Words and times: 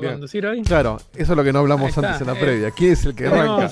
Bien. 0.00 0.12
conducir 0.14 0.46
hoy. 0.46 0.62
Claro, 0.62 0.98
eso 1.14 1.32
es 1.32 1.36
lo 1.36 1.44
que 1.44 1.52
no 1.52 1.58
hablamos 1.60 1.96
antes 1.98 2.20
en 2.20 2.26
la 2.26 2.32
eh, 2.34 2.40
previa. 2.40 2.70
¿Quién 2.70 2.92
es 2.92 3.04
el 3.04 3.14
que 3.14 3.26
arranca? 3.26 3.70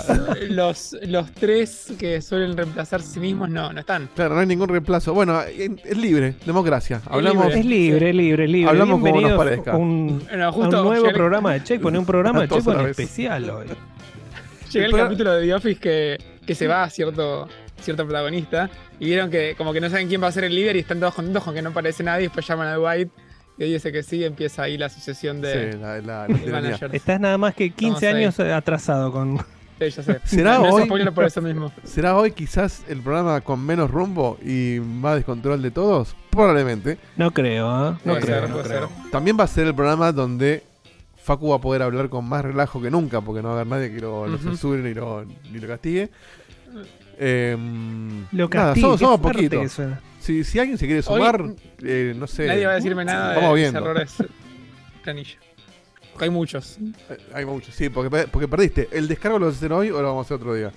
los, 0.51 0.97
los 1.03 1.33
tres 1.33 1.93
que 1.99 2.21
suelen 2.23 2.57
reemplazar 2.57 3.01
a 3.01 3.03
sí 3.03 3.21
mismos, 3.21 3.49
no, 3.51 3.73
no 3.73 3.81
están. 3.81 4.09
Claro, 4.15 4.35
no 4.35 4.41
hay 4.41 4.47
ningún 4.47 4.69
reemplazo. 4.69 5.15
Bueno, 5.15 5.41
en- 5.43 5.81
es 5.85 5.97
libre, 5.97 6.35
democracia. 6.47 7.01
Hablamos. 7.07 7.47
libre. 7.47 7.61
Es 7.61 7.67
libre, 7.67 8.13
libre, 8.13 8.49
libre. 8.49 8.71
Hablamos 8.71 9.01
como 9.01 9.21
nos 9.21 9.33
parezca. 9.33 9.77
un, 9.77 10.23
Bueno, 10.31 10.51
nuevo 10.83 10.95
llegué- 11.07 11.15
programa 11.15 11.53
de 11.55 11.65
Checkpoint, 11.65 11.99
un 11.99 12.07
programa 12.07 12.41
de 12.43 12.49
Checkpoint 12.55 12.89
especial 12.89 13.51
hoy. 13.51 13.67
Llega 14.73 14.87
el 14.87 14.93
Pero- 14.93 15.05
capítulo 15.05 15.33
de 15.35 15.47
The 15.47 15.55
Office 15.55 15.81
que, 15.81 16.19
que 16.47 16.55
se 16.55 16.67
va 16.67 16.83
a 16.83 16.91
cierto, 16.91 17.49
cierto 17.81 18.05
protagonista 18.05 18.69
y 19.01 19.07
vieron 19.07 19.31
que 19.31 19.55
como 19.57 19.73
que 19.73 19.81
no 19.81 19.89
saben 19.89 20.09
quién 20.09 20.23
va 20.23 20.27
a 20.27 20.33
ser 20.33 20.45
el 20.45 20.55
líder 20.55 20.77
y 20.77 20.81
están 20.81 21.01
todos 21.01 21.15
contentos 21.15 21.43
con 21.43 21.55
que 21.55 21.63
no 21.63 21.71
aparece 21.71 22.03
nadie 22.03 22.25
y 22.25 22.27
después 22.27 22.47
llaman 22.47 22.69
a 22.69 22.75
Dwight 22.75 23.09
y 23.59 23.65
él 23.65 23.73
dice 23.73 23.91
que 23.93 24.03
sí 24.03 24.25
empieza 24.25 24.63
ahí 24.63 24.79
la 24.79 24.89
sucesión 24.89 25.41
de, 25.41 25.73
Sí, 25.73 25.79
la, 25.79 26.01
la- 26.01 26.01
la 26.01 26.27
de 26.29 26.35
tiranía. 26.35 26.61
managers. 26.71 26.95
Estás 26.95 27.21
nada 27.21 27.37
más 27.39 27.55
que 27.55 27.71
15 27.71 27.95
Estamos 27.95 28.03
ahí. 28.03 28.23
años 28.25 28.57
atrasado 28.57 29.13
con... 29.13 29.39
Sí, 29.81 29.91
ya 29.91 30.03
sé. 30.03 30.21
¿Será 30.25 30.61
hoy? 30.61 30.89
por 31.15 31.25
eso 31.25 31.41
mismo. 31.41 31.73
¿Será 31.85 32.17
hoy 32.17 32.33
quizás 32.33 32.83
el 32.89 33.01
programa 33.01 33.41
con 33.41 33.65
menos 33.65 33.91
rumbo 33.91 34.37
y 34.45 34.81
más 34.81 35.17
descontrol 35.17 35.63
de 35.63 35.71
todos? 35.71 36.17
Probablemente. 36.31 36.99
No 37.17 37.31
creo, 37.33 37.69
¿ah? 37.69 37.99
No 38.05 38.13
Puede 38.15 38.21
creo, 38.27 38.41
ser, 38.41 38.49
no 38.49 38.55
puede 38.57 38.69
creo. 38.69 38.89
ser. 38.89 39.11
También 39.13 39.37
va 39.39 39.45
a 39.45 39.49
ser 39.49 39.67
el 39.69 39.75
programa 39.75 40.11
donde 40.13 40.63
Facu 41.17 41.51
va 41.51 41.57
a 41.57 41.61
poder 41.61 41.83
hablar 41.83 42.09
con 42.09 42.25
más 42.29 42.45
relajo 42.45 42.81
que 42.83 42.91
nunca, 42.91 43.21
porque 43.21 43.41
no 43.43 43.49
va 43.51 43.55
a 43.55 43.61
haber 43.61 43.67
nadie 43.69 43.93
que 43.93 44.01
lo, 44.01 44.27
censure 44.39 44.83
ni 44.83 44.95
lo, 44.95 45.25
ni 45.25 45.59
lo 45.61 45.69
castigue. 45.69 46.11
Em, 47.19 48.25
Lo 48.33 48.49
nada, 48.49 48.67
castigo, 48.69 48.87
somos, 48.97 49.01
somos 49.01 49.21
poquitos. 49.21 49.81
Si, 50.29 50.45
si 50.45 50.59
alguien 50.59 50.77
se 50.77 50.85
quiere 50.85 50.99
Hoy- 51.01 51.05
sumar, 51.05 51.43
eh, 51.83 52.13
no 52.15 52.27
sé. 52.27 52.47
Nadie 52.47 52.67
va 52.67 52.73
a 52.73 52.75
decirme 52.75 53.03
nada 53.03 53.35
Vamos 53.35 53.55
de 53.55 53.61
viendo. 53.63 53.79
ese 53.81 53.89
error 53.91 54.03
es 54.03 54.15
planilla. 55.03 55.39
Porque 56.13 56.25
hay 56.25 56.31
muchos. 56.31 56.77
Eh, 57.09 57.17
Hay 57.33 57.47
muchos, 57.47 57.75
sí, 57.75 57.89
porque, 57.89 58.27
porque 58.31 58.47
perdiste. 58.47 58.91
¿El 58.93 59.09
descargo 59.09 59.39
lo 59.39 59.47
vas 59.47 59.55
a 59.55 59.57
hacer 59.59 59.73
hoy 59.73 59.89
o 59.89 60.03
lo 60.03 60.09
vamos 60.09 60.25
a 60.25 60.25
hacer 60.27 60.35
otro 60.37 60.53
día? 60.55 60.71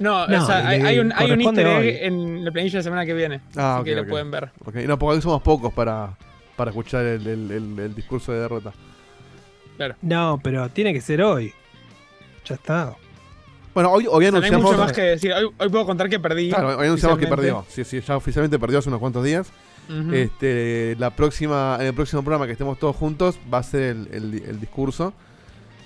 No, 0.00 0.26
No, 0.26 0.42
o 0.42 0.46
sea, 0.46 0.66
hay, 0.66 0.82
le 0.82 0.88
hay 0.88 0.98
un, 0.98 1.12
hay 1.14 1.30
un 1.30 1.40
easter 1.42 1.64
egg 1.66 2.02
en 2.06 2.44
la 2.44 2.50
planilla 2.50 2.72
de 2.72 2.78
la 2.78 2.82
semana 2.82 3.06
que 3.06 3.14
viene. 3.14 3.40
Ah, 3.54 3.74
así 3.74 3.80
ok, 3.82 3.84
que 3.84 3.94
lo 3.94 4.06
pueden 4.08 4.30
ver. 4.32 4.50
Ok, 4.64 4.74
No, 4.74 4.98
porque 4.98 5.14
hoy 5.16 5.22
somos 5.22 5.42
pocos 5.42 5.72
para, 5.72 6.16
para 6.56 6.70
escuchar 6.72 7.04
el, 7.04 7.24
el- 7.24 7.50
el- 7.52 7.78
el 7.78 7.94
discurso 7.94 8.32
de 8.32 8.40
derrota. 8.40 8.72
No, 10.00 10.40
pero 10.42 10.68
tiene 10.70 10.92
que 10.92 11.00
ser 11.00 11.22
hoy. 11.22 11.52
Ya 12.46 12.56
está. 12.56 12.96
Bueno, 13.74 13.90
hoy, 13.90 14.06
hoy 14.06 14.26
O 14.26 14.30
sea, 14.30 14.30
no 14.32 14.36
hay 14.38 14.48
anunciamos. 14.50 14.64
mucho 14.72 14.78
más 14.78 14.92
que 14.92 15.00
decir. 15.02 15.32
Hoy, 15.32 15.44
hoy 15.58 15.68
puedo 15.68 15.86
contar 15.86 16.08
que 16.08 16.20
perdí. 16.20 16.50
Claro, 16.50 16.76
hoy 16.78 16.86
anunciamos 16.86 17.18
que 17.18 17.26
perdió. 17.26 17.64
Sí, 17.68 17.84
sí, 17.84 18.00
ya 18.00 18.16
oficialmente 18.16 18.58
perdió 18.58 18.78
hace 18.80 18.88
unos 18.88 19.00
cuantos 19.00 19.24
días. 19.24 19.48
Este, 20.12 20.96
la 20.98 21.10
próxima, 21.10 21.76
en 21.80 21.86
el 21.88 21.94
próximo 21.94 22.22
programa 22.22 22.46
que 22.46 22.52
estemos 22.52 22.78
todos 22.78 22.96
juntos 22.96 23.38
va 23.52 23.58
a 23.58 23.62
ser 23.62 23.82
el, 23.82 24.08
el- 24.12 24.42
el 24.48 24.60
discurso. 24.60 25.12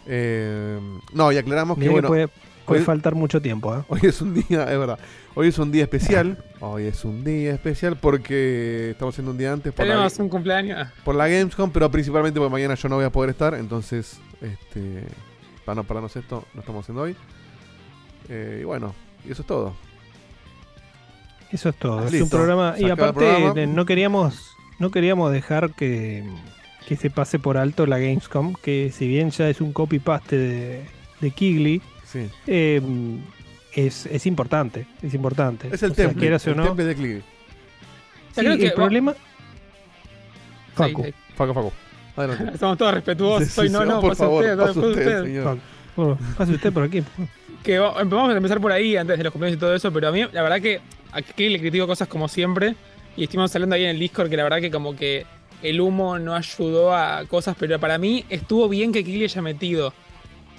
Eh, 0.06 0.78
no, 1.12 1.32
y 1.32 1.36
aclaramos 1.38 1.76
que 1.76 1.80
Mirá 1.80 1.91
que 1.91 1.94
bueno, 1.94 2.08
puede, 2.08 2.28
puede 2.64 2.80
hoy- 2.80 2.86
faltar 2.86 3.14
mucho 3.16 3.41
tiempo, 3.42 3.75
¿eh? 3.75 3.82
hoy 3.88 4.00
es 4.04 4.20
un 4.20 4.34
día, 4.34 4.62
es 4.70 4.78
verdad, 4.78 4.98
hoy 5.34 5.48
es 5.48 5.58
un 5.58 5.72
día 5.72 5.82
especial. 5.82 6.38
Hoy 6.60 6.84
es 6.84 7.04
un 7.04 7.25
día 7.25 7.52
especial 7.54 7.96
porque 7.96 8.91
estamos 8.92 9.14
haciendo 9.14 9.32
un 9.32 9.38
día 9.38 9.52
antes 9.52 9.72
por 9.72 9.84
la, 9.84 9.94
Tenemos 9.94 10.19
un 10.19 10.28
cumpleaños. 10.28 10.88
Por 11.04 11.14
la 11.16 11.26
Gamescom, 11.28 11.70
pero 11.70 11.91
principalmente 11.91 12.38
porque 12.38 12.52
mañana 12.52 12.75
yo 12.75 12.88
no 12.88 12.96
voy 12.96 13.04
a 13.04 13.10
poder 13.10 13.30
estar, 13.30 13.54
entonces, 13.54 14.19
este, 14.41 15.02
para 15.64 15.76
no 15.76 15.84
pararnos 15.84 16.14
esto, 16.14 16.44
lo 16.54 16.60
estamos 16.60 16.84
haciendo 16.84 17.02
hoy. 17.02 17.16
Eh, 18.28 18.59
y 18.62 18.64
bueno, 18.64 18.94
y 19.26 19.32
eso 19.32 19.42
es 19.42 19.48
todo. 19.48 19.75
Eso 21.53 21.69
es 21.69 21.76
todo. 21.76 22.04
Es 22.04 22.12
Listo. 22.12 22.25
un 22.25 22.31
programa. 22.31 22.75
Se 22.76 22.82
Y 22.82 22.91
aparte, 22.91 23.12
programa. 23.20 23.60
eh, 23.60 23.66
no 23.66 23.87
queríamos, 23.87 24.50
no 24.78 24.91
queríamos 24.91 25.32
dejar 25.32 25.72
que, 25.75 26.25
que 26.88 26.97
se 26.97 27.09
pase 27.10 27.38
por 27.38 27.56
alto 27.56 27.87
la 27.87 27.98
Gamescom, 27.98 28.54
que 28.54 28.91
si 28.92 29.06
bien 29.06 29.31
ya 29.31 29.48
es 29.48 29.60
un 29.60 29.72
copy-paste 29.72 30.37
de, 30.37 30.84
de 31.20 31.31
Kigley, 31.31 31.82
Sí. 32.04 32.28
eh, 32.47 32.81
es, 33.75 34.06
es 34.06 34.26
importante. 34.26 34.87
Es 35.03 35.14
importante. 35.14 35.69
Es 35.72 35.82
el 35.82 35.93
O 35.93 35.94
sea, 35.94 36.08
temple, 36.08 36.34
o 36.34 36.38
el 36.50 36.56
no. 36.56 36.64
temple 36.64 36.84
de 36.84 36.94
Clive. 36.94 37.20
Sí, 38.34 38.41
Creo 38.41 38.56
que 38.56 38.64
el 38.64 38.70
va- 38.70 38.75
problema. 38.75 39.12
Sí, 39.12 39.19
Facu. 40.75 41.04
sí. 41.04 41.14
Faco, 41.37 41.54
Faco. 41.54 41.72
Adelante. 42.16 42.58
Somos 42.58 42.76
todos 42.78 42.94
respetuosos. 42.94 43.48
Sí, 43.48 43.54
Soy 43.54 43.70
no, 43.70 43.84
no, 43.84 44.00
por 44.00 44.10
pase 44.10 44.22
favor, 44.25 44.44
usted, 44.44 44.56
pase 44.58 44.78
usted, 44.78 44.91
usted. 44.91 45.22
señor. 45.25 45.44
Facu. 45.44 45.60
Bueno, 45.97 46.19
pase 46.37 46.53
usted 46.53 46.72
por 46.72 46.82
aquí. 46.84 47.03
Que 47.66 47.81
va- 47.81 48.04
vamos 48.04 48.32
a 48.32 48.37
empezar 48.37 48.60
por 48.60 48.71
ahí 48.71 48.97
antes 48.97 49.19
de 49.19 49.25
los 49.25 49.32
cumpleaños 49.32 49.56
y 49.56 49.60
todo 49.60 49.75
eso, 49.75 49.93
pero 49.93 50.06
a 50.06 50.12
mí 50.12 50.25
la 50.31 50.41
verdad 50.43 50.60
que 50.60 50.81
a 51.10 51.21
Kelly 51.21 51.54
le 51.54 51.59
critico 51.59 51.84
cosas 51.88 52.06
como 52.06 52.28
siempre 52.28 52.77
y 53.16 53.25
estuvimos 53.25 53.53
hablando 53.56 53.75
ahí 53.75 53.82
en 53.82 53.91
el 53.91 53.99
Discord 53.99 54.31
que 54.31 54.37
la 54.37 54.44
verdad 54.44 54.60
que 54.60 54.71
como 54.71 54.94
que 54.94 55.27
el 55.65 55.81
humo 55.81 56.16
no 56.21 56.37
ayudó 56.37 56.94
a 56.94 57.25
cosas, 57.26 57.56
pero 57.59 57.81
para 57.81 57.99
mí 57.99 58.25
estuvo 58.31 58.69
bien 58.69 58.93
que 58.93 59.03
Kelly 59.03 59.25
haya 59.25 59.43
metido 59.43 59.93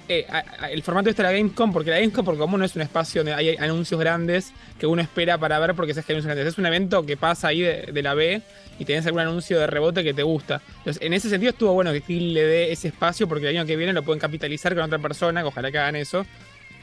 eh, 0.10 0.28
el 0.70 0.84
formato 0.84 1.10
este 1.10 1.22
de 1.22 1.30
la 1.30 1.32
Gamescom, 1.32 1.72
porque 1.72 1.92
la 1.92 1.98
Gamescom 2.00 2.26
por 2.26 2.38
común 2.38 2.60
no 2.60 2.66
es 2.66 2.76
un 2.76 2.82
espacio 2.82 3.22
donde 3.24 3.34
hay 3.34 3.56
anuncios 3.56 3.98
grandes 3.98 4.52
que 4.78 4.86
uno 4.86 5.02
espera 5.02 5.38
para 5.38 5.60
ver 5.60 5.76
porque 5.76 5.94
sabes 5.94 6.08
que 6.08 6.12
anuncios 6.12 6.34
grandes, 6.36 6.54
es 6.54 6.58
un 6.58 6.66
evento 6.66 7.06
que 7.06 7.16
pasa 7.16 7.48
ahí 7.48 7.62
de, 7.62 8.02
la 8.02 8.16
B 8.16 8.42
y 8.80 8.84
tenés 8.84 9.06
algún 9.06 9.22
anuncio 9.22 9.58
de 9.60 9.68
rebote 9.68 10.04
que 10.04 10.14
te 10.14 10.24
gusta. 10.24 10.62
Entonces, 10.80 11.02
en 11.02 11.14
ese 11.14 11.30
sentido 11.30 11.52
estuvo 11.52 11.72
bueno 11.72 11.94
que 11.94 12.02
Kelly 12.02 12.34
le 12.34 12.44
dé 12.44 12.72
ese 12.74 12.90
espacio 12.90 13.30
porque 13.30 13.48
el 13.48 13.56
año 13.56 13.66
que 13.66 13.78
viene 13.78 13.94
lo 13.94 14.04
pueden 14.04 14.20
capitalizar 14.20 14.76
con 14.76 14.84
otra 14.84 15.00
persona, 15.00 15.46
ojalá 15.46 15.72
que 15.72 15.78
hagan 15.78 15.96
eso. 15.96 16.26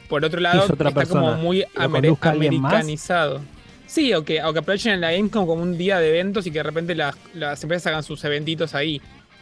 Por 0.07 0.23
otro 0.23 0.39
lado, 0.39 0.63
es 0.65 0.69
otra 0.69 0.89
está 0.89 1.05
como 1.05 1.33
muy 1.35 1.65
americanizado. 1.75 3.41
Sí, 3.87 4.13
o 4.13 4.23
que, 4.25 4.43
o 4.43 4.51
que 4.51 4.59
aprovechen 4.59 4.99
la 4.99 5.11
Gamescom 5.11 5.45
como 5.45 5.61
un 5.61 5.77
día 5.77 5.99
de 5.99 6.09
eventos 6.09 6.45
y 6.47 6.51
que 6.51 6.59
de 6.59 6.63
repente 6.63 6.95
las, 6.95 7.15
las 7.33 7.61
empresas 7.63 7.87
hagan 7.87 8.03
sus 8.03 8.23
eventitos 8.23 8.73
ahí. 8.73 8.99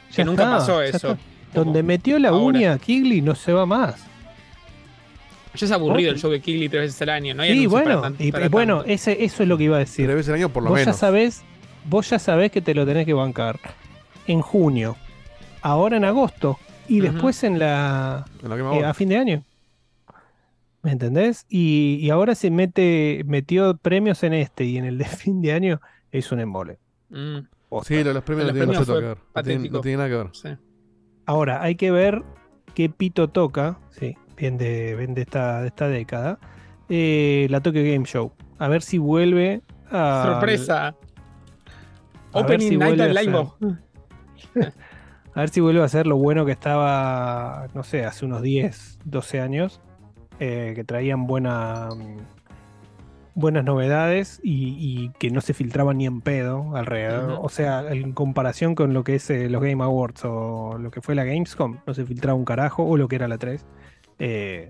Que 0.09 0.17
Ya 0.17 0.25
nunca 0.25 0.49
pasó 0.49 0.81
ya 0.83 0.89
eso. 0.89 1.17
Donde 1.53 1.81
metió 1.83 2.19
la 2.19 2.29
ahora. 2.29 2.43
uña 2.43 2.77
Kigley 2.77 3.21
no 3.21 3.35
se 3.35 3.53
va 3.53 3.65
más. 3.65 3.95
Ya 5.55 5.65
es 5.67 5.71
aburrido 5.71 6.11
el 6.11 6.19
show 6.19 6.31
de 6.31 6.41
Kigley 6.41 6.67
tres 6.67 6.83
veces 6.83 7.01
al 7.03 7.09
año. 7.09 7.35
No 7.35 7.43
hay 7.43 7.53
Sí, 7.53 7.65
bueno, 7.67 8.01
para 8.01 8.15
y, 8.19 8.31
para 8.31 8.45
y 8.45 8.49
bueno, 8.49 8.83
ese, 8.85 9.23
eso 9.23 9.43
es 9.43 9.49
lo 9.49 9.57
que 9.57 9.65
iba 9.65 9.75
a 9.77 9.79
decir. 9.79 10.05
Tres 10.07 10.17
veces 10.17 10.29
al 10.29 10.35
año 10.35 10.49
por 10.49 10.63
lo 10.63 10.69
vos 10.69 10.79
ya 10.79 10.85
menos. 10.85 10.97
sabés, 10.97 11.43
vos 11.85 12.09
ya 12.09 12.19
sabés 12.19 12.51
que 12.51 12.61
te 12.61 12.73
lo 12.73 12.85
tenés 12.85 13.05
que 13.05 13.13
bancar 13.13 13.59
en 14.27 14.41
junio, 14.41 14.97
ahora 15.61 15.97
en 15.97 16.05
agosto 16.05 16.57
y 16.87 17.01
después 17.01 17.43
en 17.43 17.59
la 17.59 18.25
En 18.41 18.49
lo 18.49 18.57
que 18.57 18.63
me 18.63 18.79
eh, 18.79 18.85
a 18.85 18.93
fin 18.93 19.09
de 19.09 19.17
año. 19.17 19.43
¿Me 20.83 20.91
entendés? 20.91 21.45
Y, 21.49 21.97
y 22.01 22.09
ahora 22.09 22.35
se 22.35 22.51
mete, 22.51 23.23
metió 23.25 23.75
premios 23.77 24.21
en 24.23 24.33
este 24.33 24.65
y 24.65 24.77
en 24.77 24.85
el 24.85 24.97
de 24.97 25.05
fin 25.05 25.41
de 25.41 25.53
año 25.53 25.81
es 26.11 26.31
un 26.31 26.39
embole. 26.39 26.77
Mm. 27.09 27.39
Sí, 27.83 28.03
los 28.03 28.23
premios 28.23 28.45
no 28.45 28.53
Los 28.53 28.53
tienen 28.53 28.53
premios. 28.53 28.87
No 28.87 28.93
tienen, 28.93 29.17
patético. 29.33 29.77
no 29.77 29.81
tienen 29.81 29.97
nada 29.97 30.09
que 30.09 30.15
ver. 30.15 30.29
sí. 30.33 30.49
Ahora, 31.25 31.63
hay 31.63 31.75
que 31.75 31.89
ver 31.89 32.21
qué 32.75 32.89
pito 32.89 33.29
toca, 33.29 33.79
sí, 33.91 34.17
bien 34.35 34.57
de, 34.57 34.93
bien 34.95 35.13
de 35.13 35.21
esta, 35.21 35.61
de 35.61 35.67
esta 35.67 35.87
década, 35.87 36.37
eh, 36.89 37.47
la 37.49 37.61
Tokyo 37.61 37.81
Game 37.81 38.05
Show. 38.05 38.33
A 38.59 38.67
ver 38.67 38.81
si 38.81 38.97
vuelve 38.97 39.61
a. 39.89 40.25
Sorpresa. 40.33 40.87
a 40.87 40.95
Opening 42.33 42.69
si 42.69 42.77
Night 42.77 42.97
vuelve 42.97 43.11
of 43.11 43.17
a 43.17 43.21
Live. 43.21 44.71
A 45.35 45.39
ver 45.39 45.49
si 45.49 45.61
vuelve 45.61 45.81
a 45.81 45.87
ser 45.87 46.05
lo 46.05 46.17
bueno 46.17 46.45
que 46.45 46.51
estaba, 46.51 47.67
no 47.73 47.81
sé, 47.81 48.05
hace 48.05 48.23
unos 48.23 48.43
10, 48.43 48.99
12 49.03 49.41
años, 49.41 49.81
eh, 50.43 50.73
que 50.75 50.83
traían 50.83 51.25
buena, 51.27 51.89
mm, 51.95 52.17
buenas 53.35 53.63
novedades 53.63 54.39
y, 54.43 54.75
y 54.79 55.09
que 55.17 55.31
no 55.31 55.41
se 55.41 55.53
filtraban 55.53 55.97
ni 55.97 56.05
en 56.05 56.21
pedo 56.21 56.75
alrededor. 56.75 57.39
O 57.41 57.49
sea, 57.49 57.91
en 57.91 58.11
comparación 58.13 58.75
con 58.75 58.93
lo 58.93 59.03
que 59.03 59.15
es 59.15 59.29
eh, 59.29 59.49
los 59.49 59.61
Game 59.61 59.83
Awards 59.83 60.21
o 60.25 60.77
lo 60.79 60.91
que 60.91 61.01
fue 61.01 61.15
la 61.15 61.23
Gamescom, 61.23 61.77
no 61.87 61.93
se 61.93 62.05
filtraba 62.05 62.37
un 62.37 62.45
carajo, 62.45 62.83
o 62.83 62.97
lo 62.97 63.07
que 63.07 63.15
era 63.15 63.27
la 63.27 63.37
3. 63.37 63.65
Eh, 64.19 64.67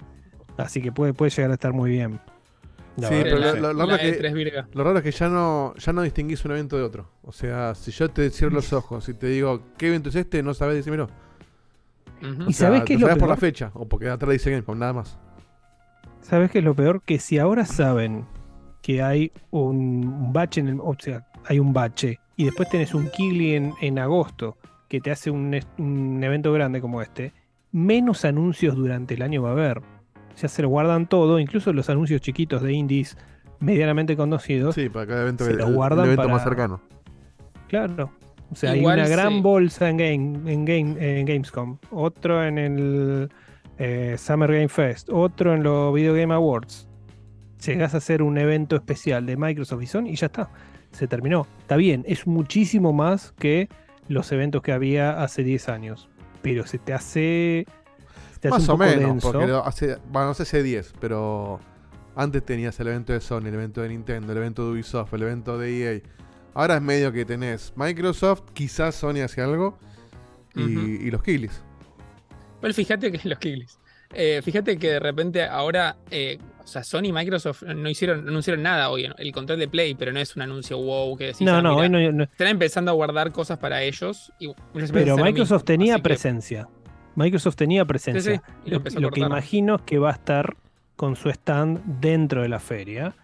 así 0.58 0.82
que 0.82 0.92
puede, 0.92 1.14
puede 1.14 1.32
llegar 1.32 1.52
a 1.52 1.56
estar 1.56 1.74
muy 1.74 1.90
bien. 1.92 2.20
La 2.96 3.08
Sí, 3.10 3.16
verdad 3.16 3.24
pero 3.24 3.36
que 3.38 3.42
la- 3.44 3.52
sí. 3.54 3.60
la- 3.60 3.74
La 3.74 3.86
verdad 3.86 4.00
que- 4.02 4.20
E3 4.22 4.34
Virga. 4.34 4.68
Lo 4.74 4.84
raro 4.84 4.98
es 5.00 5.04
que 5.04 5.12
ya 5.12 5.28
no, 5.28 5.74
ya 5.76 5.92
no 5.94 6.02
distinguís 6.04 6.46
un 6.46 6.52
evento 6.52 6.78
de 6.78 6.84
otro. 6.84 7.10
O 7.24 7.32
sea, 7.32 7.74
si 7.76 7.92
yo 7.92 8.10
te 8.12 8.30
cierro 8.30 8.54
los 8.54 8.72
ojos 8.74 9.10
y 9.10 9.14
te 9.16 9.28
digo, 9.28 9.62
¿qué 9.78 9.88
evento 9.88 10.10
es 10.10 10.16
este? 10.16 10.44
No 10.44 10.54
sabes 10.54 10.76
decírmelo. 10.76 11.10
O 12.22 12.50
¿Y 12.50 12.54
sea, 12.54 12.68
sabés 12.70 12.84
qué 12.84 12.94
lo 12.94 12.98
es 13.00 13.02
lo 13.02 13.08
sabés 13.08 13.20
por 13.20 13.30
la 13.30 13.36
fecha 13.36 13.72
o 13.74 13.86
porque 13.90 14.08
atrás 14.10 14.32
dice 14.32 14.52
Gamescom, 14.52 14.78
nada 14.80 14.94
más. 14.94 15.18
¿Sabes 16.24 16.50
qué 16.52 16.60
es 16.60 16.64
lo 16.64 16.74
peor? 16.74 17.02
Que 17.04 17.20
si 17.20 17.38
ahora 17.38 17.66
saben 17.66 18.26
que 18.82 19.02
hay 19.04 19.32
un 19.52 20.32
bache 20.34 20.62
en 20.62 20.70
el. 20.70 20.80
O 20.80 20.96
sea, 20.98 21.28
hay 21.46 21.60
un 21.60 21.74
bache 21.74 22.20
y 22.38 22.46
después 22.46 22.70
tenés 22.70 22.94
un 22.94 23.10
Kigli 23.10 23.56
en, 23.56 23.74
en 23.82 24.00
agosto 24.00 24.58
que 24.88 25.02
te 25.02 25.12
hace 25.12 25.32
un, 25.32 25.54
evento 26.24 26.54
grande 26.54 26.80
como 26.80 27.02
este, 27.02 27.34
menos 27.72 28.26
anuncios 28.26 28.76
durante 28.76 29.16
el 29.16 29.22
año 29.22 29.42
va 29.44 29.50
a 29.50 29.54
haber. 29.54 29.82
Ya 30.38 30.48
se 30.48 30.62
lo 30.62 30.70
guardan 30.70 31.08
todo, 31.08 31.40
incluso 31.40 31.74
los 31.74 31.90
anuncios 31.90 32.22
chiquitos 32.22 32.62
de 32.62 32.74
indies 32.74 33.18
medianamente 33.60 34.16
conocidos. 34.16 34.76
Sí, 34.76 34.90
para 34.90 35.06
cada 35.08 35.22
evento, 35.24 35.46
Se 35.46 35.52
el, 35.52 35.58
lo 35.58 35.68
el 35.68 35.74
guardan 35.76 36.06
evento 36.06 36.24
para- 36.24 36.34
más 36.34 36.44
cercano. 36.44 36.82
Claro. 37.68 38.12
O 38.52 38.56
sea, 38.56 38.76
Igual 38.76 39.00
hay 39.00 39.06
una 39.08 39.10
gran 39.10 39.34
sí. 39.34 39.42
bolsa 39.42 39.90
en, 39.90 39.98
game, 39.98 40.52
en, 40.54 40.66
game, 40.66 41.20
en 41.20 41.26
Gamescom, 41.26 41.78
otro 41.90 42.44
en 42.44 42.58
el 42.60 43.30
eh, 43.78 44.16
Summer 44.18 44.52
Game 44.52 44.70
Fest, 44.70 45.10
otro 45.12 45.54
en 45.54 45.64
los 45.64 45.94
Video 45.94 46.14
Game 46.14 46.34
Awards. 46.34 46.88
Llegás 47.66 47.94
a 47.94 47.98
hacer 47.98 48.22
un 48.22 48.38
evento 48.38 48.76
especial 48.76 49.26
de 49.26 49.38
Microsoft 49.38 49.82
y 49.84 49.88
Sony 49.88 50.08
y 50.08 50.16
ya 50.16 50.28
está. 50.28 50.50
Se 50.92 51.08
terminó. 51.08 51.48
Está 51.60 51.76
bien, 51.78 52.04
es 52.08 52.28
muchísimo 52.28 52.94
más 52.94 53.34
que 53.40 53.70
los 54.10 54.32
eventos 54.32 54.62
que 54.62 54.72
había 54.74 55.24
hace 55.24 55.44
10 55.44 55.70
años. 55.70 56.10
Pero 56.42 56.68
se 56.68 56.78
te 56.78 56.94
hace. 56.94 57.66
se 58.34 58.40
te 58.40 58.48
hace 58.50 58.58
Más 58.58 58.64
un 58.68 58.70
o 58.70 58.78
poco 58.78 58.90
menos, 58.90 59.10
denso. 59.12 59.32
porque 59.32 59.62
hace, 59.66 59.98
bueno, 60.12 60.28
no 60.28 60.34
sé 60.34 60.46
si 60.46 60.58
hay 60.58 60.64
10, 60.64 60.94
pero 61.00 61.60
antes 62.16 62.44
tenías 62.46 62.78
el 62.82 62.88
evento 62.90 63.14
de 63.14 63.22
Sony, 63.22 63.48
el 63.48 63.54
evento 63.54 63.82
de 63.82 63.90
Nintendo, 63.90 64.34
el 64.34 64.38
evento 64.38 64.66
de 64.66 64.74
Ubisoft, 64.74 65.14
el 65.14 65.24
evento 65.24 65.58
de 65.58 65.96
EA. 65.96 66.02
Ahora 66.54 66.76
es 66.76 66.82
medio 66.82 67.12
que 67.12 67.26
tenés 67.26 67.74
Microsoft, 67.76 68.42
quizás 68.54 68.94
Sony 68.96 69.22
hace 69.24 69.42
algo, 69.42 69.80
y, 70.54 70.62
y 70.62 71.10
los 71.10 71.24
Killis. 71.24 71.64
Igual 72.64 72.74
fíjate 72.74 73.12
que 73.12 73.20
los 73.30 73.40
Kiglis. 73.40 73.78
Eh, 74.16 74.42
fíjate 74.44 74.78
que 74.78 74.92
de 74.92 75.00
repente 75.00 75.44
ahora, 75.44 75.96
eh, 76.12 76.38
o 76.64 76.68
sea, 76.68 76.84
Sony 76.84 77.06
y 77.06 77.12
Microsoft 77.12 77.64
no 77.64 77.90
hicieron, 77.90 78.24
no 78.24 78.30
anunciaron 78.30 78.62
nada 78.62 78.90
hoy, 78.90 79.10
el 79.18 79.32
control 79.32 79.58
de 79.60 79.68
Play, 79.68 79.96
pero 79.96 80.12
no 80.14 80.20
es 80.20 80.36
un 80.36 80.44
anuncio 80.44 80.78
wow 80.78 81.18
que 81.18 81.26
decís. 81.28 81.42
No, 81.42 81.56
ah, 81.56 81.62
no, 81.64 81.76
hoy 81.76 81.90
no, 81.90 82.00
no- 82.12 82.24
Están 82.24 82.48
empezando 82.48 82.92
a 82.92 82.94
guardar 82.94 83.32
cosas 83.32 83.58
para 83.58 83.82
ellos. 83.82 84.32
Y 84.40 84.50
Pero 84.94 85.18
Microsoft 85.18 85.62
mismo, 85.64 85.66
tenía 85.66 85.96
que- 85.98 86.04
presencia. 86.04 86.68
Microsoft 87.16 87.56
tenía 87.56 87.86
presencia. 87.86 88.34
Sí, 88.36 88.40
sí, 88.66 88.72
y 88.96 89.00
lo 89.02 89.10
que 89.12 89.20
imagino 89.20 89.76
es 89.76 89.82
que 89.82 89.98
va 90.00 90.10
a 90.10 90.14
estar 90.14 90.56
con 90.96 91.16
su 91.16 91.30
stand 91.30 91.82
dentro 92.00 92.44
de 92.44 92.50
la 92.50 92.60
feria 92.60 93.16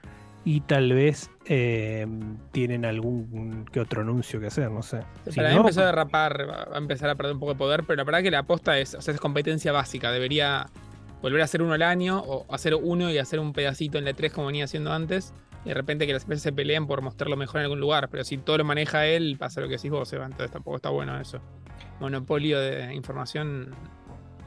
y 0.50 0.62
tal 0.62 0.94
vez 0.94 1.30
eh, 1.46 2.08
tienen 2.52 2.84
algún 2.84 3.66
que 3.72 3.80
otro 3.80 4.02
anuncio 4.02 4.40
que 4.40 4.48
hacer, 4.48 4.72
no 4.72 4.82
sé. 4.82 5.02
Si 5.30 5.36
Para 5.36 5.50
mí 5.50 5.56
no, 5.56 5.62
empezó 5.62 5.82
a 5.82 5.86
derrapar, 5.86 6.50
va 6.50 6.76
a 6.76 6.78
empezar 6.80 7.08
a 7.08 7.14
perder 7.14 7.34
un 7.34 7.40
poco 7.40 7.54
de 7.54 7.58
poder, 7.60 7.84
pero 7.84 7.98
la 7.98 8.04
verdad 8.04 8.24
que 8.24 8.32
la 8.32 8.40
aposta 8.40 8.80
es, 8.80 8.96
o 8.96 9.02
sea, 9.02 9.14
es 9.14 9.20
competencia 9.20 9.72
básica. 9.72 10.12
Debería 10.12 10.66
volver 11.22 11.42
a 11.42 11.44
hacer 11.44 11.62
uno 11.62 11.74
al 11.74 11.84
año 11.84 12.18
o 12.18 12.52
hacer 12.52 12.74
uno 12.74 13.12
y 13.12 13.20
hacer 13.20 13.40
un 13.40 13.54
pedacito 13.54 14.00
en 14.00 14.06
la 14.06 14.14
3 14.14 14.34
como 14.34 14.48
venía 14.48 14.64
haciendo 14.64 14.92
antes. 14.92 15.36
Y 15.66 15.70
de 15.70 15.76
repente 15.76 16.08
que 16.08 16.14
las 16.14 16.24
empresas 16.24 16.42
se 16.42 16.52
peleen 16.52 16.88
por 16.88 17.04
mostrarlo 17.04 17.38
mejor 17.38 17.58
en 17.58 17.66
algún 17.66 17.80
lugar. 17.80 18.10
Pero 18.10 18.24
si 18.24 18.40
todo 18.40 18.58
lo 18.58 18.64
maneja 18.64 19.06
él, 19.06 19.36
pasa 19.38 19.62
lo 19.62 19.68
que 19.68 19.76
decís 19.76 19.92
vos, 19.92 20.10
Seba. 20.10 20.26
Entonces 20.26 20.50
tampoco 20.50 20.78
está 20.78 20.90
bueno 20.90 21.20
eso. 21.22 21.40
Monopolio 22.00 22.60
de 22.60 22.92
información. 22.96 23.76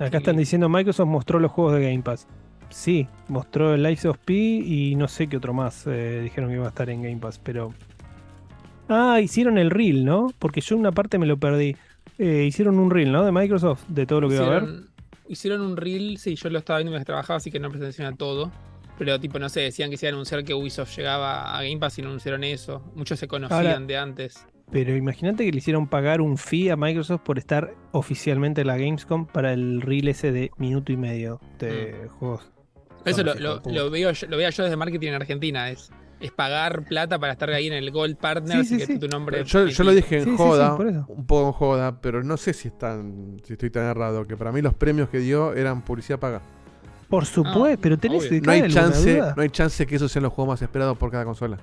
acá 0.01 0.19
están 0.19 0.37
diciendo 0.37 0.69
Microsoft 0.69 1.07
mostró 1.07 1.39
los 1.39 1.53
juegos 1.53 1.75
de 1.75 1.83
Game 1.83 2.03
Pass. 2.03 2.27
Sí, 2.73 3.07
mostró 3.29 3.75
el 3.75 3.83
Life 3.83 4.09
of 4.09 4.19
P 4.25 4.33
y 4.35 4.95
no 4.97 5.07
sé 5.07 5.29
qué 5.29 5.37
otro 5.37 5.53
más 5.53 5.87
eh, 5.87 6.21
dijeron 6.23 6.49
que 6.51 6.57
iba 6.57 6.65
a 6.65 6.71
estar 6.71 6.89
en 6.91 7.03
Game 7.03 7.19
Pass, 7.19 7.39
pero... 7.39 7.73
Ah, 8.89 9.21
hicieron 9.21 9.59
el 9.59 9.71
reel, 9.71 10.05
¿no? 10.05 10.33
Porque 10.39 10.61
yo 10.61 10.77
una 10.77 10.91
parte 10.93 11.19
me 11.19 11.27
lo 11.27 11.37
perdí. 11.37 11.77
Eh, 12.19 12.45
hicieron 12.47 12.79
un 12.79 12.91
reel, 12.91 13.13
¿no? 13.13 13.25
De 13.25 13.33
Microsoft, 13.33 13.85
de 13.89 14.07
todo 14.07 14.23
lo 14.23 14.29
que 14.29 14.35
iba 14.37 14.45
a 14.45 14.49
haber. 14.49 14.63
Hicieron, 14.63 14.89
hicieron 15.29 15.61
un 15.63 15.77
reel, 15.77 16.19
sí, 16.19 16.35
yo 16.35 16.51
lo 16.51 16.59
estaba 16.59 16.79
viendo 16.79 16.91
mientras 16.91 17.07
trabajaba, 17.07 17.37
así 17.37 17.51
que 17.51 17.61
no 17.61 17.69
presté 17.69 17.87
atención 17.87 18.13
a 18.13 18.17
todo. 18.17 18.51
Pero 18.99 19.19
tipo, 19.21 19.39
no 19.39 19.49
sé, 19.49 19.61
decían 19.61 19.91
que 19.91 19.97
se 19.97 20.07
iba 20.07 20.13
a 20.13 20.15
anunciar 20.15 20.45
que 20.45 20.55
Ubisoft 20.55 20.97
llegaba 20.97 21.57
a 21.57 21.63
Game 21.63 21.79
Pass 21.79 21.99
y 21.99 22.03
no 22.03 22.09
anunciaron 22.09 22.45
eso. 22.45 22.83
Muchos 22.95 23.19
se 23.19 23.29
conocían 23.29 23.67
Ahora- 23.67 23.81
de 23.81 23.97
antes. 23.97 24.47
Pero 24.71 24.97
imagínate 24.97 25.45
que 25.45 25.53
le 25.53 25.59
hicieron 25.59 25.87
pagar 25.87 26.23
un 26.23 26.39
fee 26.39 26.71
a 26.71 26.77
Microsoft 26.77 27.21
por 27.23 27.37
estar 27.39 27.75
oficialmente 27.93 28.63
en 28.63 28.69
la 28.69 28.79
Gamescom 28.79 29.27
para 29.27 29.53
el 29.53 29.83
reel 29.83 30.09
ese 30.09 30.33
de 30.33 30.51
minuto 30.57 30.93
y 30.93 30.97
medio 30.97 31.41
de 31.59 32.09
juegos. 32.19 32.51
Eso 33.05 33.23
lo, 33.23 33.35
lo, 33.35 33.63
lo 33.65 33.91
veo, 33.91 34.13
yo- 34.13 34.27
lo 34.29 34.37
veo 34.37 34.51
yo 34.51 34.63
desde 34.63 34.77
marketing 34.77 35.09
en 35.09 35.15
Argentina. 35.15 35.71
Es, 35.71 35.91
es 36.21 36.31
pagar 36.31 36.85
plata 36.85 37.19
para 37.19 37.33
estar 37.33 37.51
ahí 37.51 37.67
en 37.67 37.73
el 37.73 37.91
Gold 37.91 38.17
Partners 38.17 38.69
Sí, 38.69 38.77
sí, 38.79 38.83
y 38.85 38.87
que 38.87 38.93
sí. 38.95 38.99
tu 38.99 39.09
nombre. 39.09 39.45
Yo, 39.45 39.67
yo 39.67 39.85
lo 39.85 39.91
dije 39.93 40.19
en 40.19 40.25
Sí, 40.25 40.31
sí, 40.31 40.37
sí, 40.37 40.43
joda, 40.43 40.75
un 41.09 41.27
poco 41.27 41.47
en 41.49 41.53
joda, 41.53 42.01
pero 42.01 42.23
no 42.23 42.37
sé 42.37 42.53
si, 42.53 42.69
están, 42.69 43.39
si 43.45 43.55
estoy 43.55 43.71
tan 43.71 43.85
errado, 43.87 44.25
que 44.27 44.37
para 44.37 44.53
mí 44.53 44.63
los 44.63 44.75
premios 44.75 45.09
que 45.09 45.19
dio 45.19 45.53
eran 45.55 45.83
publicidad 45.83 46.19
paga. 46.21 46.41
Por 47.09 47.27
supuesto, 47.27 47.79
pero 47.83 47.99
tenés. 47.99 48.29
¿te 48.29 48.41
No 48.41 48.53
hay, 48.53 48.69
chance, 48.71 49.17
duda? 49.19 49.35
no 49.37 49.43
hay 49.43 49.51
chance 49.51 49.87
que 49.87 49.97
esos 49.97 50.11
sean 50.11 50.23
los 50.23 50.33
juegos 50.33 50.55
más 50.55 50.63
esperados 50.63 50.97
por 50.97 51.11
cada 51.11 51.25
consola. 51.25 51.59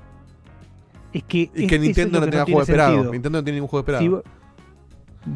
Es 1.11 1.23
que, 1.23 1.49
Y 1.55 1.63
es- 1.63 1.69
que 1.69 1.79
Nintendo 1.79 2.19
no 2.19 2.25
que 2.25 2.31
tenga 2.31 2.45
tiene 2.45 2.55
juego 2.55 2.61
esperado. 2.61 3.11
Nintendo 3.11 3.39
no 3.39 3.43
tiene 3.43 3.55
ningún 3.57 3.67
juego 3.69 3.81
esperado. 3.81 4.03
Si 4.03 4.29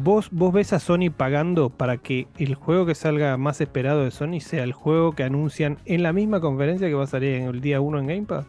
vos, 0.02 0.28
vos 0.30 0.52
ves 0.52 0.72
a 0.72 0.78
Sony 0.78 1.10
pagando 1.16 1.70
para 1.70 1.98
que 1.98 2.26
el 2.38 2.54
juego 2.54 2.86
que 2.86 2.94
salga 2.94 3.36
más 3.36 3.60
esperado 3.60 4.04
de 4.04 4.10
Sony 4.10 4.40
sea 4.40 4.64
el 4.64 4.72
juego 4.72 5.12
que 5.12 5.22
anuncian 5.22 5.78
en 5.84 6.02
la 6.02 6.12
misma 6.12 6.40
conferencia 6.40 6.88
que 6.88 6.94
va 6.94 7.04
a 7.04 7.08
salir 7.08 7.34
en 7.34 7.44
el 7.44 7.60
día 7.60 7.80
1 7.80 7.98
en 8.00 8.06
Game 8.06 8.22
Pass. 8.22 8.46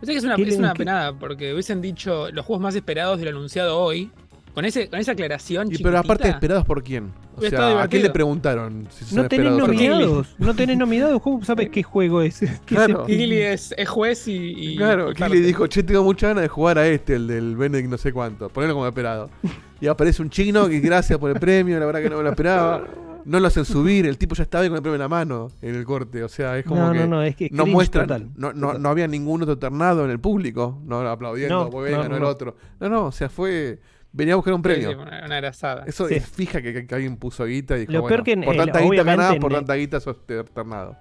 Pensé 0.00 0.12
que 0.12 0.18
es 0.18 0.24
una, 0.24 0.36
¿Qué 0.36 0.42
es 0.42 0.58
una 0.58 0.74
penada, 0.74 1.12
porque 1.14 1.52
hubiesen 1.52 1.80
dicho 1.80 2.30
los 2.30 2.44
juegos 2.44 2.62
más 2.62 2.74
esperados 2.74 3.18
de 3.18 3.24
lo 3.24 3.30
anunciado 3.30 3.78
hoy. 3.78 4.10
Con, 4.56 4.64
ese, 4.64 4.88
con 4.88 4.98
esa 4.98 5.12
aclaración. 5.12 5.68
Y 5.70 5.76
pero 5.76 5.98
aparte, 5.98 6.28
¿esperados 6.30 6.64
por 6.64 6.82
quién? 6.82 7.12
O 7.36 7.42
sea, 7.42 7.82
¿a 7.82 7.88
quién 7.88 8.02
le 8.02 8.08
preguntaron 8.10 8.88
si 8.90 9.14
No 9.14 9.28
tenés 9.28 9.52
no? 9.52 9.58
nominados, 9.66 10.34
no 10.38 10.54
tenés 10.56 10.78
nominados. 10.78 11.20
¿Cómo 11.20 11.44
sabes 11.44 11.68
qué 11.68 11.82
juego 11.82 12.22
es? 12.22 12.40
¿Qué 12.40 12.48
Claro. 12.64 13.02
es 13.02 13.06
Kigli 13.06 13.36
es, 13.42 13.74
es 13.76 13.86
juez 13.88 14.26
y. 14.26 14.72
y- 14.72 14.76
Claro, 14.78 15.12
Kili 15.12 15.40
dijo, 15.40 15.66
che, 15.66 15.82
tengo 15.82 16.02
mucha 16.02 16.28
ganas 16.28 16.42
de 16.42 16.48
jugar 16.48 16.78
a 16.78 16.86
este, 16.88 17.16
el 17.16 17.26
del 17.26 17.54
Benedict 17.54 17.90
no 17.90 17.98
sé 17.98 18.12
cuánto. 18.14 18.48
Ponelo 18.48 18.72
como 18.74 18.86
esperado. 18.88 19.30
Y 19.78 19.88
aparece 19.88 20.22
un 20.22 20.30
chino 20.30 20.66
que 20.70 20.80
gracias 20.80 21.18
por 21.18 21.30
el 21.30 21.38
premio, 21.38 21.78
la 21.78 21.84
verdad 21.84 22.00
que 22.00 22.08
no 22.08 22.16
me 22.16 22.22
lo 22.22 22.30
esperaba. 22.30 22.82
No 23.26 23.38
lo 23.40 23.46
hacen 23.48 23.66
subir, 23.66 24.06
el 24.06 24.16
tipo 24.16 24.34
ya 24.34 24.44
estaba 24.44 24.62
ahí 24.62 24.68
con 24.70 24.76
el 24.76 24.82
premio 24.82 24.94
en 24.94 25.00
la 25.02 25.08
mano 25.08 25.48
en 25.60 25.74
el 25.74 25.84
corte. 25.84 26.22
O 26.24 26.28
sea, 26.30 26.56
es 26.56 26.64
como 26.64 26.80
No, 26.86 26.92
que 26.94 26.98
no, 27.00 27.06
no, 27.06 27.22
es 27.22 27.36
que 27.36 27.50
no 27.52 27.66
muestran, 27.66 28.06
total. 28.06 28.30
no, 28.36 28.54
no, 28.54 28.68
Total. 28.68 28.82
no 28.82 28.88
había 28.88 29.06
ningún 29.06 29.42
otro 29.42 29.58
ternado 29.58 30.04
en 30.06 30.10
el 30.12 30.18
público, 30.18 30.80
no 30.86 31.00
aplaudiendo, 31.00 31.64
No, 31.64 31.68
pues 31.70 31.90
venga, 31.90 32.04
no, 32.04 32.08
no, 32.08 32.16
el 32.16 32.24
otro. 32.24 32.56
No, 32.80 32.88
no, 32.88 33.04
o 33.06 33.12
sea, 33.12 33.28
fue, 33.28 33.80
venía 34.16 34.32
a 34.34 34.36
buscar 34.36 34.54
un 34.54 34.62
Sí, 34.64 34.68
sí, 34.70 34.80
premio. 34.80 35.02
una, 35.02 35.24
una 35.26 35.36
grasada. 35.36 35.84
Eso 35.86 36.08
Sí. 36.08 36.14
es 36.14 36.26
fija 36.26 36.62
que, 36.62 36.72
que- 36.72 36.86
que 36.86 36.94
alguien 36.94 37.16
puso 37.16 37.44
guita 37.44 37.76
y 37.76 37.80
dijo, 37.80 37.92
Lo 37.92 38.00
bueno, 38.02 38.16
peor 38.16 38.24
que 38.24 38.32
en 38.32 38.42
por 38.42 38.54
el- 38.54 38.60
tanta 38.64 38.80
guita 38.80 39.02
ganás, 39.04 39.34
en 39.34 39.40
por 39.40 39.52
el- 39.52 39.58
tanta 39.58 39.74
guita 39.74 40.00
sos 40.00 40.26
ter- 40.26 40.44
ternado. 40.48 40.96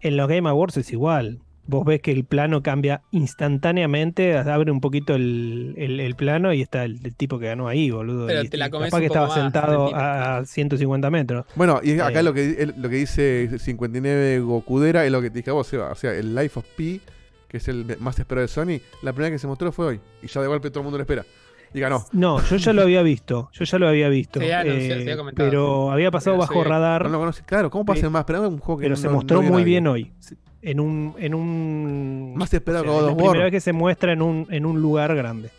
En 0.00 0.16
los 0.16 0.28
Game 0.28 0.48
Awards 0.48 0.76
es 0.76 0.92
igual. 0.92 1.38
Vos 1.64 1.84
ves 1.86 2.00
que 2.02 2.10
el 2.10 2.24
plano 2.24 2.60
cambia 2.60 3.02
instantáneamente, 3.12 4.36
abre 4.36 4.70
un 4.72 4.80
poquito 4.80 5.14
el, 5.14 5.74
el- 5.76 6.00
el 6.00 6.14
plano 6.16 6.52
y 6.52 6.60
está 6.62 6.84
el, 6.84 6.98
el 7.04 7.14
tipo 7.14 7.38
que 7.38 7.46
ganó 7.46 7.68
ahí, 7.68 7.90
boludo. 7.90 8.26
Pero 8.26 8.42
y- 8.42 8.48
te 8.48 8.56
la 8.56 8.68
comes 8.70 8.90
capaz 8.90 8.96
un 8.98 9.02
que 9.02 9.08
poco 9.08 9.24
estaba 9.24 9.28
más, 9.28 9.52
sentado 9.52 9.94
a, 9.94 10.36
a 10.38 10.44
150 10.44 11.10
metros. 11.10 11.46
Bueno, 11.54 11.80
y 11.82 11.98
acá 12.00 12.20
Eh. 12.20 12.22
lo 12.24 12.34
que 12.34 12.50
el- 12.62 12.74
lo 12.78 12.88
que 12.88 12.96
dice 12.96 13.48
59 13.58 14.40
Gokudera 14.40 15.04
es 15.06 15.12
lo 15.12 15.20
que 15.22 15.30
te 15.30 15.38
dije 15.38 15.50
a 15.50 15.54
vos, 15.54 15.66
Seba. 15.68 15.90
O 15.90 15.94
sea, 15.94 16.12
el 16.14 16.34
Life 16.34 16.58
of 16.58 16.66
Pi, 16.76 17.00
que 17.48 17.58
es 17.58 17.68
el 17.68 17.96
más 18.00 18.18
esperado 18.18 18.42
de 18.42 18.48
Sony, 18.48 18.80
la 19.02 19.12
primera 19.12 19.30
que 19.30 19.38
se 19.38 19.46
mostró 19.46 19.70
fue 19.72 19.86
hoy. 19.86 20.00
Y 20.22 20.26
ya 20.26 20.40
de 20.40 20.48
golpe 20.48 20.70
todo 20.70 20.80
el 20.80 20.84
mundo 20.84 20.98
lo 20.98 21.02
espera. 21.02 21.24
Y 21.74 21.80
ganó. 21.80 22.04
No, 22.12 22.42
yo 22.44 22.56
ya 22.56 22.72
lo 22.72 22.82
había 22.82 23.02
visto, 23.02 23.50
yo 23.52 23.64
ya 23.64 23.78
lo 23.78 23.88
había 23.88 24.08
visto. 24.08 24.40
Se 24.40 24.44
había 24.52 24.60
anunciado, 24.60 24.86
se 24.88 24.98
eh, 24.98 25.02
había 25.02 25.16
comentado. 25.16 25.48
pero 25.50 25.90
había 25.90 26.10
pasado 26.10 26.36
Pero 26.36 26.40
bajo 26.48 26.62
sí, 26.62 26.68
radar, 26.68 27.04
No 27.04 27.08
lo 27.10 27.18
conoce. 27.20 27.42
Claro, 27.44 27.70
¿cómo 27.70 27.84
Pe- 27.86 27.96
ser 28.00 28.10
más 28.10 28.20
esperado 28.20 28.48
un 28.48 28.58
juego 28.58 28.78
que 28.80 28.84
pero 28.84 28.94
no- 28.96 29.00
se 29.00 29.06
no 29.08 29.14
mostró 29.14 29.42
muy 29.42 29.64
bien 29.64 29.86
hoy. 29.86 30.12
En 30.60 30.78
un, 30.80 31.14
en 31.18 31.34
un 31.34 32.34
Más 32.36 32.52
esperado 32.54 32.84
o 32.84 32.86
sea, 32.86 32.94
que 32.94 33.00
God 33.02 33.10
la 33.10 33.16
primera 33.16 33.44
vez 33.44 33.50
que 33.52 33.60
se 33.60 33.72
muestra 33.72 34.12
en 34.12 34.22
un, 34.22 34.46
en 34.50 34.64
un 34.66 34.80
lugar 34.80 35.14
grande. 35.16 35.50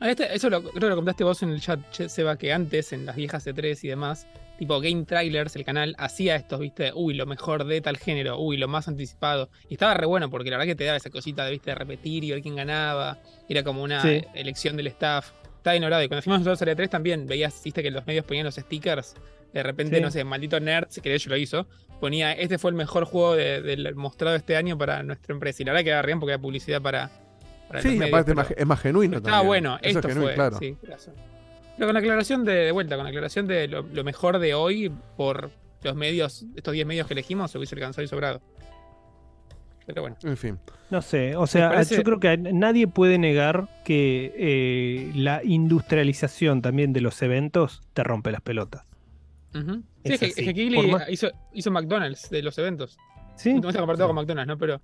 Ah, 0.00 0.10
este- 0.10 0.34
eso 0.34 0.48
lo, 0.50 0.60
creo 0.62 0.72
que 0.72 0.80
lo 0.88 0.94
comentaste 0.96 1.24
vos 1.24 1.42
en 1.42 1.50
el 1.50 1.60
chat, 1.60 1.80
Seba, 1.90 2.36
que 2.36 2.52
antes, 2.52 2.92
en 2.92 3.04
las 3.06 3.16
viejas 3.16 3.46
C3 3.46 3.78
y 3.84 3.88
demás, 3.88 4.26
tipo 4.58 4.80
Game 4.80 5.04
Trailers, 5.04 5.56
el 5.56 5.64
canal, 5.64 5.94
hacía 5.98 6.36
estos, 6.36 6.60
viste, 6.60 6.92
uy, 6.94 7.14
lo 7.14 7.26
mejor 7.26 7.64
de 7.64 7.80
tal 7.80 7.96
género, 7.96 8.38
uy, 8.38 8.56
lo 8.56 8.68
más 8.68 8.86
anticipado. 8.88 9.50
Y 9.68 9.74
estaba 9.74 9.94
re 9.94 10.06
bueno 10.06 10.30
porque 10.30 10.50
la 10.50 10.56
verdad 10.58 10.70
que 10.70 10.76
te 10.76 10.84
daba 10.84 10.96
esa 10.96 11.10
cosita 11.10 11.44
de, 11.44 11.50
viste, 11.52 11.70
de 11.70 11.74
repetir 11.74 12.22
y 12.24 12.30
ver 12.30 12.40
quién 12.42 12.56
ganaba. 12.56 13.18
Era 13.48 13.62
como 13.64 13.82
una 13.82 14.00
Sí. 14.02 14.22
elección 14.34 14.76
del 14.76 14.86
staff. 14.88 15.32
Estaba 15.56 15.74
ignorado. 15.76 16.02
Y 16.02 16.08
cuando 16.08 16.22
fuimos 16.22 16.40
nosotros 16.40 16.62
a 16.62 16.66
la 16.66 16.76
3 16.76 16.90
también 16.90 17.26
veías, 17.26 17.60
viste, 17.64 17.82
que 17.82 17.90
los 17.90 18.06
medios 18.06 18.24
ponían 18.24 18.44
los 18.46 18.54
stickers. 18.54 19.14
De 19.52 19.62
repente, 19.62 19.96
Sí. 19.96 20.02
no 20.02 20.10
sé, 20.10 20.22
maldito 20.24 20.58
Nerds, 20.60 21.00
que 21.00 21.08
de 21.10 21.14
hecho 21.16 21.30
lo 21.30 21.36
hizo, 21.36 21.66
ponía, 22.00 22.32
este 22.32 22.58
fue 22.58 22.70
el 22.70 22.76
mejor 22.76 23.04
juego 23.04 23.34
de- 23.36 23.62
del 23.62 23.94
mostrado 23.94 24.36
este 24.36 24.56
año 24.56 24.76
para 24.76 25.02
nuestra 25.02 25.32
empresa. 25.32 25.62
Y 25.62 25.66
la 25.66 25.72
verdad 25.72 26.00
que 26.02 26.06
bien 26.06 26.20
porque 26.20 26.32
era 26.32 26.42
publicidad 26.42 26.82
para, 26.82 27.10
para 27.68 27.80
Sí, 27.80 27.88
los 27.88 27.96
medios, 27.98 28.08
aparte 28.14 28.30
es 28.32 28.36
pero- 28.36 28.48
más, 28.48 28.58
es 28.58 28.66
más 28.66 28.80
genuino 28.80 29.16
estaba 29.16 29.36
también. 29.38 29.46
bueno, 29.48 29.78
Eso 29.80 29.88
es 29.90 29.96
esto 29.96 30.08
genuino, 30.08 30.26
fue. 30.28 30.34
claro. 30.34 30.58
Sí, 30.58 30.76
razón. 30.82 31.14
Pero 31.76 31.86
con 31.88 31.94
la 31.94 32.00
aclaración 32.00 32.44
de, 32.44 32.52
de 32.52 32.72
vuelta, 32.72 32.96
con 32.96 33.04
la 33.04 33.10
aclaración 33.10 33.46
de 33.46 33.66
lo, 33.68 33.82
lo 33.82 34.04
mejor 34.04 34.38
de 34.38 34.54
hoy 34.54 34.92
por 35.16 35.50
los 35.82 35.94
medios, 35.96 36.44
estos 36.54 36.72
10 36.72 36.86
medios 36.86 37.06
que 37.06 37.14
elegimos, 37.14 37.50
se 37.50 37.58
hubiese 37.58 37.74
alcanzado 37.74 38.04
y 38.04 38.08
sobrado. 38.08 38.40
Pero 39.86 40.00
bueno. 40.02 40.16
En 40.22 40.36
fin. 40.36 40.58
No 40.90 41.02
sé, 41.02 41.36
o 41.36 41.46
sea, 41.46 41.70
parece- 41.70 41.96
yo 41.96 42.02
creo 42.04 42.18
que 42.20 42.36
nadie 42.38 42.86
puede 42.86 43.18
negar 43.18 43.68
que 43.84 44.32
eh, 44.36 45.12
la 45.14 45.42
industrialización 45.44 46.62
también 46.62 46.92
de 46.92 47.00
los 47.02 47.20
eventos 47.20 47.82
te 47.92 48.02
rompe 48.02 48.30
las 48.32 48.40
pelotas. 48.40 48.84
Sí, 49.52 49.60
Es 50.04 50.12
es, 50.14 50.20
que, 50.20 50.26
así. 50.26 50.40
es 50.40 50.46
que 50.46 50.54
Kigley 50.54 50.80
Por 50.90 51.00
más- 51.00 51.08
hizo, 51.10 51.28
hizo 51.52 51.70
McDonald's 51.70 52.30
de 52.30 52.42
los 52.42 52.56
eventos. 52.58 52.96
¿Sí? 53.36 53.52
No 53.54 53.68
está 53.68 53.80
compartido 53.80 54.06
con 54.06 54.16
McDonald's, 54.16 54.48
¿no? 54.48 54.58
Pero. 54.58 54.80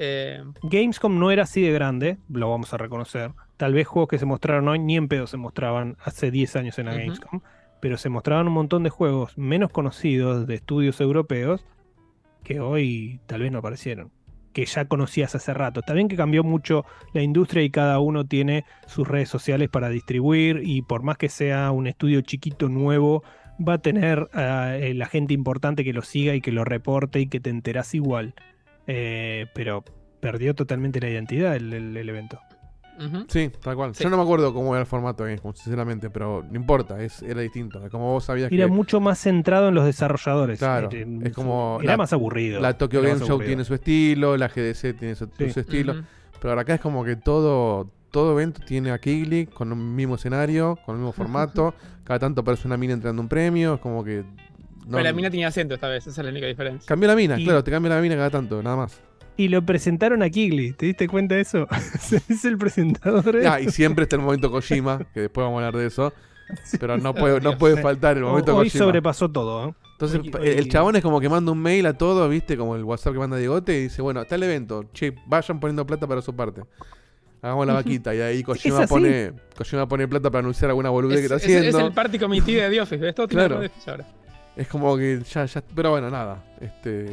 Eh, 0.00 0.44
Gamescom 0.62 1.18
no 1.18 1.32
era 1.32 1.42
así 1.42 1.60
de 1.60 1.72
grande, 1.72 2.18
lo 2.28 2.48
vamos 2.48 2.72
a 2.72 2.76
reconocer. 2.76 3.32
Tal 3.56 3.74
vez 3.74 3.88
juegos 3.88 4.08
que 4.08 4.18
se 4.18 4.26
mostraron 4.26 4.68
hoy 4.68 4.78
ni 4.78 4.96
en 4.96 5.08
pedo 5.08 5.26
se 5.26 5.36
mostraban 5.36 5.96
hace 6.04 6.30
10 6.30 6.54
años 6.54 6.78
en 6.78 6.86
la. 6.86 6.94
Gamescom, 6.94 7.40
pero 7.80 7.96
se 7.96 8.08
mostraban 8.08 8.46
un 8.46 8.52
montón 8.52 8.84
de 8.84 8.90
juegos 8.90 9.36
menos 9.36 9.70
conocidos 9.72 10.46
de 10.46 10.54
estudios 10.54 11.00
europeos 11.00 11.64
que 12.44 12.60
hoy 12.60 13.20
tal 13.26 13.42
vez 13.42 13.50
no 13.50 13.58
aparecieron, 13.58 14.12
que 14.52 14.64
ya 14.66 14.84
conocías 14.84 15.34
hace 15.34 15.52
rato. 15.52 15.80
Está 15.80 15.94
bien 15.94 16.06
que 16.06 16.16
cambió 16.16 16.44
mucho 16.44 16.84
la 17.12 17.22
industria 17.22 17.64
y 17.64 17.70
cada 17.70 17.98
uno 17.98 18.24
tiene 18.24 18.64
sus 18.86 19.06
redes 19.06 19.28
sociales 19.28 19.68
para 19.68 19.88
distribuir 19.88 20.60
y 20.62 20.82
por 20.82 21.02
más 21.02 21.18
que 21.18 21.28
sea 21.28 21.72
un 21.72 21.88
estudio 21.88 22.20
chiquito 22.20 22.68
nuevo, 22.68 23.24
va 23.60 23.74
a 23.74 23.78
tener 23.78 24.28
a 24.32 24.76
la 24.94 25.06
gente 25.06 25.34
importante 25.34 25.82
que 25.82 25.92
lo 25.92 26.02
siga 26.02 26.36
y 26.36 26.40
que 26.40 26.52
lo 26.52 26.64
reporte 26.64 27.18
y 27.18 27.26
que 27.26 27.40
te 27.40 27.50
enterás 27.50 27.94
igual. 27.94 28.34
Eh, 28.88 29.46
pero 29.54 29.84
perdió 30.18 30.54
totalmente 30.54 31.00
la 31.00 31.08
identidad 31.10 31.54
el, 31.54 31.72
el- 31.72 31.96
el 31.96 32.08
evento. 32.08 32.40
Sí, 33.28 33.48
tal 33.62 33.76
cual. 33.76 33.94
Sí. 33.94 34.02
Yo 34.02 34.10
no 34.10 34.16
me 34.16 34.24
acuerdo 34.24 34.52
cómo 34.52 34.74
era 34.74 34.80
el 34.80 34.86
formato 34.86 35.22
de 35.22 35.28
Gamescom, 35.30 35.54
sinceramente, 35.54 36.10
pero 36.10 36.42
no 36.50 36.56
importa, 36.56 37.00
es, 37.00 37.22
era 37.22 37.40
distinto. 37.42 37.84
Es 37.84 37.92
como 37.92 38.10
vos 38.14 38.24
sabías 38.24 38.50
Era 38.50 38.66
que 38.66 38.72
mucho 38.72 38.98
más 39.00 39.20
centrado 39.20 39.68
en 39.68 39.76
los 39.76 39.84
desarrolladores. 39.84 40.58
Claro, 40.58 40.88
Era- 40.90 41.06
es 41.28 41.32
como 41.32 41.78
Era 41.80 41.92
la- 41.92 41.96
más 41.96 42.12
aburrido. 42.12 42.60
la 42.60 42.76
Tokyo 42.76 43.00
Game 43.00 43.20
Show 43.24 43.38
tiene 43.40 43.64
su 43.64 43.74
estilo, 43.74 44.36
la 44.36 44.48
GDC 44.48 44.94
tiene 44.94 45.14
su, 45.14 45.28
Sí. 45.38 45.50
su 45.50 45.60
estilo, 45.60 45.92
Ujú. 45.92 46.02
pero 46.40 46.58
acá 46.58 46.74
es 46.74 46.80
como 46.80 47.04
que 47.04 47.14
todo 47.14 47.88
todo 48.10 48.32
evento 48.32 48.62
tiene 48.66 48.90
a 48.90 48.98
Kigley 48.98 49.44
con 49.46 49.70
un 49.70 49.94
mismo 49.94 50.14
escenario, 50.14 50.76
con 50.86 50.94
el 50.96 51.00
mismo 51.02 51.12
formato, 51.12 51.74
cada 52.04 52.18
tanto 52.18 52.40
aparece 52.40 52.66
una 52.66 52.78
mina 52.78 52.94
entrando 52.94 53.20
un 53.20 53.28
premio, 53.28 53.74
es 53.74 53.80
como 53.80 54.02
que... 54.02 54.24
no- 54.88 54.92
Pero 54.96 55.04
la 55.04 55.12
mina 55.12 55.30
tenía 55.30 55.48
acento 55.48 55.74
esta 55.74 55.88
vez, 55.88 56.06
esa 56.06 56.20
es 56.20 56.24
la 56.24 56.30
única 56.30 56.46
diferencia. 56.46 56.86
Cambió 56.86 57.08
la 57.08 57.14
mina, 57.16 57.38
Y- 57.38 57.44
claro, 57.44 57.62
te 57.62 57.70
cambia 57.70 57.94
la 57.94 58.00
mina 58.00 58.16
cada 58.16 58.30
tanto, 58.30 58.62
nada 58.62 58.76
más. 58.76 59.00
Y 59.36 59.46
lo 59.48 59.62
presentaron 59.64 60.22
a 60.24 60.30
Kigley. 60.30 60.72
¿Te 60.72 60.86
diste 60.86 61.06
cuenta 61.06 61.36
de 61.36 61.42
eso? 61.42 61.68
es 62.28 62.44
el 62.44 62.58
presentador. 62.58 63.36
¿eh? 63.36 63.46
Ah, 63.46 63.60
y 63.60 63.68
siempre 63.70 64.02
está 64.02 64.16
el 64.16 64.22
momento 64.22 64.50
Kojima, 64.50 65.06
que 65.14 65.20
después 65.20 65.44
vamos 65.44 65.62
a 65.62 65.66
hablar 65.68 65.80
de 65.80 65.86
eso, 65.86 66.12
pero 66.80 66.96
no 66.98 67.14
puede, 67.14 67.40
no 67.40 67.56
puede 67.56 67.80
faltar 67.80 68.16
el 68.16 68.24
momento 68.24 68.56
Hoy 68.56 68.66
Kojima. 68.66 68.84
sobrepasó 68.84 69.30
todo. 69.30 69.68
¿eh? 69.68 69.74
Entonces, 69.92 70.20
Hoy- 70.20 70.48
el- 70.48 70.68
chabón 70.68 70.96
es 70.96 71.02
como 71.02 71.20
que 71.20 71.28
manda 71.28 71.52
un 71.52 71.58
mail 71.60 71.86
a 71.86 71.92
todo, 71.92 72.28
¿viste? 72.28 72.56
Como 72.56 72.74
el 72.74 72.82
WhatsApp 72.84 73.12
que 73.12 73.18
manda 73.20 73.36
Diegote 73.36 73.78
y 73.78 73.82
dice, 73.84 74.02
bueno, 74.02 74.22
está 74.22 74.34
el 74.34 74.42
evento, 74.42 74.84
che, 74.92 75.14
vayan 75.26 75.60
poniendo 75.60 75.86
plata 75.86 76.06
para 76.08 76.20
su 76.22 76.34
parte. 76.34 76.62
Hagamos 77.42 77.64
la 77.66 77.74
vaquita. 77.84 78.12
Y 78.16 78.20
ahí 78.20 78.42
Kojima 78.42 78.86
pone, 78.88 79.32
Kojima 79.56 79.86
pone 79.86 80.08
plata 80.08 80.30
para 80.30 80.40
anunciar 80.40 80.70
alguna 80.70 80.90
boludez 80.90 81.18
que 81.20 81.26
Es, 81.26 81.30
está 81.32 81.36
es- 81.36 81.56
haciendo. 81.58 81.78
es 81.78 81.84
el 81.84 81.92
party 81.92 82.18
committee 82.18 82.54
de 82.56 82.70
The 82.70 82.80
Office, 82.80 82.96
¿ves? 83.04 83.14
Todo 83.14 83.28
tiene 83.28 83.46
Claro. 83.46 83.60
The 83.60 83.66
Office 83.66 83.90
ahora. 83.90 84.06
Es 84.58 84.68
como 84.68 84.96
que 84.96 85.22
ya, 85.22 85.44
ya. 85.46 85.62
Pero 85.74 85.90
bueno, 85.92 86.10
nada. 86.10 86.44
Este. 86.60 87.06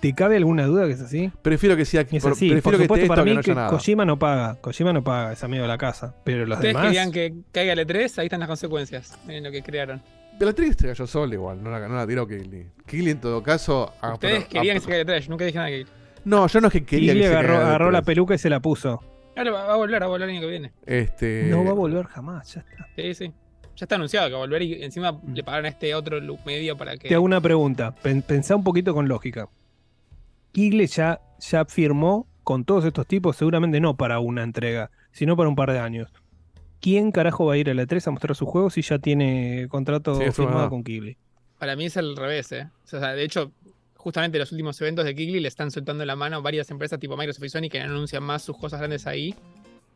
¿Te 0.00 0.14
cabe 0.14 0.36
alguna 0.36 0.64
duda 0.64 0.86
que 0.86 0.92
es 0.92 1.00
así? 1.02 1.30
Prefiero 1.42 1.76
que 1.76 1.84
sea. 1.84 2.00
Es 2.00 2.24
así. 2.24 2.50
prefiero 2.50 2.62
Por 2.62 2.76
que 2.78 2.82
esté 2.84 3.06
para 3.06 3.20
esto 3.20 3.24
que 3.24 3.30
mí 3.30 3.36
no 3.36 3.68
que. 3.68 3.70
Kojima 3.70 4.04
no 4.06 4.18
paga. 4.18 4.54
Kojima 4.60 4.92
no 4.94 5.04
paga, 5.04 5.32
es 5.34 5.44
amigo 5.44 5.62
de 5.62 5.68
la 5.68 5.76
casa. 5.76 6.14
Pero 6.24 6.46
los 6.46 6.56
Ustedes 6.56 6.72
demás. 6.74 6.86
querían 6.88 7.12
que 7.12 7.34
caiga 7.52 7.74
el 7.74 7.86
E3, 7.86 8.18
ahí 8.18 8.26
están 8.26 8.40
las 8.40 8.48
consecuencias. 8.48 9.18
Miren 9.26 9.44
lo 9.44 9.50
que 9.50 9.62
crearon. 9.62 10.02
De 10.38 10.46
la 10.46 10.54
triste 10.54 10.86
cayó 10.86 11.06
solo 11.06 11.34
igual, 11.34 11.62
no 11.62 11.70
la, 11.70 11.86
no 11.86 11.94
la 11.96 12.06
tiró 12.06 12.26
Kigley. 12.26 12.66
Kigley 12.86 13.10
en 13.12 13.20
todo 13.20 13.42
caso. 13.42 13.92
ah, 14.00 14.14
Ustedes 14.14 14.46
pero- 14.46 14.48
querían 14.48 14.76
ah, 14.76 14.80
que 14.80 14.84
se 14.86 14.88
caiga 14.90 15.14
el 15.14 15.20
E3, 15.20 15.24
yo 15.26 15.30
nunca 15.30 15.44
dije 15.44 15.58
nada 15.58 15.68
que. 15.68 15.86
No, 16.24 16.46
yo 16.46 16.60
no 16.62 16.66
es 16.68 16.72
que 16.72 16.84
quería 16.84 17.12
Kigley 17.12 17.22
que 17.28 17.28
se 17.28 17.34
agarró, 17.36 17.54
caiga 17.56 17.68
agarró 17.68 17.90
la 17.90 18.00
E3. 18.00 18.04
peluca 18.06 18.34
y 18.34 18.38
se 18.38 18.48
la 18.48 18.60
puso. 18.60 19.02
Ahora 19.36 19.50
va 19.50 19.64
va 19.66 19.72
a 19.74 19.76
volver, 19.76 20.00
va 20.00 20.06
a 20.06 20.08
volver 20.08 20.28
el 20.30 20.36
año 20.36 20.40
que 20.40 20.50
viene. 20.50 20.72
Este. 20.86 21.44
No 21.50 21.62
va 21.62 21.70
a 21.72 21.74
volver 21.74 22.06
jamás, 22.06 22.54
ya 22.54 22.60
está. 22.62 22.86
Sí, 22.96 23.12
sí. 23.14 23.32
Ya 23.80 23.84
está 23.86 23.94
anunciado 23.94 24.26
que 24.28 24.32
va 24.34 24.38
a 24.40 24.42
volver 24.42 24.60
y 24.60 24.82
encima 24.84 25.18
le 25.32 25.42
pagaron 25.42 25.64
a 25.64 25.68
este 25.70 25.94
otro 25.94 26.20
look 26.20 26.40
medio 26.44 26.76
para 26.76 26.98
que. 26.98 27.08
Te 27.08 27.14
hago 27.14 27.24
una 27.24 27.40
pregunta. 27.40 27.94
Pen- 27.94 28.20
pensá 28.20 28.54
un 28.54 28.62
poquito 28.62 28.92
con 28.92 29.08
lógica. 29.08 29.48
Kigley 30.52 30.86
ya, 30.86 31.18
ya 31.38 31.64
firmó 31.64 32.26
con 32.44 32.66
todos 32.66 32.84
estos 32.84 33.06
tipos, 33.06 33.36
seguramente 33.36 33.80
no 33.80 33.96
para 33.96 34.18
una 34.18 34.42
entrega, 34.42 34.90
sino 35.12 35.34
para 35.34 35.48
un 35.48 35.56
par 35.56 35.72
de 35.72 35.78
años. 35.78 36.12
¿Quién 36.80 37.10
carajo 37.10 37.46
va 37.46 37.54
a 37.54 37.56
ir 37.56 37.70
a 37.70 37.74
la 37.74 37.86
3 37.86 38.06
a 38.06 38.10
mostrar 38.10 38.36
sus 38.36 38.48
juegos 38.50 38.74
si 38.74 38.82
ya 38.82 38.98
tiene 38.98 39.66
contrato 39.70 40.14
Sí, 40.14 40.30
firmado 40.30 40.68
con 40.68 40.84
Kigley? 40.84 41.16
Para 41.58 41.74
mí 41.74 41.86
es 41.86 41.96
al 41.96 42.16
revés, 42.16 42.52
¿eh? 42.52 42.68
O 42.84 42.86
sea, 42.86 43.14
de 43.14 43.22
hecho, 43.24 43.50
justamente 43.96 44.38
los 44.38 44.52
últimos 44.52 44.78
eventos 44.82 45.06
de 45.06 45.14
Kigley 45.14 45.40
le 45.40 45.48
están 45.48 45.70
soltando 45.70 46.04
la 46.04 46.16
mano 46.16 46.36
a 46.36 46.40
varias 46.40 46.70
empresas 46.70 46.98
tipo 47.00 47.16
Microsoft 47.16 47.44
y 47.44 47.48
Sony 47.48 47.68
que 47.70 47.80
anuncian 47.80 48.22
más 48.22 48.42
sus 48.42 48.58
cosas 48.58 48.80
grandes 48.80 49.06
ahí 49.06 49.34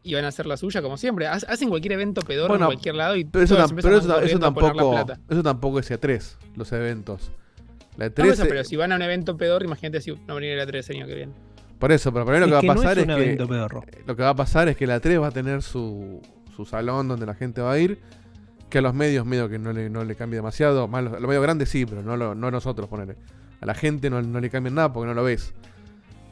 y 0.04 0.14
van 0.14 0.24
a 0.24 0.28
hacer 0.28 0.46
la 0.46 0.56
suya, 0.56 0.80
como 0.82 0.96
siempre. 0.96 1.26
Ha- 1.26 1.32
Hacen 1.48 1.68
cualquier 1.68 1.92
evento 1.94 2.20
pedorro 2.22 2.50
Bueno, 2.50 2.66
en 2.66 2.72
cualquier 2.72 2.94
lado 2.94 3.16
y 3.16 3.24
Pero 3.24 3.44
eso, 3.44 3.56
tam- 3.56 3.74
pero 3.82 3.98
eso, 3.98 4.20
eso 4.20 4.38
tampoco. 4.38 4.90
plata. 4.92 5.18
Eso 5.28 5.42
tampoco 5.42 5.78
es 5.80 5.90
E3, 5.90 6.36
los 6.56 6.70
eventos. 6.72 7.32
La 7.96 8.06
No, 8.06 8.12
E3. 8.14 8.32
eso, 8.32 8.44
pero 8.48 8.62
si 8.64 8.76
van 8.76 8.92
a 8.92 8.96
un 8.96 9.02
evento 9.02 9.36
pedorro, 9.36 9.64
imagínate 9.64 10.00
si 10.00 10.12
no 10.26 10.34
venir 10.36 10.52
a 10.52 10.56
la 10.58 10.66
3 10.66 10.88
el 10.90 10.96
año 10.96 11.06
que 11.06 11.14
viene. 11.14 11.32
Por 11.78 11.90
eso, 11.90 12.12
pero 12.12 12.24
para 12.24 12.38
mí 12.38 12.46
lo 12.46 12.56
Es 12.56 12.60
que 12.60 12.66
va 12.68 12.72
a 12.72 12.76
no 12.76 12.80
pasar 12.82 12.98
es 12.98 13.04
es, 13.04 13.08
un 13.10 13.16
que. 13.16 13.22
evento 13.24 13.48
pedorro. 13.48 13.82
Lo 14.06 14.16
que 14.16 14.22
va 14.22 14.28
a 14.30 14.36
pasar 14.36 14.68
es 14.68 14.76
que 14.76 14.86
la 14.86 15.00
3 15.00 15.20
va 15.20 15.28
a 15.28 15.30
tener 15.32 15.62
su, 15.62 16.20
su 16.54 16.64
salón 16.64 17.08
donde 17.08 17.26
la 17.26 17.34
gente 17.34 17.60
va 17.62 17.72
a 17.72 17.78
ir. 17.78 17.98
Que 18.70 18.78
a 18.78 18.80
los 18.82 18.94
medios, 18.94 19.24
medio 19.24 19.48
que 19.48 19.58
no 19.58 19.72
le, 19.72 19.88
no 19.90 20.04
le 20.04 20.16
cambie 20.16 20.36
demasiado. 20.36 20.88
Más 20.88 21.04
los, 21.04 21.12
los 21.12 21.22
medios 21.28 21.42
grandes 21.42 21.68
sí, 21.68 21.86
pero 21.86 22.02
no, 22.02 22.16
lo- 22.16 22.34
no 22.34 22.48
a 22.48 22.50
nosotros, 22.50 22.88
poner. 22.88 23.16
A 23.60 23.66
la 23.66 23.74
gente 23.74 24.10
no, 24.10 24.20
no 24.20 24.40
le 24.40 24.50
cambian 24.50 24.74
nada 24.74 24.92
porque 24.92 25.06
no 25.06 25.14
lo 25.14 25.22
ves. 25.24 25.54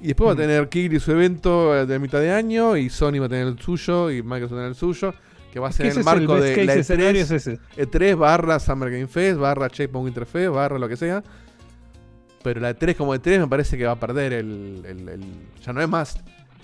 Y 0.02 0.08
después 0.08 0.28
va 0.28 0.32
a 0.32 0.34
Mm. 0.34 0.38
tener 0.38 0.68
Kigley 0.68 0.98
su 1.00 1.12
evento 1.12 1.76
eh, 1.76 1.86
de 1.86 1.98
mitad 1.98 2.20
de 2.20 2.30
año. 2.32 2.76
Y 2.76 2.90
Sony 2.90 3.18
va 3.20 3.26
a 3.26 3.28
tener 3.28 3.46
el 3.46 3.58
suyo. 3.58 4.10
Y 4.10 4.22
Microsoft 4.22 4.52
va 4.52 4.56
a 4.56 4.58
tener 4.58 4.68
el 4.70 4.74
suyo. 4.74 5.14
Que 5.52 5.60
va 5.60 5.66
a 5.68 5.70
Es 5.70 5.76
ser 5.76 5.84
que 5.86 5.92
en 5.92 5.98
ese 5.98 6.00
el 6.00 6.06
es 6.06 6.12
el 6.14 6.20
marco 6.28 6.40
de 6.40 6.50
la 6.56 6.66
case 6.66 6.80
escenario 6.80 7.20
es 7.22 7.30
E3, 7.30 7.34
ese. 7.36 7.58
E3 7.76 8.16
barra 8.16 8.58
Summer 8.58 8.90
Game 8.90 9.06
Fest, 9.06 9.38
barra 9.38 9.68
Checkpoint 9.68 10.04
Winter 10.06 10.26
Fest, 10.26 10.52
barra 10.52 10.78
lo 10.78 10.88
que 10.88 10.96
sea. 10.96 11.22
Pero 12.42 12.60
la 12.60 12.70
E3 12.76 12.96
como 12.96 13.14
E3 13.14 13.38
me 13.40 13.46
parece 13.48 13.76
que 13.78 13.84
va 13.84 13.92
a 13.92 14.00
perder 14.00 14.32
el, 14.32 14.82
el- 14.86 15.08
el- 15.08 15.24
Ya 15.64 15.72
no 15.72 15.80
es 15.82 15.88
más 15.88 16.18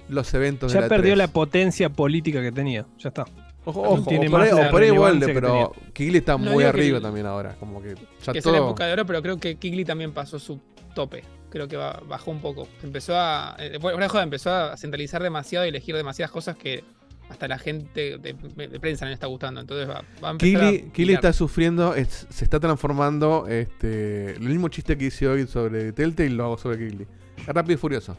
los 0.08 0.32
eventos 0.34 0.72
de 0.72 0.76
Ya 0.78 0.80
la 0.82 0.88
perdió 0.88 1.12
E3. 1.14 1.16
la 1.16 1.28
potencia 1.28 1.90
política 1.90 2.40
que 2.42 2.50
tenía. 2.50 2.86
Ya 2.98 3.08
está. 3.10 3.24
Ojo, 3.64 3.82
No 3.84 3.88
ojo, 3.90 4.08
tiene 4.08 4.28
o 4.28 4.30
por 4.30 4.40
ahí, 4.40 4.50
más 4.52 4.58
la 4.60 4.68
o 4.68 4.70
por 4.70 4.82
ahí 4.82 4.90
vuelve, 4.90 5.26
relevancia 5.26 5.26
que 5.26 5.40
pero 5.40 5.72
Kigley 5.92 6.18
está 6.18 6.32
No 6.32 6.38
muy 6.38 6.62
que 6.64 6.68
arriba 6.70 6.96
el- 6.96 7.02
también 7.02 7.26
ahora. 7.26 7.54
Como 7.60 7.82
que 7.82 7.94
ya 8.24 8.32
que 8.32 8.38
es 8.38 8.46
la 8.46 8.56
época 8.56 8.86
de 8.86 8.92
oro, 8.94 9.04
pero 9.06 9.20
creo 9.22 9.36
que 9.38 9.56
Kigley 9.56 9.84
también 9.84 10.12
pasó 10.12 10.38
su 10.38 10.58
tope. 10.94 11.22
Creo 11.50 11.66
que 11.68 11.76
ba- 11.76 12.02
bajó 12.06 12.30
un 12.30 12.40
poco. 12.40 12.68
Empezó 12.82 13.14
a. 13.16 13.56
eh, 13.58 13.70
Después 13.70 13.92
fuera 13.94 14.06
de 14.06 14.10
joda, 14.10 14.22
empezó 14.22 14.50
a 14.52 14.76
centralizar 14.76 15.22
demasiado 15.22 15.64
y 15.64 15.70
elegir 15.70 15.94
demasiadas 15.96 16.30
cosas 16.30 16.56
que 16.56 16.84
hasta 17.30 17.46
la 17.48 17.58
gente 17.58 18.16
de, 18.18 18.32
de 18.34 18.80
prensa 18.80 19.04
no 19.04 19.10
le 19.10 19.14
está 19.14 19.26
gustando. 19.26 19.60
Entonces 19.60 19.88
va, 19.88 20.02
va 20.22 20.28
a 20.28 20.32
empezar 20.32 20.64
a 20.64 20.70
Kigley 20.70 20.90
mirar. 20.96 21.14
está 21.16 21.32
sufriendo, 21.32 21.94
es- 21.94 22.26
se 22.30 22.44
está 22.44 22.58
transformando. 22.60 23.46
Este, 23.48 24.32
el 24.32 24.40
mismo 24.48 24.68
chiste 24.68 24.96
que 24.96 25.06
hice 25.06 25.26
hoy 25.28 25.46
sobre 25.46 25.92
Telltale 25.92 26.30
lo 26.30 26.44
hago 26.44 26.58
sobre. 26.58 26.86
Es 26.88 27.46
rápido 27.46 27.74
y 27.74 27.76
furioso. 27.78 28.16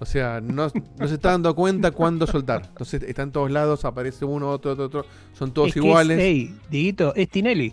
O 0.00 0.04
sea, 0.04 0.40
no, 0.40 0.68
no 0.98 1.08
se 1.08 1.14
está 1.14 1.30
dando 1.30 1.54
cuenta 1.54 1.92
cuándo 1.92 2.26
soltar. 2.26 2.62
Entonces 2.66 3.02
está 3.04 3.22
en 3.22 3.30
todos 3.30 3.50
lados, 3.52 3.84
aparece 3.84 4.24
uno, 4.24 4.50
otro, 4.50 4.72
otro, 4.72 4.86
otro. 4.86 5.06
Son 5.32 5.52
todos 5.52 5.68
Es 5.68 5.74
que 5.74 5.78
iguales. 5.80 6.18
Es, 6.18 6.24
ey, 6.24 6.54
Dieguito, 6.68 7.14
es 7.14 7.28
Tinelli. 7.28 7.72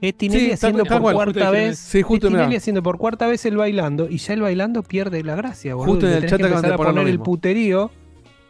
Es 0.00 0.14
Tinelli 0.16 0.40
Sí, 0.40 0.46
tal 0.46 0.54
haciendo 0.54 0.84
por 0.84 1.12
cuarta 1.12 1.50
vez. 1.50 1.78
Sí, 1.78 2.02
justo, 2.02 2.26
es 2.28 2.30
Tinelli 2.32 2.48
mirá. 2.48 2.58
haciendo 2.58 2.82
por 2.82 2.98
cuarta 2.98 3.26
vez 3.26 3.44
el 3.46 3.56
bailando. 3.56 4.08
Y 4.08 4.18
ya 4.18 4.34
el 4.34 4.40
bailando 4.42 4.82
pierde 4.82 5.22
la 5.24 5.34
gracia, 5.34 5.74
boludo. 5.74 5.92
Justo 5.94 6.08
en 6.08 6.14
el 6.22 6.26
chat 6.28 6.38
que 6.40 6.46
empezar 6.46 6.72
a 6.72 6.76
poner 6.76 7.08
el 7.08 7.18
puterío. 7.20 7.90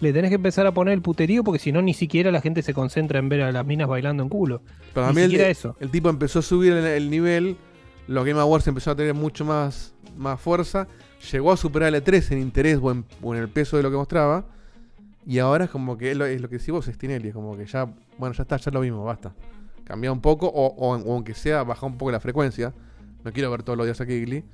Le 0.01 0.13
tenés 0.13 0.29
que 0.29 0.37
empezar 0.37 0.65
a 0.67 0.73
poner 0.73 0.95
el 0.95 1.03
puterío 1.03 1.43
porque 1.43 1.59
si 1.59 1.73
no, 1.73 1.83
ni 1.83 1.93
siquiera 1.93 2.31
la 2.31 2.41
gente 2.41 2.63
se 2.63 2.73
concentra 2.73 3.19
en 3.19 3.29
ver 3.29 3.41
a 3.43 3.51
las 3.51 3.67
minas 3.67 3.89
bailando 3.89 4.23
en 4.23 4.29
culo. 4.29 4.63
Para 4.95 5.09
Ni 5.09 5.15
mí 5.17 5.21
el, 5.23 5.31
siquiera 5.31 5.51
eso. 5.51 5.77
el 5.81 5.91
tipo 5.91 6.09
empezó 6.09 6.39
a 6.39 6.43
subir 6.43 6.73
el, 6.73 6.85
el 6.87 7.11
nivel, 7.11 7.57
los 8.07 8.25
Game 8.25 8.39
Awards 8.39 8.69
empezó 8.69 8.93
a 8.93 8.95
tener 8.97 9.15
mucho 9.15 9.45
más, 9.45 9.95
más 10.17 10.41
fuerza, 10.41 10.87
llegó 11.33 11.51
a 11.51 11.57
superar 11.57 11.93
el 11.93 12.01
E3 12.05 12.31
en 12.31 12.39
interés 12.39 12.79
o 12.81 12.93
en, 12.93 13.05
o 13.21 13.35
en 13.35 13.41
el 13.41 13.49
peso 13.49 13.77
de 13.77 13.83
lo 13.83 13.91
que 13.91 13.97
mostraba, 13.97 14.45
Y 15.27 15.41
ahora 15.41 15.65
es 15.65 15.71
como 15.71 15.99
que 15.99 16.13
es 16.13 16.17
lo, 16.17 16.27
es 16.27 16.41
lo 16.41 16.49
que 16.49 16.59
decís 16.59 16.71
vos, 16.71 16.87
es 16.87 16.97
como 17.33 17.57
que 17.57 17.67
ya, 17.67 17.87
bueno, 18.19 18.35
ya 18.37 18.43
está, 18.43 18.57
ya 18.57 18.71
lo 18.71 18.81
mismo, 18.81 19.05
basta. 19.05 19.35
Cambia 19.89 20.13
un 20.13 20.21
poco, 20.21 20.47
o, 20.47 20.67
o- 20.69 20.97
o 20.97 21.13
aunque 21.15 21.35
sea, 21.35 21.65
baja 21.65 21.85
un 21.87 21.99
poco 21.99 22.13
la 22.13 22.21
frecuencia. 22.21 22.73
No 23.25 23.33
quiero 23.33 23.51
ver 23.51 23.63
todos 23.65 23.77
los 23.77 23.87
días 23.87 24.01
a 24.01 24.07
Kigli. 24.07 24.45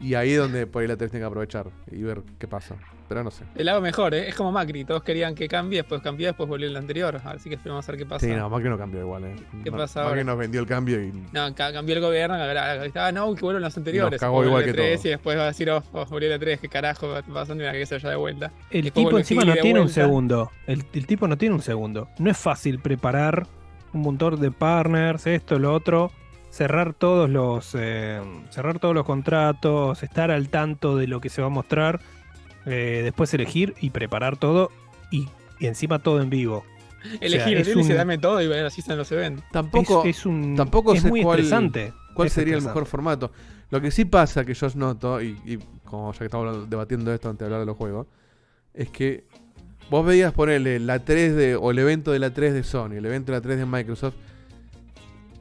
Y 0.00 0.14
ahí 0.14 0.32
es 0.32 0.38
donde 0.38 0.66
por 0.66 0.82
ahí 0.82 0.88
la 0.88 0.96
3 0.96 1.10
tiene 1.10 1.22
que 1.22 1.26
aprovechar 1.26 1.66
y 1.90 2.02
ver 2.02 2.22
qué 2.38 2.46
pasa. 2.46 2.76
Pero 3.08 3.22
no 3.24 3.30
sé. 3.30 3.44
El 3.54 3.68
hago 3.68 3.80
mejor, 3.80 4.14
¿eh? 4.14 4.28
Es 4.28 4.34
como 4.34 4.50
Macri. 4.52 4.84
Todos 4.84 5.02
querían 5.04 5.34
que 5.34 5.46
cambie, 5.48 5.78
después 5.78 6.02
cambió, 6.02 6.26
después 6.26 6.48
volvió 6.48 6.66
el 6.66 6.76
anterior. 6.76 7.20
Así 7.24 7.48
que 7.48 7.54
esperemos 7.54 7.88
a 7.88 7.92
ver 7.92 7.98
qué 8.00 8.06
pasa. 8.06 8.26
Sí, 8.26 8.32
no, 8.34 8.50
Macri 8.50 8.68
no 8.68 8.76
cambió 8.76 9.00
igual, 9.00 9.24
eh. 9.24 9.36
¿Qué 9.64 9.70
Ma- 9.70 9.78
pasa 9.78 10.00
Macri 10.00 10.10
ahora? 10.20 10.24
nos 10.24 10.38
vendió 10.38 10.60
el 10.60 10.66
cambio 10.66 11.02
y. 11.02 11.12
No, 11.32 11.54
ca- 11.54 11.72
cambió 11.72 11.94
el 11.94 12.00
gobierno, 12.02 12.34
ah, 12.36 13.12
no, 13.12 13.34
que 13.34 13.40
vuelven 13.42 13.62
los 13.62 13.76
anteriores. 13.76 14.12
Nos 14.12 14.20
cagó 14.20 14.44
igual 14.44 14.64
que 14.64 14.72
3 14.74 14.98
todo. 15.00 15.08
y 15.08 15.10
después 15.12 15.38
va 15.38 15.42
a 15.44 15.46
decir, 15.46 15.70
oh, 15.70 15.82
oh, 15.92 16.04
volvió 16.06 16.34
el 16.34 16.40
3, 16.40 16.60
qué 16.60 16.68
carajo 16.68 17.08
va 17.08 17.22
pasando 17.22 17.64
y 17.66 17.72
que 17.72 17.86
se 17.86 17.94
vaya 17.94 18.10
de 18.10 18.16
vuelta. 18.16 18.52
El 18.70 18.82
Después 18.84 19.06
tipo 19.06 19.18
encima 19.18 19.44
no 19.44 19.54
tiene 19.54 19.80
un 19.80 19.88
segundo. 19.88 20.50
El, 20.66 20.84
el 20.92 21.06
tipo 21.06 21.26
no 21.28 21.38
tiene 21.38 21.54
un 21.54 21.62
segundo. 21.62 22.08
No 22.18 22.30
es 22.30 22.36
fácil 22.36 22.80
preparar 22.80 23.46
un 23.92 24.00
montón 24.02 24.40
de 24.40 24.50
partners, 24.50 25.26
esto, 25.26 25.58
lo 25.58 25.72
otro, 25.74 26.10
cerrar 26.50 26.94
todos 26.94 27.28
los 27.30 27.74
eh, 27.78 28.20
cerrar 28.50 28.78
todos 28.78 28.94
los 28.94 29.04
contratos, 29.04 30.02
estar 30.02 30.30
al 30.30 30.48
tanto 30.48 30.96
de 30.96 31.06
lo 31.06 31.20
que 31.20 31.28
se 31.28 31.40
va 31.40 31.48
a 31.48 31.50
mostrar, 31.50 32.00
eh, 32.66 33.00
después 33.04 33.32
elegir 33.34 33.74
y 33.80 33.90
preparar 33.90 34.36
todo 34.36 34.70
y, 35.10 35.28
y 35.60 35.66
encima 35.66 35.98
todo 35.98 36.20
en 36.20 36.30
vivo. 36.30 36.64
Elegir, 37.20 37.58
dice, 37.58 37.76
un- 37.76 37.88
dame 37.96 38.18
todo 38.18 38.42
y 38.42 38.52
así 38.52 38.82
se 38.82 38.96
los 38.96 39.10
eventos. 39.12 39.44
Tampoco. 39.52 40.02
es, 40.04 40.16
es 40.18 40.26
un 40.26 40.56
tampoco 40.56 40.92
es 40.94 41.02
sé 41.02 41.08
muy 41.08 41.22
cuál- 41.22 41.38
estresante. 41.38 41.92
¿Cuál 42.14 42.26
Es 42.28 42.32
sería 42.32 42.56
el 42.56 42.62
mejor 42.62 42.86
formato? 42.86 43.30
Lo 43.70 43.80
que 43.80 43.90
sí 43.90 44.04
pasa, 44.06 44.44
que 44.44 44.54
yo 44.54 44.66
noto, 44.74 45.20
y, 45.20 45.36
y 45.44 45.58
como 45.84 46.12
ya 46.12 46.18
que 46.20 46.24
estamos 46.24 46.46
hablando- 46.46 46.66
debatiendo 46.66 47.12
esto 47.12 47.28
antes 47.28 47.40
de 47.40 47.44
hablar 47.44 47.60
de 47.60 47.66
los 47.66 47.76
juegos, 47.76 48.06
es 48.72 48.90
que 48.90 49.25
vos 49.90 50.04
veías 50.04 50.32
ponerle 50.32 50.80
la 50.80 51.04
3 51.04 51.36
de, 51.36 51.56
o 51.56 51.70
el 51.70 51.78
evento 51.78 52.12
de 52.12 52.18
la 52.18 52.32
3 52.32 52.54
de 52.54 52.62
Sony, 52.62 52.92
el 52.92 53.06
evento 53.06 53.32
de 53.32 53.38
la 53.38 53.42
3 53.42 53.58
de 53.58 53.66
Microsoft, 53.66 54.14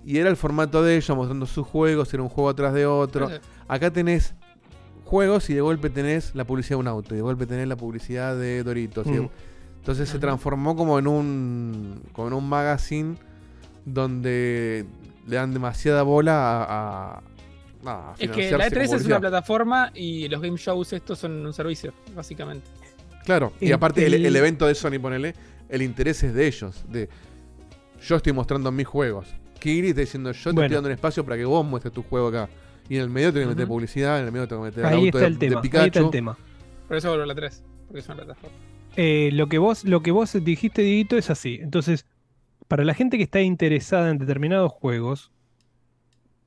y 0.06 0.20
era 0.20 0.30
el 0.30 0.36
formato 0.36 0.84
de 0.84 0.96
ellos 0.96 1.16
mostrando 1.18 1.46
sus 1.46 1.66
juegos, 1.66 2.14
era 2.14 2.22
un 2.22 2.30
juego 2.30 2.50
atrás 2.50 2.74
de 2.74 2.86
otro. 2.86 3.30
Acá 3.68 3.92
tenés 3.92 4.36
juegos 5.04 5.50
y 5.50 5.56
de 5.56 5.62
golpe 5.62 5.90
tenés 5.90 6.36
la 6.36 6.46
publicidad 6.46 6.78
de 6.78 6.82
un 6.82 6.88
auto, 6.88 7.16
y 7.16 7.18
de 7.18 7.24
golpe 7.24 7.48
tenés 7.48 7.68
la 7.68 7.76
publicidad 7.76 8.36
de 8.36 8.64
Doritos. 8.64 9.08
Mm. 9.08 9.28
entonces 9.78 10.10
se 10.10 10.20
transformó 10.20 10.76
como 10.76 11.00
en 11.00 11.08
un 11.08 12.02
como 12.12 12.28
en 12.28 12.34
un 12.34 12.48
magazine 12.48 13.16
donde 13.86 14.86
le 15.28 15.36
dan 15.36 15.54
demasiada 15.54 16.04
bola 16.04 16.64
a, 16.64 17.22
a, 17.86 18.14
Es 18.18 18.30
que 18.32 18.52
la 18.52 18.70
con 18.70 18.78
E3 18.78 18.96
es 18.96 19.06
una 19.06 19.20
plataforma 19.20 19.92
y 19.94 20.28
los 20.28 20.42
game 20.42 20.58
shows 20.58 20.94
estos 20.94 21.20
son 21.20 21.46
un 21.46 21.54
servicio, 21.54 21.94
básicamente. 22.16 22.68
Claro, 23.26 23.52
y 23.60 23.72
aparte 23.72 24.06
el, 24.06 24.14
el- 24.14 24.26
el 24.28 24.36
evento 24.36 24.68
de 24.68 24.76
Sony, 24.76 25.00
ponele, 25.02 25.34
el 25.68 25.82
interés 25.82 26.24
es 26.24 26.34
de 26.34 26.48
ellos, 26.48 26.86
de 26.90 27.10
yo 28.02 28.16
estoy 28.18 28.34
mostrando 28.34 28.72
mis 28.72 28.86
juegos. 28.88 29.34
Kiri 29.60 29.90
está 29.90 30.02
diciendo, 30.02 30.32
yo 30.32 30.44
te 30.44 30.50
Bueno. 30.54 30.62
estoy 30.66 30.76
dando 30.76 30.88
un 30.90 30.94
espacio 30.94 31.24
para 31.26 31.38
que 31.38 31.46
vos 31.46 31.66
muestres 31.66 31.92
tu 31.94 32.04
juego 32.04 32.28
acá. 32.28 32.48
Y 32.88 32.98
en 32.98 33.02
el 33.02 33.10
medio 33.10 33.34
tengo 33.34 33.46
que 33.48 33.56
meter 33.56 33.68
publicidad, 33.68 34.20
en 34.20 34.26
el 34.28 34.32
medio 34.32 34.48
tengo 34.48 34.62
que 34.62 34.68
meter 34.70 34.86
el 34.86 34.94
Ahí 34.94 35.06
auto 35.08 35.18
está 35.18 35.20
de, 35.22 35.26
el 35.28 35.34
de 35.40 35.48
tema. 35.48 35.58
Ahí 35.60 35.62
Pikachu. 35.64 35.86
está 35.88 36.00
el 36.02 36.10
tema. 36.12 36.38
Por 36.88 36.98
eso 36.98 37.08
vuelvo 37.10 37.24
a 37.24 37.28
la 37.28 37.34
3, 37.36 37.64
porque 37.88 38.00
es 38.00 38.06
una 38.06 38.16
plataforma. 38.18 38.56
Eh, 38.96 39.30
lo 39.34 39.48
que 39.48 39.58
vos, 39.58 39.84
lo 39.86 40.02
que 40.04 40.12
vos 40.12 40.38
dijiste, 40.44 40.84
Dieguito, 40.84 41.18
es 41.18 41.32
así. 41.32 41.58
Entonces, 41.62 42.06
para 42.68 42.84
la 42.84 42.94
gente 42.94 43.18
que 43.18 43.24
está 43.24 43.42
interesada 43.42 44.12
en 44.12 44.20
determinados 44.20 44.72
juegos, 44.72 45.32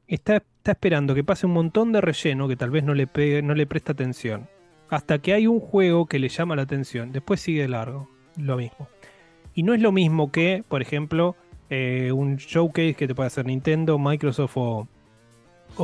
está, 0.07 0.37
está 0.37 0.73
esperando 0.73 1.15
que 1.15 1.25
pase 1.25 1.47
un 1.47 1.53
montón 1.55 1.91
de 1.93 2.01
relleno 2.01 2.47
que 2.47 2.55
tal 2.57 2.71
vez 2.71 2.85
no 2.85 2.95
le 2.95 3.07
pegue, 3.09 3.43
no 3.43 3.55
le 3.55 3.67
presta 3.67 3.93
atención. 3.93 4.49
Hasta 4.91 5.19
que 5.19 5.35
hay 5.35 5.47
un 5.47 5.61
juego 5.61 6.07
que 6.07 6.19
le 6.19 6.29
llama 6.29 6.57
la 6.57 6.63
atención. 6.63 7.13
Después 7.13 7.41
sigue 7.41 7.69
largo. 7.69 8.09
Lo 8.37 8.57
mismo. 8.57 8.89
Y 9.55 9.63
no 9.63 9.75
es 9.75 9.81
lo 9.81 9.93
mismo 9.93 10.31
que, 10.31 10.63
por 10.69 10.83
ejemplo, 10.83 11.37
eh, 11.71 12.13
un 12.13 12.37
showcase 12.37 12.95
que 12.95 13.07
te 13.07 13.15
puede 13.15 13.27
hacer 13.27 13.45
Nintendo, 13.47 13.99
Microsoft 13.99 14.57
o, 14.57 14.89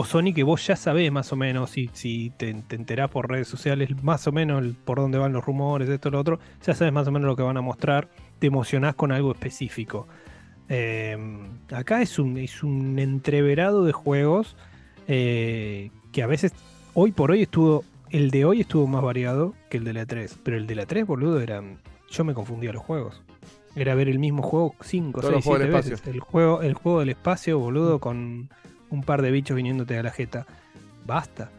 Sony, 0.04 0.32
que 0.34 0.42
vos 0.42 0.66
ya 0.66 0.76
sabés 0.76 1.12
más 1.12 1.32
o 1.32 1.37
menos, 1.37 1.70
si, 1.70 1.90
si 1.92 2.30
te, 2.30 2.52
te 2.54 2.76
enterás 2.76 3.11
por 3.11 3.28
redes 3.28 3.49
sociales, 3.49 3.90
más 4.02 4.26
o 4.26 4.32
menos 4.32 4.64
por 4.84 4.99
dónde 4.99 5.18
van 5.18 5.32
los 5.32 5.44
rumores, 5.44 5.88
esto, 5.88 6.11
lo 6.11 6.18
otro, 6.18 6.40
ya 6.64 6.75
sabes 6.75 6.92
más 6.92 7.06
o 7.06 7.12
menos 7.12 7.26
lo 7.26 7.37
que 7.37 7.42
van 7.42 7.56
a 7.56 7.61
mostrar, 7.61 8.08
te 8.38 8.49
emocionás 8.49 8.94
con 8.94 9.12
algo 9.12 9.30
específico. 9.32 10.08
Eh, 10.68 11.16
acá 11.73 12.00
es 12.00 12.19
un, 12.19 12.38
es 12.38 12.62
un 12.62 12.99
entreverado 12.99 13.84
de 13.84 13.93
juegos 13.93 14.56
eh, 15.06 15.90
que 16.12 16.23
a 16.23 16.26
veces, 16.26 16.52
hoy 16.95 17.12
por 17.12 17.30
hoy 17.30 17.43
estuvo, 17.43 17.84
el 18.10 18.30
de 18.30 18.45
hoy 18.45 18.60
estuvo 18.60 18.86
más 18.86 19.02
variado 19.02 19.54
que 19.71 19.78
el 19.78 19.84
de 19.84 19.93
la 19.93 20.06
3, 20.06 20.38
pero 20.43 20.56
el 20.56 20.67
de 20.67 20.75
la 20.75 20.86
3, 20.86 21.06
boludo, 21.06 21.40
era, 21.40 21.62
yo 22.10 22.25
me 22.25 22.34
confundía 22.34 22.73
los 22.73 22.82
juegos. 22.82 23.23
Era 23.76 23.95
ver 23.97 24.08
el 24.08 24.19
mismo 24.21 24.43
juego 24.43 24.75
5, 24.82 25.21
Todos 25.21 25.32
los 25.34 25.45
6, 25.45 25.56
juegos 25.56 25.84
7 25.84 25.90
del 25.90 25.90
veces. 25.99 26.14
El 26.14 26.21
juego, 26.21 26.62
el 26.62 26.75
juego 26.75 27.00
del 27.00 27.08
espacio, 27.08 27.58
boludo, 27.58 27.99
con 27.99 28.49
un 28.90 29.02
par 29.02 29.21
de 29.23 29.30
bichos 29.32 29.56
viniéndote 29.56 29.99
a 29.99 30.02
la 30.02 30.10
jeta. 30.10 30.47
Basta. 31.06 31.50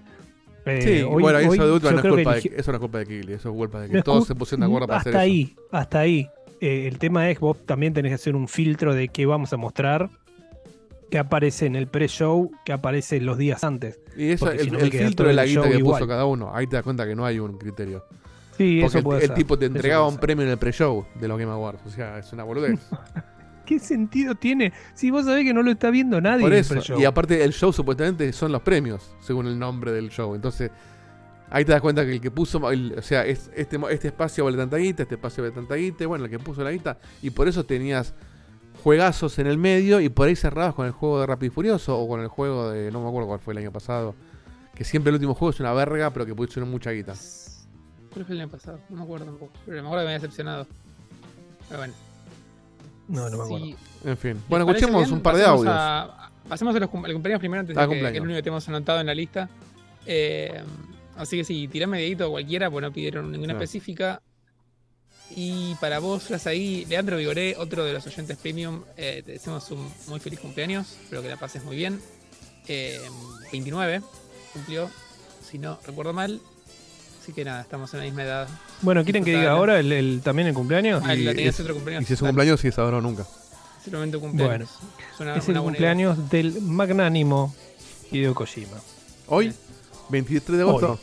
Eh, 0.66 0.82
Sí, 0.82 1.02
hoy- 1.04 1.22
bueno, 1.22 1.38
hoy 1.40 1.44
eso 1.44 1.52
de 1.52 1.58
no 1.92 1.98
es 1.98 2.02
que 2.02 2.10
culpa 2.10 2.32
de, 2.34 2.40
eligió- 2.40 2.52
eso 2.58 2.72
no 2.72 2.76
es 2.78 2.82
culpa 2.82 2.98
de 3.00 3.06
Kigli, 3.06 3.34
eso 3.34 3.50
es 3.50 3.56
culpa 3.56 3.82
de 3.82 3.88
que 3.90 3.94
no 3.98 4.04
todos 4.04 4.26
se 4.26 4.34
pusieron 4.36 4.62
de 4.62 4.66
acuerdo 4.68 4.88
para 4.88 4.98
hasta 5.00 5.10
hacer 5.12 5.22
eso. 5.22 5.24
ahí, 5.32 5.56
hasta 5.72 6.00
ahí. 6.00 6.30
Eh, 6.62 6.88
el 6.88 6.98
tema 6.98 7.30
es 7.30 7.40
vos 7.40 7.64
también 7.66 7.94
tenés 7.94 8.12
que 8.12 8.16
hacer 8.16 8.36
un 8.36 8.48
filtro 8.48 8.96
de 8.96 9.10
qué 9.10 9.26
vamos 9.26 9.52
a 9.54 9.58
mostrar, 9.58 10.10
qué 11.16 11.20
aparece 11.20 11.66
en 11.66 11.78
el 11.78 11.88
pre-show, 11.88 12.52
qué 12.66 12.74
aparece 12.74 13.22
los 13.22 13.38
días 13.38 13.64
antes. 13.64 14.02
Y 14.18 14.32
eso, 14.32 14.52
el, 14.52 14.60
si 14.60 14.70
no 14.70 14.80
el 14.80 14.92
filtro 14.92 15.28
de 15.30 15.34
la 15.34 15.46
guita 15.46 15.62
que 15.70 15.78
igual. 15.78 16.00
puso 16.02 16.10
cada 16.10 16.26
uno, 16.26 16.54
ahí 16.54 16.68
te 16.68 16.76
das 16.76 16.84
cuenta 16.84 17.08
que 17.08 17.16
no 17.16 17.26
hay 17.26 17.40
un 17.40 17.58
criterio. 17.58 18.04
Sí, 18.58 18.80
Porque 18.82 18.86
eso 18.86 18.98
el, 18.98 19.04
puede 19.06 19.22
el 19.22 19.28
ser. 19.28 19.36
tipo 19.38 19.58
te 19.58 19.64
Eso 19.68 19.74
entregaba 19.76 20.06
un 20.10 20.18
premio 20.18 20.44
en 20.44 20.52
el 20.52 20.58
pre-show 20.58 21.06
de 21.18 21.28
los 21.30 21.40
Game 21.40 21.50
Awards. 21.54 21.80
O 21.86 21.90
sea, 21.90 22.20
es 22.20 22.34
una 22.34 22.44
boludez. 22.44 22.82
¿Qué 23.66 23.80
sentido 23.80 24.36
tiene? 24.36 24.74
Si 24.94 25.10
vos 25.10 25.24
sabés 25.24 25.46
que 25.46 25.54
no 25.54 25.64
lo 25.64 25.72
está 25.72 25.90
viendo 25.90 26.20
nadie 26.20 26.42
Por 26.42 26.52
en 26.52 26.56
el 26.58 26.60
eso. 26.60 26.74
pre-show. 26.74 27.00
Y 27.00 27.06
aparte, 27.06 27.42
el 27.46 27.54
show 27.54 27.72
supuestamente 27.72 28.34
son 28.34 28.52
los 28.52 28.62
premios, 28.62 29.16
según 29.22 29.48
el 29.48 29.58
nombre 29.58 29.94
del 29.94 30.10
show. 30.10 30.36
Entonces, 30.36 30.70
ahí 31.50 31.64
te 31.64 31.72
das 31.72 31.80
cuenta 31.80 32.06
que 32.06 32.12
el 32.12 32.20
que 32.20 32.30
puso, 32.30 32.70
el- 32.72 32.94
o 32.98 33.02
sea, 33.02 33.26
es- 33.26 33.50
este, 33.56 33.80
este 33.90 34.10
espacio 34.10 34.44
vale 34.44 34.58
tanta 34.58 34.76
guita, 34.76 35.04
este 35.04 35.16
espacio 35.16 35.44
vale 35.46 35.56
tanta 35.56 35.76
guita, 35.76 36.06
bueno, 36.08 36.26
el 36.26 36.30
que 36.30 36.40
puso 36.40 36.62
la 36.62 36.72
guita. 36.72 36.98
Y 37.22 37.30
por 37.30 37.48
eso 37.48 37.64
tenías 37.64 38.14
juegazos 38.90 39.40
en 39.40 39.48
el 39.48 39.58
medio 39.58 40.00
y 40.00 40.10
por 40.10 40.28
ahí 40.28 40.36
cerrabas 40.36 40.76
con 40.76 40.86
el 40.86 40.92
juego 40.92 41.20
de 41.20 41.26
Rápido 41.26 41.48
y 41.52 41.56
Furioso 41.56 41.98
o 42.00 42.08
con 42.08 42.22
el 42.22 42.28
juego 42.28 42.70
de, 42.70 42.92
no 42.92 43.02
me 43.02 43.08
acuerdo 43.08 43.28
cuál 43.28 43.40
fue 43.40 43.56
el 43.56 43.58
año 43.58 43.72
pasado. 43.72 44.14
Que 44.76 44.84
siempre 44.84 45.10
el 45.10 45.16
último 45.16 45.34
juego 45.34 45.50
es 45.50 45.60
una 45.60 45.74
verga, 45.74 46.12
pero 46.14 46.24
que 46.24 46.36
pusieron 46.36 46.70
mucha 46.70 46.92
guita. 46.92 47.16
¿Cuál 48.14 48.26
fue 48.26 48.36
el 48.36 48.42
año 48.42 48.52
pasado? 48.52 48.80
No 48.90 48.98
me 48.98 49.02
acuerdo 49.04 49.26
tampoco. 49.26 49.52
Pero 49.66 49.82
me 49.82 49.88
acuerdo 49.88 50.04
que 50.04 50.08
me 50.08 50.14
había 50.14 50.20
decepcionado. 50.22 50.68
Pero 51.68 51.80
bueno. 51.80 51.94
No, 53.08 53.28
no 53.32 53.38
me 53.40 53.44
acuerdo. 53.44 53.66
En 54.04 54.18
fin. 54.18 54.42
Bueno, 54.48 54.66
escuchemos 54.70 55.02
bien, 55.04 55.14
un 55.16 55.22
par 55.24 55.36
de 55.36 55.42
pasemos 55.42 55.60
audios. 55.62 55.76
a- 55.76 56.32
pasemos 56.48 56.76
a 56.76 56.80
los 56.80 56.90
cum- 56.92 57.06
al 57.06 57.14
cumpleaños 57.14 57.40
primero 57.40 57.62
antes 57.62 57.76
Ah, 57.76 57.88
de 57.88 57.96
que, 57.96 58.00
que 58.02 58.08
es 58.10 58.16
lo 58.18 58.22
único 58.24 58.38
que 58.38 58.44
tenemos 58.44 58.70
anotado 58.70 59.00
en 59.00 59.08
la 59.08 59.16
lista. 59.16 59.50
Eh, 60.06 60.62
así 61.18 61.38
que 61.38 61.44
sí, 61.44 61.68
tirame 61.70 61.98
dedito 61.98 62.30
cualquiera, 62.30 62.70
pues 62.70 62.84
no 62.84 62.92
pidieron 62.94 63.32
ninguna 63.32 63.54
específica. 63.54 64.22
Y 65.32 65.76
para 65.76 66.00
vos, 66.00 66.30
ahí, 66.46 66.86
Leandro 66.86 67.18
Vigoré, 67.18 67.56
otro 67.58 67.84
de 67.84 67.94
los 67.94 68.06
oyentes 68.06 68.38
premium, 68.38 68.84
eh, 68.96 69.24
te 69.26 69.34
deseamos 69.34 69.70
un 69.72 69.90
muy 70.08 70.20
feliz 70.20 70.40
cumpleaños. 70.40 70.88
Espero 71.04 71.22
que 71.22 71.30
la 71.30 71.38
pases 71.38 71.64
muy 71.64 71.76
bien. 71.76 72.00
Eh, 72.68 73.00
29 73.52 74.02
cumplió, 74.54 74.90
si 75.50 75.58
no 75.58 75.80
recuerdo 75.86 76.14
mal. 76.14 76.40
Así 77.22 77.34
que 77.34 77.44
nada, 77.44 77.62
estamos 77.62 77.92
en 77.94 78.00
la 78.02 78.06
misma 78.06 78.24
edad. 78.24 78.48
Bueno, 78.82 79.04
¿quieren 79.04 79.24
que 79.24 79.32
diga 79.36 79.52
ahora 79.52 79.80
el, 79.80 79.92
el- 79.92 80.22
también 80.24 80.48
el 80.48 80.54
cumpleaños? 80.54 81.02
Ah, 81.06 81.16
Y 81.16 81.24
la 81.24 81.32
tenías 81.34 81.56
es- 81.56 81.60
otro 81.62 81.74
cumpleaños. 81.74 82.04
Y 82.04 82.08
si 82.08 82.14
es 82.14 82.22
un 82.22 82.28
cumpleaños, 82.28 82.60
sí 82.60 82.68
es 82.68 82.78
ahora 82.78 82.98
o 82.98 83.02
nunca. 83.02 83.26
Simplemente 83.84 84.18
un 84.18 84.24
cumpleaños. 84.30 84.70
Es 85.14 85.20
una- 85.20 85.32
es 85.36 85.38
el 85.38 85.44
buena 85.46 85.52
idea. 85.60 85.62
cumpleaños 85.64 86.30
del 86.30 86.62
magnánimo 86.62 87.56
Hideo 88.12 88.36
Kojima. 88.36 88.78
Hoy, 89.28 89.52
23 90.10 90.58
de 90.58 90.64
agosto. 90.64 91.00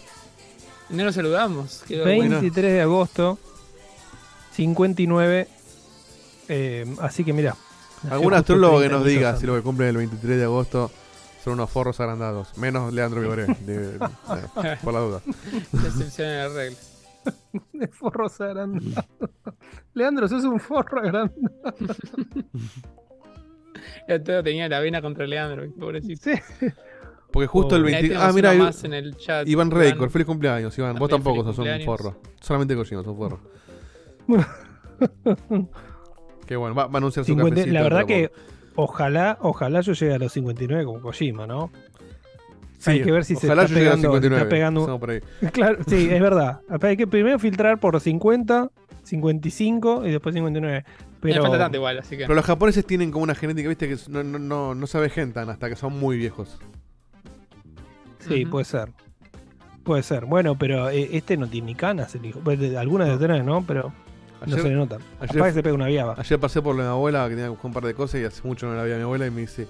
No 0.90 1.04
lo 1.04 1.12
saludamos. 1.12 1.82
quedó 1.88 2.04
23 2.04 2.72
de 2.72 2.80
agosto, 2.82 3.38
59. 4.52 5.48
eh, 6.48 6.86
así 7.00 7.24
que 7.24 7.32
mira. 7.32 7.56
Algún 8.10 8.34
astrólogo 8.34 8.80
que 8.80 8.88
nos 8.88 9.04
diga 9.04 9.36
si 9.36 9.46
lo 9.46 9.54
que 9.54 9.62
cumplen 9.62 9.90
el 9.90 9.96
23 9.98 10.36
de 10.38 10.44
agosto 10.44 10.90
son 11.44 11.54
unos 11.54 11.70
forros 11.70 12.00
agrandados. 12.00 12.56
Menos 12.58 12.92
Leandro 12.92 13.20
Vigoré, 13.20 13.46
de- 13.60 13.92
de- 13.92 13.98
por 14.82 14.92
la 14.94 15.00
duda. 15.00 15.20
Excepción 15.72 16.28
en 16.28 16.36
la 16.38 16.48
regla. 16.48 16.76
De 17.72 17.86
forros 17.86 18.40
agrandados. 18.40 19.04
Leandro, 19.94 20.26
sos 20.28 20.42
un 20.44 20.58
forro 20.58 20.98
agrandado. 20.98 21.30
Todo 24.24 24.42
tenía 24.42 24.68
la 24.68 24.80
vena 24.80 25.00
contra 25.00 25.26
Leandro, 25.26 25.64
pobrecito. 25.78 26.22
Sí. 26.24 26.32
Porque 27.30 27.46
justo 27.46 27.76
el 27.76 27.84
Oh. 27.84 27.86
Ahí 27.86 27.92
20... 27.92 28.08
tenemos 28.08 28.28
Ah, 28.28 28.32
mira, 28.34 28.50
uno 28.50 28.62
I- 28.62 28.66
más 28.66 28.84
en 28.84 28.92
el 28.94 29.16
chat. 29.16 29.48
Iván 29.48 29.68
Iván. 29.70 30.10
Feliz 30.10 30.26
cumpleaños, 30.26 30.76
Iván. 30.76 30.96
Vos 30.96 31.08
También 31.08 31.24
tampoco 31.34 31.52
sos 31.54 31.58
un 31.66 31.84
forro. 31.84 32.16
Solamente 32.40 32.74
Kojima 32.76 33.02
sos 33.02 33.16
forro. 33.16 33.40
Qué 36.46 36.56
bueno, 36.56 36.74
va, 36.74 36.86
va 36.86 36.94
a 36.94 36.98
anunciar 36.98 37.24
su 37.24 37.32
50 37.32 37.54
cafecito 37.54 37.74
la 37.74 37.82
verdad 37.82 38.06
que 38.06 38.30
ojalá, 38.74 39.38
ojalá 39.40 39.80
yo 39.80 39.92
llegue 39.92 40.14
a 40.14 40.18
los 40.18 40.32
59 40.32 40.84
como 40.84 41.00
Kojima, 41.00 41.46
¿no? 41.46 41.70
Sí, 42.78 42.90
hay 42.90 43.02
que 43.02 43.12
ver 43.12 43.24
si 43.24 43.36
se 43.36 43.46
ojalá 43.46 43.62
está 43.62 43.74
yo 43.74 43.78
llegue 43.78 43.90
a 43.90 43.94
pegando- 43.94 44.08
59. 44.08 44.36
está 44.42 44.48
pegando- 44.48 44.98
por 44.98 45.10
ahí. 45.10 45.20
Claro, 45.52 45.78
sí, 45.86 46.08
es 46.10 46.20
verdad. 46.20 46.60
Hay 46.82 46.96
que 46.96 47.06
primero 47.06 47.38
filtrar 47.38 47.78
por 47.78 47.98
50 48.00 48.70
55 49.04 50.06
y 50.06 50.10
después 50.10 50.34
59. 50.34 50.84
No 50.86 51.16
Pero 51.20 51.42
falta 51.42 51.58
tanto 51.58 51.76
igual, 51.76 51.98
así 52.00 52.16
que. 52.16 52.24
Pero 52.24 52.34
los 52.34 52.44
japoneses 52.44 52.84
tienen 52.84 53.12
como 53.12 53.22
una 53.22 53.36
genética, 53.36 53.68
viste, 53.68 53.88
que 53.88 53.96
no, 54.08 54.24
no, 54.24 54.38
no, 54.40 54.74
no 54.74 54.86
se 54.88 54.98
avejentan 54.98 55.48
hasta 55.48 55.68
que 55.68 55.76
son 55.76 55.96
muy 55.98 56.16
viejos. 56.16 56.58
sí, 58.18 58.44
puede 58.46 58.64
ser. 58.64 58.90
Puede 59.84 60.02
ser. 60.02 60.26
Bueno, 60.26 60.56
pero 60.58 60.90
eh, 60.90 61.08
este 61.12 61.36
no 61.36 61.46
tiene 61.48 61.68
ni 61.68 61.74
canas, 61.76 62.14
el 62.16 62.26
hijo. 62.26 62.40
Pues, 62.42 62.58
de- 62.58 62.76
Algunas 62.78 63.08
de 63.08 63.16
tener, 63.18 63.44
¿no? 63.44 63.64
Pero 63.66 63.92
no 64.46 64.56
se 64.56 64.68
le 64.68 64.74
notan. 64.74 65.00
ayer- 65.20 65.34
Capaz 65.36 65.46
que 65.48 65.52
se 65.54 65.62
pega 65.62 65.74
una 65.74 65.86
viaba. 65.86 66.14
ayer 66.18 66.38
pasé 66.40 66.62
por 66.62 66.76
la 66.76 66.82
mi 66.82 66.88
abuela 66.88 67.24
que 67.24 67.30
tenía 67.30 67.44
que 67.44 67.50
buscar 67.50 67.66
un 67.66 67.72
par 67.72 67.84
de 67.84 67.94
cosas 67.94 68.20
y 68.20 68.24
hace 68.24 68.46
mucho 68.46 68.66
no 68.66 68.74
la 68.74 68.84
vi 68.84 68.92
a 68.92 68.96
mi 68.96 69.02
abuela 69.02 69.26
y 69.26 69.30
me 69.30 69.40
dice, 69.42 69.68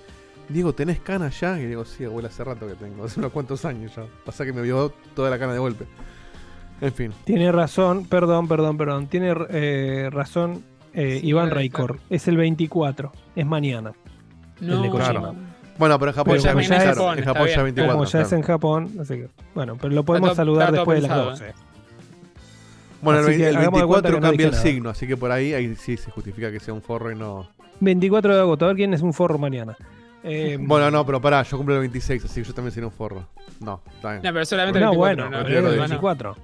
Diego, 0.49 0.73
¿tenés 0.75 1.01
canas 1.01 1.39
ya? 1.41 1.59
Y 1.59 1.67
digo, 1.67 1.85
sí, 1.85 2.05
abuela, 2.05 2.29
hace 2.29 2.45
rato 2.45 2.67
que 2.67 2.75
tengo, 2.75 3.05
hace 3.05 3.21
unos 3.21 3.33
cuantos 3.33 3.65
años 3.65 3.95
ya. 3.97 4.05
Pasa 4.25 4.45
que 4.45 4.53
me 4.53 4.63
vio 4.63 4.93
toda 5.15 5.31
la 5.31 5.39
cana 5.39 5.53
de 5.53 5.59
golpe. 5.59 5.87
En 6.81 6.93
fin. 6.93 7.13
Tiene 7.25 7.53
razón, 7.53 8.07
perdón, 8.07 8.49
perdón, 8.49 8.77
perdón. 8.77 9.07
Tiene 9.07 9.35
eh, 9.51 10.09
razón 10.11 10.65
eh, 10.93 11.19
Sí, 11.21 11.29
Iván 11.29 11.45
debe 11.47 11.55
Raikor. 11.57 12.01
Es 12.11 12.27
el 12.27 12.37
24. 12.37 13.13
Es 13.37 13.47
mañana. 13.47 13.93
No, 14.61 14.77
el 14.77 14.83
de 14.83 14.91
Kojima. 14.91 15.11
Claro. 15.21 15.35
Bueno, 15.79 15.99
pero 15.99 16.11
en 16.11 16.17
Japón, 16.17 16.33
Pero 16.33 16.43
ya, 16.55 16.61
es 16.61 16.69
ya 16.69 16.77
es- 16.77 16.83
claro, 16.97 17.13
en 17.19 17.25
Japón 17.25 17.47
ya 17.49 17.63
bien. 17.63 17.65
24. 17.75 17.93
Como 17.97 18.05
ya 18.11 18.21
es 18.21 18.33
en 18.33 18.43
Japón. 18.43 18.91
Así 19.01 19.15
que, 19.15 19.29
bueno, 19.55 19.77
pero 19.81 19.95
lo 19.95 20.05
podemos 20.05 20.35
saludar 20.37 20.69
está 20.69 20.77
después 20.79 21.03
de 21.03 21.09
las 21.09 21.19
pensado, 21.19 21.31
12. 21.31 21.55
Bueno, 23.03 23.21
el, 23.21 23.27
Así 23.29 23.37
que 23.37 23.49
el 23.49 23.57
hagamos 23.57 23.81
de 23.81 23.87
cuenta 23.87 24.09
24 24.09 24.11
que 24.13 24.21
no 24.21 24.27
cambia 24.29 24.47
el 24.47 24.55
signo, 24.55 24.91
así 24.91 25.07
que 25.07 25.17
por 25.17 25.31
ahí, 25.33 25.53
ahí 25.55 25.75
sí 25.77 25.97
se 25.97 26.11
justifica 26.11 26.51
que 26.53 26.61
sea 26.61 26.73
un 26.73 26.83
forro 26.83 27.11
y 27.11 27.15
no... 27.17 27.49
24 27.81 28.35
de 28.35 28.41
agosto. 28.41 28.65
A 28.65 28.69
ver 28.69 28.77
quién 28.77 28.95
es 28.95 29.03
un 29.03 29.13
forro 29.13 29.39
mañana. 29.39 29.77
Eh, 30.23 30.57
Bueno, 30.61 30.89
no, 30.91 31.05
pero 31.05 31.21
pará, 31.21 31.43
yo 31.43 31.57
cumplo 31.57 31.75
el 31.75 31.81
26, 31.81 32.25
así 32.25 32.41
que 32.43 32.47
yo 32.49 32.55
también 32.55 32.73
sería 32.73 32.87
un 32.87 32.93
forro. 32.93 33.27
No, 33.61 33.83
está 33.93 34.13
bien. 34.13 34.23
No, 34.23 34.33
pero 34.33 34.45
solamente 34.45 34.79
el 34.79 34.85
24, 34.85 34.97
bueno, 34.97 35.31
no, 35.31 35.47
el 35.49 35.65
de 35.65 35.77
24. 35.79 36.37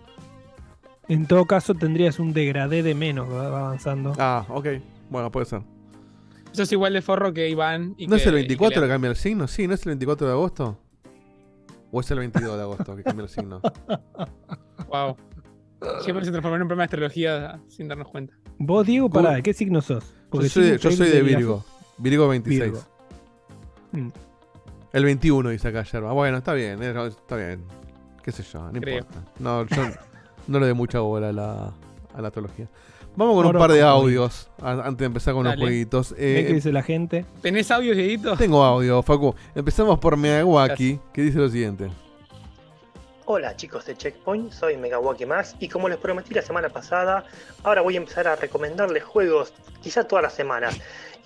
En 1.08 1.26
todo 1.26 1.44
caso, 1.46 1.74
tendrías 1.74 2.18
un 2.18 2.32
degradé 2.32 2.82
de 2.82 2.94
menos 2.94 3.30
va 3.32 3.48
va 3.48 3.58
avanzando. 3.60 4.12
Ah, 4.18 4.44
ok. 4.48 4.66
Bueno, 5.08 5.30
puede 5.30 5.46
ser. 5.46 5.62
Eso 6.52 6.64
es 6.64 6.72
igual 6.72 6.92
de 6.92 7.02
forro 7.02 7.32
que 7.32 7.48
Iván. 7.48 7.94
Y 7.96 8.08
¿No 8.08 8.16
que- 8.16 8.22
es 8.22 8.26
el 8.26 8.34
y 8.34 8.42
que 8.42 8.48
24 8.48 8.82
que 8.82 8.88
cambia 8.88 9.10
el 9.10 9.16
signo? 9.16 9.46
Sí, 9.46 9.66
¿no 9.68 9.74
es 9.74 9.80
el 9.86 9.90
24 9.90 10.26
de 10.26 10.32
agosto? 10.32 10.76
¿O 11.92 12.00
es 12.00 12.10
el 12.10 12.18
22 12.18 12.56
de 12.56 12.62
agosto 12.62 12.96
que 12.96 13.02
cambia 13.04 13.22
el 13.22 13.28
signo? 13.30 13.60
Wow. 14.88 15.16
Siempre 16.02 16.24
se 16.24 16.30
transformó 16.32 16.56
en 16.56 16.62
un 16.62 16.68
programa 16.68 16.82
de 16.82 16.86
astrología 16.86 17.60
sin 17.68 17.88
darnos 17.88 18.08
cuenta. 18.08 18.34
Vos, 18.58 18.86
Diego, 18.86 19.08
pará, 19.08 19.32
¿de 19.34 19.42
qué 19.42 19.52
signo 19.54 19.80
sos? 19.80 20.04
Yo 20.32 20.42
soy, 20.42 20.64
de, 20.64 20.78
signo 20.78 20.90
yo 20.90 20.90
soy 20.96 21.06
de 21.06 21.12
sería- 21.12 21.36
Virgo. 21.38 21.64
Virgo 21.98 22.28
26. 22.28 22.62
Virgo. 22.72 22.80
Mm. 23.92 24.08
El 24.92 25.04
21 25.04 25.50
dice 25.50 25.68
acá 25.68 25.82
Yerba. 25.84 26.12
Bueno, 26.12 26.38
está 26.38 26.54
bien, 26.54 26.82
eh, 26.82 27.06
está 27.08 27.36
bien. 27.36 27.62
¿Qué 28.22 28.32
sé 28.32 28.42
yo? 28.42 28.60
No 28.72 28.80
Creo. 28.80 28.98
importa. 28.98 29.22
No, 29.38 29.66
yo 29.66 29.76
no 30.48 30.58
le 30.60 30.66
doy 30.66 30.74
mucha 30.74 31.00
bola 31.00 31.28
a 31.28 31.32
la, 31.32 31.72
a 32.14 32.20
la 32.20 32.28
astrología. 32.28 32.68
Vamos 33.16 33.34
con 33.36 33.46
un 33.46 33.60
par 33.60 33.72
de 33.72 33.82
audios 33.82 34.48
a- 34.60 34.72
antes 34.72 34.98
de 34.98 35.06
empezar 35.06 35.34
con 35.34 35.44
los 35.44 35.56
jueguitos. 35.56 36.10
¿Ven 36.12 36.18
qué 36.46 36.50
Eh, 36.50 36.54
dice 36.54 36.72
la 36.72 36.82
gente? 36.82 37.24
¿Tenés 37.42 37.70
audios, 37.70 37.96
Dieguito? 37.96 38.36
tengo 38.36 38.62
audio, 38.64 39.02
Facu. 39.02 39.34
Empezamos 39.54 39.98
por 39.98 40.16
Miyawaki, 40.16 40.98
que 41.12 41.22
dice 41.22 41.38
lo 41.38 41.48
siguiente. 41.48 41.88
Hola 43.30 43.54
chicos 43.54 43.84
de 43.84 43.94
Checkpoint, 43.94 44.50
soy 44.52 44.78
Megawaki 44.78 45.26
Max 45.26 45.54
y 45.60 45.68
como 45.68 45.86
les 45.90 45.98
prometí 45.98 46.32
la 46.32 46.40
semana 46.40 46.70
pasada, 46.70 47.24
ahora 47.62 47.82
voy 47.82 47.96
a 47.96 47.98
empezar 47.98 48.26
a 48.26 48.36
recomendarles 48.36 49.04
juegos 49.04 49.52
quizá 49.82 50.04
todas 50.04 50.22
las 50.22 50.32
semanas. 50.32 50.74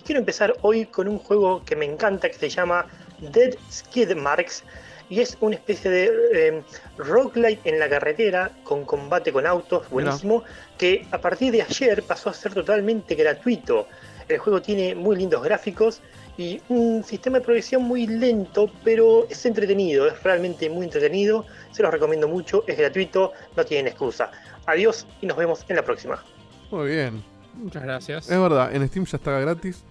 Y 0.01 0.03
quiero 0.03 0.19
empezar 0.19 0.53
hoy 0.63 0.85
con 0.85 1.07
un 1.07 1.17
juego 1.17 1.63
que 1.63 1.77
me 1.77 1.85
encanta 1.85 2.27
que 2.27 2.33
se 2.33 2.49
llama 2.49 2.87
Dead 3.19 3.55
Skid 3.71 4.17
Marks 4.17 4.65
y 5.09 5.21
es 5.21 5.37
una 5.39 5.55
especie 5.55 5.89
de 5.89 6.11
eh, 6.33 6.63
roguelite 6.97 7.69
en 7.69 7.79
la 7.79 7.87
carretera 7.87 8.51
con 8.65 8.83
combate 8.83 9.31
con 9.31 9.47
autos, 9.47 9.89
buenísimo, 9.89 10.43
que 10.77 11.07
a 11.09 11.19
partir 11.19 11.53
de 11.53 11.61
ayer 11.61 12.03
pasó 12.03 12.29
a 12.29 12.33
ser 12.33 12.53
totalmente 12.53 13.15
gratuito. 13.15 13.87
El 14.27 14.39
juego 14.39 14.61
tiene 14.61 14.93
muy 14.93 15.15
lindos 15.15 15.41
gráficos 15.41 16.01
y 16.37 16.59
un 16.69 17.03
sistema 17.03 17.39
de 17.39 17.45
progresión 17.45 17.83
muy 17.83 18.07
lento, 18.07 18.69
pero 18.83 19.27
es 19.29 19.45
entretenido, 19.45 20.07
es 20.07 20.21
realmente 20.23 20.69
muy 20.69 20.85
entretenido. 20.85 21.45
Se 21.71 21.83
los 21.83 21.91
recomiendo 21.91 22.27
mucho, 22.27 22.63
es 22.67 22.77
gratuito, 22.77 23.33
no 23.55 23.63
tienen 23.65 23.87
excusa. 23.87 24.31
Adiós 24.65 25.05
y 25.21 25.27
nos 25.27 25.37
vemos 25.37 25.63
en 25.67 25.75
la 25.75 25.83
próxima. 25.83 26.23
Muy 26.71 26.89
bien. 26.89 27.23
Muchas 27.55 27.83
gracias. 27.83 28.29
Es 28.29 28.39
verdad, 28.39 28.75
en 28.75 28.87
Steam 28.87 29.05
ya 29.05 29.17
está 29.17 29.39
gratis. 29.39 29.83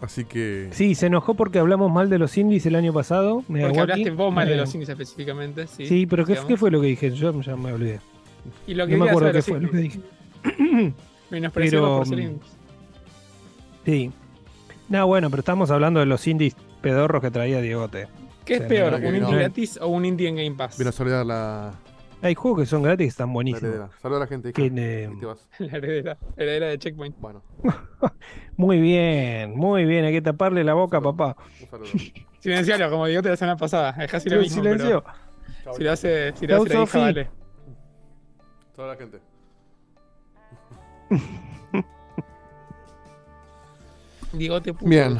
Así 0.00 0.24
que. 0.24 0.68
Sí, 0.72 0.94
se 0.94 1.06
enojó 1.06 1.34
porque 1.34 1.58
hablamos 1.58 1.92
mal 1.92 2.08
de 2.10 2.18
los 2.18 2.36
indies 2.36 2.66
el 2.66 2.74
año 2.74 2.92
pasado. 2.92 3.36
Porque 3.46 3.52
Miyawaki. 3.52 3.78
hablaste 3.80 4.10
vos 4.10 4.32
mal 4.32 4.48
de 4.48 4.54
Eh, 4.54 4.56
los 4.56 4.74
indies 4.74 4.88
específicamente. 4.88 5.66
Sí, 5.66 5.86
Sí, 5.86 6.06
pero 6.06 6.24
¿qué, 6.24 6.56
fue 6.56 6.70
lo 6.70 6.80
que 6.80 6.88
dije? 6.88 7.10
Yo 7.12 7.40
ya 7.40 7.56
me 7.56 7.72
olvidé. 7.72 8.00
Y 8.66 8.74
lo 8.74 8.86
que 8.86 8.96
No 8.96 9.04
me 9.04 9.10
acuerdo 9.10 9.32
qué 9.32 9.42
fue 9.42 9.60
lo 9.60 9.70
que 9.70 9.76
dije. 9.76 10.00
Menospreciamos 11.30 11.88
Pero, 11.88 11.98
por 11.98 12.06
ser 12.08 12.18
mm, 12.18 12.20
indies. 12.22 12.50
Sí. 13.84 14.12
No, 14.92 15.06
bueno, 15.06 15.30
pero 15.30 15.40
estamos 15.40 15.70
hablando 15.70 16.00
de 16.00 16.06
los 16.06 16.26
indies 16.26 16.54
pedorros 16.82 17.22
que 17.22 17.30
traía 17.30 17.62
Diegote. 17.62 18.08
¿Qué 18.44 18.56
es 18.56 18.60
peor, 18.60 18.92
la 18.92 18.98
un 18.98 19.04
indie 19.06 19.20
no. 19.22 19.30
gratis 19.30 19.78
o 19.80 19.88
un 19.88 20.04
indie 20.04 20.28
en 20.28 20.36
Game 20.36 20.52
Pass? 20.54 20.76
Vino 20.76 20.90
a 20.90 20.92
saludar 20.92 21.24
la, 21.24 21.72
Hay 22.20 22.34
juegos 22.34 22.60
que 22.60 22.66
son 22.66 22.82
gratis 22.82 23.06
que 23.06 23.08
están 23.08 23.28
la 23.28 23.32
buenísimos. 23.32 23.90
Saluda 24.02 24.18
a 24.18 24.20
la 24.20 24.26
gente. 24.26 24.50
hija. 24.50 24.54
Que, 24.54 24.66
eh, 24.66 25.10
te 25.18 25.24
vas. 25.24 25.48
La 25.60 25.78
heredera, 25.78 26.18
la 26.36 26.42
heredera 26.42 26.66
de 26.66 26.78
Checkpoint. 26.78 27.16
Bueno, 27.20 27.42
muy 28.58 28.82
bien, 28.82 29.56
muy 29.56 29.86
bien. 29.86 30.04
Hay 30.04 30.12
que 30.12 30.20
taparle 30.20 30.62
la 30.62 30.74
boca, 30.74 31.00
papá. 31.00 31.38
un 31.62 31.68
saludo. 31.68 31.88
Silencialo, 32.40 32.90
como 32.90 33.06
digo 33.06 33.22
la 33.22 33.36
semana 33.38 33.56
pasada. 33.56 33.96
Es 34.04 34.10
casi 34.10 34.28
lo 34.28 34.40
mismo. 34.40 34.62
silenció. 34.62 35.02
pero 35.64 35.74
Si 35.74 35.82
lo 35.84 35.92
hace, 35.92 36.34
si 36.36 36.46
lo 36.46 36.56
Chau, 36.56 36.64
hace 36.66 36.74
la 36.74 36.80
hija, 36.82 36.86
Sofi. 36.86 36.98
vale. 36.98 37.30
Toda 38.76 38.88
la 38.88 38.96
gente. 38.96 39.20
Digote 44.32 44.72
puto. 44.72 44.88
Bien, 44.88 45.18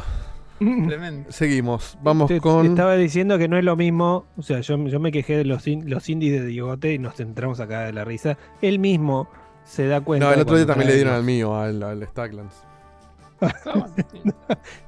Tremendo. 0.58 1.30
seguimos. 1.32 1.98
Vamos 2.02 2.28
Te- 2.28 2.34
te 2.34 2.40
con. 2.40 2.66
Estaba 2.66 2.94
diciendo 2.96 3.36
que 3.38 3.48
no 3.48 3.58
es 3.58 3.64
lo 3.64 3.76
mismo. 3.76 4.26
O 4.36 4.42
sea, 4.42 4.60
yo, 4.60 4.76
yo 4.86 5.00
me 5.00 5.10
quejé 5.12 5.36
de 5.36 5.44
los, 5.44 5.66
in- 5.66 5.90
los 5.90 6.08
indies 6.08 6.32
de 6.40 6.46
Diegote 6.46 6.92
y 6.94 6.98
nos 6.98 7.14
centramos 7.16 7.60
acá 7.60 7.80
de 7.82 7.92
la 7.92 8.04
risa. 8.04 8.38
Él 8.60 8.78
mismo 8.78 9.28
se 9.64 9.86
da 9.86 10.00
cuenta. 10.00 10.26
No, 10.26 10.32
el 10.34 10.40
otro 10.40 10.56
día 10.56 10.66
también 10.66 10.88
le 10.88 10.94
dieron 10.94 11.12
los- 11.12 11.20
al 11.20 11.24
mío, 11.26 11.54
al, 11.56 11.82
al 11.82 12.06
Stacklands. 12.06 12.54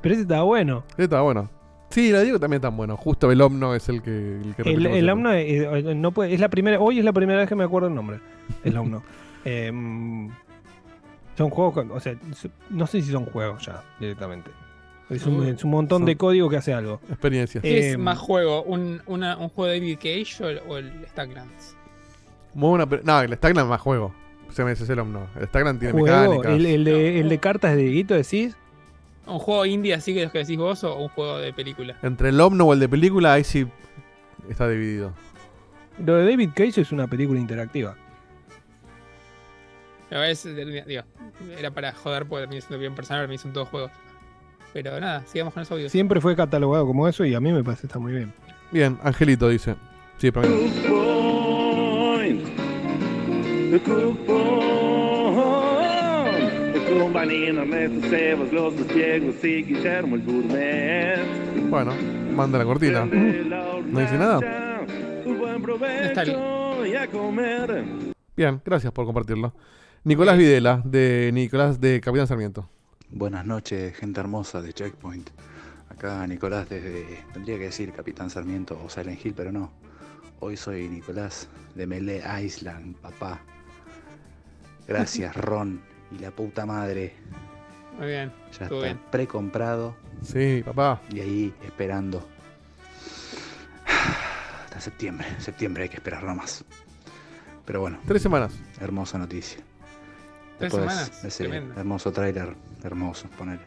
Pero 0.01 0.15
ese 0.15 0.23
estaba 0.23 0.43
bueno. 0.43 0.85
Ese 0.95 1.05
Está 1.05 1.21
bueno. 1.23 1.51
Sí, 1.91 2.11
la 2.11 2.21
digo 2.23 2.41
también 2.41 2.61
tan 2.63 2.77
bueno. 2.77 2.97
Justo 2.97 3.31
el 3.31 3.41
Omno 3.41 3.75
es 3.75 3.89
el 3.89 4.03
que. 4.03 4.11
El, 4.41 4.55
que 4.57 4.63
El, 4.73 4.87
el. 4.87 5.11
Omno 5.11 5.33
eh, 5.33 5.79
eh, 5.91 5.95
no 5.95 6.11
puede, 6.13 6.35
es 6.35 6.41
la 6.41 6.49
primera, 6.49 6.81
hoy 6.81 6.99
es 6.99 7.05
la 7.05 7.13
primera 7.13 7.39
vez 7.41 7.49
que 7.49 7.55
me 7.55 7.65
acuerdo 7.65 7.89
el 7.89 7.95
nombre. 7.95 8.19
El 8.65 8.77
Omno. 8.77 9.03
Em, 9.47 10.31
son 11.37 11.51
juegos, 11.51 11.87
o 11.91 12.01
sea, 12.01 12.15
no 12.71 12.87
sé 12.87 13.03
si 13.03 13.11
son 13.11 13.25
juegos 13.27 13.65
ya 13.67 13.83
directamente. 14.01 14.51
Es 15.11 15.27
un, 15.27 15.41
Uh, 15.41 15.45
es 15.45 15.63
un 15.65 15.71
montón 15.71 16.01
son- 16.01 16.07
de 16.07 16.17
código 16.17 16.49
que 16.49 16.57
hace 16.57 16.73
algo. 16.73 17.01
Experiencias. 17.11 17.63
¿Qué 17.63 17.79
Eh, 17.79 17.91
es 17.93 17.99
más 17.99 18.19
juego? 18.19 18.63
¿Un, 18.63 19.03
una- 19.07 19.37
un 19.37 19.49
juego 19.51 19.71
de 19.71 19.79
David 19.79 19.97
Cage 19.97 20.43
o, 20.67 20.71
o 20.73 20.77
el 20.79 21.07
Stacklands? 21.09 21.77
Muy 22.55 22.71
buena. 22.71 22.87
No, 23.05 23.21
el 23.21 23.35
Stackland 23.35 23.69
más 23.69 23.81
juego. 23.81 24.15
Se 24.51 24.65
me 24.65 24.71
dice 24.75 24.91
el 24.91 24.99
Omno. 24.99 25.27
El 25.39 25.47
Stackland 25.49 25.79
tiene 25.81 25.93
Juego, 25.93 26.07
mecánicas. 26.37 26.53
el, 26.53 26.67
el 26.67 26.85
de, 26.85 27.21
el 27.21 27.29
de 27.29 27.39
cartas 27.39 27.75
de 27.77 27.83
Dieguito 27.83 28.15
decís. 28.15 28.57
¿Un 29.27 29.39
juego 29.39 29.65
indie 29.67 29.95
así 29.95 30.15
que 30.15 30.23
los 30.23 30.33
que 30.33 30.39
decís 30.39 30.57
vos 30.59 30.85
o 30.85 30.97
un 30.97 31.09
juego 31.09 31.39
de 31.39 31.53
película? 31.53 31.97
Entre 32.03 32.29
el 32.29 32.41
Omno 32.41 32.65
o 32.67 32.73
el 32.73 32.79
de 32.81 32.89
película, 32.89 33.33
ahí 33.33 33.43
sí 33.45 33.67
está 34.49 34.69
dividido. 34.69 35.13
Lo 36.05 36.15
de 36.17 36.31
David 36.31 36.51
Cage 36.55 36.81
es 36.83 36.93
una 36.93 37.07
película 37.09 37.41
interactiva. 37.41 37.97
A 40.11 40.19
veces, 40.19 40.55
digo, 40.87 41.03
era 41.59 41.71
para 41.71 41.93
joder 41.93 42.27
porque 42.27 42.43
terminé 42.43 42.61
siendo 42.61 42.79
bien 42.79 42.95
personal, 42.95 43.27
me 43.29 43.39
son 43.39 43.53
todos 43.53 43.69
juegos. 43.69 43.91
Pero 44.73 45.01
nada, 45.01 45.25
sigamos 45.27 45.55
con 45.55 45.63
los 45.63 45.71
audios. 45.71 45.93
Siempre 45.93 46.21
fue 46.21 46.35
catalogado 46.35 46.87
como 46.87 47.09
eso 47.09 47.25
y 47.25 47.35
a 47.35 47.41
mí 47.41 47.53
me 47.53 47.63
parece 47.63 47.83
que 47.83 47.87
está 47.87 47.99
muy 47.99 48.13
bien. 48.13 48.33
Bien, 48.71 48.99
Angelito 49.03 49.49
dice. 49.49 49.77
Sí, 50.19 50.31
para 50.31 50.49
mí. 50.49 50.55
Bueno, 61.71 61.93
manda 62.35 62.59
la 62.59 62.65
cortina. 62.65 63.05
No 63.05 64.01
dice 64.01 64.19
nada. 64.19 64.41
Está 66.03 66.25
comer. 67.07 67.85
Bien, 68.37 68.61
gracias 68.65 68.93
por 68.93 69.07
compartirlo. 69.07 69.53
Nicolás 70.05 70.37
Videla, 70.37 70.83
de 70.85 71.31
Nicolás 71.33 71.81
de 71.81 72.01
Capitán 72.01 72.27
Sarmiento. 72.27 72.69
Buenas 73.11 73.47
noches, 73.47 73.97
gente 73.97 74.21
hermosa 74.21 74.61
de 74.61 74.73
Checkpoint. 74.73 75.31
Acá 75.89 76.27
Nicolás 76.27 76.69
desde, 76.69 77.25
tendría 77.33 77.57
que 77.59 77.65
decir 77.65 77.93
Capitán 77.93 78.29
Sarmiento 78.31 78.79
o 78.85 78.91
Silent 78.91 79.25
Hill, 79.25 79.35
pero 79.35 79.53
no. 79.53 79.71
Hoy 80.41 80.57
soy 80.57 80.89
Nicolás 80.89 81.49
de 81.75 81.87
Melee 81.87 82.23
Island, 82.43 82.97
papá. 82.97 83.41
Gracias, 84.87 85.35
Ron 85.37 85.81
y 86.11 86.19
la 86.19 86.31
puta 86.31 86.67
madre. 86.67 87.15
Muy 87.99 88.09
bien. 88.09 88.33
Ya 88.59 88.65
está 88.65 88.75
bien. 88.77 89.01
precomprado 89.11 89.95
Sí, 90.23 90.63
papá. 90.65 91.01
y 91.11 91.21
ahí 91.21 91.55
esperando. 91.65 92.27
Hasta 94.65 94.81
septiembre. 94.81 95.27
Septiembre 95.39 95.85
hay 95.85 95.89
que 95.89 95.97
esperar 95.97 96.25
nomás. 96.25 96.65
Pero 97.65 97.81
bueno, 97.81 97.99
Tres 98.07 98.21
semanas. 98.21 98.53
hermosa 98.81 99.17
noticia. 99.17 99.61
Tres 100.59 100.73
Después, 100.73 100.83
semanas. 100.93 101.25
ese 101.25 101.45
Tremendo. 101.45 101.75
hermoso 101.81 102.13
tráiler, 102.13 102.55
hermoso, 102.85 103.29
poner 103.37 103.59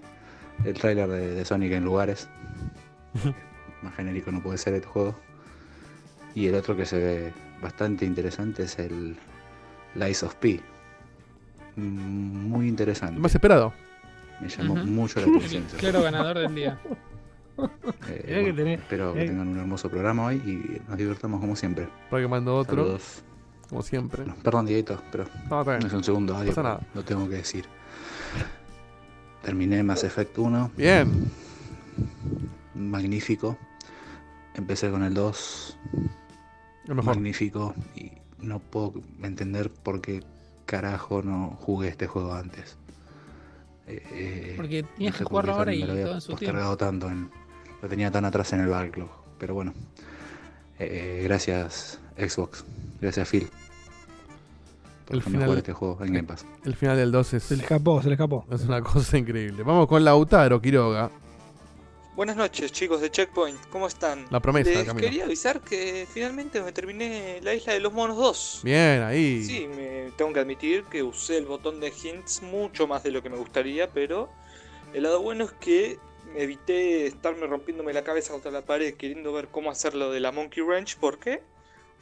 El 0.66 0.74
tráiler 0.74 1.08
de, 1.10 1.36
de 1.36 1.46
Sonic 1.46 1.74
en 1.74 1.84
lugares. 1.86 2.28
Más 3.82 3.94
genérico 3.96 4.32
no 4.32 4.42
puede 4.42 4.58
ser 4.58 4.74
el 4.74 4.86
juego. 4.86 5.16
Y 6.34 6.48
el 6.48 6.56
otro 6.56 6.76
que 6.76 6.86
se 6.86 6.98
ve 6.98 7.34
bastante 7.62 8.06
interesante 8.06 8.64
es 8.64 8.78
el 8.80 9.18
Lies 9.96 10.24
of 10.24 10.36
P. 10.36 10.60
Mm, 11.76 12.50
Muy 12.50 12.68
interesante. 12.68 13.20
Más 13.20 13.34
esperado. 13.34 13.74
Me 14.42 14.50
llamó 14.50 14.76
mucho 14.76 15.20
la 15.20 15.28
atención. 15.28 15.64
Claro 15.78 16.02
ganador 16.04 16.38
del 16.40 16.56
día. 16.56 16.80
Eh, 18.10 18.44
que 18.46 18.54
tenés- 18.54 18.78
espero 18.80 19.14
que 19.14 19.22
que- 19.22 19.26
tengan 19.26 19.48
un 19.48 19.58
hermoso 19.58 19.90
programa 19.90 20.26
hoy 20.28 20.36
y 20.46 20.80
nos 20.88 20.96
divertamos 20.96 21.40
como 21.42 21.56
siempre. 21.56 21.88
Para 22.12 22.22
que 22.22 22.28
mando 22.28 22.56
otro, 22.56 22.76
Saludos. 22.84 23.24
Como 23.70 23.82
siempre. 23.82 24.26
No, 24.26 24.36
perdón, 24.36 24.66
Dieguito, 24.66 25.02
pero 25.12 25.26
No, 25.26 25.30
está 25.32 25.56
no 25.56 25.64
bien. 25.66 25.86
es 25.88 25.94
un 25.94 26.04
segundo 26.04 26.36
audio. 26.36 26.54
nada. 26.56 26.80
Lo 26.94 27.04
tengo 27.04 27.28
que 27.28 27.36
decir. 27.36 27.66
Terminé 29.44 29.84
Mass 29.84 30.04
Effect 30.04 30.38
1. 30.38 30.72
Bien. 30.76 31.32
Magnífico. 32.76 33.58
Empecé 34.56 34.90
con 34.90 35.04
el 35.04 35.14
2. 35.14 35.78
Lo 36.86 36.96
mejor. 36.96 37.16
Magnífico. 37.16 37.74
Y 37.96 38.12
no 38.40 38.60
puedo 38.60 38.94
entender 39.24 39.70
por 39.72 40.02
qué 40.02 40.24
carajo 40.66 41.22
no 41.22 41.58
jugué 41.62 41.90
este 41.90 42.08
juego 42.08 42.34
antes. 42.34 42.78
Eh, 43.88 44.04
eh, 44.12 44.54
Porque 44.58 44.84
no 44.84 45.12
sé 45.12 45.18
que 45.20 45.24
jugarlo 45.24 45.54
ahora 45.56 45.74
y 45.74 45.80
me 45.82 45.86
lo 45.88 45.92
había 45.94 46.06
todo 46.06 46.16
en 46.16 46.22
su 46.22 46.28
tiempo. 46.28 46.40
postergado 46.46 46.78
tanto. 46.78 47.08
en- 47.10 47.32
lo 47.82 47.88
tenía 47.88 48.10
tan 48.12 48.26
atrás 48.26 48.52
en 48.54 48.62
el 48.62 48.68
backlog. 48.68 49.10
Pero 49.38 49.54
bueno. 49.54 49.74
Eh, 50.80 51.22
gracias 51.24 52.00
Xbox. 52.18 52.64
Gracias 53.02 53.30
Phil. 53.30 53.50
Por 55.06 55.16
El 55.16 55.24
final- 55.24 55.58
este 55.58 55.72
juego 55.74 55.98
en 56.04 56.14
Game 56.14 56.28
Pass. 56.28 56.46
El 56.66 56.76
final 56.76 56.98
del 56.98 57.12
2 57.12 57.34
es, 57.36 57.44
Se 57.44 57.56
le 57.56 57.64
escapó, 57.64 58.02
se 58.02 58.10
le 58.10 58.16
escapó. 58.16 58.46
es 58.52 58.62
una 58.64 58.82
cosa 58.82 59.18
increíble. 59.18 59.64
Vamos 59.64 59.88
con 59.88 60.04
Lautaro 60.04 60.62
Quiroga. 60.62 61.10
Buenas 62.16 62.36
noches, 62.36 62.72
chicos 62.72 63.00
de 63.00 63.12
Checkpoint. 63.12 63.60
¿Cómo 63.70 63.86
están? 63.88 64.26
La 64.32 64.40
promesa, 64.40 64.72
Les 64.72 64.92
quería 64.94 65.26
avisar 65.26 65.62
que 65.62 66.08
finalmente 66.12 66.62
me 66.64 66.72
terminé 66.72 67.40
la 67.44 67.54
isla 67.54 67.74
de 67.74 67.80
los 67.80 67.94
monos 67.94 68.18
2. 68.18 68.62
Bien, 68.64 69.04
ahí. 69.04 69.44
Sí, 69.46 69.68
me 69.68 70.12
tengo 70.18 70.34
que 70.34 70.40
admitir 70.40 70.84
que 70.86 71.04
usé 71.04 71.38
el 71.38 71.46
botón 71.46 71.80
de 71.80 71.94
hints 72.04 72.42
mucho 72.42 72.88
más 72.88 73.04
de 73.04 73.12
lo 73.12 73.22
que 73.22 73.30
me 73.30 73.38
gustaría, 73.38 73.92
pero 73.92 74.30
el 74.96 75.04
lado 75.04 75.22
bueno 75.22 75.46
es 75.46 75.52
que 75.54 76.00
evité 76.36 77.06
estarme 77.06 77.46
rompiéndome 77.46 77.94
la 77.94 78.04
cabeza 78.04 78.34
contra 78.34 78.50
la 78.52 78.62
pared 78.64 78.96
queriendo 78.96 79.32
ver 79.32 79.48
cómo 79.50 79.70
hacer 79.72 79.94
lo 79.94 80.12
de 80.12 80.20
la 80.20 80.32
Monkey 80.32 80.64
Wrench 80.64 80.98
porque 81.00 81.42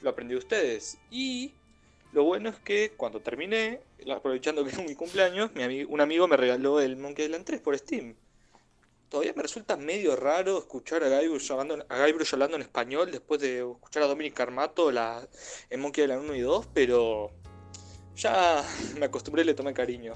lo 0.02 0.10
aprendí 0.10 0.34
de 0.34 0.40
ustedes. 0.40 0.98
Y 1.12 1.54
lo 2.14 2.24
bueno 2.24 2.50
es 2.50 2.56
que 2.60 2.92
cuando 2.92 3.20
terminé, 3.20 3.82
aprovechando 4.14 4.64
que 4.64 4.70
es 4.70 4.78
mi 4.84 4.96
cumpleaños, 4.96 5.52
mi 5.54 5.84
un 5.84 6.02
amigo 6.02 6.28
me 6.28 6.38
regaló 6.38 6.80
el 6.80 6.96
Monkey 6.96 7.26
Island 7.26 7.46
3 7.46 7.62
por 7.62 7.78
Steam. 7.78 8.16
Todavía 9.10 9.34
me 9.36 9.44
resulta 9.44 9.78
medio 9.78 10.16
raro 10.16 10.58
escuchar 10.58 11.04
a 11.04 11.20
Guybrush 11.20 11.52
hablando, 11.52 11.86
a 11.90 12.06
hablando 12.06 12.56
en 12.56 12.62
español 12.62 13.12
después 13.12 13.40
de 13.40 13.60
escuchar 13.60 14.04
a 14.04 14.08
Dominic 14.08 14.40
Armato 14.40 14.92
la, 14.92 15.28
en 15.70 15.80
Monkey 15.80 16.06
Island 16.06 16.24
1 16.24 16.36
y 16.36 16.42
2, 16.42 16.68
pero 16.74 17.32
ya 18.16 18.64
me 18.98 19.06
acostumbré 19.06 19.44
y 19.44 19.46
le 19.46 19.54
tomé 19.54 19.74
cariño. 19.74 20.14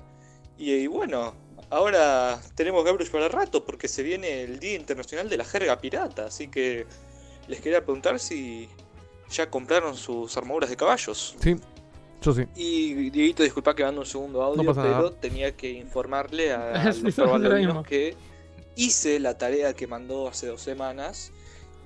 Y, 0.58 0.72
y 0.72 0.88
bueno, 0.88 1.36
ahora 1.70 2.42
tenemos 2.56 2.84
Guybrush 2.84 3.12
para 3.12 3.28
rato 3.28 3.66
porque 3.66 3.88
se 3.88 4.04
viene 4.04 4.44
el 4.44 4.60
Día 4.60 4.76
Internacional 4.76 5.30
de 5.30 5.38
la 5.38 5.46
Jerga 5.46 5.80
Pirata, 5.80 6.26
así 6.26 6.48
que 6.48 6.86
les 7.48 7.62
quería 7.62 7.84
preguntar 7.84 8.20
si 8.20 8.70
ya 9.32 9.50
compraron 9.50 9.96
sus 9.96 10.36
armaduras 10.38 10.70
de 10.70 10.76
caballos. 10.78 11.36
Sí, 11.42 11.56
yo 12.22 12.34
sí. 12.34 12.44
Y 12.56 13.10
Dieguito, 13.10 13.44
disculpa 13.44 13.76
que 13.76 13.84
mando 13.84 14.02
un 14.02 14.08
segundo 14.08 14.42
audio, 14.44 14.64
pero 14.84 15.12
tenía 15.14 15.56
que 15.56 15.70
informarle 15.72 16.52
a 16.54 16.92
Sí, 16.94 17.02
los 17.02 17.88
que 17.88 18.16
hice 18.76 19.20
la 19.20 19.38
tarea 19.38 19.74
que 19.74 19.88
mandó 19.88 20.28
hace 20.28 20.48
dos 20.48 20.62
semanas 20.62 21.32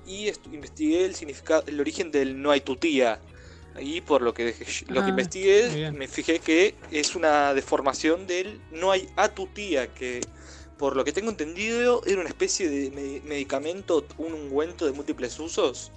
y 0.06 0.28
investigué 0.52 1.04
el 1.04 1.14
significado, 1.14 1.64
el 1.66 1.80
origen 1.80 2.10
del 2.10 2.40
no 2.40 2.50
hay 2.50 2.60
tu 2.60 2.76
tía. 2.76 3.20
Y 3.80 4.02
por 4.02 4.22
lo 4.22 4.32
que 4.34 4.54
dejé- 4.54 4.86
lo 4.88 5.00
Ah, 5.00 5.04
que 5.04 5.10
muy 5.12 5.22
investigué, 5.22 5.90
me 5.90 6.06
fijé 6.06 6.38
que 6.38 6.76
es 6.92 7.16
una 7.16 7.52
deformación 7.54 8.26
del 8.28 8.60
no 8.70 8.92
hay 8.92 9.08
a 9.16 9.28
tu 9.28 9.48
tía, 9.48 9.92
que 9.92 10.20
por 10.78 10.94
lo 10.94 11.04
que 11.04 11.12
tengo 11.12 11.30
entendido 11.30 12.02
era 12.06 12.20
una 12.20 12.28
especie 12.28 12.68
de 12.68 12.90
me- 12.92 13.20
medicamento, 13.28 14.04
un 14.18 14.32
ungüento 14.34 14.86
de 14.86 14.92
múltiples 14.92 15.38
usos. 15.40 15.90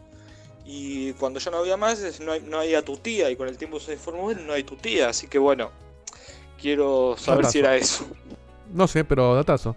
Y 0.69 1.13
cuando 1.13 1.39
ya 1.39 1.49
no 1.49 1.58
había 1.60 1.77
más, 1.77 2.19
no 2.19 2.34
hay, 2.34 2.41
no 2.41 2.60
hay 2.60 2.75
a 2.75 2.84
tu 2.84 2.97
tía, 2.97 3.32
y 3.32 3.38
con 3.38 3.47
el 3.47 3.58
tiempo 3.58 3.80
se 3.80 3.91
deformó 3.91 4.32
en 4.32 4.45
no 4.45 4.51
hay 4.51 4.63
tu 4.63 4.75
tía. 4.75 5.08
Así 5.10 5.27
que 5.27 5.39
bueno, 5.39 5.71
quiero 6.62 7.15
saber 7.17 7.39
Datazo. 7.45 7.51
si 7.53 7.60
era 7.60 7.75
eso. 7.77 8.06
No 8.73 8.86
sé, 8.88 9.06
pero 9.06 9.34
datazo. 9.34 9.75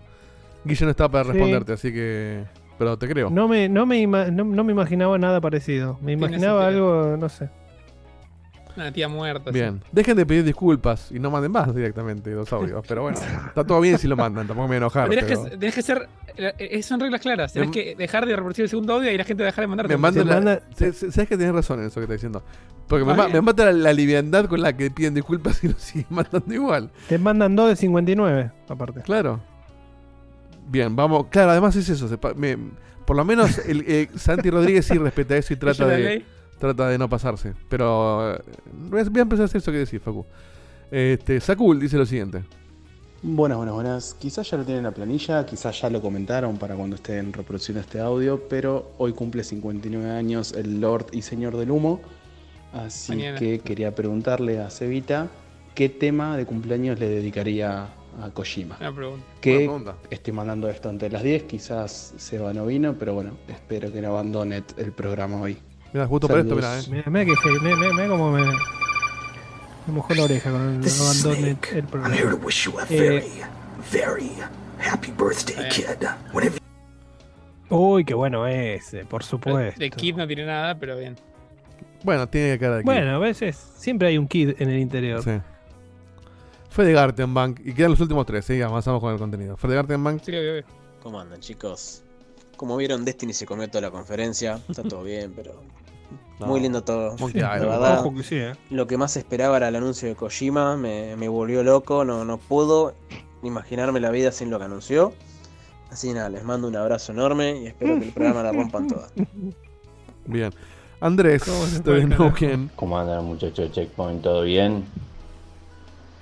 Guille 0.65 0.85
no 0.87 0.91
está 0.91 1.09
para 1.09 1.25
Sí. 1.25 1.31
responderte, 1.31 1.73
así 1.75 1.93
que. 1.93 2.45
Pero 2.77 2.99
te 2.99 3.07
creo. 3.09 3.31
No 3.31 3.47
me, 3.47 3.69
no, 3.69 3.87
me 3.87 3.99
ima- 4.03 4.31
no, 4.33 4.43
no 4.43 4.65
me 4.65 4.73
imaginaba 4.73 5.17
nada 5.19 5.41
parecido. 5.41 5.99
Me 6.03 6.13
imaginaba 6.13 6.67
algo, 6.67 7.17
no 7.19 7.29
sé. 7.29 7.51
Una 8.81 8.93
tía 8.93 9.09
muerta. 9.09 9.51
Bien. 9.51 9.83
Dejen 9.93 10.17
de 10.17 10.25
pedir 10.27 10.45
disculpas 10.45 11.11
y 11.13 11.19
no 11.19 11.31
manden 11.31 11.53
más 11.53 11.75
directamente 11.75 12.31
los 12.31 12.53
audios. 12.53 12.83
Pero 12.89 13.03
bueno, 13.03 13.19
está 13.49 13.65
todo 13.65 13.81
bien 13.81 13.99
si 13.99 14.09
lo 14.09 14.17
mandan, 14.17 14.47
tampoco 14.47 14.63
me 14.69 14.69
voy 14.69 14.75
a 14.75 14.79
enojar. 14.79 15.09
Tenés, 15.09 15.25
pero- 15.25 15.45
que, 15.45 15.51
tenés 15.57 15.75
que 15.75 15.83
ser. 15.83 16.09
eh, 16.37 16.83
Son 16.83 16.99
reglas 17.01 17.21
claras. 17.21 17.53
Tenés 17.53 17.69
Me- 17.69 17.75
que 17.75 17.95
dejar 17.97 18.25
de 18.27 18.35
reproducir 18.35 18.63
el 18.65 18.69
segundo 18.71 18.95
audio 18.95 19.11
y 19.13 19.19
la 19.19 19.25
gente 19.25 19.43
dejar 19.45 19.63
de 19.65 19.67
mandarte. 19.69 19.93
Me 19.95 19.99
mandan 20.01 20.25
Se 20.25 20.29
la- 20.29 20.35
manda- 20.37 20.61
se- 20.75 20.93
se- 20.93 21.13
Sabes 21.13 21.29
que 21.29 21.37
tenés 21.37 21.53
razón 21.55 21.81
en 21.81 21.87
eso 21.87 21.97
que 22.01 22.05
estás 22.05 22.17
diciendo. 22.17 22.43
Porque 22.89 23.05
me, 23.05 23.41
mata 23.43 23.67
la, 23.67 23.73
la 23.73 23.93
liviandad 23.93 24.47
con 24.47 24.61
la 24.63 24.77
que 24.77 24.91
piden 24.91 25.15
disculpas 25.15 25.63
y 25.63 25.69
lo 25.69 25.75
siguen 25.79 26.07
mandando 26.11 26.53
igual. 26.55 26.91
Te 27.09 27.19
mandan 27.19 27.55
dos 27.55 27.69
de 27.69 27.77
59, 27.77 28.51
aparte. 28.69 29.03
Claro. 29.03 29.41
Bien, 30.69 30.95
vamos. 30.97 31.27
Claro, 31.31 31.51
además 31.51 31.75
es 31.77 31.89
eso. 31.89 32.09
se 32.09 32.19
pa- 32.19 32.35
me- 32.35 32.57
por 33.05 33.17
lo 33.17 33.25
menos 33.25 33.59
el, 33.59 33.85
eh, 33.89 34.09
Santi 34.17 34.51
Rodríguez 34.51 34.87
sí 34.87 34.97
respeta 34.99 35.37
eso 35.37 35.53
y 35.53 35.57
trata 35.59 35.87
de, 35.87 35.99
ley. 35.99 36.27
Trata 36.61 36.89
de 36.89 36.99
no 36.99 37.09
pasarse. 37.09 37.55
Pero 37.69 38.37
eh, 38.37 38.43
voy 38.73 39.01
a 39.01 39.23
empezar 39.23 39.43
a 39.43 39.45
hacer 39.47 39.59
eso 39.59 39.73
que 39.73 39.79
decís, 39.79 40.01
Facu. 40.01 40.25
Este, 40.91 41.41
Sakul 41.41 41.81
dice 41.81 41.97
lo 41.97 42.07
siguiente. 42.07 42.45
Buenas, 43.23 43.59
buenas, 43.59 43.75
buenas. 43.75 44.15
Quizás 44.15 44.51
ya 44.51 44.57
lo 44.57 44.65
tienen 44.65 44.79
en 44.79 44.85
la 44.85 44.93
planilla, 44.93 45.45
quizás 45.45 45.81
ya 45.81 45.91
lo 45.91 46.01
comentaron 46.01 46.57
para 46.57 46.75
cuando 46.75 46.97
estén 46.97 47.33
reproduciendo 47.33 47.81
este 47.81 48.01
audio, 48.01 48.49
pero 48.49 48.93
hoy 48.99 49.13
cumple 49.13 49.45
59 49.45 50.11
años 50.11 50.53
el 50.53 50.81
Lord 50.81 51.07
y 51.13 51.23
Señor 51.23 51.57
del 51.57 51.71
Humo. 51.71 52.01
Así 52.73 53.13
Mañana. 53.13 53.39
que 53.39 53.59
quería 53.59 53.95
preguntarle 53.95 54.61
a 54.61 54.71
Cevita 54.71 55.29
qué 55.75 55.89
tema 55.89 56.37
de 56.37 56.47
cumpleaños 56.47 56.99
le 56.99 57.09
dedicaría 57.09 57.89
a 58.23 58.31
Kojima. 58.31 58.77
Una 58.81 58.95
pregunta. 58.95 59.27
Que 59.41 59.57
pregunta. 59.57 59.97
estoy 60.09 60.33
mandando 60.33 60.69
esto 60.69 60.89
antes 60.89 61.11
de 61.11 61.13
las 61.13 61.23
10, 61.23 61.43
quizás 61.45 62.15
Seba 62.17 62.53
no 62.53 62.67
vino, 62.67 62.97
pero 62.99 63.15
bueno, 63.15 63.33
espero 63.49 63.93
que 63.93 64.01
no 64.01 64.09
abandone 64.09 64.63
el 64.79 64.93
programa 64.93 65.41
hoy. 65.41 65.59
Mira, 65.93 66.07
justo 66.07 66.29
por 66.29 66.39
esto, 66.39 66.55
mira, 66.55 66.79
eh. 66.79 66.83
Mira, 66.89 67.05
mira 67.11 67.25
que 67.25 67.37
fe- 67.37 67.61
mira, 67.63 67.77
mira- 67.77 67.93
mira 67.93 68.09
cómo 68.09 68.31
me, 68.31 68.45
me 68.45 69.93
mojó 69.93 70.15
la 70.15 70.25
oreja 70.25 70.51
con 70.51 70.61
el 70.61 70.67
abandono 70.69 71.35
Snake. 71.35 71.69
el 71.73 71.79
I'm 71.79 71.87
programa. 71.87 72.15
here 72.17 72.31
to 72.31 72.37
wish 72.37 72.65
you 72.67 72.79
a 72.79 72.85
Eh, 72.89 72.89
very, 72.89 73.31
very 73.91 74.31
happy 74.79 75.11
birthday, 75.13 75.69
kid. 75.69 75.87
Whenever 76.33 76.61
Uy, 77.71 78.05
qué 78.05 78.15
bueno 78.15 78.47
ese, 78.49 79.05
por 79.05 79.23
supuesto. 79.23 79.79
De 79.79 79.91
Kid 79.91 80.17
no 80.17 80.27
tiene 80.27 80.45
nada, 80.45 80.75
pero 80.77 80.97
bien. 80.99 81.17
Bueno, 82.03 82.29
tiene 82.29 82.59
cara 82.59 82.77
de 82.77 82.83
que- 82.83 82.85
Bueno, 82.85 83.15
a 83.15 83.19
veces 83.19 83.57
siempre 83.77 84.09
hay 84.09 84.19
un 84.19 84.27
kid 84.27 84.55
en 84.59 84.71
el 84.71 84.79
interior. 84.79 85.23
Sí. 85.23 85.39
Fue 86.69 86.85
de 86.85 86.93
Gartenbank. 86.93 87.61
Y 87.65 87.73
quedan 87.75 87.93
los 87.93 88.01
últimos 88.01 88.27
tres, 88.27 88.45
¿sí? 88.45 88.61
Avanzamos 88.63 89.01
con 89.01 89.13
el 89.13 89.19
contenido. 89.19 89.57
Fue 89.57 89.71
de 89.71 89.77
Gartenbank. 89.77 90.21
Sí, 90.23 90.31
obvio, 90.33 90.53
obvio. 90.53 90.65
¿Cómo 91.03 91.21
andan, 91.21 91.41
chicos? 91.41 92.03
Como 92.57 92.77
vieron, 92.77 93.05
Destiny 93.05 93.33
se 93.33 93.47
comió 93.47 93.69
toda 93.69 93.83
la 93.83 93.91
conferencia. 93.91 94.61
Está 94.69 94.83
todo 94.83 95.03
bien, 95.05 95.33
pero. 95.35 95.63
No. 96.41 96.47
Muy 96.47 96.61
lindo 96.61 96.83
todo. 96.83 97.15
Island. 97.17 97.61
verdad, 97.61 98.01
Ojo 98.01 98.15
que 98.15 98.23
sí, 98.23 98.37
eh. 98.37 98.53
lo 98.71 98.87
que 98.87 98.97
más 98.97 99.15
esperaba 99.17 99.59
era 99.59 99.69
el 99.69 99.77
anuncio 99.77 100.09
de 100.09 100.17
Kojima. 100.17 100.77
Me, 100.77 101.15
me 101.17 101.29
volvió 101.29 101.63
loco. 101.63 102.05
No, 102.05 102.25
no 102.25 102.39
puedo 102.39 102.95
imaginarme 103.43 104.01
la 104.01 104.11
vida 104.11 104.33
sin 104.33 104.51
lo 104.51 104.59
que 104.59 104.65
anunció. 104.65 105.13
Así 105.91 106.15
nada, 106.15 106.31
les 106.31 106.43
mando 106.43 106.69
un 106.69 106.77
abrazo 106.77 107.13
enorme 107.13 107.61
y 107.61 107.67
espero 107.67 107.99
que 107.99 108.07
el 108.07 108.13
programa 108.13 108.43
la 108.43 108.53
rompan 108.53 108.89
toda. 108.89 109.09
Bien. 110.25 110.53
Andrés, 111.01 111.45
¿Cómo 111.45 111.67
se 111.67 111.81
de? 111.81 112.07
Neuquén. 112.07 112.71
¿Cómo 112.77 112.99
andan 112.99 113.25
muchachos 113.25 113.69
de 113.69 113.71
Checkpoint? 113.73 114.23
¿Todo 114.23 114.43
bien? 114.43 114.85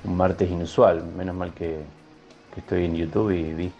Un 0.04 0.16
martes 0.16 0.50
inusual, 0.50 1.04
menos 1.04 1.35
mal 1.37 1.52
que, 1.52 1.81
que 2.54 2.61
estoy 2.61 2.85
en 2.87 2.94
YouTube 2.94 3.31
y 3.33 3.52
vi, 3.54 3.72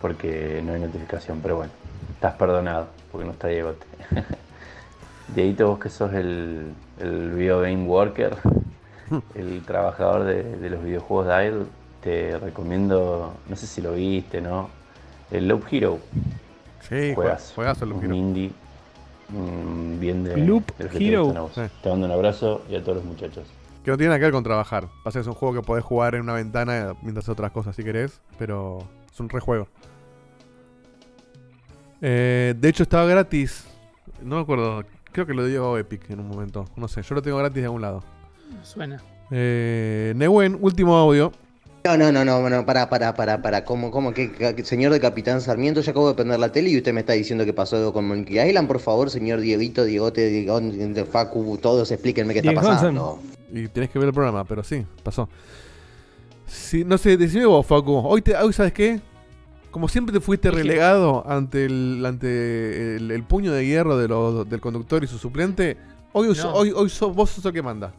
porque 0.00 0.62
no 0.64 0.74
hay 0.74 0.80
notificación, 0.80 1.40
pero 1.40 1.56
bueno, 1.56 1.72
estás 2.14 2.34
perdonado, 2.34 2.88
porque 3.10 3.26
no 3.26 3.32
está 3.32 3.48
Diegote. 3.48 3.86
Dieguito, 5.34 5.68
vos 5.68 5.78
que 5.78 5.88
sos 5.88 6.12
el, 6.12 6.72
el 6.98 7.30
video 7.32 7.60
game 7.60 7.84
worker, 7.86 8.36
el 9.34 9.62
trabajador 9.62 10.24
de, 10.24 10.42
de 10.56 10.70
los 10.70 10.82
videojuegos 10.84 11.26
de 11.28 11.46
Idle, 11.46 11.64
te 12.02 12.38
recomiendo, 12.38 13.34
no 13.48 13.56
sé 13.56 13.66
si 13.66 13.80
lo 13.80 13.92
viste, 13.94 14.40
¿no? 14.40 14.68
El 15.30 15.48
Loop 15.48 15.64
Hero, 15.70 15.98
Sí, 16.88 17.14
Juegazo. 17.14 17.54
juegazo 17.54 17.84
el 17.84 17.92
un 17.92 18.04
Hero. 18.04 18.14
indie 18.14 18.50
bien 19.98 20.24
de, 20.24 20.36
Loop 20.36 20.76
de 20.76 20.88
te 20.88 21.04
Hero. 21.08 21.50
Sí. 21.54 21.62
Te 21.82 21.88
mando 21.88 22.06
un 22.06 22.12
abrazo 22.12 22.62
y 22.68 22.74
a 22.74 22.82
todos 22.82 22.96
los 22.96 23.04
muchachos. 23.06 23.46
Que 23.84 23.90
no 23.90 23.96
tiene 23.96 24.08
nada 24.10 24.18
que 24.18 24.24
ver 24.26 24.32
con 24.32 24.44
trabajar. 24.44 24.88
Pasa 25.04 25.18
que 25.18 25.22
es 25.22 25.26
un 25.26 25.34
juego 25.34 25.54
que 25.54 25.62
podés 25.62 25.84
jugar 25.84 26.14
en 26.16 26.22
una 26.22 26.34
ventana 26.34 26.94
mientras 27.02 27.24
haces 27.24 27.32
otras 27.32 27.50
cosas 27.52 27.74
si 27.74 27.82
querés, 27.84 28.20
pero 28.38 28.78
es 29.10 29.18
un 29.20 29.28
rejuego. 29.28 29.68
Eh, 32.00 32.54
de 32.58 32.68
hecho 32.68 32.82
estaba 32.82 33.06
gratis. 33.06 33.64
No 34.22 34.36
me 34.36 34.42
acuerdo. 34.42 34.82
Creo 35.12 35.26
que 35.26 35.34
lo 35.34 35.44
dio 35.46 35.76
Epic 35.78 36.10
en 36.10 36.20
un 36.20 36.28
momento. 36.28 36.64
No 36.76 36.88
sé, 36.88 37.02
yo 37.02 37.14
lo 37.14 37.22
tengo 37.22 37.36
gratis 37.38 37.56
de 37.56 37.64
algún 37.64 37.82
lado. 37.82 38.02
Suena. 38.62 39.00
Eh, 39.30 40.12
Newen, 40.16 40.58
último 40.60 40.96
audio. 40.96 41.32
No, 41.84 41.96
no, 41.96 42.12
no, 42.12 42.24
no, 42.24 42.48
no, 42.48 42.64
para, 42.64 42.88
para, 42.88 43.12
para, 43.14 43.42
para. 43.42 43.64
¿Cómo, 43.64 43.90
cómo? 43.90 44.12
¿Qué, 44.14 44.30
qué- 44.32 44.64
señor 44.64 44.92
de 44.92 45.00
Capitán 45.00 45.40
Sarmiento? 45.40 45.80
Yo 45.80 45.90
acabo 45.90 46.08
de 46.08 46.14
prender 46.14 46.38
la 46.38 46.52
tele 46.52 46.70
y 46.70 46.76
usted 46.76 46.92
me 46.92 47.00
está 47.00 47.12
diciendo 47.14 47.44
que 47.44 47.52
pasó 47.52 47.76
algo 47.76 47.92
con 47.92 48.06
Monkey 48.06 48.38
Island. 48.38 48.68
Por 48.68 48.78
favor, 48.78 49.10
señor 49.10 49.40
Dieguito, 49.40 49.84
Diegote, 49.84 50.28
Diegón, 50.28 50.72
Facu, 51.10 51.58
todos 51.60 51.90
explíquenme 51.90 52.32
qué 52.34 52.38
está 52.38 52.50
Diego 52.52 52.66
pasando. 52.66 53.18
Y 53.52 53.66
tenés 53.68 53.90
que 53.90 53.98
ver 53.98 54.08
el 54.08 54.14
programa, 54.14 54.44
pero 54.44 54.62
sí, 54.62 54.86
pasó. 55.02 55.28
Sí, 56.46 56.84
no 56.84 56.96
sé, 56.98 57.16
decime 57.16 57.46
vos, 57.46 57.66
Facu. 57.66 57.94
Hoy, 57.94 58.22
te, 58.22 58.36
hoy 58.36 58.52
¿sabes 58.52 58.72
qué? 58.72 59.00
Como 59.72 59.88
siempre 59.88 60.12
te 60.12 60.20
fuiste 60.20 60.50
relegado 60.52 61.24
ante 61.28 61.64
el 61.64 62.04
ante 62.06 62.96
el, 62.96 63.10
el 63.10 63.24
puño 63.24 63.52
de 63.52 63.66
hierro 63.66 63.96
de 63.98 64.06
los- 64.06 64.48
del 64.48 64.60
conductor 64.60 65.02
y 65.02 65.08
su 65.08 65.18
suplente, 65.18 65.76
hoy, 66.12 66.28
No. 66.36 66.52
hoy, 66.52 66.70
hoy 66.76 66.88
sos- 66.88 67.12
vos 67.14 67.30
sos 67.30 67.44
el 67.46 67.52
que 67.52 67.62
manda. 67.62 67.92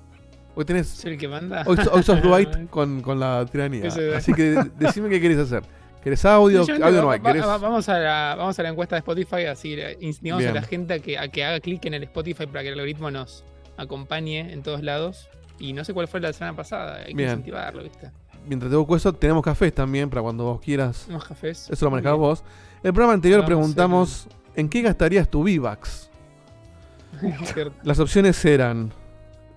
Hoy 0.56 0.64
tenés. 0.66 0.88
¿Soy 0.88 1.14
el 1.14 1.18
que 1.20 1.28
manda? 1.28 1.64
Hoy, 1.66 1.76
so- 1.78 1.92
hoy 1.92 2.04
sos 2.04 2.22
Dwight 2.24 2.70
con, 2.70 3.02
con 3.02 3.20
la 3.20 3.46
tiranía. 3.52 3.90
Así 4.16 4.34
que 4.34 4.56
decime 4.80 5.10
qué 5.10 5.20
querés 5.20 5.40
hacer. 5.40 5.64
¿Querés 6.04 6.24
audio? 6.26 6.60
Sinceramente, 6.60 6.86
Audio 7.00 7.02
no 7.02 7.12
hay. 7.12 7.20
va- 7.20 7.32
¿Querés? 7.32 7.48
va- 7.48 7.58
vamos, 7.58 7.90
a 7.90 7.98
la, 7.98 8.36
vamos 8.38 8.60
a 8.60 8.64
la 8.64 8.70
encuesta 8.70 8.96
de 8.96 9.00
Spotify, 9.00 9.46
así 9.46 9.76
instigamos 10.00 10.44
Bien. 10.44 10.52
a 10.56 10.62
la 10.62 10.68
gente 10.68 10.94
a 10.94 11.00
que, 11.00 11.18
a 11.18 11.28
que 11.30 11.44
haga 11.44 11.60
clic 11.60 11.84
en 11.86 11.94
el 11.96 12.04
Spotify 12.04 12.46
para 12.46 12.62
que 12.62 12.68
el 12.68 12.74
algoritmo 12.76 13.10
nos 13.10 13.44
acompañe 13.78 14.54
en 14.54 14.62
todos 14.62 14.84
lados. 14.84 15.28
Y 15.60 15.74
no 15.74 15.84
sé 15.86 15.94
cuál 15.94 16.08
fue 16.08 16.20
la 16.20 16.34
semana 16.34 16.56
pasada, 16.56 16.98
hay 16.98 17.06
que 17.12 17.14
Bien. 17.16 17.30
incentivarlo, 17.30 17.84
¿viste? 17.84 18.12
Mientras 18.47 18.69
te 18.71 18.75
busco 18.77 18.95
eso, 18.95 19.13
tenemos 19.13 19.43
cafés 19.43 19.73
también 19.73 20.10
para 20.10 20.21
cuando 20.21 20.43
vos 20.45 20.62
quieras. 20.62 21.03
Tenemos 21.06 21.25
cafés. 21.25 21.69
Eso 21.69 21.89
lo 21.89 21.95
bien. 21.95 22.17
vos. 22.17 22.43
El 22.84 22.93
programa 22.93 23.13
anterior 23.13 23.39
Vamos, 23.39 23.47
preguntamos 23.47 24.27
en 24.56 24.69
qué 24.69 24.82
gastarías 24.82 25.29
tu. 25.29 25.45
Cierto. 27.53 27.73
Las 27.84 27.99
opciones 27.99 28.43
eran 28.43 28.91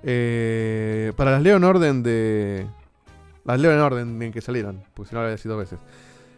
eh, 0.03 1.13
para 1.17 1.33
las 1.33 1.43
leo 1.43 1.57
en 1.57 1.65
orden 1.65 2.03
de 2.03 2.67
las 3.45 3.61
leo 3.61 3.73
en 3.73 3.79
orden 3.79 4.23
en 4.23 4.33
que 4.33 4.41
salieron, 4.41 4.83
porque 4.95 5.09
si 5.09 5.15
no 5.15 5.23
lo 5.23 5.29
había 5.29 5.43
dos 5.43 5.59
veces. 5.59 5.79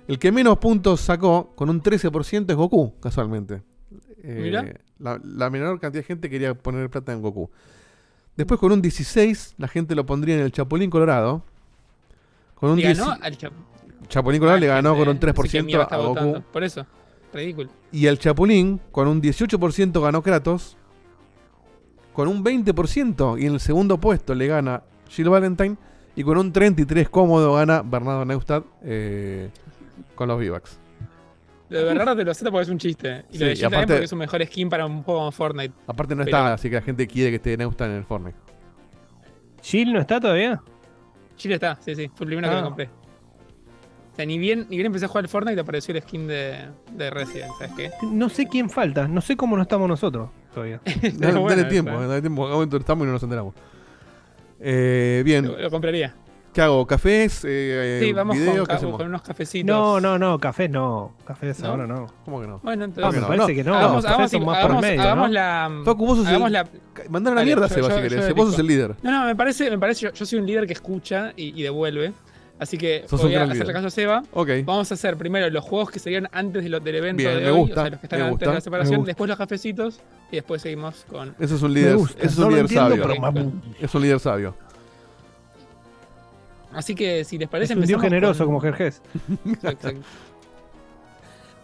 El 0.06 0.18
que 0.18 0.32
menos 0.32 0.58
puntos 0.58 1.00
sacó 1.00 1.52
con 1.54 1.68
un 1.68 1.82
13% 1.82 2.48
es 2.48 2.56
Goku, 2.56 2.94
casualmente. 3.00 3.62
Eh, 4.22 4.40
Mirá. 4.42 4.64
La, 4.98 5.20
la 5.22 5.50
menor 5.50 5.78
cantidad 5.80 6.02
de 6.02 6.06
gente 6.06 6.30
quería 6.30 6.54
poner 6.54 6.88
plata 6.88 7.12
en 7.12 7.20
Goku. 7.20 7.50
Después 8.36 8.58
con 8.58 8.72
un 8.72 8.80
16 8.80 9.54
la 9.58 9.68
gente 9.68 9.94
lo 9.94 10.06
pondría 10.06 10.36
en 10.36 10.42
el 10.42 10.52
Chapulín 10.52 10.90
Colorado. 10.90 11.42
Con 12.58 12.70
un 12.70 12.76
Le 12.78 12.86
10 12.86 12.98
ganó 12.98 13.16
al 13.20 13.36
Chap- 13.38 13.52
Chapulín 14.08 14.40
Colorado 14.40 14.60
le 14.60 14.66
ganó 14.66 14.90
con 14.96 15.02
un 15.08 15.16
Así 15.16 15.20
que 15.20 15.26
3% 15.60 15.64
mierda 15.64 15.84
a 15.84 15.96
Goku. 15.98 16.08
votando. 16.08 16.42
Por 16.52 16.64
eso, 16.64 16.86
ridículo. 17.32 17.70
Y 17.92 18.06
el 18.06 18.18
Chapulín, 18.18 18.80
con 18.90 19.06
un 19.08 19.20
18% 19.20 20.00
ganó 20.00 20.22
Kratos. 20.22 20.76
Con 22.12 22.26
un 22.28 22.42
20% 22.42 23.38
y 23.40 23.46
en 23.46 23.54
el 23.54 23.60
segundo 23.60 23.98
puesto 23.98 24.34
le 24.34 24.46
gana 24.48 24.82
Jill 25.08 25.28
Valentine. 25.28 25.76
Y 26.16 26.24
con 26.24 26.36
un 26.36 26.52
33% 26.52 27.08
cómodo 27.10 27.54
gana 27.54 27.82
Bernardo 27.82 28.24
Neustadt 28.24 28.64
eh, 28.82 29.50
con 30.16 30.26
los 30.26 30.36
V-Bucks. 30.38 30.80
Lo 31.68 31.78
de 31.78 31.84
Bernardo 31.84 32.16
te 32.16 32.24
lo 32.24 32.30
acepto 32.32 32.50
porque 32.50 32.62
es 32.64 32.68
un 32.70 32.78
chiste. 32.78 33.24
Y 33.30 33.34
Sí, 33.34 33.38
lo 33.38 33.46
de 33.46 33.52
Jill 33.52 33.62
también 33.62 33.78
aparte- 33.82 33.92
porque 33.94 34.04
es 34.06 34.12
un 34.12 34.18
mejor 34.18 34.44
skin 34.46 34.68
para 34.68 34.86
un 34.86 35.02
juego 35.04 35.20
como 35.20 35.30
Fortnite. 35.32 35.74
Aparte 35.86 36.16
no 36.16 36.24
Pero- 36.24 36.36
está, 36.36 36.52
así 36.54 36.68
que 36.70 36.74
la 36.76 36.82
gente 36.82 37.06
quiere 37.06 37.30
que 37.30 37.36
esté 37.36 37.56
Neustadt 37.56 37.90
en 37.90 37.96
el 37.98 38.04
Fortnite. 38.04 38.36
¿Jill 39.62 39.92
no 39.92 40.00
está 40.00 40.18
todavía? 40.18 40.60
Chile 41.38 41.54
está, 41.54 41.76
sí, 41.80 41.94
sí. 41.94 42.10
Fue 42.14 42.24
el 42.24 42.28
primero 42.28 42.48
que 42.48 42.54
Ah. 42.54 42.60
lo 42.60 42.66
compré. 42.66 42.90
O 44.12 44.16
sea, 44.18 44.26
ni 44.26 44.36
bien, 44.38 44.66
ni 44.68 44.76
bien 44.76 44.86
empecé 44.86 45.04
a 45.04 45.08
jugar 45.08 45.24
el 45.24 45.28
Fortnite 45.28 45.56
y 45.56 45.60
apareció 45.60 45.94
el 45.94 46.02
skin 46.02 46.26
de, 46.26 46.66
de 46.92 47.10
Resident, 47.10 47.52
¿sabes 47.58 47.72
qué? 47.76 47.90
No 48.10 48.28
sé 48.28 48.48
quién 48.48 48.68
falta, 48.68 49.06
no 49.06 49.20
sé 49.20 49.36
cómo 49.36 49.56
no 49.56 49.62
estamos 49.62 49.88
nosotros 49.88 50.28
todavía. 50.52 50.80
Dale, 50.84 51.38
bueno, 51.38 51.48
dale 51.48 51.64
tiempo, 51.66 51.92
eh. 51.92 52.06
dale 52.08 52.20
tiempo. 52.20 52.42
Algún 52.42 52.56
momento 52.56 52.76
estamos 52.78 53.04
y 53.04 53.06
no 53.06 53.12
nos 53.12 53.22
enteramos. 53.22 53.54
Eh, 54.60 55.22
bien. 55.24 55.46
Lo, 55.46 55.56
lo 55.56 55.70
compraría. 55.70 56.14
¿Qué 56.58 56.62
hago? 56.62 56.84
¿Cafés? 56.88 57.42
Eh, 57.44 58.00
Sí, 58.02 58.12
vamos 58.12 58.36
video? 58.36 58.66
con, 58.66 59.06
unos 59.06 59.22
cafecitos. 59.22 59.64
No, 59.64 60.00
no, 60.00 60.18
no, 60.18 60.40
café 60.40 60.68
no. 60.68 61.14
Cafés 61.24 61.60
¿No? 61.60 61.68
ahora 61.68 61.86
no. 61.86 62.06
¿Cómo 62.24 62.40
que 62.40 62.48
no? 62.48 62.58
Bueno, 62.64 62.82
Ah, 62.82 62.84
entonces. 62.86 63.20
me 63.20 63.26
parece 63.28 63.54
que 63.54 63.62
no. 63.62 63.74
Hagamos, 63.76 63.94
los 63.94 64.04
cafés 64.04 64.14
hagamos, 64.16 64.30
son 64.32 64.44
más 64.44 64.58
hagamos- 64.64 64.82
medio, 64.82 65.02
hagamos 65.02 65.28
¿no? 65.28 65.34
la. 65.34 65.70
Facu, 65.84 66.04
vos 66.06 66.18
sos 66.18 66.26
hagamos 66.26 66.46
el- 66.48 66.52
la. 66.54 66.68
Mandar 67.10 67.32
a 67.34 67.36
la 67.36 67.44
mierda, 67.44 67.68
yo- 67.68 67.74
Seba, 67.76 67.88
yo- 67.90 67.94
si 67.94 68.02
querés. 68.08 68.28
yo 68.28 68.34
Vos 68.34 68.50
sos 68.50 68.58
el 68.58 68.66
líder. 68.66 68.96
No, 69.04 69.12
no, 69.12 69.24
me 69.26 69.36
parece, 69.36 69.70
me 69.70 69.78
parece 69.78 70.06
yo, 70.06 70.12
yo 70.12 70.26
soy 70.26 70.40
un 70.40 70.46
líder 70.46 70.66
que 70.66 70.72
escucha 70.72 71.32
y, 71.36 71.56
y 71.56 71.62
devuelve. 71.62 72.12
Así 72.58 72.76
que 72.76 73.04
Sos 73.08 73.22
voy 73.22 73.36
a 73.36 73.44
hacerle 73.44 73.60
líder. 73.60 73.72
caso 73.72 73.86
a 73.86 73.90
Seba. 73.90 74.22
Ok. 74.32 74.48
Vamos 74.64 74.90
a 74.90 74.94
hacer 74.94 75.16
primero 75.16 75.48
los 75.50 75.62
juegos 75.62 75.92
que 75.92 76.00
serían 76.00 76.28
antes 76.32 76.64
de 76.64 76.70
lo- 76.70 76.80
del 76.80 76.96
evento 76.96 77.18
Bien, 77.22 77.36
de 77.36 77.40
me 77.44 77.50
hoy, 77.52 77.58
gusta, 77.60 77.72
o 77.82 77.84
sea, 77.84 77.90
los 77.92 78.00
que 78.00 78.06
están 78.06 78.20
antes 78.20 78.30
gusta, 78.32 78.46
de 78.48 78.54
la 78.54 78.60
separación, 78.62 79.04
después 79.04 79.28
los 79.28 79.38
cafecitos 79.38 80.00
y 80.32 80.34
después 80.34 80.60
seguimos 80.60 81.06
con. 81.08 81.36
Eso 81.38 81.54
es 81.54 81.62
un 81.62 81.72
líder, 81.72 81.96
gusta, 81.98 82.18
eso 82.20 82.26
es 82.32 82.38
un 82.38 82.48
líder 82.48 82.60
entiendo, 82.62 82.88
sabio. 82.96 83.02
pero 83.06 83.32
me 83.32 83.52
Es 83.78 83.94
un 83.94 84.02
líder 84.02 84.18
sabio. 84.18 84.56
Así 86.72 86.94
que 86.94 87.24
si 87.24 87.38
les 87.38 87.48
parece 87.48 87.72
Es 87.72 87.78
un 87.78 87.86
dios 87.86 88.02
empezamos 88.02 88.10
generoso 88.10 88.38
con- 88.44 88.46
como 88.46 88.60
Jerjes. 88.60 89.02
Exacto. 89.46 89.88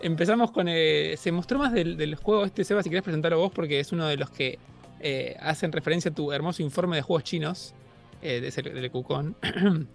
Empezamos 0.00 0.50
con. 0.50 0.66
eh, 0.68 1.14
se 1.16 1.32
mostró 1.32 1.58
más 1.58 1.72
del, 1.72 1.96
del 1.96 2.14
juego 2.16 2.44
este, 2.44 2.64
Seba, 2.64 2.82
si 2.82 2.90
querés 2.90 3.02
presentarlo 3.04 3.38
vos, 3.38 3.52
porque 3.52 3.80
es 3.80 3.92
uno 3.92 4.06
de 4.06 4.16
los 4.16 4.30
que 4.30 4.58
eh, 5.00 5.36
hacen 5.40 5.72
referencia 5.72 6.10
a 6.10 6.14
tu 6.14 6.32
hermoso 6.32 6.62
informe 6.62 6.96
de 6.96 7.02
juegos 7.02 7.24
chinos, 7.24 7.74
eh, 8.22 8.40
de 8.40 8.70
del 8.70 8.90
Cucón. 8.90 9.36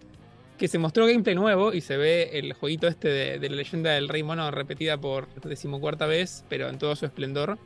que 0.58 0.68
se 0.68 0.78
mostró 0.78 1.06
gameplay 1.06 1.36
nuevo 1.36 1.74
y 1.74 1.80
se 1.82 1.96
ve 1.96 2.32
el 2.34 2.52
jueguito 2.54 2.88
este 2.88 3.08
de, 3.08 3.40
de 3.40 3.50
la 3.50 3.56
leyenda 3.56 3.92
del 3.92 4.10
Rey 4.10 4.24
Mono 4.24 4.52
repetida 4.52 4.98
por 4.98 5.28
decimocuarta 5.42 6.06
vez, 6.06 6.44
pero 6.50 6.68
en 6.70 6.78
todo 6.78 6.96
su 6.98 7.06
esplendor. 7.06 7.58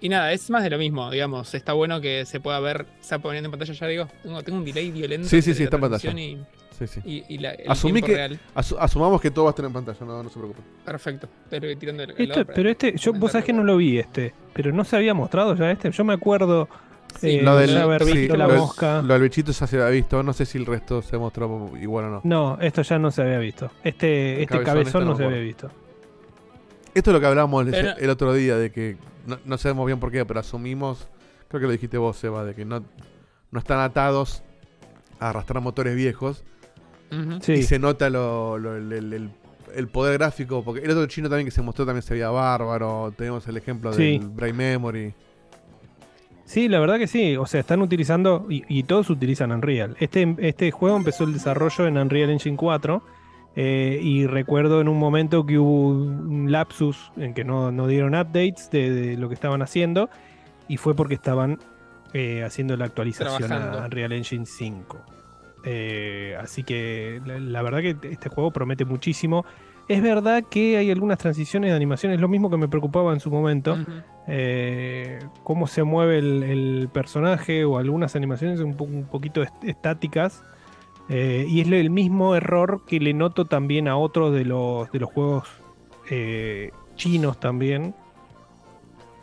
Y 0.00 0.08
nada, 0.08 0.32
es 0.32 0.50
más 0.50 0.62
de 0.62 0.70
lo 0.70 0.78
mismo, 0.78 1.10
digamos. 1.10 1.54
Está 1.54 1.72
bueno 1.72 2.00
que 2.00 2.24
se 2.26 2.38
pueda 2.40 2.60
ver, 2.60 2.86
se 2.96 3.02
está 3.02 3.18
poniendo 3.18 3.46
en 3.48 3.50
pantalla 3.52 3.72
ya, 3.72 3.86
digo. 3.86 4.08
Tengo, 4.22 4.42
tengo 4.42 4.58
un 4.58 4.64
delay 4.64 4.90
violento. 4.90 5.26
Sí, 5.28 5.40
sí, 5.42 5.54
sí, 5.54 5.60
la 5.60 5.64
está 5.64 5.76
en 5.76 5.80
pantalla. 5.80 6.00
transmisión 6.02 6.46
Sí, 6.78 6.86
sí. 6.86 7.00
Y, 7.06 7.14
y, 7.16 7.24
y 7.36 7.38
la, 7.38 7.52
el 7.52 7.70
Asumí 7.70 8.02
que, 8.02 8.14
real. 8.14 8.38
asu- 8.54 8.76
asumamos 8.78 9.18
que 9.22 9.30
todo 9.30 9.46
va 9.46 9.50
a 9.50 9.52
estar 9.52 9.64
en 9.64 9.72
pantalla, 9.72 9.98
no, 10.04 10.22
no 10.22 10.28
se 10.28 10.34
preocupen. 10.38 10.62
Perfecto. 10.84 11.26
Pero 11.48 11.74
tirando 11.78 12.02
el, 12.02 12.10
el 12.18 12.46
pero 12.54 12.68
este, 12.68 12.94
yo, 12.98 13.14
vos 13.14 13.32
sabés 13.32 13.46
que 13.46 13.54
no 13.54 13.64
lo 13.64 13.78
vi 13.78 13.98
este, 13.98 14.34
pero 14.52 14.70
no 14.72 14.84
se 14.84 14.94
había 14.96 15.14
mostrado 15.14 15.54
ya 15.56 15.70
este. 15.70 15.90
Yo 15.90 16.04
me 16.04 16.12
acuerdo 16.12 16.68
eh, 17.22 17.40
lo 17.42 17.56
del 17.56 17.70
ya 17.70 17.82
haber 17.84 18.04
sí, 18.04 18.12
visto 18.12 18.36
la 18.36 18.44
lo 18.46 18.50
del- 18.52 18.60
mosca. 18.60 19.00
Lo 19.00 19.14
del 19.14 19.22
bichito 19.22 19.52
ya 19.52 19.66
se 19.66 19.76
había 19.76 19.88
visto. 19.88 20.22
No 20.22 20.34
sé 20.34 20.44
si 20.44 20.58
el 20.58 20.66
resto 20.66 21.00
se 21.00 21.16
mostró 21.16 21.70
igual 21.80 22.04
o 22.04 22.10
no. 22.10 22.20
No, 22.24 22.58
esto 22.60 22.82
ya 22.82 22.98
no 22.98 23.10
se 23.10 23.22
había 23.22 23.38
visto. 23.38 23.70
Este, 23.82 24.42
este 24.42 24.58
cabezón, 24.60 24.64
cabezón, 24.74 25.02
este 25.02 25.10
no 25.12 25.16
se 25.16 25.24
había 25.24 25.38
visto. 25.38 25.70
Esto 26.96 27.10
es 27.10 27.14
lo 27.14 27.20
que 27.20 27.26
hablábamos 27.26 27.66
el- 27.68 28.10
otro 28.10 28.32
día, 28.32 28.56
de 28.56 28.70
que 28.72 28.96
no, 29.26 29.38
no 29.44 29.58
sabemos 29.58 29.86
bien 29.86 30.00
por 30.00 30.10
qué, 30.10 30.24
pero 30.24 30.40
asumimos, 30.40 31.08
creo 31.48 31.60
que 31.60 31.66
lo 31.66 31.72
dijiste 31.72 31.98
vos, 31.98 32.16
Seba, 32.16 32.44
de 32.44 32.54
que 32.54 32.64
no, 32.64 32.82
no 33.50 33.58
están 33.58 33.80
atados 33.80 34.42
a 35.20 35.30
arrastrar 35.30 35.62
motores 35.62 35.94
viejos. 35.94 36.42
Sí. 37.40 37.52
Y 37.52 37.62
se 37.62 37.78
nota 37.78 38.10
lo, 38.10 38.58
lo- 38.58 38.76
el, 38.76 38.92
el- 38.92 39.12
el- 39.12 39.30
el 39.74 39.88
poder 39.88 40.18
gráfico, 40.18 40.64
porque 40.64 40.80
el 40.84 40.90
otro 40.90 41.06
chino 41.06 41.28
también 41.28 41.44
que 41.46 41.50
se 41.50 41.60
mostró 41.60 41.84
también 41.84 42.02
se 42.02 42.14
veía 42.14 42.30
bárbaro. 42.30 43.12
Tenemos 43.16 43.46
el 43.46 43.56
ejemplo 43.58 43.92
Sí. 43.92 44.18
del 44.18 44.28
Brain 44.30 44.56
Memory. 44.56 45.12
Sí, 46.44 46.68
la 46.68 46.78
verdad 46.80 46.98
que 46.98 47.06
sí. 47.06 47.36
O 47.36 47.44
sea, 47.46 47.60
están 47.60 47.82
utilizando, 47.82 48.46
y, 48.48 48.64
y 48.68 48.84
todos 48.84 49.10
utilizan 49.10 49.52
Unreal. 49.52 49.96
Este, 50.00 50.34
este 50.38 50.70
juego 50.70 50.96
empezó 50.96 51.24
el 51.24 51.32
desarrollo 51.34 51.86
en 51.86 51.98
Unreal 51.98 52.30
Engine 52.30 52.56
4. 52.56 53.02
Eh, 53.56 53.98
y 54.02 54.26
recuerdo 54.26 54.80
en 54.80 54.88
un 54.88 54.98
momento 54.98 55.44
que 55.46 55.58
hubo 55.58 55.88
un 55.88 56.52
lapsus 56.52 57.10
en 57.16 57.32
que 57.34 57.42
no, 57.42 57.72
no 57.72 57.86
dieron 57.86 58.14
updates 58.14 58.70
de, 58.70 58.90
de 58.90 59.16
lo 59.16 59.28
que 59.28 59.34
estaban 59.34 59.62
haciendo. 59.62 60.08
Y 60.68 60.76
fue 60.76 60.94
porque 60.94 61.14
estaban 61.14 61.58
eh, 62.12 62.42
haciendo 62.44 62.76
la 62.76 62.84
actualización 62.84 63.48
Trabajando. 63.48 63.78
a 63.80 63.84
Unreal 63.86 64.12
Engine 64.12 64.44
5. 64.46 64.98
Eh, 65.64 66.36
así 66.40 66.62
que 66.64 67.20
la, 67.24 67.38
la 67.40 67.62
verdad 67.62 67.80
que 67.80 67.96
este 68.10 68.28
juego 68.28 68.50
promete 68.52 68.84
muchísimo. 68.84 69.44
Es 69.88 70.02
verdad 70.02 70.42
que 70.50 70.76
hay 70.76 70.90
algunas 70.90 71.18
transiciones 71.18 71.70
de 71.70 71.76
animación, 71.76 72.12
es 72.12 72.20
lo 72.20 72.26
mismo 72.28 72.50
que 72.50 72.56
me 72.56 72.66
preocupaba 72.68 73.12
en 73.12 73.20
su 73.20 73.30
momento. 73.30 73.78
Cómo 75.44 75.66
se 75.68 75.82
mueve 75.84 76.18
el, 76.18 76.42
el 76.42 76.88
personaje 76.92 77.64
o 77.64 77.78
algunas 77.78 78.16
animaciones 78.16 78.60
un, 78.60 78.74
po- 78.76 78.84
un 78.84 79.04
poquito 79.06 79.42
est- 79.42 79.64
estáticas. 79.64 80.42
Eh, 81.08 81.46
y 81.48 81.60
es 81.60 81.68
el 81.68 81.90
mismo 81.90 82.34
error 82.34 82.84
que 82.86 82.98
le 82.98 83.14
noto 83.14 83.44
también 83.44 83.86
a 83.88 83.96
otros 83.96 84.34
de 84.34 84.44
los, 84.44 84.90
de 84.90 84.98
los 84.98 85.10
juegos 85.10 85.48
eh, 86.10 86.70
chinos 86.96 87.38
también 87.38 87.94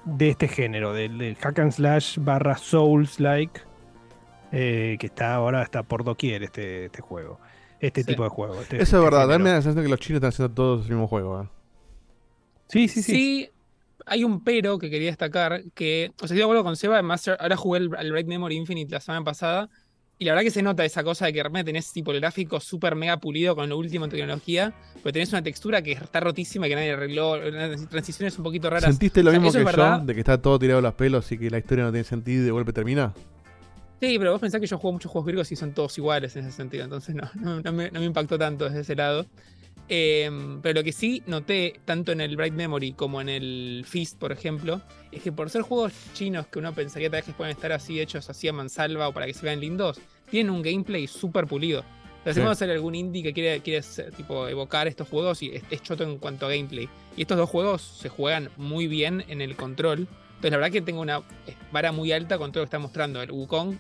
de 0.06 0.30
este 0.30 0.48
género, 0.48 0.94
del, 0.94 1.18
del 1.18 1.36
hack 1.36 1.60
and 1.60 1.72
slash 1.72 2.18
barra 2.20 2.58
souls 2.58 3.20
like, 3.20 3.62
eh, 4.52 4.98
que 5.00 5.08
está 5.08 5.36
ahora 5.36 5.62
está 5.64 5.84
por 5.84 6.04
doquier 6.04 6.44
este, 6.44 6.86
este 6.86 7.02
juego, 7.02 7.40
este 7.80 8.02
Sí. 8.02 8.08
tipo 8.08 8.24
de 8.24 8.30
juego. 8.30 8.62
este- 8.62 8.76
Eso 8.78 8.84
este 8.84 8.96
es 8.98 9.02
verdad, 9.04 9.22
género. 9.22 9.38
dame 9.40 9.50
la 9.52 9.56
sensación 9.62 9.84
que 9.84 9.90
los 9.90 10.00
chinos 10.00 10.18
están 10.18 10.30
haciendo 10.30 10.54
todos 10.54 10.86
el 10.86 10.92
mismo 10.92 11.08
juego. 11.08 11.42
¿eh? 11.44 11.48
Sí, 12.68 12.88
sí, 12.88 13.02
sí. 13.04 13.50
hay 14.06 14.24
un 14.26 14.44
pero 14.44 14.78
que 14.80 14.90
quería 14.90 15.08
destacar, 15.10 15.64
que, 15.74 16.12
o 16.16 16.20
sea, 16.20 16.26
estoy 16.26 16.38
de 16.38 16.44
acuerdo 16.44 16.64
con 16.66 16.76
Seba, 16.76 17.02
Master, 17.02 17.38
ahora 17.40 17.56
jugué 17.56 17.80
el, 17.80 17.90
el 17.98 18.12
Bright 18.12 18.28
Memory 18.28 18.56
Infinite 18.58 18.92
la 18.92 19.00
semana 19.00 19.24
pasada, 19.24 19.70
Y 20.20 20.26
la 20.26 20.32
verdad 20.32 20.44
que 20.44 20.52
se 20.52 20.62
nota 20.62 20.86
esa 20.86 21.04
cosa 21.04 21.26
de 21.26 21.34
que 21.34 21.40
de 21.40 21.44
repente 21.44 21.66
tenés 21.66 21.92
tipo 21.92 22.12
el 22.12 22.20
gráfico 22.20 22.60
súper 22.60 22.96
mega 22.96 23.18
pulido 23.18 23.56
con 23.56 23.68
lo 23.68 23.78
último 23.78 24.06
en 24.06 24.12
tecnología, 24.12 24.74
pero 25.02 25.12
tenés 25.12 25.30
una 25.34 25.42
textura 25.42 25.82
que 25.82 25.94
está 25.94 26.20
rotísima 26.20 26.68
y 26.68 26.70
que 26.70 26.76
nadie 26.76 26.92
arregló, 26.92 27.38
transiciones 27.90 28.38
un 28.38 28.44
poquito 28.44 28.70
raras. 28.70 28.86
¿Sentiste 28.86 29.22
lo 29.24 29.30
O 29.30 29.34
sea, 29.34 29.40
mismo 29.42 29.52
que 29.58 29.66
verdad. 29.66 30.00
yo? 30.00 30.06
De 30.06 30.14
que 30.14 30.20
está 30.20 30.42
todo 30.42 30.60
tirado 30.60 30.80
a 30.80 30.82
los 30.84 30.94
pelos 30.94 31.32
y 31.32 31.38
que 31.38 31.50
la 31.50 31.58
historia 31.58 31.84
no 31.84 31.92
tiene 31.92 32.04
sentido 32.06 32.44
y 32.44 32.46
de 32.46 32.52
golpe 32.52 32.72
termina. 32.72 33.14
Sí, 34.00 34.18
pero 34.20 34.32
vos 34.34 34.42
pensás 34.42 34.62
que 34.62 34.68
yo 34.68 34.78
juego 34.78 34.94
muchos 34.94 35.12
juegos 35.12 35.26
virgos 35.28 35.52
y 35.52 35.56
son 35.56 35.74
todos 35.74 35.98
iguales 35.98 36.36
en 36.36 36.46
ese 36.46 36.56
sentido, 36.56 36.84
entonces 36.84 37.16
no, 37.16 37.30
no, 37.36 37.62
no 37.62 37.72
me, 37.72 37.90
no 37.90 38.00
me 38.00 38.06
impactó 38.06 38.38
tanto 38.38 38.66
desde 38.66 38.82
ese 38.82 38.96
lado. 38.96 39.26
Em, 39.96 40.60
pero 40.64 40.80
lo 40.80 40.84
que 40.84 40.92
sí 40.92 41.22
noté, 41.28 41.80
tanto 41.86 42.14
en 42.14 42.20
el 42.20 42.36
Bright 42.36 42.56
Memory 42.56 42.94
como 42.94 43.22
en 43.22 43.30
el 43.30 43.86
Fist, 43.88 44.18
por 44.18 44.32
ejemplo, 44.32 44.82
es 45.12 45.22
que 45.22 45.32
por 45.32 45.52
ser 45.52 45.62
juegos 45.62 45.94
chinos 46.16 46.48
que 46.48 46.58
uno 46.58 46.74
pensaría 46.74 47.12
tal 47.12 47.20
vez 47.20 47.26
que 47.26 47.34
pueden 47.34 47.56
estar 47.56 47.72
así 47.72 48.02
hechos 48.02 48.28
así 48.28 48.48
a 48.48 48.54
mansalva 48.54 49.08
o 49.08 49.14
para 49.14 49.28
que 49.28 49.36
se 49.36 49.46
vean 49.46 49.60
lindos, 49.60 50.02
tienen 50.32 50.52
un 50.52 50.64
gameplay 50.64 51.06
súper 51.06 51.46
pulido. 51.46 51.84
Sí. 52.26 52.40
vamos 52.40 52.50
a 52.50 52.52
hacer 52.54 52.72
algún 52.72 52.96
indie 52.96 53.22
que 53.22 53.34
quiere, 53.34 53.60
quiere 53.60 53.86
tipo, 54.18 54.48
evocar 54.48 54.88
estos 54.88 55.08
juegos 55.10 55.44
y 55.44 55.58
es, 55.58 55.64
es 55.70 55.84
choto 55.84 56.04
en 56.04 56.18
cuanto 56.18 56.48
a 56.48 56.50
gameplay. 56.50 56.90
Y 57.16 57.22
estos 57.22 57.38
dos 57.38 57.48
juegos 57.48 57.84
se 57.84 58.10
juegan 58.10 58.50
muy 58.58 58.88
bien 58.88 59.24
en 59.28 59.42
el 59.42 59.56
control. 59.56 60.08
Entonces, 60.30 60.52
la 60.52 60.58
verdad 60.58 60.72
que 60.72 60.82
tengo 60.82 61.02
una 61.02 61.18
eh, 61.46 61.54
vara 61.72 61.92
muy 61.92 62.12
alta 62.12 62.40
con 62.40 62.52
todo 62.52 62.64
lo 62.64 62.66
que 62.66 62.70
está 62.70 62.80
mostrando. 62.80 63.22
El 63.22 63.32
Wukong, 63.32 63.78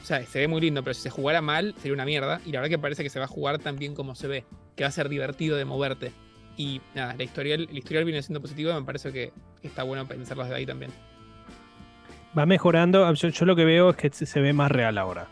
o 0.00 0.04
sea, 0.04 0.24
se 0.24 0.38
ve 0.38 0.46
muy 0.46 0.60
lindo, 0.60 0.84
pero 0.84 0.94
si 0.94 1.00
se 1.00 1.10
jugara 1.10 1.40
mal, 1.40 1.74
sería 1.78 1.94
una 1.94 2.04
mierda. 2.04 2.40
Y 2.46 2.52
la 2.52 2.60
verdad 2.60 2.70
que 2.70 2.78
parece 2.78 3.02
que 3.02 3.10
se 3.10 3.18
va 3.18 3.24
a 3.24 3.28
jugar 3.28 3.58
tan 3.58 3.76
bien 3.76 3.96
como 3.96 4.14
se 4.14 4.28
ve, 4.28 4.44
que 4.78 4.84
va 4.84 4.88
a 4.88 4.92
ser 4.92 5.08
divertido 5.08 5.56
de 5.58 5.64
moverte. 5.66 6.12
Y 6.56 6.80
nada, 6.94 7.14
la 7.16 7.24
historial, 7.24 7.66
el 7.70 7.76
historial 7.76 8.04
viene 8.04 8.22
siendo 8.22 8.40
positivo, 8.40 8.72
me 8.72 8.82
parece 8.82 9.12
que 9.12 9.32
está 9.62 9.82
bueno 9.82 10.06
pensarlo 10.06 10.44
desde 10.44 10.56
ahí 10.56 10.64
también. 10.66 10.90
Va 12.38 12.46
mejorando. 12.46 13.12
Yo, 13.14 13.28
yo 13.28 13.44
lo 13.44 13.56
que 13.56 13.64
veo 13.64 13.90
es 13.90 13.96
que 13.96 14.10
se 14.10 14.24
se 14.26 14.40
ve 14.40 14.52
más 14.52 14.70
real 14.70 14.98
ahora. 14.98 15.26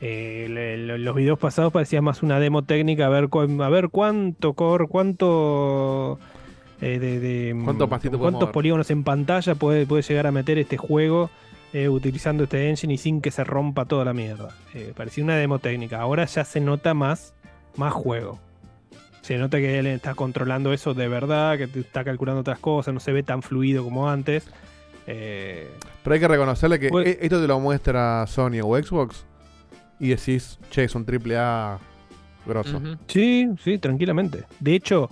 Eh, 0.00 0.46
le- 0.50 0.76
le- 0.76 0.98
los 0.98 1.14
videos 1.14 1.38
pasados 1.38 1.72
parecía 1.72 2.02
más 2.02 2.22
una 2.22 2.38
demo 2.40 2.64
técnica, 2.64 3.06
a 3.06 3.08
ver, 3.08 3.28
cu- 3.28 3.62
a 3.62 3.68
ver 3.68 3.88
cuánto 3.88 4.52
core, 4.54 4.86
cuánto 4.88 6.18
eh, 6.80 6.98
de, 6.98 7.20
de, 7.20 7.60
¿Cuánto 7.64 7.88
pastito 7.88 8.12
puede 8.18 8.22
cuántos 8.22 8.40
mover? 8.48 8.52
polígonos 8.52 8.90
en 8.90 9.04
pantalla 9.04 9.54
puede, 9.54 9.86
puede 9.86 10.02
llegar 10.02 10.26
a 10.26 10.32
meter 10.32 10.58
este 10.58 10.76
juego 10.76 11.30
eh, 11.72 11.88
utilizando 11.88 12.44
este 12.44 12.68
engine 12.68 12.94
y 12.94 12.98
sin 12.98 13.20
que 13.22 13.30
se 13.30 13.44
rompa 13.44 13.84
toda 13.84 14.04
la 14.04 14.12
mierda. 14.12 14.48
Eh, 14.74 14.92
parecía 14.96 15.22
una 15.22 15.36
demo 15.36 15.60
técnica. 15.60 16.00
Ahora 16.00 16.24
ya 16.24 16.44
se 16.44 16.60
nota 16.60 16.92
más, 16.94 17.32
más 17.76 17.92
juego. 17.92 18.40
Se 19.22 19.38
nota 19.38 19.58
que 19.58 19.78
él 19.78 19.86
está 19.86 20.14
controlando 20.14 20.72
eso 20.72 20.94
de 20.94 21.08
verdad, 21.08 21.56
que 21.56 21.66
te 21.68 21.80
está 21.80 22.04
calculando 22.04 22.40
otras 22.40 22.58
cosas, 22.58 22.92
no 22.92 23.00
se 23.00 23.12
ve 23.12 23.22
tan 23.22 23.42
fluido 23.42 23.82
como 23.84 24.10
antes. 24.10 24.46
Eh, 25.06 25.70
Pero 26.04 26.14
hay 26.14 26.20
que 26.20 26.28
reconocerle 26.28 26.78
que 26.78 26.88
Pues- 26.88 27.06
e- 27.06 27.18
esto 27.22 27.40
te 27.40 27.46
lo 27.46 27.58
muestra 27.60 28.26
Sony 28.26 28.60
o 28.62 28.76
Xbox 28.80 29.24
y 29.98 30.08
decís, 30.08 30.58
che, 30.70 30.84
es 30.84 30.94
un 30.94 31.04
triple 31.04 31.36
A 31.38 31.78
grosso. 32.46 32.80
Sí, 33.06 33.48
sí, 33.62 33.78
tranquilamente. 33.78 34.44
De 34.60 34.74
hecho, 34.74 35.08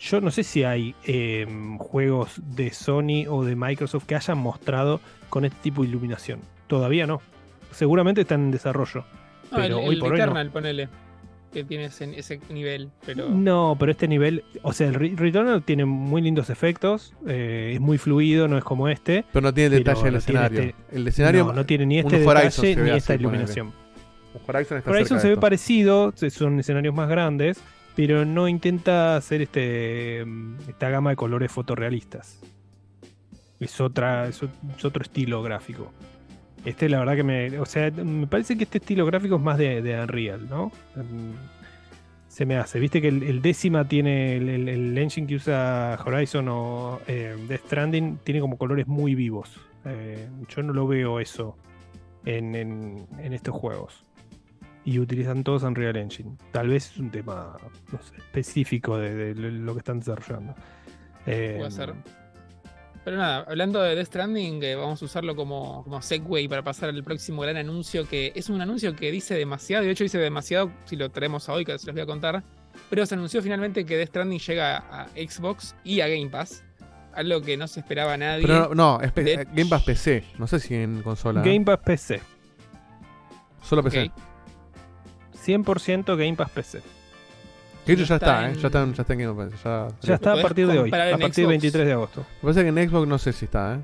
yo 0.00 0.20
no 0.20 0.30
sé 0.32 0.42
si 0.44 0.64
hay 0.64 0.94
eh, 1.04 1.46
juegos 1.78 2.40
de 2.44 2.72
Sony 2.72 3.26
o 3.28 3.44
de 3.44 3.54
Microsoft 3.56 4.06
que 4.06 4.14
hayan 4.16 4.38
mostrado 4.38 5.00
con 5.30 5.44
este 5.44 5.58
tipo 5.62 5.82
de 5.82 5.88
iluminación. 5.88 6.40
Todavía 6.66 7.06
no. 7.06 7.20
Seguramente 7.70 8.22
están 8.22 8.40
en 8.46 8.50
desarrollo. 8.50 9.04
No, 9.50 9.58
pero 9.58 9.78
el, 9.78 9.88
hoy 9.88 9.94
el 9.94 10.00
por 10.00 10.12
hoy 10.12 10.18
no. 10.18 10.24
Returnal, 10.24 10.50
ponele, 10.50 10.88
que 11.52 11.64
tiene 11.64 11.86
ese, 11.86 12.04
ese 12.18 12.40
nivel, 12.50 12.90
pero... 13.06 13.28
No, 13.28 13.76
pero 13.78 13.92
este 13.92 14.06
nivel, 14.08 14.44
o 14.62 14.72
sea, 14.72 14.88
el 14.88 14.94
Re- 14.94 15.14
Returnal 15.16 15.62
tiene 15.62 15.84
muy 15.84 16.20
lindos 16.22 16.50
efectos, 16.50 17.14
eh, 17.26 17.72
es 17.74 17.80
muy 17.80 17.98
fluido, 17.98 18.48
no 18.48 18.58
es 18.58 18.64
como 18.64 18.88
este. 18.88 19.24
Pero 19.32 19.42
no 19.42 19.54
tiene 19.54 19.70
detalle 19.76 20.02
del 20.04 20.12
no 20.12 20.18
escenario. 20.18 20.60
este- 20.60 20.74
El 20.92 21.08
escenario 21.08 21.44
no, 21.46 21.52
no 21.52 21.66
tiene 21.66 21.86
ni 21.86 21.98
este 21.98 22.18
detalle 22.20 22.76
ni 22.76 22.90
esta 22.90 23.14
iluminación. 23.14 23.68
Un 24.34 24.40
Horizon 24.46 24.78
está 24.78 24.90
Horizon 24.90 25.08
cerca 25.08 25.20
se 25.22 25.26
ve 25.28 25.32
esto. 25.32 25.40
parecido, 25.40 26.12
son 26.30 26.60
escenarios 26.60 26.94
más 26.94 27.08
grandes, 27.08 27.60
pero 27.96 28.24
no 28.24 28.46
intenta 28.46 29.16
hacer 29.16 29.42
este 29.42 30.22
mm, 30.24 30.56
esta 30.68 30.90
gama 30.90 31.10
de 31.10 31.16
colores 31.16 31.50
fotorrealistas. 31.50 32.38
Es 33.58 33.80
otra, 33.80 34.28
es 34.28 34.40
otro 34.84 35.02
estilo 35.02 35.42
gráfico. 35.42 35.90
Este, 36.68 36.88
la 36.88 36.98
verdad 37.00 37.16
que 37.16 37.22
me. 37.24 37.58
O 37.58 37.66
sea, 37.66 37.90
me 37.90 38.26
parece 38.26 38.56
que 38.56 38.64
este 38.64 38.78
estilo 38.78 39.06
gráfico 39.06 39.36
es 39.36 39.42
más 39.42 39.58
de, 39.58 39.80
de 39.82 40.00
Unreal, 40.00 40.48
¿no? 40.48 40.66
Mm, 40.96 41.32
Se 42.28 42.44
me 42.46 42.56
hace. 42.56 42.78
Viste 42.78 43.00
que 43.00 43.08
el, 43.08 43.22
el 43.22 43.40
décima 43.42 43.86
tiene 43.88 44.36
el, 44.36 44.48
el- 44.48 44.68
el 44.68 44.98
engine 44.98 45.26
que 45.26 45.36
usa 45.36 45.98
Horizon 46.04 46.46
o 46.48 47.00
eh, 47.08 47.36
Death 47.48 47.66
Stranding, 47.66 48.18
tiene 48.24 48.40
como 48.40 48.56
colores 48.58 48.86
muy 48.86 49.14
vivos. 49.14 49.58
Eh, 49.84 50.28
yo 50.48 50.62
no 50.62 50.72
lo 50.72 50.86
veo 50.86 51.20
eso 51.20 51.56
en, 52.24 52.54
en- 52.54 53.06
en 53.18 53.32
estos 53.32 53.54
juegos. 53.54 54.04
Y 54.84 54.98
utilizan 55.00 55.42
todos 55.44 55.62
Unreal 55.64 55.96
Engine. 55.96 56.36
Tal 56.52 56.68
vez 56.68 56.90
es 56.92 56.98
un 56.98 57.10
tema 57.10 57.56
no 57.92 57.98
sé, 58.02 58.16
específico 58.16 58.96
de, 58.98 59.34
de 59.34 59.50
lo 59.50 59.72
que 59.74 59.78
están 59.80 59.98
desarrollando. 59.98 60.54
Eh, 61.26 61.54
Puede 61.58 61.70
ser. 61.70 61.94
Pero 63.08 63.16
nada, 63.22 63.46
hablando 63.48 63.80
de 63.80 63.94
Death 63.94 64.08
Stranding, 64.08 64.62
eh, 64.62 64.74
vamos 64.74 65.00
a 65.00 65.04
usarlo 65.06 65.34
como, 65.34 65.82
como 65.82 66.02
segue 66.02 66.46
para 66.46 66.62
pasar 66.62 66.90
al 66.90 67.02
próximo 67.02 67.40
gran 67.40 67.56
anuncio, 67.56 68.06
que 68.06 68.32
es 68.34 68.50
un 68.50 68.60
anuncio 68.60 68.94
que 68.94 69.10
dice 69.10 69.34
demasiado, 69.34 69.82
y 69.82 69.86
de 69.86 69.92
hecho 69.94 70.04
dice 70.04 70.18
demasiado 70.18 70.70
si 70.84 70.94
lo 70.94 71.10
traemos 71.10 71.48
a 71.48 71.54
hoy, 71.54 71.64
que 71.64 71.78
se 71.78 71.86
los 71.86 71.94
voy 71.94 72.02
a 72.02 72.06
contar. 72.06 72.42
Pero 72.90 73.06
se 73.06 73.14
anunció 73.14 73.40
finalmente 73.40 73.86
que 73.86 73.96
Death 73.96 74.08
Stranding 74.10 74.40
llega 74.40 74.76
a 74.76 75.08
Xbox 75.16 75.74
y 75.84 76.02
a 76.02 76.08
Game 76.08 76.28
Pass, 76.28 76.62
algo 77.14 77.40
que 77.40 77.56
no 77.56 77.66
se 77.66 77.80
esperaba 77.80 78.12
a 78.12 78.16
nadie. 78.18 78.42
Pero 78.46 78.74
no, 78.74 78.98
no, 78.98 79.00
es 79.00 79.14
De- 79.14 79.46
Game 79.54 79.70
Pass 79.70 79.84
PC. 79.84 80.24
No 80.36 80.46
sé 80.46 80.60
si 80.60 80.74
en 80.74 81.00
consola. 81.00 81.40
Game 81.40 81.64
Pass 81.64 81.78
PC. 81.82 82.20
Solo 83.62 83.82
PC. 83.84 84.02
Ok. 84.04 84.12
100% 85.46 86.14
Game 86.14 86.34
Pass 86.36 86.50
PC. 86.50 86.82
Que 87.88 87.92
hecho 87.94 88.02
No 88.02 88.08
ya 88.08 88.14
está 88.16 88.26
está, 88.26 88.42
¿eh? 88.46 88.52
en- 88.52 88.58
Ya 88.60 88.66
está, 88.68 88.82
en- 88.82 88.94
ya 88.94 89.02
está 89.02 89.12
en 89.14 89.18
Game 89.18 89.34
Pass. 89.50 89.62
Ya, 89.64 89.88
Ya 90.02 90.14
está 90.14 90.32
a 90.34 90.42
partir 90.42 90.66
de 90.66 90.78
hoy. 90.78 90.88
A 90.88 90.92
partir 90.92 91.18
del 91.18 91.32
Xbox. 91.32 91.48
23 91.48 91.86
de 91.86 91.92
agosto. 91.92 92.20
Me 92.20 92.52
parece 92.52 92.62
que 92.62 92.68
en 92.68 92.88
Xbox 92.90 93.08
no 93.08 93.18
sé 93.18 93.32
si 93.32 93.44
está, 93.46 93.74
¿eh? 93.74 93.78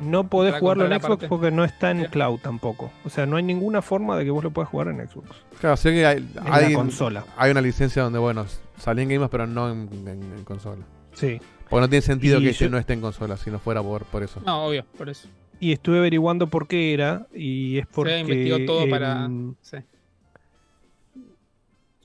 No 0.00 0.26
podés 0.28 0.54
jugarlo 0.58 0.86
en 0.86 1.00
Xbox 1.00 1.26
porque 1.28 1.50
no 1.52 1.64
está 1.64 1.90
en 1.92 2.06
cloud 2.06 2.40
tampoco. 2.40 2.90
O 3.04 3.10
sea, 3.10 3.24
no 3.26 3.36
hay 3.36 3.42
ninguna 3.44 3.82
forma 3.82 4.16
de 4.16 4.24
que 4.24 4.30
vos 4.30 4.42
lo 4.42 4.50
puedas 4.50 4.68
jugar 4.68 4.88
en 4.88 5.06
Xbox. 5.06 5.28
Claro, 5.60 5.76
sé 5.76 5.92
que 5.92 6.04
hay, 6.04 6.16
En 6.18 6.30
hay- 6.52 6.70
la 6.72 6.76
consola. 6.78 7.24
hay 7.36 7.50
una 7.52 7.60
licencia 7.60 8.02
donde, 8.02 8.18
bueno, 8.18 8.44
salía 8.78 9.02
en 9.04 9.10
Game 9.10 9.20
Pass, 9.20 9.30
pero 9.30 9.46
no 9.46 9.70
en, 9.70 9.88
en- 10.08 10.32
en 10.38 10.44
consola. 10.44 10.82
Sí. 11.12 11.40
Porque 11.68 11.80
no 11.82 11.88
tiene 11.88 12.02
sentido 12.02 12.40
Y 12.40 12.44
que 12.44 12.50
este 12.50 12.64
yo- 12.64 12.70
no 12.70 12.78
esté 12.78 12.94
en 12.94 13.00
consola, 13.00 13.36
si 13.36 13.50
no 13.50 13.58
fuera 13.60 13.82
por, 13.82 14.04
por 14.06 14.22
eso. 14.22 14.40
No, 14.44 14.64
obvio, 14.66 14.84
por 14.98 15.08
eso. 15.08 15.28
Y 15.60 15.72
estuve 15.72 15.98
averiguando 15.98 16.48
por 16.48 16.66
qué 16.66 16.92
era. 16.92 17.26
Y 17.32 17.78
es 17.78 17.86
porque. 17.86 18.12
Se 18.14 18.20
investigó 18.20 18.56
todo 18.66 18.88
para. 18.90 19.28
sí. 19.60 19.76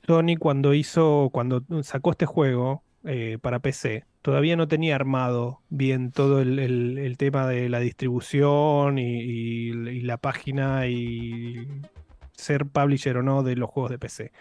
Sony 0.08 0.38
cuando 0.40 0.74
hizo, 0.74 1.30
cuando 1.34 1.64
sacó 1.84 2.12
este 2.12 2.26
juego 2.26 2.84
eh, 3.04 3.38
para 3.42 3.60
PC, 3.60 4.06
todavía 4.22 4.56
no 4.56 4.68
tenía 4.68 4.96
armado 4.96 5.62
bien 5.70 6.12
todo 6.12 6.42
el, 6.42 6.60
el- 6.60 7.18
tema 7.18 7.48
de 7.48 7.68
la 7.70 7.80
distribución 7.80 8.98
y, 9.00 9.72
la 10.04 10.18
página 10.18 10.88
y 10.88 11.68
ser 12.34 12.66
publisher 12.66 13.18
o 13.18 13.24
no 13.24 13.44
de 13.44 13.56
los 13.56 13.70
juegos 13.70 13.92
de 13.92 14.00
PC. 14.00 14.32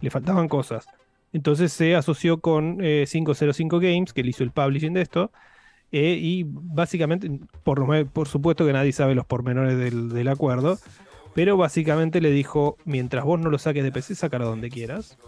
Le 0.00 0.10
faltaban 0.10 0.48
cosas. 0.48 0.86
Entonces 1.32 1.72
se 1.72 1.96
asoció 1.96 2.40
con 2.40 2.78
eh, 2.80 3.04
505 3.10 3.80
Games, 3.80 4.12
que 4.12 4.22
le 4.22 4.30
hizo 4.30 4.44
el 4.44 4.52
publishing 4.52 4.92
de 4.94 5.02
esto. 5.02 5.32
eh, 5.92 6.18
y 6.20 6.44
básicamente, 6.48 7.30
por, 7.64 8.08
por 8.10 8.28
supuesto 8.28 8.66
que 8.66 8.72
nadie 8.72 8.92
sabe 8.92 9.14
los 9.14 9.26
pormenores 9.26 9.78
del, 9.78 10.08
del 10.10 10.28
acuerdo, 10.28 10.78
pero 11.36 11.56
básicamente 11.58 12.20
le 12.22 12.30
dijo, 12.30 12.78
mientras 12.86 13.24
vos 13.24 13.38
no 13.38 13.50
lo 13.50 13.58
saques 13.58 13.84
de 13.84 13.92
PC, 13.92 14.14
sácalo 14.16 14.46
donde 14.46 14.70
quieras. 14.70 15.18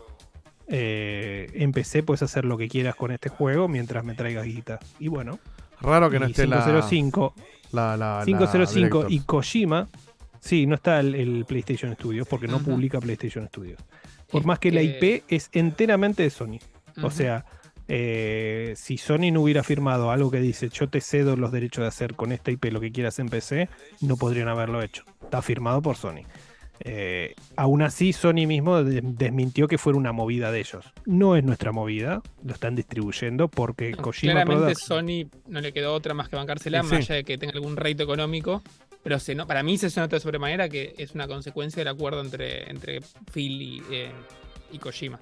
Eh, 0.67 1.51
en 1.55 1.73
PC 1.73 2.03
puedes 2.03 2.23
hacer 2.23 2.45
lo 2.45 2.57
que 2.59 2.69
quieras 2.69 2.95
con 2.95 3.11
este 3.11 3.29
juego 3.29 3.69
mientras 3.69 4.05
me 4.05 4.15
traigas 4.15 4.45
guita. 4.47 4.81
Y 4.99 5.09
bueno, 5.09 5.39
Raro 5.81 6.11
que 6.11 6.19
no 6.19 6.27
y 6.27 6.31
esté 6.31 6.47
la- 6.47 6.57
505, 6.65 7.35
la, 7.73 7.97
la, 7.97 8.19
la 8.21 8.25
505 8.25 8.79
y 8.81 8.81
Directors. 8.81 9.25
Kojima, 9.27 9.89
sí, 10.41 10.67
no 10.67 10.75
está 10.75 11.01
el, 11.01 11.15
el 11.15 11.45
PlayStation 11.47 11.95
Studios 11.95 12.27
porque 12.27 12.49
no 12.49 12.59
publica 12.59 13.01
PlayStation 13.01 13.47
Studios. 13.49 13.79
Por 14.31 14.45
más 14.45 14.59
que 14.59 14.71
la 14.73 14.83
IP 14.83 15.25
es 15.29 15.51
enteramente 15.53 16.23
de 16.23 16.31
Sony. 16.31 16.59
O 17.03 17.11
sea, 17.11 17.45
eh, 17.89 18.75
si 18.77 18.99
Sony 18.99 19.31
no 19.33 19.41
hubiera 19.43 19.63
firmado 19.63 20.11
algo 20.11 20.31
que 20.31 20.41
dice 20.41 20.69
yo 20.69 20.89
te 20.89 21.01
cedo 21.01 21.37
los 21.37 21.51
derechos 21.53 21.83
de 21.83 21.89
hacer 21.89 22.15
con 22.15 22.33
esta 22.33 22.51
IP 22.51 22.67
lo 22.67 22.81
que 22.81 22.93
quieras 22.93 23.19
en 23.19 23.29
PC, 23.29 23.69
no 24.01 24.17
podrían 24.17 24.49
haberlo 24.49 24.83
hecho. 24.83 25.05
Está 25.23 25.41
firmado 25.43 25.81
por 25.83 25.97
Sony. 25.97 26.23
Eh, 26.81 27.35
aún 27.57 27.83
así, 27.83 28.13
Sony 28.13 28.47
mismo 28.47 28.85
de- 28.85 29.01
desmintió 29.03 29.67
que 29.67 29.79
fuera 29.79 29.99
una 29.99 30.13
movida 30.13 30.53
de 30.53 30.61
ellos. 30.61 30.85
No 31.07 31.35
es 31.35 31.43
nuestra 31.43 31.73
movida, 31.73 32.23
lo 32.45 32.53
están 32.55 32.77
distribuyendo 32.77 33.49
porque 33.49 33.93
Kojima 33.97 34.33
Claramente 34.45 34.75
Sony 34.77 35.29
no 35.49 35.61
le 35.61 35.73
quedó 35.73 35.93
otra 35.93 36.15
más 36.15 36.29
que 36.29 36.37
bancársela, 36.37 36.79
Y 36.79 36.83
más 36.83 36.91
sí. 36.91 36.97
allá 36.97 37.15
de 37.17 37.25
que 37.25 37.37
tenga 37.37 37.55
algún 37.55 37.77
rédito 37.77 38.05
económico. 38.05 38.63
Pero 39.03 39.19
se 39.19 39.35
no, 39.35 39.47
para 39.47 39.63
mí 39.63 39.79
se 39.79 39.87
nota 40.01 40.17
de 40.17 40.21
sobremanera 40.21 40.69
que 40.69 40.95
es 40.99 41.15
una 41.15 41.27
consecuencia 41.27 41.81
del 41.81 41.89
acuerdo 41.89 42.21
entre, 42.21 42.69
entre 42.71 43.01
Phil 43.33 43.63
y, 43.63 43.83
eh, 43.91 44.11
y 44.73 44.79
Kojima. 44.79 45.19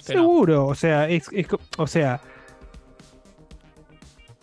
Seguro, 0.00 0.66
o 0.66 0.74
sea, 0.74 1.08
es, 1.08 1.28
es 1.32 1.46
o 1.76 1.86
sea, 1.86 2.20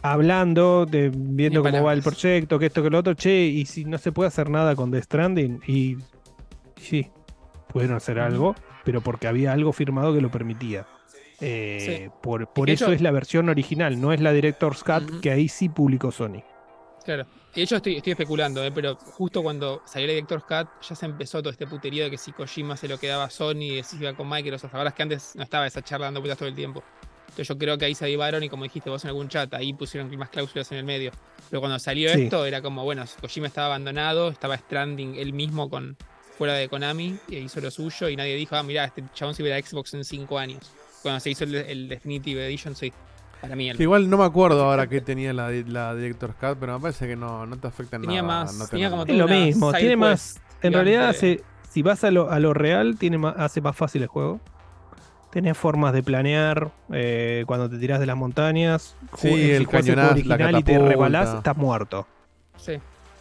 hablando, 0.01 0.85
de, 0.85 1.11
viendo 1.13 1.61
Ni 1.63 1.71
cómo 1.71 1.83
va 1.83 1.93
el 1.93 2.01
proyecto, 2.01 2.59
que 2.59 2.67
esto, 2.67 2.83
que 2.83 2.89
lo 2.89 2.99
otro, 2.99 3.13
che, 3.13 3.43
y 3.45 3.65
si 3.65 3.85
no 3.85 3.97
se 3.97 4.11
puede 4.11 4.27
hacer 4.27 4.49
nada 4.49 4.75
con 4.75 4.91
The 4.91 5.01
Stranding, 5.01 5.61
y 5.67 5.97
sí, 6.75 7.07
pudieron 7.69 7.97
hacer 7.97 8.19
algo, 8.19 8.55
pero 8.83 9.01
porque 9.01 9.27
había 9.27 9.53
algo 9.53 9.71
firmado 9.73 10.13
que 10.13 10.21
lo 10.21 10.29
permitía. 10.29 10.85
Eh, 11.41 12.09
Por, 12.21 12.47
por 12.47 12.69
eso 12.69 12.85
hecho- 12.85 12.93
es 12.93 13.01
la 13.01 13.11
versión 13.11 13.49
original, 13.49 13.99
no 13.99 14.13
es 14.13 14.21
la 14.21 14.31
Director's 14.31 14.83
Cut 14.83 15.19
que 15.21 15.31
ahí 15.31 15.47
sí 15.49 15.67
publicó 15.67 16.11
Sony. 16.11 16.43
Claro. 17.05 17.25
Y 17.53 17.57
de 17.57 17.63
hecho 17.63 17.75
estoy, 17.75 17.97
estoy 17.97 18.11
especulando, 18.11 18.63
¿eh? 18.63 18.71
pero 18.71 18.95
justo 18.95 19.43
cuando 19.43 19.81
salió 19.85 20.05
el 20.05 20.15
Director's 20.15 20.43
Cut 20.45 20.67
ya 20.87 20.95
se 20.95 21.05
empezó 21.05 21.41
todo 21.41 21.51
este 21.51 21.67
puterío 21.67 22.05
de 22.05 22.11
que 22.11 22.17
si 22.17 22.31
Kojima 22.31 22.75
se 22.77 22.87
lo 22.87 22.97
quedaba 22.97 23.25
a 23.25 23.29
Sony 23.29 23.77
y 23.79 23.83
si 23.83 23.97
iba 23.97 24.13
con 24.13 24.27
Microsoft. 24.29 24.73
Ahora 24.73 24.89
es 24.89 24.95
que 24.95 25.03
antes 25.03 25.35
no 25.35 25.43
estaba 25.43 25.67
esa 25.67 25.81
charla 25.81 26.07
dando 26.07 26.21
vueltas 26.21 26.39
todo 26.39 26.49
el 26.49 26.55
tiempo. 26.55 26.83
Entonces 27.23 27.47
yo 27.47 27.57
creo 27.57 27.77
que 27.77 27.85
ahí 27.85 27.95
se 27.95 28.05
avivaron 28.05 28.43
y 28.43 28.49
como 28.49 28.63
dijiste 28.63 28.89
vos 28.89 29.03
en 29.03 29.09
algún 29.09 29.27
chat, 29.27 29.53
ahí 29.53 29.73
pusieron 29.73 30.15
más 30.17 30.29
cláusulas 30.29 30.71
en 30.71 30.77
el 30.79 30.83
medio. 30.83 31.11
Pero 31.49 31.61
cuando 31.61 31.77
salió 31.79 32.09
Sí. 32.13 32.23
esto 32.23 32.45
era 32.45 32.61
como, 32.61 32.83
bueno, 32.83 33.03
Kojima 33.21 33.47
estaba 33.47 33.67
abandonado, 33.67 34.29
estaba 34.29 34.57
Stranding 34.57 35.15
él 35.15 35.33
mismo 35.33 35.69
con 35.69 35.97
fuera 36.37 36.53
de 36.53 36.67
Konami 36.69 37.17
y 37.27 37.37
hizo 37.37 37.59
lo 37.61 37.69
suyo 37.69 38.09
y 38.09 38.15
nadie 38.15 38.35
dijo, 38.35 38.55
ah, 38.55 38.63
mirá, 38.63 38.85
este 38.85 39.03
chabón 39.13 39.35
se 39.35 39.43
iba 39.43 39.55
a 39.55 39.61
Xbox 39.61 39.93
en 39.93 40.03
5 40.03 40.39
años. 40.39 40.71
Cuando 41.01 41.19
se 41.19 41.29
hizo 41.31 41.43
el, 41.43 41.55
el 41.55 41.89
Definitive 41.89 42.45
Edition, 42.47 42.75
sí. 42.75 42.91
Para 43.43 43.57
mí, 43.57 43.69
el- 43.69 43.75
Que 43.75 43.83
igual 43.83 44.09
no 44.09 44.17
me 44.17 44.23
acuerdo 44.23 44.63
ahora 44.63 44.87
que 44.87 45.01
tenía 45.01 45.33
la, 45.33 45.49
la 45.51 45.93
Director's 45.95 46.33
Cut, 46.35 46.57
pero 46.61 46.75
me 46.75 46.79
parece 46.79 47.07
que 47.07 47.17
no, 47.17 47.45
no 47.45 47.57
te 47.57 47.67
afecta 47.67 47.97
en 47.97 48.03
Tenía 48.03 48.21
nada. 48.21 48.45
más- 48.45 48.53
no 48.57 48.67
tenía 48.67 48.89
como 48.89 49.03
Es 49.03 49.09
lo 49.17 49.27
mismo, 49.27 49.73
tiene 49.73 49.97
más. 49.97 50.37
En 50.61 50.71
gigante. 50.71 50.75
realidad, 50.77 51.09
hace, 51.09 51.43
si 51.69 51.81
vas 51.81 52.05
a 52.05 52.11
lo, 52.11 52.31
a 52.31 52.39
lo 52.39 52.53
real, 52.53 52.95
tiene 52.97 53.17
más, 53.17 53.35
hace 53.37 53.59
más 53.59 53.75
fácil 53.75 54.01
el 54.01 54.07
juego. 54.07 54.39
Tenés 55.29 55.57
formas 55.57 55.91
de 55.93 56.03
planear 56.03 56.71
eh, 56.93 57.43
cuando 57.45 57.69
te 57.69 57.77
tirás 57.79 57.99
de 57.99 58.05
las 58.05 58.15
montañas. 58.15 58.95
Sí, 59.17 59.27
si 59.33 59.51
el 59.51 59.67
cañonazo, 59.67 60.07
la 60.25 60.35
original 60.35 60.59
y 60.59 60.63
te 60.63 60.79
rebalás, 60.79 61.33
estás 61.35 61.57
muerto. 61.57 62.07
Sí, 62.55 62.73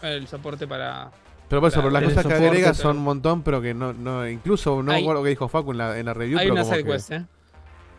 el 0.02 0.28
soporte 0.28 0.68
para. 0.68 1.10
Pero 1.48 1.60
por 1.60 1.68
eso, 1.68 1.80
pero 1.80 1.90
las 1.90 2.04
cosas 2.04 2.22
que 2.26 2.32
tenés 2.34 2.48
agrega 2.48 2.74
soporte, 2.74 2.82
son 2.82 2.98
un 2.98 3.02
montón, 3.04 3.42
pero 3.42 3.60
que 3.60 3.74
no, 3.74 3.92
no 3.92 4.28
incluso 4.28 4.76
no 4.76 4.82
me 4.84 4.94
Hay- 4.94 5.02
acuerdo 5.02 5.20
lo 5.20 5.24
que 5.24 5.30
dijo 5.30 5.48
Facu 5.48 5.72
en 5.72 5.78
la, 5.78 5.98
en 5.98 6.06
la 6.06 6.14
review, 6.14 6.38
Hay 6.38 6.44
pero 6.46 6.54
una 6.54 6.62
como 6.62 6.74
side 6.74 6.84
que, 6.84 6.90
quest, 6.92 7.10
¿eh? 7.12 7.24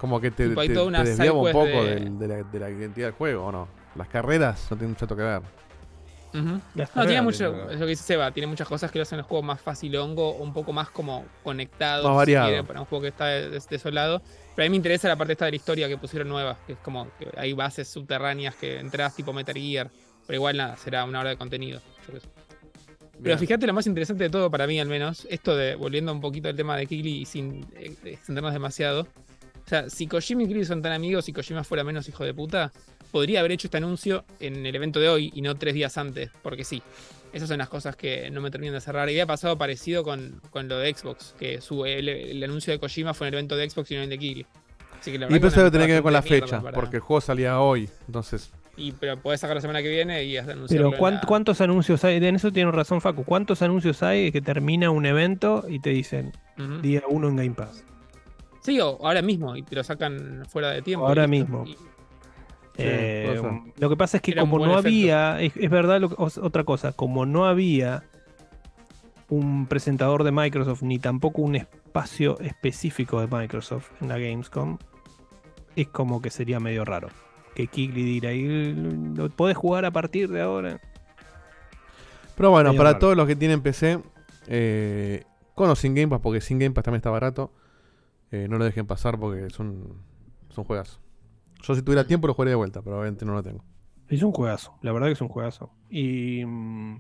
Como 0.03 0.19
que 0.19 0.31
te, 0.31 0.49
te- 0.49 0.67
desviaba 1.05 1.37
un 1.39 1.51
poco 1.53 1.65
de- 1.85 1.95
del- 1.95 2.19
de, 2.19 2.27
la, 2.27 2.35
de 2.43 2.59
la 2.59 2.69
identidad 2.69 3.07
del 3.07 3.13
juego, 3.15 3.45
¿o 3.45 3.51
no? 3.53 3.69
Las 3.95 4.09
carreras 4.09 4.67
no 4.69 4.75
tienen 4.75 4.89
mucho 4.99 5.07
que 5.07 5.21
ver. 5.21 5.41
No, 6.33 6.59
tiene 7.05 7.21
mucho, 7.21 7.53
lo 7.53 7.67
que 7.79 7.85
dice 7.85 8.03
Seba, 8.03 8.29
tiene 8.31 8.47
muchas 8.47 8.67
cosas 8.67 8.91
que 8.91 8.99
lo 8.99 9.03
hacen 9.03 9.19
el 9.19 9.23
juego 9.23 9.41
más 9.43 9.61
fácil 9.61 9.95
hongo, 9.95 10.33
un 10.35 10.51
poco 10.51 10.73
más 10.73 10.89
como 10.89 11.23
conectado, 11.41 12.03
Más 12.03 12.11
si 12.15 12.17
variado. 12.17 12.47
quiere, 12.49 12.63
para 12.65 12.81
un 12.81 12.85
juego 12.85 13.03
que 13.03 13.07
está 13.07 13.27
des- 13.27 13.69
desolado. 13.69 14.21
Pero 14.53 14.63
a 14.63 14.65
mí 14.65 14.71
me 14.71 14.75
interesa 14.75 15.07
la 15.07 15.15
parte 15.15 15.31
esta 15.33 15.45
de 15.45 15.51
la 15.51 15.55
historia 15.55 15.87
que 15.87 15.95
pusieron 15.97 16.27
nueva, 16.27 16.57
que 16.67 16.73
es 16.73 16.79
como 16.79 17.07
que 17.17 17.29
hay 17.37 17.53
bases 17.53 17.87
subterráneas 17.87 18.55
que 18.55 18.79
entras 18.79 19.15
tipo 19.15 19.31
Metal 19.31 19.55
Gear, 19.55 19.89
pero 20.27 20.35
igual 20.35 20.57
nada, 20.57 20.75
será 20.75 21.05
una 21.05 21.21
hora 21.21 21.29
de 21.29 21.37
contenido. 21.37 21.79
yo. 22.11 22.19
Pero 23.23 23.37
fíjate 23.37 23.65
lo 23.67 23.73
más 23.73 23.87
interesante 23.87 24.25
de 24.25 24.29
todo 24.29 24.51
para 24.51 24.67
mí 24.67 24.81
al 24.81 24.87
menos, 24.89 25.25
esto 25.29 25.55
de 25.55 25.75
volviendo 25.75 26.11
un 26.11 26.19
poquito 26.19 26.49
al 26.49 26.57
tema 26.57 26.75
de 26.75 26.87
Kigli 26.87 27.21
y 27.21 27.25
sin 27.25 27.65
eh, 27.75 27.95
extendernos 28.03 28.51
demasiado. 28.51 29.07
O 29.65 29.69
sea, 29.69 29.89
si 29.89 30.07
Kojima 30.07 30.43
y 30.43 30.47
Kigli 30.47 30.65
son 30.65 30.81
tan 30.81 30.91
amigos 30.91 31.27
y 31.29 31.33
Kojima 31.33 31.63
fuera 31.63 31.83
menos 31.83 32.07
hijo 32.09 32.23
de 32.23 32.33
puta, 32.33 32.71
podría 33.11 33.39
haber 33.39 33.51
hecho 33.53 33.67
este 33.67 33.77
anuncio 33.77 34.25
en 34.39 34.65
el 34.65 34.75
evento 34.75 34.99
de 34.99 35.09
hoy 35.09 35.31
y 35.33 35.41
no 35.41 35.55
tres 35.55 35.73
días 35.73 35.97
antes, 35.97 36.29
porque 36.41 36.63
sí. 36.63 36.81
Esas 37.31 37.49
son 37.49 37.57
las 37.57 37.69
cosas 37.69 37.95
que 37.95 38.29
no 38.29 38.41
me 38.41 38.51
terminan 38.51 38.75
de 38.75 38.81
cerrar. 38.81 39.09
Y 39.09 39.13
había 39.13 39.25
pasado 39.25 39.57
parecido 39.57 40.03
con, 40.03 40.39
con 40.51 40.67
lo 40.67 40.77
de 40.77 40.93
Xbox, 40.93 41.33
que 41.39 41.61
su, 41.61 41.83
el, 41.85 42.07
el 42.07 42.43
anuncio 42.43 42.71
de 42.71 42.77
Kojima 42.79 43.15
fue 43.15 43.27
en 43.27 43.33
el 43.33 43.39
evento 43.39 43.55
de 43.57 43.67
Xbox 43.69 43.89
y 43.89 43.95
no 43.95 43.99
en 44.01 44.03
el 44.03 44.09
de 44.11 44.19
Kigli. 44.19 44.45
Así 44.99 45.11
que 45.11 45.17
la 45.17 45.25
Y 45.31 45.35
eso 45.37 45.49
debe 45.57 45.71
tener 45.71 45.87
que 45.87 45.93
ver 45.93 46.03
con 46.03 46.13
la 46.13 46.21
fecha, 46.21 46.61
para- 46.61 46.75
porque 46.75 46.97
el 46.97 47.01
juego 47.01 47.21
salía 47.21 47.59
hoy, 47.59 47.89
entonces... 48.05 48.51
Y, 48.77 48.91
pero 48.91 49.19
podés 49.19 49.39
sacar 49.39 49.55
la 49.55 49.61
semana 49.61 49.81
que 49.83 49.89
viene 49.89 50.23
y 50.23 50.35
anunciarlo. 50.37 50.67
Pero 50.67 50.89
en 50.93 50.97
¿cuán- 50.97 51.13
la- 51.15 51.21
¿cuántos 51.21 51.61
anuncios 51.61 52.03
hay? 52.03 52.17
En 52.17 52.35
eso 52.35 52.51
tiene 52.51 52.71
razón 52.71 53.01
Facu. 53.01 53.23
¿Cuántos 53.23 53.61
anuncios 53.61 54.01
hay 54.03 54.31
que 54.31 54.41
termina 54.41 54.89
un 54.91 55.05
evento 55.05 55.65
y 55.69 55.79
te 55.79 55.89
dicen 55.91 56.31
día 56.81 57.01
uno 57.07 57.29
en 57.29 57.35
Game 57.35 57.51
Pass? 57.51 57.83
Sí, 58.63 58.79
o 58.79 58.97
ahora 59.05 59.21
mismo, 59.21 59.55
y 59.55 59.61
te 59.63 59.75
lo 59.75 59.83
sacan 59.83 60.43
fuera 60.49 60.71
de 60.71 60.81
tiempo. 60.81 61.07
Ahora 61.07 61.27
mismo. 61.27 61.63
Y- 61.67 61.77
Eh, 62.75 63.39
lo 63.77 63.87
que 63.89 63.95
pasa 63.95 64.17
es 64.17 64.23
que 64.23 64.31
Era 64.31 64.41
como 64.41 64.57
no 64.57 64.63
efecto. 64.65 64.79
había, 64.87 65.39
es, 65.41 65.55
es 65.55 65.69
verdad 65.69 66.01
lo 66.01 66.09
que- 66.09 66.15
os- 66.17 66.39
otra 66.39 66.63
cosa, 66.63 66.91
como 66.91 67.23
no 67.27 67.45
había 67.45 68.01
un 69.29 69.67
presentador 69.67 70.23
de 70.23 70.31
Microsoft 70.31 70.81
ni 70.81 70.97
tampoco 70.97 71.43
un 71.43 71.55
espacio 71.55 72.39
específico 72.39 73.21
de 73.21 73.27
Microsoft 73.27 73.91
en 74.01 74.07
la 74.09 74.17
Gamescom, 74.17 74.79
es 75.75 75.87
como 75.89 76.19
que 76.19 76.31
sería 76.31 76.59
medio 76.59 76.83
raro. 76.83 77.09
Que 77.53 77.67
Kigli 77.67 78.03
dirá, 78.03 78.33
"Y 78.33 78.73
lo 78.73 79.29
podés 79.29 79.55
jugar 79.55 79.85
a 79.85 79.91
partir 79.91 80.29
de 80.31 80.41
ahora. 80.41 80.79
Pero 82.35 82.49
bueno, 82.49 82.69
Medio 82.71 82.79
para 82.79 82.89
raro. 82.91 82.99
todos 82.99 83.17
los 83.17 83.27
que 83.27 83.35
tienen 83.35 83.61
PC, 83.61 83.99
eh, 84.47 85.23
con 85.53 85.69
o 85.69 85.75
sin 85.75 85.93
Game 85.93 86.07
Pass, 86.07 86.21
porque 86.21 86.41
sin 86.41 86.57
Game 86.57 86.71
Pass 86.73 86.85
también 86.85 86.97
está 87.01 87.11
barato, 87.11 87.51
eh, 88.33 88.47
no 88.49 88.57
lo 88.57 88.65
dejen 88.65 88.87
pasar 88.87 89.19
porque 89.19 89.51
son, 89.51 90.01
son 90.49 90.63
juegos. 90.63 90.99
Yo 91.61 91.75
si 91.75 91.83
tuviera 91.83 92.07
tiempo 92.07 92.25
lo 92.25 92.33
jugaría 92.33 92.53
de 92.53 92.55
vuelta, 92.55 92.81
pero 92.81 92.97
obviamente 92.97 93.25
no 93.25 93.33
lo 93.33 93.43
tengo. 93.43 93.63
Es 94.09 94.23
un 94.23 94.31
juegazo, 94.31 94.75
la 94.81 94.91
verdad 94.91 95.07
que 95.07 95.13
es 95.13 95.21
un 95.21 95.27
juegazo. 95.27 95.71
Y 95.87 96.43
mm, 96.43 96.99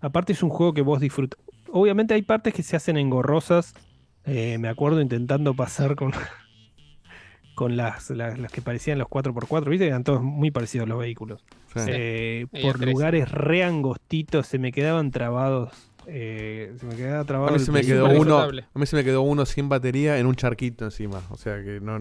aparte 0.00 0.32
es 0.32 0.42
un 0.44 0.50
juego 0.50 0.72
que 0.72 0.82
vos 0.82 1.00
disfrutas. 1.00 1.40
Obviamente 1.72 2.14
hay 2.14 2.22
partes 2.22 2.54
que 2.54 2.62
se 2.62 2.76
hacen 2.76 2.96
engorrosas. 2.96 3.74
Eh, 4.24 4.56
me 4.58 4.68
acuerdo 4.68 5.00
intentando 5.00 5.52
pasar 5.54 5.96
con, 5.96 6.12
con 7.62 7.76
las, 7.76 8.10
las, 8.10 8.38
las 8.38 8.50
que 8.50 8.60
parecían 8.60 8.98
los 8.98 9.06
4x4, 9.08 9.68
viste, 9.68 9.86
eran 9.86 10.02
todos 10.02 10.20
muy 10.22 10.50
parecidos 10.50 10.88
los 10.88 10.98
vehículos. 10.98 11.44
Sí. 11.76 11.80
Eh, 11.88 12.46
por 12.62 12.84
lugares 12.84 13.30
re 13.30 13.62
angostitos, 13.62 14.46
se 14.48 14.58
me 14.58 14.72
quedaban 14.72 15.10
trabados. 15.12 15.70
eh, 16.08 16.74
se 16.80 16.86
me 16.86 16.96
quedaba 16.96 17.24
trabado. 17.24 17.50
A 17.54 17.58
mí 17.58 17.64
se 17.64 17.70
me 17.70 17.82
quedó 17.82 18.06
uno, 18.10 18.38
a 18.40 18.78
mí 18.78 18.86
se 18.86 18.96
me 18.96 19.04
quedó 19.04 19.22
uno 19.22 19.46
sin 19.46 19.68
batería 19.68 20.18
en 20.18 20.26
un 20.26 20.34
charquito 20.34 20.84
encima, 20.84 21.20
o 21.30 21.36
sea 21.36 21.62
que 21.62 21.78
no 21.80 22.00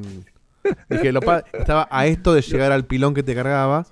dije, 0.89 1.11
lo 1.11 1.19
estaba 1.53 1.87
a 1.91 2.05
esto 2.07 2.33
de 2.33 2.41
llegar 2.41 2.71
al 2.71 2.85
pilón 2.85 3.13
que 3.13 3.21
te 3.23 3.35
cargaba 3.35 3.85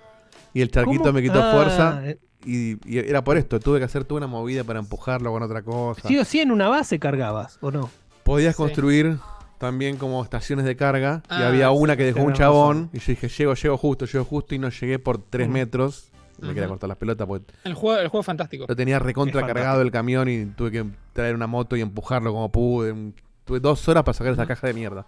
y 0.53 0.61
el 0.61 0.72
charquito 0.72 1.01
¿Cómo? 1.03 1.13
me 1.13 1.22
quitó 1.22 1.39
Ah, 1.43 1.51
fuerza 1.53 2.01
eh, 2.03 2.17
y, 2.45 2.78
y 2.91 2.97
era 2.97 3.24
por 3.24 3.38
esto, 3.38 3.59
tuve 3.59 3.78
que 3.78 3.86
hacer 3.86 4.03
toda 4.05 4.17
una 4.17 4.28
movida 4.28 4.63
para 4.63 4.80
empujarlo 4.80 5.32
con 5.32 5.43
otra 5.43 5.61
cosa. 5.61 6.07
Sí 6.07 6.17
o 6.17 6.26
sí 6.26 6.39
en 6.41 6.49
una 6.51 6.67
base 6.67 6.97
cargabas, 6.99 7.59
¿o 7.61 7.70
no? 7.70 7.89
Podías 8.24 8.55
Sí. 8.55 8.61
construir 8.63 9.17
también 9.60 9.97
como 9.97 10.24
estaciones 10.24 10.66
de 10.66 10.76
carga 10.76 11.22
y 11.30 11.34
Ah, 11.34 11.47
había 11.49 11.70
sí, 11.70 11.76
una 11.78 11.95
que 11.95 12.05
dejó 12.05 12.22
un 12.24 12.34
chabón 12.34 12.78
razón. 12.86 12.89
y 12.93 12.99
yo 12.99 13.05
dije, 13.07 13.28
llego, 13.30 13.53
llego 13.53 13.78
justo, 13.78 14.05
llego 14.05 14.26
justo 14.26 14.55
y 14.55 14.60
no 14.60 14.70
llegué 14.70 14.97
por 14.97 15.20
3 15.22 15.47
Mm. 15.47 15.51
metros. 15.51 16.05
Me 16.41 16.47
quería 16.49 16.64
Ujú. 16.64 16.70
cortar 16.70 16.88
las 16.88 16.97
pelotas 16.97 17.28
porque 17.28 17.51
El 17.66 17.74
juego, 17.74 17.99
el 17.99 18.07
juego 18.07 18.22
es 18.22 18.26
fantástico. 18.26 18.66
lo 18.68 18.76
tenía 18.76 18.97
recontra 18.97 19.45
cargado 19.45 19.82
el 19.82 19.91
camión 19.91 20.30
y 20.30 20.45
tuve 20.45 20.72
que 20.72 20.86
traer 21.14 21.36
una 21.36 21.47
moto 21.47 21.76
y 21.76 21.82
empujarlo 21.82 22.32
como 22.32 22.49
pude. 22.49 23.12
Tuve 23.43 23.60
dos 23.60 23.86
horas 23.89 24.03
para 24.03 24.14
sacar 24.14 24.34
esa 24.34 24.45
caja 24.47 24.66
de 24.68 24.74
mierda. 24.74 25.05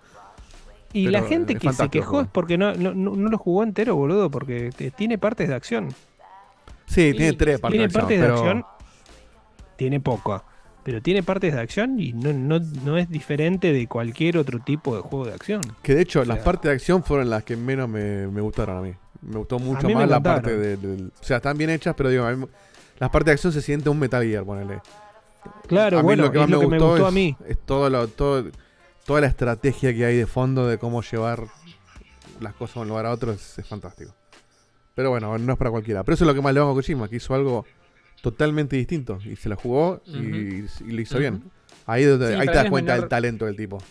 Y 0.93 1.05
Pero 1.05 1.21
la 1.21 1.25
gente 1.25 1.55
que 1.55 1.71
se 1.71 1.87
quejó 1.87 2.19
es 2.21 2.27
porque 2.27 2.57
no, 2.57 2.73
no, 2.73 2.93
no- 2.93 3.29
lo 3.29 3.37
jugó 3.37 3.63
entero, 3.63 3.95
boludo, 3.95 4.29
porque 4.29 4.71
tiene 4.97 5.17
partes 5.17 5.47
de 5.47 5.55
acción. 5.55 5.95
Sí, 6.85 7.13
tiene 7.13 7.31
tres 7.33 7.61
partes 7.61 7.77
tiene 7.77 7.83
de 7.83 7.85
acción, 7.85 8.01
partes 8.01 8.19
pero 8.19 8.33
de 8.33 8.39
acción, 8.49 8.65
tiene 9.77 9.99
poco, 10.01 10.43
pero 10.83 11.01
tiene 11.01 11.21
partes 11.23 11.53
de 11.53 11.59
acción 11.59 11.99
y 11.99 12.13
no, 12.13 12.33
no, 12.33 12.59
no 12.83 12.97
es 12.97 13.09
diferente 13.09 13.71
de 13.73 13.87
cualquier 13.87 14.37
otro 14.37 14.59
tipo 14.59 14.95
de 14.95 15.01
juego 15.01 15.25
de 15.25 15.33
acción. 15.33 15.61
Que 15.83 15.95
de 15.95 16.01
hecho, 16.01 16.21
O 16.21 16.25
las 16.25 16.39
partes 16.39 16.69
de 16.69 16.75
acción 16.75 17.03
fueron 17.03 17.29
las 17.29 17.43
que 17.43 17.55
menos 17.55 17.87
me, 17.89 18.27
me 18.27 18.41
gustaron 18.41 18.77
a 18.77 18.81
mí. 18.81 18.93
Me 19.21 19.37
gustó 19.37 19.59
mucho 19.59 19.87
más 19.89 20.09
la 20.09 20.19
parte 20.19 20.57
de, 20.57 20.77
del- 20.77 21.11
O 21.19 21.23
sea, 21.23 21.37
están 21.37 21.57
bien 21.57 21.69
hechas, 21.69 21.93
pero 21.95 22.09
digo, 22.09 22.25
a 22.25 22.31
mí- 22.35 22.47
las 22.99 23.09
partes 23.09 23.27
de 23.27 23.31
acción 23.33 23.53
se 23.53 23.61
siente 23.61 23.89
un 23.89 23.99
Metal 23.99 24.23
Gear, 24.23 24.43
ponele. 24.43 24.79
Claro, 25.67 25.97
a 25.99 26.01
mí 26.01 26.05
bueno, 26.05 26.23
lo 26.23 26.31
que 26.31 26.37
es 26.37 26.41
más 26.41 26.49
lo 26.49 26.57
me 26.59 26.63
que 26.65 26.69
me 26.69 26.77
gustó, 26.77 26.89
gustó 26.91 27.03
es, 27.07 27.11
a 27.11 27.15
mí. 27.15 27.37
es 27.47 27.57
todo 27.65 27.89
lo, 27.89 28.07
todo, 28.07 28.45
toda 29.05 29.21
la 29.21 29.27
estrategia 29.27 29.93
que 29.93 30.05
hay 30.05 30.17
de 30.17 30.27
fondo 30.27 30.67
de 30.67 30.77
cómo 30.77 31.01
llevar 31.01 31.45
las 32.39 32.53
cosas 32.55 32.75
de 32.75 32.81
un 32.81 32.87
lugar 32.89 33.05
a 33.05 33.11
otro 33.11 33.31
es, 33.31 33.57
es 33.59 33.67
fantástico. 33.67 34.13
Pero 34.95 35.09
bueno, 35.09 35.37
no 35.37 35.53
es 35.53 35.57
para 35.57 35.71
cualquiera. 35.71 36.03
Pero 36.03 36.15
eso 36.15 36.25
es 36.25 36.27
lo 36.27 36.33
que 36.35 36.41
más 36.41 36.53
le 36.53 36.59
hago 36.59 36.71
a 36.71 36.73
Kojima, 36.73 37.07
que 37.07 37.15
hizo 37.15 37.33
algo 37.33 37.65
totalmente 38.21 38.75
distinto. 38.75 39.19
Y 39.25 39.35
se 39.35 39.49
la 39.49 39.55
jugó 39.55 40.01
y, 40.05 40.17
y 40.17 40.91
lo 40.91 41.01
hizo 41.01 41.17
bien. 41.19 41.43
Ahí, 41.85 42.03
donde- 42.05 42.27
Sí, 42.35 42.39
ahí 42.39 42.47
te 42.47 42.53
das 42.53 42.69
cuenta 42.69 42.93
menor- 42.93 42.99
del 43.01 43.09
talento 43.09 43.45
del 43.45 43.55
tipo. 43.55 43.81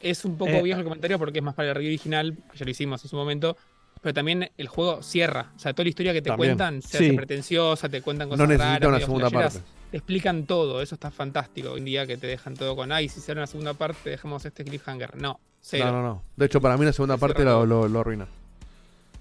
Es 0.00 0.24
un 0.24 0.36
poco 0.36 0.50
Eh, 0.52 0.62
viejo 0.62 0.78
el 0.80 0.84
comentario 0.84 1.18
porque 1.18 1.38
es 1.38 1.44
más 1.44 1.54
para 1.54 1.68
el 1.70 1.74
review 1.74 1.90
original, 1.90 2.36
que 2.52 2.58
ya 2.58 2.64
lo 2.64 2.70
hicimos 2.70 3.02
en 3.04 3.10
su 3.10 3.16
momento. 3.16 3.56
Pero 4.02 4.14
también 4.14 4.50
el 4.56 4.68
juego 4.68 5.02
cierra. 5.02 5.52
O 5.56 5.58
sea, 5.58 5.72
toda 5.72 5.84
la 5.84 5.88
historia 5.88 6.12
que 6.12 6.22
te 6.22 6.28
También. 6.30 6.50
cuentan 6.56 6.82
se 6.82 6.98
Sí. 6.98 7.04
hace 7.06 7.14
pretenciosa, 7.14 7.88
te 7.88 8.02
cuentan 8.02 8.28
cosas 8.28 8.38
No 8.38 8.46
necesita 8.46 8.74
raras, 8.78 8.88
una 8.88 9.00
segunda 9.00 9.30
parte. 9.30 9.58
Te 9.90 9.96
explican 9.96 10.44
todo. 10.46 10.82
Eso 10.82 10.94
está 10.94 11.10
fantástico. 11.10 11.70
Hoy 11.72 11.78
en 11.78 11.84
día 11.86 12.06
que 12.06 12.16
te 12.16 12.26
dejan 12.26 12.54
todo 12.54 12.76
con, 12.76 12.92
ay, 12.92 13.08
si 13.08 13.16
se 13.16 13.32
hace 13.32 13.32
una 13.32 13.46
segunda 13.46 13.74
parte, 13.74 14.10
dejamos 14.10 14.44
este 14.44 14.64
cliffhanger. 14.64 15.16
No, 15.20 15.40
cero. 15.60 15.86
No, 15.86 15.92
no, 15.92 16.02
no. 16.02 16.22
De 16.36 16.46
hecho, 16.46 16.60
para 16.60 16.76
mí 16.76 16.84
la 16.84 16.92
segunda 16.92 17.16
Se 17.16 17.20
parte 17.20 17.42
lo, 17.44 17.64
lo, 17.66 17.88
lo 17.88 18.00
arruina. 18.00 18.26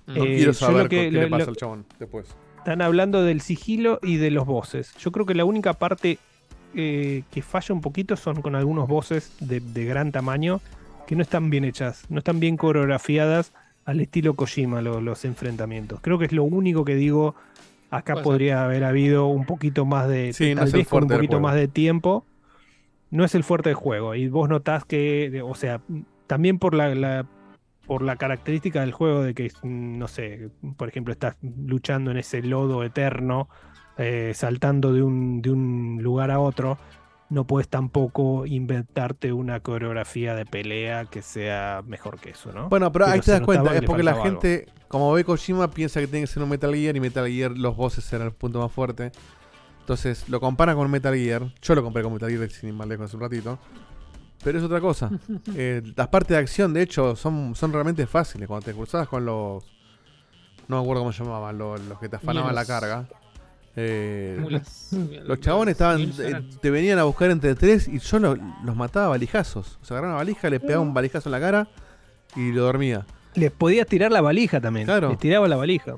Mm. 0.08 0.14
No 0.18 0.24
Eh, 0.26 0.36
quiero 0.36 0.54
saber 0.54 0.84
lo 0.84 0.90
que- 0.90 1.10
qué 1.10 1.12
le 1.12 1.28
pasa 1.30 1.46
lo- 1.46 1.50
al 1.52 1.56
chabón 1.58 1.86
después. 1.98 2.28
Están 2.66 2.82
hablando 2.82 3.22
del 3.24 3.42
sigilo 3.42 4.00
y 4.02 4.18
de 4.18 4.32
los 4.32 4.48
bosses. 4.48 4.96
Yo 4.98 5.12
creo 5.12 5.28
que 5.28 5.36
la 5.36 5.46
única 5.46 5.74
parte 5.74 6.18
eh, 6.74 7.22
que 7.32 7.44
falla 7.44 7.76
un 7.76 7.82
poquito 7.82 8.16
son 8.16 8.42
con 8.42 8.56
algunos 8.56 8.88
bosses 8.88 9.32
de, 9.40 9.60
de 9.60 9.86
gran 9.86 10.12
tamaño 10.12 10.62
que 11.06 11.16
no 11.16 11.22
están 11.22 11.52
bien 11.52 11.64
hechas, 11.64 12.06
no 12.10 12.18
están 12.18 12.40
bien 12.40 12.58
coreografiadas 12.58 13.54
al 13.86 14.02
estilo 14.02 14.34
Kojima 14.34 14.82
lo- 14.82 15.00
los 15.00 15.26
enfrentamientos. 15.26 16.00
Creo 16.02 16.18
que 16.18 16.26
es 16.26 16.32
lo 16.32 16.44
único 16.44 16.84
que 16.86 16.96
digo. 16.96 17.36
Acá 17.92 18.16
podría 18.24 18.66
haber 18.66 18.84
habido 18.84 19.28
un 19.28 19.46
poquito 19.46 19.86
más 19.86 20.10
de. 20.10 20.34
Sí, 20.34 20.56
tal 20.56 20.68
es 20.68 20.74
el 20.74 20.80
vez 20.80 20.88
con 20.88 21.04
un 21.04 21.10
poquito 21.10 21.40
más 21.40 21.54
de 21.56 21.68
tiempo. 21.68 22.26
no 23.12 23.24
es 23.24 23.36
el 23.36 23.44
fuerte 23.44 23.70
del 23.70 23.76
juego. 23.76 24.16
Y 24.16 24.28
vos 24.28 24.50
notás 24.50 24.86
que, 24.86 25.40
o 25.46 25.54
sea, 25.54 25.82
también 26.26 26.58
por 26.58 26.74
la, 26.74 26.96
la- 26.96 27.28
por 27.88 28.02
la 28.02 28.16
característica 28.16 28.82
del 28.82 28.92
juego 28.92 29.24
de 29.24 29.34
que, 29.34 29.52
mm, 29.64 29.98
no 29.98 30.08
sé, 30.08 30.50
por 30.78 30.90
ejemplo, 30.90 31.12
estás 31.12 31.38
luchando 31.42 32.12
en 32.12 32.18
ese 32.18 32.42
lodo 32.42 32.84
eterno, 32.84 33.50
eh, 33.98 34.34
saltando 34.36 34.94
de 34.94 35.02
un, 35.02 35.42
de 35.42 35.52
un 35.52 36.00
lugar 36.02 36.32
a 36.32 36.40
otro, 36.40 36.78
no 37.30 37.46
puedes 37.48 37.68
tampoco 37.68 38.46
inventarte 38.46 39.34
una 39.34 39.60
coreografía 39.60 40.36
de 40.36 40.46
pelea 40.46 41.06
que 41.06 41.22
sea 41.22 41.82
mejor 41.86 42.20
que 42.20 42.32
eso, 42.32 42.52
¿no? 42.52 42.70
Bueno, 42.70 42.92
pero 42.92 43.08
ahí 43.08 43.20
te 43.20 43.32
das 43.32 43.42
cuenta, 43.42 43.76
es 43.76 43.82
porque 43.82 44.04
la 44.04 44.12
algo. 44.12 44.24
gente, 44.24 44.68
como 44.88 45.12
ve 45.14 45.24
Kojima, 45.24 45.72
piensa 45.72 46.00
que 46.00 46.08
tiene 46.08 46.22
que 46.22 46.32
ser 46.32 46.44
un 46.44 46.50
Metal 46.50 46.74
Gear 46.74 46.96
y 46.96 47.00
Metal 47.00 47.28
Gear 47.28 47.52
los 47.52 47.76
bosses 47.76 48.12
eran 48.14 48.28
el 48.28 48.34
punto 48.34 48.60
más 48.60 48.72
fuerte. 48.72 49.12
Entonces 49.80 50.28
lo 50.30 50.40
compara 50.40 50.76
con 50.76 50.90
Metal 50.90 51.16
Gear. 51.16 51.54
Yo 51.62 51.76
lo 51.76 51.84
compré 51.84 52.04
con 52.04 52.14
Metal 52.14 52.30
Gear 52.30 52.50
sin 52.50 52.70
ir 52.70 52.76
más 52.76 52.88
lejos 52.88 53.06
hace 53.06 53.16
un 53.18 53.22
ratito. 53.22 53.60
Pero 54.46 54.60
es 54.60 54.64
otra 54.64 54.80
cosa. 54.80 55.10
Eh, 55.58 55.82
las 55.98 56.08
partes 56.08 56.30
de 56.30 56.38
acción, 56.38 56.74
de 56.74 56.82
hecho, 56.84 57.16
son, 57.18 57.54
son 57.56 57.74
realmente 57.74 58.06
fáciles. 58.08 58.48
Cuando 58.48 58.64
te 58.66 58.74
cruzabas 58.74 59.08
con 59.10 59.26
los. 59.26 59.64
No 60.70 60.78
me 60.78 60.82
acuerdo 60.84 61.02
cómo 61.02 61.12
se 61.12 61.24
llamaban, 61.24 61.58
los, 61.58 61.82
los 61.82 62.00
que 62.00 62.08
te 62.08 62.16
afanaban 62.16 62.56
la 62.56 62.66
carga. 62.66 63.08
Eh, 63.76 64.38
Mulas. 64.40 64.90
los 65.26 65.40
chabones 65.42 65.74
estaban, 65.74 66.02
eh, 66.02 66.42
te 66.62 66.70
venían 66.72 66.98
a 66.98 67.04
buscar 67.04 67.30
entre 67.30 67.56
tres 67.56 67.88
y 67.90 68.00
yo 68.00 68.20
lo- 68.20 68.38
los 68.64 68.76
mataba 68.76 69.08
a 69.08 69.10
valijazos. 69.10 69.78
O 69.82 69.86
sea, 69.86 69.96
agarraba 69.98 70.14
una 70.16 70.24
valija, 70.24 70.50
le 70.50 70.60
pegaba 70.62 70.82
un 70.82 70.94
valijazo 70.94 71.28
en 71.30 71.32
la 71.32 71.40
cara 71.42 71.68
y 72.38 72.52
lo 72.54 72.64
dormía. 72.64 73.06
Les 73.36 73.52
podías 73.52 73.86
tirar 73.88 74.12
la 74.14 74.22
valija 74.22 74.62
también. 74.62 74.86
Claro. 74.86 75.10
Les 75.10 75.20
tiraba 75.20 75.48
la 75.48 75.58
valija. 75.58 75.96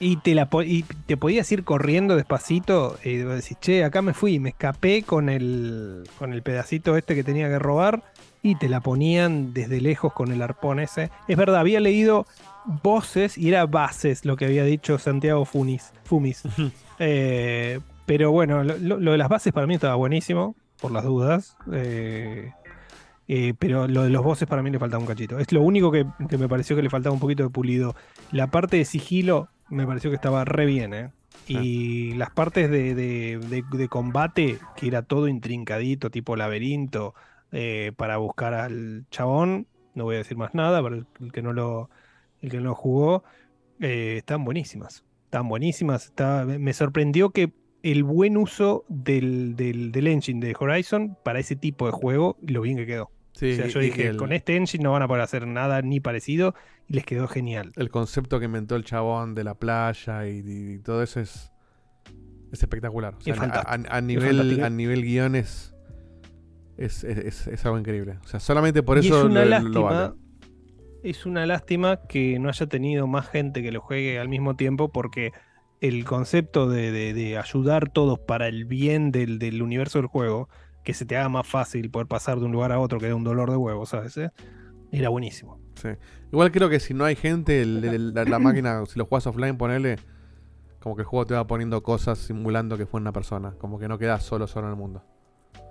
Y 0.00 0.16
te, 0.18 0.34
la 0.36 0.48
y 0.64 0.84
te 1.06 1.16
podías 1.16 1.50
ir 1.50 1.64
corriendo 1.64 2.14
despacito 2.14 2.96
y 3.04 3.22
vos 3.24 3.34
decís, 3.34 3.58
che, 3.60 3.82
acá 3.84 4.00
me 4.00 4.14
fui, 4.14 4.38
me 4.38 4.50
escapé 4.50 5.02
con 5.02 5.28
el, 5.28 6.04
con 6.18 6.32
el 6.32 6.42
pedacito 6.42 6.96
este 6.96 7.16
que 7.16 7.24
tenía 7.24 7.48
que 7.48 7.58
robar 7.58 8.04
y 8.40 8.54
te 8.54 8.68
la 8.68 8.80
ponían 8.80 9.52
desde 9.52 9.80
lejos 9.80 10.12
con 10.12 10.30
el 10.30 10.40
arpón 10.40 10.78
ese. 10.78 11.10
Es 11.26 11.36
verdad, 11.36 11.58
había 11.60 11.80
leído 11.80 12.26
voces 12.84 13.36
y 13.36 13.48
era 13.48 13.66
bases 13.66 14.24
lo 14.24 14.36
que 14.36 14.44
había 14.44 14.62
dicho 14.62 14.98
Santiago 14.98 15.44
Funis, 15.44 15.92
Fumis. 16.04 16.42
Eh, 17.00 17.80
pero 18.06 18.30
bueno, 18.30 18.62
lo, 18.62 18.76
lo- 18.78 18.98
lo 19.00 19.12
de 19.12 19.18
las 19.18 19.28
bases 19.28 19.52
para 19.52 19.66
mí 19.66 19.74
estaba 19.74 19.96
buenísimo, 19.96 20.54
por 20.80 20.92
las 20.92 21.02
dudas. 21.04 21.56
Eh, 21.72 22.52
eh, 23.26 23.54
pero 23.58 23.88
lo 23.88 24.04
de 24.04 24.10
los 24.10 24.22
voces 24.22 24.46
para 24.48 24.62
mí 24.62 24.70
le 24.70 24.78
faltaba 24.78 25.00
un 25.00 25.06
cachito. 25.08 25.38
Es 25.40 25.52
lo 25.52 25.60
único 25.62 25.90
que, 25.90 26.06
que 26.28 26.38
me 26.38 26.48
pareció 26.48 26.76
que 26.76 26.82
le 26.82 26.90
faltaba 26.90 27.12
un 27.12 27.20
poquito 27.20 27.42
de 27.42 27.50
pulido. 27.50 27.94
La 28.32 28.46
parte 28.46 28.76
de 28.78 28.84
sigilo 28.84 29.48
me 29.68 29.86
pareció 29.86 30.10
que 30.10 30.16
estaba 30.16 30.44
re 30.44 30.66
bien, 30.66 30.94
¿eh? 30.94 31.10
Y 31.46 32.12
las 32.14 32.30
partes 32.30 32.70
de, 32.70 32.94
de- 32.94 33.38
de- 33.38 33.64
de 33.78 33.88
combate, 33.88 34.58
que 34.76 34.86
era 34.88 35.02
todo 35.02 35.28
intrincadito, 35.28 36.10
tipo 36.10 36.36
laberinto, 36.36 37.14
eh, 37.52 37.92
para 37.96 38.18
buscar 38.18 38.54
al 38.54 39.06
chabón, 39.10 39.66
no 39.94 40.04
voy 40.04 40.16
a 40.16 40.18
decir 40.18 40.36
más 40.36 40.54
nada, 40.54 40.82
para 40.82 40.96
el, 40.96 41.06
el 41.20 41.32
que 41.32 41.42
no 41.42 41.52
lo, 41.52 41.88
el 42.42 42.50
que 42.50 42.58
no 42.58 42.64
lo 42.64 42.74
jugó, 42.74 43.24
eh, 43.80 44.16
están 44.18 44.44
buenísimas. 44.44 45.04
Están 45.24 45.48
buenísimas. 45.48 46.06
Está, 46.06 46.44
me 46.44 46.72
sorprendió 46.72 47.30
que 47.30 47.52
el 47.82 48.04
buen 48.04 48.36
uso 48.36 48.84
del, 48.88 49.56
del, 49.56 49.92
del 49.92 50.06
engine 50.08 50.44
de 50.46 50.54
Horizon 50.58 51.16
para 51.24 51.38
ese 51.38 51.56
tipo 51.56 51.86
de 51.86 51.92
juego, 51.92 52.36
lo 52.42 52.60
bien 52.62 52.76
que 52.76 52.86
quedó. 52.86 53.10
Sí, 53.38 53.52
o 53.52 53.54
sea, 53.56 53.66
yo 53.68 53.78
dije, 53.80 54.08
el- 54.08 54.16
con 54.16 54.32
este 54.32 54.56
engine 54.56 54.82
no 54.82 54.90
van 54.90 55.02
a 55.02 55.06
poder 55.08 55.22
hacer 55.22 55.46
nada 55.46 55.80
ni 55.82 56.00
parecido 56.00 56.54
y 56.88 56.94
les 56.94 57.04
quedó 57.04 57.28
genial. 57.28 57.70
El 57.76 57.88
concepto 57.88 58.38
que 58.40 58.46
inventó 58.46 58.74
el 58.74 58.84
chabón 58.84 59.34
de 59.36 59.44
la 59.44 59.54
playa 59.54 60.26
y, 60.26 60.42
y 60.44 60.78
todo 60.80 61.02
eso 61.04 61.20
es, 61.20 61.52
es 62.50 62.60
espectacular. 62.62 63.14
O 63.14 63.20
sea, 63.20 63.34
Es 63.34 63.40
a- 63.40 63.78
a, 63.90 64.00
nivel, 64.00 64.60
a 64.64 64.70
nivel 64.70 65.02
guion 65.02 65.36
es, 65.36 65.72
es, 66.76 67.64
algo 67.64 67.78
increíble. 67.78 68.18
O 68.24 68.26
sea, 68.26 68.40
solamente 68.40 68.82
por 68.82 68.96
Y 68.98 69.06
eso 69.06 69.18
es 69.20 69.24
una 69.26 69.44
lo- 69.44 69.46
lo 69.46 69.50
lástima. 69.50 69.82
vale. 69.82 70.14
Es 71.04 71.26
una 71.26 71.46
lástima 71.46 72.00
que 72.08 72.38
no 72.40 72.48
haya 72.48 72.66
tenido 72.66 73.06
más 73.06 73.28
gente 73.28 73.62
que 73.62 73.70
lo 73.70 73.80
juegue 73.80 74.18
al 74.18 74.28
mismo 74.28 74.56
tiempo 74.56 74.90
porque 74.90 75.30
el 75.80 76.04
concepto 76.04 76.68
de, 76.68 76.90
de- 76.90 77.14
de 77.14 77.38
ayudar 77.38 77.88
todos 77.90 78.18
para 78.18 78.48
el 78.48 78.64
bien 78.64 79.12
del, 79.12 79.38
del 79.38 79.62
universo 79.62 79.98
del 80.00 80.08
juego, 80.08 80.48
que 80.84 80.94
se 80.94 81.04
te 81.04 81.16
haga 81.16 81.28
más 81.28 81.46
fácil 81.46 81.90
poder 81.90 82.06
pasar 82.08 82.38
de 82.38 82.46
un 82.46 82.52
lugar 82.52 82.72
a 82.72 82.78
otro 82.80 82.98
que 82.98 83.08
da 83.08 83.14
un 83.14 83.24
dolor 83.24 83.50
de 83.50 83.56
huevos, 83.56 83.90
¿sabes? 83.90 84.16
eh? 84.16 84.30
Era 84.90 85.10
buenísimo. 85.10 85.58
Sí. 85.74 85.88
Igual 86.32 86.50
creo 86.50 86.68
que 86.68 86.80
si 86.80 86.94
no 86.94 87.04
hay 87.04 87.14
gente, 87.14 87.60
el- 87.62 87.84
el- 87.84 88.14
la, 88.14 88.24
la 88.24 88.38
máquina, 88.38 88.84
si 88.86 88.98
lo 88.98 89.04
juegas 89.06 89.26
offline, 89.26 89.56
ponele, 89.58 89.96
como 90.80 90.96
que 90.96 91.02
el 91.02 91.06
juego 91.06 91.26
te 91.26 91.34
va 91.34 91.46
poniendo 91.46 91.82
cosas 91.82 92.18
simulando 92.18 92.76
que 92.78 92.86
fue 92.86 93.00
una 93.00 93.12
persona. 93.12 93.52
Como 93.58 93.78
que 93.78 93.86
no 93.88 93.98
quedas 93.98 94.22
solo 94.24 94.46
solo 94.46 94.66
en 94.68 94.72
el 94.72 94.78
mundo. 94.78 95.02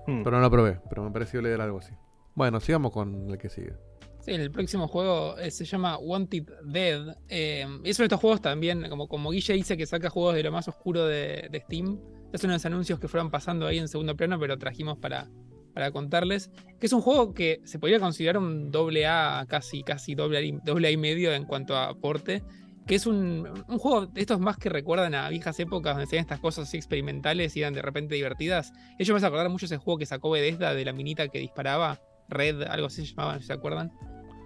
Mm. 0.06 0.24
Pero 0.24 0.32
no 0.38 0.42
lo 0.42 0.52
probé, 0.52 0.80
pero 0.90 1.04
me 1.04 1.12
pareció 1.12 1.42
leer 1.42 1.60
algo 1.62 1.80
así. 1.80 1.94
Bueno, 2.36 2.60
sigamos 2.60 2.92
con 2.92 3.30
el 3.30 3.38
que 3.38 3.50
sigue. 3.50 3.74
Sí, 4.20 4.32
el 4.34 4.52
próximo 4.52 4.88
juego 4.88 5.38
eh, 5.38 5.50
se 5.52 5.66
llama 5.66 5.98
Wanted 5.98 6.44
Dead. 6.66 7.16
Eh, 7.30 7.62
es 7.84 7.98
uno 7.98 8.04
de 8.04 8.06
estos 8.06 8.20
juegos 8.20 8.42
también, 8.42 8.88
como, 8.90 9.08
como 9.08 9.32
Guille 9.32 9.54
dice 9.54 9.78
que 9.78 9.86
saca 9.86 10.10
juegos 10.10 10.36
de 10.36 10.44
lo 10.44 10.52
más 10.52 10.68
oscuro 10.68 11.06
de, 11.06 11.48
de 11.50 11.60
Steam. 11.62 11.98
Es 12.34 12.44
uno 12.44 12.54
de 12.54 12.58
los 12.58 12.66
anuncios 12.66 13.00
que 13.00 13.08
fueron 13.08 13.32
pasando 13.32 13.68
ahí 13.68 13.78
en 13.78 13.88
segundo 13.88 14.16
plano, 14.16 14.40
pero 14.40 14.58
trajimos 14.58 14.98
para, 14.98 15.30
para 15.74 15.92
contarles. 15.92 16.52
Que 16.80 16.88
es 16.88 16.94
un 16.94 17.02
juego 17.02 17.34
que 17.34 17.62
se 17.64 17.80
podría 17.80 18.00
considerar 18.00 18.38
un 18.38 18.72
doble 18.72 19.08
A, 19.08 19.46
casi, 19.48 19.84
casi 19.84 20.16
doble 20.16 20.40
A, 20.40 20.66
doble 20.66 20.88
A 20.88 20.92
y 20.92 20.98
medio 20.98 21.34
en 21.34 21.46
cuanto 21.46 21.76
a 21.76 21.90
aporte. 21.90 22.44
Que 22.86 22.96
es 22.96 23.06
un, 23.06 23.48
un 23.68 23.80
juego 23.80 24.06
de 24.08 24.22
estos 24.22 24.40
más 24.40 24.58
que 24.58 24.70
recuerdan 24.70 25.14
a 25.14 25.28
viejas 25.30 25.60
épocas 25.60 25.96
donde 25.96 26.08
se 26.10 26.18
estas 26.18 26.40
cosas 26.40 26.68
así 26.68 26.78
experimentales 26.78 27.56
y 27.58 27.62
eran 27.62 27.74
de 27.74 27.82
repente 27.82 28.16
divertidas. 28.16 28.72
Ellos 28.98 29.14
me 29.14 29.18
hace 29.18 29.26
acordar 29.26 29.50
mucho 29.50 29.66
ese 29.66 29.78
juego 29.78 29.98
que 29.98 30.06
sacó 30.06 30.30
Bethesda 30.30 30.74
de 30.74 30.86
la 30.86 30.94
minita 30.94 31.28
que 31.28 31.40
disparaba. 31.40 32.00
Red, 32.30 32.64
algo 32.64 32.88
así 32.88 33.06
se 33.06 33.14
llamaba, 33.14 33.40
se 33.42 33.52
acuerdan. 33.54 33.92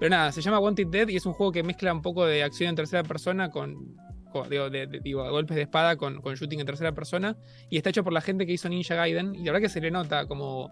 Pero 0.01 0.09
nada, 0.09 0.31
se 0.31 0.41
llama 0.41 0.59
Wanted 0.59 0.87
Dead 0.87 1.07
y 1.09 1.15
es 1.15 1.27
un 1.27 1.33
juego 1.33 1.51
que 1.51 1.61
mezcla 1.61 1.93
un 1.93 2.01
poco 2.01 2.25
de 2.25 2.41
acción 2.41 2.69
en 2.69 2.75
tercera 2.75 3.03
persona 3.03 3.51
con. 3.51 3.95
Con- 4.31 4.49
digo, 4.49 4.69
de, 4.69 4.87
de- 4.87 4.99
digo, 4.99 5.29
golpes 5.29 5.55
de 5.55 5.63
espada 5.63 5.95
con, 5.97 6.21
con 6.21 6.35
shooting 6.35 6.59
en 6.61 6.65
tercera 6.65 6.91
persona. 6.93 7.37
Y 7.69 7.77
está 7.77 7.89
hecho 7.89 8.03
por 8.03 8.13
la 8.13 8.21
gente 8.21 8.45
que 8.45 8.53
hizo 8.53 8.67
Ninja 8.69 8.95
Gaiden. 8.95 9.35
Y 9.35 9.39
la 9.39 9.51
verdad 9.51 9.61
que 9.61 9.69
se 9.69 9.81
le 9.81 9.91
nota 9.91 10.25
como 10.25 10.69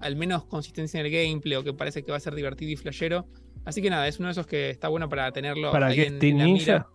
al 0.00 0.16
menos 0.16 0.44
consistencia 0.46 0.98
en 1.00 1.06
el 1.06 1.12
gameplay 1.12 1.56
o 1.58 1.62
que 1.64 1.74
parece 1.74 2.02
que 2.02 2.10
va 2.10 2.16
a 2.16 2.20
ser 2.20 2.34
divertido 2.34 2.70
y 2.70 2.76
flashero. 2.76 3.26
Así 3.66 3.82
que 3.82 3.90
nada, 3.90 4.08
es 4.08 4.18
uno 4.18 4.28
de 4.28 4.32
esos 4.32 4.46
que 4.46 4.70
está 4.70 4.88
bueno 4.88 5.08
para 5.10 5.30
tenerlo 5.32 5.70
¿Para 5.70 5.92
qué 5.94 6.06
en, 6.06 6.14
es 6.14 6.18
Team 6.20 6.32
en 6.32 6.38
la 6.38 6.44
Ninja? 6.44 6.72
mira. 6.72 6.86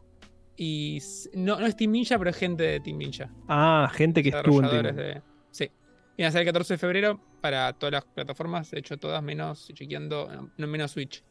Y 0.57 0.99
no, 1.34 1.59
no 1.59 1.66
es 1.66 1.76
Team 1.76 1.91
Ninja, 1.91 2.18
pero 2.18 2.30
es 2.30 2.38
gente 2.38 2.63
de 2.63 2.80
Team 2.80 2.97
Ninja. 2.97 3.30
Ah, 3.47 3.91
gente 3.93 4.24
que 4.24 4.30
estuvo 4.30 4.63
en 4.63 4.70
Team. 4.70 4.95
de- 4.95 5.22
Sí. 5.51 5.70
Va 6.20 6.28
a 6.28 6.32
salir 6.32 6.47
el 6.47 6.53
14 6.53 6.74
de 6.74 6.78
febrero 6.78 7.20
para 7.41 7.74
todas 7.74 7.91
las 7.93 8.05
plataformas, 8.05 8.72
de 8.72 8.80
hecho 8.80 8.97
todas 8.97 9.22
menos 9.22 9.68
chequeando, 9.74 10.49
no 10.57 10.68
menos 10.68 10.91
Switch. 10.91 11.24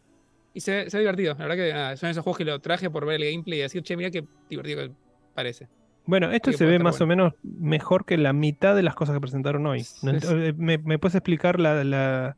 Y 0.54 0.60
se, 0.60 0.70
ve- 0.84 0.90
se 0.90 0.96
ve 0.96 1.02
divertido, 1.02 1.34
la 1.34 1.46
verdad 1.46 1.56
que 1.56 1.72
nada, 1.72 1.96
son 1.96 2.08
esos 2.10 2.22
juegos 2.22 2.38
que 2.38 2.44
lo 2.44 2.60
traje 2.60 2.88
por 2.88 3.04
ver 3.04 3.20
el 3.20 3.30
gameplay 3.30 3.58
y 3.58 3.62
decir, 3.62 3.82
che, 3.82 3.96
mira 3.96 4.10
qué 4.10 4.24
divertido 4.48 4.82
que 4.82 4.92
parece. 5.34 5.68
Bueno, 6.06 6.30
esto 6.30 6.52
se 6.52 6.64
ve 6.66 6.78
más 6.78 7.00
o 7.00 7.06
menos 7.06 7.32
mejor 7.42 8.04
que 8.04 8.16
la 8.18 8.32
mitad 8.32 8.76
de 8.76 8.82
las 8.82 8.94
cosas 8.94 9.14
que 9.16 9.20
presentaron 9.20 9.66
hoy. 9.66 9.82
Sí. 9.84 10.06
eh, 10.08 10.52
¿Me, 10.56 10.78
me 10.78 10.98
puedes 10.98 11.14
explicar 11.16 11.58
la, 11.58 11.82
la- 11.82 12.36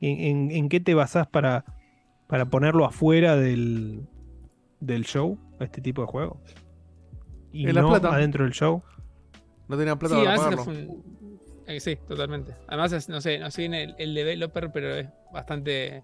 en, 0.00 0.20
en- 0.20 0.50
en 0.50 0.68
qué 0.68 0.80
te 0.80 0.94
basás 0.94 1.26
para, 1.26 1.64
para 2.26 2.46
ponerlo 2.50 2.84
afuera 2.84 3.36
del, 3.36 4.02
del 4.80 5.04
show, 5.04 5.38
este 5.60 5.80
tipo 5.80 6.02
de 6.02 6.08
juego? 6.08 6.40
Y 7.52 7.66
En 7.68 7.74
La 7.76 7.82
no 7.82 7.88
Plata. 7.88 8.14
adentro 8.14 8.44
del 8.44 8.52
show. 8.52 8.82
No 9.68 9.76
tenían 9.78 9.98
plata 9.98 10.16
Sí, 10.16 10.24
para 10.24 10.36
pagarlo. 10.36 10.72
eh, 11.66 11.80
sí, 11.80 11.96
totalmente. 12.08 12.52
Además, 12.66 12.92
es- 12.92 13.08
no 13.08 13.20
sé, 13.22 13.38
no 13.38 13.50
sé 13.50 13.62
bien 13.62 13.74
el, 13.74 13.94
el 13.98 14.14
developer, 14.14 14.70
pero 14.72 14.94
es 14.96 15.08
bastante, 15.32 16.02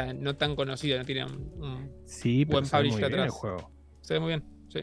sea, 0.00 0.12
no 0.14 0.36
tan 0.36 0.54
conocido, 0.56 0.98
no 0.98 1.04
tiene 1.04 1.24
un, 1.24 1.52
un 1.62 1.90
Sí, 2.04 2.44
pero 2.44 2.60
buen 2.60 2.64
muy 2.64 2.90
publisher 2.90 3.08
bien 3.08 3.20
el 3.20 3.20
atrás. 3.20 3.32
juego. 3.34 3.70
Se 4.00 4.14
ve 4.14 4.20
muy 4.20 4.28
bien, 4.28 4.44
sí. 4.68 4.80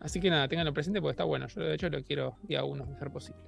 Así 0.00 0.20
que 0.20 0.30
nada, 0.30 0.48
tenganlo 0.48 0.72
presente 0.72 1.00
porque 1.00 1.12
está 1.12 1.24
bueno. 1.24 1.46
Yo 1.48 1.62
de 1.62 1.74
hecho 1.74 1.88
lo 1.88 2.02
quiero 2.02 2.36
día 2.42 2.62
uno, 2.64 2.86
ser 2.98 3.10
posible. 3.10 3.42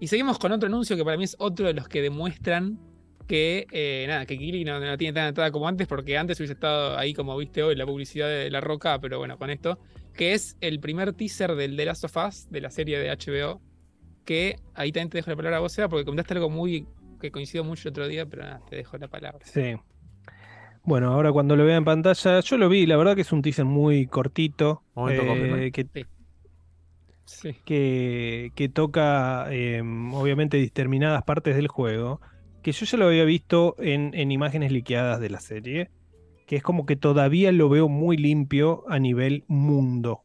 Y 0.00 0.06
seguimos 0.06 0.38
con 0.38 0.50
otro 0.52 0.66
anuncio 0.66 0.96
que 0.96 1.04
para 1.04 1.16
mí 1.18 1.24
es 1.24 1.36
otro 1.38 1.66
de 1.66 1.74
los 1.74 1.88
que 1.88 2.00
demuestran 2.00 2.78
que 3.26 3.66
eh, 3.70 4.06
nada, 4.08 4.26
que 4.26 4.36
Kili 4.36 4.64
no, 4.64 4.80
no 4.80 4.98
tiene 4.98 5.12
tan 5.12 5.26
atada 5.28 5.52
como 5.52 5.68
antes, 5.68 5.86
porque 5.86 6.18
antes 6.18 6.40
hubiese 6.40 6.54
estado 6.54 6.98
ahí 6.98 7.14
como 7.14 7.36
viste 7.36 7.62
hoy 7.62 7.76
la 7.76 7.86
publicidad 7.86 8.28
de 8.28 8.50
La 8.50 8.60
Roca, 8.60 8.98
pero 9.00 9.18
bueno, 9.18 9.38
con 9.38 9.50
esto, 9.50 9.78
que 10.14 10.32
es 10.34 10.56
el 10.60 10.80
primer 10.80 11.12
teaser 11.12 11.54
del 11.54 11.76
The 11.76 11.84
Last 11.84 12.04
of 12.04 12.16
Us, 12.16 12.50
de 12.50 12.60
la 12.60 12.70
serie 12.70 12.98
de 12.98 13.08
HBO, 13.10 13.60
que 14.24 14.56
ahí 14.74 14.90
también 14.90 15.10
te 15.10 15.18
dejo 15.18 15.30
la 15.30 15.36
palabra 15.36 15.58
a 15.58 15.60
vos, 15.60 15.70
Seba, 15.70 15.88
porque 15.88 16.04
comentaste 16.04 16.34
algo 16.34 16.50
muy 16.50 16.86
que 17.20 17.30
coincidió 17.30 17.64
mucho 17.64 17.88
el 17.88 17.92
otro 17.92 18.08
día, 18.08 18.26
pero 18.26 18.42
nada, 18.42 18.62
te 18.68 18.76
dejo 18.76 18.98
la 18.98 19.08
palabra. 19.08 19.44
Sí. 19.44 19.76
Bueno, 20.82 21.12
ahora 21.12 21.30
cuando 21.30 21.56
lo 21.56 21.64
vea 21.64 21.76
en 21.76 21.84
pantalla, 21.84 22.40
yo 22.40 22.56
lo 22.56 22.68
vi, 22.68 22.86
la 22.86 22.96
verdad 22.96 23.14
que 23.14 23.20
es 23.20 23.32
un 23.32 23.42
teaser 23.42 23.64
muy 23.66 24.06
cortito. 24.06 24.82
Momento 24.94 25.22
eh, 25.56 25.70
que, 25.72 25.86
Sí. 27.26 27.54
que, 27.64 28.50
que 28.56 28.68
toca 28.68 29.46
eh, 29.52 29.80
obviamente 30.12 30.56
determinadas 30.56 31.22
partes 31.22 31.54
del 31.54 31.68
juego, 31.68 32.20
que 32.62 32.72
yo 32.72 32.86
ya 32.86 32.98
lo 32.98 33.06
había 33.06 33.24
visto 33.24 33.76
en, 33.78 34.12
en 34.14 34.32
imágenes 34.32 34.72
liqueadas 34.72 35.20
de 35.20 35.30
la 35.30 35.40
serie, 35.40 35.90
que 36.46 36.56
es 36.56 36.62
como 36.62 36.86
que 36.86 36.96
todavía 36.96 37.52
lo 37.52 37.68
veo 37.68 37.88
muy 37.88 38.16
limpio 38.16 38.84
a 38.88 38.98
nivel 38.98 39.44
mundo. 39.46 40.24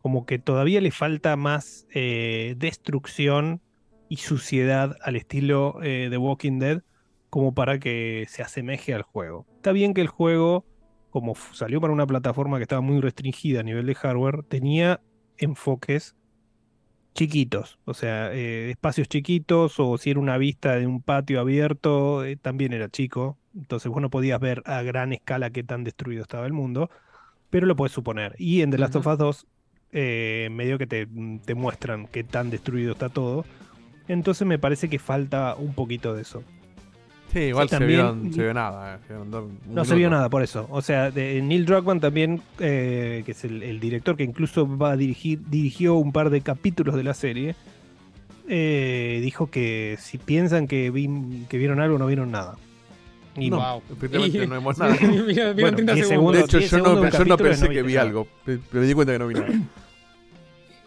Como 0.00 0.26
que 0.26 0.38
todavía 0.38 0.80
le 0.80 0.92
falta 0.92 1.34
más 1.34 1.86
eh, 1.92 2.54
destrucción 2.58 3.60
y 4.08 4.16
suciedad 4.16 4.96
al 5.02 5.16
estilo 5.16 5.82
eh, 5.82 6.08
de 6.10 6.16
Walking 6.16 6.58
Dead 6.58 6.82
como 7.30 7.54
para 7.54 7.78
que 7.78 8.26
se 8.28 8.42
asemeje 8.42 8.94
al 8.94 9.02
juego. 9.02 9.46
Está 9.56 9.72
bien 9.72 9.94
que 9.94 10.00
el 10.00 10.08
juego, 10.08 10.64
como 11.10 11.34
salió 11.52 11.80
para 11.80 11.92
una 11.92 12.06
plataforma 12.06 12.56
que 12.58 12.62
estaba 12.62 12.80
muy 12.80 13.00
restringida 13.00 13.60
a 13.60 13.62
nivel 13.62 13.86
de 13.86 13.94
hardware, 13.94 14.42
tenía 14.44 15.00
enfoques 15.38 16.16
chiquitos, 17.16 17.78
o 17.86 17.94
sea, 17.94 18.32
eh, 18.32 18.70
espacios 18.70 19.08
chiquitos 19.08 19.80
o 19.80 19.96
si 19.96 20.10
era 20.10 20.20
una 20.20 20.36
vista 20.36 20.76
de 20.76 20.86
un 20.86 21.00
patio 21.00 21.40
abierto, 21.40 22.24
eh, 22.24 22.36
también 22.36 22.74
era 22.74 22.90
chico, 22.90 23.38
entonces 23.54 23.90
vos 23.90 24.02
no 24.02 24.10
podías 24.10 24.38
ver 24.38 24.62
a 24.66 24.82
gran 24.82 25.14
escala 25.14 25.50
qué 25.50 25.62
tan 25.62 25.82
destruido 25.82 26.22
estaba 26.22 26.46
el 26.46 26.52
mundo, 26.52 26.90
pero 27.48 27.66
lo 27.66 27.74
puedes 27.74 27.92
suponer. 27.92 28.34
Y 28.38 28.60
en 28.60 28.70
The 28.70 28.78
Last 28.78 28.96
of 28.96 29.06
Us 29.06 29.18
2, 29.18 29.46
eh, 29.92 30.48
medio 30.52 30.76
que 30.76 30.86
te, 30.86 31.08
te 31.44 31.54
muestran 31.54 32.06
qué 32.06 32.22
tan 32.22 32.50
destruido 32.50 32.92
está 32.92 33.08
todo, 33.08 33.46
entonces 34.08 34.46
me 34.46 34.58
parece 34.58 34.88
que 34.88 34.98
falta 34.98 35.54
un 35.56 35.74
poquito 35.74 36.14
de 36.14 36.22
eso. 36.22 36.42
Sí, 37.32 37.40
igual 37.40 37.68
se, 37.68 37.78
También- 37.78 38.00
vieron, 38.22 38.32
se 38.32 38.42
vio 38.42 38.54
nada. 38.54 38.94
eh, 38.94 38.98
se 39.06 39.12
vieron 39.14 39.58
No 39.68 39.84
se 39.84 39.94
vio 39.94 40.08
nada 40.08 40.28
por 40.30 40.42
eso. 40.42 40.66
O 40.70 40.80
sea, 40.80 41.10
de- 41.10 41.42
Neil 41.42 41.66
Druckmann 41.66 42.00
también, 42.00 42.40
eh, 42.60 43.22
que 43.26 43.32
es 43.32 43.44
el, 43.44 43.62
el 43.62 43.78
director 43.80 44.16
que 44.16 44.22
incluso 44.24 44.66
va 44.78 44.92
a 44.92 44.96
dirigir, 44.96 45.40
dirigió 45.48 45.94
un 45.96 46.12
par 46.12 46.30
de 46.30 46.40
capítulos 46.40 46.94
de 46.94 47.02
la 47.04 47.12
serie, 47.14 47.54
eh, 48.48 49.20
dijo 49.22 49.50
que 49.50 49.96
si 50.00 50.18
piensan 50.18 50.66
que, 50.68 50.90
vi- 50.90 51.44
que 51.48 51.58
vieron 51.58 51.80
algo, 51.80 51.98
no 51.98 52.06
vieron 52.06 52.30
nada. 52.30 52.56
Y 53.36 53.50
No, 53.50 53.58
Wow. 53.58 53.82
Y- 54.24 54.46
no 54.46 54.54
vimos 54.58 54.78
nada. 54.78 54.96
Vieron- 54.96 55.26
vieron 55.26 55.56
Bueno, 55.56 55.76
30 55.76 55.94
10 55.94 56.08
segundos. 56.08 56.34
De 56.36 56.44
hecho, 56.46 56.58
10 56.58 56.70
yo 56.70 56.78
no, 56.78 57.24
yo 57.24 57.36
pensé 57.36 57.68
que 57.68 57.82
vi 57.82 57.94
nada. 57.94 58.06
algo. 58.06 58.26
pero 58.44 58.60
me 58.72 58.80
di 58.86 58.94
cuenta 58.94 59.12
que 59.12 59.18
no 59.18 59.26
vi 59.26 59.34
nada. 59.34 59.48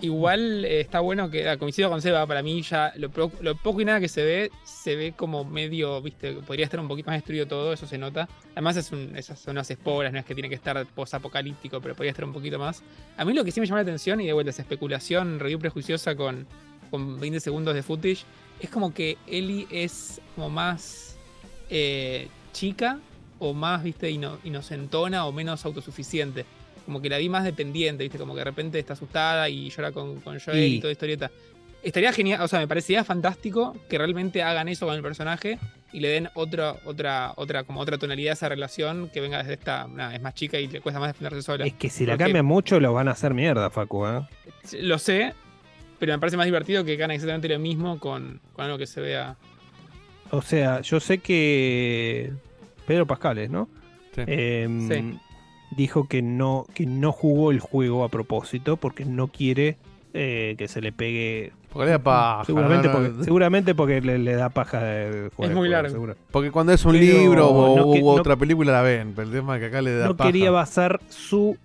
Igual 0.01 0.63
eh, 0.63 0.79
está 0.79 1.01
bueno 1.01 1.29
que, 1.29 1.49
ah, 1.49 1.57
coincido 1.57 1.89
con 1.89 2.01
Seba, 2.01 2.25
para 2.25 2.41
mí 2.41 2.61
ya 2.61 2.93
lo, 2.95 3.09
poco 3.11 3.81
y 3.81 3.85
nada 3.85 3.99
que 3.99 4.07
se 4.07 4.23
ve, 4.23 4.51
se 4.63 4.95
ve 4.95 5.11
como 5.11 5.43
medio, 5.43 6.01
viste, 6.01 6.33
podría 6.35 6.63
estar 6.63 6.79
un 6.79 6.87
poquito 6.87 7.07
más 7.09 7.17
destruido 7.17 7.47
todo, 7.47 7.73
eso 7.73 7.85
se 7.85 7.97
nota. 7.97 8.29
Además 8.53 8.77
es 8.77 8.93
un, 8.93 9.13
esas 9.17 9.39
son 9.39 9.51
unas 9.53 9.69
esporas, 9.69 10.13
no 10.13 10.19
es 10.19 10.23
que 10.25 10.33
tiene 10.33 10.47
que 10.47 10.55
estar 10.55 10.85
post-apocalíptico, 10.87 11.81
pero 11.81 11.95
podría 11.95 12.11
estar 12.11 12.23
un 12.23 12.31
poquito 12.31 12.57
más. 12.57 12.81
A 13.17 13.25
mí 13.25 13.33
lo 13.33 13.43
que 13.43 13.51
sí 13.51 13.59
me 13.59 13.65
llama 13.65 13.79
la 13.79 13.83
atención, 13.83 14.21
y 14.21 14.25
de 14.25 14.31
vuelta, 14.31 14.51
esa 14.51 14.61
especulación, 14.61 15.37
review 15.37 15.59
prejuiciosa 15.59 16.15
con, 16.15 16.47
con 16.89 17.19
20 17.19 17.41
segundos 17.41 17.75
de 17.75 17.83
footage, 17.83 18.23
es 18.61 18.69
como 18.69 18.93
que 18.93 19.17
Ellie 19.27 19.67
es 19.69 20.21
como 20.33 20.49
más 20.49 21.17
eh, 21.69 22.29
chica 22.53 22.99
o 23.39 23.53
más, 23.53 23.83
viste, 23.83 24.09
ino- 24.09 24.39
inocentona 24.45 25.25
o 25.25 25.33
menos 25.33 25.65
autosuficiente. 25.65 26.45
Como 26.89 27.03
que 27.03 27.09
la 27.09 27.19
vi 27.19 27.29
más 27.29 27.43
dependiente, 27.43 28.01
viste, 28.01 28.17
como 28.17 28.33
que 28.33 28.39
de 28.39 28.45
repente 28.45 28.79
está 28.79 28.93
asustada 28.93 29.47
y 29.47 29.69
llora 29.69 29.91
con, 29.91 30.19
con 30.21 30.39
Joel 30.39 30.57
y, 30.57 30.75
Y- 30.77 30.79
toda 30.79 30.91
historieta. 30.91 31.29
Estaría 31.83 32.11
genial, 32.11 32.41
o 32.41 32.47
sea, 32.47 32.57
me 32.57 32.67
parecería 32.67 33.03
fantástico 33.03 33.77
que 33.87 33.99
realmente 33.99 34.41
hagan 34.41 34.67
eso 34.69 34.87
con 34.87 34.95
el 34.95 35.03
personaje 35.03 35.59
y 35.93 35.99
le 35.99 36.07
den 36.07 36.29
otra, 36.33 36.77
otra, 36.85 37.33
otra, 37.35 37.63
como 37.63 37.79
otra 37.79 37.99
tonalidad 37.99 38.31
a 38.31 38.33
esa 38.33 38.49
relación 38.49 39.07
que 39.13 39.21
venga 39.21 39.37
desde 39.37 39.53
esta, 39.53 39.87
nada, 39.87 40.15
es 40.15 40.21
más 40.21 40.33
chica 40.33 40.59
y 40.59 40.65
le 40.67 40.81
cuesta 40.81 40.99
más 40.99 41.09
defenderse 41.09 41.43
sola. 41.43 41.67
Es 41.67 41.73
que 41.73 41.91
si 41.91 42.07
la 42.07 42.13
Porque- 42.13 42.23
cambian 42.23 42.45
mucho, 42.45 42.79
lo 42.79 42.91
van 42.91 43.07
a 43.07 43.11
hacer 43.11 43.35
mierda, 43.35 43.69
Facu. 43.69 44.07
¿eh? 44.07 44.21
Lo 44.81 44.97
sé, 44.97 45.35
pero 45.99 46.11
me 46.13 46.17
parece 46.19 46.37
más 46.37 46.47
divertido 46.47 46.83
que 46.83 46.93
hagan 46.93 47.11
exactamente 47.11 47.47
lo 47.49 47.59
mismo 47.59 47.99
con, 47.99 48.41
con 48.53 48.65
algo 48.65 48.79
que 48.79 48.87
se 48.87 48.99
vea. 48.99 49.35
O 50.31 50.41
sea, 50.41 50.81
yo 50.81 50.99
sé 50.99 51.19
que 51.19 52.31
Pedro 52.87 53.05
Pascales, 53.05 53.51
¿no? 53.51 53.69
Sí. 54.15 54.21
Em, 54.25 54.89
Sí. 54.89 55.19
Dijo 55.71 56.07
que 56.07 56.21
no, 56.21 56.65
que 56.73 56.85
no 56.85 57.11
jugó 57.11 57.51
el 57.51 57.59
juego 57.59 58.03
a 58.03 58.09
propósito 58.09 58.77
porque 58.77 59.05
no 59.05 59.27
quiere 59.27 59.77
eh, 60.13 60.55
que 60.57 60.67
se 60.67 60.81
le 60.81 60.91
pegue. 60.91 61.51
Porque 61.71 61.85
le 61.85 61.91
da 61.91 61.99
paja, 61.99 62.45
Seguramente, 62.45 62.87
no, 62.87 62.93
no, 62.99 63.07
porque, 63.09 63.23
seguramente 63.23 63.75
porque 63.75 64.01
le, 64.01 64.17
le 64.17 64.33
da 64.33 64.49
paja 64.49 64.81
de 64.83 65.29
jugar 65.35 65.45
Es 65.45 65.49
el 65.51 65.55
muy 65.55 65.67
juego, 65.67 65.71
largo. 65.73 65.89
seguro. 65.91 66.15
Porque 66.31 66.49
cuando 66.49 66.73
es 66.73 66.83
un 66.83 66.93
Pero 66.93 67.03
libro 67.05 67.47
o, 67.49 67.77
no 67.77 67.93
que- 67.93 67.99
u 68.01 68.05
no- 68.05 68.11
otra 68.13 68.35
película 68.35 68.71
la 68.71 68.81
ven. 68.81 69.13
Pero 69.15 69.27
el 69.27 69.33
tema 69.35 69.55
es 69.55 69.59
que 69.61 69.67
acá 69.67 69.83
le 69.83 69.93
da 69.95 70.07
No 70.07 70.17
paja. 70.17 70.31
quería 70.31 70.49
basar 70.49 70.99
su, 71.09 71.57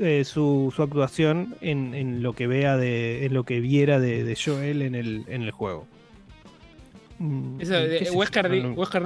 eh, 0.00 0.24
su, 0.24 0.72
su 0.74 0.82
actuación 0.82 1.54
en, 1.60 1.94
en 1.94 2.20
lo 2.24 2.32
que 2.32 2.48
vea 2.48 2.76
de, 2.76 3.26
en 3.26 3.32
lo 3.34 3.44
que 3.44 3.60
viera 3.60 4.00
de, 4.00 4.24
de 4.24 4.36
Joel 4.44 4.82
en 4.82 4.96
el, 4.96 5.22
en 5.28 5.42
el 5.42 5.52
juego. 5.52 5.86
Mm, 7.20 7.60
Eso, 7.60 7.74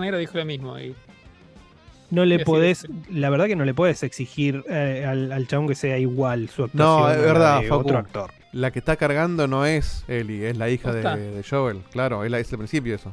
Negro 0.01 0.17
dijo 0.17 0.39
lo 0.39 0.45
mismo. 0.47 0.79
Y, 0.79 0.95
No 2.11 2.25
le 2.25 2.39
podés, 2.39 2.87
la 3.11 3.29
verdad 3.31 3.47
que 3.47 3.57
no 3.57 3.65
le 3.65 3.75
puedes 3.75 4.03
exigir 4.03 4.65
eh, 4.71 5.05
al, 5.07 5.31
al 5.31 5.47
chabón 5.47 5.69
que 5.69 5.75
sea 5.75 5.99
igual 5.99 6.49
su 6.49 6.65
actuación 6.65 6.79
No, 7.01 7.07
a 7.07 7.13
es 7.13 7.19
la 7.21 7.27
verdad, 7.27 7.61
de 7.61 7.69
Facu. 7.69 7.81
otro 7.81 7.99
actor. 7.99 8.31
La 8.53 8.71
que 8.71 8.79
está 8.79 8.97
cargando 8.97 9.47
no 9.47 9.67
es 9.67 10.05
Ellie, 10.09 10.49
es 10.49 10.57
la 10.57 10.71
hija 10.71 10.91
de, 10.93 11.03
de 11.33 11.43
Joel. 11.43 11.83
Claro, 11.91 12.25
es, 12.25 12.31
la, 12.31 12.39
es 12.39 12.51
el 12.51 12.57
principio 12.59 12.95
eso. 12.95 13.13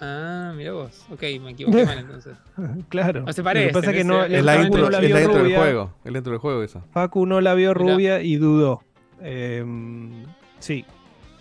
ah, 0.00 0.52
mira 0.56 0.72
vos. 0.72 1.04
Ok, 1.10 1.22
me 1.42 1.50
equivoqué 1.50 1.84
mal 1.84 1.98
entonces. 1.98 2.36
Claro. 2.88 3.22
No 3.22 3.32
se 3.32 3.40
Lo 3.40 3.44
parece. 3.44 3.66
que 3.68 3.72
pasa 3.72 3.90
es 3.90 3.96
que 3.96 4.04
no, 4.04 4.24
Es 4.24 4.44
la 4.44 4.62
intro, 4.62 4.82
no 4.84 4.90
la 4.90 4.98
es 5.00 5.10
la 5.10 5.22
intro 5.22 5.42
del 5.42 5.56
juego. 5.56 5.94
Es 6.04 6.12
la 6.12 6.18
intro 6.18 6.30
del 6.32 6.40
juego 6.40 6.62
esa. 6.62 6.80
Facu 6.92 7.26
no 7.26 7.40
la 7.40 7.54
vio 7.54 7.74
Mirá. 7.74 7.94
rubia 7.94 8.22
y 8.22 8.36
dudó. 8.36 8.82
Em, 9.20 10.12
sí, 10.60 10.84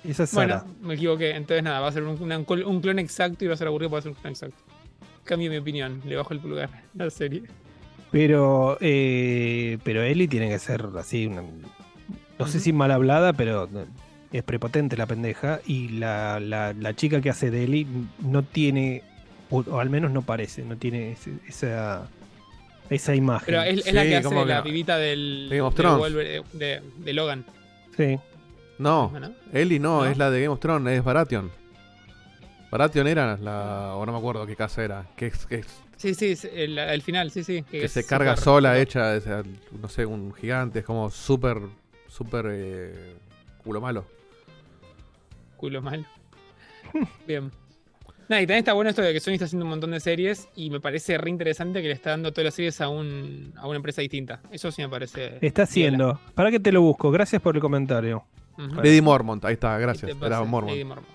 esa 0.04 0.24
es 0.24 0.30
Sara. 0.32 0.64
Bueno, 0.66 0.78
me 0.82 0.94
equivoqué. 0.96 1.32
Entonces 1.36 1.64
nada, 1.64 1.80
va 1.80 1.90
a 1.90 1.92
ser 1.92 2.02
un, 2.04 2.82
clon 2.82 2.98
exacto 3.00 3.46
y 3.46 3.48
va 3.48 3.54
a 3.54 3.58
ser 3.58 3.68
aburrido 3.68 3.92
para 3.92 4.02
ser 4.02 4.12
un 4.14 4.18
clon 4.18 4.32
exacto. 4.32 4.64
Cambio 5.26 5.50
mi 5.52 5.58
opinión, 5.58 6.02
le 6.06 6.16
bajo 6.16 6.34
el 6.34 6.40
pulgar 6.40 6.70
a 6.98 7.04
la 7.04 7.10
serie. 7.10 7.44
Pero, 8.12 8.78
eh, 8.80 9.78
pero 9.84 10.02
Ellie 10.04 10.28
tiene 10.28 10.48
que 10.50 10.60
ser 10.60 10.86
así, 10.98 11.26
una- 11.28 11.44
no 12.40 12.48
sé 12.48 12.60
si 12.62 12.72
mal 12.72 12.92
hablada, 12.92 13.34
pero 13.34 13.68
es 14.32 14.44
prepotente 14.44 14.96
la 14.96 15.06
pendeja. 15.06 15.60
Y 15.66 15.90
la, 15.90 16.40
la- 16.40 16.72
la 16.74 16.96
chica 16.96 17.20
que 17.22 17.30
hace 17.30 17.52
de 17.52 17.64
Ellie 17.66 17.88
no 18.20 18.44
tiene, 18.44 19.04
o, 19.50 19.60
o 19.68 19.80
al 19.80 19.90
menos 19.90 20.12
no 20.12 20.22
parece, 20.22 20.64
no 20.64 20.78
tiene 20.78 21.12
ese- 21.14 21.34
esa, 21.48 22.08
esa 22.90 23.16
imagen. 23.16 23.46
Pero 23.48 23.64
es, 23.64 23.86
es 23.88 23.94
la 23.94 24.04
que 24.04 24.16
hace 24.18 24.24
¿cómo 24.28 24.44
que 24.44 24.50
la 24.50 24.58
no? 24.60 24.64
pibita 24.64 24.98
del, 24.98 25.48
Game 25.50 25.62
of 25.62 25.76
Thrones. 25.76 26.14
De, 26.54 26.82
de 26.98 27.14
Logan. 27.14 27.44
Sí. 27.98 28.18
No, 28.78 29.12
¿no? 29.20 29.32
Ellie 29.54 29.80
no, 29.80 30.04
¿No? 30.04 30.06
es 30.06 30.18
la 30.18 30.30
de 30.30 30.42
Game 30.42 30.54
of 30.54 30.60
Thrones, 30.60 30.98
es 30.98 31.04
Baratheon. 31.04 31.50
Baratheon 32.78 33.08
era 33.08 33.38
la. 33.38 33.94
O 33.96 34.06
no 34.06 34.12
me 34.12 34.18
acuerdo 34.18 34.46
qué 34.46 34.56
casa 34.56 34.84
era. 34.84 35.06
Que, 35.16 35.28
es- 35.28 35.46
que, 35.46 35.56
es- 35.56 35.82
Sí, 35.98 36.14
sí, 36.14 36.32
es 36.32 36.44
el, 36.46 36.78
el 36.78 37.02
final, 37.02 37.32
sí, 37.32 37.44
sí. 37.44 37.64
que 37.64 37.86
es 37.86 37.92
se 37.92 38.06
carga 38.06 38.36
sola, 38.36 38.78
hecha, 38.80 39.12
de 39.12 39.18
ese, 39.20 39.30
no 39.82 39.88
sé, 39.88 40.06
un 40.06 40.34
gigante. 40.34 40.80
Es 40.80 40.86
como 40.86 41.10
súper. 41.10 41.60
Súper. 42.08 42.46
eh, 42.52 43.16
culo 43.64 43.80
malo. 43.82 44.06
Culo 45.58 45.82
malo. 45.82 46.04
Bien. 47.28 47.52
Nada, 48.28 48.42
y 48.42 48.48
también 48.48 48.60
está 48.60 48.74
bueno 48.74 48.90
esto 48.90 49.02
de 49.04 49.14
que 49.14 49.20
Sony 49.20 49.34
está 49.34 49.46
haciendo 49.46 49.66
un 49.66 49.70
montón 49.70 49.92
de 49.92 50.00
series 50.00 50.48
y 50.56 50.70
me 50.72 50.80
parece 50.80 51.18
re 51.18 51.30
interesante 51.30 51.82
que 51.82 51.88
le 51.88 51.94
está 51.94 52.10
dando 52.12 52.32
todas 52.32 52.46
las 52.46 52.54
series 52.56 52.82
a, 52.82 52.90
un, 52.90 53.54
a 53.56 53.68
una 53.68 53.76
empresa 53.76 54.02
distinta. 54.02 54.42
Eso 54.52 54.72
sí 54.72 54.82
me 54.82 54.90
parece. 54.90 55.38
Está 55.42 55.64
haciendo. 55.64 56.20
¿Para 56.34 56.50
que 56.50 56.60
te 56.60 56.72
lo 56.72 56.82
busco? 56.82 57.12
Gracias 57.12 57.40
por 57.42 57.56
el 57.56 57.62
comentario. 57.62 58.26
Ujú. 58.58 58.76
Lady 58.78 59.00
Mormont, 59.02 59.44
ahí 59.46 59.54
está, 59.54 59.76
¿Qué 59.78 59.82
gracias. 59.84 60.12
Era 60.22 60.42
Mormont. 60.44 60.72
Lady 60.72 60.84
Mormont? 60.84 61.08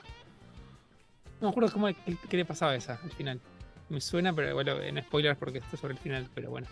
No 1.41 1.49
me 1.49 1.51
acuerdo 1.51 1.73
cómo, 1.73 1.87
qué, 1.89 2.17
qué 2.29 2.37
le 2.37 2.45
pasaba 2.45 2.73
a 2.73 2.77
esa 2.77 2.99
al 3.03 3.11
final. 3.13 3.41
Me 3.89 4.01
suena, 4.01 4.33
pero 4.33 4.55
bueno, 4.55 4.81
en 4.81 5.03
spoilers 5.03 5.39
porque 5.39 5.59
está 5.59 5.77
sobre 5.77 5.95
el 5.95 5.99
final, 5.99 6.29
pero 6.35 6.51
bueno. 6.51 6.67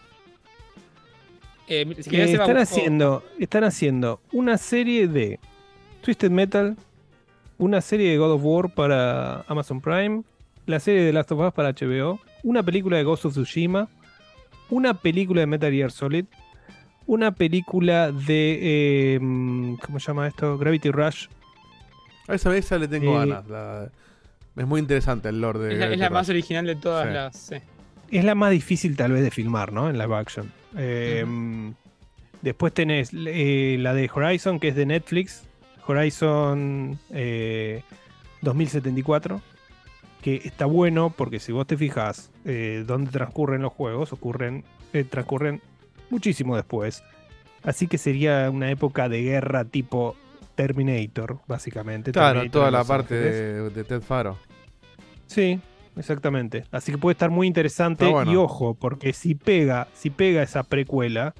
Eh, 1.67 1.85
si 2.01 2.17
están 2.17 2.47
busco- 2.49 2.61
haciendo, 2.63 3.25
están 3.39 3.65
haciendo 3.65 4.21
una 4.33 4.57
serie 4.57 5.07
de 5.09 5.39
Twisted 6.03 6.31
Metal, 6.31 6.77
una 7.59 7.81
serie 7.81 8.11
de 8.11 8.19
God 8.19 8.33
of 8.33 8.41
War 8.45 8.71
para 8.75 9.43
Amazon 9.49 9.81
Prime, 9.81 10.23
la 10.67 10.81
serie 10.81 11.03
de 11.03 11.13
Last 11.13 11.31
of 11.33 11.41
Us 11.41 11.53
para 11.53 11.71
HBO, 11.75 12.21
una 12.43 12.63
película 12.63 12.97
de 12.97 13.05
Ghost 13.05 13.27
of 13.27 13.33
Tsushima, 13.33 13.89
una 14.71 14.95
película 14.95 15.41
de 15.41 15.47
Metal 15.47 15.71
Gear 15.73 15.91
Solid, 15.91 16.25
una 17.07 17.33
película 17.33 18.13
de 18.13 18.59
eh, 19.17 19.19
¿cómo 19.85 19.99
se 20.01 20.07
llama 20.07 20.27
esto? 20.29 20.57
Gravity 20.57 20.91
Rush. 20.91 21.27
A 22.29 22.35
esa, 22.35 22.55
esa 22.57 22.79
le 22.79 22.89
tengo 22.89 23.15
Eh, 23.23 23.27
ganas. 23.27 23.49
la- 23.49 23.91
es 24.59 24.67
muy 24.67 24.81
interesante 24.81 25.29
el 25.31 25.41
lore 25.41 25.59
de. 25.61 25.73
Es 25.93 25.99
la, 25.99 26.07
es 26.07 26.11
más 26.13 26.29
original 26.29 26.67
de 26.67 26.77
todas 26.77 27.07
Sí. 27.07 27.13
las. 27.15 27.37
sí. 27.37 27.57
Es 28.11 28.25
la 28.25 28.35
más 28.35 28.51
difícil 28.51 28.97
tal 28.97 29.13
vez 29.13 29.23
de 29.23 29.31
filmar, 29.31 29.73
¿no? 29.73 29.89
En 29.91 29.99
live 29.99 30.15
action. 30.17 30.51
Eh, 30.77 31.25
Después 32.41 32.73
tenés 32.73 33.11
eh, 33.13 33.77
la 33.81 33.93
de 33.95 34.09
Horizon, 34.15 34.61
que 34.61 34.69
es 34.69 34.77
de 34.77 34.87
Netflix. 34.87 35.43
Horizon 35.87 36.99
eh, 37.11 37.83
2074. 38.43 39.41
Que 40.23 40.37
está 40.45 40.67
bueno 40.67 41.13
porque 41.17 41.39
si 41.41 41.53
vos 41.53 41.67
te 41.67 41.77
fijas 41.77 42.31
eh, 42.45 42.85
dónde 42.87 43.11
transcurren 43.11 43.63
los 43.63 43.73
juegos, 43.73 44.13
ocurren, 44.13 44.65
eh, 44.93 45.05
transcurren 45.05 45.61
muchísimo 46.11 46.57
después. 46.57 47.03
Así 47.63 47.87
que 47.89 47.99
sería 47.99 48.51
una 48.51 48.71
época 48.71 49.09
de 49.09 49.23
guerra 49.23 49.65
tipo 49.65 50.17
Terminator, 50.55 51.39
básicamente. 51.47 52.13
Claro, 52.13 52.41
Terminator 52.41 52.61
toda 52.61 52.71
la 52.71 52.85
parte 52.85 53.15
de, 53.15 53.71
de 53.71 53.85
Ted 53.85 54.01
Faro. 54.01 54.39
Sí, 55.29 55.61
exactamente. 55.97 56.65
Así 56.73 56.91
que 56.91 56.99
puede 56.99 57.13
estar 57.13 57.31
muy 57.31 57.47
interesante. 57.47 58.07
Bueno. 58.07 58.33
Y 58.33 58.37
ojo, 58.37 58.75
porque 58.75 59.13
si 59.13 59.37
pega, 59.37 59.87
si 59.95 60.11
pega 60.11 60.43
esa 60.43 60.65
precuela, 60.65 61.35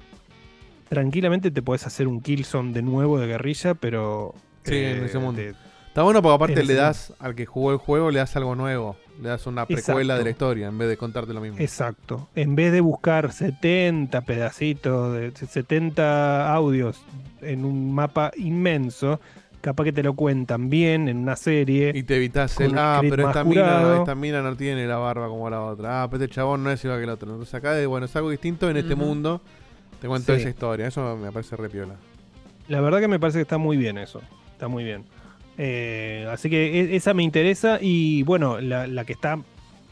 tranquilamente 0.87 1.51
te 1.51 1.61
puedes 1.61 1.85
hacer 1.85 2.07
un 2.07 2.21
Killzone 2.21 2.71
de 2.71 2.81
nuevo 2.81 3.19
de 3.19 3.27
guerrilla, 3.27 3.73
pero. 3.73 4.33
Sí, 4.63 4.75
en 4.75 5.03
ese 5.03 5.19
mundo. 5.19 5.41
Está 5.89 6.03
bueno 6.03 6.21
porque 6.21 6.35
aparte 6.35 6.63
le 6.63 6.75
das 6.75 7.13
al 7.19 7.33
que 7.33 7.45
jugó 7.45 7.71
el 7.71 7.77
juego, 7.77 8.11
le 8.11 8.19
das 8.19 8.35
algo 8.35 8.55
nuevo. 8.55 8.95
Le 9.21 9.29
das 9.29 9.47
una 9.47 9.65
precuela 9.65 10.13
Exacto. 10.13 10.17
de 10.17 10.23
la 10.23 10.29
historia 10.29 10.67
en 10.67 10.77
vez 10.77 10.87
de 10.87 10.97
contarte 10.97 11.33
lo 11.33 11.41
mismo. 11.41 11.57
Exacto. 11.59 12.29
En 12.35 12.55
vez 12.55 12.71
de 12.71 12.79
buscar 12.79 13.33
70 13.33 14.21
pedacitos, 14.21 15.13
de 15.13 15.31
70 15.31 16.53
audios 16.53 17.01
en 17.41 17.65
un 17.65 17.93
mapa 17.93 18.31
inmenso, 18.37 19.19
capaz 19.61 19.83
que 19.85 19.91
te 19.93 20.03
lo 20.03 20.13
cuentan 20.13 20.69
bien 20.69 21.07
en 21.09 21.17
una 21.17 21.35
serie. 21.35 21.91
Y 21.95 22.03
te 22.03 22.15
evitas 22.17 22.59
el, 22.59 22.77
ah, 22.77 22.99
pero 23.01 23.23
más 23.23 23.35
esta 23.35 23.43
mina, 23.43 23.61
curado". 23.61 23.95
esta 23.99 24.15
mina 24.15 24.41
no 24.41 24.55
tiene 24.55 24.87
la 24.87 24.97
barba 24.97 25.27
como 25.27 25.49
la 25.49 25.61
otra. 25.61 26.03
Ah, 26.03 26.09
pero 26.09 26.23
este 26.23 26.35
chabón 26.35 26.63
no 26.63 26.71
es 26.71 26.83
igual 26.83 26.99
que 26.99 27.03
el 27.05 27.09
otro. 27.09 27.29
Entonces 27.31 27.53
acá, 27.53 27.73
de, 27.73 27.85
bueno, 27.85 28.05
es 28.05 28.15
algo 28.15 28.29
distinto 28.29 28.69
en 28.69 28.77
este 28.77 28.95
mundo. 28.95 29.41
Te 30.01 30.07
cuento 30.07 30.33
Sí. 30.33 30.39
esa 30.41 30.49
historia. 30.49 30.87
Eso 30.87 31.17
me 31.17 31.31
parece 31.31 31.55
re 31.55 31.69
piola. 31.69 31.95
La 32.67 32.79
verdad 32.81 32.99
que 32.99 33.07
me 33.07 33.19
parece 33.19 33.39
que 33.39 33.43
está 33.43 33.57
muy 33.57 33.75
bien 33.77 33.97
eso. 33.97 34.21
Está 34.53 34.67
muy 34.67 34.83
bien. 34.83 35.03
Eh, 35.57 36.25
así 36.31 36.49
que 36.49 36.79
e- 36.79 36.95
esa 36.95 37.13
me 37.13 37.23
interesa. 37.23 37.79
Y 37.81 38.23
bueno, 38.23 38.61
la, 38.61 38.87
la 38.87 39.03
que 39.03 39.13
está 39.13 39.39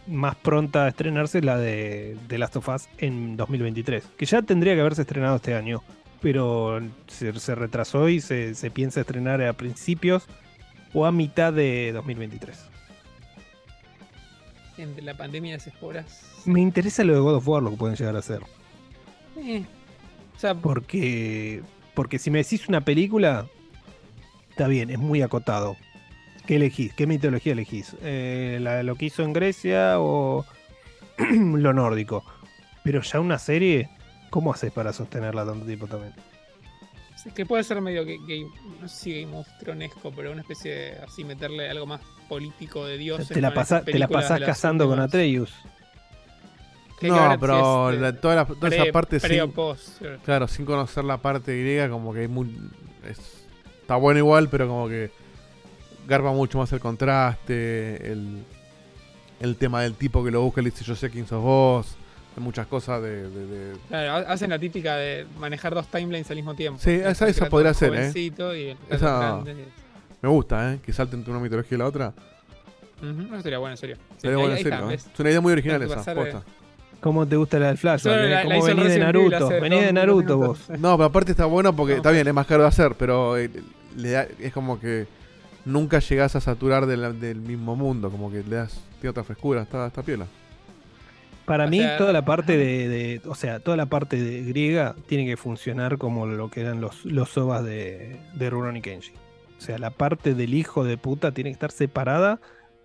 más 0.07 0.35
pronta 0.37 0.85
a 0.85 0.87
estrenarse 0.87 1.39
es 1.39 1.43
la 1.43 1.57
de, 1.57 2.15
de 2.29 2.37
Last 2.37 2.55
of 2.55 2.69
Us 2.69 2.87
en 2.99 3.35
2023. 3.35 4.03
Que 4.15 4.25
ya 4.25 4.41
tendría 4.41 4.73
que 4.75 4.79
haberse 4.79 5.01
estrenado 5.01 5.35
este 5.35 5.55
año. 5.55 5.83
Pero 6.21 6.81
se, 7.07 7.37
se 7.39 7.55
retrasó 7.55 8.09
y 8.09 8.21
se, 8.21 8.55
se 8.55 8.71
piensa 8.71 9.01
estrenar 9.01 9.41
a 9.41 9.53
principios 9.53 10.25
o 10.93 11.05
a 11.05 11.11
mitad 11.11 11.53
de 11.53 11.91
2023. 11.93 12.57
Entre 14.77 15.03
la 15.03 15.15
pandemia 15.15 15.49
y 15.49 15.53
las 15.57 15.67
esporas. 15.67 16.21
Me 16.45 16.61
interesa 16.61 17.03
lo 17.03 17.13
de 17.13 17.19
God 17.19 17.35
of 17.35 17.47
War, 17.47 17.63
lo 17.63 17.71
que 17.71 17.77
pueden 17.77 17.95
llegar 17.95 18.15
a 18.15 18.19
hacer. 18.19 18.41
Eh. 19.37 19.63
O 20.35 20.39
sea, 20.39 20.53
Porque, 20.53 21.61
porque 21.95 22.19
si 22.19 22.29
me 22.29 22.39
decís 22.39 22.67
una 22.67 22.81
película, 22.81 23.47
está 24.51 24.67
bien, 24.67 24.89
es 24.91 24.99
muy 24.99 25.21
acotado. 25.23 25.75
¿Qué 26.45 26.55
elegís? 26.57 26.93
¿Qué 26.93 27.07
mitología 27.07 27.53
elegís? 27.53 27.95
Eh, 28.01 28.59
la- 28.61 28.83
¿Lo 28.83 28.95
que 28.95 29.05
hizo 29.05 29.23
en 29.23 29.33
Grecia 29.33 29.99
o 29.99 30.45
lo 31.17 31.73
nórdico? 31.73 32.23
Pero 32.83 33.01
ya 33.01 33.19
una 33.19 33.39
serie, 33.39 33.89
¿cómo 34.29 34.53
haces 34.53 34.71
para 34.71 34.93
sostenerla 34.93 35.45
tanto 35.45 35.65
tiempo 35.65 35.87
también? 35.87 36.13
sí, 37.15 37.31
que 37.31 37.45
puede 37.45 37.63
ser 37.63 37.81
medio 37.81 38.05
que, 38.05 38.17
que- 38.27 38.45
no 38.79 38.87
sé 38.87 38.95
si 38.95 39.21
Game 39.21 39.35
of 39.37 39.47
Thronesco, 39.59 40.11
pero 40.15 40.31
una 40.31 40.41
especie 40.41 40.71
de 40.73 40.91
así 40.99 41.23
meterle 41.23 41.67
algo 41.69 41.85
más 41.87 42.01
político 42.29 42.85
de 42.85 42.97
dioses. 42.97 43.27
Te 43.29 43.41
la, 43.41 43.51
te 43.83 43.97
la 43.99 44.07
pasás 44.07 44.39
casando 44.41 44.87
con 44.87 44.99
Atreus. 44.99 45.51
No, 47.01 47.37
pero 47.39 47.89
si 47.89 47.95
es, 47.95 48.01
la- 48.01 48.09
eh, 48.09 48.13
toda, 48.13 48.35
la- 48.35 48.45
toda 48.45 48.59
pre- 48.69 48.81
esa 48.83 48.91
parte 48.91 49.19
pre 49.19 49.41
o 49.41 49.45
sin, 49.45 49.53
post, 49.53 49.97
claro. 49.99 50.19
claro, 50.25 50.47
sin 50.47 50.65
conocer 50.65 51.03
la 51.03 51.17
parte 51.17 51.59
griega, 51.59 51.89
como 51.89 52.11
que 52.13 52.21
hay 52.21 52.27
muy, 52.27 52.55
es- 53.07 53.45
está 53.81 53.95
bueno 53.97 54.17
igual, 54.19 54.49
pero 54.49 54.67
como 54.67 54.87
que 54.87 55.11
garba 56.07 56.31
mucho 56.33 56.57
más 56.57 56.71
el 56.73 56.79
contraste, 56.79 58.11
el, 58.11 58.43
el 59.39 59.55
tema 59.57 59.81
del 59.83 59.93
tipo 59.93 60.23
que 60.23 60.31
lo 60.31 60.41
busca 60.41 60.61
y 60.61 60.63
le 60.65 60.71
dice 60.71 60.83
yo 60.85 60.95
sé 60.95 61.11
quién 61.11 61.27
sos 61.27 61.43
vos, 61.43 61.95
muchas 62.41 62.67
cosas 62.67 63.01
de, 63.01 63.29
de- 63.29 63.47
de- 63.47 63.77
Claro, 63.87 64.11
ha- 64.11 64.31
hacen 64.33 64.49
la 64.49 64.59
típica 64.59 64.95
de 64.95 65.25
manejar 65.39 65.73
dos 65.73 65.87
timelines 65.87 66.29
al 66.29 66.35
mismo 66.37 66.53
tiempo. 66.55 66.79
Sí, 66.81 66.91
esa- 66.91 67.27
esa 67.27 67.49
podría 67.49 67.73
ser, 67.73 67.93
¿eh? 67.95 68.11
y 68.15 68.29
el 68.69 68.77
Esa 68.89 69.43
me 70.21 70.29
gusta, 70.29 70.73
¿eh? 70.73 70.79
Que 70.83 70.93
salten 70.93 71.19
entre 71.19 71.31
una 71.31 71.41
mitología 71.41 71.75
y 71.75 71.79
la 71.79 71.85
otra. 71.85 72.13
Eso 73.01 73.41
sería 73.41 73.59
bueno, 73.59 73.73
en 73.73 73.77
serio. 73.77 73.95
Sí, 73.95 74.21
Sería 74.21 74.37
bueno, 74.37 74.55
en 74.55 74.63
serio, 74.63 74.89
¿eh? 74.91 74.93
Es 74.95 75.19
una 75.19 75.29
idea 75.29 75.41
muy 75.41 75.51
original 75.53 75.81
esa, 75.83 76.15
posta. 76.15 76.41
¿Cómo 76.99 77.27
te 77.27 77.35
gusta 77.35 77.59
la 77.59 77.67
del 77.67 77.77
hizo 78.57 78.65
venís 78.67 78.89
de 78.89 78.99
Naruto? 78.99 79.49
Venís 79.49 79.81
de 79.81 79.93
Naruto 79.93 80.37
vos. 80.37 80.59
No, 80.79 80.97
pero 80.97 81.03
aparte 81.05 81.31
está 81.31 81.45
bueno 81.45 81.75
porque 81.75 81.93
está 81.95 82.09
bien, 82.09 82.27
es 82.27 82.33
más 82.33 82.47
caro 82.47 82.63
de 82.63 82.69
hacer, 82.69 82.95
pero 82.97 83.37
eh, 83.37 83.51
le 83.95 84.11
da- 84.11 84.27
es 84.39 84.51
como 84.51 84.79
que 84.79 85.05
nunca 85.63 85.99
llegás 85.99 86.35
a 86.35 86.41
saturar 86.41 86.87
de 86.87 86.97
la- 86.97 87.11
del 87.13 87.39
mismo 87.39 87.75
mundo, 87.75 88.09
como 88.09 88.31
que 88.31 88.41
le 88.43 88.55
das 88.55 88.81
tiene 88.99 89.11
otra 89.11 89.23
frescura, 89.23 89.61
está, 89.61 89.85
está 89.85 90.01
piola. 90.01 90.25
Para 91.47 91.65
O 91.65 91.69
mí, 91.69 91.79
sea, 91.79 91.97
toda 91.97 92.13
la 92.13 92.23
parte 92.25 92.57
de, 92.57 92.87
de- 92.87 93.21
O 93.25 93.33
sea, 93.33 93.59
toda 93.59 93.75
la 93.77 93.87
parte 93.87 94.21
de 94.21 94.43
griega 94.43 94.95
tiene 95.07 95.25
que 95.25 95.37
funcionar 95.37 95.97
como 95.97 96.27
lo 96.27 96.51
que 96.51 96.61
eran 96.61 96.81
los, 96.81 97.03
los 97.05 97.29
sobas 97.29 97.63
de, 97.63 98.17
de 98.35 98.49
Rurouni 98.51 98.81
Kenji. 98.81 99.13
O 99.57 99.61
sea, 99.61 99.79
la 99.79 99.89
parte 99.89 100.35
del 100.35 100.53
hijo 100.53 100.83
de 100.83 100.97
puta 100.97 101.31
tiene 101.31 101.49
que 101.49 101.53
estar 101.53 101.71
separada 101.71 102.39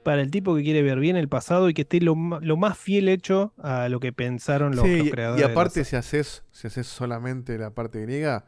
para 0.05 0.23
el 0.23 0.31
tipo 0.31 0.55
que 0.57 0.63
quiere 0.63 0.81
ver 0.83 0.99
bien 1.01 1.17
el 1.17 1.29
pasado 1.29 1.69
y 1.69 1.75
que 1.75 1.83
esté 1.83 2.01
lo, 2.01 2.15
ma- 2.15 2.41
lo 2.41 2.57
más 2.57 2.79
fiel 2.79 3.09
hecho 3.09 3.53
a 3.59 3.89
lo 3.89 4.01
que 4.01 4.13
pensaron 4.13 4.75
los, 4.75 4.85
Sí, 4.87 4.97
los 4.99 5.07
y- 5.09 5.11
creadores. 5.11 5.45
y 5.47 5.51
aparte 5.51 5.85
si 5.85 5.97
haces, 5.97 6.43
si 6.53 6.67
haces 6.69 6.87
solamente 6.87 7.59
la 7.59 7.71
parte 7.71 8.01
griega, 8.01 8.45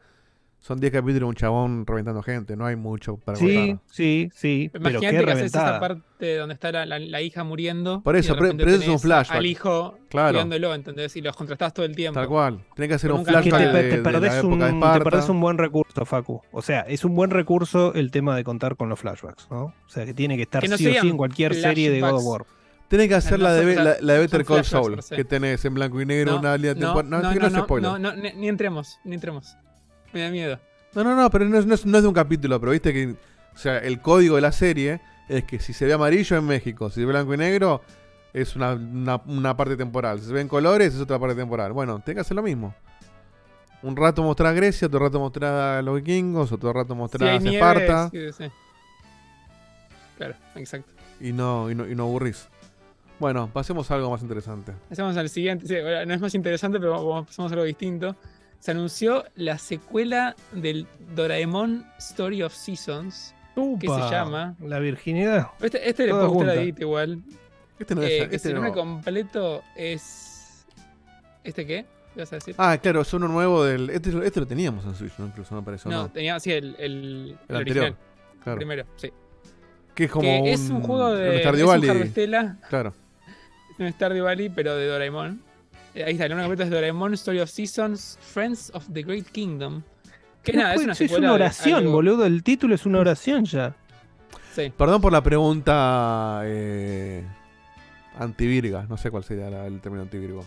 son 0.65 0.79
10 0.79 0.93
capítulos 0.93 1.19
de 1.19 1.25
un 1.25 1.35
chabón 1.35 1.85
reventando 1.85 2.23
gente, 2.23 2.55
no 2.55 2.65
hay 2.65 2.75
mucho 2.75 3.17
para 3.17 3.37
Sí, 3.37 3.55
contar. 3.67 3.85
sí, 3.91 4.29
sí. 4.33 4.69
Pero 4.73 4.89
Imagínate 4.89 5.17
qué 5.19 5.25
que 5.25 5.31
haces 5.31 5.45
esa 5.45 5.79
parte 5.79 6.37
donde 6.37 6.53
está 6.55 6.71
la, 6.71 6.87
la- 6.87 6.97
la 6.97 7.21
hija 7.21 7.43
muriendo. 7.43 8.01
Por 8.01 8.15
eso, 8.15 8.35
pero- 8.35 8.57
pero 8.57 8.71
eso 8.71 8.81
es 8.81 8.87
un 8.87 8.99
flashback. 8.99 9.37
Al 9.37 9.45
hijo 9.45 9.99
Claro. 10.09 10.31
cuidándolo, 10.31 10.73
¿entendés? 10.73 11.15
Y 11.17 11.21
los 11.21 11.35
contrastás 11.37 11.71
todo 11.71 11.85
el 11.85 11.95
tiempo. 11.95 12.19
Tal 12.19 12.27
cual. 12.27 12.63
Tenés 12.75 12.89
que 12.89 12.95
hacer 12.95 13.11
un 13.11 13.23
flashback 13.23 13.59
te, 13.59 13.67
de, 13.67 13.83
te 13.83 13.89
de 13.89 13.97
la 13.97 14.03
perdés 14.03 14.43
un, 14.43 14.53
época 14.53 14.91
de 14.93 14.97
te 14.99 15.03
perdés 15.03 15.29
un 15.29 15.39
buen 15.39 15.57
recurso, 15.59 16.03
Facu. 16.03 16.41
O 16.51 16.61
sea, 16.63 16.79
es 16.81 17.05
un 17.05 17.13
buen 17.13 17.29
recurso 17.29 17.93
el 17.93 18.09
tema 18.09 18.35
de 18.35 18.43
contar 18.43 18.75
con 18.75 18.89
los 18.89 18.99
flashbacks, 18.99 19.47
¿no? 19.51 19.65
O 19.65 19.73
sea, 19.89 20.03
que 20.03 20.15
tiene 20.15 20.35
que 20.35 20.41
estar 20.43 20.63
Que 20.63 20.67
no 20.67 20.77
sí 20.77 20.87
o 20.87 20.99
sí 20.99 21.07
en 21.09 21.15
cualquier 21.17 21.53
serie 21.53 21.91
de 21.91 22.01
God 22.01 22.13
of. 22.13 22.23
War. 22.25 22.45
Tenés 22.87 23.07
que 23.07 23.13
hacer 23.15 23.37
No 23.37 23.45
la, 23.45 23.53
de, 23.53 23.75
la, 23.75 23.97
la 24.01 24.13
de 24.13 24.19
Better 24.19 24.43
Call 24.45 24.65
Saul, 24.65 24.97
que 25.15 25.23
tenés 25.25 25.63
en 25.65 25.75
blanco 25.75 26.01
y 26.01 26.07
negro 26.07 26.37
una 26.39 26.57
línea 26.57 26.73
no, 26.73 26.79
temporal. 26.79 27.09
No, 27.11 27.17
no, 27.21 27.33
no, 27.33 27.49
no, 27.49 27.65
no, 27.67 27.79
no, 27.81 27.99
no, 27.99 28.15
ni, 28.15 28.31
ni 28.33 28.47
entremos, 28.47 28.97
ni 29.03 29.13
entremos. 29.13 29.55
Me 30.15 30.21
da 30.21 30.29
miedo. 30.31 30.59
No, 30.95 31.03
no, 31.03 31.15
no, 31.15 31.29
pero 31.29 31.45
no 31.45 31.59
es, 31.59 31.65
no 31.65 31.75
es- 31.75 31.85
no 31.85 31.97
es 31.97 32.03
de 32.03 32.07
un 32.07 32.13
capítulo, 32.15 32.59
pero 32.59 32.71
viste 32.71 32.91
que, 32.93 33.15
o 33.53 33.57
sea, 33.57 33.77
el 33.79 33.99
código 34.01 34.35
de 34.37 34.41
la 34.41 34.51
serie 34.51 35.01
es 35.29 35.43
que 35.43 35.59
si 35.59 35.73
se 35.73 35.85
ve 35.85 35.93
amarillo 35.93 36.37
es 36.37 36.41
México, 36.43 36.89
si 36.89 36.95
se 36.95 37.01
ve 37.01 37.07
blanco 37.07 37.33
y 37.33 37.37
negro 37.37 37.81
es 38.33 38.55
una, 38.55 38.73
una, 38.73 39.21
una 39.27 39.55
parte 39.57 39.75
temporal, 39.77 40.19
si 40.19 40.27
se 40.27 40.33
ve 40.33 40.41
en 40.41 40.47
colores 40.47 40.93
es 40.95 40.99
otra 41.01 41.19
parte 41.19 41.35
temporal. 41.35 41.73
Bueno, 41.73 41.99
tenés 41.99 42.15
que 42.15 42.21
hacer 42.21 42.35
lo 42.35 42.43
mismo. 42.43 42.73
Un 43.83 43.95
rato 43.95 44.23
mostrar 44.23 44.51
a 44.51 44.53
Grecia, 44.55 44.87
otro 44.87 44.99
rato 44.99 45.19
mostrar 45.19 45.77
a 45.77 45.81
los 45.81 45.95
vikingos, 45.95 46.51
otro 46.51 46.73
rato 46.73 46.93
Si 46.93 46.97
mostrar 46.97 47.29
hay 47.29 47.35
a 47.35 47.39
nieve, 47.39 47.55
Esparta 47.57 48.09
sí, 48.09 48.31
sí. 48.31 48.45
Claro, 50.17 50.35
exacto. 50.55 50.91
y, 51.19 51.33
no, 51.33 51.69
y, 51.69 51.75
no, 51.75 51.87
y 51.87 51.93
no 51.95 52.03
aburrís. 52.03 52.47
Bueno, 53.19 53.49
pasemos 53.51 53.89
a 53.91 53.95
algo 53.95 54.09
más 54.11 54.21
interesante. 54.21 54.73
Pasamos 54.89 55.15
al 55.17 55.29
siguiente. 55.29 55.67
sí, 55.67 55.73
bueno, 55.81 56.05
no 56.05 56.13
es 56.13 56.21
más 56.21 56.33
interesante, 56.35 56.79
pero 56.79 56.91
vamos, 57.05 57.27
pasamos 57.27 57.51
a 57.51 57.55
algo 57.55 57.65
distinto. 57.65 58.15
Se 58.65 58.71
anunció 58.71 59.25
la 59.35 59.59
secuela 59.59 60.35
del 60.51 60.87
Doraemon 61.15 61.85
Story 61.99 62.41
of 62.41 62.51
Seasons. 62.51 63.35
Que 63.79 63.87
se 63.87 63.99
llama. 64.09 64.55
La 64.59 64.79
virginidad. 64.79 65.49
Este, 65.61 65.87
este 65.87 66.07
le 66.07 66.11
puede 66.13 66.25
gustar 66.27 66.57
a 66.57 66.63
igual. 66.63 67.21
Este 67.77 67.93
no 67.93 68.01
Eh, 68.01 68.23
es. 68.23 68.27
que 68.29 68.35
Este 68.37 68.53
nombre 68.53 68.71
no. 68.71 68.75
completo 68.75 69.61
es. 69.75 70.65
¿Este 71.43 71.67
qué? 71.67 71.85
¿Qué 72.15 72.21
vas 72.21 72.31
a 72.33 72.37
decir? 72.37 72.55
Ah, 72.57 72.75
claro, 72.81 73.01
es 73.01 73.13
uno 73.13 73.27
nuevo 73.27 73.63
del. 73.63 73.91
Este, 73.91 74.09
este 74.25 74.39
lo 74.39 74.47
teníamos 74.47 74.83
en 74.85 74.95
Switch, 74.95 75.13
¿no? 75.19 75.27
Incluso 75.27 75.53
no 75.53 75.61
apareció. 75.61 75.91
no, 75.91 75.97
No, 76.03 76.09
tenía 76.09 76.39
sí, 76.39 76.51
el, 76.51 76.75
el, 76.79 76.91
el 76.91 77.37
el 77.47 77.55
anterior. 77.55 77.83
original. 77.85 77.97
Claro. 78.43 78.57
Primero, 78.57 78.85
sí. 78.95 79.11
Que 79.93 80.05
es 80.05 80.11
como 80.11 80.23
que 80.23 80.39
un. 80.41 80.47
es 80.47 80.69
un 80.71 80.81
juego 80.81 81.13
de. 81.13 81.29
un 81.29 81.35
Es 81.35 81.41
Stardew 81.41 81.65
un 81.67 81.71
Valley. 81.71 81.89
Harvestella, 81.91 82.57
Claro. 82.67 82.93
un 83.79 83.91
Stardew 83.93 84.23
Valley, 84.25 84.49
pero 84.49 84.75
de 84.75 84.87
Doraemon. 84.87 85.41
Eh, 85.95 86.03
ahí 86.03 86.11
está, 86.13 86.25
el 86.25 86.29
nombre 86.31 86.45
completo 86.45 86.63
es 86.63 86.69
Doraemon 86.69 87.13
Story 87.15 87.39
of 87.39 87.49
Seasons, 87.49 88.19
Friends 88.21 88.69
of 88.73 88.85
the 88.93 89.01
Great 89.01 89.27
Kingdom. 89.31 89.81
Que 90.43 90.53
No 90.53 90.59
nada, 90.61 90.75
es 90.75 90.81
una 90.83 90.93
es 90.93 91.11
oración, 91.11 91.79
algo- 91.79 91.91
boludo. 91.93 92.25
El 92.25 92.43
título 92.43 92.75
es 92.75 92.85
una 92.85 92.99
oración 92.99 93.45
ya. 93.45 93.75
Sí. 94.53 94.71
Perdón 94.77 95.01
por 95.01 95.11
la 95.11 95.21
pregunta 95.23 96.41
eh, 96.45 97.23
antivirga, 98.19 98.85
no 98.87 98.97
sé 98.97 99.09
cuál 99.09 99.23
sería 99.23 99.49
la- 99.49 99.65
el 99.67 99.79
término 99.81 100.03
antivirgo. 100.03 100.45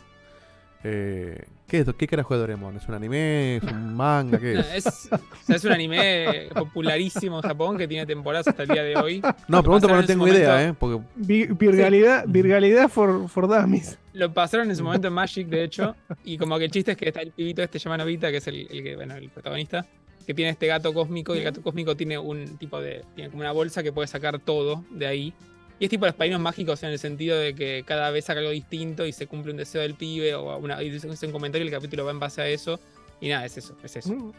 Eh, 0.85 1.43
¿qué, 1.67 1.81
es, 1.81 1.87
¿Qué 1.99 2.07
carajo 2.07 2.35
es 2.35 2.41
Doraemon? 2.41 2.77
¿Es 2.77 2.87
un 2.89 2.95
anime? 2.95 3.57
¿Es 3.57 3.65
un 3.65 3.95
manga? 3.97 4.39
¿Qué 4.39 4.53
es? 4.61 4.67
es, 4.87 5.09
o 5.13 5.19
sea, 5.45 5.57
es 5.57 5.65
un 5.65 5.73
anime 5.73 6.49
popularísimo 6.55 7.37
en 7.39 7.43
Japón 7.43 7.77
que 7.77 7.89
tiene 7.89 8.07
temporadas 8.07 8.47
hasta 8.49 8.63
el 8.63 8.69
día 8.69 8.83
de 8.85 8.97
hoy. 8.97 9.21
No, 9.49 9.63
pregunto 9.63 9.89
porque 9.89 9.89
Pasaron 9.89 10.01
no 10.03 10.07
tengo 10.07 10.29
idea, 10.29 10.51
momento- 10.51 10.71
¿eh? 10.73 10.77
Porque 10.79 11.05
Vi- 11.17 11.47
Virgalidad, 11.47 12.25
virgalidad 12.29 12.89
for, 12.89 13.29
for 13.29 13.49
dummies. 13.49 13.99
Lo 14.13 14.33
pasaron 14.33 14.71
en 14.71 14.77
su 14.77 14.85
momento 14.85 15.09
en 15.09 15.15
Magic, 15.15 15.49
de 15.49 15.65
hecho. 15.65 15.97
Y 16.25 16.39
como 16.39 16.59
que 16.59 16.67
el 16.67 16.71
chiste 16.71 16.93
es 16.93 16.97
que 16.97 17.09
está 17.09 17.21
el 17.23 17.33
pibito 17.33 17.63
este 17.63 17.79
llamado 17.79 18.05
Novita, 18.05 18.31
que 18.31 18.37
es 18.39 18.47
el, 18.47 18.69
el 18.71 18.83
que, 18.83 18.95
bueno, 18.97 19.17
el 19.17 19.29
protagonista, 19.31 19.85
que 20.27 20.35
tiene 20.35 20.51
este 20.53 20.67
gato 20.67 20.93
cósmico, 20.95 21.35
y 21.35 21.39
el 21.39 21.45
gato 21.45 21.63
cósmico 21.63 21.97
tiene 21.97 22.19
un 22.19 22.57
tipo 22.59 22.81
de. 22.81 23.05
tiene 23.15 23.31
como 23.31 23.41
una 23.43 23.53
bolsa 23.53 23.83
que 23.83 23.93
puede 23.93 24.07
sacar 24.09 24.39
todo 24.39 24.85
de 24.91 25.07
ahí. 25.07 25.33
Y 25.79 25.85
es 25.85 25.91
tipo 25.91 26.07
los 26.07 26.15
padrinos 26.15 26.41
mágicos 26.41 26.83
en 26.83 26.91
el 26.91 26.99
sentido 26.99 27.39
de 27.39 27.55
que 27.55 27.85
cada 27.87 28.11
vez 28.11 28.25
saca 28.25 28.41
algo 28.41 28.51
distinto 28.51 29.07
y 29.07 29.13
se 29.13 29.27
cumple 29.27 29.53
un 29.53 29.59
deseo 29.59 29.81
del 29.83 29.95
pibe 29.95 30.35
o 30.35 30.57
una, 30.59 30.83
y 30.83 30.91
dice 30.91 31.27
un 31.27 31.33
comentario 31.33 31.65
y 31.65 31.69
el 31.69 31.75
capítulo 31.75 32.05
va 32.05 32.11
en 32.11 32.19
base 32.19 32.43
a 32.43 32.49
eso. 32.49 32.81
Y 33.21 33.29
nada, 33.29 33.45
es 33.45 33.57
eso, 33.59 33.77
es 33.83 33.97
eso. 33.97 34.33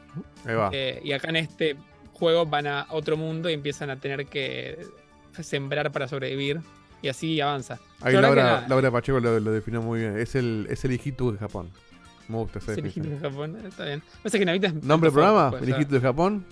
ahí 0.46 0.56
va. 0.56 0.70
Eh, 0.74 1.02
y 1.04 1.12
acá 1.12 1.30
en 1.30 1.38
este 1.38 1.76
juego 2.14 2.46
van 2.46 2.68
a 2.68 2.88
otro 2.90 3.18
mundo 3.18 3.50
y 3.50 3.54
empiezan 3.54 3.90
a 3.90 3.98
tener 4.00 4.26
que 4.26 4.86
sembrar 5.40 5.92
para 5.92 6.08
sobrevivir. 6.08 6.62
Y 7.02 7.08
así 7.08 7.40
avanza. 7.40 7.80
Ahí 8.02 8.14
Laura, 8.14 8.92
Pacheco 8.92 9.22
lo, 9.22 9.40
lo 9.40 9.52
definió 9.52 9.82
muy 9.82 10.02
bien. 10.02 10.18
Es 10.18 10.36
el, 10.36 10.68
es 10.70 10.84
el 10.84 10.92
hijito 10.92 11.32
de 11.32 11.38
Japón. 11.38 11.70
Me 12.28 12.38
gusta 12.38 12.60
esa 12.60 12.74
es 12.74 12.78
el 12.78 12.84
definición. 12.84 13.16
hijito 13.16 13.24
de 13.24 13.32
Japón, 13.32 13.66
está 13.66 13.86
bien. 13.86 14.04
Pasa 14.22 14.38
que 14.38 14.46
Navita 14.46 14.68
es 14.68 14.74
¿Nombre 14.84 15.08
del 15.10 15.14
programa? 15.14 15.58
¿El 15.62 15.70
hijito 15.70 15.96
de 15.96 16.02
Japón? 16.02 16.46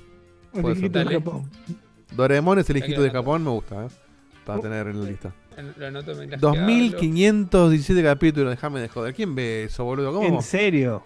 Ser. 0.54 0.78
hijito 0.78 1.00
de. 1.00 1.06
Japón. 1.06 1.52
Doraemon 2.16 2.60
es 2.60 2.70
el 2.70 2.78
hijito 2.78 3.02
de. 3.02 3.12
Japón, 3.12 3.44
me 3.44 3.50
gusta, 3.50 3.86
¿eh? 3.86 3.90
Para 4.48 4.62
tener 4.62 4.88
en 4.88 5.04
la 5.04 5.10
lista. 5.10 5.34
Lo 5.78 5.88
anoto 5.88 6.14
mientras 6.16 6.40
que 6.42 6.48
hablo. 6.48 6.62
2517 6.62 8.04
capítulos, 8.04 8.52
déjame 8.52 8.80
de 8.82 8.88
joder. 8.90 9.14
¿Quién 9.14 9.36
ve 9.36 9.66
eso, 9.66 9.84
boludo? 9.84 10.14
¿Cómo, 10.14 10.28
¿En 10.28 10.42
serio? 10.42 11.04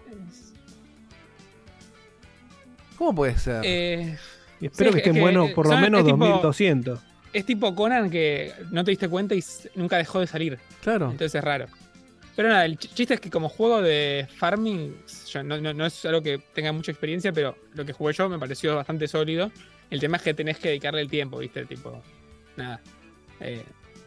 ¿Cómo 2.98 3.14
puede 3.14 3.36
ser? 3.38 3.62
Eh, 3.64 4.16
Y 4.60 4.66
espero 4.66 4.90
Sí, 4.90 4.94
que 4.94 5.00
es 5.00 5.06
estén 5.06 5.14
que, 5.14 5.20
buenos 5.20 5.50
por 5.52 5.68
lo 5.68 5.76
menos 5.76 6.00
es 6.00 6.06
tipo- 6.06 6.24
2200. 6.26 7.00
Es 7.32 7.46
tipo 7.46 7.74
Conan 7.74 8.10
que 8.10 8.52
no 8.70 8.84
te 8.84 8.90
diste 8.90 9.08
cuenta 9.08 9.34
y 9.34 9.42
nunca 9.74 9.96
dejó 9.96 10.20
de 10.20 10.26
salir. 10.26 10.58
Claro. 10.82 11.06
Entonces 11.10 11.34
es 11.34 11.42
raro. 11.42 11.66
Pero 12.36 12.48
nada, 12.48 12.64
el 12.64 12.78
ch- 12.78 12.94
chiste 12.94 13.14
es 13.14 13.20
que 13.20 13.30
como 13.30 13.48
juego 13.48 13.82
de 13.82 14.28
farming, 14.36 14.94
yo 15.28 15.42
no, 15.42 15.58
no- 15.60 15.72
no 15.74 15.86
es 15.86 16.04
algo 16.04 16.22
que 16.22 16.38
tenga 16.54 16.72
mucha 16.72 16.92
experiencia, 16.92 17.32
pero 17.32 17.56
lo 17.74 17.84
que 17.84 17.92
jugué 17.92 18.12
yo 18.12 18.28
me 18.28 18.38
pareció 18.38 18.76
bastante 18.76 19.08
sólido. 19.08 19.50
El 19.90 19.98
tema 20.00 20.18
es 20.18 20.22
que 20.22 20.32
tenés 20.34 20.58
que 20.58 20.68
dedicarle 20.68 21.00
el 21.02 21.08
tiempo, 21.10 21.38
¿viste? 21.38 21.64
Tipo, 21.66 22.00
nada. 22.56 22.80
Eh, 23.42 23.64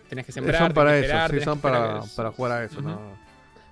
tenés 0.09 0.25
que 0.25 0.31
sembrar. 0.31 0.61
son 0.61 0.73
para 0.73 0.91
tenés 0.91 1.01
que 1.01 1.07
eso, 1.07 1.17
esperar, 1.23 1.39
sí, 1.39 1.45
son 1.45 1.59
para, 1.59 2.01
para 2.15 2.31
jugar 2.31 2.51
a 2.53 2.63
eso. 2.63 2.81
¿no? 2.81 3.25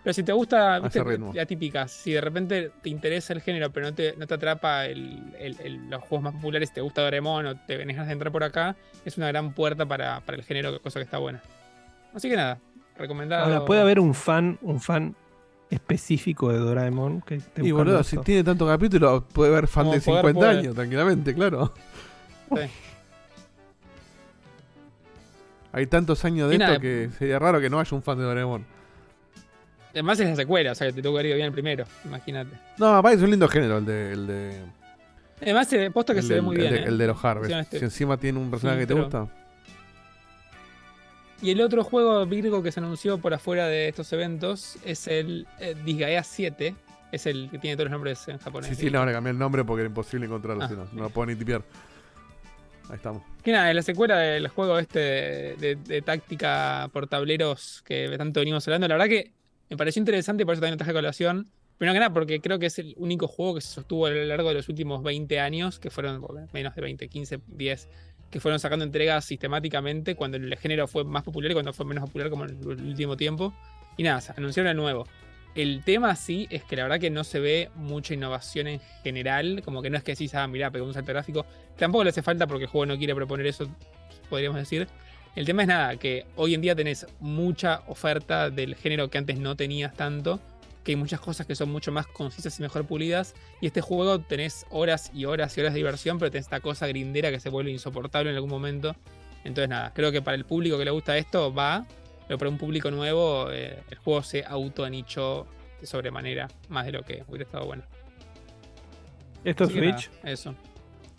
Pero 0.04 0.14
si 0.14 0.24
te 0.24 0.34
gusta, 0.34 0.80
viste, 0.80 1.02
la 1.34 1.46
típica, 1.46 1.88
si 1.88 2.12
de 2.12 2.20
repente 2.20 2.72
te 2.82 2.90
interesa 2.90 3.32
el 3.32 3.42
género, 3.42 3.72
pero 3.72 3.86
no 3.86 3.94
te, 3.94 4.16
no 4.18 4.28
te 4.28 4.34
atrapa 4.34 4.86
el- 4.86 5.34
el- 5.40 5.58
el- 5.62 5.90
los 5.90 6.02
juegos 6.02 6.24
más 6.24 6.34
populares, 6.34 6.74
te 6.74 6.82
gusta 6.82 7.02
Doraemon 7.04 7.46
o 7.46 7.56
te 7.56 7.78
venís 7.78 7.98
a 7.98 8.12
entrar 8.12 8.30
por 8.32 8.44
acá, 8.44 8.76
es 9.06 9.18
una 9.18 9.28
gran 9.30 9.54
puerta 9.54 9.86
para, 9.86 10.20
para 10.20 10.38
el 10.38 10.44
género, 10.44 10.82
cosa 10.82 11.00
que 11.00 11.06
está 11.06 11.20
buena. 11.20 11.42
Así 12.14 12.30
que 12.30 12.36
nada, 12.36 12.60
recomendado. 12.98 13.46
Ahora, 13.46 13.64
puede 13.66 13.80
haber 13.80 14.00
un 14.02 14.14
fan, 14.14 14.60
un 14.62 14.82
fan 14.82 15.16
específico 15.70 16.52
de 16.52 16.58
Doraemon 16.60 17.22
que 17.22 17.36
esté 17.36 17.66
Y 17.66 17.72
boludo, 17.72 18.04
si 18.04 18.18
tiene 18.18 18.44
tantos 18.44 18.68
capítulos, 18.70 19.24
puede 19.32 19.52
haber 19.54 19.68
fan 19.70 19.86
Como 19.86 19.96
de 19.96 20.02
poder 20.02 20.22
50 20.26 20.40
puede. 20.48 20.60
años, 20.60 20.76
tranquilamente, 20.76 21.34
claro. 21.34 21.74
Sí. 22.54 22.62
Hay 25.74 25.88
tantos 25.88 26.24
años 26.24 26.48
de 26.50 26.56
Y 26.56 26.58
esto 26.58 26.68
nada, 26.68 26.80
que 26.80 27.10
sería 27.18 27.40
raro 27.40 27.60
que 27.60 27.70
no 27.70 27.80
haya 27.80 27.96
un 27.96 28.02
fan 28.04 28.18
de 28.18 28.24
Doraemon. 28.24 28.66
Además 29.92 30.20
es 30.20 30.30
la 30.30 30.36
secuela, 30.36 30.72
o 30.72 30.76
sea 30.76 30.88
que 30.88 30.94
te 30.94 31.02
tuvo 31.02 31.18
que 31.20 31.28
ir 31.28 31.36
bien 31.36 31.48
el 31.48 31.52
primero, 31.52 31.84
imagínate. 32.06 32.52
No, 32.78 32.96
aparte 32.96 33.18
es 33.18 33.24
un 33.24 33.30
lindo 33.32 33.48
género 33.48 33.78
el 33.80 33.86
de. 33.86 34.12
El 34.14 34.28
de 34.28 34.62
Además, 35.42 35.68
se 35.68 35.92
posta 35.92 36.14
que 36.14 36.20
el 36.22 36.26
se 36.26 36.36
ve 36.36 36.42
muy 36.42 36.56
el 36.56 36.62
bien. 36.62 36.74
de, 36.74 36.80
¿eh? 36.80 36.86
el 36.88 36.98
de 36.98 37.08
los 37.08 37.24
Harvest. 37.26 37.52
Este- 37.54 37.80
Si 37.80 37.86
encima 37.86 38.18
tiene 38.18 38.40
un 38.40 38.50
personaje 38.50 38.80
Sí, 38.82 38.88
que 38.88 38.94
te 38.94 39.00
gusta. 39.00 39.28
Y 41.42 41.52
el 41.52 41.60
otro 41.62 41.84
juego 41.84 42.26
Virgo 42.26 42.64
que 42.64 42.72
se 42.72 42.80
anunció 42.80 43.18
por 43.18 43.34
afuera 43.34 43.68
de 43.68 43.90
estos 43.90 44.14
eventos 44.14 44.78
es 44.86 45.08
el 45.08 45.46
eh, 45.60 45.76
Disgaea 45.84 46.24
7. 46.24 46.76
Es 47.12 47.26
el 47.28 47.50
que 47.52 47.60
tiene 47.60 47.76
todos 47.76 47.86
los 47.86 47.92
nombres 47.92 48.28
en 48.30 48.38
japonés. 48.40 48.70
Sí, 48.70 48.76
sí, 48.76 48.90
le 48.90 48.98
van 48.98 49.10
a 49.10 49.12
cambiar 49.12 49.34
el 49.34 49.40
nombre 49.40 49.64
porque 49.66 49.82
era 49.82 49.88
imposible 49.90 50.26
encontrarlo, 50.26 50.64
Ah, 50.64 50.70
si 50.70 50.76
no, 50.76 50.88
no 50.94 51.04
lo 51.04 51.10
puedo 51.10 51.26
ni 51.28 51.36
tipear. 51.36 51.62
Ahí 52.90 52.96
estamos. 52.96 53.24
Que 53.44 53.52
nada, 53.52 53.74
la 53.74 53.82
secuela 53.82 54.18
del 54.18 54.48
juego 54.48 54.80
este 54.80 55.56
de, 55.58 56.02
táctica 56.06 56.90
por 56.94 57.08
tableros 57.08 57.82
que 57.86 58.14
tanto 58.18 58.40
venimos 58.40 58.68
hablando. 58.68 58.88
La 58.88 58.96
verdad 58.96 59.10
que 59.10 59.32
me 59.70 59.78
pareció 59.78 60.00
interesante 60.00 60.46
por 60.46 60.54
eso 60.54 60.62
también 60.62 60.78
traje 60.78 60.94
colación. 60.94 61.50
Primero 61.78 61.94
que 61.94 62.00
nada, 62.00 62.14
porque 62.14 62.40
creo 62.40 62.60
que 62.60 62.68
es 62.68 62.80
el 62.80 62.94
único 62.98 63.28
juego 63.28 63.56
que 63.56 63.62
se 63.62 63.70
sostuvo 63.70 64.06
a 64.06 64.12
lo 64.12 64.24
largo 64.26 64.50
de 64.50 64.56
los 64.56 64.70
últimos 64.70 65.02
20 65.02 65.40
años, 65.40 65.80
que 65.80 65.90
fueron 65.90 66.24
menos 66.54 66.76
de 66.76 66.82
20, 66.82 67.10
15, 67.10 67.40
10, 67.48 67.90
que 68.30 68.40
fueron 68.40 68.60
sacando 68.60 68.86
entregas 68.86 69.26
sistemáticamente 69.26 70.16
cuando 70.16 70.38
el 70.38 70.56
género 70.58 70.88
fue 70.88 71.04
más 71.04 71.24
popular 71.24 71.52
y 71.52 71.54
cuando 71.56 71.74
fue 71.74 71.86
menos 71.86 72.06
popular 72.06 72.30
como 72.30 72.46
en 72.46 72.52
el 72.52 72.68
último 72.68 73.18
tiempo. 73.18 73.54
Y 73.98 74.04
nada, 74.04 74.22
anunciaron 74.38 74.70
el 74.70 74.78
nuevo. 74.78 75.08
El 75.56 75.84
tema 75.84 76.16
sí 76.16 76.48
es 76.50 76.64
que 76.64 76.76
la 76.76 76.84
verdad 76.84 77.00
que 77.00 77.12
no 77.12 77.24
se 77.24 77.40
ve 77.40 77.70
mucha 77.76 78.14
innovación 78.16 78.68
en 78.68 78.80
general, 79.04 79.62
como 79.64 79.82
que 79.84 79.90
no 79.90 79.98
es 79.98 80.04
que 80.04 80.14
decís, 80.14 80.34
ah, 80.34 80.48
mirá, 80.48 80.72
pegó 80.72 80.86
un 80.86 80.94
salto 80.94 81.12
gráfico. 81.12 81.46
Tampoco 81.78 82.04
le 82.04 82.10
hace 82.10 82.24
falta 82.24 82.48
porque 82.48 82.64
el 82.64 82.70
juego 82.70 82.88
no 82.88 82.98
quiere 82.98 83.14
proponer 83.14 83.46
eso, 83.46 83.68
podríamos 84.30 84.58
decir. 84.58 84.88
El 85.36 85.46
tema 85.46 85.64
es 85.64 85.68
nada, 85.68 85.96
que 85.98 86.26
hoy 86.36 86.54
en 86.54 86.62
día 86.62 86.76
tenés 86.76 87.06
mucha 87.20 87.82
oferta 87.88 88.50
del 88.50 88.76
género 88.76 89.10
que 89.10 89.18
antes 89.18 89.38
no 89.38 89.56
tenías 89.56 89.94
tanto, 89.94 90.40
que 90.84 90.92
hay 90.92 90.96
muchas 90.96 91.20
cosas 91.20 91.46
que 91.46 91.56
son 91.56 91.72
mucho 91.72 91.92
más 91.92 92.08
concisas 92.08 92.60
y 92.60 92.62
mejor 92.62 92.86
pulidas, 92.86 93.36
y 93.62 93.68
este 93.68 93.82
juego 93.82 94.20
tenés 94.20 94.66
horas 94.70 95.12
y 95.14 95.26
horas 95.26 95.58
y 95.58 95.62
horas 95.62 95.74
de 95.74 95.78
diversión, 95.78 96.20
pero 96.20 96.32
tenés 96.32 96.46
esta 96.46 96.60
cosa 96.60 96.88
grindera 96.88 97.32
que 97.32 97.40
se 97.40 97.50
vuelve 97.50 97.72
insoportable 97.72 98.30
en 98.30 98.36
algún 98.36 98.50
momento. 98.50 98.96
Entonces 99.44 99.70
nada, 99.70 99.92
creo 99.94 100.12
que 100.12 100.22
para 100.22 100.36
el 100.36 100.46
público 100.46 100.78
que 100.78 100.86
le 100.86 100.92
gusta 100.92 101.18
esto 101.18 101.54
va, 101.54 101.86
pero 102.28 102.38
para 102.38 102.50
un 102.50 102.58
público 102.58 102.90
nuevo 102.92 103.50
eh, 103.52 103.84
el 103.90 103.98
juego 103.98 104.24
se 104.24 104.44
auto-anichó 104.46 105.48
de 105.82 105.88
sobremanera, 105.88 106.48
más 106.70 106.86
de 106.86 106.92
lo 106.94 107.04
que 107.04 107.24
hubiera 107.28 107.44
estado 107.46 107.66
bueno. 107.66 107.84
¿Esto 109.44 109.66
es 109.66 109.76
nada, 109.76 109.98
Switch? 109.98 110.12
eso. 110.24 110.56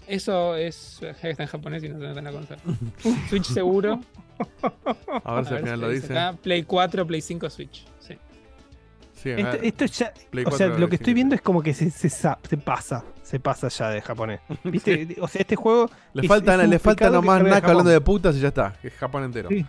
Eso 0.07 0.55
es. 0.57 1.01
Está 1.03 1.43
en 1.45 1.49
japonés 1.49 1.83
y 1.83 1.89
no 1.89 1.99
se 1.99 2.05
nota 2.07 2.19
en 2.19 2.25
la 2.25 2.33
consola. 2.33 2.61
Switch 3.29 3.45
seguro. 3.47 4.01
A 5.25 5.35
ver 5.37 5.47
si 5.47 5.55
al 5.55 5.61
final 5.61 5.81
lo 5.81 5.89
dice 5.89 6.13
acá. 6.19 6.37
Play 6.43 6.63
4, 6.63 7.07
Play 7.07 7.21
5, 7.23 7.51
Switch. 7.51 7.85
Sí. 8.01 8.19
Sí, 9.15 9.33
acá- 9.33 9.53
Esto, 9.63 9.85
esto 9.85 9.87
ya. 9.87 10.13
Play 10.31 10.45
o 10.47 10.51
sea, 10.51 10.67
4 10.67 10.79
lo 10.79 10.89
que 10.91 10.97
estoy 10.97 11.15
viendo 11.15 11.35
es 11.35 11.41
como 11.41 11.63
que 11.63 11.73
se, 11.73 11.91
se, 11.91 12.11
se 12.11 12.57
pasa. 12.63 13.03
Se 13.23 13.41
pasa 13.41 13.69
ya 13.69 13.89
de 13.91 14.03
japonés. 14.03 14.41
¿Viste? 14.65 15.17
O 15.21 15.29
sea, 15.29 15.41
este 15.41 15.57
juego. 15.57 15.91
Le 16.13 16.23
es- 16.23 16.29
falta, 16.29 16.63
es 16.63 16.69
le 16.69 16.79
falta 16.79 17.09
nomás 17.09 17.43
Naka 17.43 17.69
hablando 17.69 17.91
de 17.91 18.01
putas 18.03 18.37
y 18.37 18.41
ya 18.41 18.49
está. 18.49 18.75
Que 18.83 18.89
es 18.89 18.95
Japón 18.95 19.25
entero. 19.25 19.49
Sí. 19.49 19.65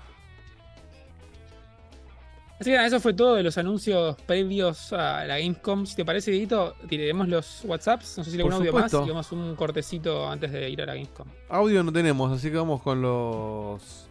Así 2.59 2.69
que 2.69 2.75
nada, 2.77 2.87
eso 2.87 3.01
fue 3.01 3.13
todo 3.13 3.35
de 3.35 3.43
los 3.43 3.57
anuncios 3.57 4.15
previos 4.21 4.93
a 4.93 5.25
la 5.25 5.37
Gamescom. 5.39 5.85
Si 5.85 5.95
te 5.95 6.05
parece, 6.05 6.31
Dieguito, 6.31 6.75
tiraremos 6.87 7.27
los 7.27 7.65
WhatsApps. 7.65 8.17
No 8.17 8.23
sé 8.23 8.31
si 8.31 8.37
algún 8.37 8.53
audio 8.53 8.71
más 8.71 8.93
y 8.93 8.95
vamos 8.95 9.31
un 9.33 9.55
cortecito 9.55 10.29
antes 10.29 10.51
de 10.53 10.69
ir 10.69 10.81
a 10.81 10.85
la 10.85 10.93
Gamescom. 10.93 11.27
Audio 11.49 11.83
no 11.83 11.91
tenemos, 11.91 12.31
así 12.31 12.49
que 12.49 12.55
vamos 12.55 12.81
con 12.81 13.01
los. 13.01 14.07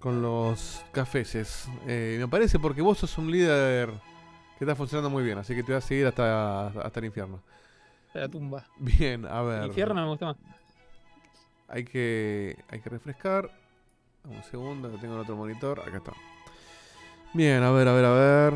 Con 0.00 0.22
los 0.22 0.82
cafeses. 0.92 1.68
Eh, 1.86 2.16
me 2.18 2.28
parece 2.28 2.58
porque 2.58 2.80
vos 2.80 2.98
sos 2.98 3.18
un 3.18 3.30
líder 3.30 3.90
que 4.58 4.64
está 4.64 4.74
funcionando 4.74 5.10
muy 5.10 5.24
bien, 5.24 5.38
así 5.38 5.54
que 5.54 5.62
te 5.62 5.72
voy 5.72 5.78
a 5.78 5.80
seguir 5.82 6.06
hasta, 6.06 6.68
hasta 6.68 7.00
el 7.00 7.06
infierno. 7.06 7.42
De 8.14 8.20
la 8.20 8.28
tumba. 8.28 8.64
Bien, 8.78 9.26
a 9.26 9.42
ver. 9.42 9.60
El 9.60 9.66
infierno 9.68 9.94
me 9.94 10.08
gusta 10.08 10.26
más. 10.26 10.36
Hay 11.68 11.84
que, 11.84 12.56
hay 12.70 12.80
que 12.80 12.88
refrescar. 12.88 13.50
Un 14.24 14.42
segundo, 14.44 14.90
que 14.90 14.96
tengo 14.98 15.14
en 15.14 15.20
otro 15.20 15.36
monitor. 15.36 15.80
Acá 15.80 15.98
está. 15.98 16.12
Bien, 17.34 17.64
a 17.64 17.72
ver, 17.72 17.88
a 17.88 17.92
ver, 17.92 18.04
a 18.04 18.12
ver. 18.12 18.54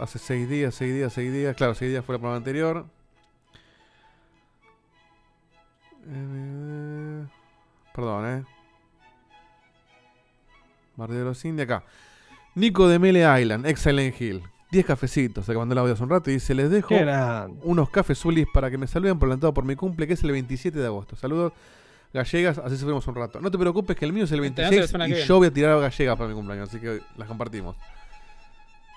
Hace 0.00 0.20
seis 0.20 0.48
días, 0.48 0.72
seis 0.72 0.94
días, 0.94 1.12
seis 1.12 1.32
días. 1.32 1.56
Claro, 1.56 1.74
seis 1.74 1.90
días 1.90 2.04
fue 2.04 2.14
el 2.14 2.20
programa 2.20 2.36
anterior. 2.36 2.86
Eh, 6.06 7.26
perdón, 7.92 8.26
eh. 8.26 8.44
Bardero 10.94 11.34
Sin 11.34 11.56
de 11.56 11.64
acá. 11.64 11.82
Nico 12.54 12.86
de 12.86 13.00
Mele 13.00 13.26
Island, 13.40 13.66
ex 13.66 13.80
Silent 13.80 14.20
Hill. 14.20 14.42
10 14.70 14.84
cafecitos, 14.84 15.46
se 15.46 15.54
mandó 15.54 15.72
el 15.72 15.78
audio 15.78 15.94
hace 15.94 16.02
un 16.02 16.10
rato 16.10 16.30
y 16.30 16.34
dice, 16.34 16.54
les 16.54 16.70
dejo 16.70 16.94
unos 17.62 17.88
cafés 17.88 18.18
Zulis 18.18 18.46
para 18.52 18.70
que 18.70 18.76
me 18.76 18.86
saluden 18.86 19.18
por 19.18 19.26
adelantado 19.26 19.54
por 19.54 19.64
mi 19.64 19.76
cumple, 19.76 20.06
que 20.06 20.12
es 20.12 20.22
el 20.22 20.30
27 20.32 20.78
de 20.78 20.86
agosto. 20.86 21.16
Saludos, 21.16 21.54
gallegas, 22.12 22.58
así 22.58 22.76
sufrimos 22.76 23.06
un 23.06 23.14
rato. 23.14 23.40
No 23.40 23.50
te 23.50 23.58
preocupes 23.58 23.96
que 23.96 24.04
el 24.04 24.12
mío 24.12 24.24
es 24.24 24.32
el 24.32 24.40
Te 24.54 24.62
dan 24.62 24.70
26 24.70 24.80
la 24.80 24.86
semana 24.88 25.08
y 25.08 25.26
yo 25.26 25.36
voy 25.38 25.46
a 25.48 25.52
tirar 25.52 25.80
gallegas 25.80 26.16
para 26.16 26.28
mi 26.28 26.34
cumpleaños, 26.34 26.68
así 26.68 26.78
que 26.80 27.00
las 27.16 27.28
compartimos. 27.28 27.76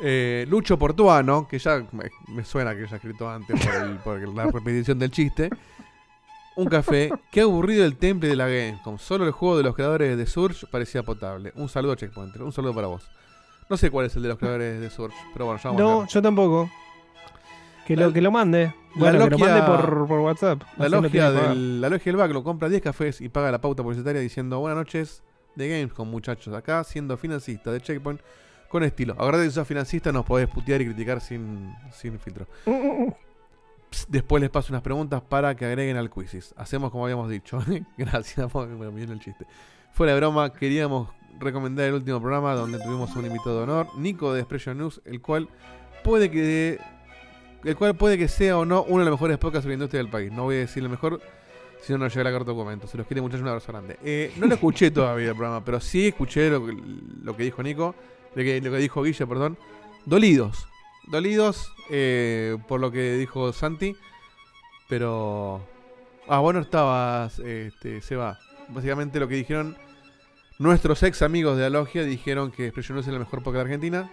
Eh, 0.04 0.46
Lucho 0.50 0.80
Portuano, 0.80 1.48
que 1.48 1.60
ya 1.60 1.86
me, 1.92 2.10
me 2.30 2.44
suena 2.44 2.76
que 2.76 2.88
ya 2.88 2.96
escrito 2.96 3.30
antes 3.30 3.60
por, 3.64 3.76
el- 3.76 3.98
por 3.98 4.36
la 4.36 4.46
repetición 4.48 4.98
del 4.98 5.12
chiste. 5.12 5.50
Un 6.56 6.66
café. 6.68 7.12
Qué 7.32 7.42
aburrido 7.42 7.86
el 7.86 7.96
temple 7.98 8.30
de 8.30 8.36
la 8.36 8.48
Gamescom. 8.48 8.98
Solo 8.98 9.26
el 9.26 9.32
juego 9.32 9.58
de 9.58 9.64
los 9.64 9.76
creadores 9.76 10.18
de 10.18 10.26
Surge 10.26 10.66
parecía 10.68 11.04
potable. 11.04 11.54
Un 11.56 11.70
saludo, 11.70 11.96
Checkpointer. 11.96 12.42
Un 12.42 12.52
saludo 12.52 12.74
para 12.74 12.88
vos. 12.88 13.10
No 13.70 13.78
sé 13.78 13.90
cuál 13.90 14.08
es 14.08 14.16
el 14.18 14.24
de 14.24 14.30
los 14.30 14.38
creadores 14.38 14.82
de 14.82 14.90
Surge, 14.90 15.16
pero 15.34 15.46
bueno, 15.46 15.62
ya 15.64 15.70
vamos 15.70 15.82
a 15.82 15.84
No, 15.86 16.08
yo 16.08 16.22
tampoco. 16.22 16.70
Que 17.86 17.96
lo, 17.96 18.14
que 18.14 18.22
lo 18.22 18.32
mande. 18.32 18.74
Bueno, 18.96 19.24
que 19.26 19.32
lo 19.32 19.38
mande 19.38 19.62
por, 19.64 20.08
por 20.08 20.20
WhatsApp. 20.20 20.62
La 20.78 20.90
logia, 20.90 21.32
del, 21.32 21.82
la 21.82 21.90
logia 21.90 22.12
del 22.12 22.18
Backlog 22.18 22.44
compra 22.44 22.70
10 22.70 22.82
cafés 22.82 23.22
y 23.22 23.30
paga 23.30 23.52
la 23.52 23.62
pauta 23.62 23.84
publicitaria 23.84 24.22
diciendo 24.22 24.60
buenas 24.60 24.78
noches 24.78 25.24
de 25.56 25.70
Gamescom, 25.70 26.10
muchachos. 26.10 26.54
Acá 26.54 26.84
siendo 26.84 27.18
financista 27.18 27.72
de 27.72 27.82
Checkpoint 27.82 28.22
con 28.70 28.84
estilo. 28.84 29.16
Ahora 29.18 29.38
que 29.38 29.50
sos 29.52 29.68
financista 29.68 30.12
nos 30.12 30.26
podés 30.26 30.48
putear 30.48 30.82
y 30.82 30.86
criticar 30.86 31.22
sin, 31.22 31.74
sin 31.92 32.20
filtro. 32.20 32.48
Psst, 33.92 34.10
Después 34.10 34.42
les 34.42 34.50
paso 34.50 34.72
unas 34.72 34.82
preguntas 34.82 35.22
para 35.22 35.54
que 35.56 35.66
agreguen 35.66 35.98
al 35.98 36.10
quizzes. 36.10 36.54
Hacemos 36.58 36.92
como 36.92 37.04
habíamos 37.04 37.30
dicho. 37.30 37.60
Gracias, 37.98 38.56
me 38.56 38.90
viene 38.90 39.14
el 39.14 39.20
chiste. 39.20 39.46
Fuera 39.92 40.14
de 40.14 40.20
broma, 40.20 40.54
queríamos 40.54 41.10
recomendar 41.40 41.86
el 41.88 41.96
último 41.96 42.22
programa 42.22 42.54
donde 42.54 42.80
tuvimos 42.80 43.16
un 43.16 43.26
invitado 43.26 43.58
de 43.58 43.64
honor, 43.64 43.88
Nico 43.98 44.34
de 44.34 44.40
Expression 44.40 44.78
News, 44.78 45.02
el 45.06 45.22
cual 45.22 45.50
puede 46.04 46.32
que 46.32 46.80
el 47.64 47.76
cual 47.76 47.96
puede 47.96 48.18
que 48.18 48.28
sea 48.28 48.58
o 48.58 48.66
no 48.66 48.84
uno 48.84 49.00
de 49.04 49.10
los 49.10 49.20
mejores 49.20 49.38
podcasts 49.38 49.64
sobre 49.64 49.74
la 49.76 49.84
industria 49.84 50.02
del 50.04 50.12
país. 50.12 50.32
No 50.32 50.44
voy 50.44 50.56
a 50.56 50.60
decir 50.60 50.82
el 50.84 50.90
mejor, 50.90 51.22
si 51.82 51.92
no 51.94 52.00
nos 52.00 52.14
llega 52.14 52.24
la 52.30 52.32
carta 52.38 52.52
documento. 52.52 52.88
Se 52.88 52.98
los 52.98 53.08
quiere 53.08 53.22
muchachos, 53.22 53.42
un 53.42 53.48
abrazo 53.50 53.72
grande. 53.72 53.98
Eh, 54.04 54.32
no 54.38 54.48
lo 54.48 54.54
escuché 54.56 54.92
todavía 54.92 55.30
el 55.30 55.36
programa, 55.36 55.64
pero 55.64 55.80
sí 55.80 56.08
escuché 56.08 56.50
lo, 56.50 56.66
que- 56.66 56.78
lo 57.24 57.36
que 57.38 57.44
dijo 57.44 57.62
Nico, 57.64 57.96
lo 58.36 58.44
que, 58.44 58.62
lo 58.62 58.72
que 58.72 58.78
dijo 58.78 59.04
Guille, 59.04 59.28
perdón. 59.28 59.58
Dolidos. 60.06 60.68
Dolidos 61.08 61.74
eh, 61.90 62.58
por 62.68 62.80
lo 62.80 62.92
que 62.92 63.14
dijo 63.18 63.52
Santi, 63.54 63.96
pero 64.90 65.62
Ah, 66.28 66.40
vos 66.40 66.54
no 66.54 66.60
estabas, 66.62 67.40
este, 67.40 68.02
se 68.02 68.16
va. 68.16 68.40
Básicamente 68.70 69.20
lo 69.20 69.28
que 69.28 69.36
dijeron 69.36 69.76
nuestros 70.60 71.02
ex 71.04 71.22
amigos 71.24 71.58
de 71.58 71.66
Alogia 71.66 72.04
dijeron 72.04 72.52
que 72.52 72.68
Expression 72.68 72.98
es 73.00 73.08
la 73.08 73.20
mejor 73.20 73.42
poker 73.44 73.56
de 73.58 73.62
Argentina. 73.62 74.12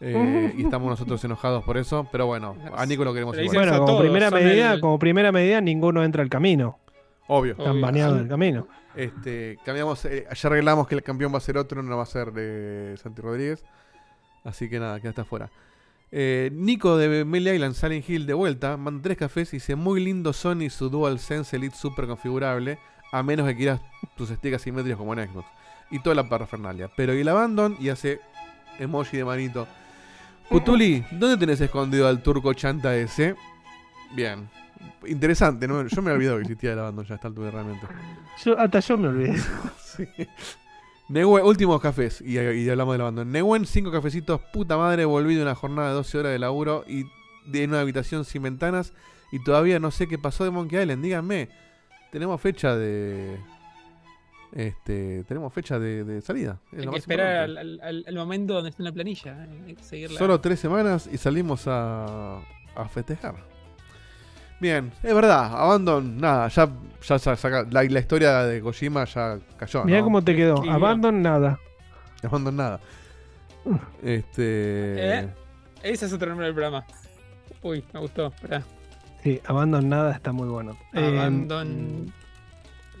Eh, 0.00 0.54
y 0.56 0.62
estamos 0.64 0.88
nosotros 0.90 1.22
enojados 1.24 1.64
por 1.64 1.76
eso. 1.76 2.06
Pero 2.12 2.26
bueno, 2.26 2.56
a 2.76 2.84
Nico 2.86 3.04
lo 3.04 3.12
queremos 3.12 3.36
igual. 3.38 3.56
Bueno, 3.56 3.72
como 3.74 3.86
todos, 3.86 4.00
primera 4.02 4.30
medida, 4.30 4.72
el- 4.74 4.80
como 4.80 4.98
primera 4.98 5.32
medida, 5.32 5.60
ninguno 5.60 6.04
entra 6.04 6.22
al 6.22 6.28
camino. 6.28 6.78
Obvio. 7.26 7.52
Están 7.52 7.72
Obvio. 7.72 7.82
baneados 7.82 8.18
del 8.18 8.28
camino. 8.28 8.66
Este, 8.96 9.58
cambiamos, 9.64 10.04
eh, 10.06 10.26
ya 10.34 10.48
arreglamos 10.48 10.88
que 10.88 10.94
el 10.94 11.02
campeón 11.02 11.32
va 11.32 11.38
a 11.38 11.40
ser 11.42 11.58
otro, 11.58 11.82
no 11.82 11.96
va 11.96 12.02
a 12.02 12.06
ser 12.06 12.32
de 12.32 12.96
Santi 12.96 13.20
Rodríguez. 13.22 13.64
Así 14.44 14.68
que 14.70 14.80
nada, 14.80 14.98
queda 14.98 15.10
hasta 15.10 15.22
afuera. 15.22 15.50
Eh, 16.10 16.48
Nico 16.54 16.96
de 16.96 17.24
Melee 17.26 17.56
Island, 17.56 17.74
Silent 17.74 18.08
Hill 18.08 18.24
de 18.26 18.32
vuelta, 18.32 18.78
manda 18.78 19.02
tres 19.02 19.18
cafés 19.18 19.52
y 19.52 19.56
dice: 19.58 19.76
Muy 19.76 20.02
lindo 20.02 20.32
Sony 20.32 20.70
su 20.70 20.88
DualSense 20.88 21.54
Elite 21.56 21.76
super 21.76 22.06
configurable, 22.06 22.78
a 23.12 23.22
menos 23.22 23.46
que 23.46 23.54
quieras 23.56 23.80
tus 24.16 24.30
sticks 24.30 24.56
asimétricos 24.56 24.98
como 24.98 25.12
en 25.12 25.28
Xbox. 25.28 25.46
Y 25.90 25.98
toda 26.00 26.16
la 26.16 26.26
parafernalia. 26.28 26.90
Pero 26.96 27.14
y 27.14 27.20
el 27.20 27.28
Abandon 27.28 27.76
y 27.78 27.90
hace 27.90 28.20
emoji 28.78 29.18
de 29.18 29.24
manito. 29.26 29.68
Putuli, 30.48 31.04
¿dónde 31.10 31.36
tenés 31.36 31.60
escondido 31.60 32.08
al 32.08 32.22
turco 32.22 32.54
chanta 32.54 32.96
ese? 32.96 33.36
Bien. 34.14 34.48
Interesante, 35.06 35.68
¿no? 35.68 35.86
Yo 35.86 36.02
me 36.02 36.10
había 36.10 36.16
olvidado 36.16 36.36
que 36.38 36.42
existía 36.42 36.72
el 36.72 36.78
Abandon 36.78 37.04
ya 37.04 37.14
a 37.14 37.16
esta 37.16 37.28
altura 37.28 37.50
realmente. 37.50 37.86
Yo, 38.44 38.58
hasta 38.58 38.80
yo 38.80 38.98
me 38.98 39.08
olvidé. 39.08 39.36
Sí. 39.98 40.06
Nehuen, 41.08 41.44
últimos 41.44 41.80
cafés, 41.80 42.20
y, 42.20 42.38
y 42.38 42.70
hablamos 42.70 42.94
del 42.94 43.00
abandono. 43.00 43.28
Nehuen, 43.28 43.66
cinco 43.66 43.90
cafecitos, 43.90 44.40
puta 44.52 44.76
madre, 44.76 45.04
volví 45.06 45.34
de 45.34 45.42
una 45.42 45.56
jornada 45.56 45.88
de 45.88 45.94
12 45.94 46.18
horas 46.18 46.32
de 46.32 46.38
laburo 46.38 46.84
y 46.86 47.04
de 47.46 47.64
una 47.64 47.80
habitación 47.80 48.24
sin 48.24 48.42
ventanas 48.42 48.92
y 49.32 49.42
todavía 49.42 49.80
no 49.80 49.90
sé 49.90 50.06
qué 50.06 50.18
pasó 50.18 50.44
de 50.44 50.50
Monkey 50.50 50.80
Island. 50.80 51.02
Díganme, 51.02 51.48
tenemos 52.12 52.40
fecha 52.40 52.76
de... 52.76 53.38
Este, 54.52 55.24
tenemos 55.24 55.52
fecha 55.52 55.78
de, 55.78 56.04
de 56.04 56.20
salida. 56.22 56.58
es 56.72 56.78
Hay 56.80 56.84
lo 56.86 56.90
que 56.92 56.96
más 56.96 57.00
esperar 57.00 57.36
al, 57.36 57.58
al- 57.58 57.80
al- 57.82 58.04
al 58.08 58.14
momento 58.14 58.54
donde 58.54 58.70
está 58.70 58.82
en 58.82 58.86
la 58.86 58.92
planilla. 58.92 59.44
eh, 59.44 59.62
Hay 59.66 59.74
que 59.74 59.82
seguirla. 59.82 60.18
Solo 60.18 60.40
tres 60.40 60.58
semanas 60.58 61.08
y 61.12 61.18
salimos 61.18 61.64
a, 61.66 62.38
a 62.74 62.88
festejar. 62.88 63.34
Bien, 64.60 64.90
es 65.04 65.14
verdad, 65.14 65.52
Abandon, 65.54 66.18
nada, 66.18 66.48
ya, 66.48 66.68
ya 67.06 67.18
sa- 67.18 67.36
saca, 67.36 67.64
la, 67.70 67.84
la 67.84 68.00
historia 68.00 68.38
de 68.44 68.60
Kojima 68.60 69.04
ya 69.04 69.38
cayó. 69.56 69.84
Mirá 69.84 69.98
¿no? 69.98 70.04
cómo 70.04 70.24
te 70.24 70.34
quedó. 70.34 70.62
Sí, 70.62 70.68
Abandon 70.68 71.22
nada. 71.22 71.60
Abandon 72.24 72.56
nada. 72.56 72.80
Este. 74.02 75.20
¿Eh? 75.20 75.28
Ese 75.82 76.06
es 76.06 76.12
otro 76.12 76.28
nombre 76.28 76.46
del 76.46 76.54
programa. 76.54 76.84
Uy, 77.62 77.84
me 77.92 78.00
gustó. 78.00 78.32
Sí, 79.22 79.40
Abandon 79.46 79.88
nada 79.88 80.12
está 80.12 80.32
muy 80.32 80.48
bueno. 80.48 80.76
Eh, 80.94 81.06
Abandon. 81.18 82.12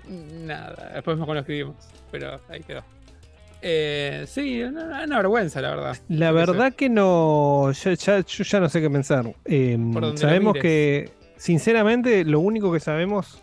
Nada. 0.08 0.92
Después 0.94 1.18
mejor 1.18 1.34
lo 1.34 1.40
escribimos. 1.40 1.76
Pero 2.10 2.40
ahí 2.48 2.60
quedó. 2.60 2.82
Eh, 3.60 4.24
sí, 4.28 4.62
una, 4.62 5.04
una 5.04 5.16
vergüenza, 5.16 5.60
la 5.60 5.70
verdad. 5.70 5.96
La 6.08 6.30
verdad 6.32 6.72
que 6.74 6.88
no. 6.88 7.72
Ya, 7.72 7.94
ya- 7.94 8.20
yo 8.20 8.44
ya 8.44 8.60
no 8.60 8.68
sé 8.68 8.80
qué 8.80 8.88
pensar. 8.90 9.34
Eh, 9.44 9.76
lo 9.78 10.16
sabemos 10.16 10.54
que, 10.54 11.10
sinceramente, 11.36 12.24
lo 12.24 12.40
único 12.40 12.72
que 12.72 12.80
sabemos 12.80 13.42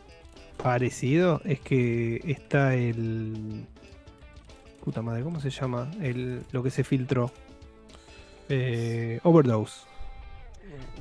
parecido 0.61 1.41
es 1.43 1.59
que 1.59 2.22
está 2.26 2.76
el. 2.76 3.66
Puta 4.84 5.01
madre, 5.01 5.24
¿cómo 5.24 5.39
se 5.41 5.49
llama? 5.49 5.91
El, 6.01 6.41
lo 6.51 6.63
que 6.63 6.70
se 6.72 6.84
filtró. 6.84 7.30
Eh, 8.49 9.20
Overdose. 9.24 9.82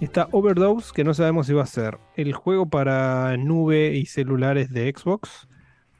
Está 0.00 0.28
Overdose, 0.32 0.92
que 0.94 1.04
no 1.04 1.14
sabemos 1.14 1.46
si 1.46 1.52
va 1.52 1.62
a 1.62 1.66
ser 1.66 1.98
el 2.16 2.32
juego 2.32 2.66
para 2.66 3.36
nube 3.36 3.94
y 3.94 4.06
celulares 4.06 4.70
de 4.70 4.92
Xbox 4.96 5.46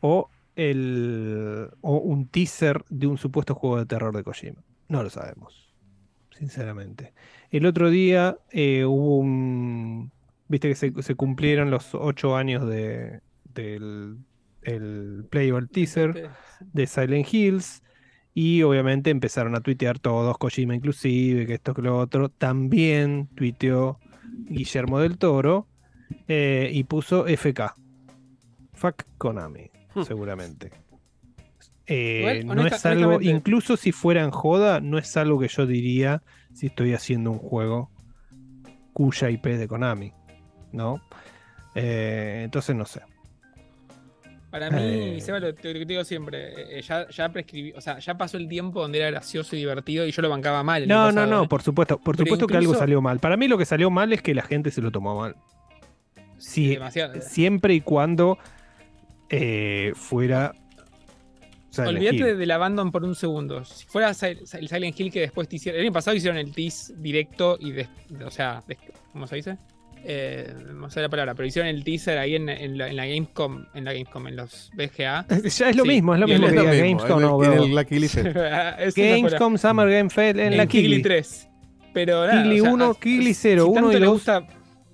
o, 0.06 0.28
el, 0.54 1.70
o 1.80 1.96
un 1.96 2.28
teaser 2.28 2.84
de 2.90 3.06
un 3.06 3.16
supuesto 3.16 3.54
juego 3.54 3.78
de 3.78 3.86
terror 3.86 4.14
de 4.14 4.22
Kojima. 4.22 4.62
No 4.86 5.02
lo 5.02 5.08
sabemos, 5.08 5.74
sinceramente. 6.30 7.14
El 7.50 7.64
otro 7.64 7.88
día 7.88 8.36
eh, 8.50 8.84
hubo 8.84 9.16
un... 9.16 10.12
Viste 10.46 10.68
que 10.68 10.74
se, 10.74 10.92
se 11.02 11.14
cumplieron 11.14 11.70
los 11.70 11.94
ocho 11.94 12.36
años 12.36 12.68
de, 12.68 13.22
del 13.54 14.18
el 14.60 15.26
playable 15.30 15.68
teaser 15.68 16.28
de 16.60 16.86
Silent 16.86 17.32
Hills. 17.32 17.82
Y 18.34 18.62
obviamente 18.62 19.08
empezaron 19.08 19.54
a 19.54 19.60
tuitear 19.60 19.98
todos, 19.98 20.36
Kojima 20.36 20.74
inclusive, 20.74 21.46
que 21.46 21.54
esto 21.54 21.72
que 21.72 21.80
lo 21.80 21.96
otro. 21.96 22.28
También 22.28 23.28
tuiteó 23.34 23.98
Guillermo 24.50 24.98
del 24.98 25.16
Toro 25.16 25.66
eh, 26.28 26.68
y 26.74 26.84
puso 26.84 27.24
FK. 27.26 27.74
Fuck 28.74 29.04
Konami, 29.16 29.70
seguramente. 30.06 30.70
Eh, 31.86 32.40
Igual, 32.40 32.56
no 32.56 32.66
es 32.66 32.86
algo, 32.86 33.20
incluso 33.20 33.76
si 33.76 33.92
fuera 33.92 34.22
en 34.22 34.30
joda, 34.30 34.80
no 34.80 34.98
es 34.98 35.16
algo 35.16 35.38
que 35.38 35.48
yo 35.48 35.66
diría 35.66 36.22
si 36.54 36.68
estoy 36.68 36.94
haciendo 36.94 37.30
un 37.30 37.38
juego 37.38 37.90
cuya 38.94 39.28
IP 39.28 39.46
es 39.46 39.58
de 39.58 39.68
Konami, 39.68 40.12
¿no? 40.72 41.02
Eh, 41.74 42.42
entonces 42.44 42.74
no 42.74 42.86
sé. 42.86 43.02
Para 44.50 44.70
mí, 44.70 44.78
Eh. 44.80 45.20
Seba, 45.20 45.40
lo, 45.40 45.52
que 45.52 45.72
te 45.72 45.84
digo 45.84 46.04
siempre, 46.04 46.78
eh, 46.78 46.80
ya, 46.80 47.08
ya 47.10 47.28
prescribí, 47.30 47.72
o 47.72 47.80
sea, 47.80 47.98
ya 47.98 48.16
pasó 48.16 48.36
el 48.36 48.48
tiempo 48.48 48.80
donde 48.80 48.98
era 49.00 49.10
gracioso 49.10 49.56
y 49.56 49.58
divertido 49.58 50.06
y 50.06 50.12
yo 50.12 50.22
lo 50.22 50.30
bancaba 50.30 50.62
mal. 50.62 50.86
No, 50.86 51.06
no, 51.06 51.14
pasado, 51.14 51.26
no, 51.26 51.42
¿eh? 51.42 51.48
por 51.48 51.62
supuesto, 51.62 51.98
por 51.98 52.16
Pero 52.16 52.26
supuesto 52.26 52.46
que 52.46 52.56
algo 52.56 52.74
salió 52.74 53.02
mal. 53.02 53.18
Para 53.18 53.36
mí 53.36 53.48
lo 53.48 53.58
que 53.58 53.64
salió 53.64 53.90
mal 53.90 54.12
es 54.12 54.22
que 54.22 54.32
la 54.32 54.42
gente 54.42 54.70
se 54.70 54.80
lo 54.80 54.92
tomó 54.92 55.18
mal. 55.18 55.34
Sí, 56.38 56.68
Demasiado. 56.68 57.20
siempre 57.20 57.74
y 57.74 57.80
cuando 57.80 58.38
eh, 59.30 59.92
fuera. 59.94 60.52
Silent 61.70 61.96
Olvídate 61.96 62.16
Hill. 62.30 62.38
del 62.38 62.50
Abandon 62.52 62.92
por 62.92 63.02
un 63.04 63.14
segundo. 63.16 63.64
Si 63.64 63.84
fuera 63.86 64.10
el 64.10 64.14
Silent 64.68 64.98
Hill 65.00 65.10
que 65.10 65.20
después 65.20 65.48
te 65.48 65.56
hicieron. 65.56 65.80
El 65.80 65.86
año 65.86 65.92
pasado 65.92 66.16
hicieron 66.16 66.38
el 66.38 66.52
tease 66.52 66.94
directo 66.96 67.56
y. 67.60 67.72
des- 67.72 67.88
o 68.24 68.30
sea, 68.30 68.62
des- 68.68 68.78
¿cómo 69.12 69.26
se 69.26 69.36
dice? 69.36 69.58
Eh, 70.06 70.52
no 70.74 70.90
sé 70.90 71.00
la 71.00 71.08
palabra, 71.08 71.34
pero 71.34 71.46
hicieron 71.48 71.68
el 71.68 71.82
teaser 71.82 72.18
ahí 72.18 72.36
en, 72.36 72.48
en 72.50 72.76
la, 72.78 72.88
en 72.90 72.96
la 72.96 73.06
Gamescom, 73.06 73.64
en 73.74 73.84
la 73.84 73.92
Gamescom, 73.94 74.28
en 74.28 74.36
los 74.36 74.70
BGA. 74.74 75.26
Ya 75.56 75.70
es 75.70 75.76
lo 75.76 75.84
mismo, 75.86 76.14
es 76.14 76.20
lo 76.20 76.28
mismo 76.28 76.46
que 76.46 76.54
Gamescom 76.54 77.18
en 77.18 77.24
el- 77.24 77.30
o 77.30 77.44
en 77.44 77.52
el 77.54 78.92
Gamescom 78.94 79.56
Summer 79.58 79.90
Game 79.90 80.10
Fest 80.10 80.38
en, 80.38 80.52
en 80.52 80.56
la 80.58 80.66
Kigli 80.66 80.88
Kigli. 80.88 81.02
3. 81.02 81.48
Pero 81.94 82.26
nada, 82.26 82.42
Kigli 82.42 82.60
o 82.60 82.64
sea, 82.64 82.72
1, 82.74 82.84
as- 82.90 82.96
Kigli 82.98 83.34
0, 83.34 83.62
si 83.64 83.68
1 83.70 83.74
tanto 83.80 83.90
y 83.96 84.00
le 84.00 84.06
2. 84.06 84.12
gusta, 84.14 84.46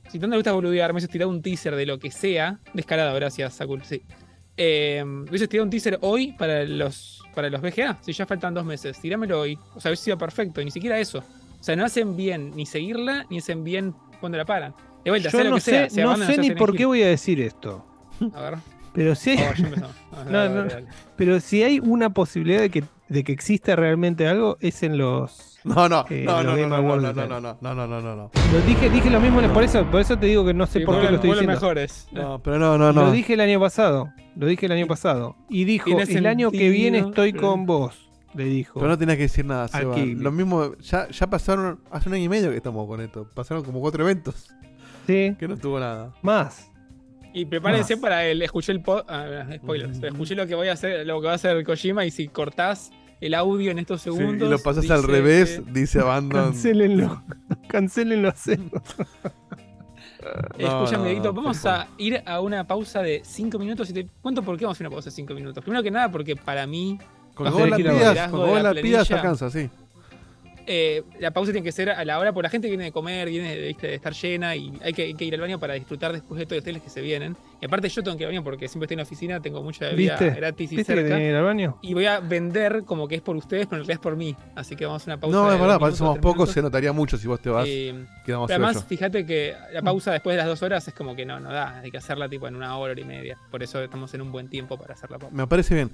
si 0.09 0.19
tanto 0.19 0.29
le 0.29 0.37
gusta 0.37 0.53
boludear, 0.53 0.91
me 0.93 0.95
hubieses 0.95 1.11
tirado 1.11 1.31
un 1.31 1.43
teaser 1.43 1.75
de 1.75 1.87
lo 1.87 1.99
que 1.99 2.11
sea. 2.11 2.61
Descarado, 2.73 3.15
gracias, 3.17 3.55
Sakul, 3.55 3.83
sí. 3.85 4.03
Eh, 4.63 5.03
hubieses 5.29 5.49
tirado 5.49 5.65
un 5.65 5.71
teaser 5.71 5.99
hoy 6.03 6.33
para 6.33 6.65
los, 6.65 7.23
para 7.35 7.49
los 7.49 7.63
BGA, 7.63 7.99
si 8.03 8.13
ya 8.13 8.27
faltan 8.27 8.53
dos 8.53 8.65
meses. 8.67 9.01
Tirámelo 9.01 9.41
hoy. 9.41 9.59
O 9.75 9.81
sea, 9.81 9.91
hubiese 9.91 10.05
sido 10.05 10.19
perfecto, 10.19 10.61
y 10.61 10.67
ni 10.67 10.71
siquiera 10.71 10.99
eso. 10.99 11.19
O 11.21 11.63
sea, 11.63 11.77
no 11.77 11.85
hacen 11.87 12.15
bien 12.17 12.55
ni 12.55 12.67
seguirla, 12.67 13.25
ni 13.31 13.39
hacen 13.39 13.65
bien 13.65 13.95
cuando 14.21 14.37
la 14.37 14.45
paran. 14.45 14.75
De 15.03 15.11
vuelta, 15.11 15.31
Yo 15.31 15.39
sea 15.39 15.45
lo 15.45 15.51
no 15.51 15.57
que 15.57 15.61
sea. 15.63 15.89
sé, 15.89 15.95
si 15.95 16.01
no 16.03 16.15
sé 16.19 16.37
ni 16.37 16.51
por 16.51 16.77
qué 16.77 16.85
voy 16.85 17.03
a 17.03 17.09
decir 17.09 17.41
esto. 17.41 17.85
A 18.35 18.43
ver. 18.43 18.55
Pero 18.93 19.15
si 19.15 19.31
hay, 19.31 19.39
Oh, 19.39 19.65
empezó. 19.65 19.87
Ah, 20.13 20.25
No, 20.29 20.49
no. 20.49 20.69
pero 21.17 21.39
si 21.41 21.63
hay 21.63 21.79
una 21.79 22.11
posibilidad 22.11 22.61
de 22.61 22.69
que, 22.71 22.83
de 23.09 23.23
que 23.25 23.31
exista 23.33 23.77
realmente 23.77 24.27
algo, 24.27 24.59
es 24.61 24.83
en 24.83 24.99
los. 24.99 25.50
No, 25.65 25.89
no, 25.89 26.05
eh, 26.09 26.25
no, 26.27 26.43
no, 26.43 26.57
no, 26.57 26.69
no, 26.69 26.79
no, 26.79 27.13
no, 27.13 27.13
no, 27.13 27.41
no, 27.41 27.59
no, 27.61 27.75
no, 27.75 27.87
no, 27.87 28.01
no, 28.01 28.17
no. 28.17 28.31
Lo 28.53 28.61
dije, 28.67 28.89
dije 28.89 29.11
lo 29.11 29.21
mismo, 29.21 29.41
por 29.53 29.63
eso, 29.63 29.85
por 29.91 30.01
eso 30.01 30.17
te 30.19 30.27
digo 30.27 30.45
que 30.45 30.55
no 30.55 30.67
sé 30.67 30.81
Sí, 30.81 30.85
por 30.87 31.01
qué 31.01 31.09
lo 31.11 31.17
estoy 31.17 31.31
diciendo. 31.31 31.53
mejores. 31.53 32.09
No, 32.13 32.43
pero 32.43 32.59
no, 32.59 32.79
no, 32.79 32.93
no. 32.93 33.05
Lo 33.07 33.13
dije 33.13 33.35
el 33.35 33.41
año 33.41 33.61
pasado. 33.61 34.09
Lo 34.37 34.47
dije 34.47 34.67
el 34.67 34.73
año 34.73 34.87
pasado. 34.87 35.37
Y 35.51 35.65
dijo, 35.65 35.91
el 35.91 36.27
año 36.27 36.51
que 36.51 36.71
viene 36.71 37.01
sentido, 37.01 37.25
estoy 37.25 37.33
con 37.35 37.67
vos. 37.67 38.09
Le 38.35 38.45
dijo. 38.45 38.79
Pero 38.79 38.89
no 38.93 38.97
tenías 38.97 39.17
que 39.17 39.23
decir 39.25 39.45
nada, 39.45 39.69
Seba. 39.69 39.95
Kigli. 39.95 40.15
Lo 40.15 40.31
mismo, 40.31 40.77
ya, 40.79 41.09
ya 41.09 41.27
pasaron, 41.29 41.81
hace 41.91 42.09
un 42.09 42.15
año 42.15 42.25
y 42.25 42.29
medio 42.29 42.51
que 42.51 42.57
estamos 42.57 42.87
con 42.87 43.01
esto. 43.01 43.29
Pasaron 43.35 43.63
como 43.65 43.81
cuatro 43.81 44.03
eventos 44.05 44.49
Sí, 45.07 45.35
que 45.39 45.49
no 45.49 45.57
tuvo 45.57 45.81
nada. 45.81 46.15
más. 46.23 46.71
Y 47.33 47.45
prepárense 47.45 47.97
Más. 47.97 48.03
para 48.03 48.25
el. 48.27 48.41
Escuché 48.43 48.73
el 48.73 48.81
pod. 48.83 49.03
ah, 49.09 49.47
spoilers. 49.57 50.03
Escuché 50.03 50.35
lo 50.35 50.47
que 50.47 50.55
voy 50.55 50.69
a 50.69 50.73
hacer, 50.73 51.07
lo 51.07 51.21
que 51.21 51.27
va 51.27 51.33
a 51.33 51.37
hacer 51.37 51.63
Kojima. 51.65 52.05
Y 52.05 52.11
si 52.11 52.29
cortás 52.29 52.91
el 53.21 53.35
audio 53.35 53.71
en 53.71 53.79
estos 53.79 54.03
Sí, 54.03 54.11
segundos. 54.11 54.49
y 54.49 54.51
lo 54.51 54.59
pasas 54.59 54.83
dice 54.83 54.95
al 54.95 55.03
revés, 55.03 55.63
dice 55.73 56.01
Abandon. 56.01 56.47
Cancélenlo. 56.53 57.23
Cancélenlo 57.69 58.29
a 58.29 58.35
cero. 58.37 58.63
Eh, 60.59 60.65
No, 60.65 60.67
Escúchame, 60.83 60.99
no, 60.99 61.05
Dieguito, 61.05 61.29
no, 61.29 61.33
vamos 61.33 61.65
a 61.67 61.89
ir 61.99 62.23
a 62.27 62.41
una 62.41 62.67
pausa 62.67 63.03
de 63.03 63.23
5 63.25 63.59
minutos 63.59 63.89
y 63.91 63.93
te 63.95 64.07
cuento 64.21 64.43
por 64.43 64.59
qué 64.59 64.65
vamos 64.67 64.79
a 64.79 64.83
ir 64.83 64.87
a 64.87 64.89
una 64.89 64.97
pausa 64.97 65.09
de 65.11 65.17
5 65.17 65.33
minutos. 65.35 65.63
Primero 65.65 65.83
que 65.83 65.91
nada, 65.91 66.11
porque 66.11 66.37
para 66.37 66.67
mí 66.67 66.99
a 67.37 67.51
vos 67.51 67.69
la 67.69 67.77
pidas, 67.77 68.31
de 68.31 68.37
vos 68.37 68.63
la 68.63 68.75
pidas 68.75 69.11
alcanza, 69.11 69.49
sí. 69.51 69.71
eh, 70.67 71.03
la 71.21 71.31
pausa 71.31 71.53
tiene 71.53 71.65
que 71.65 71.73
ser 71.73 71.89
a 71.91 72.05
la 72.05 72.19
hora, 72.19 72.33
porque 72.35 72.45
la 72.45 72.51
gente 72.51 72.69
viene 72.69 72.85
de 72.85 72.93
comer, 72.93 73.29
viene 73.31 73.57
de, 73.57 73.69
¿viste? 73.69 73.87
de 73.87 73.95
estar 73.95 74.13
llena 74.13 74.55
y 74.57 74.73
hay 74.83 74.93
que, 74.93 75.03
hay 75.05 75.15
que 75.15 75.25
ir 75.25 75.35
al 75.35 75.41
baño 75.41 75.59
para 75.59 75.73
disfrutar 75.75 76.13
después 76.13 76.39
de 76.39 76.45
todos 76.45 76.57
los 76.59 76.63
hoteles 76.65 76.83
que 76.83 76.91
se 76.91 77.01
vienen. 77.01 77.35
Y 77.61 77.67
aparte 77.67 77.89
yo 77.91 78.03
tengo 78.03 78.17
que 78.17 78.23
ir 78.23 78.29
al 78.29 78.33
baño 78.33 78.45
porque 78.45 78.69
siempre 78.69 78.87
estoy 78.87 78.95
en 78.95 78.99
la 78.99 79.03
oficina, 79.03 79.41
tengo 79.41 79.63
mucha 79.63 79.87
bebida 79.87 80.17
¿Viste? 80.17 80.31
gratis 80.31 80.73
y 80.73 80.77
¿Viste 80.77 80.95
cerca. 80.95 81.17
que 81.17 81.29
ir 81.29 81.35
al 81.35 81.45
baño? 81.45 81.79
Y 81.83 81.93
voy 81.93 82.07
a 82.07 82.21
vender 82.21 82.85
como 82.87 83.07
que 83.07 83.17
es 83.17 83.21
por 83.21 83.37
ustedes, 83.37 83.67
pero 83.67 83.83
en 83.83 83.87
realidad 83.87 84.01
es 84.01 84.03
por 84.03 84.17
mí. 84.17 84.35
Así 84.55 84.77
que 84.77 84.87
vamos 84.87 85.07
a 85.07 85.11
una 85.11 85.21
pausa. 85.21 85.37
No, 85.37 85.53
es 85.53 85.61
verdad, 85.61 85.75
somos 85.79 85.93
minutos, 85.93 86.13
tres 86.13 86.23
pocos, 86.23 86.51
se 86.51 86.63
notaría 86.63 86.93
mucho 86.93 87.19
si 87.19 87.27
vos 87.27 87.39
te 87.41 87.51
vas. 87.51 87.67
Eh, 87.69 88.07
quedamos 88.25 88.47
pero 88.47 88.57
además, 88.57 88.79
ocho. 88.79 88.87
fíjate 88.87 89.27
que 89.27 89.55
la 89.73 89.83
pausa 89.83 90.13
después 90.13 90.35
de 90.35 90.39
las 90.39 90.47
dos 90.47 90.63
horas 90.63 90.89
es 90.89 90.95
como 90.95 91.15
que 91.15 91.27
no, 91.27 91.39
no 91.39 91.53
da. 91.53 91.81
Hay 91.81 91.91
que 91.91 91.99
hacerla 91.99 92.31
tipo 92.31 92.49
en 92.49 92.57
una 92.57 92.79
hora, 92.79 92.93
hora 92.93 93.01
y 93.01 93.05
media. 93.05 93.37
Por 93.51 93.63
eso 93.63 93.83
estamos 93.83 94.13
en 94.15 94.23
un 94.23 94.33
buen 94.33 94.49
tiempo 94.49 94.79
para 94.79 94.95
hacer 94.95 95.11
la 95.11 95.19
pausa. 95.19 95.37
Me 95.37 95.47
parece 95.47 95.75
bien. 95.75 95.91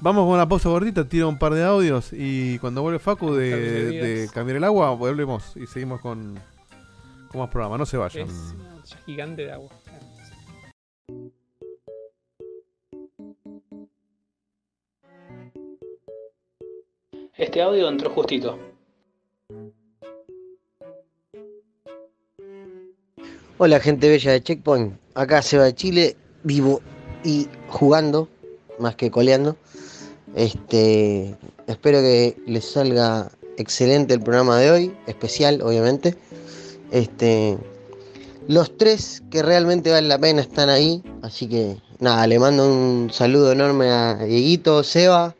Vamos 0.00 0.24
con 0.24 0.34
una 0.34 0.48
pausa 0.48 0.68
gordita, 0.68 1.08
tiro 1.08 1.28
un 1.28 1.38
par 1.38 1.54
de 1.54 1.64
audios 1.64 2.12
y 2.12 2.58
cuando 2.60 2.82
vuelve 2.82 3.00
Facu 3.00 3.34
de, 3.34 4.28
cambiar 4.32 4.58
el 4.58 4.64
agua, 4.64 4.90
volvemos 4.94 5.56
y 5.56 5.66
seguimos 5.66 6.00
con, 6.00 6.38
con 7.32 7.40
más 7.40 7.50
programa. 7.50 7.76
No 7.76 7.84
se 7.84 7.96
vayan. 7.96 8.28
Es 8.28 8.54
una 8.54 8.96
gigante 9.06 9.42
de 9.42 9.52
agua. 9.52 9.70
Este 17.36 17.62
audio 17.62 17.88
entró 17.88 18.10
justito. 18.10 18.58
Hola 23.56 23.80
gente 23.80 24.08
bella 24.08 24.32
de 24.32 24.42
Checkpoint, 24.42 24.94
acá 25.14 25.42
Seba 25.42 25.64
de 25.64 25.74
Chile, 25.74 26.16
vivo 26.44 26.80
y 27.24 27.48
jugando, 27.68 28.28
más 28.78 28.94
que 28.94 29.10
coleando. 29.10 29.56
Este, 30.34 31.34
espero 31.66 32.00
que 32.00 32.36
les 32.46 32.64
salga 32.64 33.30
excelente 33.56 34.14
el 34.14 34.20
programa 34.20 34.58
de 34.58 34.70
hoy, 34.70 34.96
especial 35.06 35.60
obviamente. 35.62 36.16
Este, 36.90 37.58
los 38.50 38.76
tres 38.76 39.22
que 39.30 39.44
realmente 39.44 39.92
valen 39.92 40.08
la 40.08 40.18
pena 40.18 40.40
están 40.40 40.70
ahí, 40.70 41.04
así 41.22 41.46
que 41.46 41.76
nada, 42.00 42.26
le 42.26 42.36
mando 42.40 42.66
un 42.66 43.08
saludo 43.12 43.52
enorme 43.52 43.90
a 43.90 44.16
Dieguito, 44.16 44.82
Seba, 44.82 45.36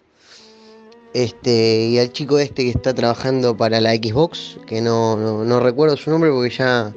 este, 1.12 1.89
y 1.89 1.99
al 1.99 2.12
chico 2.12 2.39
este 2.39 2.62
que 2.62 2.70
está 2.70 2.95
trabajando 2.95 3.57
para 3.57 3.81
la 3.81 3.95
Xbox, 3.95 4.59
que 4.65 4.81
no, 4.81 5.16
no, 5.45 5.59
recuerdo 5.59 5.97
su 5.97 6.09
nombre 6.09 6.31
porque 6.31 6.51
ya 6.51 6.95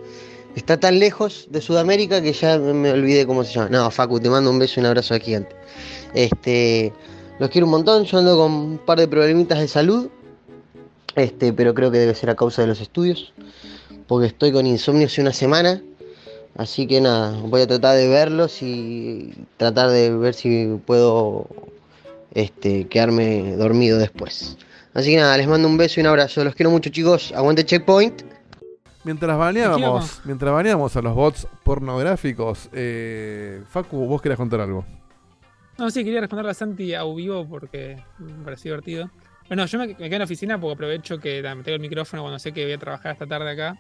está 0.56 0.80
tan 0.80 1.00
lejos 1.00 1.48
de 1.50 1.62
Sudamérica 1.62 2.22
que 2.22 2.32
ya 2.32 2.60
me 2.60 2.92
olvidé 2.92 3.26
cómo 3.26 3.44
se 3.44 3.54
llama. 3.54 3.70
No, 3.70 3.90
Facu, 3.90 4.20
te 4.20 4.30
mando 4.30 4.52
un 4.52 4.60
beso 4.60 4.76
y 4.78 4.82
un 4.82 4.86
abrazo 4.86 5.20
gigante. 5.20 5.56
Este, 6.14 6.94
los 7.40 7.50
quiero 7.50 7.66
un 7.66 7.72
montón, 7.72 8.04
yo 8.04 8.20
ando 8.20 8.38
con 8.38 8.52
un 8.52 8.78
par 8.78 9.00
de 9.00 9.08
problemitas 9.08 9.58
de 9.58 9.68
salud, 9.68 10.10
este, 11.16 11.54
pero 11.54 11.74
creo 11.74 11.90
que 11.90 11.98
debe 11.98 12.14
ser 12.14 12.30
a 12.30 12.36
causa 12.36 12.62
de 12.62 12.68
los 12.68 12.82
estudios, 12.82 13.34
porque 14.06 14.28
estoy 14.28 14.52
con 14.52 14.68
insomnio 14.68 15.08
hace 15.08 15.20
una 15.20 15.34
semana. 15.34 15.82
Así 16.56 16.86
que 16.86 17.02
nada, 17.02 17.36
voy 17.42 17.62
a 17.62 17.68
tratar 17.68 17.98
de 17.98 18.08
verlos 18.08 18.62
y 18.62 19.34
tratar 19.58 19.90
de 19.90 20.16
ver 20.16 20.36
si 20.36 20.80
puedo 20.86 21.48
este, 22.34 22.88
quedarme 22.88 23.56
dormido 23.56 23.98
después. 23.98 24.58
Así 24.94 25.12
que 25.12 25.18
nada, 25.18 25.36
les 25.38 25.48
mando 25.48 25.68
un 25.68 25.78
beso 25.78 26.00
y 26.00 26.02
un 26.02 26.08
abrazo. 26.08 26.44
Los 26.44 26.54
quiero 26.54 26.70
mucho 26.70 26.92
chicos. 26.92 27.32
Aguante 27.36 27.66
Checkpoint. 27.66 28.22
Mientras 29.04 29.38
baneábamos, 29.38 30.22
mientras 30.24 30.54
baneábamos 30.54 30.96
a 30.96 31.02
los 31.02 31.14
bots 31.14 31.48
pornográficos, 31.64 32.70
eh, 32.72 33.62
Facu, 33.70 34.06
vos 34.06 34.22
querés 34.22 34.38
contar 34.38 34.62
algo. 34.62 34.86
No, 35.78 35.90
sí, 35.90 36.06
quería 36.06 36.22
responderle 36.22 36.52
a 36.52 36.54
Santi 36.54 36.94
a 36.94 37.04
vivo 37.04 37.46
porque 37.50 38.02
me 38.20 38.46
pareció 38.46 38.72
divertido. 38.72 39.10
Bueno, 39.48 39.66
yo 39.66 39.80
me, 39.80 39.88
me 39.88 39.96
quedé 39.96 40.16
en 40.16 40.20
la 40.20 40.26
oficina 40.26 40.62
porque 40.62 40.74
aprovecho 40.76 41.20
que 41.20 41.42
me 41.42 41.64
tengo 41.64 41.76
el 41.76 41.82
micrófono 41.82 42.22
cuando 42.22 42.40
sé 42.40 42.54
que 42.54 42.64
voy 42.64 42.74
a 42.74 42.78
trabajar 42.78 43.14
esta 43.14 43.26
tarde 43.26 43.50
acá. 43.52 43.78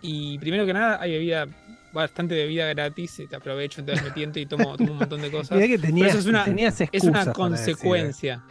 Y 0.00 0.38
primero 0.38 0.66
que 0.66 0.72
nada, 0.72 1.00
hay 1.00 1.12
bebida, 1.12 1.46
bastante 1.92 2.34
bebida 2.34 2.66
gratis, 2.66 3.18
y 3.20 3.26
te 3.26 3.36
aprovecho, 3.36 3.80
entonces 3.80 4.04
me 4.04 4.10
tiento 4.10 4.38
y 4.38 4.46
tomo, 4.46 4.76
tomo 4.76 4.92
un 4.92 4.98
montón 4.98 5.22
de 5.22 5.30
cosas. 5.30 5.58
Que 5.66 5.78
tenías- 5.78 6.10
eso 6.10 6.18
es 6.18 6.26
una, 6.26 6.44
tenías 6.44 6.80
es 6.80 6.88
¿eh? 7.30 7.32
consecuencia. 7.32 8.42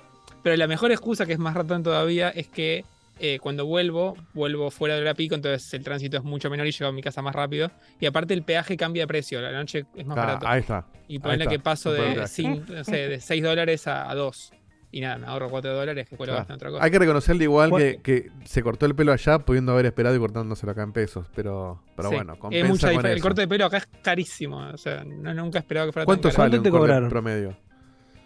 Pero 0.43 0.55
la 0.55 0.67
mejor 0.67 0.91
excusa, 0.91 1.25
que 1.25 1.33
es 1.33 1.39
más 1.39 1.53
ratón 1.55 1.83
todavía, 1.83 2.29
es 2.29 2.47
que 2.47 2.85
eh, 3.19 3.39
cuando 3.39 3.65
vuelvo, 3.65 4.15
vuelvo 4.33 4.69
fuera 4.71 4.95
de 4.95 5.01
la 5.01 5.13
pico, 5.15 5.33
entonces 5.35 5.73
el 5.73 5.83
tránsito 5.83 6.17
es 6.17 6.23
mucho 6.23 6.49
menor 6.49 6.67
y 6.67 6.71
llego 6.71 6.87
a 6.87 6.91
mi 6.91 7.01
casa 7.01 7.21
más 7.21 7.33
rápido. 7.35 7.71
Y 7.99 8.05
aparte 8.05 8.33
el 8.33 8.43
peaje 8.43 8.77
cambia 8.77 9.03
de 9.03 9.07
precio, 9.07 9.41
la 9.41 9.51
noche 9.51 9.85
es 9.95 10.05
más 10.05 10.17
Ah, 10.17 10.21
barato. 10.25 10.47
ahí 10.47 10.59
está. 10.61 10.85
Y 11.07 11.19
está. 11.45 11.51
que 11.51 11.59
paso 11.59 11.91
de, 11.91 12.13
peaje. 12.13 12.43
cin- 12.43 12.65
no 12.67 12.83
sé, 12.83 12.95
de 13.09 13.19
6 13.19 13.43
dólares 13.43 13.87
a, 13.87 14.09
a 14.09 14.15
2. 14.15 14.51
Y 14.89 15.01
nada, 15.01 15.17
me 15.17 15.27
ahorro 15.27 15.49
4 15.49 15.73
dólares 15.75 16.07
que 16.07 16.15
puedo 16.15 16.27
Claro. 16.29 16.39
gastar 16.39 16.53
en 16.53 16.55
otra 16.55 16.69
cosa. 16.71 16.83
Hay 16.85 16.91
que 16.91 16.99
reconocerle 16.99 17.43
igual 17.43 17.69
¿Cuál- 17.69 17.81
que, 17.83 18.01
que 18.01 18.31
se 18.45 18.63
cortó 18.63 18.85
el 18.85 18.95
pelo 18.95 19.11
allá 19.11 19.39
pudiendo 19.39 19.73
haber 19.73 19.85
esperado 19.87 20.15
y 20.15 20.19
cortándoselo 20.19 20.71
acá 20.71 20.83
en 20.83 20.93
pesos. 20.93 21.25
Pero, 21.35 21.83
pero 21.95 22.09
Sí, 22.09 22.15
bueno, 22.15 22.39
compensa 22.39 22.67
mucha 22.69 22.87
con 22.87 22.91
diferencia. 22.91 23.11
El 23.11 23.17
eso. 23.17 23.23
corte 23.23 23.41
de 23.41 23.47
pelo 23.49 23.65
acá 23.65 23.77
es 23.77 23.87
carísimo. 24.01 24.57
O 24.59 24.77
sea, 24.77 25.03
no, 25.03 25.33
nunca 25.33 25.59
he 25.59 25.61
esperado 25.61 25.87
que 25.87 25.93
fuera 25.93 26.05
¿Cuánto 26.05 26.29
tan 26.29 26.35
caro. 26.37 26.49
sale 26.51 26.59
un 26.59 26.69
corte 26.79 26.93
en 26.95 27.09
promedio? 27.09 27.57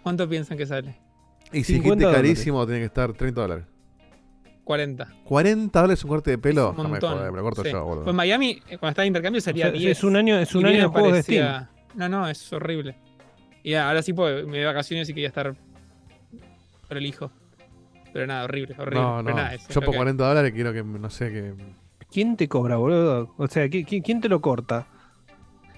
¿Cuánto 0.04 0.30
piensan 0.30 0.58
que 0.58 0.66
sale? 0.68 0.98
Y 1.52 1.64
si 1.64 1.74
50 1.74 1.82
dijiste 1.82 2.06
dólares. 2.06 2.16
carísimo, 2.22 2.66
tiene 2.66 2.80
que 2.82 2.86
estar 2.86 3.12
30 3.14 3.42
dólares. 3.42 3.66
40. 4.64 5.08
40 5.26 5.82
dólares 5.82 6.04
un 6.04 6.10
corte 6.10 6.32
de 6.32 6.38
pelo. 6.38 6.70
Un 6.72 6.78
No 6.78 6.84
me 6.84 6.90
montón. 6.92 7.14
jodas, 7.18 7.32
me 7.32 7.38
lo 7.38 7.44
corto 7.44 7.64
Sí. 7.64 7.72
yo, 7.72 7.84
boludo. 7.84 8.04
Pues 8.04 8.14
en 8.14 8.16
Miami, 8.18 8.60
cuando 8.80 8.90
estaba 8.90 9.04
en 9.04 9.08
intercambio, 9.08 9.42
sería 9.42 9.66
O 9.68 9.70
sea, 9.72 9.80
10. 9.80 9.98
es 9.98 10.04
un 10.04 10.16
año- 10.16 10.38
es 10.38 10.54
un 10.56 10.66
año 10.66 10.78
de 10.82 10.86
juegos 10.86 11.12
de 11.14 11.24
parecía- 11.24 11.70
No, 11.96 12.08
no, 12.08 12.28
es 12.30 12.54
horrible. 12.54 12.96
Y 13.64 13.74
ahora 13.74 14.02
sí, 14.02 14.14
pues, 14.14 14.46
me 14.46 14.60
de 14.60 14.66
vacaciones 14.66 15.10
y 15.10 15.14
quería 15.14 15.28
estar 15.28 15.56
prolijo. 16.92 17.32
Pero 18.14 18.28
nada, 18.28 18.44
horrible, 18.44 18.76
horrible. 18.78 19.00
No, 19.02 19.22
Pero 19.24 19.36
no. 19.38 19.42
nada, 19.42 19.56
yo 19.56 19.82
por 19.82 19.92
que- 19.92 19.98
40 19.98 20.28
dólares 20.28 20.52
quiero 20.54 20.74
que, 20.74 20.84
no 20.84 21.10
sé, 21.10 21.32
que... 21.32 21.54
¿Quién 22.12 22.36
te 22.36 22.50
cobra, 22.50 22.76
boludo? 22.76 23.34
O 23.38 23.48
sea, 23.48 23.66
¿qui- 23.68 23.86
qui- 23.86 24.04
¿quién 24.04 24.20
te 24.20 24.28
lo 24.28 24.42
corta? 24.42 24.86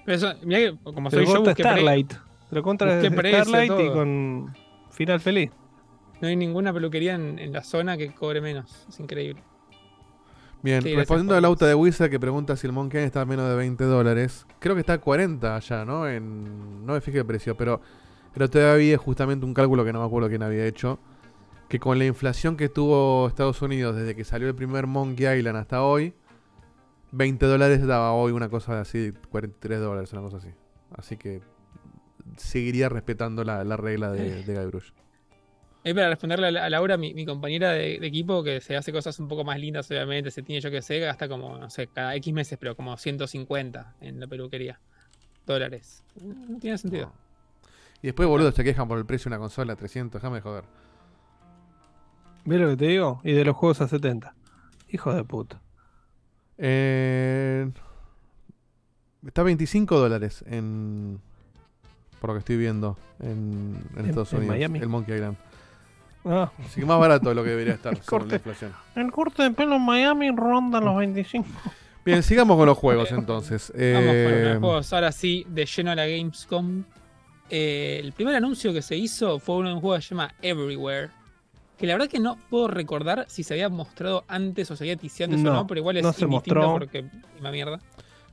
Pero 0.04 0.16
eso, 0.16 0.32
mirá 0.42 0.58
que 0.58 0.76
como 0.82 1.08
Te 1.10 1.16
soy 1.16 1.26
lo 1.26 1.32
yo, 1.32 1.38
busqué 1.44 1.62
pre- 1.62 1.64
Starlight. 1.72 2.08
Te 2.50 2.56
lo 2.56 2.62
precio, 3.16 3.44
Starlight 3.44 3.72
y 3.80 3.92
con 3.92 4.54
final 4.90 5.20
feliz. 5.20 5.50
No 6.20 6.26
hay 6.28 6.34
ninguna 6.36 6.72
peluquería 6.72 7.14
en, 7.14 7.38
en 7.38 7.52
la 7.52 7.62
zona 7.62 7.96
que 7.96 8.12
cobre 8.12 8.40
menos. 8.40 8.84
Es 8.88 8.98
increíble. 8.98 9.42
Bien, 10.62 10.82
Sí, 10.82 10.94
respondiendo 10.94 11.32
Juan. 11.34 11.38
a 11.38 11.40
la 11.42 11.48
auta 11.48 11.66
de 11.66 11.74
Wizard 11.74 12.10
que 12.10 12.18
pregunta 12.18 12.56
si 12.56 12.66
el 12.66 12.72
Monkey 12.72 13.02
está 13.04 13.20
a 13.20 13.24
menos 13.26 13.48
de 13.48 13.54
20 13.54 13.84
dólares. 13.84 14.46
Creo 14.58 14.74
que 14.74 14.80
está 14.80 14.94
a 14.94 14.98
40 14.98 15.54
allá, 15.56 15.84
¿no? 15.84 16.08
En, 16.08 16.84
no 16.86 16.94
me 16.94 17.00
fijé 17.00 17.18
el 17.18 17.26
precio, 17.26 17.56
pero, 17.56 17.80
pero 18.34 18.50
todavía 18.50 18.98
justamente 18.98 19.46
un 19.46 19.54
cálculo 19.54 19.84
que 19.84 19.92
no 19.92 20.00
me 20.00 20.06
acuerdo 20.06 20.28
quién 20.28 20.42
había 20.42 20.66
hecho. 20.66 20.98
Que 21.68 21.80
con 21.80 21.98
la 21.98 22.04
inflación 22.04 22.56
que 22.58 22.68
tuvo 22.68 23.26
Estados 23.26 23.62
Unidos 23.62 23.96
desde 23.96 24.14
que 24.14 24.24
salió 24.24 24.48
el 24.48 24.54
primer 24.54 24.86
Monkey 24.86 25.26
Island 25.38 25.56
hasta 25.56 25.82
hoy, 25.82 26.12
20 27.12 27.46
dólares 27.46 27.86
daba 27.86 28.12
hoy 28.12 28.32
una 28.32 28.48
cosa 28.48 28.80
así, 28.80 29.12
43 29.30 29.80
dólares, 29.80 30.12
una 30.12 30.22
cosa 30.22 30.36
así. 30.36 30.48
Así 30.96 31.16
que 31.16 31.40
seguiría 32.36 32.88
respetando 32.88 33.44
la, 33.44 33.64
la 33.64 33.76
regla 33.76 34.10
de, 34.12 34.42
de 34.44 34.54
Guybrush. 34.54 34.90
Ahí 35.84 35.92
para 35.92 36.08
responderle 36.08 36.46
a 36.46 36.50
La- 36.50 36.64
a 36.64 36.70
Laura, 36.70 36.96
mi, 36.96 37.12
mi 37.14 37.26
compañera 37.26 37.72
de, 37.72 37.98
de 37.98 38.06
equipo, 38.06 38.42
que 38.42 38.60
se 38.60 38.74
hace 38.76 38.90
cosas 38.92 39.18
un 39.20 39.28
poco 39.28 39.44
más 39.44 39.58
lindas, 39.58 39.90
obviamente, 39.90 40.30
se 40.30 40.42
tiene 40.42 40.60
yo 40.60 40.70
que 40.70 40.80
sé, 40.82 40.98
gasta 40.98 41.28
como, 41.28 41.58
no 41.58 41.68
sé, 41.70 41.88
cada 41.88 42.14
X 42.16 42.32
meses, 42.32 42.58
pero 42.58 42.74
como 42.74 42.96
150 42.96 43.94
en 44.00 44.18
la 44.20 44.26
peluquería. 44.26 44.80
Dólares. 45.46 46.02
No 46.22 46.58
tiene 46.58 46.78
sentido. 46.78 47.12
Y 48.04 48.08
después, 48.08 48.28
boludo, 48.28 48.52
se 48.52 48.62
quejan 48.62 48.86
por 48.86 48.98
el 48.98 49.06
precio 49.06 49.30
de 49.30 49.36
una 49.36 49.40
consola, 49.40 49.76
300, 49.76 50.20
déjame 50.20 50.36
de 50.36 50.42
joder. 50.42 50.64
¿Ves 52.44 52.60
lo 52.60 52.68
que 52.68 52.76
te 52.76 52.84
digo? 52.88 53.22
Y 53.24 53.32
de 53.32 53.46
los 53.46 53.56
juegos 53.56 53.80
a 53.80 53.88
70. 53.88 54.34
Hijo 54.90 55.14
de 55.14 55.24
puta. 55.24 55.62
Eh, 56.58 57.70
está 59.26 59.40
a 59.40 59.44
25 59.44 59.98
dólares 59.98 60.44
en. 60.46 61.18
Por 62.20 62.28
lo 62.28 62.34
que 62.34 62.38
estoy 62.40 62.58
viendo 62.58 62.98
en, 63.20 63.82
en 63.94 64.00
En- 64.00 64.06
Estados 64.10 64.34
en 64.34 64.40
Unidos. 64.40 64.54
Miami. 64.56 64.78
El 64.80 64.88
Monkey 64.90 65.14
Island. 65.14 65.36
Ah. 66.26 66.52
Así 66.62 66.80
que 66.80 66.86
más 66.86 66.98
barato 67.00 67.30
de 67.30 67.34
lo 67.34 67.42
que 67.42 67.50
debería 67.50 67.72
estar 67.72 67.94
según 68.02 68.06
corte. 68.06 68.28
la 68.28 68.36
inflación. 68.36 68.72
El 68.96 69.10
corte 69.12 69.42
de 69.44 69.50
pelo 69.52 69.76
en 69.76 69.82
Miami 69.82 70.30
ronda 70.30 70.78
los 70.78 70.94
25. 70.98 71.48
Bien, 72.04 72.22
sigamos 72.22 72.58
con 72.58 72.66
los 72.66 72.76
juegos 72.76 73.10
entonces. 73.12 73.72
Vamos 73.74 73.78
con 73.78 73.82
Eh, 73.82 74.50
los 74.52 74.58
juegos. 74.60 74.92
Ahora 74.92 75.10
sí, 75.10 75.46
de 75.48 75.64
lleno 75.64 75.90
a 75.90 75.94
la 75.94 76.06
Gamescom. 76.06 76.84
Eh, 77.56 78.00
el 78.02 78.12
primer 78.12 78.34
anuncio 78.34 78.72
que 78.72 78.82
se 78.82 78.96
hizo 78.96 79.38
fue 79.38 79.54
uno 79.58 79.68
de 79.68 79.74
un 79.76 79.80
juego 79.80 79.94
que 79.94 80.02
se 80.02 80.08
llama 80.10 80.34
Everywhere. 80.42 81.10
Que 81.78 81.86
la 81.86 81.94
verdad 81.94 82.08
que 82.08 82.18
no 82.18 82.36
puedo 82.50 82.66
recordar 82.66 83.26
si 83.28 83.44
se 83.44 83.54
había 83.54 83.68
mostrado 83.68 84.24
antes 84.26 84.68
o 84.72 84.76
se 84.76 84.82
había 84.82 84.96
ticiado 84.96 85.32
antes 85.34 85.48
o 85.48 85.54
No, 85.54 85.64
pero 85.68 85.78
igual 85.78 85.96
es 85.98 86.02
no 86.02 86.12
se 86.12 86.24
indistinto 86.24 86.60
mostró. 86.60 86.72
porque 86.72 87.04
una 87.38 87.52
mierda. 87.52 87.78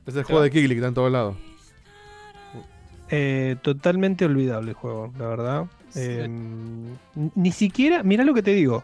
es 0.06 0.16
el 0.16 0.24
juego 0.24 0.42
de 0.42 0.50
Kigli 0.50 0.70
que 0.70 0.74
está 0.74 0.88
en 0.88 0.94
todos 0.94 1.12
lados. 1.12 1.36
Eh, 3.10 3.54
totalmente 3.62 4.24
olvidable 4.24 4.70
el 4.70 4.74
juego, 4.76 5.12
la 5.16 5.26
verdad. 5.28 5.66
Eh, 5.94 6.28
ni 7.36 7.52
siquiera, 7.52 8.02
mira 8.02 8.24
lo 8.24 8.34
que 8.34 8.42
te 8.42 8.52
digo. 8.54 8.82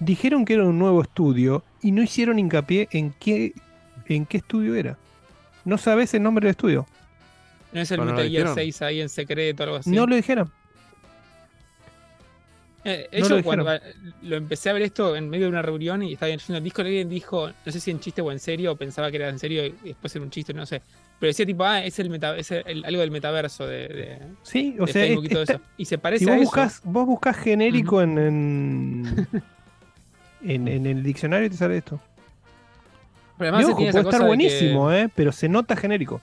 Dijeron 0.00 0.46
que 0.46 0.54
era 0.54 0.64
un 0.64 0.78
nuevo 0.78 1.02
estudio 1.02 1.62
y 1.82 1.92
no 1.92 2.02
hicieron 2.02 2.38
hincapié 2.38 2.88
en 2.92 3.12
qué, 3.20 3.52
en 4.06 4.24
qué 4.24 4.38
estudio 4.38 4.74
era. 4.76 4.96
No 5.66 5.76
sabes 5.76 6.14
el 6.14 6.22
nombre 6.22 6.46
del 6.46 6.52
estudio. 6.52 6.86
¿No 7.72 7.80
es 7.80 7.90
el 7.90 7.96
Pero 7.98 8.04
no 8.04 8.10
lo 8.12 8.16
Metal 8.16 8.30
Gear 8.30 8.42
dijeron. 8.44 8.54
6 8.54 8.82
ahí 8.82 9.00
en 9.00 9.08
secreto 9.08 9.62
o 9.62 9.64
algo 9.64 9.76
así? 9.78 9.90
No 9.90 10.06
lo 10.06 10.14
dijeron. 10.16 10.50
Eh, 12.84 13.08
No 13.12 13.18
ellos 13.18 13.30
lo 13.30 13.42
cuando 13.44 13.64
dijeron. 13.72 14.14
lo 14.22 14.36
empecé 14.36 14.68
a 14.70 14.72
ver 14.72 14.82
esto 14.82 15.14
en 15.14 15.30
medio 15.30 15.44
de 15.46 15.50
una 15.52 15.62
reunión 15.62 16.02
y 16.02 16.14
estaba 16.14 16.30
leyendo 16.30 16.56
el 16.58 16.64
disco, 16.64 16.82
alguien 16.82 17.08
dijo, 17.08 17.48
no 17.64 17.72
sé 17.72 17.78
si 17.78 17.92
en 17.92 18.00
chiste 18.00 18.20
o 18.22 18.32
en 18.32 18.40
serio, 18.40 18.72
o 18.72 18.76
pensaba 18.76 19.08
que 19.10 19.18
era 19.18 19.28
en 19.28 19.38
serio 19.38 19.64
y 19.66 19.74
después 19.84 20.14
era 20.16 20.24
un 20.24 20.30
chiste, 20.30 20.52
no 20.52 20.66
sé. 20.66 20.82
Pero 21.20 21.28
decía 21.28 21.46
tipo, 21.46 21.62
ah, 21.64 21.84
es 21.84 21.96
el 22.00 22.10
meta, 22.10 22.36
es 22.36 22.50
el- 22.50 22.84
algo 22.84 23.00
del 23.00 23.12
metaverso 23.12 23.64
de, 23.68 23.86
de- 23.88 24.18
Sí, 24.42 24.76
o 24.80 24.86
de 24.86 24.92
sea, 24.92 25.06
Facebook 25.06 25.24
y 25.26 25.28
todo 25.28 25.42
está- 25.42 25.52
eso. 25.54 25.62
Y 25.76 25.84
se 25.84 25.98
parece 25.98 26.24
si 26.24 26.30
a 26.30 26.34
vos 26.34 26.42
eso. 26.42 26.50
buscas, 26.50 26.80
vos 26.82 27.06
buscas 27.06 27.36
genérico 27.36 28.02
en, 28.02 28.18
en, 28.18 29.26
en, 30.44 30.66
en 30.68 30.86
el 30.86 31.02
diccionario 31.04 31.46
y 31.46 31.50
te 31.50 31.56
sale 31.56 31.76
esto. 31.76 32.00
Pero 33.38 33.50
además 33.54 33.60
Y 33.60 33.64
se 33.66 33.70
ojo, 33.70 33.78
tiene 33.78 33.92
puede 33.92 34.00
esa 34.02 34.10
estar 34.10 34.26
buenísimo, 34.26 34.88
que 34.90 35.00
¿eh? 35.02 35.08
Pero 35.14 35.30
se 35.30 35.48
nota 35.48 35.76
genérico. 35.76 36.20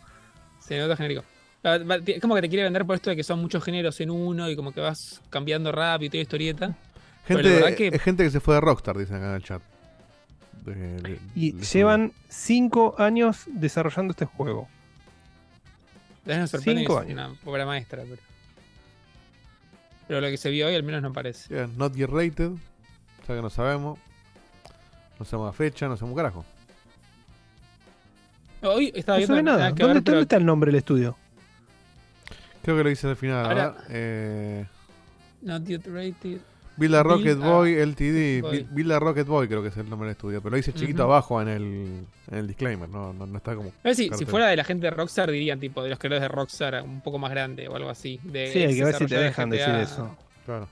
Se 0.60 0.78
nota 0.78 0.98
genérico. 0.98 1.24
Va- 1.66 1.96
Es 2.06 2.22
como 2.22 2.36
que 2.36 2.42
te 2.42 2.50
quiere 2.50 2.64
vender 2.64 2.86
por 2.86 2.96
esto 2.96 3.10
de 3.10 3.16
que 3.16 3.24
son 3.24 3.40
muchos 3.42 3.64
géneros 3.64 4.00
en 4.00 4.10
uno 4.10 4.50
y 4.50 4.56
como 4.56 4.72
que 4.72 4.80
vas 4.82 5.22
cambiando 5.30 5.72
rápido 5.72 6.08
y 6.08 6.10
toda 6.10 6.22
historieta. 6.22 6.76
Gente, 7.28 7.76
que 7.76 7.88
Es 7.90 8.02
gente 8.02 8.24
que 8.24 8.32
se 8.32 8.40
fue 8.40 8.56
de 8.56 8.62
Rockstar, 8.62 8.98
dicen 8.98 9.18
acá 9.18 9.30
en 9.30 9.36
el 9.36 9.44
chat. 9.44 9.62
De- 10.66 11.02
de- 11.02 11.20
Y 11.36 11.52
de- 11.52 11.66
llevan 11.66 12.14
cinco 12.30 12.96
años 12.98 13.44
desarrollando 13.48 14.12
este 14.12 14.26
juego. 14.26 14.68
Cinco 16.64 17.02
es 17.02 17.12
una 17.12 17.34
obra 17.46 17.66
maestra, 17.66 18.04
pero. 18.04 18.22
Pero 20.08 20.22
lo 20.22 20.28
que 20.28 20.38
se 20.38 20.50
vio 20.50 20.68
hoy 20.68 20.76
al 20.76 20.84
menos 20.84 21.02
no 21.02 21.12
parece. 21.14 21.54
Bien, 21.54 21.78
not 21.78 21.94
yet 21.96 22.10
rated. 22.10 22.52
O 22.52 23.26
sea 23.26 23.36
que 23.36 23.42
no 23.42 23.50
sabemos. 23.50 24.00
No 25.20 25.26
sabemos 25.26 25.48
la 25.48 25.54
fecha, 25.54 25.88
no 25.88 25.98
sabemos 25.98 26.14
un 26.14 26.18
carajo. 26.18 26.46
Hoy 28.62 28.92
estaba 28.96 29.18
No 29.20 29.26
viendo 29.26 29.42
nada. 29.44 29.74
que 29.74 29.84
¿Dónde, 29.84 29.94
ver, 29.96 30.04
pero- 30.04 30.16
dónde 30.16 30.24
está 30.24 30.36
el 30.38 30.46
nombre 30.46 30.72
del 30.72 30.78
estudio? 30.80 31.16
Creo 32.70 32.78
que 32.78 32.84
lo 32.84 32.90
dice 32.92 33.08
al 33.08 33.16
final, 33.16 33.46
Ahora- 33.48 33.70
¿verdad? 33.72 33.84
Eh, 33.90 34.66
Not 35.42 35.66
yet 35.66 35.82
rated. 35.88 36.38
Build 36.78 36.94
a 36.94 37.02
Rocket 37.02 37.26
Build 37.26 37.44
a 37.44 37.48
Boy 37.50 37.74
LTD. 37.74 38.42
Boy. 38.44 38.58
Bi- 38.60 38.68
Build 38.70 38.92
a 38.92 39.00
Rocket 39.00 39.26
Boy 39.26 39.48
creo 39.48 39.64
que 39.64 39.70
es 39.70 39.78
el 39.78 39.90
nombre 39.90 40.06
del 40.08 40.12
estudio. 40.12 40.40
Pero 40.40 40.52
lo 40.52 40.58
dice 40.58 40.72
chiquito 40.72 41.02
abajo 41.02 41.42
en 41.42 41.48
el, 41.48 41.64
en 42.30 42.38
el 42.38 42.46
disclaimer. 42.46 42.88
No, 42.88 43.12
no, 43.12 43.26
no 43.26 43.38
está 43.38 43.56
como. 43.56 43.70
A 43.70 43.74
ver 43.86 43.96
si, 43.96 44.08
fuera 44.28 44.46
de 44.50 44.56
la 44.56 44.64
gente 44.64 44.86
de 44.86 44.92
Rockstar 44.92 45.32
dirían 45.32 45.60
tipo 45.60 45.82
de 45.82 45.90
los 45.90 45.98
creadores 45.98 46.22
de 46.22 46.28
Rockstar 46.28 46.84
un 46.84 47.02
poco 47.02 47.18
más 47.18 47.32
grande 47.32 47.68
o 47.68 47.76
algo 47.76 47.90
así. 47.90 48.20
De 48.24 48.52
Sí, 48.54 48.60
hay 48.60 48.76
que 48.76 48.84
ver 48.84 48.94
si 48.94 49.08
te 49.08 49.18
dejan 49.18 49.50
de 49.50 49.58
decir 49.58 49.74
eso. 49.74 50.16
Claro. 50.46 50.68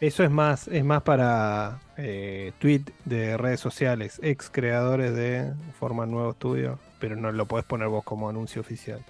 Eso 0.00 0.22
es 0.22 0.30
más, 0.30 0.68
es 0.68 0.84
más 0.84 1.02
para 1.02 1.80
eh, 1.96 2.52
tweet 2.60 2.82
de 3.04 3.36
redes 3.36 3.58
sociales. 3.58 4.20
Ex 4.22 4.48
creadores 4.48 5.12
de 5.16 5.52
forman 5.80 6.08
nuevo 6.12 6.30
estudio, 6.30 6.78
pero 7.00 7.16
no 7.16 7.32
lo 7.32 7.46
podés 7.46 7.64
poner 7.66 7.88
vos 7.88 8.04
como 8.04 8.28
anuncio 8.28 8.60
oficial. 8.60 9.04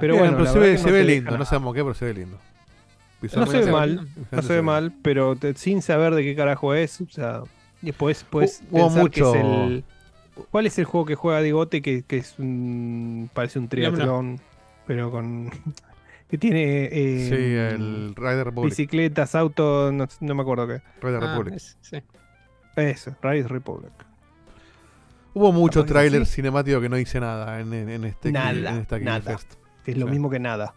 Pero 0.00 0.16
bueno, 0.16 0.36
pero 0.36 0.52
se 0.52 0.58
ve, 0.58 0.78
se 0.78 0.86
no 0.86 0.92
ve 0.92 1.04
lindo. 1.04 1.36
No 1.38 1.44
sabemos 1.44 1.74
qué, 1.74 1.82
pero 1.82 1.94
se 1.94 2.04
ve 2.06 2.14
lindo. 2.14 2.38
No 3.34 3.46
se 3.46 3.58
ve 3.64 3.72
mal, 3.72 4.08
no 4.30 4.42
se 4.42 4.52
ve 4.52 4.62
mal, 4.62 4.92
pero 5.02 5.34
te- 5.36 5.54
sin 5.54 5.80
saber 5.82 6.14
de 6.14 6.22
qué 6.22 6.36
carajo 6.36 6.74
es, 6.74 7.00
o 7.00 7.06
sea, 7.08 7.42
después 7.80 8.24
puedes 8.28 8.62
pensar 8.70 8.92
que 9.10 9.22
mucho- 9.22 9.34
es 9.34 9.40
el... 9.44 9.84
¿Cuál 10.50 10.66
es 10.66 10.78
el 10.78 10.84
juego 10.84 11.06
que 11.06 11.14
juega 11.14 11.40
Digote 11.40 11.80
que, 11.80 12.02
que 12.02 12.18
es 12.18 12.34
un... 12.38 13.30
parece 13.32 13.58
un 13.58 13.68
triatlón, 13.68 14.40
pero 14.86 15.10
con... 15.10 15.50
que 16.28 16.36
tiene... 16.36 16.88
eh, 16.92 17.26
Sí, 17.28 17.34
el 17.76 18.14
Rider 18.14 18.44
Republic. 18.46 18.72
Bicicletas, 18.72 19.34
autos, 19.34 19.92
no, 19.92 20.06
no 20.20 20.34
me 20.34 20.42
acuerdo 20.42 20.66
qué. 20.66 20.82
Rider 21.00 21.22
Ah, 21.22 21.30
Republic. 21.34 21.54
es- 21.54 21.78
sí. 21.80 22.02
Eso, 22.76 23.16
Rise 23.22 23.48
Republic. 23.48 23.92
Hubo 25.32 25.50
mucho 25.52 25.84
tráiler 25.84 26.26
sí. 26.26 26.34
cinemático 26.36 26.80
que 26.80 26.88
no 26.88 26.96
dice 26.96 27.20
nada 27.20 27.58
en, 27.60 27.72
en- 27.72 27.88
en 27.88 28.04
este, 28.04 28.30
Nada, 28.32 28.70
en 28.70 28.80
esta 28.80 28.98
nada. 28.98 29.36
Fest. 29.38 29.54
Que 29.84 29.92
es 29.92 29.96
lo 29.98 30.06
Sí. 30.06 30.12
mismo 30.12 30.30
que 30.30 30.38
nada. 30.38 30.74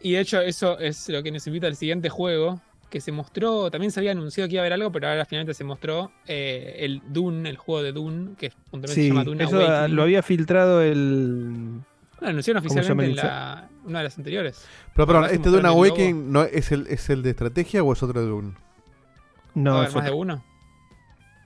Y 0.00 0.12
de 0.12 0.20
hecho, 0.20 0.40
eso 0.40 0.78
es 0.78 1.08
lo 1.08 1.22
que 1.22 1.30
nos 1.30 1.46
invita 1.46 1.66
al 1.66 1.76
siguiente 1.76 2.08
juego. 2.08 2.60
Que 2.88 3.00
se 3.00 3.12
mostró, 3.12 3.70
también 3.70 3.92
se 3.92 4.00
había 4.00 4.10
anunciado 4.10 4.48
que 4.48 4.54
iba 4.54 4.62
a 4.62 4.64
haber 4.64 4.72
algo, 4.72 4.90
pero 4.90 5.06
ahora 5.08 5.24
finalmente 5.24 5.54
se 5.54 5.62
mostró 5.62 6.10
eh, 6.26 6.76
el 6.80 7.00
Dune, 7.08 7.48
el 7.48 7.56
juego 7.56 7.82
de 7.84 7.92
Dune, 7.92 8.34
que 8.36 8.50
puntualmente 8.50 8.94
se 8.94 9.00
Sí, 9.02 9.08
llama 9.08 9.22
Dune 9.22 9.44
eso 9.44 9.60
ah, 9.60 9.64
Awakening. 9.82 9.96
lo 9.96 10.02
había 10.02 10.22
filtrado 10.24 10.82
el... 10.82 11.80
Lo 12.20 12.28
anunciaron 12.28 12.60
¿Cómo 12.62 12.74
se 12.74 12.80
oficialmente 12.80 13.10
en 13.20 13.26
la, 13.28 13.68
una 13.84 13.98
de 13.98 14.04
las 14.04 14.18
anteriores. 14.18 14.66
Pero 14.94 15.06
perdón, 15.06 15.28
se 15.28 15.34
¿este 15.36 15.48
Dune. 15.50 15.68
Awakening 15.68 16.32
no, 16.32 16.42
es, 16.42 16.72
el, 16.72 16.86
es 16.88 17.08
el 17.10 17.22
de 17.22 17.30
estrategia 17.30 17.82
o 17.84 17.92
es 17.92 18.02
otro 18.02 18.20
Dune? 18.22 18.50
¿Va 18.54 18.56
a 18.56 19.50
No, 19.54 19.76
haber 19.76 19.88
es 19.88 19.94
más 19.94 20.04
de 20.06 20.10
uno? 20.10 20.44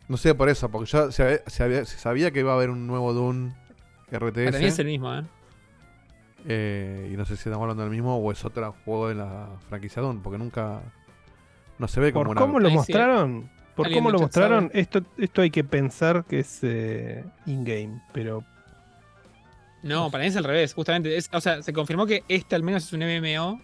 No 0.09 0.17
sé 0.17 0.35
por 0.35 0.49
eso, 0.49 0.71
porque 0.71 0.91
ya 0.91 1.13
se, 1.13 1.23
había- 1.23 1.43
se 1.47 1.63
había- 1.63 1.85
se 1.85 1.99
sabía 1.99 2.31
que 2.31 2.41
iba 2.41 2.53
a 2.53 2.55
haber 2.57 2.71
un 2.71 2.87
nuevo 2.87 3.13
Dune 3.13 3.55
RTS. 4.11 4.45
Para 4.47 4.59
mí 4.59 4.65
es 4.65 4.79
el 4.79 4.87
mismo, 4.87 5.15
¿eh? 5.15 5.23
Eh, 6.47 7.11
y 7.13 7.17
no 7.17 7.25
sé 7.25 7.37
si 7.37 7.41
estamos 7.49 7.63
hablando 7.63 7.83
del 7.83 7.93
mismo 7.93 8.17
o 8.19 8.33
es 8.33 8.45
otro 8.45 8.75
juego 8.85 9.09
de 9.09 9.15
la 9.17 9.49
franquicia 9.69 10.03
Dune, 10.03 10.21
porque 10.23 10.39
nunca. 10.39 10.81
No 11.79 11.89
se 11.89 12.01
ve 12.01 12.13
como 12.13 12.27
Por 12.27 12.31
una. 12.33 12.41
cómo 12.41 12.61
lo 12.61 12.67
Ahí 12.69 12.73
sí. 12.73 12.77
mostraron, 12.77 13.51
por 13.75 13.91
cómo 13.93 14.11
lo 14.11 14.19
mostraron, 14.21 14.69
sabe. 14.69 14.81
esto, 14.81 15.03
esto 15.19 15.43
hay 15.43 15.51
que 15.51 15.65
pensar 15.65 16.25
que 16.25 16.39
es 16.41 16.61
eh, 16.63 17.25
in-game, 17.47 18.01
pero 18.13 18.45
No, 19.83 20.11
para 20.11 20.23
mí 20.23 20.29
es 20.29 20.37
al 20.37 20.45
revés, 20.45 20.73
justamente. 20.73 21.17
Es- 21.17 21.29
o 21.33 21.41
sea, 21.41 21.63
se 21.63 21.73
confirmó 21.73 22.07
que 22.07 22.23
este 22.29 22.55
al 22.57 22.63
menos 22.63 22.85
es 22.85 22.93
un 22.93 23.03
MMO. 23.03 23.61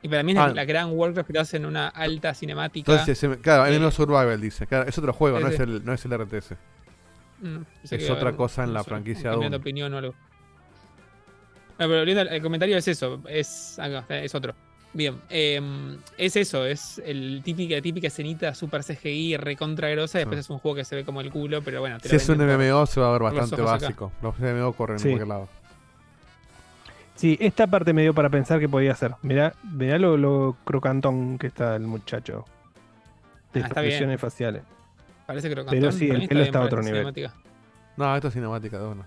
Y 0.00 0.08
para 0.08 0.22
mí 0.22 0.30
es 0.30 0.36
la- 0.38 0.44
Ah. 0.44 0.54
la 0.54 0.64
gran 0.64 0.90
Warcraft 0.92 1.26
que 1.26 1.32
te 1.32 1.38
hacen 1.40 1.66
una 1.66 1.88
alta 1.88 2.32
cinemática. 2.32 2.92
Entonces, 2.92 3.18
se 3.18 3.26
me- 3.28 3.38
claro, 3.38 3.66
Eh, 3.66 3.76
MMO 3.76 3.90
Survival 3.90 4.40
dice. 4.40 4.66
Claro, 4.68 4.88
es 4.88 4.96
otro 4.96 5.12
juego, 5.12 5.40
no. 5.40 5.48
Es 5.48 5.58
el, 5.58 5.84
no 5.84 5.92
es 5.92 6.04
el 6.04 6.12
RTS. 6.12 6.56
Mm, 7.40 7.56
pensé 7.80 7.96
Es 7.96 8.08
otra 8.10 8.32
cosa 8.36 8.62
en 8.62 8.68
no 8.70 8.74
la 8.74 8.84
franquicia 8.84 9.32
Dune. 9.32 9.54
opinión 9.56 9.92
o 9.92 9.98
algo. 9.98 10.14
No, 11.78 11.86
pero 11.86 11.98
volviendo 11.98 12.22
al 12.30 12.42
comentario 12.42 12.76
es 12.76 12.88
eso, 12.88 13.20
es 13.28 13.78
acá, 13.78 14.04
es 14.18 14.34
otro. 14.34 14.54
Bien, 14.92 15.20
eh, 15.28 15.60
es 16.16 16.34
eso, 16.36 16.64
es 16.64 17.00
el 17.04 17.42
típica, 17.44 17.80
típica 17.80 18.06
escenita 18.08 18.54
super 18.54 18.82
CGI 18.82 19.36
recontra 19.36 19.88
grosa, 19.90 20.18
después 20.18 20.40
es 20.40 20.50
un 20.50 20.58
juego 20.58 20.76
que 20.76 20.84
se 20.84 20.96
ve 20.96 21.04
como 21.04 21.20
el 21.20 21.30
culo, 21.30 21.62
pero 21.62 21.80
bueno, 21.80 21.98
te 22.00 22.08
lo 22.08 22.10
Si 22.10 22.16
es 22.16 22.28
un 22.28 22.38
MMO, 22.38 22.86
se 22.86 22.98
va 23.00 23.08
a 23.10 23.12
ver 23.12 23.20
los 23.20 23.32
bastante 23.34 23.62
acá. 23.62 23.72
básico. 23.72 24.12
Los 24.22 24.38
MMO 24.38 24.72
corren 24.72 24.98
Sí. 24.98 25.08
en 25.08 25.18
cualquier 25.18 25.28
lado. 25.28 25.48
sí, 27.14 27.36
esta 27.40 27.66
parte 27.66 27.92
me 27.92 28.02
dio 28.02 28.14
para 28.14 28.30
pensar 28.30 28.58
que 28.58 28.68
podía 28.68 28.94
ser. 28.94 29.12
Mirá, 29.22 29.52
mirá 29.62 29.98
lo, 29.98 30.16
lo 30.16 30.56
crocantón 30.64 31.38
que 31.38 31.48
está 31.48 31.76
el 31.76 31.82
muchacho. 31.82 32.44
De 33.52 33.60
Ah, 33.60 33.66
expresiones 33.66 34.20
faciales. 34.20 34.62
Parece 35.26 35.54
lo 35.54 35.66
Pero 35.66 35.92
sí, 35.92 36.08
el 36.08 36.26
pelo 36.28 36.42
está 36.42 36.60
a 36.60 36.62
otro 36.62 36.82
nivel. 36.82 37.12
No, 37.96 38.14
esto 38.14 38.28
es 38.28 38.34
cinemática 38.34 38.78
de 38.78 38.86
una. 38.86 39.06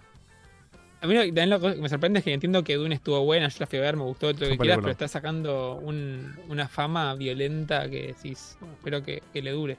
A 1.01 1.07
mí 1.07 1.15
lo, 1.15 1.21
también 1.21 1.49
lo 1.49 1.59
que 1.59 1.75
me 1.75 1.89
sorprende 1.89 2.19
es 2.19 2.25
que 2.25 2.31
entiendo 2.33 2.63
que 2.63 2.75
Dune 2.75 2.93
estuvo 2.95 3.23
buena, 3.25 3.47
yo 3.47 3.57
la 3.59 3.65
fui 3.67 3.79
a 3.79 3.81
ver, 3.81 3.97
me 3.97 4.03
gustó 4.03 4.33
todo 4.35 4.45
lo 4.45 4.51
que 4.51 4.57
quieras, 4.59 4.77
pero 4.79 4.91
está 4.91 5.07
sacando 5.07 5.75
un- 5.75 6.35
una 6.47 6.67
fama 6.67 7.15
violenta 7.15 7.89
que 7.89 8.07
decís, 8.13 8.55
bueno, 8.59 8.75
espero 8.75 9.03
que, 9.03 9.23
que 9.33 9.41
le 9.41 9.51
dure. 9.51 9.77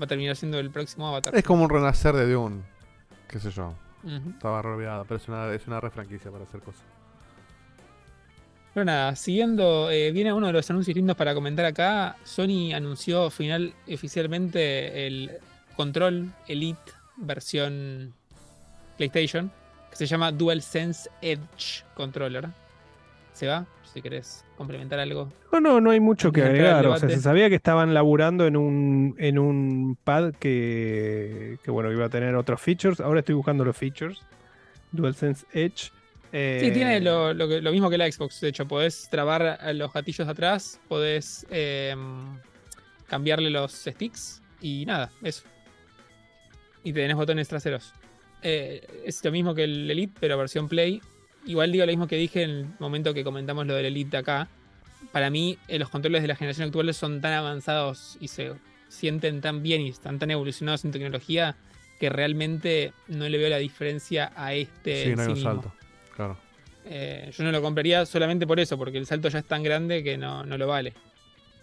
Va 0.00 0.04
a 0.04 0.06
terminar 0.06 0.36
siendo 0.36 0.58
el 0.58 0.70
próximo 0.70 1.08
Avatar. 1.08 1.34
Es 1.34 1.42
como 1.44 1.64
un 1.64 1.70
renacer 1.70 2.14
de 2.14 2.30
Dune. 2.30 2.62
Qué 3.28 3.38
sé 3.40 3.50
yo. 3.50 3.74
Ujú. 4.04 4.30
Estaba 4.30 4.60
rodeada, 4.60 5.04
pero 5.04 5.16
es 5.16 5.28
una, 5.28 5.52
es 5.54 5.66
una 5.66 5.80
refranquicia 5.80 6.30
para 6.30 6.44
hacer 6.44 6.60
cosas. 6.60 6.82
Pero 8.74 8.84
nada, 8.84 9.14
siguiendo, 9.16 9.90
eh, 9.90 10.12
viene 10.12 10.32
uno 10.32 10.46
de 10.46 10.54
los 10.54 10.68
anuncios 10.70 10.96
lindos 10.96 11.16
para 11.16 11.34
comentar 11.34 11.64
acá. 11.66 12.16
Sony 12.24 12.72
anunció 12.74 13.30
final 13.30 13.74
oficialmente 13.92 15.06
el 15.06 15.30
Control 15.76 16.32
Elite 16.48 16.92
versión 17.16 18.14
PlayStation, 18.96 19.50
que 19.92 19.96
se 19.96 20.06
llama 20.06 20.32
DualSense 20.32 21.08
Edge 21.20 21.84
Controller. 21.94 22.48
¿Se 23.34 23.46
va? 23.46 23.66
Si 23.92 24.00
querés 24.00 24.42
complementar 24.56 24.98
algo. 24.98 25.30
No, 25.52 25.60
no, 25.60 25.80
no 25.80 25.90
hay 25.90 26.00
mucho 26.00 26.32
que 26.32 26.42
agregar. 26.42 26.86
O 26.86 26.96
sea, 26.96 27.10
se 27.10 27.20
sabía 27.20 27.48
que 27.50 27.56
estaban 27.56 27.92
laburando 27.92 28.46
en 28.46 28.56
un, 28.56 29.14
en 29.18 29.38
un 29.38 29.98
pad 30.02 30.32
que, 30.40 31.58
que, 31.62 31.70
bueno, 31.70 31.92
iba 31.92 32.06
a 32.06 32.08
tener 32.08 32.34
otros 32.34 32.60
features. 32.60 33.00
Ahora 33.00 33.20
estoy 33.20 33.34
buscando 33.34 33.64
los 33.64 33.76
features. 33.76 34.18
DualSense 34.92 35.44
Edge. 35.52 35.90
Eh, 36.32 36.60
Sí, 36.62 36.70
tiene 36.72 37.00
lo, 37.00 37.34
lo 37.34 37.46
que- 37.46 37.60
lo 37.60 37.70
mismo 37.70 37.90
que 37.90 37.98
la 37.98 38.10
Xbox. 38.10 38.40
De 38.40 38.48
hecho, 38.48 38.66
podés 38.66 39.08
trabar 39.10 39.58
los 39.74 39.92
gatillos 39.92 40.26
atrás, 40.26 40.80
podés 40.88 41.46
eh, 41.50 41.94
cambiarle 43.08 43.50
los 43.50 43.72
sticks 43.72 44.40
y 44.62 44.86
nada, 44.86 45.10
eso. 45.22 45.42
Y 46.82 46.92
tenés 46.94 47.16
botones 47.16 47.46
traseros. 47.48 47.92
Eh, 48.42 48.86
es 49.04 49.24
lo 49.24 49.30
mismo 49.30 49.54
que 49.54 49.64
el 49.64 49.90
Elite, 49.90 50.14
pero 50.20 50.36
versión 50.38 50.68
Play. 50.68 51.00
Igual 51.46 51.72
digo 51.72 51.84
lo 51.84 51.92
mismo 51.92 52.06
que 52.06 52.16
dije 52.16 52.42
en 52.42 52.50
el 52.50 52.66
momento 52.78 53.14
que 53.14 53.24
comentamos 53.24 53.66
lo 53.66 53.74
del 53.74 53.86
Elite 53.86 54.16
acá. 54.16 54.48
Para 55.10 55.30
mí, 55.30 55.58
eh, 55.68 55.78
los 55.78 55.88
controles 55.88 56.22
de 56.22 56.28
la 56.28 56.36
generación 56.36 56.66
actual 56.66 56.92
son 56.94 57.20
tan 57.20 57.32
avanzados 57.32 58.16
y 58.20 58.28
se 58.28 58.52
sienten 58.88 59.40
tan 59.40 59.62
bien 59.62 59.82
y 59.82 59.88
están 59.88 60.18
tan 60.18 60.30
evolucionados 60.30 60.84
en 60.84 60.92
tecnología 60.92 61.56
que 61.98 62.10
realmente 62.10 62.92
no 63.08 63.28
le 63.28 63.38
veo 63.38 63.48
la 63.48 63.58
diferencia 63.58 64.32
a 64.36 64.54
este. 64.54 65.04
sí, 65.04 65.14
no 65.14 65.22
hay 65.22 65.26
sí 65.26 65.30
un 65.30 65.34
mismo. 65.34 65.50
salto. 65.50 65.72
Claro. 66.14 66.36
Eh, 66.84 67.30
yo 67.36 67.44
no 67.44 67.52
lo 67.52 67.62
compraría 67.62 68.04
solamente 68.06 68.46
por 68.46 68.58
eso, 68.58 68.76
porque 68.76 68.98
el 68.98 69.06
salto 69.06 69.28
ya 69.28 69.38
es 69.38 69.44
tan 69.44 69.62
grande 69.62 70.02
que 70.02 70.16
no, 70.16 70.44
no 70.44 70.58
lo 70.58 70.66
vale. 70.66 70.94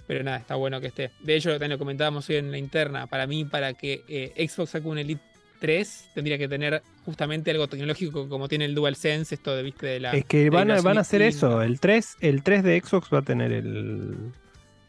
Pero 0.07 0.23
nada, 0.23 0.38
está 0.38 0.56
bueno 0.56 0.81
que 0.81 0.88
esté. 0.88 1.11
De 1.19 1.35
hecho, 1.35 1.51
también 1.51 1.72
lo 1.72 1.77
comentábamos 1.77 2.27
hoy 2.30 2.38
en 2.38 2.51
la 2.51 2.57
interna. 2.57 3.06
Para 3.07 3.27
mí, 3.27 3.45
para 3.45 3.73
que 3.73 4.03
eh, 4.07 4.47
Xbox 4.47 4.72
saque 4.72 4.88
un 4.88 4.97
Elite 4.97 5.22
3, 5.60 6.10
tendría 6.15 6.38
que 6.38 6.48
tener 6.48 6.81
justamente 7.06 7.52
algo 7.52 7.68
tecnológico 7.68 8.27
como 8.30 8.48
tiene 8.48 8.65
el 8.65 8.76
DualSense, 8.76 9.36
esto 9.36 9.56
de, 9.56 9.64
viste, 9.64 9.86
de 9.88 9.99
la. 9.99 10.11
Es 10.14 10.26
que 10.26 10.49
van 10.49 10.72
a, 10.72 10.81
van 10.81 10.98
a 10.98 11.02
hacer 11.02 11.22
eso. 11.22 11.61
El 11.61 11.80
3, 11.80 12.18
el 12.22 12.44
3 12.44 12.64
de 12.64 12.81
Xbox 12.81 13.10
va 13.14 13.19
a 13.19 13.22
tener 13.23 13.52
el, 13.52 14.15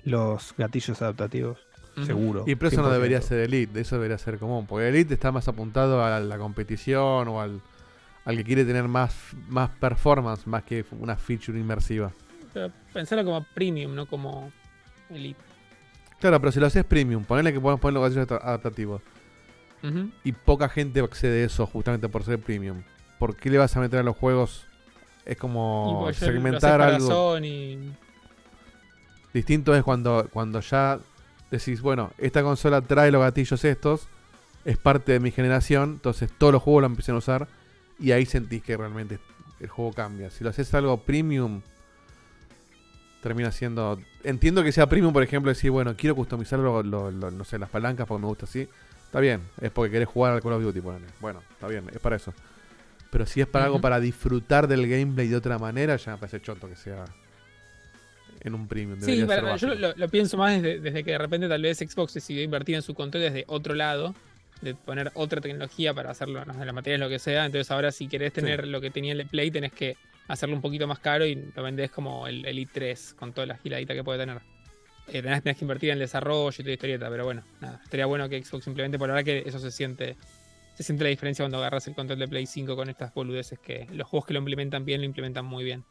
los 0.05 0.55
gatillos 0.57 1.01
adaptativos. 1.03 1.59
Seguro. 2.07 2.45
Y 2.47 2.55
pero 2.55 2.69
eso 2.69 2.81
no 2.83 2.89
100%. 2.89 2.93
debería 2.93 3.21
ser 3.21 3.41
Elite, 3.41 3.81
eso 3.81 3.97
debería 3.97 4.17
ser 4.17 4.39
común. 4.39 4.67
Porque 4.67 4.89
Elite 4.89 5.15
está 5.15 5.33
más 5.33 5.49
apuntado 5.49 6.03
a 6.03 6.19
la 6.21 6.39
competición 6.39 7.29
o 7.29 7.41
al, 7.41 7.61
al 8.25 8.37
que 8.37 8.45
quiere 8.45 8.65
tener 8.65 8.85
más, 8.89 9.15
más 9.49 9.69
performance 9.71 10.47
más 10.47 10.63
que 10.63 10.85
una 10.93 11.17
feature 11.17 11.59
inmersiva. 11.59 12.13
Pero 12.55 12.73
pensarlo 12.93 13.25
como 13.25 13.45
premium, 13.55 13.95
no 13.95 14.07
como 14.07 14.51
elite. 15.11 15.41
Claro, 16.21 16.41
pero 16.41 16.53
si 16.53 16.61
lo 16.61 16.67
haces 16.67 16.85
premium, 16.85 17.25
ponele 17.25 17.53
que 17.53 17.61
podemos 17.61 17.81
poner 17.81 17.95
los 17.95 18.03
gatillos 18.05 18.43
adapta- 18.43 18.73
Y 20.25 20.33
poca 20.33 20.69
gente 20.69 21.01
accede 21.01 21.43
a 21.43 21.47
eso 21.47 21.67
justamente 21.67 22.09
por 22.09 22.23
ser 22.25 22.39
premium. 22.39 22.83
¿Por 23.19 23.37
qué 23.37 23.51
le 23.51 23.59
vas 23.59 23.77
a 23.77 23.81
meter 23.81 24.01
a 24.01 24.03
los 24.03 24.17
juegos? 24.17 24.65
Es 25.25 25.37
Y 25.37 25.39
como 25.41 26.09
segmentar 26.15 26.81
algo. 26.81 27.07
Sony. 27.07 27.93
Distinto 29.33 29.75
es 29.75 29.83
cuando, 29.83 30.29
cuando 30.33 30.61
ya 30.61 30.99
decís, 31.51 31.81
bueno, 31.81 32.11
esta 32.19 32.43
consola 32.43 32.81
trae 32.81 33.11
los 33.11 33.21
gatillos 33.23 33.65
estos, 33.65 34.09
es 34.65 34.77
parte 34.77 35.13
de 35.13 35.21
mi 35.21 35.31
generación, 35.31 35.93
entonces 35.95 36.31
todos 36.37 36.53
los 36.53 36.63
juegos 36.63 36.83
lo 36.83 36.87
empiezan 36.87 37.15
a 37.15 37.19
usar 37.19 37.49
y 37.99 38.13
ahí 38.13 38.27
sentís 38.27 38.63
que 38.63 38.77
realmente 38.77 39.19
el 39.61 39.69
juego 39.69 39.93
cambia. 39.93 40.31
Si 40.31 40.43
lo 40.43 40.51
haces 40.51 40.73
algo 40.75 40.97
premium, 40.99 41.61
termina 43.23 43.53
siendo... 43.53 44.01
Entiendo 44.25 44.63
que 44.65 44.73
sea 44.73 44.89
premium, 44.89 45.13
por 45.13 45.23
ejemplo, 45.23 45.51
decir, 45.51 45.71
bueno, 45.71 45.95
quiero 45.97 46.17
customizar 46.17 46.59
lo- 46.59 46.83
lo- 46.83 47.11
lo- 47.11 47.31
no 47.31 47.45
sé, 47.45 47.59
las 47.59 47.69
palancas 47.71 48.07
porque 48.07 48.21
me 48.23 48.27
gusta 48.29 48.47
así. 48.47 48.69
Está 49.11 49.19
bien, 49.19 49.41
es 49.61 49.73
porque 49.73 49.91
querés 49.91 50.07
jugar 50.07 50.35
al 50.35 50.41
Call 50.41 50.53
of 50.53 50.63
Duty, 50.63 50.81
ponele. 50.81 51.07
Bueno, 51.19 51.43
está 51.51 51.67
bien, 51.67 51.85
es 51.93 51.99
para 51.99 52.15
eso. 52.15 52.33
Pero 53.11 53.27
si 53.27 53.41
es 53.41 53.49
para 53.49 53.65
algo 53.65 53.81
para 53.81 53.99
disfrutar 53.99 54.69
del 54.69 54.89
gameplay 54.89 55.27
de 55.27 55.35
otra 55.35 55.59
manera, 55.59 55.97
ya 55.97 56.13
me 56.13 56.19
parece 56.19 56.41
choto 56.41 56.69
que 56.69 56.77
sea 56.77 57.07
en 58.39 58.55
un 58.55 58.69
premium. 58.69 59.01
Sí, 59.01 59.25
pero 59.27 59.57
yo 59.57 59.75
lo, 59.75 59.97
lo 59.97 60.09
pienso 60.09 60.37
más 60.37 60.63
desde, 60.63 60.79
desde 60.79 61.03
que 61.03 61.11
de 61.11 61.19
repente 61.19 61.49
tal 61.49 61.61
vez 61.61 61.79
Xbox 61.79 62.15
decidió 62.15 62.41
invertir 62.41 62.77
en 62.77 62.83
su 62.83 62.95
control 62.95 63.25
desde 63.25 63.45
otro 63.49 63.75
lado, 63.75 64.15
de 64.61 64.77
poner 64.77 65.11
otra 65.15 65.41
tecnología 65.41 65.93
para 65.93 66.13
hacerlo, 66.13 66.45
no 66.45 66.55
sé, 66.55 66.65
la 66.65 66.73
materia 66.73 66.97
lo 66.97 67.09
que 67.09 67.19
sea. 67.19 67.47
Entonces 67.47 67.69
ahora 67.73 67.91
si 67.91 68.07
querés 68.07 68.33
tener 68.33 68.65
lo 68.69 68.81
que 68.81 68.93
tenía 68.93 69.13
el 69.13 69.27
Play, 69.27 69.51
tenés 69.51 69.73
que 69.73 69.97
hacerlo 70.29 70.55
un 70.55 70.63
poquito 70.63 70.87
más 70.87 71.01
caro 71.01 71.27
y 71.27 71.35
lo 71.35 71.65
vendés 71.65 71.91
como 71.91 72.29
el 72.29 72.47
Elite 72.47 72.71
3 72.73 73.15
con 73.19 73.33
toda 73.33 73.49
la 73.49 73.57
giladita 73.57 73.93
que 73.93 74.05
puede 74.05 74.21
tener. 74.21 74.41
Eh, 75.13 75.23
tenés, 75.23 75.43
tenés 75.43 75.59
que 75.59 75.65
invertir 75.65 75.91
en 75.91 75.95
el 75.95 75.99
desarrollo 76.01 76.51
y 76.57 76.63
toda 76.63 76.73
historieta, 76.73 77.09
pero 77.11 77.25
bueno, 77.25 77.43
nada, 77.61 77.81
estaría 77.83 78.07
bueno 78.07 78.29
que 78.29 78.43
Xbox 78.43 78.65
simplemente 78.65 78.99
por 78.99 79.11
ahora 79.11 79.23
que 79.25 79.43
eso 79.47 79.59
se 79.59 79.71
siente. 79.71 80.17
Se 80.75 80.85
siente 80.85 81.05
la 81.05 81.11
diferencia 81.11 81.43
cuando 81.45 81.59
agarras 81.59 81.87
el 81.89 81.95
control 81.95 82.19
de 82.19 82.29
Play 82.29 82.47
5 82.47 82.75
con 82.75 82.89
estas 82.89 83.13
boludeces 83.13 83.59
que 83.59 83.87
los 83.93 84.09
juegos 84.09 84.27
que 84.27 84.33
lo 84.33 84.39
implementan 84.39 84.85
bien 84.85 85.01
lo 85.01 85.05
implementan 85.07 85.45
muy 85.45 85.63
bien. 85.65 85.85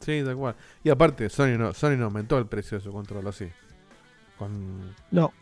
Sí, 0.00 0.22
tal 0.24 0.36
cual. 0.36 0.54
Y 0.84 0.90
aparte, 0.90 1.28
Sony 1.30 1.56
no, 1.58 1.72
Sony 1.72 1.96
no 1.96 2.06
aumentó 2.06 2.36
el 2.38 2.46
precio 2.46 2.76
de 2.78 2.84
su 2.84 2.92
control, 2.92 3.26
¿o 3.26 3.32
sí? 3.32 3.48
Con... 4.38 4.94
No. 5.10 5.32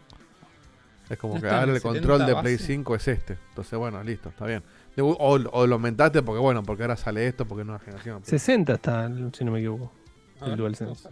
Es 1.09 1.17
como 1.19 1.37
¿No 1.37 1.41
que 1.41 1.49
ahora 1.49 1.73
el 1.73 1.81
70 1.81 1.89
control 1.89 2.19
de 2.27 2.37
Play 2.41 2.55
base? 2.57 2.67
5 2.67 2.95
es 2.97 3.09
este. 3.09 3.39
Entonces, 3.49 3.79
bueno, 3.79 4.03
listo, 4.05 4.29
está 4.29 4.47
bien. 4.47 4.63
O, 5.01 5.17
o 5.53 5.67
lo 5.67 5.75
aumentaste 5.75 6.23
porque, 6.23 6.41
bueno, 6.41 6.63
porque 6.63 6.83
ahora 6.83 6.97
sale 6.97 7.27
esto, 7.27 7.47
porque 7.47 7.63
es 7.63 7.67
nueva 7.67 7.81
generación. 7.81 8.21
pero- 8.21 8.31
60 8.31 8.75
está, 8.75 9.09
si 9.33 9.45
no 9.45 9.53
me 9.53 9.59
equivoco. 9.61 9.93
A 10.41 10.45
El 10.45 10.51
ver, 10.51 10.59
DualSense. 10.59 10.85
vamos 11.05 11.07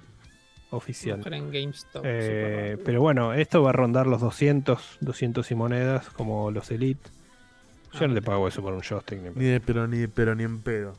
Oficial. 0.71 1.17
Buscar 1.19 1.35
en 1.35 1.51
GameStop. 1.51 2.03
Eh, 2.05 2.77
pero 2.85 3.01
bueno, 3.01 3.33
esto 3.35 3.63
va 3.63 3.71
a 3.71 3.73
rondar 3.73 4.07
los 4.07 4.21
200, 4.21 4.99
200 5.01 5.51
y 5.51 5.55
monedas, 5.55 6.09
como 6.11 6.51
los 6.51 6.71
Elite. 6.71 7.09
Yo 7.93 8.01
Ah, 8.05 8.09
no 8.09 8.15
le 8.15 8.23
pago 8.23 8.47
eso 8.49 8.63
por 8.63 8.75
un 8.75 8.81
joystick 8.83 9.21
ni, 9.21 9.29
en 9.29 9.35
Ni 9.37 9.45
de- 9.45 9.61
pero, 9.61 9.87
ni, 9.87 10.07
pero 10.09 10.35
ni 10.35 10.43
en 10.43 10.61
pedo. 10.61 10.95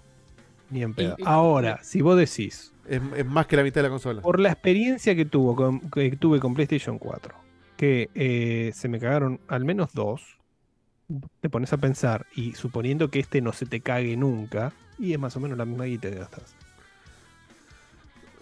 ni 0.69 0.83
en 0.83 0.93
pedo. 0.93 1.15
y- 1.17 1.23
Ahora, 1.25 1.79
si 1.83 2.01
vos 2.01 2.17
decís, 2.17 2.73
Es, 2.87 3.01
es 3.17 3.25
más 3.25 3.45
que 3.47 3.57
la 3.57 3.63
mitad 3.63 3.81
de 3.81 3.83
la 3.83 3.89
consola. 3.89 4.21
por 4.21 4.39
la 4.39 4.49
experiencia 4.51 5.13
que, 5.15 5.25
tuvo 5.25 5.55
con- 5.55 5.91
que 5.91 6.15
tuve 6.15 6.39
con 6.39 6.53
PlayStation 6.53 6.97
4, 6.97 7.35
que 7.75 8.09
eh, 8.15 8.71
se 8.73 8.87
me 8.87 8.99
cagaron 8.99 9.39
al 9.49 9.65
menos 9.65 9.93
dos, 9.93 10.37
te 11.41 11.49
pones 11.49 11.71
a 11.73 11.77
pensar, 11.77 12.25
y 12.35 12.53
suponiendo 12.53 13.09
que 13.11 13.19
este 13.19 13.41
no 13.41 13.51
se 13.53 13.65
te 13.65 13.81
cague 13.81 14.15
nunca, 14.17 14.71
y 14.97 15.11
es 15.13 15.19
más 15.19 15.35
o 15.35 15.39
menos 15.41 15.57
la 15.57 15.65
misma 15.65 15.83
guita 15.85 16.09
que 16.09 16.15
gastas. 16.15 16.55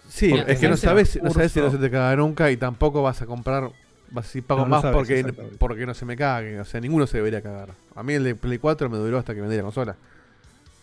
Sí, 0.08 0.30
Porque 0.30 0.52
es 0.52 0.58
que 0.58 0.68
no 0.68 0.76
sabes, 0.76 1.20
no 1.22 1.30
sabes 1.30 1.52
si 1.52 1.60
no 1.60 1.70
se 1.70 1.78
te 1.78 1.90
caga 1.90 2.16
nunca 2.16 2.50
y 2.50 2.56
tampoco 2.56 3.02
vas 3.02 3.20
a 3.22 3.26
comprar. 3.26 3.70
Vas 4.10 4.24
a 4.24 4.28
decir, 4.28 4.44
pago 4.44 4.60
No, 4.60 4.66
no 4.66 4.70
más 4.70 4.82
sabes, 4.82 4.96
porque, 4.96 5.34
porque 5.58 5.84
no 5.84 5.92
se 5.94 6.04
me 6.04 6.16
cague. 6.16 6.60
O 6.60 6.64
sea, 6.64 6.80
ninguno 6.80 7.06
se 7.08 7.16
debería 7.18 7.42
cagar. 7.42 7.70
A 7.94 8.02
mí 8.02 8.12
el 8.14 8.22
de 8.24 8.34
Play 8.36 8.58
4 8.58 8.88
me 8.88 8.96
duró 8.98 9.18
hasta 9.18 9.34
que 9.34 9.40
vendí 9.40 9.56
la 9.56 9.62
consola. 9.62 9.96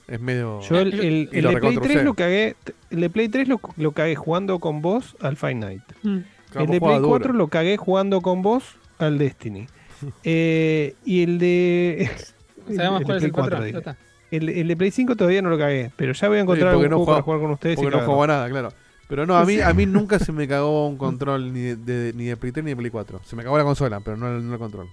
Es 0.07 0.19
medio. 0.19 0.59
Yo 0.61 0.77
el, 0.79 0.93
el- 0.99 1.29
y 1.31 1.37
el 1.37 1.43
lo 1.45 1.49
de 1.51 1.57
Play 1.57 1.69
recontra 1.71 1.81
3 1.83 1.95
usé. 1.95 2.03
lo 2.03 2.13
cagué, 2.15 2.55
el 2.89 2.99
de 3.01 3.09
Play 3.09 3.29
3 3.29 3.47
lo, 3.47 3.61
lo 3.77 3.91
cagué 3.93 4.15
jugando 4.15 4.59
con 4.59 4.81
vos 4.81 5.15
al 5.21 5.37
Fight 5.37 5.57
Night. 5.57 5.81
Mm. 6.03 6.17
El 6.55 6.67
de 6.67 6.79
Play 6.79 6.79
4 6.79 6.99
duro. 7.19 7.33
lo 7.33 7.47
cagué 7.47 7.77
jugando 7.77 8.19
con 8.21 8.41
vos 8.41 8.63
al 8.99 9.17
Destiny. 9.17 9.67
Eh, 10.25 10.95
y 11.05 11.23
el 11.23 11.39
de. 11.39 12.09
¿Sabemos 12.75 13.03
cuál 13.03 13.17
es 13.17 13.21
Play 13.21 13.25
el 13.27 13.31
4? 13.31 13.57
4, 13.57 13.63
dije. 13.65 13.97
el, 14.31 14.49
el 14.49 14.67
de 14.67 14.75
Play 14.75 14.91
5 14.91 15.15
todavía 15.15 15.41
no 15.41 15.49
lo 15.49 15.57
cagué, 15.57 15.91
pero 15.95 16.11
ya 16.11 16.27
voy 16.27 16.37
a 16.37 16.41
Sí, 16.41 16.43
encontrar 16.43 16.73
porque 16.73 16.85
algún 16.87 16.89
no 16.91 16.97
juego 16.97 17.05
para 17.05 17.21
jugaba- 17.21 17.23
jugar 17.23 17.39
con 17.39 17.51
ustedes. 17.51 17.73
y 17.73 17.75
Porque 17.77 17.85
no 17.87 17.91
cagarlo. 17.99 18.13
jugaba 18.13 18.33
nada, 18.33 18.49
claro. 18.49 18.73
Pero 19.07 19.25
no, 19.25 19.35
a 19.37 19.45
mí, 19.45 19.59
a 19.59 19.73
mí 19.73 19.85
nunca 19.85 20.17
se 20.19 20.31
me 20.31 20.47
cagó 20.47 20.87
un 20.87 20.97
control 20.97 21.53
ni 21.53 21.59
de, 21.61 21.75
de- 21.75 22.13
ni 22.13 22.25
de 22.25 22.37
Play 22.37 22.51
3 22.51 22.63
ni 22.63 22.71
de 22.71 22.75
Play 22.77 22.89
4. 22.91 23.21
Se 23.23 23.35
me 23.35 23.43
cagó 23.43 23.57
la 23.57 23.63
consola, 23.63 23.99
pero 23.99 24.17
no, 24.17 24.27
el- 24.35 24.45
no 24.47 24.53
el 24.53 24.59
control. 24.59 24.87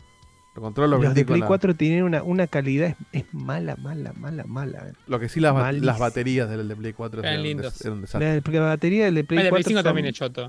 El 0.56 0.62
control 0.62 0.90
lo 0.90 0.98
Los 0.98 1.14
de 1.14 1.24
Play 1.24 1.40
la- 1.40 1.46
4 1.46 1.74
tienen 1.76 2.02
una, 2.02 2.22
una 2.24 2.46
calidad, 2.48 2.88
es, 3.12 3.22
es 3.24 3.32
mala, 3.34 3.76
mala, 3.76 4.12
mala, 4.14 4.44
mala. 4.44 4.92
Lo 5.06 5.20
que 5.20 5.28
sí, 5.28 5.38
las, 5.40 5.74
las 5.76 5.98
baterías 5.98 6.50
del 6.50 6.66
de 6.68 6.76
Play 6.76 6.92
4 6.92 7.20
Eran 7.20 7.32
eran, 7.34 7.40
un 7.40 7.62
des- 7.62 7.84
lindos. 7.84 8.12
eran. 8.14 8.42
La, 8.44 8.60
la 8.60 8.60
batería 8.66 9.04
del 9.04 9.14
de 9.14 9.24
Play 9.24 9.38
el 9.38 9.44
de 9.44 9.50
4 9.50 9.62
Play 9.64 9.64
5 9.74 9.78
son- 9.78 9.84
también 9.84 10.06
es 10.06 10.14
choto. 10.14 10.48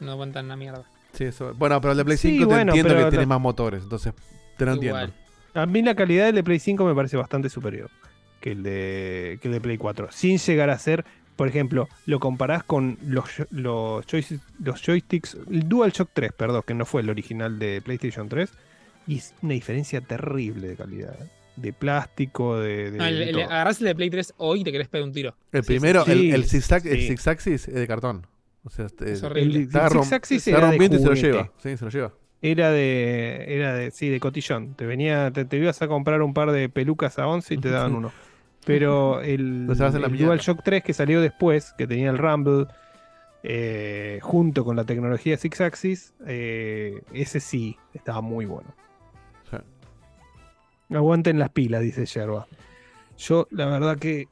No 0.00 0.10
aguantan 0.12 0.44
una 0.46 0.56
mierda. 0.56 0.82
Sí, 1.12 1.24
eso- 1.24 1.54
Bueno, 1.54 1.80
pero 1.80 1.92
el 1.92 1.98
de 1.98 2.04
Play 2.04 2.16
Sí, 2.18 2.30
5 2.32 2.40
te 2.48 2.54
bueno, 2.54 2.72
entiendo 2.74 3.04
que 3.04 3.10
tiene 3.10 3.26
más 3.26 3.40
motores, 3.40 3.82
entonces 3.84 4.12
te 4.58 4.64
lo 4.66 4.72
entiendo. 4.72 5.08
A 5.54 5.64
mí 5.64 5.80
la 5.82 5.94
calidad 5.94 6.26
del 6.26 6.34
de 6.34 6.44
Play 6.44 6.58
5 6.58 6.84
me 6.84 6.94
parece 6.94 7.16
bastante 7.16 7.48
superior 7.48 7.88
que 8.40 8.52
el 8.52 8.62
de, 8.62 9.38
que 9.40 9.48
el 9.48 9.54
de 9.54 9.60
Play 9.60 9.78
4. 9.78 10.08
Sin 10.10 10.36
llegar 10.38 10.68
a 10.68 10.78
ser, 10.78 11.04
por 11.36 11.48
ejemplo, 11.48 11.88
lo 12.06 12.18
comparás 12.18 12.64
con 12.64 12.98
los, 13.06 13.24
los, 13.50 14.06
joystick- 14.06 14.40
los 14.62 14.82
joysticks, 14.82 15.36
el 15.50 15.68
DualShock 15.68 16.10
3, 16.12 16.32
perdón, 16.32 16.62
que 16.66 16.74
no 16.74 16.84
fue 16.84 17.02
el 17.02 17.10
original 17.10 17.58
de 17.58 17.80
PlayStation 17.82 18.28
3, 18.28 18.50
y 19.06 19.18
es 19.18 19.34
una 19.42 19.52
diferencia 19.54 20.00
terrible 20.00 20.68
de 20.68 20.76
calidad. 20.76 21.14
¿eh? 21.22 21.28
De 21.56 21.72
plástico, 21.72 22.58
de... 22.58 22.90
de- 22.90 22.98
No, 22.98 23.06
el- 23.06 23.18
de 23.18 23.30
el- 23.30 23.40
agarrás 23.42 23.78
el 23.80 23.86
de 23.86 23.94
Play 23.94 24.10
3 24.10 24.34
hoy 24.38 24.60
y 24.60 24.64
te 24.64 24.72
querés 24.72 24.88
pegar 24.88 25.06
un 25.06 25.12
tiro. 25.14 25.34
El 25.52 25.62
Sí, 25.62 25.66
primero, 25.66 26.04
sí, 26.04 26.10
el, 26.12 26.18
el 26.18 26.34
el 26.34 26.44
Sí. 26.44 26.60
Six 26.60 27.26
Axis 27.28 27.68
es 27.68 27.74
de 27.74 27.86
cartón. 27.86 28.26
O 28.64 28.70
sea, 28.70 28.86
este- 28.86 29.12
Es 29.12 29.22
horrible. 29.22 29.58
El, 29.60 29.62
está 29.64 29.86
el 29.86 29.92
rom- 29.92 30.60
rompiendo 30.60 30.96
y 30.96 31.00
se 31.00 31.06
lo 31.06 31.14
lleva. 31.14 31.52
Sí, 31.62 31.76
se 31.76 31.84
lo 31.84 31.90
lleva. 31.90 32.12
Era 32.42 32.70
de, 32.70 33.44
era 33.48 33.74
de, 33.74 33.90
sí, 33.90 34.08
de 34.10 34.20
cotillón. 34.20 34.74
Te 34.74 34.84
venía, 34.86 35.30
te, 35.30 35.44
te 35.46 35.56
ibas 35.56 35.80
a 35.82 35.88
comprar 35.88 36.20
un 36.20 36.34
par 36.34 36.50
de 36.52 36.68
pelucas 36.68 37.18
a 37.18 37.26
11 37.26 37.54
y 37.54 37.58
te 37.58 37.70
daban 37.70 37.94
uno. 37.94 38.12
Pero 38.66 39.20
el, 39.22 39.66
el. 39.70 40.18
DualShock 40.18 40.62
3 40.62 40.82
que 40.82 40.92
salió 40.92 41.20
después, 41.22 41.72
que 41.78 41.86
tenía 41.86 42.10
el 42.10 42.18
Rumble, 42.18 42.66
eh, 43.42 44.18
junto 44.22 44.64
con 44.64 44.76
la 44.76 44.84
tecnología 44.84 45.36
Six 45.38 45.60
Axis, 45.62 46.14
eh, 46.26 47.00
ese 47.12 47.40
sí 47.40 47.76
estaba 47.94 48.20
muy 48.20 48.44
bueno. 48.44 48.74
Sí. 49.50 49.56
Aguanten 50.94 51.38
las 51.38 51.50
pilas, 51.50 51.80
dice 51.82 52.04
Yerba. 52.06 52.46
Yo, 53.18 53.46
la 53.50 53.66
verdad 53.66 53.98
que 53.98 54.28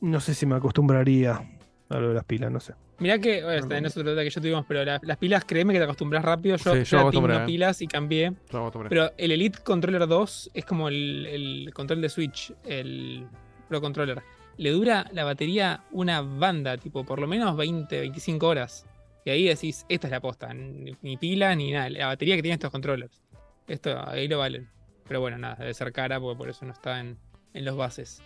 no 0.00 0.20
sé 0.20 0.34
si 0.34 0.46
me 0.46 0.56
acostumbraría 0.56 1.40
a 1.88 1.98
lo 1.98 2.08
de 2.08 2.14
las 2.14 2.24
pilas, 2.24 2.50
no 2.50 2.60
sé. 2.60 2.74
Mirá 2.98 3.18
que, 3.18 3.42
bueno, 3.42 3.58
esta 3.58 3.80
no 3.80 3.86
es 3.88 3.96
otra 3.96 4.12
duda 4.12 4.22
que 4.22 4.30
yo 4.30 4.40
tuvimos, 4.40 4.64
pero 4.68 4.84
la- 4.84 5.00
las 5.02 5.16
pilas, 5.16 5.44
créeme 5.44 5.72
que 5.72 5.78
te 5.80 5.84
acostumbras 5.84 6.24
rápido. 6.24 6.56
Yo, 6.56 6.74
Sí, 6.74 6.84
yo 6.84 7.10
eh. 7.10 7.46
pilas 7.46 7.82
y 7.82 7.88
cambié. 7.88 8.32
Yo. 8.52 8.70
Pero 8.88 9.10
el 9.16 9.32
Elite 9.32 9.58
Controller 9.64 10.06
2 10.06 10.50
es 10.54 10.64
como 10.64 10.88
el, 10.88 11.26
el 11.26 11.70
control 11.74 12.00
de 12.02 12.08
Switch, 12.08 12.52
el 12.64 13.26
Pro 13.64 13.80
Controller. 13.80 14.22
Le 14.56 14.70
dura 14.70 15.06
la 15.12 15.24
batería 15.24 15.82
una 15.90 16.20
banda, 16.22 16.76
tipo 16.76 17.04
por 17.04 17.20
lo 17.20 17.26
menos 17.26 17.56
20, 17.56 18.00
25 18.00 18.46
horas. 18.46 18.86
Y 19.24 19.30
ahí 19.30 19.44
decís, 19.44 19.86
esta 19.88 20.06
es 20.06 20.10
la 20.10 20.20
posta, 20.20 20.52
ni, 20.52 21.16
pila 21.16 21.54
ni 21.56 21.72
nada. 21.72 21.88
La 21.90 22.06
batería 22.06 22.36
que 22.36 22.42
tienen 22.42 22.56
estos 22.56 22.70
controllers. 22.70 23.22
Esto 23.66 23.98
ahí 24.06 24.28
lo 24.28 24.38
valen. 24.38 24.68
Pero 25.08 25.20
bueno, 25.20 25.38
nada, 25.38 25.56
debe 25.56 25.74
ser 25.74 25.92
cara 25.92 26.20
porque 26.20 26.38
por 26.38 26.48
eso 26.50 26.64
no 26.66 26.72
está 26.72 27.00
en, 27.00 27.18
en 27.54 27.64
los 27.64 27.76
bases. 27.76 28.22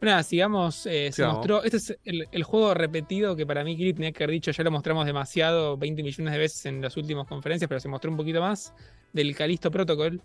Bueno, 0.00 0.12
nada, 0.12 0.22
sigamos. 0.22 0.86
eh, 0.86 1.10
se 1.10 1.26
mostró. 1.26 1.64
Este 1.64 1.78
es 1.78 1.98
el, 2.04 2.28
el 2.30 2.42
juego 2.44 2.72
repetido 2.74 3.34
que 3.34 3.46
para 3.46 3.64
mí 3.64 3.76
Kiri 3.76 3.94
tenía 3.94 4.12
que 4.12 4.22
haber 4.22 4.34
dicho. 4.34 4.50
Ya 4.50 4.62
lo 4.62 4.70
mostramos 4.70 5.06
demasiado, 5.06 5.76
20 5.76 6.02
millones 6.02 6.32
de 6.32 6.38
veces 6.38 6.66
en 6.66 6.80
las 6.80 6.96
últimas 6.96 7.26
conferencias, 7.26 7.68
pero 7.68 7.80
se 7.80 7.88
mostró 7.88 8.10
un 8.10 8.16
poquito 8.16 8.40
más. 8.40 8.72
Del 9.12 9.34
Calisto 9.34 9.70
Protocol. 9.70 10.22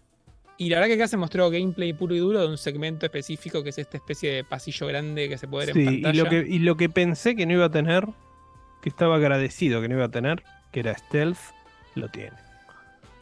Y 0.57 0.69
la 0.69 0.77
verdad 0.77 0.87
que 0.89 0.93
acá 1.01 1.07
se 1.07 1.17
mostró 1.17 1.49
gameplay 1.49 1.93
puro 1.93 2.13
y 2.15 2.19
duro 2.19 2.41
de 2.41 2.47
un 2.47 2.57
segmento 2.57 3.05
específico 3.05 3.63
que 3.63 3.69
es 3.69 3.77
esta 3.79 3.97
especie 3.97 4.31
de 4.31 4.43
pasillo 4.43 4.87
grande 4.87 5.27
que 5.27 5.37
se 5.37 5.47
puede 5.47 5.67
ver 5.67 5.77
en 5.77 5.87
Sí, 5.87 5.95
y 5.95 6.01
pantalla. 6.01 6.23
lo, 6.23 6.29
que, 6.29 6.45
y 6.47 6.59
lo 6.59 6.77
que 6.77 6.89
pensé 6.89 7.35
que 7.35 7.45
no 7.45 7.53
iba 7.53 7.65
a 7.65 7.71
tener, 7.71 8.07
que 8.81 8.89
estaba 8.89 9.15
agradecido 9.15 9.81
que 9.81 9.89
no 9.89 9.95
iba 9.95 10.05
a 10.05 10.11
tener, 10.11 10.43
que 10.71 10.81
era 10.81 10.95
stealth, 10.95 11.39
lo 11.95 12.07
tiene. 12.09 12.37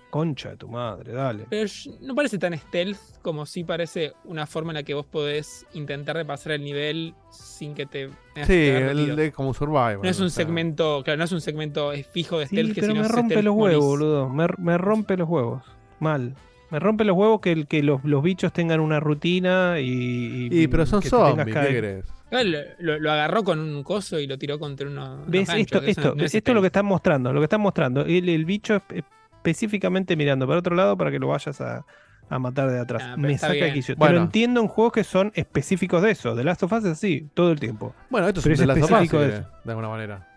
concha 0.10 0.50
de 0.50 0.58
tu 0.58 0.68
madre, 0.68 1.14
dale. 1.14 1.46
Pero 1.50 1.70
no 2.02 2.14
parece 2.16 2.38
tan 2.38 2.58
stealth 2.58 2.98
como 3.22 3.46
sí 3.46 3.64
parece 3.64 4.12
una 4.26 4.46
forma 4.46 4.72
en 4.72 4.76
la 4.76 4.84
que 4.84 4.94
vos 4.94 5.06
podés 5.06 5.66
intentar 5.74 6.18
repasar 6.18 6.52
el 6.52 6.64
nivel 6.66 7.14
sin 7.32 7.74
que 7.74 7.86
te 7.86 8.10
Sí, 8.36 8.44
que 8.46 8.92
el 8.92 9.16
de 9.16 9.32
como 9.32 9.54
Survival. 9.54 10.00
No 10.04 10.10
es 10.10 10.20
un 10.20 10.26
o 10.26 10.30
sea. 10.30 10.44
segmento, 10.44 11.02
claro, 11.06 11.18
no 11.18 11.24
es 11.24 11.32
un 11.32 11.40
segmento 11.40 11.94
fijo 12.12 12.40
de 12.40 12.48
Sí, 12.48 12.56
stealth 12.58 12.74
que 12.76 12.82
pero 12.82 12.92
si 12.94 12.98
no 13.00 13.04
me 13.04 13.08
rompe 13.08 13.42
los 13.42 13.56
huevos, 13.56 13.86
boludo. 13.86 14.30
Me, 14.30 14.48
me 14.58 14.78
rompe 14.78 15.16
los 15.16 15.30
huevos. 15.30 15.64
Mal. 16.02 16.36
Me 16.72 16.80
rompe 16.80 17.04
los 17.04 17.16
huevos 17.18 17.42
que, 17.42 17.52
el- 17.52 17.68
que 17.68 17.84
los, 17.84 18.04
los 18.04 18.24
bichos 18.24 18.52
tengan 18.54 18.80
una 18.80 19.00
rutina 19.00 19.80
y. 19.80 20.48
Y, 20.52 20.68
pero 20.68 20.86
son 20.86 21.02
que 21.02 21.10
zombies, 21.10 21.46
¿qué 21.48 21.68
querés? 21.68 22.06
Claro, 22.30 22.50
Lo, 22.80 23.12
agarró 23.12 23.44
con 23.44 23.60
un 23.60 23.84
coso 23.84 24.18
y 24.18 24.26
lo 24.26 24.38
tiró 24.38 24.58
contra 24.58 24.88
uno. 24.88 25.24
¿Ves? 25.28 25.50
Esto, 25.50 25.82
esto, 25.82 26.16
no 26.16 26.24
es 26.24 26.34
esto 26.34 26.52
es 26.52 26.56
lo 26.56 26.62
que 26.62 26.68
están 26.68 26.86
mostrando. 26.86 27.34
Lo 27.34 27.42
que 27.42 27.46
están 27.46 27.60
mostrando. 27.62 28.02
El, 28.06 28.30
el 28.30 28.46
bicho 28.46 28.76
espe- 28.76 29.04
específicamente 29.34 30.16
mirando 30.16 30.48
para 30.48 30.60
otro 30.60 30.76
lado 30.76 30.96
para 30.98 31.12
que 31.12 31.20
lo 31.20 31.28
vayas 31.28 31.60
a, 31.60 31.84
a 32.30 32.40
matar 32.40 32.72
de 32.72 32.80
atrás. 32.80 33.02
Ah, 33.06 33.14
pero 33.18 33.28
Me 33.28 33.38
saca 33.38 33.54
de 33.54 33.96
Bueno. 33.98 34.16
lo 34.16 34.22
entiendo 34.22 34.62
en 34.62 34.68
juegos 34.70 34.94
que 34.94 35.04
son 35.04 35.34
específicos 35.36 36.02
de 36.04 36.12
eso. 36.12 36.34
The 36.34 36.44
Last 36.46 36.64
of 36.64 36.72
Us 36.72 36.86
es 36.86 36.92
así, 36.92 37.28
todo 37.34 37.52
el 37.52 37.60
tiempo. 37.60 37.94
Bueno, 38.10 38.30
esto 38.30 38.40
es 38.40 38.44
Pero 38.46 38.56
un 38.56 38.60
de 38.62 38.68
las 38.68 38.78
específico 38.78 39.20
de, 39.20 39.28
de 39.28 39.34
de 39.66 39.70
alguna 39.72 39.90
manera. 39.90 40.28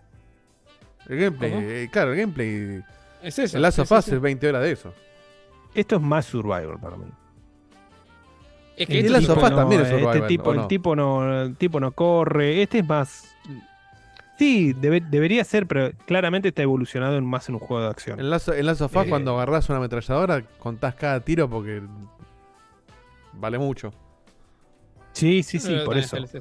El 1.09 1.19
gameplay, 1.20 1.52
eh, 1.55 1.89
claro, 1.93 2.12
el 2.12 2.19
gameplay. 2.19 2.81
Es 3.23 3.39
eso. 3.39 3.56
El 3.56 3.62
Last 3.62 3.78
of 3.78 3.93
Us 3.93 4.09
es 4.09 4.20
20 4.20 4.48
horas 4.48 4.62
de 4.62 4.73
eso. 4.73 4.93
Esto 5.75 5.97
es 5.97 6.03
más 6.03 6.25
survival 6.27 6.79
para 6.81 6.97
mí. 6.97 7.05
Es 8.77 8.87
que 8.89 9.01
el 9.01 9.07
este 9.15 9.29
tipo 9.29 9.49
no- 9.51 9.57
también 9.57 9.81
es 9.83 9.89
este 9.89 10.01
survival, 10.01 10.27
tipo, 10.29 10.51
¿o 10.51 10.53
el 10.55 10.67
tipo 10.69 10.97
no, 10.97 11.43
el 11.43 11.57
tipo 11.57 11.81
no 11.81 11.93
corre. 11.93 12.63
Este 12.63 12.79
es 12.81 12.89
más. 12.89 13.31
Sí, 14.37 14.73
debe- 14.73 15.01
debería 15.01 15.45
ser, 15.45 15.67
pero 15.69 15.93
claramente 16.07 16.49
está 16.49 16.63
evolucionado 16.63 17.17
en 17.17 17.25
más 17.25 17.49
en 17.49 17.55
un 17.55 17.61
juego 17.61 17.85
de 17.85 17.89
acción. 17.91 18.19
En 18.19 18.31
Last, 18.31 18.49
en 18.49 18.67
Last 18.67 18.81
of 18.81 18.97
Us, 18.97 19.07
Eh. 19.07 19.09
cuando 19.09 19.35
agarrás 19.37 19.69
una 19.69 19.79
ametralladora, 19.79 20.43
contás 20.59 20.97
cada 20.97 21.21
tiro 21.21 21.49
porque 21.49 21.83
vale 23.35 23.59
mucho. 23.59 23.93
Sí, 25.13 25.45
sí, 25.45 25.61
sí, 25.61 25.77
por 25.85 25.97
eso. 25.97 26.17
esto. 26.17 26.41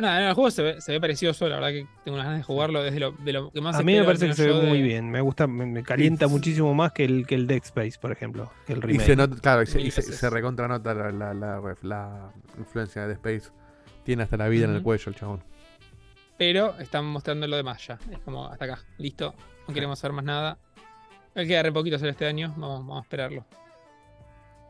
Bueno, 0.00 0.14
nada, 0.14 0.28
el 0.30 0.34
juego 0.34 0.50
se 0.50 0.62
ve, 0.62 0.80
se 0.80 0.92
ve 0.92 1.00
precioso, 1.00 1.46
la 1.46 1.56
verdad 1.56 1.68
que 1.72 1.86
tengo 2.04 2.14
unas 2.16 2.24
ganas 2.26 2.38
de 2.40 2.44
jugarlo 2.44 2.82
desde 2.82 3.00
lo, 3.00 3.12
de 3.12 3.32
lo 3.34 3.50
que 3.50 3.60
más 3.60 3.76
A 3.76 3.82
mí 3.82 3.94
me 3.98 4.04
parece 4.04 4.28
que 4.28 4.34
se 4.34 4.46
ve 4.46 4.54
muy 4.66 4.80
bien. 4.80 5.10
Me 5.10 5.20
gusta, 5.20 5.46
me, 5.46 5.66
me 5.66 5.82
calienta 5.82 6.24
Y- 6.24 6.28
muchísimo 6.30 6.72
más 6.72 6.92
que 6.92 7.04
el, 7.04 7.26
que 7.26 7.34
el 7.34 7.46
Dead 7.46 7.62
Space, 7.62 7.98
por 8.00 8.10
ejemplo. 8.10 8.50
Que 8.66 8.72
el 8.72 8.78
Y 8.78 8.82
remake. 8.82 9.04
se 9.06 9.16
nota, 9.16 9.36
claro, 9.40 9.62
y 9.62 9.66
se, 9.66 9.80
y 9.80 9.90
se, 9.90 10.00
se 10.02 10.30
recontra 10.30 10.66
nota 10.68 10.94
la, 10.94 11.10
la, 11.12 11.34
la, 11.34 11.60
la 11.82 12.32
influencia 12.58 13.06
de 13.06 13.12
Space. 13.12 13.50
Tiene 14.02 14.22
hasta 14.22 14.38
la 14.38 14.48
vida 14.48 14.64
en 14.64 14.74
el 14.74 14.82
cuello 14.82 15.04
el 15.10 15.14
chabón. 15.16 15.44
Pero 16.38 16.78
están 16.78 17.04
mostrando 17.04 17.46
lo 17.46 17.56
demás 17.56 17.86
ya. 17.86 17.98
Es 18.10 18.20
como 18.20 18.46
hasta 18.48 18.64
acá, 18.64 18.78
listo. 18.96 19.34
No 19.68 19.74
queremos 19.74 19.98
saber 19.98 20.14
más 20.14 20.24
nada. 20.24 20.56
Me 21.34 21.46
queda 21.46 21.62
re 21.62 21.72
poquito 21.72 21.96
hacer 21.96 22.08
este 22.08 22.26
año. 22.26 22.54
Vamos, 22.56 22.78
vamos 22.80 22.98
a 22.98 23.02
esperarlo. 23.02 23.44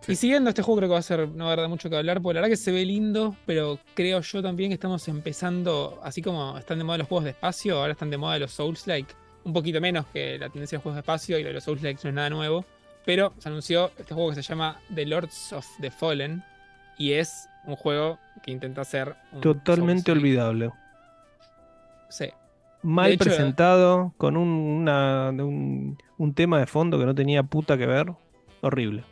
Y 0.08 0.16
siguiendo 0.16 0.48
este 0.50 0.62
juego, 0.62 0.78
creo 0.78 0.88
que 0.88 0.92
va 0.94 0.98
a 0.98 1.02
ser, 1.02 1.28
no 1.28 1.46
va 1.46 1.52
a 1.52 1.56
dar 1.56 1.68
mucho 1.68 1.88
que 1.90 1.96
hablar, 1.96 2.20
porque 2.20 2.34
la 2.34 2.40
verdad 2.40 2.52
que 2.52 2.56
se 2.56 2.72
ve 2.72 2.84
lindo, 2.84 3.36
pero 3.46 3.78
creo 3.94 4.20
yo 4.20 4.42
también 4.42 4.70
que 4.70 4.74
estamos 4.74 5.06
empezando, 5.08 6.00
así 6.02 6.22
como 6.22 6.56
están 6.58 6.78
de 6.78 6.84
moda 6.84 6.98
los 6.98 7.06
juegos 7.08 7.24
de 7.24 7.30
espacio, 7.30 7.78
ahora 7.78 7.92
están 7.92 8.10
de 8.10 8.16
moda 8.16 8.38
los 8.38 8.50
Souls-like, 8.52 9.12
un 9.44 9.52
poquito 9.52 9.80
menos 9.80 10.06
que 10.06 10.38
la 10.38 10.48
tendencia 10.48 10.76
de 10.76 10.78
los 10.78 10.82
juegos 10.82 10.96
de 10.96 11.00
espacio 11.00 11.38
y 11.38 11.42
lo 11.42 11.48
de 11.48 11.54
los 11.54 11.64
Souls-like 11.64 12.00
no 12.02 12.08
es 12.08 12.14
nada 12.14 12.30
nuevo, 12.30 12.64
pero 13.04 13.32
se 13.38 13.48
anunció 13.50 13.90
este 13.98 14.14
juego 14.14 14.30
que 14.30 14.36
se 14.36 14.42
llama 14.42 14.80
The 14.94 15.06
Lords 15.06 15.52
of 15.52 15.66
the 15.80 15.90
Fallen, 15.90 16.42
y 16.98 17.12
es 17.12 17.48
un 17.66 17.76
juego 17.76 18.18
que 18.42 18.50
intenta 18.50 18.84
ser 18.84 19.14
un 19.32 19.40
Totalmente 19.42 20.12
olvidable. 20.12 20.70
Sí. 22.08 22.26
Mal 22.82 23.12
hecho, 23.12 23.24
presentado, 23.24 24.14
con 24.16 24.36
un, 24.36 24.48
una- 24.48 25.28
un, 25.30 25.98
un 26.18 26.34
tema 26.34 26.58
de 26.58 26.66
fondo 26.66 26.98
que 26.98 27.04
no 27.06 27.14
tenía 27.14 27.42
puta 27.42 27.76
que 27.78 27.86
ver. 27.86 28.12
Horrible. 28.62 29.04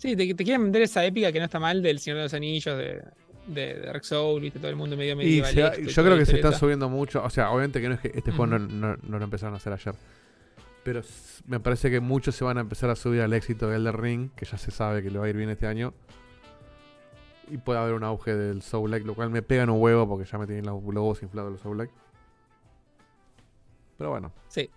Sí, 0.00 0.16
te, 0.16 0.34
te 0.34 0.44
quieren 0.44 0.62
vender 0.62 0.82
esa 0.82 1.04
épica 1.04 1.30
que 1.30 1.38
no 1.38 1.44
está 1.44 1.58
mal 1.60 1.82
del 1.82 1.98
Señor 1.98 2.16
de 2.18 2.22
los 2.24 2.34
Anillos, 2.34 2.76
de, 2.78 3.02
de, 3.46 3.74
de 3.74 3.80
Dark 3.82 4.04
Souls, 4.04 4.40
viste, 4.40 4.58
todo 4.58 4.70
el 4.70 4.76
mundo 4.76 4.96
medio 4.96 5.14
se- 5.74 5.82
yo 5.94 6.02
creo 6.02 6.16
que 6.18 6.24
se 6.26 6.36
está 6.36 6.48
subiendo 6.58 6.88
mucho. 6.88 7.22
O 7.22 7.28
sea, 7.30 7.50
obviamente 7.50 7.80
que 7.82 7.88
no 7.88 7.94
es 7.96 8.00
que 8.00 8.08
este 8.14 8.32
juego 8.32 8.46
no, 8.46 8.58
no- 8.58 8.96
no 9.02 9.18
lo 9.18 9.24
empezaron 9.24 9.54
a 9.54 9.58
hacer 9.58 9.72
ayer. 9.74 9.94
Pero 10.82 11.02
me 11.46 11.60
parece 11.60 11.90
que 11.90 12.00
muchos 12.00 12.34
se 12.34 12.42
van 12.44 12.56
a 12.56 12.62
empezar 12.62 12.88
a 12.88 12.96
subir 12.96 13.20
al 13.20 13.32
éxito 13.34 13.68
de 13.68 13.76
Elder 13.76 14.00
Ring, 14.00 14.30
que 14.34 14.46
ya 14.46 14.56
se 14.56 14.70
sabe 14.70 15.02
que 15.02 15.10
le 15.10 15.18
va 15.18 15.26
a 15.26 15.28
ir 15.28 15.36
bien 15.36 15.50
este 15.50 15.66
año. 15.66 15.92
Y 17.50 17.58
puede 17.58 17.78
haber 17.80 17.92
un 17.94 18.04
auge 18.04 18.34
del 18.34 18.62
Soul 18.62 18.90
Like, 18.90 19.06
lo 19.06 19.14
cual 19.14 19.28
me 19.28 19.42
pega 19.42 19.64
en 19.64 19.70
un 19.70 19.82
huevo 19.82 20.08
porque 20.08 20.24
ya 20.24 20.38
me 20.38 20.46
tienen 20.46 20.64
los 20.64 20.82
huevos 20.82 21.22
inflados 21.22 21.52
los 21.52 21.60
Soul 21.60 21.76
Like. 21.76 21.92
Pero 23.98 24.10
bueno. 24.10 24.32
Sí. 24.48 24.70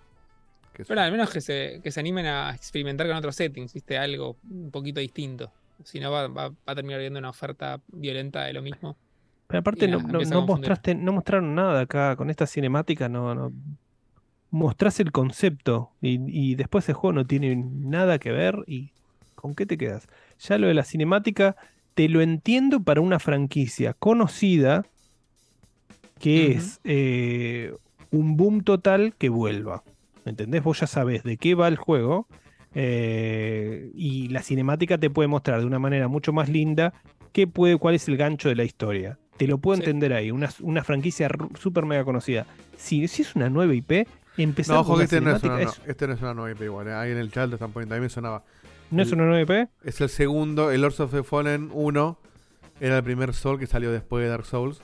Sé 0.78 0.88
Pero 0.88 1.02
al 1.02 1.12
menos 1.12 1.30
que 1.30 1.42
se, 1.42 1.80
que 1.84 1.92
se 1.92 2.00
animen 2.00 2.26
a 2.26 2.54
experimentar 2.56 3.06
con 3.08 3.16
otros 3.16 3.36
settings, 3.36 3.74
viste, 3.74 3.98
algo 3.98 4.38
un 4.50 4.72
poquito 4.72 5.00
distinto. 5.00 5.52
Si 5.84 6.00
no, 6.00 6.12
va, 6.12 6.28
va- 6.28 6.50
va 6.50 6.56
a 6.66 6.76
terminar 6.76 7.00
viendo 7.00 7.20
una 7.20 7.30
oferta 7.30 7.80
violenta 7.88 8.44
de 8.46 8.54
lo 8.54 8.62
mismo. 8.62 8.96
Pero 9.48 9.60
aparte 9.60 9.88
no, 9.88 10.00
nada, 10.00 10.24
no- 10.24 10.42
mostraste, 10.42 10.96
no 10.96 11.14
mostraron 11.14 11.54
nada 11.54 11.82
acá 11.82 12.16
con 12.16 12.30
esta 12.30 12.48
cinemática, 12.48 13.08
no, 13.10 13.36
no 13.36 13.52
mostrás 14.50 15.00
el 15.00 15.12
concepto 15.12 15.92
y, 16.02 16.20
y 16.28 16.56
después 16.56 16.88
el 16.90 16.96
juego 16.96 17.14
no 17.14 17.26
tiene 17.28 17.56
nada 17.56 18.20
que 18.20 18.32
ver 18.32 18.56
y 18.68 18.92
¿con 19.36 19.56
qué 19.56 19.66
te 19.66 19.78
quedas? 19.78 20.08
Ya 20.40 20.58
lo 20.58 20.68
de 20.68 20.74
la 20.74 20.84
cinemática 20.84 21.56
te 21.94 22.08
lo 22.10 22.22
entiendo 22.22 22.82
para 22.84 23.02
una 23.02 23.20
franquicia 23.20 23.94
conocida 23.94 24.86
que 26.20 26.52
es 26.54 26.80
eh, 26.84 27.74
un 28.12 28.38
boom 28.38 28.64
total 28.64 29.16
que 29.18 29.30
vuelva. 29.30 29.84
¿Me 30.26 30.30
entendés? 30.32 30.64
Vos 30.64 30.80
ya 30.80 30.88
sabés 30.88 31.24
de 31.24 31.38
qué 31.38 31.56
va 31.56 31.68
el 31.68 31.76
juego 31.78 32.28
eh, 32.76 33.92
y 33.96 34.30
la 34.30 34.42
cinemática 34.42 34.98
te 34.98 35.10
puede 35.10 35.28
mostrar 35.28 35.60
de 35.60 35.66
una 35.66 35.80
manera 35.80 36.08
mucho 36.08 36.34
más 36.34 36.50
linda 36.50 36.94
qué 37.32 37.48
puede, 37.48 37.78
cuál 37.78 37.96
es 37.96 38.08
el 38.08 38.18
gancho 38.18 38.50
de 38.50 38.56
la 38.56 38.64
historia. 38.64 39.18
Te 39.38 39.48
lo 39.48 39.58
puedo 39.58 39.78
Sí. 39.78 39.82
entender 39.84 40.14
ahí, 40.14 40.32
una, 40.32 40.50
una 40.62 40.84
franquicia 40.84 41.28
súper 41.60 41.86
mega 41.86 42.04
conocida. 42.06 42.46
Si, 42.78 43.08
si 43.08 43.24
es 43.24 43.36
una 43.36 43.50
nueva 43.50 43.74
IP, 43.74 44.08
empezar 44.38 44.76
No, 44.76 44.82
ojo 44.82 44.98
que 44.98 45.04
este 45.06 45.20
no, 45.22 45.36
es 45.36 45.44
una, 45.44 45.62
es- 45.62 45.80
no, 45.80 45.92
este 45.92 46.08
no 46.08 46.14
es 46.14 46.22
una 46.22 46.34
nueva 46.34 46.52
IP 46.52 46.62
igual. 46.66 46.88
eh. 46.88 46.94
Ahí 46.94 47.12
en 47.12 47.18
el 47.18 47.32
chat 47.32 47.50
lo 47.50 47.56
están 47.56 47.72
poniendo. 47.72 47.96
A 47.96 47.98
mí 47.98 48.04
me 48.04 48.10
sonaba. 48.10 48.44
¿No 48.92 49.02
es 49.02 49.12
una 49.12 49.26
nueva 49.26 49.42
IP? 49.42 49.70
Es 49.84 50.00
el 50.02 50.10
segundo. 50.10 50.70
El 50.72 50.82
Lords 50.82 51.00
of 51.00 51.12
the 51.12 51.24
Fallen 51.24 51.70
1 51.74 52.18
era 52.80 52.98
el 52.98 53.04
primer 53.04 53.34
Soul 53.34 53.58
que 53.58 53.66
salió 53.66 53.92
después 53.92 54.24
de 54.24 54.30
Dark 54.30 54.46
Souls. 54.46 54.82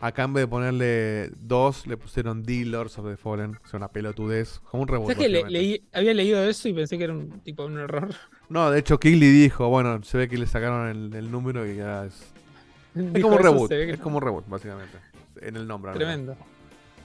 Acá 0.00 0.22
en 0.24 0.32
vez 0.32 0.44
de 0.44 0.48
ponerle 0.48 1.30
2, 1.40 1.88
le 1.88 1.96
pusieron 1.96 2.44
The 2.44 2.64
Lords 2.66 2.98
of 2.98 3.06
the 3.08 3.16
Fallen. 3.16 3.58
O 3.64 3.66
sea, 3.66 3.78
una 3.78 3.88
pelotudez. 3.88 4.60
Como 4.70 4.84
un 4.84 4.88
reboot. 4.88 5.06
¿Sabes 5.10 5.18
que 5.26 5.28
le- 5.28 5.42
básicamente. 5.42 5.68
leí- 5.80 5.82
había 5.92 6.14
leído 6.14 6.42
eso 6.44 6.68
y 6.68 6.72
pensé 6.72 6.96
que 6.98 7.04
era 7.04 7.12
un 7.14 7.40
tipo 7.40 7.64
un 7.64 7.78
error? 7.78 8.08
No, 8.48 8.70
de 8.70 8.78
hecho, 8.78 8.98
Kigley 8.98 9.30
dijo: 9.30 9.68
Bueno, 9.68 10.02
se 10.04 10.16
ve 10.16 10.26
que 10.28 10.38
le 10.38 10.46
sacaron 10.46 10.88
el, 10.88 11.14
el 11.14 11.30
número 11.30 11.66
y 11.70 11.76
ya 11.76 12.06
es. 12.06 12.32
Es 12.94 13.22
como 13.22 13.36
un 13.36 13.42
reboot. 13.42 13.68
se 13.68 13.76
ve 13.76 13.86
que- 13.86 13.92
Es 13.92 13.98
como 14.00 14.16
un 14.18 14.22
reboot, 14.22 14.48
básicamente. 14.48 14.96
En 15.42 15.56
el 15.56 15.66
nombre. 15.66 15.92
Tremendo. 15.92 16.34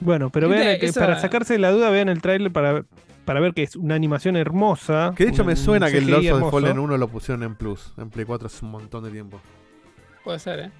Bueno, 0.00 0.30
pero 0.30 0.48
vean 0.48 0.78
que 0.80 0.86
esa- 0.86 1.00
para 1.00 1.18
sacarse 1.20 1.58
la 1.58 1.70
duda, 1.70 1.90
vean 1.90 2.08
el 2.08 2.22
tráiler 2.22 2.50
para, 2.52 2.84
para 3.26 3.40
ver 3.40 3.52
que 3.54 3.62
es 3.64 3.76
una 3.76 3.94
animación 3.94 4.36
hermosa. 4.36 5.12
Que 5.16 5.24
de 5.24 5.30
hecho 5.32 5.42
un- 5.42 5.48
me 5.48 5.56
suena 5.56 5.90
que 5.90 5.98
el 5.98 6.06
Lords 6.10 6.30
of 6.30 6.44
the. 6.44 6.50
Fallen 6.50 6.78
1 6.78 6.96
lo 6.96 7.08
pusieron 7.08 7.42
en 7.42 7.56
Plus. 7.56 7.92
En 7.98 8.08
Play 8.08 8.24
4 8.24 8.46
hace 8.46 8.64
un 8.64 8.70
montón 8.70 9.04
de 9.04 9.10
tiempo. 9.10 9.40
Puede 10.24 10.38
ser, 10.38 10.58
¿eh? 10.60 10.70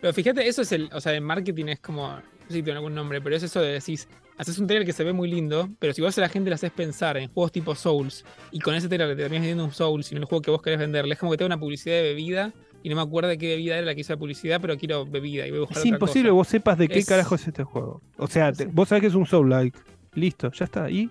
Pero 0.00 0.12
fíjate, 0.12 0.46
eso 0.48 0.62
es 0.62 0.72
el. 0.72 0.88
O 0.92 1.00
sea, 1.00 1.14
en 1.14 1.24
marketing 1.24 1.66
es 1.66 1.80
como. 1.80 2.08
No 2.08 2.20
sé 2.48 2.54
si 2.54 2.62
tiene 2.62 2.78
algún 2.78 2.94
nombre, 2.94 3.20
pero 3.20 3.36
es 3.36 3.42
eso 3.42 3.60
de 3.60 3.72
decís. 3.72 4.08
Haces 4.38 4.58
un 4.58 4.66
trailer 4.66 4.86
que 4.86 4.94
se 4.94 5.04
ve 5.04 5.12
muy 5.12 5.28
lindo, 5.30 5.68
pero 5.78 5.92
si 5.92 6.00
vos 6.00 6.16
a 6.16 6.20
la 6.22 6.28
gente 6.30 6.48
le 6.48 6.54
haces 6.54 6.70
pensar 6.70 7.18
en 7.18 7.28
juegos 7.28 7.52
tipo 7.52 7.74
Souls 7.74 8.24
y 8.50 8.58
con 8.58 8.74
ese 8.74 8.88
trailer 8.88 9.08
te 9.10 9.16
terminas 9.16 9.42
vendiendo 9.42 9.64
un 9.66 9.72
Souls 9.72 10.10
y 10.10 10.14
no 10.14 10.22
el 10.22 10.24
juego 10.24 10.40
que 10.40 10.50
vos 10.50 10.62
querés 10.62 10.78
venderle, 10.78 11.12
es 11.12 11.20
como 11.20 11.30
que 11.32 11.36
te 11.36 11.44
da 11.44 11.46
una 11.46 11.60
publicidad 11.60 11.96
de 11.96 12.02
bebida 12.04 12.50
y 12.82 12.88
no 12.88 12.96
me 12.96 13.02
acuerdo 13.02 13.28
de 13.28 13.36
qué 13.36 13.48
bebida 13.48 13.76
era 13.76 13.84
la 13.84 13.94
que 13.94 14.00
hizo 14.00 14.14
la 14.14 14.18
publicidad, 14.18 14.58
pero 14.58 14.78
quiero 14.78 15.04
bebida 15.04 15.46
y 15.46 15.50
voy 15.50 15.58
a 15.58 15.60
buscar 15.60 15.76
Es 15.76 15.82
otra 15.82 15.88
imposible 15.94 16.28
que 16.28 16.30
cosa. 16.30 16.36
vos 16.36 16.48
sepas 16.48 16.78
de 16.78 16.88
qué 16.88 16.98
Es- 17.00 17.06
carajo 17.06 17.34
es 17.34 17.46
este 17.48 17.64
juego. 17.64 18.00
O 18.16 18.26
sea, 18.28 18.50
te- 18.54 18.64
vos 18.64 18.88
sabés 18.88 19.02
que 19.02 19.08
es 19.08 19.14
un 19.14 19.26
Soul-like. 19.26 19.78
Listo, 20.14 20.50
ya 20.52 20.64
está. 20.64 20.88
Y 20.90 21.10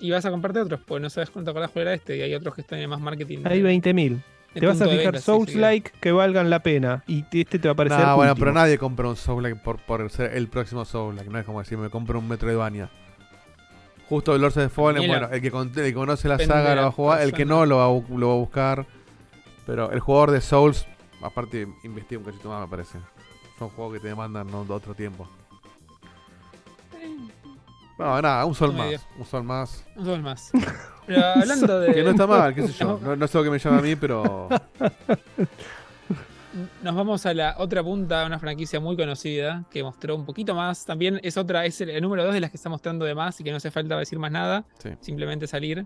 Y 0.00 0.10
vas 0.10 0.26
a 0.26 0.30
comprarte 0.30 0.60
otros, 0.60 0.80
porque 0.86 1.00
no 1.00 1.08
sabes 1.08 1.30
cuánto 1.30 1.52
cuál 1.54 1.70
era 1.76 1.94
este 1.94 2.18
y 2.18 2.20
hay 2.20 2.34
otros 2.34 2.54
que 2.54 2.60
están 2.60 2.78
en 2.78 2.90
más 2.90 3.00
marketing. 3.00 3.38
hay 3.46 3.62
20.000. 3.62 4.22
Te 4.54 4.66
vas 4.66 4.80
a 4.80 4.84
fijar 4.86 4.98
venta, 4.98 5.18
sí, 5.18 5.24
sí, 5.24 5.24
Souls-like 5.24 5.92
que 6.00 6.12
valgan 6.12 6.50
la 6.50 6.62
pena. 6.62 7.04
Y 7.06 7.24
este 7.32 7.58
te 7.58 7.68
va 7.68 7.72
a 7.72 7.76
parecer. 7.76 8.00
No, 8.00 8.16
bueno, 8.16 8.34
pero 8.34 8.52
nadie 8.52 8.78
compra 8.78 9.08
un 9.08 9.16
Soul 9.16 9.56
por, 9.62 9.78
por 9.78 10.10
ser 10.10 10.36
el 10.36 10.48
próximo 10.48 10.84
Soul 10.84 11.16
No 11.30 11.38
es 11.38 11.44
como 11.44 11.60
decir, 11.60 11.78
me 11.78 11.90
compro 11.90 12.18
un 12.18 12.28
Metroidvania. 12.28 12.90
Justo 14.08 14.34
el 14.34 14.40
Lords 14.40 14.56
of 14.56 14.62
the 14.62 14.68
Fallen, 14.70 15.06
bueno, 15.06 15.28
el 15.30 15.42
que, 15.42 15.50
con- 15.50 15.68
el 15.68 15.74
que 15.74 15.94
conoce 15.94 16.28
la 16.28 16.38
saga 16.38 16.74
lo 16.74 16.82
va 16.82 16.88
a 16.88 16.92
jugar, 16.92 17.20
el 17.22 17.32
que 17.32 17.44
no 17.44 17.66
lo 17.66 17.76
va, 17.76 18.16
lo 18.16 18.28
va 18.28 18.34
a 18.34 18.36
buscar. 18.38 18.86
Pero 19.66 19.90
el 19.92 20.00
jugador 20.00 20.30
de 20.30 20.40
Souls, 20.40 20.86
aparte, 21.20 21.68
investiga 21.84 22.18
un 22.20 22.24
cachito 22.24 22.48
más, 22.48 22.62
me 22.62 22.68
parece. 22.68 22.98
Son 23.58 23.68
juegos 23.68 23.94
que 23.94 24.00
te 24.00 24.08
demandan 24.08 24.46
¿no? 24.46 24.64
de 24.64 24.72
otro 24.72 24.94
tiempo. 24.94 25.28
No, 27.98 28.22
nada, 28.22 28.44
un 28.44 28.54
sol 28.54 28.76
No 28.76 28.84
más. 28.84 29.06
Un 29.18 29.24
sol 29.26 29.42
más. 29.42 29.84
Un 29.96 30.04
Souls 30.04 30.22
más. 30.22 30.50
Pero 31.06 31.24
hablando 31.24 31.80
de. 31.80 31.92
Que 31.94 32.02
no 32.04 32.10
está 32.10 32.26
mal, 32.26 32.54
qué 32.54 32.66
sé 32.68 32.72
yo. 32.72 33.00
No, 33.02 33.16
no 33.16 33.26
sé 33.26 33.38
lo 33.38 33.44
que 33.44 33.50
me 33.50 33.58
llama 33.58 33.78
a 33.78 33.82
mí, 33.82 33.96
pero. 33.96 34.48
nos 36.82 36.94
vamos 36.94 37.26
a 37.26 37.34
la 37.34 37.56
otra 37.58 37.82
punta, 37.82 38.24
una 38.24 38.38
franquicia 38.38 38.80
muy 38.80 38.96
conocida 38.96 39.64
que 39.70 39.82
mostró 39.82 40.14
un 40.14 40.24
poquito 40.24 40.54
más. 40.54 40.84
También 40.84 41.20
es 41.22 41.36
otra, 41.36 41.66
es 41.66 41.80
el, 41.80 41.90
el 41.90 42.02
número 42.02 42.24
dos 42.24 42.34
de 42.34 42.40
las 42.40 42.50
que 42.50 42.56
está 42.56 42.68
mostrando 42.68 43.04
de 43.04 43.14
más 43.14 43.38
y 43.40 43.44
que 43.44 43.50
no 43.50 43.56
hace 43.56 43.70
falta 43.70 43.98
decir 43.98 44.18
más 44.18 44.30
nada. 44.30 44.64
Sí. 44.78 44.90
Simplemente 45.00 45.46
salir. 45.46 45.84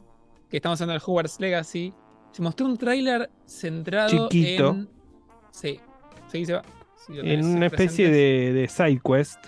Que 0.51 0.59
estamos 0.59 0.81
hablando 0.83 1.01
del 1.01 1.09
Hogwarts 1.09 1.41
Legacy. 1.41 1.95
Se 2.33 2.43
mostró 2.43 2.67
un 2.67 2.77
tráiler 2.77 3.31
centrado 3.47 4.29
Chiquito. 4.29 4.71
en. 4.71 4.89
Sí. 5.51 5.81
Sí, 6.31 6.45
se 6.45 6.55
va. 6.55 6.63
Sí, 7.07 7.15
En 7.19 7.45
una 7.45 7.67
especie 7.67 8.11
de, 8.11 8.53
de 8.53 8.69
side 8.69 9.01
quest. 9.05 9.39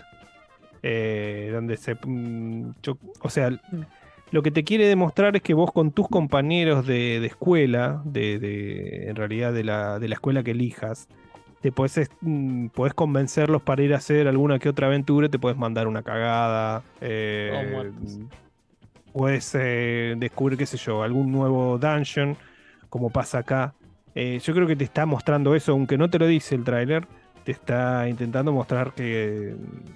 Eh, 0.87 1.49
donde 1.51 1.79
se. 1.79 1.95
mm, 1.95 2.73
yo- 2.83 2.99
o 3.21 3.31
sea, 3.31 3.51
lo 4.31 4.43
que 4.43 4.51
te 4.51 4.65
quiere 4.65 4.87
demostrar 4.87 5.35
es 5.35 5.41
que 5.43 5.55
vos 5.55 5.73
con 5.73 5.93
tus 5.93 6.09
compañeros 6.09 6.87
de, 6.87 7.21
de 7.21 7.27
escuela, 7.27 8.03
de, 8.05 8.39
de- 8.39 9.09
en 9.09 9.17
realidad 9.17 9.53
de 9.55 9.65
la, 9.65 9.99
de 9.99 10.09
la 10.09 10.15
escuela 10.15 10.43
que 10.43 10.51
elijas, 10.51 11.09
te 11.63 11.73
podés, 11.73 11.97
es- 11.99 12.11
mm, 12.21 12.67
podés 12.69 12.93
convencerlos 12.93 13.63
para 13.63 13.83
ir 13.83 13.95
a 13.95 13.97
hacer 13.97 14.29
alguna 14.29 14.59
que 14.59 14.69
otra 14.69 14.89
aventura, 14.89 15.31
te 15.31 15.39
podés 15.39 15.57
mandar 15.57 15.87
una 15.87 16.03
cagada. 16.03 16.83
eh, 17.01 17.49
puedes 19.13 19.55
eh, 19.59 20.15
descubrir, 20.19 20.59
qué 20.59 20.67
sé 20.67 20.77
yo, 20.77 21.03
algún 21.03 21.31
nuevo 21.33 21.79
dungeon, 21.79 22.37
como 22.91 23.09
pasa 23.11 23.39
acá. 23.39 23.75
Eh, 24.15 24.39
yo 24.43 24.53
creo 24.55 24.67
que 24.67 24.77
te 24.77 24.85
está 24.85 25.07
mostrando 25.07 25.55
eso, 25.55 25.73
aunque 25.73 25.97
no 25.97 26.11
te 26.11 26.19
lo 26.19 26.27
dice 26.27 26.55
el 26.55 26.65
tráiler, 26.65 27.07
te 27.45 27.53
está 27.53 28.09
intentando 28.09 28.53
mostrar 28.53 28.93
que, 28.95 29.55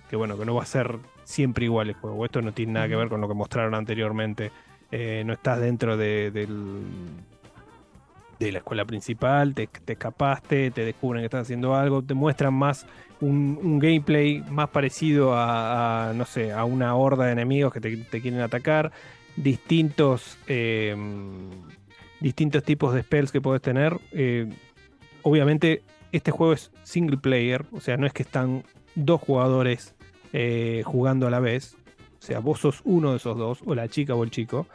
que, 0.08 0.16
bueno, 0.16 0.38
que 0.38 0.44
no 0.44 0.54
va 0.54 0.62
a 0.62 0.66
ser 0.66 0.98
siempre 1.24 1.64
igual 1.64 1.88
el 1.88 1.94
juego. 1.94 2.24
Esto 2.24 2.42
no 2.42 2.52
tiene 2.52 2.72
nada 2.72 2.88
que 2.88 2.96
ver 2.96 3.08
con 3.08 3.20
lo 3.20 3.28
que 3.28 3.34
mostraron 3.34 3.74
anteriormente. 3.74 4.52
Eh, 4.90 5.22
no 5.26 5.32
estás 5.32 5.60
dentro 5.60 5.96
de, 5.96 6.30
del- 6.30 6.82
de 8.38 8.52
la 8.52 8.58
escuela 8.58 8.84
principal, 8.84 9.52
te, 9.54 9.66
te 9.66 9.94
escapaste, 9.94 10.70
te 10.70 10.84
descubren 10.84 11.22
que 11.22 11.26
estás 11.26 11.42
haciendo 11.42 11.74
algo, 11.74 12.02
te 12.02 12.14
muestran 12.14 12.54
más 12.54 12.86
un, 13.20 13.58
un 13.60 13.78
gameplay 13.80 14.42
más 14.48 14.68
parecido 14.68 15.34
a, 15.34 16.10
a, 16.10 16.12
no 16.14 16.24
sé, 16.24 16.52
a 16.52 16.64
una 16.64 16.94
horda 16.94 17.26
de 17.26 17.32
enemigos 17.32 17.72
que 17.72 17.80
te, 17.80 17.96
te 17.96 18.20
quieren 18.20 18.40
atacar, 18.40 18.92
distintos, 19.36 20.38
eh, 20.46 20.94
distintos 22.20 22.62
tipos 22.62 22.94
de 22.94 23.02
spells 23.02 23.32
que 23.32 23.40
puedes 23.40 23.60
tener. 23.60 23.98
Eh, 24.12 24.46
obviamente 25.22 25.82
este 26.12 26.30
juego 26.30 26.52
es 26.52 26.70
single 26.82 27.18
player, 27.18 27.66
o 27.72 27.80
sea, 27.80 27.96
no 27.96 28.06
es 28.06 28.12
que 28.12 28.22
están 28.22 28.64
dos 28.94 29.20
jugadores 29.20 29.94
eh, 30.32 30.82
jugando 30.84 31.26
a 31.26 31.30
la 31.30 31.40
vez, 31.40 31.76
o 32.18 32.22
sea, 32.22 32.40
vos 32.40 32.60
sos 32.60 32.80
uno 32.84 33.12
de 33.12 33.18
esos 33.18 33.36
dos, 33.36 33.60
o 33.64 33.74
la 33.74 33.88
chica 33.88 34.14
o 34.14 34.24
el 34.24 34.30
chico. 34.30 34.66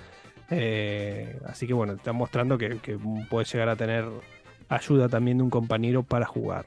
Eh, 0.49 1.39
así 1.45 1.65
que 1.65 1.73
bueno, 1.73 1.93
te 1.93 1.97
están 1.97 2.15
mostrando 2.15 2.57
que, 2.57 2.77
que 2.77 2.97
puedes 3.29 3.51
llegar 3.51 3.69
a 3.69 3.75
tener 3.75 4.05
ayuda 4.69 5.09
también 5.09 5.37
de 5.37 5.43
un 5.43 5.49
compañero 5.49 6.03
para 6.03 6.25
jugar. 6.25 6.65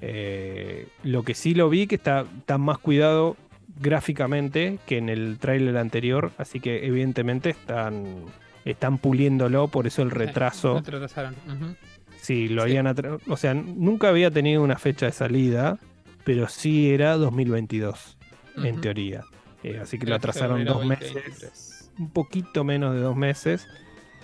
Eh, 0.00 0.88
lo 1.02 1.22
que 1.22 1.34
sí 1.34 1.54
lo 1.54 1.68
vi 1.68 1.86
que 1.86 1.94
está, 1.94 2.26
está 2.38 2.58
más 2.58 2.78
cuidado 2.78 3.36
gráficamente 3.80 4.78
que 4.86 4.98
en 4.98 5.08
el 5.08 5.38
tráiler 5.38 5.76
anterior, 5.76 6.32
así 6.38 6.60
que 6.60 6.86
evidentemente 6.86 7.50
están, 7.50 8.24
están 8.64 8.98
puliéndolo, 8.98 9.68
por 9.68 9.86
eso 9.86 10.02
el 10.02 10.10
retraso. 10.10 10.74
No 10.74 10.82
te 10.82 10.90
retrasaron. 10.90 11.34
Sí, 12.20 12.48
lo 12.48 12.62
habían 12.62 12.86
atra- 12.86 13.18
O 13.28 13.36
sea, 13.36 13.54
nunca 13.54 14.08
había 14.08 14.30
tenido 14.30 14.62
una 14.62 14.76
fecha 14.78 15.06
de 15.06 15.12
salida, 15.12 15.78
pero 16.24 16.48
sí 16.48 16.90
era 16.90 17.16
2022, 17.16 18.16
en 18.56 18.72
Ujú. 18.74 18.80
teoría. 18.80 19.22
Eh, 19.62 19.78
así 19.80 19.98
que 19.98 20.06
lo 20.06 20.14
atrasaron 20.14 20.64
dos 20.64 20.78
2023. 20.78 21.24
meses, 21.24 21.90
un 21.98 22.10
poquito 22.10 22.64
menos 22.64 22.94
de 22.94 23.00
dos 23.00 23.16
meses, 23.16 23.66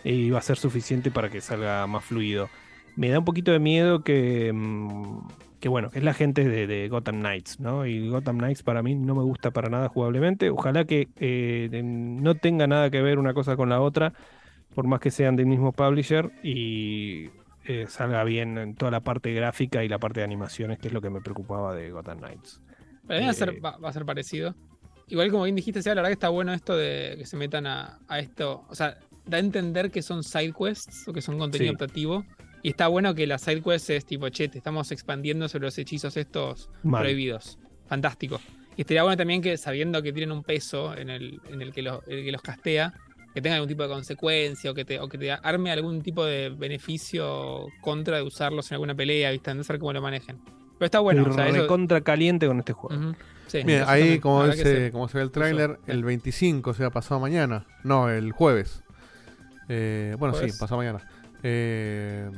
y 0.04 0.30
va 0.30 0.38
a 0.38 0.42
ser 0.42 0.56
suficiente 0.56 1.10
para 1.10 1.30
que 1.30 1.40
salga 1.40 1.86
más 1.86 2.04
fluido. 2.04 2.48
Me 2.96 3.08
da 3.08 3.18
un 3.20 3.24
poquito 3.24 3.52
de 3.52 3.58
miedo 3.58 4.02
que, 4.02 4.52
mm, 4.52 5.28
que 5.60 5.68
bueno, 5.68 5.90
que 5.90 5.98
es 5.98 6.04
la 6.04 6.12
gente 6.12 6.46
de, 6.46 6.66
de 6.66 6.88
Gotham 6.88 7.20
Knights, 7.20 7.60
¿no? 7.60 7.86
Y 7.86 8.08
Gotham 8.08 8.38
Knights 8.38 8.62
para 8.62 8.82
mí 8.82 8.94
no 8.96 9.14
me 9.14 9.22
gusta 9.22 9.50
para 9.52 9.68
nada 9.70 9.88
jugablemente. 9.88 10.50
Ojalá 10.50 10.84
que 10.84 11.08
eh, 11.20 11.80
no 11.84 12.34
tenga 12.34 12.66
nada 12.66 12.90
que 12.90 13.00
ver 13.00 13.18
una 13.18 13.32
cosa 13.32 13.56
con 13.56 13.68
la 13.68 13.80
otra, 13.80 14.12
por 14.74 14.86
más 14.86 15.00
que 15.00 15.10
sean 15.10 15.36
del 15.36 15.46
mismo 15.46 15.72
publisher, 15.72 16.30
y 16.42 17.28
eh, 17.64 17.86
salga 17.88 18.24
bien 18.24 18.58
en 18.58 18.74
toda 18.74 18.90
la 18.90 19.00
parte 19.00 19.32
gráfica 19.32 19.84
y 19.84 19.88
la 19.88 19.98
parte 19.98 20.20
de 20.20 20.24
animaciones, 20.24 20.78
que 20.78 20.88
es 20.88 20.94
lo 20.94 21.00
que 21.00 21.10
me 21.10 21.20
preocupaba 21.20 21.74
de 21.74 21.90
Gotham 21.90 22.18
Knights. 22.18 22.60
Para 23.06 23.20
mí 23.20 23.26
va 23.26 23.30
a, 23.32 23.34
ser, 23.34 23.48
Eh, 23.50 23.60
va, 23.60 23.76
va 23.78 23.88
a 23.88 23.92
ser 23.92 24.04
parecido. 24.04 24.54
Igual 25.08 25.30
como 25.30 25.44
bien 25.44 25.56
dijiste, 25.56 25.82
Seba, 25.82 25.96
la 25.96 26.02
verdad 26.02 26.10
que 26.10 26.14
está 26.14 26.28
bueno 26.30 26.52
esto 26.52 26.76
de 26.76 27.14
que 27.18 27.26
se 27.26 27.36
metan 27.36 27.66
a, 27.66 27.98
a 28.08 28.18
esto. 28.18 28.64
O 28.68 28.74
sea, 28.74 28.98
da 29.26 29.36
a 29.36 29.40
entender 29.40 29.90
que 29.90 30.02
son 30.02 30.22
side 30.24 30.52
quests 30.58 31.06
o 31.08 31.12
que 31.12 31.20
son 31.20 31.38
contenido 31.38 31.70
Sí. 31.70 31.74
optativo. 31.74 32.24
Y 32.62 32.70
está 32.70 32.86
bueno 32.88 33.14
que 33.14 33.26
la 33.26 33.38
side 33.38 33.60
quest 33.60 33.90
es 33.90 34.04
tipo, 34.06 34.28
che, 34.28 34.48
te 34.48 34.58
estamos 34.58 34.90
expandiendo 34.92 35.48
sobre 35.48 35.64
los 35.66 35.76
hechizos 35.78 36.16
estos 36.16 36.70
Mal. 36.84 37.02
prohibidos. 37.02 37.58
Fantástico. 37.88 38.40
Y 38.76 38.82
estaría 38.82 39.02
bueno 39.02 39.16
también 39.18 39.42
que 39.42 39.56
sabiendo 39.58 40.00
que 40.02 40.12
tienen 40.12 40.32
un 40.32 40.42
peso 40.44 40.96
en 40.96 41.10
el, 41.10 41.40
en 41.50 41.60
el, 41.60 41.72
que, 41.72 41.82
los, 41.82 42.00
el 42.06 42.24
que 42.24 42.32
los 42.32 42.40
castea, 42.40 42.94
que 43.34 43.40
tenga 43.42 43.56
algún 43.56 43.68
tipo 43.68 43.82
de 43.82 43.88
consecuencia 43.88 44.70
o 44.70 44.74
que 44.74 44.84
te, 44.84 45.00
o 45.00 45.08
que 45.08 45.18
te 45.18 45.30
arme 45.32 45.70
algún 45.70 46.02
tipo 46.02 46.24
de 46.24 46.50
beneficio 46.50 47.66
contra 47.80 48.16
de 48.18 48.22
usarlos 48.22 48.70
en 48.70 48.74
alguna 48.76 48.94
pelea, 48.94 49.30
¿viste? 49.30 49.54
No 49.54 49.64
saber 49.64 49.80
cómo 49.80 49.92
lo 49.92 50.02
manejen. 50.02 50.38
Pero 50.78 50.86
está 50.86 51.00
bueno. 51.00 51.24
O 51.28 51.32
sea, 51.32 51.48
eso- 51.48 51.62
recontra 51.62 52.00
caliente 52.02 52.46
con 52.46 52.58
este 52.58 52.72
juego. 52.72 53.14
Sí, 53.46 53.62
Bien, 53.64 53.84
ahí 53.86 54.18
como, 54.18 54.46
dice, 54.46 54.86
sí. 54.86 54.92
como 54.92 55.08
se 55.08 55.18
ve 55.18 55.24
el 55.24 55.30
tráiler, 55.30 55.78
el 55.86 56.02
25, 56.04 56.70
o 56.70 56.74
sea, 56.74 56.90
pasado 56.90 57.20
mañana. 57.20 57.66
No, 57.84 58.08
el 58.08 58.32
jueves. 58.32 58.82
Eh, 59.68 60.16
bueno, 60.18 60.34
Jueves. 60.34 60.54
sí, 60.54 60.60
pasado 60.60 60.78
mañana. 60.78 61.00
Eh, 61.42 62.30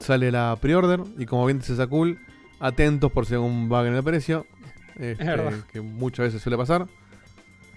sale 0.00 0.30
la 0.30 0.56
pre-order 0.60 1.00
y 1.18 1.26
como 1.26 1.46
bien 1.46 1.58
dice 1.58 1.76
Sakul, 1.76 2.18
atentos 2.60 3.10
por 3.12 3.26
si 3.26 3.34
hay 3.34 3.36
algún 3.36 3.68
bug 3.68 3.86
en 3.86 3.94
el 3.94 4.02
precio. 4.04 4.46
este, 4.98 5.24
verdad. 5.24 5.52
que 5.72 5.80
muchas 5.80 6.26
veces 6.26 6.42
suele 6.42 6.56
pasar. 6.56 6.86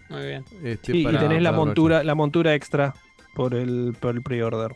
Muy 0.09 0.25
bien. 0.25 0.45
Este, 0.63 0.91
Sí, 0.93 1.03
para- 1.03 1.17
y 1.17 1.19
tenés 1.21 1.41
la 1.41 1.51
montura, 1.51 2.03
la 2.03 2.15
montura 2.15 2.53
extra 2.55 2.93
por 3.33 3.53
el, 3.53 3.95
por 3.99 4.15
el 4.15 4.21
pre-order. 4.21 4.75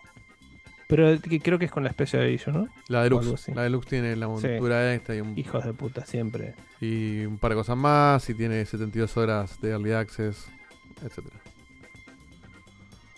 Pero 0.88 1.18
creo 1.42 1.58
que 1.58 1.66
es 1.66 1.72
con 1.72 1.86
la 1.86 1.90
Special 1.92 2.24
Edition, 2.24 2.54
¿no? 2.56 2.68
La 2.90 3.04
deluxe. 3.04 3.54
La 3.56 3.64
deluxe 3.64 3.88
tiene 3.88 4.16
la 4.18 4.26
Sí. 4.38 4.48
montura 4.48 4.94
esta 4.94 5.16
y 5.16 5.22
un, 5.22 5.38
Hijos 5.40 5.64
de 5.64 5.74
puta, 5.74 6.06
siempre. 6.06 6.54
y 6.82 7.24
un 7.26 7.38
par 7.38 7.52
de 7.52 7.56
cosas 7.56 7.78
más. 7.78 8.30
Y 8.30 8.34
tiene 8.34 8.66
72 8.66 9.16
horas 9.16 9.62
de 9.62 9.70
early 9.70 9.94
access, 9.94 10.48
etcétera. 11.02 11.38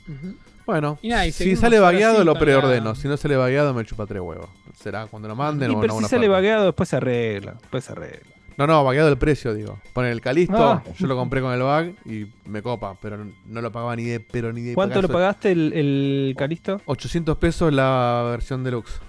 Ujú. 0.07 0.35
Bueno, 0.65 0.97
Y 1.01 1.09
nada, 1.09 1.25
y 1.27 1.31
si 1.31 1.55
sale 1.55 1.79
vagueado 1.79 2.19
sí 2.19 2.25
lo 2.25 2.35
preordeno. 2.35 2.89
la- 2.89 2.95
Si 2.95 3.07
no 3.07 3.17
sale 3.17 3.35
vagueado 3.35 3.73
me 3.73 3.83
chupa 3.85 4.05
tres 4.05 4.21
huevos. 4.21 4.49
Será 4.75 5.07
cuando 5.07 5.27
lo 5.27 5.35
manden 5.35 5.71
Y 5.71 5.75
o 5.75 5.79
pero 5.79 5.91
si 5.91 5.95
alguna 5.95 6.07
sale 6.07 6.21
parte. 6.27 6.29
vagueado, 6.29 6.65
después 6.67 6.89
se 6.89 6.95
arregla. 6.97 7.53
Después 7.53 7.83
se 7.85 7.91
arregla. 7.91 8.32
No, 8.57 8.67
no, 8.67 8.83
vagueado 8.83 9.09
el 9.09 9.17
precio, 9.17 9.53
digo. 9.53 9.79
Pon 9.93 10.05
el 10.05 10.21
Calisto, 10.21 10.55
Ah. 10.55 10.83
yo 10.97 11.07
lo 11.07 11.15
compré 11.15 11.41
con 11.41 11.53
el 11.53 11.61
bag 11.61 11.93
y 12.05 12.27
me 12.45 12.61
copa, 12.61 12.95
pero 13.01 13.17
no 13.47 13.61
lo 13.61 13.71
pagaba 13.71 13.95
ni 13.95 14.03
de, 14.05 14.19
pero 14.19 14.53
ni 14.53 14.61
de 14.61 14.75
¿Cuánto 14.75 15.01
lo 15.01 15.07
pagazo. 15.07 15.13
pagaste 15.13 15.51
el, 15.51 15.73
el 15.73 16.35
Calisto? 16.37 16.81
800 16.85 17.37
pesos 17.37 17.73
la 17.73 18.27
versión 18.31 18.63
deluxe. 18.63 18.99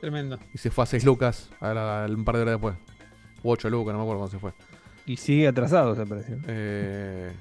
Tremendo. 0.00 0.38
Y 0.52 0.58
se 0.58 0.70
fue 0.70 0.84
a 0.84 0.86
6 0.86 1.04
lucas 1.04 1.50
a 1.60 1.72
la- 1.72 2.06
un 2.08 2.24
par 2.24 2.36
de 2.36 2.42
horas 2.42 2.54
después. 2.54 2.74
U 3.42 3.50
8 3.50 3.70
lucas, 3.70 3.92
no 3.94 3.98
me 4.00 4.04
acuerdo 4.04 4.20
cuándo 4.20 4.30
se 4.32 4.38
fue. 4.38 4.52
Y 5.06 5.16
sigue 5.16 5.48
atrasado 5.48 5.94
ese 5.94 6.04
precio. 6.06 6.36
Eh, 6.46 7.32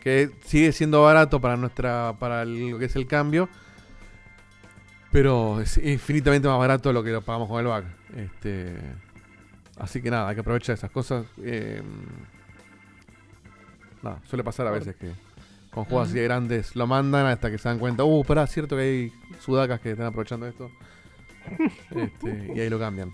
que 0.00 0.30
sigue 0.44 0.72
siendo 0.72 1.02
barato 1.02 1.40
para 1.40 1.56
nuestra 1.56 2.14
para 2.18 2.42
el- 2.42 2.70
lo 2.70 2.78
que 2.78 2.86
es 2.86 2.96
el 2.96 3.06
cambio. 3.06 3.48
Pero 5.12 5.60
es 5.60 5.76
infinitamente 5.78 6.46
más 6.48 6.58
barato 6.58 6.88
de 6.88 6.92
lo 6.94 7.02
que 7.02 7.10
lo 7.10 7.22
pagamos 7.22 7.48
con 7.48 7.60
el 7.60 7.66
bag. 7.66 7.84
Este, 8.16 8.76
así 9.80 10.00
que 10.02 10.10
nada, 10.10 10.28
hay 10.28 10.34
que 10.34 10.40
aprovechar 10.42 10.74
esas 10.74 10.90
cosas. 10.90 11.26
Eh, 11.42 11.82
nada, 14.02 14.20
suele 14.28 14.44
pasar 14.44 14.66
a 14.66 14.70
veces 14.70 14.96
que 14.96 15.10
con 15.70 15.84
juegos 15.84 16.08
así 16.08 16.18
de 16.18 16.24
grandes 16.24 16.74
lo 16.74 16.86
mandan 16.86 17.26
hasta 17.26 17.50
que 17.50 17.58
se 17.58 17.68
dan 17.68 17.78
cuenta, 17.78 18.04
uh, 18.04 18.24
pará, 18.24 18.46
cierto 18.46 18.76
que 18.76 18.82
hay 18.82 19.12
sudacas 19.40 19.80
que 19.80 19.92
están 19.92 20.06
aprovechando 20.06 20.46
esto. 20.46 20.70
Este, 21.90 22.52
y 22.54 22.60
ahí 22.60 22.68
lo 22.70 22.78
cambian. 22.78 23.10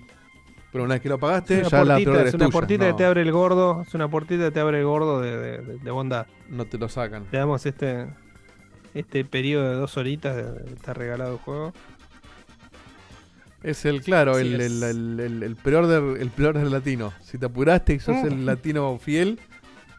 Pero 0.72 0.84
una 0.84 0.94
vez 0.94 1.00
que 1.02 1.08
lo 1.08 1.18
pagaste, 1.18 1.60
Es 1.62 1.70
ya 1.70 1.82
una 1.82 1.94
la 1.94 2.04
peor 2.04 2.16
es 2.26 2.26
es 2.28 2.34
una 2.34 2.50
tuya, 2.50 2.78
no, 2.78 2.86
que 2.86 2.92
te 2.94 3.04
abre 3.04 3.22
el 3.22 3.32
gordo. 3.32 3.82
Es 3.82 3.94
una 3.94 4.08
puertita 4.10 4.44
que 4.46 4.50
te 4.50 4.60
abre 4.60 4.80
el 4.80 4.84
gordo 4.84 5.20
de, 5.20 5.36
de- 5.38 5.58
de- 5.62 5.78
de 5.78 5.90
bondad. 5.90 6.26
no 6.50 6.64
te 6.66 6.76
lo 6.76 6.88
sacan. 6.88 7.24
Te 7.26 7.36
damos 7.38 7.64
este 7.64 8.08
este 8.92 9.24
periodo 9.24 9.70
de 9.70 9.76
dos 9.76 9.96
horitas 9.96 10.34
de, 10.36 10.42
de 10.64 10.74
estar 10.74 10.98
regalado 10.98 11.34
el 11.34 11.38
juego. 11.38 11.72
Es 13.62 13.84
el, 13.84 14.02
claro, 14.02 14.38
el, 14.38 14.60
es. 14.60 14.60
el, 14.60 14.82
el, 14.82 15.20
el, 15.20 15.42
el 15.42 15.56
preorder, 15.56 16.20
el 16.20 16.30
preorder 16.30 16.66
latino. 16.70 17.12
Si 17.22 17.38
te 17.38 17.46
apuraste 17.46 17.94
y 17.94 18.00
sos 18.00 18.22
el 18.24 18.46
latino 18.46 18.98
fiel, 18.98 19.40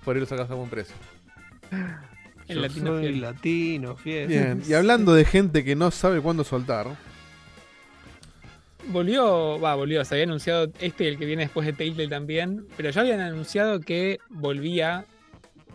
por 0.03 0.15
ahí 0.15 0.21
lo 0.21 0.27
sacas 0.27 0.49
a 0.49 0.53
buen 0.53 0.69
precio. 0.69 0.95
El 2.47 2.59
Yo 2.59 2.61
latino 2.61 2.93
soy 2.93 3.01
fiel. 3.01 3.21
latino, 3.21 3.95
fiel. 3.97 4.27
Bien, 4.27 4.61
y 4.67 4.73
hablando 4.73 5.13
de 5.13 5.25
gente 5.25 5.63
que 5.63 5.75
no 5.75 5.91
sabe 5.91 6.21
cuándo 6.21 6.43
soltar, 6.43 6.97
Volvió, 8.89 9.59
va, 9.59 9.75
volvió, 9.75 10.05
se 10.05 10.15
había 10.15 10.23
anunciado 10.23 10.71
este 10.79 11.03
y 11.03 11.07
el 11.07 11.17
que 11.17 11.25
viene 11.25 11.43
después 11.43 11.65
de 11.65 11.73
Telltale 11.73 12.07
también, 12.07 12.65
pero 12.77 12.89
ya 12.89 13.01
habían 13.01 13.19
anunciado 13.19 13.81
que 13.81 14.19
volvía 14.29 15.05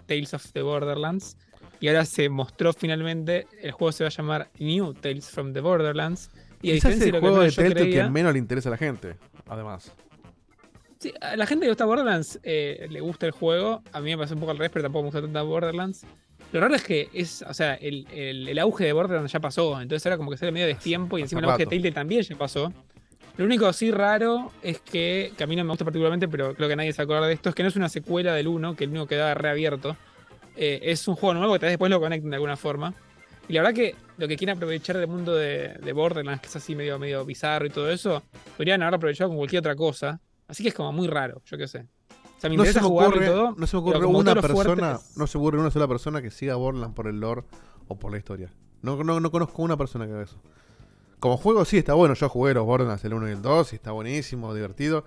Tales 0.07 0.33
of 0.33 0.51
the 0.53 0.63
Borderlands 0.63 1.37
y 1.79 1.89
ahora 1.89 2.07
se 2.07 2.31
mostró 2.31 2.73
finalmente, 2.73 3.47
el 3.61 3.73
juego 3.73 3.93
se 3.93 4.05
va 4.05 4.09
a 4.09 4.13
llamar 4.13 4.51
New 4.59 4.95
Tales 4.95 5.29
from 5.29 5.53
the 5.53 5.61
Borderlands 5.61 6.31
Y 6.63 6.73
Quizás 6.75 6.93
es 6.93 7.01
de 7.01 7.09
el 7.09 7.21
juego 7.21 7.41
de 7.41 7.51
Telltale 7.51 7.91
que 7.91 8.09
menos 8.09 8.33
le 8.33 8.39
interesa 8.39 8.69
a 8.69 8.73
la 8.73 8.77
gente, 8.79 9.17
además. 9.49 9.93
Sí, 10.99 11.13
a 11.21 11.37
la 11.37 11.47
gente 11.47 11.65
que 11.67 11.71
gusta 11.71 11.85
Borderlands 11.85 12.39
eh, 12.45 12.87
le 12.89 13.01
gusta 13.01 13.27
el 13.27 13.33
juego. 13.33 13.83
A 13.93 14.01
mí 14.01 14.11
me 14.11 14.19
pasó 14.19 14.35
un 14.35 14.41
poco 14.41 14.53
al 14.53 14.59
revés, 14.59 14.71
pero 14.73 14.85
tampoco 14.85 15.03
me 15.03 15.07
gusta 15.09 15.21
tanto 15.21 15.45
Borderlands. 15.47 16.07
Lo 16.53 16.61
raro 16.61 16.75
es 16.77 16.83
que 16.85 17.09
es, 17.13 17.43
o 17.43 17.53
sea, 17.55 17.75
el, 17.75 18.07
el- 18.13 18.49
el 18.49 18.59
auge 18.61 18.85
de 18.85 18.93
Borderlands 18.93 19.33
ya 19.33 19.41
pasó. 19.41 19.81
Entonces 19.81 20.07
ahora 20.07 20.17
como 20.19 20.31
que 20.31 20.37
sale 20.37 20.53
medio 20.53 20.67
destiempo 20.67 21.19
y 21.19 21.23
encima 21.23 21.41
el 21.41 21.47
auge 21.47 21.65
de. 21.65 21.71
Telltale 21.71 21.93
también 21.93 22.23
ya 22.23 22.37
pasó. 22.37 22.73
Lo 23.37 23.47
único 23.47 23.73
sí 23.73 23.91
raro 23.91 24.53
es 24.63 24.79
que, 24.81 25.33
que 25.37 25.43
a 25.43 25.47
mí 25.47 25.57
no 25.57 25.65
me 25.65 25.71
gusta 25.71 25.85
particularmente, 25.85 26.29
pero 26.29 26.55
creo 26.55 26.69
que 26.69 26.77
nadie 26.77 26.93
se 26.93 27.01
acuerda 27.03 27.27
de 27.27 27.33
esto, 27.33 27.49
es 27.49 27.55
que 27.55 27.63
no 27.63 27.71
es 27.71 27.77
una 27.77 27.89
secuela 27.89 28.35
del 28.35 28.47
1, 28.47 28.77
que 28.77 28.85
el 28.85 28.91
1 28.91 29.07
quedaba 29.07 29.33
reabierto. 29.35 29.97
Eh, 30.55 30.81
es 30.83 31.09
un 31.09 31.15
juego 31.17 31.33
nuevo 31.35 31.55
que 31.55 31.59
tal 31.61 31.67
vez 31.69 31.73
después 31.73 31.91
lo 31.91 31.99
conecten 31.99 32.29
de 32.31 32.37
alguna 32.37 32.57
forma. 32.59 32.93
Y 33.49 33.53
la 33.55 33.63
verdad 33.63 33.75
que 33.75 33.95
lo 34.19 34.29
que 34.29 34.37
quieren 34.37 34.57
aprovechar 34.57 34.97
del 34.97 35.09
mundo 35.09 35.35
de, 35.35 35.75
de 35.83 35.93
Borderlands, 35.93 36.43
que 36.43 36.49
es 36.49 36.57
así 36.57 36.75
medio, 36.75 36.99
medio 36.99 37.25
bizarro 37.25 37.67
y 37.67 37.71
todo 37.71 37.91
eso, 37.91 38.23
podrían 38.57 38.83
haber 38.83 38.95
aprovechado 38.95 39.31
con 39.31 39.37
cualquier 39.37 39.61
otra 39.61 39.75
cosa. 39.75 40.21
Así 40.47 40.63
que 40.63 40.69
es 40.69 40.75
como 40.75 40.93
muy 40.93 41.09
raro, 41.09 41.43
yo 41.47 41.57
qué 41.57 41.67
sé. 41.67 41.87
O 42.37 42.41
sea, 42.41 42.51
me 42.51 42.57
No 42.57 42.65
se, 42.65 42.81
me 42.81 42.87
ocurre, 42.87 43.27
todo. 43.27 43.55
no 43.57 43.67
se 43.67 43.77
me 43.77 43.81
ocurre 43.81 44.07
una 44.07 44.35
persona, 44.35 45.01
no 45.17 45.27
se 45.27 45.39
ocurre 45.39 45.59
una 45.59 45.71
sola 45.71 45.89
persona 45.89 46.23
que 46.23 46.31
siga 46.31 46.57
Borderlands 46.57 46.95
por 46.95 47.07
el 47.07 47.21
lore 47.21 47.45
o 47.89 47.97
por 47.99 48.11
la 48.13 48.19
historia. 48.19 48.53
No, 48.83 49.03
no, 49.03 49.21
no 49.21 49.31
conozco 49.31 49.63
una 49.63 49.77
persona 49.77 50.07
que 50.07 50.13
haga 50.13 50.23
eso. 50.25 50.41
Como 51.21 51.37
juego 51.37 51.65
sí 51.65 51.79
está 51.79 51.95
bueno, 51.95 52.15
yo 52.15 52.29
jugué 52.29 52.53
los 52.53 52.67
Borderlands 52.67 53.05
el 53.05 53.15
1 53.15 53.29
y 53.29 53.33
el 53.33 53.43
2 53.43 53.73
y 53.73 53.77
está 53.77 53.93
buenísimo, 53.93 54.53
divertido. 54.55 55.05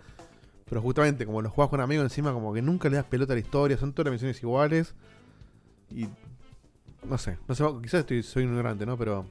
Pero 0.68 0.82
justamente 0.82 1.26
como 1.26 1.42
los 1.42 1.52
juegas 1.52 1.70
con 1.70 1.82
amigos 1.82 2.06
encima 2.06 2.32
como 2.34 2.54
que 2.54 2.62
nunca 2.62 2.90
le 2.90 2.96
das 2.96 3.06
pelota 3.06 3.34
a 3.34 3.36
la 3.36 3.42
historia, 3.42 3.78
son 3.78 3.94
todas 3.94 4.06
las 4.06 4.14
misiones 4.14 4.42
iguales. 4.42 4.96
Y 5.92 6.08
no 7.06 7.18
sé, 7.18 7.38
no 7.48 7.56
sé, 7.56 7.64
quizás 7.82 8.02
estoy, 8.02 8.24
soy 8.24 8.44
ignorante, 8.44 8.86
¿no? 8.86 8.98
Pero 8.98 9.26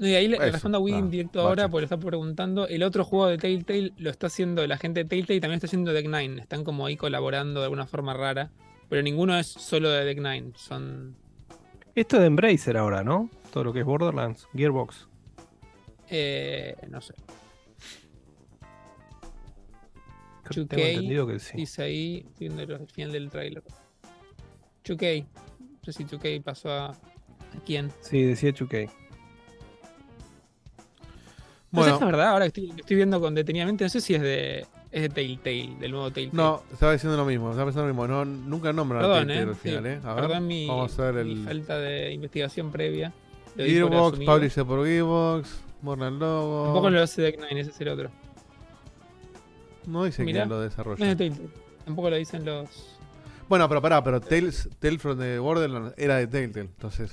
No, 0.00 0.08
y 0.08 0.14
ahí 0.14 0.28
le, 0.28 0.36
Eso, 0.36 0.52
respondo 0.52 0.78
a 0.78 0.80
Win 0.80 0.94
ah, 0.94 1.08
directo 1.10 1.40
ahora 1.42 1.68
porque 1.68 1.82
lo 1.82 1.84
está 1.84 1.98
preguntando. 1.98 2.66
El 2.66 2.82
otro 2.84 3.04
juego 3.04 3.26
de 3.26 3.36
Telltale 3.36 3.92
lo 3.98 4.08
está 4.08 4.28
haciendo 4.28 4.66
la 4.66 4.78
gente 4.78 5.00
de 5.00 5.08
Telltale 5.10 5.36
y 5.36 5.40
también 5.40 5.56
está 5.56 5.66
haciendo 5.66 5.92
Deck 5.92 6.08
Nine. 6.08 6.40
Están 6.40 6.64
como 6.64 6.86
ahí 6.86 6.96
colaborando 6.96 7.60
de 7.60 7.64
alguna 7.64 7.86
forma 7.86 8.14
rara. 8.14 8.50
Pero 8.88 9.02
ninguno 9.02 9.38
es 9.38 9.46
solo 9.46 9.90
de 9.90 10.06
Deck 10.06 10.16
Nine. 10.16 10.52
Son. 10.56 11.14
Esto 11.94 12.18
de 12.18 12.28
Embracer 12.28 12.78
ahora, 12.78 13.04
¿no? 13.04 13.28
Todo 13.52 13.64
lo 13.64 13.72
que 13.74 13.80
es 13.80 13.84
Borderlands, 13.84 14.48
Gearbox. 14.54 15.06
Eh, 16.08 16.74
no 16.88 17.02
sé. 17.02 17.12
Tengo 20.48 20.66
2K, 20.66 20.78
entendido 20.78 21.26
que 21.26 21.38
sí. 21.40 21.58
Dice 21.58 21.82
ahí, 21.82 22.26
el 22.40 22.86
final 22.88 23.12
del 23.12 23.28
tráiler. 23.28 23.62
2K. 24.84 25.24
No 25.86 25.92
sé 25.92 25.92
si 25.92 26.04
2K 26.04 26.42
pasó 26.42 26.70
a. 26.70 26.86
¿A 26.86 26.96
quién? 27.66 27.90
Sí, 28.00 28.22
decía 28.22 28.50
2K. 28.50 28.86
No 31.72 31.82
sé 31.84 31.90
Bueno. 31.90 31.98
si 31.98 32.04
es 32.04 32.06
verdad, 32.10 32.28
ahora 32.28 32.50
que 32.50 32.60
estoy, 32.62 32.80
estoy 32.80 32.96
viendo 32.96 33.20
con 33.20 33.34
detenidamente, 33.34 33.84
no 33.84 33.90
sé 33.90 34.00
si 34.00 34.14
es 34.14 34.22
de. 34.22 34.66
Es 34.92 35.02
de 35.02 35.08
Telltale, 35.08 35.76
del 35.78 35.92
nuevo 35.92 36.10
Telltale. 36.10 36.36
no, 36.42 36.62
estaba 36.72 36.90
diciendo 36.92 37.16
lo 37.16 37.24
mismo, 37.24 37.50
estaba 37.50 37.66
pensando 37.66 37.86
lo 37.86 37.94
mismo. 37.94 38.08
No, 38.08 38.24
nunca 38.24 38.72
nombran 38.72 39.04
a 39.04 39.06
Perdón, 39.06 39.28
Telltale 39.28 39.40
eh. 39.40 39.48
al 39.50 39.54
final, 39.54 39.82
sí, 39.84 39.88
¿eh? 39.88 40.00
A 40.02 40.14
ver, 40.14 40.24
perdón 40.24 40.46
mi, 40.48 40.66
vamos 40.66 40.98
a 40.98 41.10
ver 41.12 41.24
mi 41.24 41.32
el 41.32 41.44
falta 41.44 41.78
de 41.78 42.12
investigación 42.12 42.72
previa. 42.72 43.12
Gearbox, 43.56 44.18
publisher 44.18 44.64
por 44.66 44.84
Gearbox, 44.84 45.60
Borderlands 45.82 46.18
Logo. 46.20 46.64
Tampoco 46.64 46.90
lo 46.90 47.02
hace 47.02 47.22
Deck 47.22 47.36
Nine, 47.38 47.60
ese 47.60 47.70
es 47.70 47.80
el 47.80 47.88
otro. 47.88 48.10
No 49.86 50.02
dice 50.04 50.24
Mirá, 50.24 50.40
quién 50.40 50.48
lo 50.48 50.56
No 50.56 50.60
desarrolla. 50.62 51.04
es 51.04 51.16
de 51.18 51.28
Telltale. 51.28 51.48
Tampoco 51.84 52.10
lo 52.10 52.16
dicen 52.16 52.44
los. 52.44 52.98
Bueno, 53.50 53.68
pero 53.68 53.82
pará, 53.82 54.02
pero 54.02 54.20
Tales, 54.20 54.70
Tales 54.78 55.02
from 55.02 55.18
the 55.18 55.38
Borderlands 55.40 55.92
era 55.98 56.16
de 56.16 56.26
Telltale, 56.28 56.66
entonces 56.66 57.12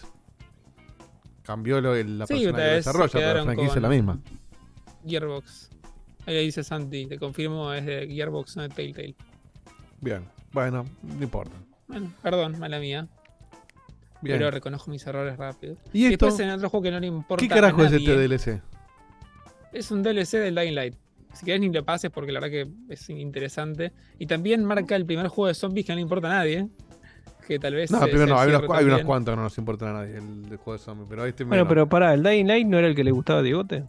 cambió 1.44 1.82
lo, 1.82 1.96
el- 1.96 2.20
la 2.20 2.28
Sí, 2.28 2.36
persona 2.36 2.58
que 2.58 2.64
desarrolla, 2.64 3.12
pero 3.14 3.34
la 3.34 3.44
franquicia 3.44 3.76
es 3.76 3.82
la 3.82 3.90
misma. 3.90 4.20
Gearbox. 5.06 5.70
Ahí 6.28 6.46
dice 6.46 6.64
Santi, 6.64 7.08
te 7.08 7.18
confirmo, 7.18 7.74
es 7.74 7.86
de 7.86 8.08
Gearbox, 8.08 8.56
no 8.58 8.62
de 8.64 8.70
Telltale. 8.70 9.16
Bien, 10.00 10.26
bueno, 10.54 10.86
no 11.02 11.24
importa. 11.24 11.56
Bueno, 11.88 12.14
perdón, 12.22 12.60
mala 12.60 12.80
mía. 12.80 13.08
Bien. 14.22 14.38
Pero 14.38 14.52
reconozco 14.52 14.92
mis 14.92 15.06
errores 15.08 15.38
rápido. 15.38 15.76
¿Y 15.92 16.06
esto? 16.06 16.28
después 16.28 16.40
en 16.48 16.52
otro 16.52 16.70
juego 16.70 16.84
que 16.84 16.92
no 16.92 17.00
le 17.00 17.08
importa. 17.08 17.42
¿Qué 17.42 17.48
carajo 17.50 17.82
a 17.82 17.88
es 17.88 17.94
este 17.94 18.16
DLC? 18.16 18.62
Es 19.74 19.90
un 19.90 20.04
DLC 20.04 20.34
del 20.38 20.54
Dying 20.56 20.76
Light. 20.76 20.96
Si 21.38 21.46
querés 21.46 21.62
ni 21.62 21.70
lo 21.70 21.84
pases 21.86 22.10
porque 22.12 22.32
la 22.32 22.40
verdad 22.40 22.52
que 22.52 22.94
es 22.94 23.10
interesante. 23.10 23.94
Y 24.20 24.26
también 24.26 24.64
marca 24.66 24.96
el 24.96 25.06
primer 25.06 25.28
juego 25.28 25.48
de 25.48 25.54
zombies 25.54 25.86
que 25.86 25.92
no 25.92 25.98
le 25.98 26.02
importa 26.02 26.28
a 26.28 26.32
nadie. 26.32 26.68
Que 27.48 27.60
tal 27.60 27.76
vez. 27.76 27.92
No, 27.92 28.00
se- 28.00 28.08
primero 28.08 28.28
no, 28.34 28.40
hay 28.40 28.50
unos, 28.50 28.64
hay 28.72 28.86
unos 28.86 29.02
cuantos 29.04 29.32
que 29.32 29.36
no 29.38 29.44
nos 29.44 29.58
importan 29.58 29.90
a 29.90 29.94
nadie, 29.94 30.18
el, 30.18 30.58
juego 30.58 30.74
de 30.74 30.80
zombies, 30.80 31.08
pero 31.10 31.26
este 31.26 31.44
Bueno, 31.46 31.66
pero 31.68 31.88
pará, 31.88 32.14
¿el 32.14 32.22
Dying 32.24 32.46
Light 32.48 32.68
no 32.68 32.78
era 32.78 32.88
el 32.88 32.96
que 32.96 33.04
le 33.06 33.12
gustaba 33.12 33.40
a 33.40 33.44
Diegote? 33.44 33.86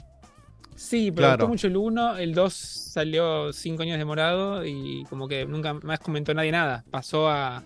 Sí, 0.77 1.11
pero 1.11 1.27
Claro. 1.27 1.37
gustó 1.39 1.49
mucho 1.49 1.67
el 1.67 1.77
1, 1.77 2.17
el 2.19 2.35
2 2.35 2.53
salió 2.55 3.53
5 3.53 3.83
años 3.83 3.99
demorado 3.99 4.65
y 4.65 5.05
como 5.11 5.27
que 5.27 5.45
nunca 5.45 5.75
más 5.75 5.99
comentó 5.99 6.33
nadie 6.35 6.53
nada. 6.53 6.85
Pasó 6.89 7.29
a, 7.29 7.57
a 7.57 7.63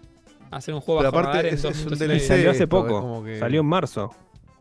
hacer 0.51 0.73
un 0.73 0.81
juego 0.81 1.01
Pero 1.01 1.13
bajo 1.13 1.19
aparte 1.29 1.43
radar 1.51 1.53
en 1.53 1.55
es- 1.73 1.87
un 1.87 1.99
DLC. 1.99 2.21
Salió 2.21 2.51
hace 2.53 2.67
poco. 2.67 3.23
que- 3.25 3.39
Salió 3.39 3.61
en 3.61 3.67
marzo 3.67 4.15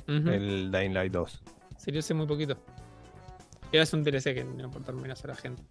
el 0.07 0.69
Dying 0.69 0.93
Light 0.93 1.13
2. 1.13 1.41
Salió 1.77 1.99
hace 2.01 2.13
muy 2.13 2.27
poquito. 2.27 2.57
Y 3.71 3.77
ahora 3.77 3.83
es 3.83 3.93
un 3.93 4.03
DLC 4.03 4.33
que 4.33 4.43
no 4.43 4.65
importa 4.65 4.91
menos 4.91 5.23
a 5.23 5.27
la 5.27 5.35
gente. 5.35 5.63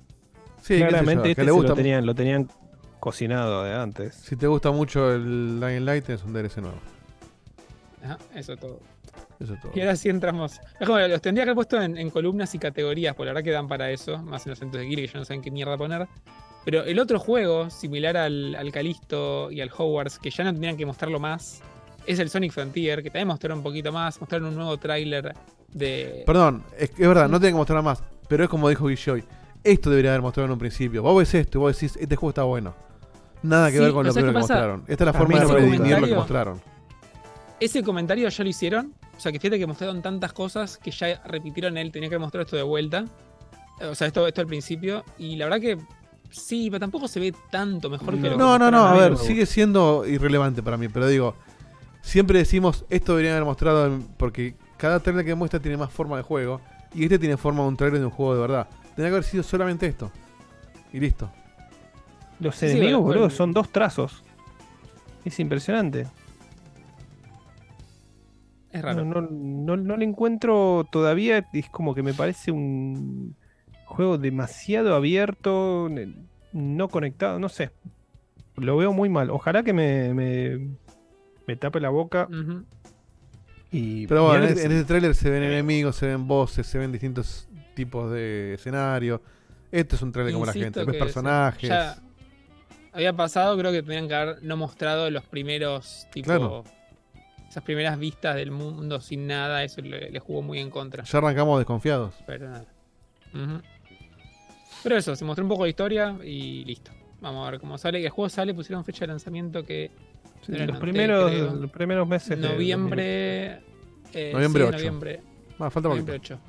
Sí, 0.62 0.78
Claramente 0.78 1.22
que 1.22 1.30
este 1.30 1.44
le 1.44 1.50
gusta 1.50 1.70
lo 1.70 1.76
tenían, 1.76 2.06
lo 2.06 2.14
tenían 2.14 2.48
cocinado 2.98 3.64
de 3.64 3.74
antes. 3.74 4.14
Si 4.14 4.36
te 4.36 4.46
gusta 4.46 4.70
mucho 4.70 5.12
el 5.12 5.60
Dying 5.60 5.84
Light, 5.84 6.08
es 6.10 6.22
un 6.22 6.32
DLC 6.32 6.58
nuevo. 6.58 6.78
Ajá, 8.04 8.18
eso 8.34 8.56
todo. 8.56 8.80
Eso 9.38 9.54
es 9.54 9.60
todo. 9.60 9.72
Y 9.74 9.80
ahora 9.80 9.96
sí 9.96 10.08
entramos. 10.08 10.60
Es 10.78 10.86
como, 10.86 10.98
los 10.98 11.20
tendría 11.20 11.44
que 11.44 11.50
haber 11.50 11.54
puesto 11.54 11.80
en, 11.80 11.96
en 11.96 12.10
columnas 12.10 12.54
y 12.54 12.58
categorías, 12.58 13.14
porque 13.14 13.26
la 13.26 13.32
verdad 13.32 13.44
que 13.44 13.50
dan 13.50 13.68
para 13.68 13.90
eso, 13.90 14.18
más 14.18 14.46
en 14.46 14.50
los 14.50 14.58
centros 14.58 14.82
de 14.82 14.88
Gear 14.88 15.00
que 15.00 15.06
ya 15.06 15.18
no 15.18 15.24
saben 15.24 15.42
qué 15.42 15.50
mierda 15.50 15.76
poner. 15.76 16.06
Pero 16.64 16.84
el 16.84 16.98
otro 16.98 17.18
juego, 17.18 17.70
similar 17.70 18.16
al, 18.16 18.54
al 18.54 18.70
Calisto 18.70 19.50
y 19.50 19.62
al 19.62 19.70
Hogwarts, 19.76 20.18
que 20.18 20.30
ya 20.30 20.44
no 20.44 20.52
tenían 20.52 20.76
que 20.76 20.84
mostrarlo 20.84 21.18
más, 21.18 21.62
es 22.06 22.18
el 22.18 22.28
Sonic 22.28 22.52
Frontier, 22.52 23.02
que 23.02 23.10
también 23.10 23.28
mostraron 23.28 23.58
un 23.58 23.64
poquito 23.64 23.92
más, 23.92 24.20
mostraron 24.20 24.48
un 24.48 24.56
nuevo 24.56 24.76
tráiler 24.76 25.34
de... 25.72 26.22
Perdón, 26.26 26.64
es, 26.78 26.90
que 26.90 27.02
es 27.02 27.08
verdad, 27.08 27.28
no 27.28 27.38
tiene 27.38 27.52
que 27.52 27.58
mostrar 27.58 27.82
más. 27.82 28.02
Pero 28.28 28.44
es 28.44 28.50
como 28.50 28.68
dijo 28.68 28.86
Guilloy. 28.86 29.24
Esto 29.62 29.90
debería 29.90 30.12
haber 30.12 30.22
mostrado 30.22 30.46
en 30.46 30.52
un 30.52 30.58
principio. 30.58 31.02
Vos 31.02 31.18
ves 31.18 31.34
esto 31.34 31.58
y 31.58 31.60
vos 31.60 31.74
decís, 31.74 31.96
este 32.00 32.16
juego 32.16 32.30
está 32.30 32.44
bueno. 32.44 32.74
Nada 33.42 33.70
que 33.70 33.78
Sí, 33.78 33.82
ver 33.82 33.92
con 33.92 34.06
lo 34.06 34.12
¿sabes 34.12 34.24
primero 34.24 34.38
que 34.38 34.42
pasa? 34.42 34.54
mostraron. 34.54 34.84
Esta 34.86 35.04
es 35.04 35.06
la 35.06 35.12
forma 35.12 35.38
de 35.38 35.44
no 35.46 35.54
redimir 35.54 36.00
lo 36.00 36.06
que 36.06 36.14
mostraron. 36.14 36.60
Ese 37.58 37.82
comentario 37.82 38.28
ya 38.28 38.44
lo 38.44 38.50
hicieron. 38.50 38.94
O 39.16 39.20
sea, 39.20 39.32
que 39.32 39.38
fíjate 39.38 39.58
que 39.58 39.66
mostraron 39.66 40.00
tantas 40.00 40.32
cosas 40.32 40.78
que 40.78 40.90
ya 40.90 41.22
repitieron 41.26 41.76
él, 41.76 41.92
tenía 41.92 42.08
que 42.08 42.18
mostrar 42.18 42.44
esto 42.44 42.56
de 42.56 42.62
vuelta. 42.62 43.04
O 43.82 43.94
sea, 43.94 44.06
esto, 44.06 44.26
esto 44.26 44.40
al 44.40 44.46
principio. 44.46 45.04
Y 45.18 45.36
la 45.36 45.44
verdad 45.46 45.60
que 45.60 45.78
sí, 46.30 46.70
pero 46.70 46.80
tampoco 46.80 47.08
se 47.08 47.20
ve 47.20 47.34
tanto 47.50 47.90
mejor 47.90 48.14
que 48.14 48.22
lo 48.22 48.30
que 48.30 48.36
No, 48.36 48.58
no, 48.58 48.70
no, 48.70 48.78
mostraron 48.78 49.04
a 49.04 49.08
ver, 49.08 49.18
sigue 49.18 49.44
siendo 49.44 50.06
irrelevante 50.06 50.62
para 50.62 50.76
mí, 50.76 50.88
pero 50.88 51.06
digo, 51.06 51.34
siempre 52.00 52.38
decimos, 52.38 52.84
esto 52.88 53.12
debería 53.12 53.32
haber 53.32 53.44
mostrado, 53.44 53.98
porque 54.16 54.54
cada 54.80 55.00
trailer 55.00 55.24
que 55.24 55.34
muestra 55.34 55.60
tiene 55.60 55.76
más 55.76 55.90
forma 55.92 56.16
de 56.16 56.22
juego, 56.22 56.60
y 56.94 57.04
este 57.04 57.18
tiene 57.18 57.36
forma 57.36 57.62
de 57.62 57.68
un 57.68 57.76
trailer 57.76 58.00
de 58.00 58.06
un 58.06 58.10
juego 58.12 58.34
de 58.34 58.40
verdad. 58.40 58.68
Tendría 58.96 59.08
que 59.10 59.14
haber 59.16 59.24
sido 59.24 59.42
solamente 59.42 59.86
esto. 59.86 60.10
Y 60.92 60.98
listo. 60.98 61.30
Los 62.40 62.56
Sí, 62.56 62.66
enemigos, 62.66 63.02
boludo, 63.02 63.20
bueno. 63.20 63.30
son 63.34 63.52
dos 63.52 63.70
trazos. 63.70 64.24
Es 65.24 65.38
impresionante. 65.38 66.06
Es 68.72 68.82
raro. 68.82 69.04
No, 69.04 69.20
no, 69.20 69.28
no, 69.30 69.76
no 69.76 69.96
le 69.96 70.04
encuentro 70.04 70.86
todavía. 70.90 71.46
Es 71.52 71.68
como 71.68 71.94
que 71.94 72.02
me 72.02 72.14
parece 72.14 72.50
un 72.52 73.36
juego 73.84 74.16
demasiado 74.18 74.94
abierto, 74.94 75.88
no 76.52 76.88
conectado, 76.88 77.38
no 77.38 77.48
sé. 77.48 77.70
Lo 78.56 78.76
veo 78.76 78.92
muy 78.92 79.08
mal. 79.08 79.30
Ojalá 79.30 79.62
que 79.62 79.72
me, 79.72 80.14
me, 80.14 80.70
me 81.46 81.56
tape 81.56 81.80
la 81.80 81.90
boca. 81.90 82.28
Ujú. 82.30 82.64
Y 83.72 84.06
Pero 84.06 84.24
bueno, 84.26 84.44
en, 84.44 84.50
en 84.50 84.56
se- 84.56 84.62
este 84.64 84.84
trailer 84.84 85.14
se 85.14 85.30
ven 85.30 85.42
enemigos, 85.44 85.96
se 85.96 86.06
ven 86.06 86.26
voces, 86.26 86.66
se 86.66 86.78
ven 86.78 86.90
distintos 86.92 87.48
tipos 87.74 88.10
de 88.10 88.54
escenarios. 88.54 89.20
Este 89.70 89.94
es 89.96 90.02
un 90.02 90.10
trailer 90.12 90.32
como 90.34 90.46
la 90.46 90.52
gente, 90.52 90.84
ves 90.84 90.96
personajes. 90.96 91.68
Ya 91.68 91.96
había 92.92 93.12
pasado, 93.12 93.56
creo 93.56 93.70
que 93.70 93.82
tenían 93.84 94.08
que 94.08 94.14
haber 94.14 94.42
no 94.42 94.56
mostrado 94.56 95.08
los 95.10 95.24
primeros, 95.24 96.06
tipo. 96.12 96.26
Claro. 96.26 96.64
Esas 97.48 97.62
primeras 97.64 97.98
vistas 97.98 98.36
del 98.36 98.50
mundo 98.52 99.00
sin 99.00 99.26
nada, 99.26 99.62
eso 99.64 99.80
le, 99.80 100.10
le 100.10 100.18
jugó 100.20 100.40
muy 100.42 100.58
en 100.60 100.70
contra. 100.70 101.02
Ya 101.04 101.18
arrancamos 101.18 101.58
desconfiados. 101.58 102.14
Pero 102.26 102.48
nada. 102.48 102.64
Pero 104.82 104.96
eso, 104.96 105.14
se 105.16 105.24
mostró 105.24 105.44
un 105.44 105.48
poco 105.48 105.64
de 105.64 105.70
historia 105.70 106.16
y 106.24 106.64
listo. 106.64 106.90
Vamos 107.20 107.46
a 107.46 107.50
ver 107.50 107.60
cómo 107.60 107.76
sale. 107.76 108.02
El 108.02 108.10
juego 108.10 108.28
sale, 108.28 108.54
pusieron 108.54 108.84
fecha 108.84 109.00
de 109.00 109.08
lanzamiento 109.08 109.64
que. 109.64 109.90
Sí, 110.46 110.52
los, 110.52 110.60
en 110.60 110.78
primeros, 110.80 111.24
octubre, 111.24 111.46
creo. 111.48 111.60
los 111.60 111.70
primeros 111.70 112.08
meses. 112.08 112.38
Noviembre. 112.38 113.60
eh, 114.12 114.30
Noviembre 114.32 114.62
sí, 114.64 114.68
8. 114.68 114.76
Noviembre, 114.78 115.20
Ah, 115.58 115.70
falta 115.70 115.88
noviembre 115.88 116.16
poquito. 116.18 116.34
8. 116.34 116.40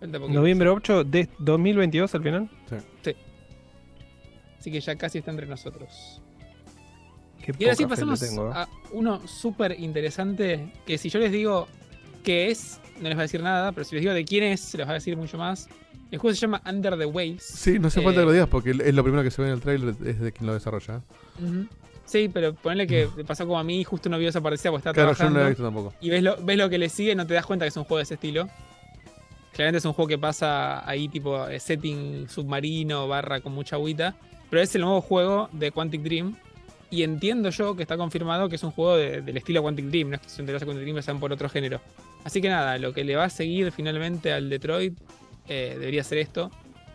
Falta 0.00 0.18
2000. 0.18 0.20
poquito. 0.20 0.40
Noviembre 0.40 0.68
8 0.68 1.04
de 1.04 1.28
2022 1.38 2.14
al 2.14 2.22
final. 2.22 2.50
Sí. 3.02 3.14
Así 4.58 4.70
que 4.70 4.80
ya 4.80 4.94
casi 4.96 5.18
está 5.18 5.30
entre 5.30 5.46
nosotros. 5.46 6.20
Qué 7.44 7.52
Y 7.58 7.64
ahora 7.64 7.74
sí 7.76 7.86
pasamos 7.86 8.20
tengo, 8.20 8.48
¿eh? 8.50 8.52
a 8.54 8.68
uno 8.92 9.26
súper 9.26 9.74
interesante. 9.80 10.72
Que 10.86 10.98
si 10.98 11.08
yo 11.08 11.18
les 11.18 11.32
digo 11.32 11.66
qué 12.22 12.50
es, 12.52 12.80
no 13.00 13.08
les 13.08 13.16
va 13.18 13.22
a 13.22 13.24
decir 13.24 13.42
nada, 13.42 13.72
pero 13.72 13.84
si 13.84 13.96
les 13.96 14.02
digo 14.02 14.14
de 14.14 14.24
quién 14.24 14.44
es, 14.44 14.60
se 14.60 14.78
les 14.78 14.86
va 14.86 14.92
a 14.92 14.94
decir 14.94 15.16
mucho 15.16 15.36
más. 15.38 15.68
El 16.12 16.18
juego 16.18 16.34
se 16.34 16.40
llama 16.40 16.62
Under 16.70 16.96
the 16.96 17.06
Waves. 17.06 17.42
Sí, 17.42 17.78
no 17.80 17.88
hace 17.88 18.00
Eh, 18.00 18.04
falta 18.04 18.20
que 18.20 18.26
lo 18.26 18.32
digas 18.32 18.48
porque 18.48 18.70
es 18.70 18.94
lo 18.94 19.02
primero 19.02 19.24
que 19.24 19.30
se 19.32 19.42
ve 19.42 19.48
en 19.48 19.54
el 19.54 19.60
trailer, 19.60 19.94
es 20.06 20.20
de 20.20 20.30
quien 20.30 20.46
lo 20.46 20.54
desarrolla. 20.54 20.96
¿eh? 20.98 21.42
Ujú. 21.44 21.66
Sí, 22.12 22.28
pero 22.28 22.52
ponle 22.54 22.86
que 22.86 23.08
te 23.16 23.24
pasó 23.24 23.46
como 23.46 23.58
a 23.58 23.64
mí, 23.64 23.82
justo 23.84 24.10
no 24.10 24.18
vio 24.18 24.28
esa 24.28 24.42
partida 24.42 24.70
porque 24.70 24.80
estaba 24.90 24.92
Claro, 24.94 25.08
yo 25.08 25.12
no 25.12 25.16
trabajando. 25.16 25.40
lo 25.40 25.46
he 25.46 25.48
visto 25.48 25.64
tampoco. 25.64 25.94
Y 26.02 26.10
ves 26.10 26.22
lo, 26.22 26.36
ves 26.44 26.58
lo 26.58 26.68
que 26.68 26.76
le 26.76 26.88
sigue 26.90 27.14
no 27.14 27.26
te 27.26 27.32
das 27.32 27.46
cuenta 27.46 27.64
que 27.64 27.70
es 27.70 27.76
un 27.78 27.84
juego 27.84 27.96
de 27.96 28.02
ese 28.02 28.14
estilo. 28.14 28.48
Claramente 29.54 29.78
es 29.78 29.84
un 29.86 29.94
juego 29.94 30.08
que 30.08 30.18
pasa 30.18 30.88
ahí 30.88 31.08
tipo 31.08 31.46
eh, 31.48 31.58
setting 31.58 32.28
submarino, 32.28 33.08
barra 33.08 33.40
con 33.40 33.52
mucha 33.52 33.76
agüita. 33.76 34.14
Pero 34.50 34.62
es 34.62 34.74
el 34.74 34.82
nuevo 34.82 35.00
juego 35.00 35.48
de 35.52 35.70
Quantic 35.72 36.02
Dream. 36.02 36.36
Y 36.90 37.02
entiendo 37.02 37.48
yo 37.48 37.74
que 37.74 37.82
está 37.82 37.96
confirmado 37.96 38.50
que 38.50 38.56
es 38.56 38.62
un 38.62 38.70
juego 38.72 38.96
de- 38.96 39.22
del 39.22 39.36
estilo 39.38 39.62
Quantic 39.62 39.86
Dream. 39.86 40.10
No 40.10 40.16
es 40.16 40.20
que 40.22 40.28
se 40.28 40.42
interesa 40.42 40.66
Quantic 40.66 40.82
Dream, 40.84 41.02
sean 41.02 41.18
por 41.18 41.32
otro 41.32 41.48
género. 41.48 41.80
Así 42.24 42.42
que 42.42 42.50
nada, 42.50 42.76
lo 42.78 42.92
que 42.92 43.04
le 43.04 43.16
va 43.16 43.24
a 43.24 43.30
seguir 43.30 43.72
finalmente 43.72 44.32
al 44.32 44.50
Detroit 44.50 44.98
eh, 45.48 45.76
debería 45.78 46.04
ser 46.04 46.18
esto. 46.18 46.50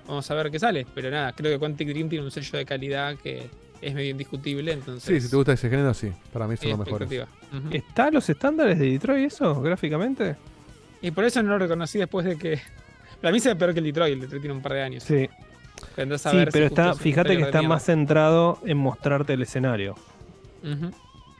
Vamos 0.08 0.30
a 0.30 0.36
ver 0.36 0.52
qué 0.52 0.60
sale. 0.60 0.86
Pero 0.94 1.10
nada, 1.10 1.34
creo 1.34 1.52
que 1.52 1.58
Quantic 1.60 1.88
Dream 1.90 2.10
tiene 2.10 2.24
un 2.24 2.30
sello 2.32 2.58
de 2.60 2.66
calidad 2.66 3.16
que 3.18 3.50
es 3.82 3.94
medio 3.94 4.12
indiscutible. 4.12 4.72
Entonces, 4.74 5.04
Sí, 5.04 5.22
si 5.22 5.30
te 5.30 5.36
gusta 5.36 5.54
ese 5.54 5.70
género, 5.70 5.94
sí. 5.94 6.12
Para 6.34 6.48
mí 6.48 6.58
son 6.58 6.70
los 6.72 6.80
mejores. 6.80 7.10
Ujú. 7.10 7.70
¿Está 7.72 8.06
a 8.06 8.12
los 8.12 8.30
estándares 8.30 8.78
de 8.80 8.92
Detroit 8.92 9.28
eso, 9.28 9.62
gráficamente? 9.62 10.36
Y 11.02 11.12
por 11.12 11.24
eso 11.26 11.42
no 11.44 11.50
lo 11.52 11.60
reconocí 11.60 11.98
después 12.00 12.26
de 12.26 12.38
que. 12.38 12.60
Para 13.22 13.32
mí 13.32 13.40
se 13.40 13.50
ve 13.50 13.56
peor 13.56 13.74
que 13.74 13.80
el 13.80 13.86
Detroit. 13.86 14.14
El 14.14 14.22
Detroit 14.22 14.42
tiene 14.42 14.56
un 14.56 14.62
par 14.62 14.74
de 14.74 14.82
años. 14.84 15.04
Sí. 15.04 15.28
A 15.96 16.18
Sí, 16.18 16.38
ver 16.38 16.48
si 16.48 16.52
pero 16.54 16.66
está, 16.66 16.96
fíjate 16.96 17.38
que 17.38 17.44
está 17.44 17.62
más 17.62 17.84
centrado 17.86 18.60
en 18.66 18.78
mostrarte 18.78 19.34
el 19.34 19.44
escenario. 19.44 19.96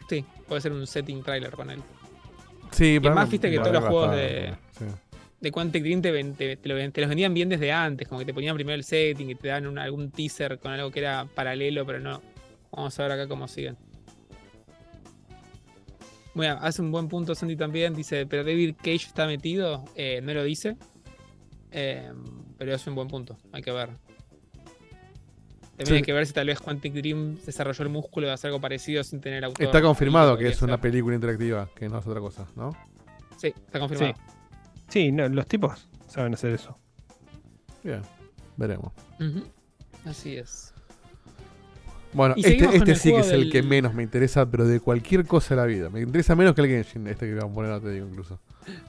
Sí, 0.10 0.24
puede 0.48 0.62
ser 0.62 0.72
un 0.72 0.86
setting 0.88 1.24
trailer 1.24 1.52
con 1.52 1.70
él. 1.72 1.82
Sí, 2.72 2.96
y 2.96 3.00
mí- 3.00 3.10
viste 3.30 3.50
que 3.50 3.58
todos 3.60 3.74
los 3.74 3.84
juegos 3.86 4.12
de, 4.16 4.54
sí. 4.78 4.86
De 5.40 5.52
Quantic 5.52 5.84
Dream 5.84 6.02
te, 6.02 6.12
ven- 6.12 6.34
te- 6.36 6.58
te 6.58 6.70
lo 6.70 6.76
ven- 6.76 6.92
te 6.92 7.02
los 7.02 7.08
vendían 7.10 7.34
bien 7.34 7.50
desde 7.50 7.72
antes. 7.72 8.08
Como 8.08 8.20
que 8.20 8.26
te 8.26 8.34
ponían 8.34 8.56
primero 8.56 8.76
el 8.76 8.84
setting 8.84 9.30
y 9.30 9.36
te 9.36 9.50
dan 9.50 9.68
un- 9.68 9.78
algún 9.78 10.12
teaser 10.12 10.58
con 10.60 10.72
algo 10.72 10.90
que 10.92 11.00
era 11.00 11.26
paralelo, 11.26 11.86
pero 11.86 12.00
no. 12.00 12.22
Vamos 12.72 12.98
a 13.00 13.04
ver 13.04 13.12
acá 13.14 13.28
cómo 13.28 13.48
siguen. 13.48 13.78
Bueno, 16.34 16.58
hace 16.62 16.82
un 16.82 16.92
buen 16.92 17.08
punto 17.08 17.34
Sandy 17.34 17.56
también. 17.56 17.96
Dice, 17.96 18.26
pero 18.28 18.44
David 18.44 18.76
Cage 18.78 19.08
está 19.08 19.26
metido. 19.26 19.86
Eh, 19.96 20.22
no 20.22 20.34
lo 20.34 20.44
dice. 20.44 20.78
Eh, 21.72 22.12
pero 22.58 22.74
es 22.76 22.86
un 22.88 22.96
buen 22.96 23.08
punto. 23.08 23.38
Hay 23.52 23.62
que 23.64 23.72
ver. 23.72 23.90
También 25.78 25.86
Sí. 25.88 25.94
hay 25.96 26.02
que 26.02 26.14
ver 26.14 26.26
si 26.26 26.34
tal 26.34 26.48
vez 26.48 26.60
Quantic 26.60 26.94
Dream 26.94 27.38
desarrolló 27.46 27.84
el 27.84 27.90
músculo 27.90 28.28
de 28.28 28.34
hacer 28.34 28.50
algo 28.50 28.60
parecido 28.62 29.04
sin 29.04 29.20
tener 29.22 29.44
autor. 29.46 29.66
Está 29.66 29.82
confirmado 29.82 30.36
que 30.38 30.48
es 30.48 30.62
una 30.64 30.80
película 30.82 31.16
interactiva, 31.16 31.70
que 31.76 31.88
no 31.88 32.00
es 32.00 32.08
otra 32.08 32.20
cosa, 32.20 32.48
¿no? 32.56 32.72
Sí, 33.38 33.48
está 33.48 33.80
confirmado. 33.80 34.14
Sí, 34.16 34.22
no, 35.12 35.28
los 35.30 35.48
tipos 35.48 35.88
saben 36.08 36.34
hacer 36.34 36.52
eso. 36.54 36.78
Bien, 37.84 38.02
veremos. 38.56 38.92
Así 40.06 40.36
es. 40.38 40.74
Bueno, 42.14 42.34
Y 42.38 42.46
este, 42.46 42.78
este 42.78 42.96
sí 42.96 43.12
que 43.12 43.20
es 43.20 43.32
el 43.32 43.52
que 43.52 43.62
menos 43.62 43.94
me 43.94 44.02
interesa, 44.02 44.50
pero 44.50 44.66
de 44.66 44.80
cualquier 44.80 45.26
cosa 45.26 45.56
de 45.56 45.62
la 45.62 45.68
vida. 45.68 45.90
Me 45.90 46.02
interesa 46.02 46.36
menos 46.36 46.56
que 46.56 46.62
el 46.62 46.68
Genshin, 46.68 47.06
este 47.08 47.28
que 47.28 47.34
vamos 47.36 47.52
a 47.52 47.56
poner, 47.56 47.72
no 47.72 47.82
te 47.82 47.92
digo 47.92 48.08
incluso. 48.08 48.40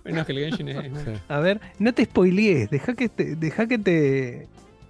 Menos 0.05 0.25
que 0.25 0.33
el 0.33 0.39
Genshin 0.39 0.69
es. 0.69 0.93
Sí. 1.05 1.13
A 1.29 1.41
ver, 1.41 1.61
no 1.79 1.93
te 1.93 2.05
spoilees, 2.05 2.71
deja 2.71 2.95
que 2.95 3.09
te, 3.09 3.37
deja 3.37 3.67
que 3.67 3.79
te, 3.79 4.49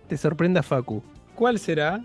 te 0.09 0.17
sorprenda 0.17 0.63
Facu. 0.63 1.03
¿Cuál 1.35 1.59
será? 1.59 2.05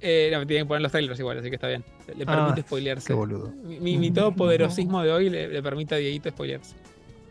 Eh, 0.00 0.30
no, 0.32 0.46
tienen 0.46 0.64
que 0.64 0.68
poner 0.68 0.82
los 0.82 0.90
trailers 0.92 1.18
igual, 1.20 1.38
así 1.38 1.48
que 1.50 1.56
está 1.56 1.68
bien. 1.68 1.84
Le 2.16 2.24
Ah, 2.26 2.36
permite 2.46 2.62
spoilearse. 2.62 3.06
qué 3.06 3.12
boludo. 3.12 3.52
Mi, 3.64 3.96
mi, 3.96 4.10
todopoderosismo 4.10 5.02
de 5.02 5.12
hoy 5.12 5.30
le, 5.30 5.48
le 5.48 5.62
permite 5.62 5.94
a 5.94 5.98
Dieguito 5.98 6.30
spoilearse. 6.30 6.74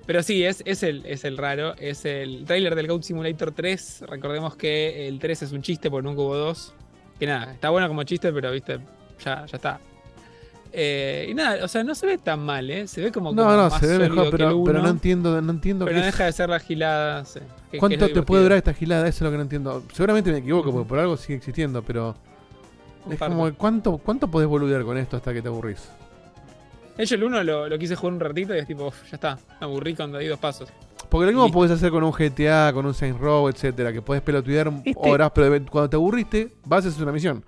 Pero 0.10 0.24
sí, 0.24 0.44
es, 0.44 0.64
es, 0.66 0.82
el, 0.82 1.06
es 1.06 1.24
el 1.24 1.38
raro. 1.38 1.76
Es 1.78 2.04
el 2.04 2.44
trailer 2.48 2.74
del 2.74 2.88
Goat 2.88 3.04
Simulator 3.04 3.52
3. 3.52 4.06
Recordemos 4.08 4.56
que 4.56 5.08
el 5.08 5.20
3 5.20 5.44
es 5.44 5.52
un 5.52 5.62
chiste 5.62 5.92
porque 5.92 6.08
nunca 6.08 6.22
hubo 6.24 6.36
dos. 6.36 6.74
Que 7.20 7.28
nada, 7.28 7.54
está 7.54 7.70
bueno 7.70 7.88
como 7.88 8.02
chiste, 8.02 8.34
pero 8.34 8.52
viste, 8.52 8.80
ya, 9.24 9.46
ya 9.46 9.56
está. 9.56 9.80
Eh, 10.74 11.28
y 11.30 11.36
nada, 11.36 11.64
o 11.64 11.68
sea, 11.68 11.84
no 11.84 11.94
se 11.94 12.08
ve 12.08 12.18
tan 12.18 12.40
mal, 12.40 12.72
¿eh? 12.72 12.88
Se 12.88 13.02
ve 13.02 13.12
como, 13.12 13.32
No, 13.34 13.44
como 13.44 13.56
no, 13.56 13.70
más 13.70 13.80
se 13.80 13.86
ve 13.86 14.10
mejor, 14.10 14.32
pero, 14.32 14.64
pero 14.64 14.82
no 14.82 14.90
entiendo, 14.90 15.40
no 15.44 15.52
entiendo 15.52 15.86
pero 15.86 16.00
no 16.00 16.06
deja 16.06 16.26
de 16.26 16.32
ser 16.32 16.50
la 16.50 16.60
gilada. 16.60 17.24
sí, 17.26 17.40
que- 17.70 17.78
¿Cuánto 17.78 18.10
te 18.10 18.24
puede 18.24 18.42
durar 18.42 18.58
esta 18.58 18.74
gilada? 18.74 19.08
Eso 19.08 19.18
es 19.18 19.22
lo 19.22 19.30
que 19.30 19.38
no 19.38 19.44
entiendo. 19.44 19.84
Seguramente 19.94 20.32
me 20.32 20.40
equivoco, 20.40 20.72
porque 20.72 20.90
por 20.90 20.98
algo 20.98 21.18
sigue 21.18 21.36
existiendo, 21.38 21.84
pero. 21.84 22.16
Es 23.12 23.20
como, 23.20 23.54
¿cuánto, 23.54 24.00
¿cuánto 24.00 24.28
podés 24.28 24.48
boludear 24.48 24.84
con 24.86 24.98
esto 24.98 25.18
hasta 25.18 25.36
que 25.36 25.44
te 25.44 25.50
aburrís? 25.50 25.88
Hecho, 27.02 27.16
el 27.16 27.24
1 27.24 27.44
lo, 27.44 27.70
lo 27.70 27.80
quise 27.80 27.96
jugar 27.96 28.14
un 28.14 28.20
ratito 28.20 28.54
y 28.54 28.60
es 28.60 28.68
tipo, 28.68 28.88
"Uf, 28.88 29.04
ya 29.10 29.16
está, 29.16 29.36
me 29.60 29.66
aburrí 29.66 29.96
cuando 29.96 30.18
di 30.18 30.28
dos 30.28 30.38
pasos. 30.40 30.70
Porque 31.10 31.26
lo 31.26 31.32
mismo 31.32 31.52
podés 31.52 31.72
hacer 31.72 31.92
con 31.92 32.04
un 32.04 32.12
GTA, 32.12 32.72
con 32.74 32.86
un 32.86 32.94
Saints 32.94 33.20
Row, 33.20 33.48
etcétera, 33.48 33.92
que 33.94 34.02
podés 34.02 34.22
pelotudear 34.22 34.72
Este- 34.86 34.94
horas, 35.10 35.32
pero 35.34 35.48
cuando 35.72 35.90
te 35.90 35.96
aburriste, 35.96 36.50
vas 36.66 36.86
a 36.86 36.90
hacer 36.90 37.02
una 37.04 37.12
misión. 37.12 37.44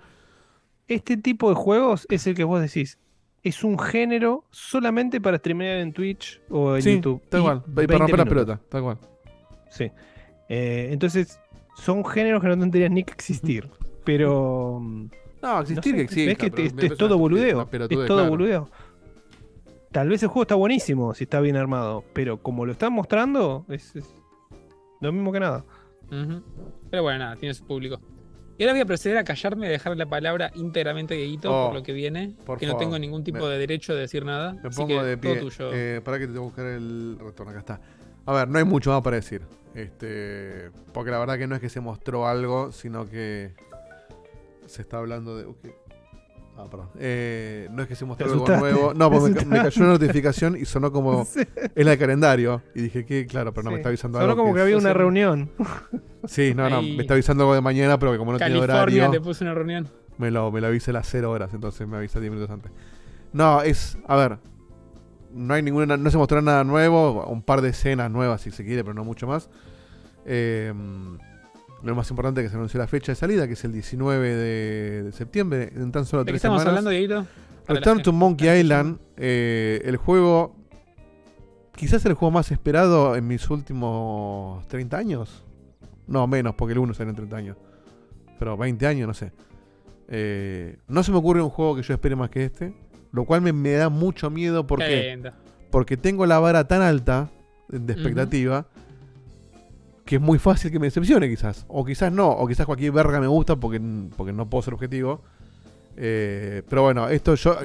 Este 0.88 1.16
tipo 1.16 1.48
de 1.48 1.54
juegos 1.54 2.06
es 2.10 2.26
el 2.26 2.34
que 2.34 2.44
vos 2.44 2.60
decís. 2.60 2.98
Es 3.42 3.62
un 3.64 3.78
género 3.78 4.44
solamente 4.50 5.20
para 5.20 5.36
streamear 5.38 5.78
en 5.78 5.92
Twitch 5.92 6.40
o 6.48 6.76
en 6.76 6.82
Sí, 6.82 6.94
YouTube. 6.96 7.20
tal 7.28 7.42
cual. 7.42 7.62
Y 7.66 7.70
20 7.72 7.86
para 7.92 7.98
romper 7.98 8.18
la 8.18 8.24
pelota, 8.24 8.60
tal 8.68 8.82
cual. 8.82 8.98
Sí. 9.70 9.90
Eh, 10.48 10.88
entonces, 10.92 11.38
son 11.76 12.04
géneros 12.04 12.40
que 12.40 12.48
no 12.48 12.58
tendrían 12.58 12.94
ni 12.94 13.04
que 13.04 13.12
existir. 13.12 13.68
Pero. 14.04 14.80
No, 15.42 15.60
existir 15.60 15.92
sé, 15.92 15.96
que 15.96 16.02
exista, 16.02 16.44
¿Ves 16.46 16.52
que 16.74 16.86
es 16.86 16.96
todo 16.96 17.18
boludeo? 17.18 17.62
Es 17.62 17.88
todo 17.88 18.06
claro. 18.06 18.28
boludeo. 18.30 18.68
Tal 19.92 20.08
vez 20.08 20.22
el 20.22 20.28
juego 20.28 20.42
está 20.42 20.54
buenísimo 20.54 21.14
si 21.14 21.24
está 21.24 21.40
bien 21.40 21.56
armado. 21.56 22.02
Pero 22.12 22.38
como 22.42 22.64
lo 22.66 22.72
están 22.72 22.92
mostrando, 22.92 23.64
es, 23.68 23.94
es 23.94 24.06
lo 25.00 25.12
mismo 25.12 25.30
que 25.32 25.40
nada. 25.40 25.64
Pero 26.90 27.02
bueno, 27.02 27.18
nada, 27.20 27.36
tiene 27.36 27.54
su 27.54 27.64
público. 27.64 28.00
Y 28.58 28.64
ahora 28.64 28.74
voy 28.74 28.82
a 28.82 28.86
proceder 28.86 29.16
a 29.18 29.24
callarme 29.24 29.66
y 29.66 29.70
dejar 29.70 29.96
la 29.96 30.06
palabra 30.06 30.50
íntegramente 30.54 31.14
a 31.14 31.16
Dieguito 31.16 31.50
Oh, 31.52 31.66
por 31.68 31.74
lo 31.76 31.82
que 31.82 31.92
viene. 31.92 32.36
por 32.44 32.58
que 32.58 32.66
no 32.66 32.76
tengo 32.76 32.98
ningún 32.98 33.24
tipo 33.24 33.38
Me- 33.38 33.48
de 33.48 33.58
derecho 33.58 33.94
de 33.94 34.02
decir 34.02 34.24
nada. 34.24 34.52
Me 34.52 34.68
así 34.68 34.76
pongo 34.76 34.88
que 35.00 35.02
de 35.06 35.16
todo 35.16 35.32
pie. 35.32 35.40
tuyo. 35.40 35.70
Eh, 35.72 36.00
para 36.04 36.18
que 36.18 36.26
te 36.26 36.32
tengo 36.34 36.52
que 36.54 36.60
buscar 36.62 36.66
el 36.66 37.18
retorno. 37.18 37.50
Acá 37.50 37.58
está. 37.60 37.80
A 38.26 38.32
ver, 38.34 38.48
no 38.48 38.58
hay 38.58 38.64
mucho 38.64 38.90
más 38.90 39.00
para 39.02 39.16
decir. 39.16 39.42
Este, 39.74 40.70
porque 40.92 41.10
la 41.10 41.18
verdad 41.18 41.38
que 41.38 41.46
no 41.46 41.54
es 41.54 41.60
que 41.62 41.70
se 41.70 41.80
mostró 41.80 42.28
algo, 42.28 42.72
sino 42.72 43.08
que 43.08 43.54
se 44.66 44.82
está 44.82 44.98
hablando 44.98 45.36
de. 45.36 45.46
Ah, 46.56 46.66
perdón. 46.70 46.88
Eh, 46.98 47.68
no 47.72 47.82
es 47.82 47.88
que 47.88 47.94
se 47.94 48.04
mostró 48.04 48.26
¿Te 48.26 48.32
algo 48.32 48.46
nuevo. 48.60 48.94
No, 48.94 49.10
porque 49.10 49.30
me, 49.30 49.40
¿Te 49.40 49.46
me 49.46 49.56
cayó 49.58 49.82
una 49.82 49.92
notificación 49.92 50.56
y 50.56 50.64
sonó 50.64 50.92
como. 50.92 51.24
Sí. 51.32 51.40
Es 51.74 51.84
la 51.84 51.92
de 51.92 51.98
calendario. 51.98 52.62
Y 52.74 52.82
dije 52.82 53.04
que, 53.06 53.26
claro, 53.26 53.52
pero 53.54 53.64
no 53.64 53.70
me 53.70 53.76
está 53.78 53.88
avisando 53.88 54.18
Sonó 54.18 54.30
algo. 54.32 54.42
como 54.42 54.54
que 54.54 54.60
había 54.60 54.76
una 54.76 54.92
reunión. 54.92 55.50
Sí, 56.24 56.52
no, 56.54 56.70
no. 56.70 56.78
Ahí. 56.78 56.94
Me 56.96 57.02
está 57.02 57.14
avisando 57.14 57.42
algo 57.42 57.54
de 57.54 57.60
mañana, 57.62 57.98
pero 57.98 58.12
que 58.12 58.18
como 58.18 58.30
no 58.32 58.38
tiene 58.38 58.52
California 58.60 58.82
horario. 59.04 59.10
te 59.10 59.20
puso 59.20 59.44
una 59.44 59.54
reunión. 59.54 59.88
Me 60.18 60.30
lo, 60.30 60.52
me 60.52 60.60
lo 60.60 60.68
avisa 60.68 60.92
a 60.92 60.94
las 60.94 61.08
0 61.08 61.28
horas, 61.30 61.52
entonces 61.52 61.88
me 61.88 61.96
avisa 61.96 62.20
10 62.20 62.30
minutos 62.32 62.50
antes. 62.52 62.70
No, 63.32 63.60
es. 63.62 63.98
A 64.06 64.14
ver. 64.16 64.38
No 65.32 65.54
hay 65.54 65.62
ninguna. 65.62 65.96
No 65.96 66.10
se 66.10 66.18
mostró 66.18 66.40
nada 66.40 66.62
nuevo. 66.62 67.24
Un 67.26 67.42
par 67.42 67.60
de 67.60 67.70
escenas 67.70 68.08
nuevas, 68.10 68.42
si 68.42 68.50
se 68.52 68.64
quiere, 68.64 68.84
pero 68.84 68.94
no 68.94 69.02
mucho 69.04 69.26
más. 69.26 69.50
Eh, 70.26 70.72
lo 71.82 71.94
más 71.94 72.08
importante 72.10 72.40
es 72.40 72.46
que 72.46 72.50
se 72.50 72.56
anunció 72.56 72.78
la 72.78 72.86
fecha 72.86 73.12
de 73.12 73.16
salida, 73.16 73.46
que 73.46 73.54
es 73.54 73.64
el 73.64 73.72
19 73.72 74.36
de, 74.36 75.02
de 75.04 75.12
septiembre, 75.12 75.72
en 75.74 75.90
tan 75.90 76.06
solo 76.06 76.24
¿De 76.24 76.26
qué 76.26 76.32
tres 76.32 76.44
estamos 76.44 76.62
semanas. 76.62 76.86
hablando, 76.86 77.26
Return 77.66 78.02
to 78.02 78.12
Monkey 78.12 78.60
Island, 78.60 78.98
eh, 79.16 79.80
el 79.84 79.96
juego. 79.96 80.56
Quizás 81.74 82.04
el 82.04 82.14
juego 82.14 82.30
más 82.30 82.50
esperado 82.50 83.16
en 83.16 83.26
mis 83.26 83.48
últimos 83.48 84.66
30 84.68 84.96
años. 84.96 85.44
No, 86.06 86.26
menos, 86.26 86.54
porque 86.54 86.72
el 86.72 86.78
1 86.78 86.94
salió 86.94 87.10
en 87.10 87.16
30 87.16 87.36
años. 87.36 87.56
Pero 88.38 88.56
20 88.56 88.86
años, 88.86 89.08
no 89.08 89.14
sé. 89.14 89.32
Eh, 90.08 90.76
no 90.88 91.02
se 91.02 91.12
me 91.12 91.18
ocurre 91.18 91.40
un 91.40 91.48
juego 91.48 91.76
que 91.76 91.82
yo 91.82 91.94
espere 91.94 92.14
más 92.14 92.30
que 92.30 92.44
este. 92.44 92.74
Lo 93.12 93.24
cual 93.24 93.40
me, 93.40 93.52
me 93.52 93.72
da 93.72 93.88
mucho 93.88 94.30
miedo 94.30 94.62
Qué 94.62 94.68
porque, 94.68 95.32
porque 95.70 95.96
tengo 95.96 96.26
la 96.26 96.38
vara 96.38 96.66
tan 96.68 96.82
alta 96.82 97.30
de 97.68 97.92
expectativa 97.92 98.66
que 100.04 100.16
es 100.16 100.20
muy 100.22 100.38
fácil 100.38 100.70
que 100.70 100.78
me 100.78 100.86
decepcione 100.86 101.28
quizás. 101.28 101.64
O 101.68 101.84
quizás 101.84 102.12
no, 102.12 102.28
o 102.30 102.46
quizás 102.46 102.66
cualquier 102.66 102.92
verga 102.92 103.20
me 103.20 103.26
gusta 103.28 103.56
porque, 103.56 103.80
porque 104.16 104.32
no 104.32 104.48
puedo 104.50 104.62
ser 104.62 104.74
objetivo. 104.74 105.22
Eh, 105.96 106.62
pero 106.68 106.82
bueno, 106.82 107.08
esto 107.08 107.34
yo 107.34 107.56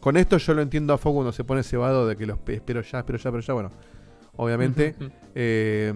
con 0.00 0.16
esto 0.16 0.36
yo 0.38 0.54
lo 0.54 0.62
entiendo 0.62 0.92
a 0.92 0.98
foco 0.98 1.16
cuando 1.16 1.32
se 1.32 1.42
pone 1.44 1.62
cebado 1.62 2.06
de 2.06 2.16
que 2.16 2.26
lo 2.26 2.36
espe- 2.36 2.54
espero 2.54 2.80
ya, 2.82 2.98
espero 2.98 3.18
ya, 3.18 3.30
pero 3.30 3.42
ya, 3.42 3.54
bueno. 3.54 3.70
Obviamente, 4.38 4.94
eh, 5.34 5.94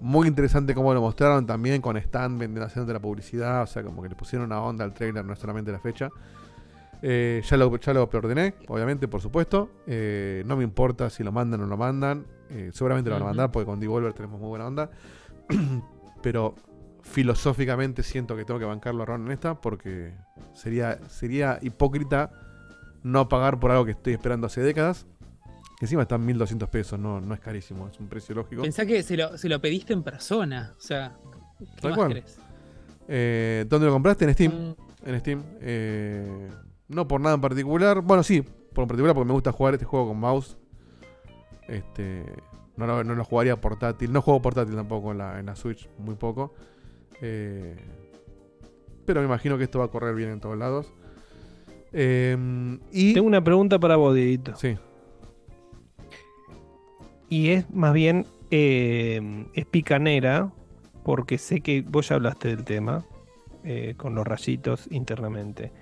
muy 0.00 0.26
interesante 0.26 0.74
cómo 0.74 0.94
lo 0.94 1.02
mostraron 1.02 1.44
también 1.46 1.82
con 1.82 1.98
stand 1.98 2.40
vendiendo 2.40 2.64
haciendo 2.66 2.90
la 2.90 3.00
publicidad, 3.00 3.62
o 3.64 3.66
sea, 3.66 3.82
como 3.82 4.02
que 4.02 4.08
le 4.08 4.14
pusieron 4.14 4.46
una 4.46 4.62
onda 4.62 4.82
al 4.84 4.94
trailer, 4.94 5.22
no 5.24 5.34
es 5.34 5.38
solamente 5.38 5.70
la 5.70 5.78
fecha. 5.78 6.08
Eh, 7.02 7.42
ya, 7.46 7.56
lo, 7.58 7.76
ya 7.76 7.92
lo 7.92 8.08
preordené, 8.08 8.54
obviamente, 8.68 9.08
por 9.08 9.20
supuesto. 9.20 9.68
No 9.86 10.56
me 10.56 10.64
importa 10.64 11.10
si 11.10 11.22
lo 11.22 11.32
mandan 11.32 11.60
o 11.60 11.64
no 11.64 11.68
lo 11.68 11.76
mandan. 11.76 12.24
Seguramente 12.72 13.10
lo 13.10 13.16
van 13.16 13.22
a 13.24 13.26
mandar 13.26 13.52
porque 13.52 13.66
con 13.66 13.78
Devolver 13.78 14.14
tenemos 14.14 14.40
muy 14.40 14.48
buena 14.48 14.66
onda. 14.66 14.90
Pero 16.22 16.54
filosóficamente 17.02 18.02
siento 18.02 18.36
que 18.36 18.44
tengo 18.44 18.60
que 18.60 18.66
bancarlo 18.66 19.02
a 19.02 19.06
Ron 19.06 19.26
en 19.26 19.32
esta 19.32 19.60
porque 19.60 20.12
sería, 20.54 20.98
sería 21.08 21.58
hipócrita 21.60 22.30
no 23.02 23.28
pagar 23.28 23.58
por 23.58 23.70
algo 23.70 23.84
que 23.84 23.92
estoy 23.92 24.12
esperando 24.14 24.46
hace 24.46 24.60
décadas. 24.60 25.06
Que 25.78 25.86
encima 25.86 26.02
están 26.02 26.24
1200 26.24 26.68
pesos, 26.68 26.98
no, 26.98 27.20
no 27.20 27.34
es 27.34 27.40
carísimo, 27.40 27.88
es 27.88 27.98
un 27.98 28.06
precio 28.06 28.36
lógico. 28.36 28.62
Pensá 28.62 28.86
que 28.86 29.02
se 29.02 29.16
lo, 29.16 29.36
se 29.36 29.48
lo 29.48 29.60
pediste 29.60 29.92
en 29.92 30.04
persona. 30.04 30.74
O 30.78 30.80
sea, 30.80 31.16
¿qué 31.80 31.88
más 31.88 32.08
querés? 32.08 32.38
Eh, 33.08 33.66
¿Dónde 33.68 33.86
lo 33.86 33.92
compraste? 33.92 34.24
En 34.24 34.34
Steam. 34.34 34.74
En 35.04 35.20
Steam. 35.20 35.42
Eh, 35.60 36.50
no 36.86 37.08
por 37.08 37.20
nada 37.20 37.34
en 37.34 37.40
particular. 37.40 38.00
Bueno, 38.00 38.22
sí, 38.22 38.42
por 38.42 38.82
en 38.82 38.88
particular 38.88 39.14
porque 39.14 39.26
me 39.26 39.32
gusta 39.32 39.50
jugar 39.50 39.74
este 39.74 39.84
juego 39.84 40.08
con 40.08 40.20
mouse. 40.20 40.56
Este, 41.66 42.24
no, 42.76 42.86
lo, 42.86 43.04
no 43.04 43.14
lo 43.14 43.24
jugaría 43.24 43.60
portátil. 43.60 44.12
No 44.12 44.22
juego 44.22 44.42
portátil 44.42 44.74
tampoco 44.74 45.12
en 45.12 45.18
la, 45.18 45.38
en 45.40 45.46
la 45.46 45.56
Switch, 45.56 45.88
muy 45.98 46.14
poco. 46.14 46.54
Eh, 47.20 47.76
pero 49.04 49.20
me 49.20 49.26
imagino 49.26 49.58
que 49.58 49.64
esto 49.64 49.78
va 49.78 49.86
a 49.86 49.88
correr 49.88 50.14
bien 50.14 50.30
en 50.30 50.40
todos 50.40 50.56
lados. 50.56 50.92
Eh, 51.92 52.36
y 52.90 53.14
Tengo 53.14 53.26
una 53.26 53.42
pregunta 53.42 53.78
para 53.78 53.96
vos, 53.96 54.14
Dieguito. 54.14 54.56
Sí. 54.56 54.76
Y 57.28 57.50
es 57.50 57.70
más 57.70 57.92
bien 57.92 58.26
eh, 58.50 59.46
es 59.54 59.64
picanera, 59.66 60.52
porque 61.02 61.38
sé 61.38 61.60
que 61.60 61.82
vos 61.82 62.08
ya 62.08 62.16
hablaste 62.16 62.48
del 62.48 62.64
tema 62.64 63.04
eh, 63.64 63.94
con 63.96 64.14
los 64.14 64.26
rayitos 64.26 64.86
internamente. 64.90 65.72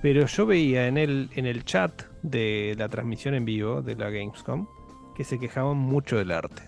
Pero 0.00 0.26
yo 0.26 0.46
veía 0.46 0.88
en 0.88 0.98
el, 0.98 1.30
en 1.34 1.46
el 1.46 1.64
chat 1.64 2.02
de 2.22 2.74
la 2.76 2.88
transmisión 2.88 3.34
en 3.34 3.44
vivo 3.44 3.82
de 3.82 3.94
la 3.94 4.10
Gamescom 4.10 4.66
que 5.14 5.24
se 5.24 5.38
quejaban 5.38 5.76
mucho 5.76 6.16
del 6.16 6.30
arte. 6.30 6.62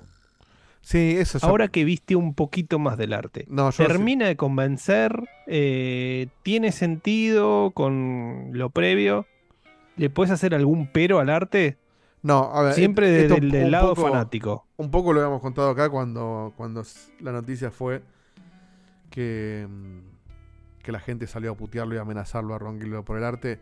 Sí, 0.82 1.16
eso 1.18 1.38
ya- 1.38 1.48
Ahora 1.48 1.68
que 1.68 1.84
viste 1.84 2.14
un 2.14 2.34
poquito 2.34 2.78
más 2.78 2.98
del 2.98 3.14
arte, 3.14 3.46
No, 3.48 3.70
yo 3.70 3.86
¿termina 3.86 4.26
de 4.26 4.36
convencer? 4.36 5.28
Eh, 5.46 6.28
¿Tiene 6.42 6.72
sentido 6.72 7.70
con 7.70 8.50
lo 8.52 8.68
previo? 8.70 9.26
¿Le 9.96 10.10
puedes 10.10 10.30
hacer 10.30 10.54
algún 10.54 10.86
pero 10.92 11.20
al 11.20 11.30
arte? 11.30 11.78
No, 12.22 12.50
a 12.54 12.62
ver, 12.62 12.74
Siempre 12.74 13.08
desde 13.10 13.22
esto 13.26 13.36
el 13.36 13.50
del 13.50 13.70
lado 13.70 13.94
poco- 13.94 14.08
fanático. 14.08 14.66
Un 14.76 14.90
poco 14.90 15.12
lo 15.12 15.20
habíamos 15.20 15.40
contado 15.40 15.70
acá 15.70 15.88
cuando, 15.88 16.52
cuando 16.56 16.82
la 17.20 17.32
noticia 17.32 17.70
fue 17.70 18.02
que, 19.10 19.66
mm, 19.68 19.98
que 20.82 20.92
la 20.92 21.00
gente 21.00 21.26
salió 21.26 21.52
a 21.52 21.56
putearlo 21.56 21.94
y 21.94 21.98
a 21.98 22.02
amenazarlo 22.02 22.54
a 22.54 22.58
Ron 22.58 22.78
Gilbert 22.80 23.04
por 23.04 23.16
el 23.16 23.24
arte. 23.24 23.58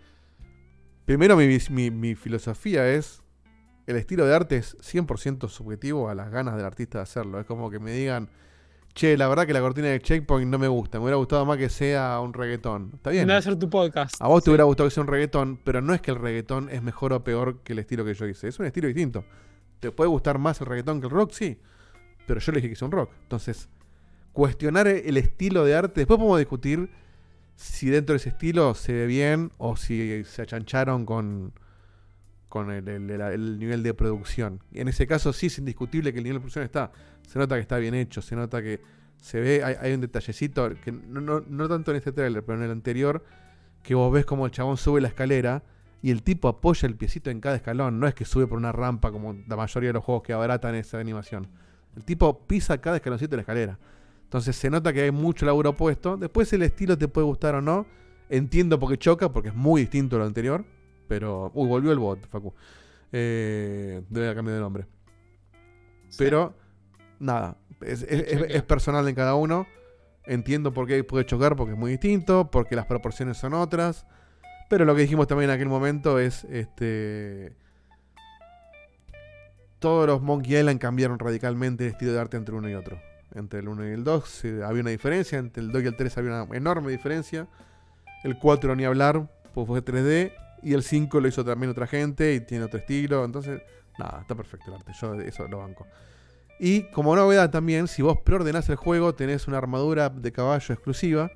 Primero, 1.05 1.37
mi- 1.37 1.91
mi 1.91 2.15
filosofía 2.15 2.89
es: 2.89 3.22
el 3.87 3.97
estilo 3.97 4.27
de 4.27 4.35
arte 4.35 4.57
es 4.57 4.77
100% 4.79 5.49
subjetivo 5.49 6.09
a 6.09 6.15
las 6.15 6.31
ganas 6.31 6.57
del 6.57 6.65
artista 6.65 6.99
de 6.99 7.03
hacerlo. 7.03 7.41
Es 7.41 7.47
como 7.47 7.71
que 7.71 7.79
me 7.79 7.93
digan, 7.93 8.29
che, 8.95 9.17
la 9.17 9.29
verdad 9.29 9.47
que 9.47 9.53
la 9.53 9.61
cortina 9.61 9.89
de 9.89 10.01
Checkpoint 10.01 10.51
no 10.51 10.59
me 10.59 10.69
gusta, 10.69 10.99
me 10.99 11.05
hubiera 11.05 11.17
gustado 11.17 11.45
más 11.45 11.59
que 11.59 11.69
sea 11.69 12.21
un 12.21 12.33
reggaetón. 12.33 12.93
Está 12.95 13.11
bien. 13.11 13.31
A 13.31 13.37
hacer 13.37 13.59
tu 13.59 13.69
podcast. 13.69 14.15
A 14.21 14.29
vos 14.29 14.43
te 14.45 14.51
hubiera 14.51 14.65
gustado 14.65 14.89
que 14.89 14.95
sea 14.95 15.03
un 15.03 15.09
reggaetón, 15.09 15.59
pero 15.65 15.81
no 15.81 15.95
es 15.95 16.01
que 16.01 16.11
el 16.11 16.19
reggaetón 16.19 16.69
es 16.71 16.83
mejor 16.83 17.13
o 17.13 17.25
peor 17.25 17.61
que 17.63 17.73
el 17.73 17.81
estilo 17.81 18.05
que 18.05 18.15
yo 18.15 18.27
hice. 18.27 18.49
Es 18.49 18.59
un 18.59 18.67
estilo 18.67 18.89
distinto. 18.89 19.25
¿Te 19.81 19.91
puede 19.91 20.09
gustar 20.09 20.39
más 20.39 20.61
el 20.61 20.67
reggaetón 20.67 21.01
que 21.01 21.07
el 21.07 21.13
rock? 21.13 21.33
Sí. 21.33 21.59
Pero 22.27 22.39
yo 22.39 22.53
le 22.53 22.57
dije 22.59 22.69
que 22.69 22.75
es 22.75 22.83
un 22.83 22.93
rock. 22.93 23.11
Entonces, 23.23 23.69
cuestionar 24.33 24.87
el 24.87 25.17
estilo 25.17 25.65
de 25.65 25.75
arte. 25.75 26.03
Después 26.03 26.19
podemos 26.19 26.39
discutir 26.39 26.89
si 27.57 27.91
dentro 27.91 28.13
de 28.13 28.19
ese 28.19 28.29
estilo 28.31 28.75
se 28.75 28.93
ve 28.93 29.07
bien 29.07 29.51
o 29.59 29.77
si 29.77 30.23
se 30.25 30.43
achancharon 30.43 31.05
con, 31.05 31.53
con 32.53 32.71
el, 32.71 32.87
el- 32.87 33.11
el- 33.11 33.21
el 33.23 33.59
nivel 33.59 33.83
de 33.83 33.95
producción. 33.95 34.61
En 34.75 34.87
ese 34.87 35.07
caso 35.07 35.33
sí 35.33 35.47
es 35.47 35.57
indiscutible 35.57 36.13
que 36.13 36.19
el 36.19 36.25
nivel 36.25 36.37
de 36.37 36.41
producción 36.41 36.65
está. 36.67 36.93
Se 37.27 37.39
nota 37.39 37.55
que 37.55 37.63
está 37.63 37.79
bien 37.79 37.95
hecho, 37.95 38.21
se 38.21 38.37
nota 38.37 38.61
que 38.61 38.83
se 39.17 39.41
ve, 39.41 39.65
hay, 39.65 39.95
un 39.95 40.03
detallecito, 40.03 40.69
que 40.85 40.93
no, 40.93 41.41
tanto 41.69 41.93
en 41.93 41.97
este 41.97 42.13
tráiler, 42.13 42.45
pero 42.45 42.59
en 42.59 42.65
el 42.65 42.71
anterior, 42.71 43.25
que 43.83 43.95
vos 43.95 44.13
ves 44.13 44.27
como 44.27 44.45
el 44.45 44.53
chabón 44.53 44.77
sube 44.77 45.01
la 45.01 45.09
escalera 45.09 45.63
y 46.03 46.11
el 46.11 46.23
tipo 46.23 46.47
apoya 46.49 46.87
el 46.87 46.95
piecito 46.95 47.31
en 47.31 47.41
cada 47.41 47.57
escalón. 47.57 47.99
No 47.99 48.07
es 48.07 48.15
que 48.15 48.27
sube 48.27 48.47
por 48.47 48.59
una 48.59 48.71
rampa 48.73 49.11
como 49.13 49.33
la 49.49 49.57
mayoría 49.57 49.89
de 49.89 49.95
los 49.95 50.05
juegos 50.05 50.23
que 50.23 50.35
abaratan 50.35 50.75
esa 50.75 50.99
animación. 50.99 51.49
El 51.97 52.05
tipo 52.05 52.47
pisa 52.47 52.77
cada 52.83 52.97
escaloncito 52.97 53.31
de 53.31 53.37
la 53.39 53.43
escalera. 53.43 53.79
Entonces 54.25 54.57
se 54.57 54.69
nota 54.69 54.93
que 54.93 55.01
hay 55.01 55.11
mucho 55.11 55.47
laburo 55.47 55.75
puesto. 55.75 56.19
Después 56.19 56.53
el 56.53 56.63
estilo 56.65 56.99
te 56.99 57.09
puede 57.09 57.25
gustar 57.25 57.55
o 57.55 57.63
no. 57.63 57.87
Entiendo 58.29 58.79
por 58.79 58.91
qué 58.91 58.99
choca, 58.99 59.33
porque 59.33 59.49
es 59.49 59.55
muy 59.55 59.81
distinto 59.83 60.17
a 60.17 60.19
lo 60.19 60.27
anterior. 60.27 60.67
Pero. 61.13 61.51
Uy, 61.53 61.69
volvió 61.69 61.93
el 61.93 61.99
bot, 61.99 62.27
Facu. 62.27 62.55
Eh, 63.13 64.01
debe 64.09 64.27
haber 64.29 64.37
cambiado 64.37 64.57
de 64.57 64.63
nombre. 64.63 64.87
Pero, 66.17 66.55
nada. 67.19 67.59
Es, 67.83 68.01
es- 68.03 68.23
es- 68.33 68.47
es 68.49 68.63
personal 68.63 69.07
en 69.09 69.15
cada 69.15 69.35
uno. 69.35 69.67
Entiendo 70.25 70.73
por 70.73 70.87
qué 70.87 71.05
puede 71.05 71.27
chocar, 71.27 71.55
porque 71.55 71.73
es 71.75 71.79
muy 71.79 71.91
distinto. 71.91 72.51
Porque 72.51 72.77
las 72.77 72.87
proporciones 72.87 73.37
son 73.37 73.53
otras. 73.53 74.07
Pero 74.71 74.87
lo 74.87 74.95
que 74.95 75.03
dijimos 75.03 75.27
también 75.27 75.51
en 75.51 75.57
aquel 75.57 75.69
momento 75.69 76.19
es. 76.19 76.45
Este. 76.45 77.53
Todos 79.79 80.07
los 80.07 80.23
Monkey 80.23 80.57
Island 80.57 80.79
cambiaron 80.81 81.19
radicalmente 81.19 81.85
el 81.85 81.91
estilo 81.91 82.13
de 82.13 82.21
arte 82.21 82.37
entre 82.39 82.55
uno 82.55 82.71
y 82.71 82.75
otro. 82.75 82.99
Entre 83.35 83.61
el 83.61 83.69
1 83.69 83.89
y 83.89 83.93
el 83.93 84.05
2 84.05 84.29
sí, 84.29 84.49
había 84.65 84.81
una 84.83 84.91
diferencia. 84.91 85.39
Entre 85.39 85.63
el 85.63 85.73
2 85.73 85.83
y 85.83 85.87
el 85.89 85.97
3 85.97 86.17
había 86.19 86.43
una 86.45 86.57
enorme 86.57 86.91
diferencia. 86.93 87.49
El 88.25 88.39
4 88.39 88.77
ni 88.77 88.85
hablar, 88.85 89.29
pues 89.55 89.67
fue 89.67 89.83
3D. 89.83 90.33
Y 90.63 90.75
el 90.75 90.83
5 90.83 91.21
lo 91.21 91.29
hizo 91.29 91.45
también 91.45 91.71
otra 91.71 91.87
gente 91.87 92.35
y 92.35 92.41
tiene 92.41 92.65
otro 92.65 92.79
estilo. 92.79 93.25
Entonces, 93.25 93.61
nada, 93.99 94.21
está 94.23 94.35
perfecto 94.35 94.67
el 94.71 94.75
arte. 94.77 94.93
Yo 95.01 95.15
eso 95.15 95.47
lo 95.49 95.59
banco. 95.59 95.87
Y 96.61 96.83
como 96.93 97.17
novedad 97.17 97.51
también, 97.51 97.89
si 97.89 98.03
vos 98.03 98.19
preordenás 98.25 98.69
el 98.69 98.77
juego, 98.77 99.15
tenés 99.15 99.49
una 99.49 99.59
armadura 99.59 100.09
de 100.11 100.31
caballo 100.33 100.73
exclusiva 100.75 101.31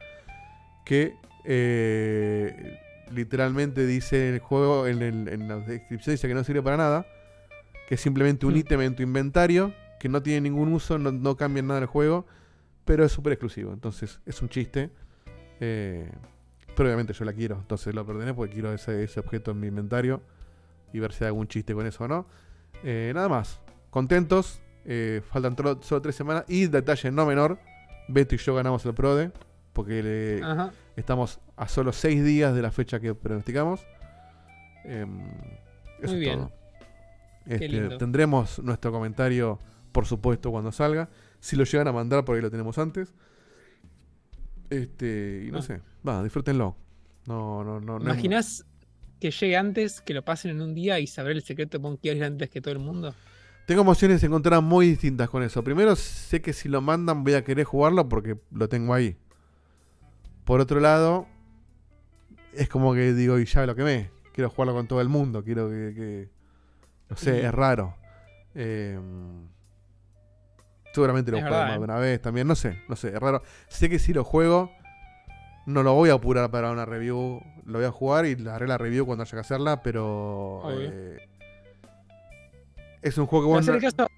que 0.84 1.14
eh, 1.44 2.78
literalmente 3.10 3.86
dice 3.86 4.28
el 4.30 4.38
juego, 4.40 4.86
en, 4.86 5.02
el- 5.02 5.28
en 5.28 5.48
la 5.48 5.56
descripción 5.58 6.14
dice 6.14 6.28
que 6.28 6.34
no 6.34 6.44
sirve 6.44 6.62
para 6.62 6.76
nada, 6.76 7.06
que 7.88 7.94
es 7.96 8.00
simplemente 8.00 8.46
un 8.46 8.56
ítem 8.56 8.80
en 8.82 8.94
tu 8.96 9.02
inventario, 9.02 9.72
que 10.00 10.08
no 10.08 10.22
tiene 10.22 10.42
ningún 10.42 10.72
uso, 10.72 10.98
no, 10.98 11.10
no 11.12 11.36
cambia 11.36 11.62
nada 11.62 11.80
el 11.80 11.86
juego, 11.86 12.26
pero 12.84 13.04
es 13.04 13.10
súper 13.12 13.32
exclusivo. 13.32 13.72
Entonces 13.72 14.20
es 14.26 14.40
un 14.42 14.48
chiste. 14.48 14.90
eh, 15.60 16.10
pero 16.76 16.88
obviamente 16.88 17.12
yo 17.12 17.24
la 17.24 17.32
quiero, 17.32 17.56
entonces 17.56 17.94
lo 17.94 18.06
perdoné 18.06 18.32
porque 18.34 18.52
quiero 18.54 18.72
ese, 18.72 19.02
ese 19.02 19.18
objeto 19.20 19.50
en 19.50 19.60
mi 19.60 19.66
inventario 19.68 20.20
y 20.92 20.98
ver 21.00 21.12
si 21.12 21.24
hay 21.24 21.28
algún 21.28 21.48
chiste 21.48 21.74
con 21.74 21.86
eso 21.86 22.04
o 22.04 22.08
no. 22.08 22.26
Eh, 22.84 23.10
nada 23.14 23.28
más, 23.28 23.60
contentos. 23.90 24.60
eh, 24.84 25.20
faltan 25.30 25.56
solo 25.82 26.00
tres 26.02 26.14
semanas. 26.14 26.44
Y 26.46 26.66
detalle 26.66 27.10
no 27.10 27.26
menor: 27.26 27.58
Beto 28.08 28.34
y 28.36 28.38
yo 28.38 28.54
ganamos 28.54 28.84
el 28.86 28.94
PRODE. 28.94 29.32
Porque 29.72 30.02
le- 30.02 30.40
estamos 30.96 31.40
a 31.56 31.66
solo 31.68 31.92
seis 31.92 32.24
días 32.24 32.54
de 32.54 32.62
la 32.62 32.70
fecha 32.70 33.00
que 33.00 33.14
pronosticamos. 33.14 33.84
Em, 34.84 35.18
eso 36.00 36.12
Muy 36.12 36.14
es 36.14 36.20
bien. 36.20 36.38
todo. 36.38 36.52
Qué 37.46 37.54
Este, 37.56 37.96
tendremos 37.98 38.58
nuestro 38.60 38.90
comentario, 38.92 39.58
por 39.92 40.06
supuesto, 40.06 40.50
cuando 40.50 40.72
salga. 40.72 41.08
Si 41.40 41.56
lo 41.56 41.64
llegan 41.64 41.88
a 41.88 41.92
mandar, 41.92 42.24
por 42.24 42.36
ahí 42.36 42.42
lo 42.42 42.50
tenemos 42.50 42.78
antes. 42.78 43.14
Este, 44.70 45.44
y 45.46 45.50
no 45.50 45.58
Ah. 45.58 45.62
sé, 45.62 45.80
va, 46.06 46.22
disfrútenlo. 46.22 46.76
No, 47.26 47.64
no, 47.64 47.80
no. 47.80 47.98
no 47.98 47.98
es- 47.98 48.04
¿Imaginas 48.04 48.66
que 49.20 49.30
llegue 49.30 49.56
antes, 49.56 50.00
que 50.00 50.14
lo 50.14 50.24
pasen 50.24 50.52
en 50.52 50.60
un 50.60 50.74
día 50.74 50.98
y 51.00 51.06
saber 51.06 51.32
el 51.32 51.42
secreto 51.42 51.78
de 51.78 51.82
Monkey 51.82 52.12
Island 52.12 52.32
antes 52.34 52.50
que 52.50 52.60
todo 52.60 52.72
el 52.72 52.80
mundo? 52.80 53.14
Tengo 53.66 53.80
emociones 53.82 54.22
encontradas 54.22 54.62
muy 54.62 54.86
distintas 54.88 55.28
con 55.28 55.42
eso. 55.42 55.64
Primero, 55.64 55.96
sé 55.96 56.40
que 56.40 56.52
si 56.52 56.68
lo 56.68 56.80
mandan 56.80 57.24
voy 57.24 57.34
a 57.34 57.42
querer 57.42 57.64
jugarlo 57.64 58.08
porque 58.08 58.38
lo 58.52 58.68
tengo 58.68 58.94
ahí. 58.94 59.16
Por 60.44 60.60
otro 60.60 60.78
lado, 60.78 61.26
es 62.52 62.68
como 62.68 62.94
que 62.94 63.12
digo, 63.12 63.38
y 63.40 63.44
ya 63.44 63.66
lo 63.66 63.74
quemé. 63.74 64.10
Quiero 64.32 64.50
jugarlo 64.50 64.74
con 64.74 64.86
todo 64.86 65.00
el 65.00 65.08
mundo. 65.08 65.42
Quiero 65.42 65.68
que. 65.68 65.92
que- 65.96 66.28
no 67.10 67.16
sé, 67.16 67.44
es 67.44 67.52
raro. 67.52 67.96
Eh, 68.54 68.98
seguramente 70.96 71.30
lo 71.30 71.38
Es 71.38 71.44
juego 71.44 71.56
verdad, 71.56 71.68
más 71.68 71.76
¿eh? 71.76 71.78
de 71.78 71.84
una 71.84 71.96
vez 71.98 72.20
también. 72.22 72.46
No 72.48 72.54
sé, 72.56 72.82
no 72.88 72.96
sé, 72.96 73.08
es 73.08 73.20
raro. 73.20 73.42
Sé 73.68 73.88
que 73.88 73.98
si 73.98 74.12
lo 74.12 74.24
juego, 74.24 74.70
no 75.66 75.82
lo 75.82 75.94
voy 75.94 76.10
a 76.10 76.14
apurar 76.14 76.50
para 76.50 76.70
una 76.72 76.84
review. 76.84 77.40
Lo 77.64 77.78
voy 77.78 77.86
a 77.86 77.90
jugar 77.92 78.26
y 78.26 78.36
haré 78.48 78.66
la 78.66 78.78
review 78.78 79.06
cuando 79.06 79.22
haya 79.22 79.30
que 79.32 79.40
hacerla, 79.40 79.82
pero. 79.82 80.62
Eh, 80.70 81.18
es 83.02 83.16
un 83.18 83.26
juego 83.26 83.44
que 83.44 83.48
vos 83.48 83.66
no- 83.66 84.08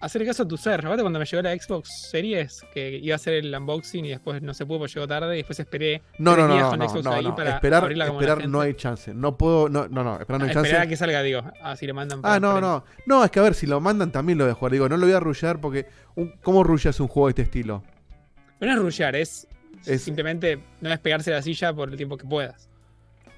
hacer 0.00 0.24
caso 0.26 0.42
a 0.44 0.48
tu 0.48 0.56
ser. 0.56 0.80
Recuerda 0.80 1.02
cuando 1.02 1.18
me 1.18 1.24
llegó 1.24 1.42
la 1.42 1.56
Xbox 1.56 2.08
Series, 2.10 2.64
que 2.72 2.98
iba 3.02 3.14
a 3.14 3.16
hacer 3.16 3.34
el 3.34 3.54
unboxing 3.54 4.04
y 4.04 4.10
después 4.10 4.42
no 4.42 4.52
se 4.54 4.66
pudo 4.66 4.80
porque 4.80 4.94
llegó 4.94 5.08
tarde 5.08 5.34
y 5.34 5.38
después 5.38 5.58
esperé 5.60 6.02
No, 6.18 6.36
no, 6.36 6.46
no, 6.48 6.76
no, 6.76 6.76
no, 6.76 7.22
no, 7.22 7.34
para 7.34 7.54
Esperar, 7.56 7.90
esperar 7.92 8.48
no 8.48 8.60
hay 8.60 8.74
chance. 8.74 9.12
No 9.14 9.36
puedo, 9.36 9.68
no, 9.68 9.88
no, 9.88 10.04
no, 10.04 10.18
esperar 10.20 10.40
no 10.40 10.46
hay 10.46 10.52
chance. 10.52 10.68
Esperar 10.68 10.86
a 10.86 10.88
que 10.88 10.96
salga, 10.96 11.22
digo. 11.22 11.42
Así 11.62 11.86
le 11.86 11.92
mandan 11.92 12.20
Ah, 12.22 12.38
no, 12.40 12.60
no. 12.60 12.84
No, 13.06 13.24
es 13.24 13.30
que 13.30 13.38
a 13.40 13.42
ver, 13.42 13.54
si 13.54 13.66
lo 13.66 13.80
mandan 13.80 14.12
también 14.12 14.38
lo 14.38 14.44
voy 14.44 14.52
a 14.52 14.54
jugar. 14.54 14.72
Digo, 14.72 14.88
no 14.88 14.96
lo 14.96 15.06
voy 15.06 15.14
a 15.14 15.20
rushear 15.20 15.60
porque. 15.60 15.86
un- 16.14 16.32
¿Cómo 16.42 16.62
rusheas 16.64 16.98
un 17.00 17.08
juego 17.08 17.28
de 17.28 17.30
este 17.30 17.42
estilo? 17.42 17.82
No 18.60 18.70
es 18.72 18.78
rushear, 18.78 19.14
es, 19.16 19.46
Es- 19.84 20.02
simplemente 20.02 20.58
no 20.80 20.88
despegarse 20.90 21.30
de 21.30 21.36
la 21.36 21.42
silla 21.42 21.72
por 21.74 21.90
el 21.90 21.96
tiempo 21.96 22.16
que 22.16 22.26
puedas. 22.26 22.68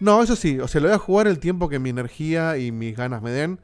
No, 0.00 0.22
eso 0.22 0.36
sí. 0.36 0.60
O 0.60 0.68
sea, 0.68 0.80
lo 0.80 0.86
voy 0.88 0.94
a 0.94 0.98
jugar 0.98 1.26
el 1.26 1.40
tiempo 1.40 1.68
que 1.68 1.78
mi 1.80 1.90
energía 1.90 2.56
y 2.56 2.70
mis 2.70 2.96
ganas 2.96 3.20
me 3.20 3.30
den. 3.32 3.58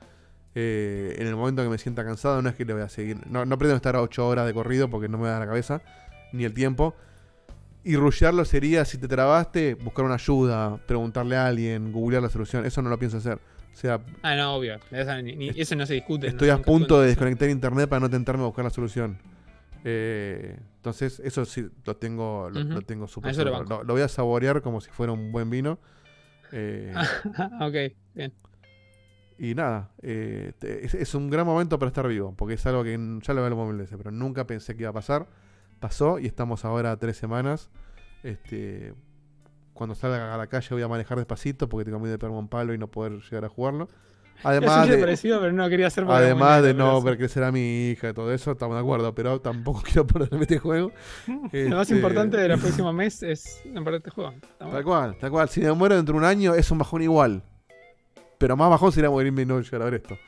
Eh, 0.55 1.17
en 1.19 1.27
el 1.27 1.35
momento 1.37 1.63
que 1.63 1.69
me 1.69 1.79
sienta 1.79 2.05
cansado, 2.05 2.41
no 2.41 2.49
es 2.49 2.55
que 2.55 2.65
le 2.65 2.73
voy 2.75 2.83
a 2.83 2.89
seguir. 2.89 3.19
No, 3.29 3.45
no 3.45 3.59
pretendo 3.59 3.77
estar 3.77 3.97
8 3.97 4.27
horas 4.27 4.47
de 4.47 4.55
corrido 4.55 4.89
porque 4.89 5.09
no 5.09 5.19
me 5.19 5.29
da 5.29 5.39
la 5.41 5.47
cabeza. 5.47 5.83
Ni 6.33 6.45
el 6.45 6.55
tiempo. 6.55 6.95
Y 7.83 7.97
rushearlo 7.97 8.45
sería, 8.45 8.85
si 8.85 8.97
te 8.99 9.09
trabaste, 9.09 9.75
buscar 9.75 10.05
una 10.05 10.15
ayuda, 10.15 10.79
preguntarle 10.87 11.37
a 11.37 11.47
alguien, 11.47 11.93
googlear 11.93 12.23
la 12.23 12.31
solución. 12.31 12.65
Eso 12.65 12.81
no 12.83 12.89
lo 12.89 12.99
pienso 12.99 13.19
hacer. 13.19 13.39
O 13.73 13.77
sea, 13.77 14.01
Ah, 14.23 14.37
no, 14.37 14.55
obvio. 14.55 14.77
Eso, 14.91 15.21
ni- 15.23 15.49
eso 15.51 15.75
no 15.77 15.85
se 15.85 15.95
discute. 15.95 16.29
estoy 16.29 16.49
no- 16.49 16.55
a 16.55 16.59
punto 16.63 17.01
de 17.01 17.09
desconectar 17.09 17.49
internet 17.51 17.89
para 17.89 18.01
no 18.01 18.09
tentarme 18.09 18.43
a 18.45 18.47
buscar 18.47 18.65
la 18.65 18.71
solución. 18.71 19.19
Eh, 19.85 20.57
entonces, 20.77 21.21
eso 21.25 21.45
sí 21.45 21.69
lo 21.85 21.97
tengo, 21.97 22.49
lo, 22.51 22.63
lo 22.63 22.83
tengo 22.83 23.07
súper 23.07 23.37
lo 23.37 23.51
banco. 23.53 23.69
lo, 23.69 23.85
lo 23.85 23.93
voy 23.95 24.03
a 24.03 24.09
saborear 24.09 24.63
como 24.63 24.81
si 24.81 24.91
fuera 24.91 25.13
un 25.13 25.31
buen 25.33 25.51
vino. 25.51 25.79
Eh, 26.53 26.95
ok, 27.61 27.75
bien. 28.15 28.33
Y 29.39 29.55
nada, 29.55 29.91
eh, 30.03 30.53
es, 30.63 30.95
es 30.95 31.15
un 31.15 31.29
gran 31.31 31.47
momento 31.47 31.79
para 31.79 31.89
estar 31.89 32.07
vivo, 32.07 32.35
porque 32.37 32.55
es 32.55 32.67
algo 32.67 32.85
que 32.85 32.99
ya 33.23 33.35
lo 33.35 33.43
hablamos 33.43 33.69
mil 33.69 33.79
veces, 33.79 33.97
pero 33.97 34.11
nunca 34.11 34.47
pensé 34.47 34.77
que 34.77 34.83
iba 34.83 34.91
a 34.91 34.95
pasar. 34.95 35.27
Pasó 35.81 36.19
y 36.19 36.27
estamos 36.27 36.65
ahora 36.65 36.93
a 36.93 36.97
tres 36.99 37.17
semanas. 37.17 37.71
Este, 38.23 38.95
cuando 39.75 39.95
salga 39.95 40.35
a 40.35 40.39
la 40.39 40.47
calle 40.47 40.69
voy 40.71 40.83
a 40.83 40.89
manejar 40.89 41.19
despacito 41.19 41.69
porque 41.69 41.85
tengo 41.85 41.99
miedo 41.99 42.13
de 42.13 42.19
pegarme 42.19 42.39
un 42.39 42.49
palo 42.49 42.73
y 42.73 42.79
no 42.79 42.89
poder 42.91 43.21
llegar 43.21 43.45
a 43.45 43.49
jugarlo. 43.49 43.89
Además 44.43 44.89
de, 44.89 44.99
parecido, 44.99 45.41
pero 45.41 45.53
no 45.53 45.69
quería 45.69 45.87
hacer 45.87 46.05
Además 46.09 46.63
de 46.63 46.75
no 46.75 47.01
ver 47.03 47.17
crecer 47.17 47.45
a 47.45 47.53
mi 47.53 47.91
hija 47.91 48.11
y 48.11 48.13
todo 48.15 48.33
eso, 48.33 48.53
estamos 48.53 48.77
de 48.77 48.81
acuerdo, 48.81 49.15
pero 49.15 49.41
tampoco 49.41 49.83
quiero 49.85 50.07
perderme 50.07 50.43
este 50.43 50.59
juego. 50.59 50.93
Lo 51.27 51.77
más 51.77 51.83
Este, 51.83 51.95
importante 51.95 52.37
de 52.37 52.49
los 52.49 52.61
próximos 52.61 52.95
meses 52.95 53.63
es 53.65 53.73
no 53.73 53.85
perder 53.85 53.99
este 53.99 54.11
juego. 54.11 54.35
Tal 54.59 54.85
cual, 54.85 55.17
tal 55.19 55.31
cual. 55.31 55.49
Si 55.49 55.61
me 55.61 55.73
muero 55.73 55.97
dentro 55.97 56.15
de 56.15 56.19
un 56.19 56.25
año 56.25 56.55
es 56.55 56.71
un 56.71 56.79
bajón 56.79 57.03
igual. 57.03 57.43
Pero 58.45 58.59
más 58.59 58.69
bajón 58.69 58.93
sería 58.93 59.09
morirme 59.09 59.41
y 59.41 59.47
no 59.47 59.59
llegar 59.59 59.81
a 59.81 59.85
ver 59.87 59.95
esto. 59.95 60.19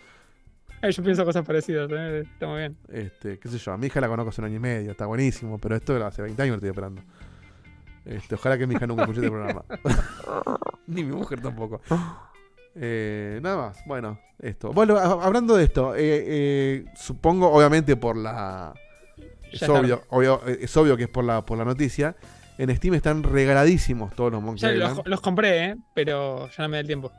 Eh, 0.81 0.91
yo 0.91 1.03
pienso 1.03 1.23
cosas 1.23 1.45
parecidas, 1.45 1.87
eh, 1.93 2.23
está 2.33 2.47
muy 2.47 2.61
bien. 2.61 2.75
Este, 2.89 3.39
qué 3.39 3.47
sé 3.51 3.59
yo, 3.59 3.73
a 3.73 3.77
mi 3.77 3.89
hija 3.89 4.01
la 4.01 4.09
conozco 4.09 4.31
hace 4.31 4.41
un 4.41 4.47
año 4.47 4.57
y 4.57 4.61
medio, 4.61 4.91
está 4.93 5.05
buenísimo, 5.05 5.59
pero 5.59 5.77
esto 5.77 6.03
hace 6.03 6.23
20 6.23 6.41
años 6.43 6.53
lo 6.53 6.57
estoy 6.57 6.71
esperando. 6.71 7.03
Este, 8.07 8.37
ojalá 8.37 8.57
que 8.57 8.67
mi 8.67 8.75
hija 8.75 8.87
nunca 8.87 9.03
escuche 9.03 9.21
este 9.21 9.31
programa. 9.31 9.67
Ni 10.87 11.05
mi 11.05 11.13
mujer 11.15 11.43
tampoco. 11.43 11.83
Eh, 12.75 13.39
nada 13.43 13.57
más, 13.69 13.79
bueno, 13.85 14.19
esto. 14.39 14.73
Bueno, 14.73 14.97
hablando 14.97 15.57
de 15.59 15.65
esto, 15.65 15.95
eh, 15.95 15.99
eh, 16.01 16.85
supongo, 16.95 17.51
obviamente 17.53 17.97
por 17.97 18.17
la... 18.17 18.73
Es 19.53 19.63
obvio, 19.69 20.05
obvio- 20.09 20.41
es 20.47 20.75
obvio 20.75 20.97
que 20.97 21.03
es 21.03 21.09
por 21.11 21.23
la, 21.25 21.45
por 21.45 21.59
la 21.59 21.67
noticia. 21.67 22.17
En 22.57 22.75
Steam 22.75 22.95
están 22.95 23.23
regaladísimos 23.23 24.15
todos 24.15 24.33
los 24.33 24.43
Monkey 24.43 24.63
Ya 24.63 24.73
Island. 24.73 24.97
los, 24.97 25.07
los 25.07 25.21
compré, 25.21 25.65
eh, 25.67 25.77
pero 25.95 26.49
ya 26.49 26.63
no 26.63 26.69
me 26.71 26.77
da 26.79 26.81
el 26.81 26.87
tiempo. 26.87 27.13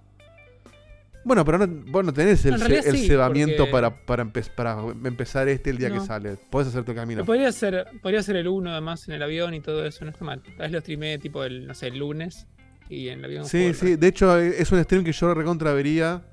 Bueno, 1.27 1.43
pero 1.45 1.57
no, 1.59 1.67
vos 1.91 2.05
no 2.05 2.13
tenés 2.13 2.43
el, 2.45 2.53
ce- 2.53 2.57
realidad 2.67 2.87
el 2.87 2.97
sí, 2.97 3.07
cebamiento 3.07 3.57
porque- 3.69 3.71
para, 3.71 4.05
para, 4.05 4.23
empe- 4.25 4.49
para 4.55 4.77
empezar 5.07 5.47
este 5.49 5.69
el 5.69 5.77
día 5.77 5.91
que 5.91 5.99
sale. 5.99 6.37
Podés 6.49 6.69
hacer 6.69 6.83
tu 6.85 6.95
camino. 6.95 7.17
Pero 7.21 7.25
podría 7.25 7.51
ser, 7.51 7.85
podría 8.01 8.23
ser 8.23 8.37
el 8.37 8.47
1 8.47 8.71
además 8.71 9.07
en 9.07 9.15
el 9.15 9.21
avión 9.23 9.53
y 9.53 9.59
todo 9.61 9.85
eso, 9.85 10.05
no 10.05 10.11
está 10.11 10.23
mal. 10.25 10.41
Tal 10.41 10.55
vez 10.57 10.71
lo 10.71 10.79
streamé 10.79 11.17
tipo 11.19 11.43
el, 11.43 11.67
no 11.67 11.73
sé, 11.73 11.87
el 11.87 11.97
lunes 11.99 12.47
y 12.89 13.09
en 13.09 13.19
el 13.19 13.25
avión. 13.25 13.45
Sí, 13.45 13.73
sí. 13.73 13.95
De 13.97 14.07
hecho, 14.07 14.37
es 14.39 14.71
un 14.71 14.81
stream 14.83 15.03
que 15.03 15.11
yo 15.11 15.33
recontra 15.33 15.73
vería. 15.73 16.23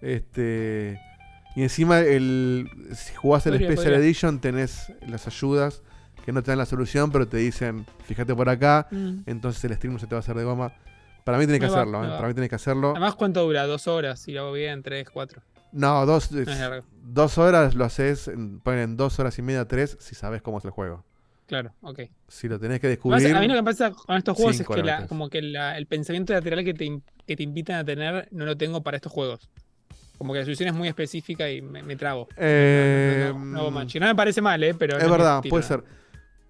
Este. 0.00 1.00
Y 1.56 1.62
encima, 1.62 1.98
el, 2.00 2.68
si 2.94 3.14
jugás 3.14 3.44
el 3.46 3.52
Podría, 3.54 3.68
Special 3.72 3.84
podría. 3.94 4.04
Edition, 4.06 4.40
tenés 4.40 4.92
las 5.06 5.26
ayudas 5.26 5.82
que 6.24 6.32
no 6.32 6.42
te 6.42 6.52
dan 6.52 6.58
la 6.58 6.66
solución, 6.66 7.10
pero 7.10 7.26
te 7.26 7.38
dicen, 7.38 7.86
fíjate 8.04 8.34
por 8.34 8.48
acá. 8.48 8.86
Mm. 8.90 9.22
Entonces 9.26 9.64
el 9.64 9.74
stream 9.74 9.94
no 9.94 9.98
se 9.98 10.06
te 10.06 10.14
va 10.14 10.18
a 10.18 10.20
hacer 10.20 10.36
de 10.36 10.44
goma. 10.44 10.72
Para 11.24 11.38
mí 11.38 11.46
tenés 11.46 11.60
que 11.60 11.66
Me 11.66 11.72
va, 11.72 11.78
hacerlo, 11.80 12.00
me 12.00 12.06
eh, 12.06 12.10
va. 12.10 12.16
Para 12.16 12.28
mí 12.28 12.34
tenés 12.34 12.48
que 12.50 12.56
hacerlo. 12.56 12.90
Además, 12.90 13.14
¿cuánto 13.14 13.42
dura? 13.44 13.66
¿Dos 13.66 13.86
horas? 13.88 14.20
Si 14.20 14.32
lo 14.32 14.40
hago 14.42 14.52
bien, 14.52 14.82
tres, 14.82 15.08
cuatro. 15.10 15.42
No, 15.72 16.04
dos, 16.06 16.32
No 16.32 16.40
es 16.40 16.58
largo. 16.58 16.84
dos 17.02 17.38
horas 17.38 17.74
lo 17.74 17.84
haces, 17.84 18.26
en, 18.28 18.58
ponen 18.60 18.80
en 18.80 18.96
dos 18.96 19.18
horas 19.20 19.38
y 19.38 19.42
media, 19.42 19.66
tres, 19.68 19.96
si 20.00 20.14
sabes 20.14 20.42
cómo 20.42 20.58
es 20.58 20.64
el 20.64 20.70
juego. 20.72 21.04
Claro, 21.46 21.72
ok. 21.82 22.00
Si 22.28 22.48
lo 22.48 22.58
tenés 22.60 22.80
que 22.80 22.86
Además, 22.86 23.22
descubrir. 23.22 23.36
a 23.36 23.40
mí 23.40 23.48
lo 23.48 23.54
que 23.54 23.62
pasa 23.64 23.90
con 23.92 24.16
estos 24.16 24.36
juegos 24.36 24.60
es 24.60 24.66
que 24.68 24.82
la- 24.82 25.06
como 25.06 25.28
que 25.28 25.42
la- 25.42 25.76
el 25.76 25.86
pensamiento 25.86 26.32
lateral 26.32 26.64
que 26.64 26.74
te, 26.74 27.00
que 27.26 27.36
te 27.36 27.42
invitan 27.42 27.76
a 27.76 27.84
tener 27.84 28.28
no 28.30 28.44
lo 28.44 28.56
tengo 28.56 28.82
para 28.82 28.96
estos 28.96 29.12
juegos. 29.12 29.48
Como 30.18 30.32
que 30.32 30.40
la 30.40 30.44
solución 30.44 30.68
es 30.68 30.74
muy 30.74 30.86
específica 30.88 31.50
y 31.50 31.60
me, 31.62 31.82
me 31.82 31.96
trago. 31.96 32.28
Eh, 32.36 33.30
No, 33.32 33.38
no, 33.38 33.70
no. 33.70 33.86
Y 33.92 33.98
no 34.00 34.06
me 34.06 34.14
parece 34.14 34.40
mal, 34.42 34.62
¿eh? 34.62 34.74
Pero 34.74 34.96
Es 34.98 35.10
verdad, 35.10 35.42
puede 35.48 35.64
ser. 35.64 35.82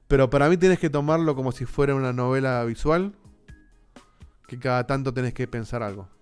Pero 0.09 0.29
para 0.29 0.49
mí 0.49 0.57
tenés 0.57 0.79
que 0.79 0.91
tomarlo 0.91 1.35
como 1.37 1.53
si 1.53 1.65
fuera 1.67 1.95
una 1.95 2.13
novela 2.13 2.65
visual. 2.65 3.13
Que 4.51 4.59
cada 4.59 4.85
tanto 4.85 5.15
tenés 5.15 5.33
que 5.33 5.47
pensar 5.47 5.81
algo. 5.83 6.09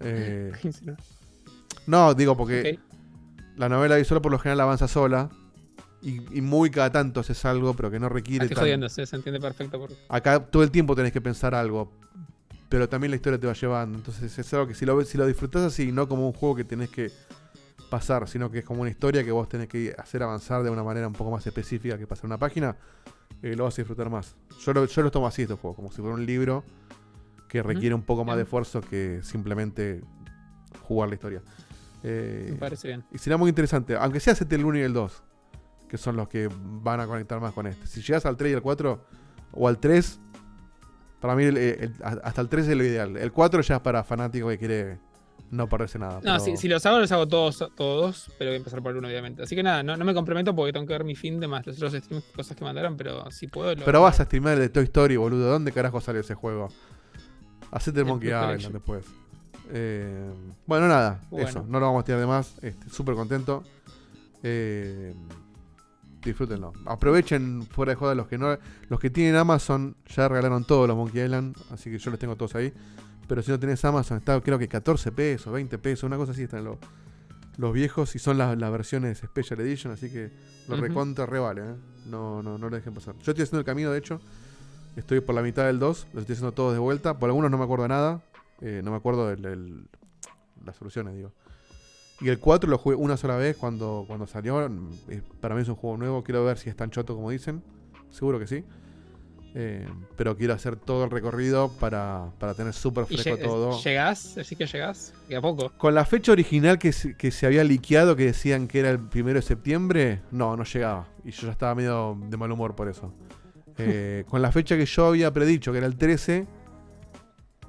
Eh, 0.00 0.52
no, 1.86 2.14
digo 2.14 2.34
porque 2.34 2.78
la 3.56 3.68
novela 3.68 3.96
visual 3.96 4.22
por 4.22 4.32
lo 4.32 4.38
general 4.38 4.62
avanza 4.62 4.88
sola. 4.88 5.28
Y, 6.00 6.38
y 6.38 6.40
muy 6.40 6.70
cada 6.70 6.90
tanto 6.90 7.20
haces 7.20 7.44
algo, 7.44 7.74
pero 7.74 7.90
que 7.90 8.00
no 8.00 8.08
requiere. 8.08 8.46
Estoy 8.46 8.54
tan- 8.54 8.64
jodiendo, 8.64 8.88
se, 8.88 9.02
entiende 9.02 9.38
perfecto. 9.38 9.78
Por... 9.78 9.90
Acá 10.08 10.40
todo 10.46 10.62
el 10.62 10.70
tiempo 10.70 10.96
tenés 10.96 11.12
que 11.12 11.20
pensar 11.20 11.54
algo. 11.54 11.92
Pero 12.70 12.88
también 12.88 13.10
la 13.10 13.16
historia 13.16 13.38
te 13.38 13.46
va 13.46 13.52
llevando. 13.52 13.98
Entonces 13.98 14.38
es 14.38 14.54
algo 14.54 14.66
que 14.66 14.74
si 14.74 14.86
lo, 14.86 15.04
si 15.04 15.18
lo 15.18 15.26
disfrutás 15.26 15.62
así, 15.62 15.92
no 15.92 16.08
como 16.08 16.26
un 16.26 16.32
juego 16.32 16.56
que 16.56 16.64
tenés 16.64 16.88
que 16.88 17.10
pasar, 17.90 18.26
sino 18.26 18.50
que 18.50 18.60
es 18.60 18.64
como 18.64 18.80
una 18.80 18.90
historia 18.90 19.22
que 19.22 19.32
vos 19.32 19.46
tenés 19.46 19.68
que 19.68 19.94
hacer 19.98 20.22
avanzar 20.22 20.62
de 20.62 20.70
una 20.70 20.82
manera 20.82 21.06
un 21.06 21.12
poco 21.12 21.30
más 21.30 21.46
específica 21.46 21.98
que 21.98 22.06
pasar 22.06 22.24
una 22.24 22.38
página, 22.38 22.74
eh, 23.42 23.56
lo 23.56 23.64
vas 23.64 23.74
a 23.74 23.82
disfrutar 23.82 24.08
más. 24.10 24.36
Yo 24.64 24.72
lo, 24.72 24.84
yo 24.84 25.02
lo 25.02 25.10
tomo 25.10 25.26
así 25.26 25.42
estos 25.42 25.58
juegos, 25.60 25.76
como 25.76 25.90
si 25.90 26.00
fuera 26.00 26.14
un 26.14 26.24
libro 26.26 26.64
que 27.48 27.62
requiere 27.62 27.94
un 27.94 28.02
poco 28.02 28.24
más 28.24 28.36
de 28.36 28.42
esfuerzo 28.42 28.80
que 28.80 29.20
simplemente 29.22 30.00
jugar 30.86 31.08
la 31.08 31.14
historia. 31.16 31.42
Eh, 32.02 32.48
Me 32.52 32.56
parece 32.58 32.88
bien. 32.88 33.04
y 33.12 33.18
será 33.18 33.36
muy 33.36 33.48
interesante, 33.48 33.94
aunque 33.96 34.20
sea 34.20 34.32
hacete 34.32 34.54
el 34.56 34.64
1 34.64 34.78
y 34.78 34.82
el 34.82 34.92
2, 34.92 35.22
que 35.88 35.98
son 35.98 36.16
los 36.16 36.28
que 36.28 36.48
van 36.82 37.00
a 37.00 37.06
conectar 37.06 37.40
más 37.40 37.52
con 37.52 37.66
este. 37.66 37.86
Si 37.86 38.00
llegas 38.00 38.24
al 38.26 38.36
3 38.36 38.52
y 38.52 38.54
al 38.54 38.62
4, 38.62 39.04
o 39.52 39.68
al 39.68 39.78
3, 39.78 40.18
para 41.20 41.36
mí 41.36 41.44
el- 41.44 41.56
el- 41.58 41.94
hasta 42.02 42.40
el 42.40 42.48
3 42.48 42.66
es 42.68 42.76
lo 42.76 42.84
ideal. 42.84 43.16
El 43.16 43.30
4 43.32 43.60
ya 43.60 43.76
es 43.76 43.80
para 43.82 44.02
fanático 44.02 44.48
que 44.48 44.58
quiere 44.58 44.98
no 45.52 45.68
perderse 45.68 45.98
nada. 45.98 46.14
No, 46.16 46.20
pero- 46.22 46.38
si, 46.40 46.56
si 46.56 46.66
los 46.66 46.84
hago, 46.86 46.98
los 46.98 47.12
hago 47.12 47.28
todos, 47.28 47.70
todos, 47.76 48.30
pero 48.38 48.50
voy 48.50 48.54
a 48.54 48.56
empezar 48.56 48.82
por 48.82 48.96
uno, 48.96 49.06
obviamente. 49.06 49.42
Así 49.44 49.54
que 49.54 49.62
nada, 49.62 49.82
no, 49.84 49.96
no 49.96 50.04
me 50.04 50.12
comprometo 50.14 50.56
porque 50.56 50.72
tengo 50.72 50.86
que 50.86 50.94
ver 50.94 51.04
mi 51.04 51.14
fin 51.14 51.38
de 51.38 51.46
más 51.46 51.64
los 51.66 51.76
otros 51.76 51.92
streams, 51.92 52.24
cosas 52.34 52.56
que 52.56 52.64
mandaron, 52.64 52.96
pero 52.96 53.30
si 53.30 53.46
puedo. 53.46 53.74
Lo, 53.74 53.84
Pero 53.84 54.00
vas 54.02 54.18
a 54.18 54.24
streamer 54.24 54.54
el 54.54 54.60
de 54.60 54.68
Toy 54.70 54.84
Story, 54.84 55.16
boludo. 55.16 55.48
¿Dónde 55.50 55.70
carajo 55.70 56.00
sale 56.00 56.20
ese 56.20 56.34
juego? 56.34 56.68
Hacete 57.70 58.00
el 58.00 58.06
Monkey 58.06 58.28
Island 58.30 58.72
después. 58.72 59.06
Eh, 59.74 60.30
bueno, 60.66 60.88
nada, 60.88 61.20
Bueno. 61.30 61.48
eso. 61.48 61.64
No 61.68 61.78
lo 61.80 61.86
vamos 61.86 62.00
a 62.02 62.04
tirar 62.04 62.20
de 62.20 62.26
más. 62.26 62.54
Este, 62.62 62.90
Súper 62.90 63.14
contento. 63.14 63.62
Eh, 64.42 65.14
disfrútenlo. 66.24 66.72
Aprovechen 66.86 67.62
fuera 67.62 67.92
de 67.92 67.96
joda 67.96 68.14
los 68.14 68.26
que 68.26 68.38
no. 68.38 68.56
Los 68.88 69.00
que 69.00 69.10
tienen 69.10 69.36
Amazon 69.36 69.96
ya 70.14 70.28
regalaron 70.28 70.64
todos 70.64 70.86
los 70.88 70.96
Monkey 70.96 71.22
Island. 71.22 71.56
Así 71.70 71.90
que 71.90 71.98
yo 71.98 72.10
los 72.10 72.18
tengo 72.18 72.36
todos 72.36 72.54
ahí. 72.54 72.72
Pero 73.28 73.42
si 73.42 73.50
no 73.50 73.58
tenés 73.58 73.84
Amazon, 73.84 74.18
está 74.18 74.40
creo 74.40 74.58
que 74.58 74.68
14 74.68 75.12
pesos, 75.12 75.52
20 75.52 75.78
pesos, 75.78 76.04
una 76.04 76.16
cosa 76.16 76.32
así 76.32 76.42
están 76.42 76.64
los, 76.64 76.76
los 77.56 77.72
viejos 77.72 78.14
y 78.14 78.18
son 78.18 78.36
las, 78.38 78.58
las 78.58 78.70
versiones 78.72 79.18
Special 79.18 79.60
Edition, 79.60 79.92
así 79.92 80.10
que 80.10 80.30
lo 80.68 80.76
recontra 80.76 81.26
revale, 81.26 81.62
¿eh? 81.62 81.74
No, 82.06 82.42
no, 82.42 82.58
no 82.58 82.68
lo 82.68 82.76
dejen 82.76 82.94
pasar. 82.94 83.14
Yo 83.14 83.30
estoy 83.32 83.42
haciendo 83.44 83.60
el 83.60 83.64
camino, 83.64 83.90
de 83.90 83.98
hecho. 83.98 84.20
Estoy 84.96 85.20
por 85.20 85.34
la 85.34 85.42
mitad 85.42 85.64
del 85.66 85.78
2, 85.78 86.08
los 86.12 86.22
estoy 86.22 86.34
haciendo 86.34 86.52
todos 86.52 86.72
de 86.74 86.78
vuelta. 86.78 87.18
Por 87.18 87.30
algunos 87.30 87.50
no 87.50 87.56
me 87.58 87.64
acuerdo 87.64 87.88
nada. 87.88 88.22
eh, 88.60 88.80
no 88.84 88.90
me 88.90 88.96
acuerdo 88.98 89.28
de 89.28 89.84
las 90.64 90.76
soluciones, 90.76 91.14
digo. 91.14 91.32
Y 92.20 92.28
el 92.28 92.38
4 92.38 92.68
lo 92.70 92.76
jugué 92.78 92.96
una 92.96 93.16
sola 93.16 93.36
vez 93.36 93.56
cuando, 93.56 94.04
cuando 94.06 94.26
salió. 94.26 94.64
eh, 95.08 95.22
Para 95.40 95.54
mí 95.54 95.62
es 95.62 95.68
un 95.68 95.76
juego 95.76 95.96
nuevo. 95.96 96.22
Quiero 96.22 96.44
ver 96.44 96.58
si 96.58 96.68
es 96.68 96.76
tan 96.76 96.90
choto 96.90 97.14
como 97.14 97.30
dicen. 97.30 97.62
Seguro 98.10 98.38
que 98.38 98.46
sí. 98.46 98.64
Eh, 99.54 99.86
pero 100.16 100.34
quiero 100.36 100.54
hacer 100.54 100.76
todo 100.76 101.04
el 101.04 101.10
recorrido 101.10 101.70
para, 101.78 102.30
para 102.38 102.54
tener 102.54 102.72
súper 102.72 103.04
¿Y 103.10 103.16
fresco 103.18 103.38
lleg- 103.38 103.44
todo. 103.44 103.78
¿Llegás? 103.82 104.38
¿Así 104.38 104.56
que 104.56 104.64
llegás? 104.66 105.12
¿Y 105.28 105.34
a 105.34 105.42
poco? 105.42 105.70
Con 105.76 105.94
la 105.94 106.06
fecha 106.06 106.32
original 106.32 106.78
que 106.78 106.92
se, 106.92 107.14
que 107.16 107.30
se 107.30 107.44
había 107.46 107.62
liqueado, 107.62 108.16
que 108.16 108.24
decían 108.24 108.66
que 108.66 108.80
era 108.80 108.88
el 108.90 108.98
primero 108.98 109.38
de 109.38 109.42
septiembre, 109.46 110.22
no, 110.30 110.56
no 110.56 110.64
llegaba. 110.64 111.06
Y 111.24 111.32
yo 111.32 111.46
ya 111.48 111.52
estaba 111.52 111.74
medio 111.74 112.16
de 112.30 112.36
mal 112.36 112.50
humor 112.50 112.74
por 112.74 112.88
eso. 112.88 113.12
Eh, 113.78 114.24
con 114.28 114.42
la 114.42 114.52
fecha 114.52 114.76
que 114.76 114.84
yo 114.84 115.06
había 115.06 115.32
predicho, 115.32 115.72
que 115.72 115.78
era 115.78 115.86
el 115.86 115.96
13, 115.96 116.46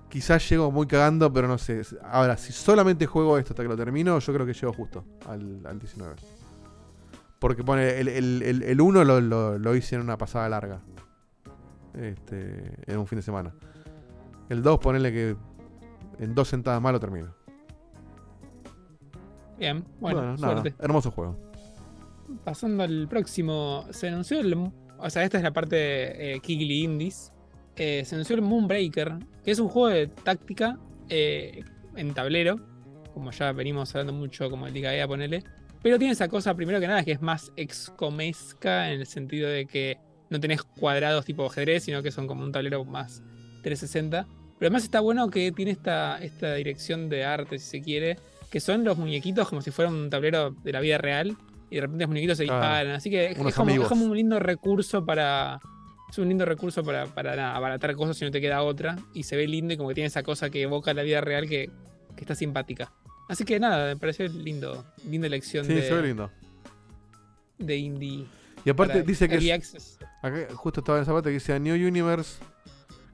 quizás 0.10 0.48
llego 0.50 0.70
muy 0.70 0.86
cagando, 0.86 1.32
pero 1.32 1.48
no 1.48 1.58
sé. 1.58 1.82
Ahora, 2.04 2.36
si 2.38 2.52
solamente 2.52 3.06
juego 3.06 3.38
esto 3.38 3.54
hasta 3.54 3.64
que 3.64 3.70
lo 3.70 3.78
termino, 3.78 4.20
yo 4.20 4.34
creo 4.34 4.46
que 4.46 4.54
llego 4.54 4.74
justo 4.74 5.06
al, 5.28 5.66
al 5.66 5.80
19. 5.80 6.16
Porque 7.40 7.64
pone, 7.64 8.00
el, 8.00 8.08
el, 8.10 8.42
el, 8.44 8.64
el 8.64 8.82
1 8.82 9.04
lo, 9.06 9.22
lo- 9.22 9.58
lo 9.58 9.76
hice 9.76 9.96
en 9.96 10.02
una 10.02 10.18
pasada 10.18 10.48
larga. 10.50 10.82
Este, 11.96 12.74
en 12.88 12.98
un 12.98 13.08
fin 13.08 13.18
de 13.18 13.24
semana. 13.24 13.54
El 14.50 14.62
2, 14.62 14.80
ponele 14.80 15.12
que 15.12 15.36
en 16.20 16.36
dos 16.36 16.48
sentadas 16.48 16.82
más 16.82 16.92
lo 16.94 17.00
termino. 17.00 17.34
Bien, 19.58 19.84
bueno, 20.00 20.20
Bueno, 20.20 20.38
nada, 20.38 20.62
suerte. 20.62 20.76
hermoso 20.84 21.12
juego. 21.12 21.38
Pasando 22.44 22.84
al 22.84 23.08
próximo, 23.08 23.86
se 23.92 24.08
anunció 24.08 24.40
el. 24.40 24.54
O 24.98 25.10
sea, 25.10 25.24
esta 25.24 25.38
es 25.38 25.44
la 25.44 25.52
parte 25.52 26.34
eh, 26.36 26.40
Kigli 26.40 26.84
Indies. 26.84 27.32
Eh, 27.76 28.04
se 28.06 28.16
anunció 28.16 28.36
el 28.36 28.42
Moonbreaker, 28.42 29.16
que 29.44 29.52
es 29.52 29.60
un 29.60 29.68
juego 29.68 29.90
de 29.90 30.08
táctica 30.08 30.78
eh, 31.10 31.64
en 31.96 32.14
tablero, 32.14 32.60
como 33.14 33.32
ya 33.32 33.52
venimos 33.52 33.94
hablando 33.96 34.14
mucho, 34.14 34.50
como 34.50 34.68
el 34.68 34.74
Liga 34.74 34.94
EA, 34.94 35.08
ponele. 35.08 35.44
Pero 35.82 35.98
tiene 35.98 36.14
esa 36.14 36.28
cosa, 36.30 36.56
primero 36.56 36.80
que 36.80 36.88
nada, 36.88 37.04
que 37.04 37.12
es 37.12 37.22
más 37.22 37.52
excomesca 37.56 38.92
en 38.92 39.02
el 39.02 39.06
sentido 39.06 39.50
de 39.50 39.66
que 39.66 39.98
no 40.34 40.40
tenés 40.42 40.64
cuadrados 40.64 41.24
tipo 41.24 41.46
ajedrez, 41.46 41.84
sino 41.84 42.04
que 42.04 42.12
son 42.12 42.28
como 42.28 42.44
un 42.44 42.52
tablero 42.52 42.84
más 42.84 43.22
360. 43.62 44.26
Pero 44.60 44.68
además 44.68 44.84
está 44.84 45.00
bueno 45.00 45.30
que 45.30 45.52
tiene 45.52 45.72
esta, 45.72 46.18
esta 46.22 46.56
dirección 46.56 47.08
de 47.10 47.24
arte, 47.24 47.60
si 47.60 47.66
se 47.70 47.82
quiere, 47.82 48.18
que 48.52 48.60
son 48.60 48.84
los 48.84 48.98
muñequitos 48.98 49.48
como 49.48 49.62
si 49.62 49.72
fuera 49.72 49.90
un 49.90 50.10
tablero 50.10 50.52
de 50.52 50.72
la 50.72 50.80
vida 50.80 50.98
real 50.98 51.36
y 51.70 51.76
de 51.76 51.82
repente 51.82 52.04
los 52.04 52.10
muñequitos 52.10 52.38
se 52.38 52.44
disparan. 52.44 52.92
Así 52.94 53.10
que 53.10 53.28
es, 53.32 53.38
como, 53.38 53.50
es 53.50 53.58
amigos. 53.60 53.88
como 53.88 54.06
un 54.06 54.16
lindo 54.16 54.40
recurso 54.40 55.06
para. 55.06 55.60
Es 56.10 56.18
un 56.20 56.28
lindo 56.30 56.46
recurso 56.46 56.84
para, 56.84 57.08
para 57.08 57.36
nada, 57.36 57.56
abaratar 57.56 57.96
cosas 57.96 58.16
si 58.18 58.26
no 58.26 58.30
te 58.32 58.40
queda 58.40 58.62
otra. 58.62 58.98
Y 59.14 59.24
se 59.24 59.36
ve 59.36 59.48
lindo 59.48 59.74
y 59.74 59.78
como 59.78 59.90
que 59.90 59.96
tiene 59.96 60.08
esa 60.08 60.22
cosa 60.24 60.50
que 60.50 60.62
evoca 60.62 60.94
la 60.94 61.02
vida 61.02 61.22
real 61.22 61.48
que, 61.50 61.72
que 62.16 62.22
está 62.22 62.36
simpática. 62.36 62.92
Así 63.28 63.46
que 63.46 63.60
nada, 63.60 63.88
me 63.88 63.98
pareció 64.00 64.28
lindo. 64.28 64.86
Linda 65.10 65.26
elección 65.28 65.66
Sí, 65.66 65.74
de, 65.74 65.82
se 65.82 65.94
ve 65.94 66.04
lindo. 66.08 66.30
de 67.58 67.78
indie. 67.78 68.26
Y 68.66 68.70
aparte 68.70 69.02
dice 69.04 69.28
que 69.28 69.36
es-. 69.38 69.98
Acá 70.24 70.48
justo 70.56 70.80
estaba 70.80 70.98
en 70.98 71.04
esa 71.04 71.14
parte 71.14 71.30
que 71.30 71.34
dice 71.36 71.60
New 71.60 71.76
Universe. 71.76 72.42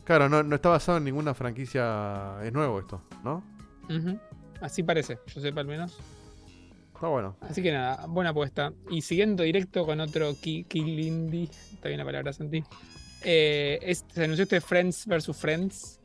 Claro, 0.06 0.30
no, 0.30 0.42
no 0.44 0.56
está 0.56 0.70
basado 0.70 0.98
en 1.00 1.04
ninguna 1.04 1.34
franquicia. 1.34 2.38
Es 2.44 2.54
nuevo 2.54 2.80
esto, 2.80 3.02
¿no? 3.24 3.44
Así 4.62 4.84
parece, 4.84 5.20
yo 5.28 5.42
sepa 5.42 5.62
al 5.62 5.68
menos. 5.68 5.98
Está 6.94 7.08
bueno. 7.08 7.36
Así 7.42 7.62
que 7.64 7.72
nada, 7.72 8.06
buena 8.08 8.30
apuesta. 8.32 8.72
Y 8.90 9.02
siguiendo 9.02 9.44
directo 9.44 9.86
con 9.86 10.00
otro 10.02 10.34
Ki- 10.40 10.66
Kill 10.66 11.00
Indie, 11.00 11.50
está 11.74 11.88
bien 11.88 11.98
la 12.00 12.06
palabra 12.06 12.32
Santi. 12.34 12.64
Eh, 13.24 13.80
es- 13.82 14.06
se 14.14 14.24
anunció 14.24 14.44
este 14.44 14.60
Friends 14.62 15.06
vs. 15.08 15.36
Friends, 15.36 16.00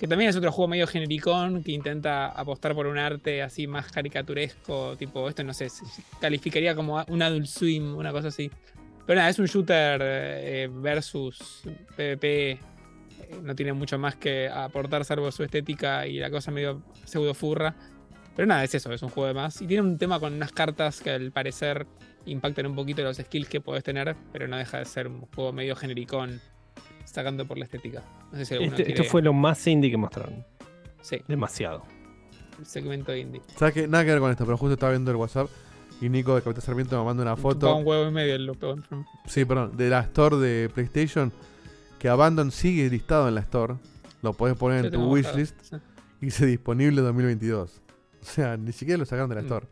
que 0.00 0.08
también 0.08 0.30
es 0.30 0.36
otro 0.36 0.50
juego 0.50 0.68
medio 0.68 0.86
genericón 0.86 1.62
que 1.62 1.72
intenta 1.72 2.26
apostar 2.28 2.74
por 2.74 2.86
un 2.86 2.98
arte 2.98 3.42
así 3.42 3.66
más 3.66 3.92
caricaturesco, 3.92 4.96
tipo, 4.96 5.28
esto 5.28 5.44
no 5.44 5.52
sé, 5.54 5.68
calificaría 6.20 6.74
como 6.74 7.02
un 7.08 7.22
Adult 7.22 7.46
Swim, 7.46 7.94
una 7.96 8.10
cosa 8.10 8.28
así. 8.28 8.50
Pero 9.06 9.18
nada, 9.18 9.30
es 9.30 9.38
un 9.38 9.46
shooter 9.46 10.00
eh, 10.02 10.68
versus 10.72 11.62
PvP. 11.96 12.50
eh, 12.52 12.60
No 13.42 13.54
tiene 13.54 13.72
mucho 13.72 13.98
más 13.98 14.16
que 14.16 14.48
aportar 14.48 15.04
salvo 15.04 15.30
su 15.32 15.42
estética 15.42 16.06
y 16.06 16.18
la 16.18 16.30
cosa 16.30 16.50
medio 16.50 16.82
pseudo 17.04 17.34
furra. 17.34 17.74
Pero 18.36 18.46
nada, 18.46 18.64
es 18.64 18.74
eso, 18.74 18.92
es 18.92 19.02
un 19.02 19.10
juego 19.10 19.26
de 19.28 19.34
más. 19.34 19.60
Y 19.60 19.66
tiene 19.66 19.82
un 19.82 19.98
tema 19.98 20.18
con 20.18 20.32
unas 20.34 20.52
cartas 20.52 21.00
que 21.00 21.10
al 21.10 21.32
parecer 21.32 21.86
impactan 22.24 22.66
un 22.66 22.74
poquito 22.74 23.02
los 23.02 23.16
skills 23.18 23.48
que 23.48 23.60
podés 23.60 23.84
tener, 23.84 24.16
pero 24.32 24.46
no 24.48 24.56
deja 24.56 24.78
de 24.78 24.84
ser 24.84 25.08
un 25.08 25.22
juego 25.34 25.52
medio 25.52 25.74
genericón, 25.76 26.40
sacando 27.04 27.44
por 27.46 27.58
la 27.58 27.64
estética. 27.64 28.02
No 28.30 28.38
sé 28.38 28.44
si 28.46 28.54
alguno 28.54 28.70
Este- 28.72 28.82
esto 28.84 28.94
quiere 28.94 29.10
fue 29.10 29.20
lo 29.22 29.32
más 29.32 29.66
indie 29.66 29.90
que 29.90 29.96
mostraron. 29.98 30.44
Sí. 31.02 31.20
Demasiado. 31.28 31.82
el 32.58 32.66
segmento 32.66 33.14
indie. 33.16 33.40
¿Sabes 33.56 33.74
qué? 33.74 33.88
Nada 33.88 34.04
que 34.04 34.10
ver 34.12 34.20
con 34.20 34.30
esto, 34.30 34.44
pero 34.44 34.56
justo 34.56 34.74
estaba 34.74 34.92
viendo 34.92 35.10
el 35.10 35.16
WhatsApp 35.16 35.48
y 36.04 36.08
Nico 36.08 36.34
de 36.34 36.42
Capitán 36.42 36.62
Sarmiento 36.62 36.98
me 36.98 37.04
manda 37.04 37.22
una 37.22 37.36
foto. 37.36 37.74
un 37.76 37.86
huevo 37.86 38.08
y 38.08 38.12
medio 38.12 38.34
el. 38.34 38.52
Sí, 39.26 39.44
perdón, 39.44 39.76
de 39.76 39.88
la 39.88 40.00
store 40.00 40.36
de 40.36 40.68
PlayStation. 40.68 41.32
Que 41.98 42.08
Abandon 42.08 42.50
sigue 42.50 42.90
listado 42.90 43.28
en 43.28 43.36
la 43.36 43.40
store. 43.42 43.76
Lo 44.22 44.32
podés 44.32 44.56
poner 44.56 44.86
en 44.86 44.92
tu 44.92 45.08
wishlist. 45.12 45.56
sí. 45.62 45.76
Y 46.20 46.26
dice 46.26 46.46
disponible 46.46 47.00
2022. 47.02 47.80
O 48.20 48.24
sea, 48.24 48.56
ni 48.56 48.72
siquiera 48.72 48.98
lo 48.98 49.04
sacaron 49.04 49.28
de 49.28 49.36
la 49.36 49.42
Mm. 49.42 49.44
store. 49.46 49.66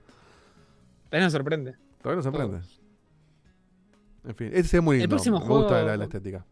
Todavía 1.09 1.27
nos 1.27 1.33
sorprende. 1.33 1.75
Todavía 2.03 2.17
no 2.17 2.23
sorprende. 2.23 2.59
En 4.25 4.35
fin, 4.35 4.51
ese 4.53 4.77
es 4.77 4.83
muy 4.83 4.97
El 4.97 5.03
lindo. 5.03 5.17
próximo 5.17 5.41
me 5.41 5.47
gusta 5.47 5.83
la, 5.83 5.97
la 5.97 6.05
estética. 6.05 6.45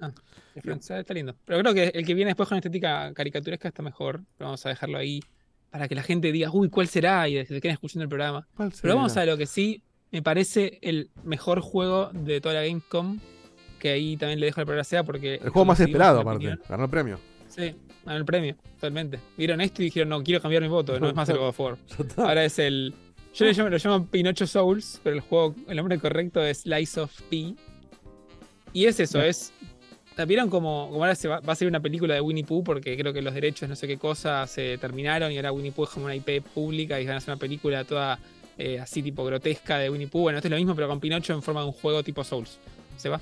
Ah, 0.00 0.12
el 0.54 0.72
ah, 0.72 0.98
está 0.98 1.14
lindo. 1.14 1.34
Pero 1.44 1.60
creo 1.60 1.74
que 1.74 1.84
el 1.98 2.04
que 2.06 2.14
viene 2.14 2.30
después 2.30 2.48
con 2.48 2.56
estética 2.58 3.12
caricaturesca 3.14 3.68
está 3.68 3.82
mejor. 3.82 4.22
Pero 4.36 4.48
vamos 4.48 4.64
a 4.66 4.68
dejarlo 4.68 4.98
ahí 4.98 5.20
para 5.70 5.88
que 5.88 5.94
la 5.94 6.02
gente 6.02 6.32
diga, 6.32 6.50
uy, 6.50 6.68
¿cuál 6.68 6.88
será? 6.88 7.28
Y 7.28 7.44
se 7.44 7.60
queden 7.60 7.74
escuchando 7.74 8.04
el 8.04 8.08
programa. 8.08 8.46
¿Cuál 8.56 8.72
Pero 8.80 8.96
vamos 8.96 9.12
será? 9.12 9.22
a 9.24 9.26
lo 9.26 9.36
que 9.36 9.46
sí 9.46 9.82
me 10.10 10.22
parece 10.22 10.78
el 10.82 11.10
mejor 11.24 11.60
juego 11.60 12.10
de 12.12 12.40
toda 12.40 12.54
la 12.54 12.62
Gamescom. 12.62 13.18
Que 13.78 13.90
ahí 13.90 14.16
también 14.16 14.40
le 14.40 14.46
dejo 14.46 14.60
la 14.60 14.64
palabra 14.64 14.84
sea 14.84 15.04
porque. 15.04 15.34
El 15.34 15.50
juego 15.50 15.66
más 15.66 15.80
esperado, 15.80 16.20
aparte. 16.20 16.56
Ganó 16.68 16.84
el 16.84 16.90
premio. 16.90 17.20
Sí, 17.48 17.74
ganó 18.04 18.18
el 18.18 18.24
premio, 18.24 18.56
totalmente. 18.74 19.20
Vieron 19.36 19.60
esto 19.60 19.82
y 19.82 19.86
dijeron, 19.86 20.08
no, 20.08 20.22
quiero 20.22 20.40
cambiar 20.40 20.62
mi 20.62 20.68
voto, 20.68 20.98
no 20.98 21.08
es 21.08 21.14
más 21.14 21.28
el 21.28 21.36
God 21.38 21.48
of 21.48 21.60
War. 21.60 21.78
Ahora 22.16 22.44
es 22.44 22.58
el. 22.58 22.94
Yo 23.34 23.44
le 23.44 23.52
llamo, 23.52 23.68
lo 23.68 23.76
llamo 23.76 24.06
Pinocho 24.06 24.46
Souls, 24.46 25.00
pero 25.02 25.16
el 25.16 25.20
juego, 25.20 25.54
el 25.68 25.76
nombre 25.76 25.98
correcto 25.98 26.42
es 26.42 26.60
Slice 26.60 27.00
of 27.00 27.12
P. 27.28 27.54
Y 28.72 28.86
es 28.86 28.98
eso, 28.98 29.20
es. 29.20 29.52
¿La 30.16 30.24
vieron 30.24 30.48
como, 30.48 30.88
como 30.90 31.02
ahora 31.04 31.14
se 31.14 31.28
va, 31.28 31.40
va 31.40 31.52
a 31.52 31.56
ser 31.56 31.68
una 31.68 31.80
película 31.80 32.14
de 32.14 32.20
Winnie 32.20 32.44
Pooh? 32.44 32.64
Porque 32.64 32.96
creo 32.96 33.12
que 33.12 33.20
los 33.22 33.34
derechos, 33.34 33.68
no 33.68 33.76
sé 33.76 33.86
qué 33.86 33.98
cosa, 33.98 34.46
se 34.46 34.78
terminaron 34.78 35.30
y 35.30 35.36
ahora 35.36 35.52
Winnie 35.52 35.72
Pooh 35.72 35.84
es 35.84 35.90
como 35.90 36.06
una 36.06 36.14
IP 36.14 36.42
pública 36.54 36.98
y 37.00 37.04
van 37.06 37.14
a 37.14 37.18
hacer 37.18 37.30
una 37.34 37.38
película 37.38 37.84
toda 37.84 38.18
eh, 38.56 38.80
así 38.80 39.02
tipo 39.02 39.24
grotesca 39.24 39.78
de 39.78 39.90
Winnie 39.90 40.08
Pooh. 40.08 40.22
Bueno, 40.22 40.38
esto 40.38 40.48
es 40.48 40.52
lo 40.52 40.56
mismo, 40.56 40.74
pero 40.74 40.88
con 40.88 41.00
Pinocho 41.00 41.34
en 41.34 41.42
forma 41.42 41.60
de 41.60 41.66
un 41.66 41.72
juego 41.72 42.02
tipo 42.02 42.24
Souls. 42.24 42.58
¿Se 42.96 43.10
va? 43.10 43.20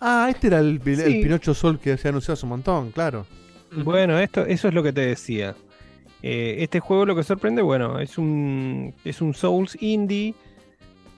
Ah, 0.00 0.28
este 0.30 0.46
era 0.46 0.60
el, 0.60 0.80
el 0.84 0.96
Sí. 0.96 1.22
Pinocho 1.22 1.52
Sol 1.52 1.78
que 1.80 1.96
se 1.96 2.08
ha 2.08 2.10
anunciado 2.10 2.34
hace 2.34 2.46
un 2.46 2.50
montón, 2.50 2.90
claro. 2.92 3.26
Bueno, 3.72 4.18
esto, 4.18 4.46
eso 4.46 4.68
es 4.68 4.74
lo 4.74 4.82
que 4.82 4.92
te 4.92 5.02
decía. 5.02 5.54
Eh, 6.22 6.56
este 6.60 6.80
juego 6.80 7.06
lo 7.06 7.16
que 7.16 7.22
sorprende, 7.22 7.62
bueno, 7.62 7.98
es 7.98 8.18
un, 8.18 8.94
es 9.04 9.20
un 9.20 9.34
Souls 9.34 9.76
indie, 9.80 10.34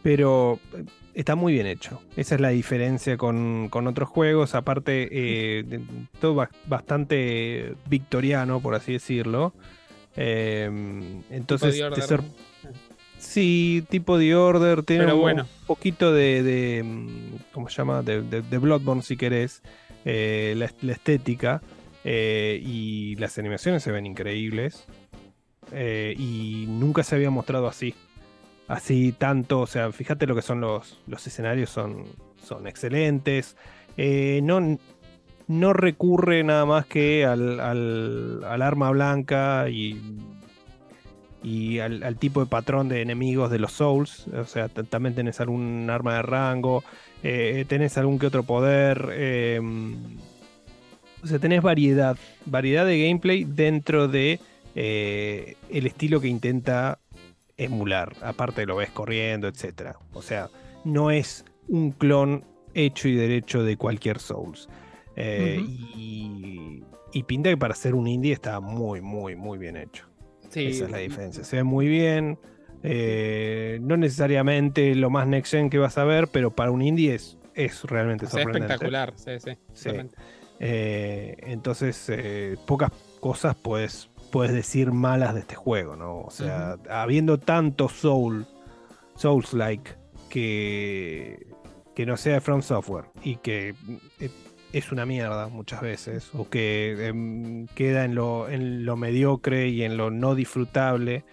pero 0.03 0.59
está 1.15 1.35
muy 1.35 1.53
bien 1.55 1.67
hecho. 1.67 2.01
Esa 2.17 2.35
es 2.37 2.41
la 2.41 2.49
diferencia 2.51 3.17
con, 3.17 3.69
con 3.69 3.87
otros 3.87 4.09
juegos. 4.09 4.55
Aparte, 4.55 5.09
eh, 5.11 5.63
de- 5.65 5.81
todo 6.21 6.35
ba- 6.35 6.51
bastante 6.67 7.75
victoriano, 7.87 8.61
por 8.61 8.75
así 8.75 8.93
decirlo. 8.93 9.53
Eh, 10.17 10.71
entonces, 11.31 11.81
Order, 11.81 12.23
¿no? 12.23 12.29
sí, 13.19 13.85
tipo 13.89 14.19
de 14.19 14.35
Order, 14.35 14.83
tiene 14.83 15.05
Pero 15.05 15.17
un, 15.17 15.23
bueno. 15.23 15.47
poquito 15.67 16.13
de, 16.13 16.43
de, 16.43 16.83
mm, 16.83 17.35
¿cómo 17.53 17.69
se 17.69 17.77
llama? 17.77 18.03
De, 18.03 18.23
de- 18.23 18.43
de 18.43 18.59
Bloodborne, 18.59 19.03
si 19.03 19.17
querés. 19.17 19.63
eh, 20.05 20.55
la, 20.57 20.71
la 20.83 20.93
estética. 20.93 21.63
Eh, 22.05 22.61
y 22.65 23.15
las 23.17 23.39
animaciones 23.39 23.83
se 23.85 23.93
ven 23.93 24.07
increíbles. 24.07 24.87
Y 25.75 26.67
nunca 26.69 27.03
se 27.05 27.15
había 27.15 27.31
mostrado 27.31 27.67
así. 27.69 27.95
Así 28.73 29.13
tanto. 29.13 29.61
O 29.61 29.67
sea, 29.67 29.93
fíjate 29.93 30.27
lo 30.27 30.35
que 30.35 30.41
son 30.43 30.61
los, 30.61 30.99
los 31.07 31.27
escenarios. 31.27 31.69
Son, 31.69 32.05
son 32.43 32.67
excelentes. 32.67 33.57
Eh, 33.99 34.41
no, 34.43 34.79
no 35.47 35.73
recurre 35.75 36.43
nada 36.43 36.65
más 36.65 36.87
que 36.87 37.27
al, 37.27 37.61
al- 37.61 38.63
arma 38.63 38.91
blanca 38.91 39.69
y, 39.69 40.01
y 41.43 41.81
al, 41.81 42.17
tipo 42.17 42.41
de 42.41 42.47
patrón 42.47 42.89
de 42.89 43.03
enemigos 43.03 43.51
de 43.51 43.59
los 43.59 43.73
Souls. 43.73 44.27
O 44.29 44.45
sea, 44.47 44.69
también 44.69 45.15
tenés 45.15 45.41
algún 45.41 45.91
arma 45.91 46.15
de 46.17 46.23
rango. 46.23 46.83
eh, 47.23 47.67
tenés 47.69 47.99
algún 47.99 48.19
que 48.19 48.27
otro 48.29 48.43
poder. 48.43 49.11
eh, 49.13 49.61
o 51.23 51.27
sea, 51.27 51.39
tenés 51.39 51.61
variedad, 51.63 52.17
variedad 52.47 52.87
de 52.87 53.07
gameplay 53.07 53.45
dentro 53.45 54.09
de 54.09 54.41
eh, 54.75 55.57
el 55.71 55.87
estilo 55.87 56.21
que 56.23 56.29
intenta 56.29 56.99
emular. 57.65 58.15
Aparte 58.23 58.67
lo 58.67 58.77
ves 58.77 58.91
corriendo, 58.91 59.49
etcétera. 59.49 59.97
O 60.13 60.23
sea, 60.23 60.49
no 60.85 61.11
es 61.11 61.45
un 61.69 61.93
clon 61.93 62.45
hecho 62.75 63.09
y 63.09 63.15
derecho 63.15 63.63
de 63.63 63.77
cualquier 63.77 64.19
Souls. 64.19 64.69
Eh, 65.17 65.63
y, 65.97 66.83
y 67.13 67.23
pinta 67.25 67.51
que 67.51 67.57
para 67.57 67.75
ser 67.75 67.95
un 67.95 68.07
indie 68.09 68.33
está 68.33 68.61
muy, 68.61 69.01
muy, 69.01 69.37
muy 69.37 69.59
bien 69.59 69.77
hecho. 69.77 70.07
Sí. 70.49 70.67
Esa 70.67 70.85
es 70.87 70.91
la 70.91 70.99
diferencia. 70.99 71.45
Se 71.45 71.57
ve 71.57 71.63
muy 71.65 71.87
bien. 71.89 72.39
eh, 72.83 73.79
no 73.83 73.97
necesariamente 73.97 74.95
lo 74.95 75.09
más 75.11 75.27
next 75.27 75.53
gen 75.53 75.71
que 75.71 75.79
vas 75.79 75.99
a 75.99 76.05
ver, 76.05 76.29
pero 76.29 76.51
para 76.51 76.71
un 76.71 76.83
indie 76.83 77.15
es, 77.15 77.39
es 77.55 77.85
realmente 77.85 78.27
Se 78.27 78.37
ve 78.37 78.43
sorprendente. 78.43 78.75
espectacular, 78.75 79.13
sí, 79.17 79.33
sí. 79.75 79.91
Eh, 80.65 81.37
entonces, 81.43 82.11
pocas 82.67 82.91
cosas 83.21 83.55
puedes, 83.57 84.11
puedes 84.33 84.53
decir 84.53 84.91
malas 84.91 85.35
de 85.35 85.41
este 85.41 85.55
juego, 85.55 85.95
¿no? 85.95 86.23
O 86.23 86.31
sea, 86.31 86.77
habiendo 86.91 87.39
tanto 87.39 87.89
Soul, 87.89 88.47
Souls-like, 89.15 89.93
que, 90.29 91.47
que 91.95 92.07
no 92.07 92.17
sea 92.17 92.35
de 92.35 92.41
From 92.41 92.63
Software 92.63 93.05
y 93.23 93.37
que 93.37 93.75
eh, 94.19 94.31
es 94.73 94.91
una 94.91 95.05
mierda 95.07 95.49
muchas 95.49 95.81
veces, 95.83 96.31
o 96.35 96.49
que 96.49 97.07
em, 97.09 97.67
queda 97.69 98.05
en 98.05 98.15
lo, 98.17 98.49
en 98.49 98.85
lo 98.85 98.97
mediocre 98.97 99.69
y 99.69 99.83
en 99.85 99.97
lo 99.97 100.11
no 100.11 100.35
disfrutable 100.35 101.25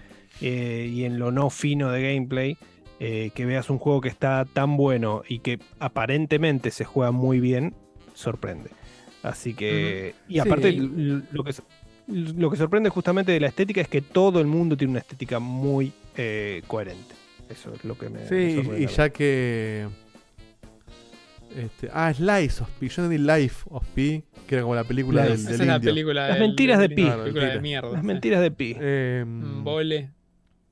eh, 0.42 0.90
y 0.94 1.06
en 1.06 1.18
lo 1.18 1.32
no 1.32 1.50
fino 1.50 1.90
de 1.92 2.14
gameplay. 2.14 2.58
eh, 3.02 3.32
que 3.34 3.46
veas 3.46 3.70
un 3.70 3.78
juego 3.80 4.02
que 4.02 4.10
está 4.10 4.44
tan 4.44 4.76
bueno 4.76 5.24
y 5.26 5.40
que 5.40 5.58
aparentemente 5.80 6.70
se 6.70 6.84
juega 6.84 7.12
muy 7.12 7.40
bien, 7.40 7.74
sorprende. 8.14 8.72
Así 9.24 9.54
que. 9.54 10.16
Y 10.28 10.40
aparte, 10.40 10.72
Sí. 10.74 10.80
lo 11.32 11.44
que, 11.46 11.54
lo 12.10 12.49
que 12.49 12.57
sorprende 12.57 12.90
justamente 12.90 13.31
de 13.31 13.40
la 13.40 13.48
estética 13.48 13.81
es 13.81 13.88
que 13.88 14.02
todo 14.02 14.40
el 14.41 14.48
mundo 14.48 14.76
tiene 14.77 14.91
una 14.91 14.99
estética 14.99 15.40
muy 15.40 15.91
eh, 16.18 16.61
coherente. 16.68 17.15
Eso 17.49 17.73
es 17.73 17.84
lo 17.84 17.98
que 17.98 18.10
me. 18.10 18.19
me 18.19 18.27
Sí, 18.27 18.56
sorprende 18.56 18.84
y 18.84 18.88
ya 18.88 19.10
que. 19.10 19.88
Este, 21.56 21.90
ah, 21.91 22.14
Slice 22.14 22.61
of 22.61 22.69
P. 22.80 22.88
Yo 22.90 23.03
entendí 23.03 23.23
Life 23.26 23.65
of 23.72 23.84
P, 23.95 24.23
que 24.48 24.56
era 24.56 24.61
como 24.61 24.76
la 24.76 24.84
película 24.84 25.23
Life. 25.26 25.38
del, 25.38 25.41
Esa 25.41 25.52
del 25.53 25.61
es 25.61 25.68
la 25.68 25.80
película 25.80 26.27
Las 26.27 26.38
del- 26.40 26.48
mentiras 26.48 26.80
de 26.80 26.90
Pi. 26.90 27.03
de 27.03 27.18
mentira. 27.18 27.60
mierda. 27.61 27.91
Las 27.91 28.02
sí. 28.02 28.07
mentiras 28.07 28.41
de 28.41 28.52
Pi. 28.52 28.76
Eh, 28.80 29.26
Vole. 29.27 30.11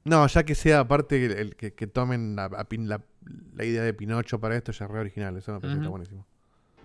no, 0.06 0.28
ya 0.28 0.44
que 0.44 0.54
sea 0.54 0.82
aparte 0.82 1.26
el, 1.26 1.32
el 1.32 1.56
que, 1.56 1.74
que 1.74 1.88
tomen 1.88 2.36
la, 2.36 2.46
a 2.46 2.70
Pin- 2.70 2.86
la- 2.88 3.02
la 3.56 3.66
idea 3.66 3.82
de 3.82 3.94
Pinocho 3.94 4.40
para 4.40 4.56
esto, 4.56 4.72
ya 4.72 4.86
es 4.86 4.92
re 4.92 5.00
original. 5.00 5.36
Eso 5.36 5.52
me 5.54 5.60
parece 5.60 5.76
que 5.78 5.80
está 5.80 5.90
Ujú. 5.90 5.98
buenísimo. 5.98 6.26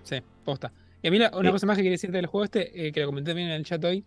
Sí, 0.04 0.16
posta. 0.44 0.72
Y 1.02 1.08
a 1.08 1.10
mí 1.10 1.18
la- 1.18 1.30
una 1.36 1.50
Eh. 1.50 1.52
cosa 1.52 1.66
más 1.66 1.76
que 1.76 1.82
quería 1.82 1.92
decirte 1.92 2.16
del 2.16 2.26
juego 2.26 2.44
este, 2.44 2.86
eh, 2.88 2.92
que 2.92 3.00
lo 3.00 3.06
comenté 3.06 3.30
también 3.32 3.48
en 3.48 3.54
el 3.56 3.64
chat 3.66 3.84
hoy, 3.84 4.04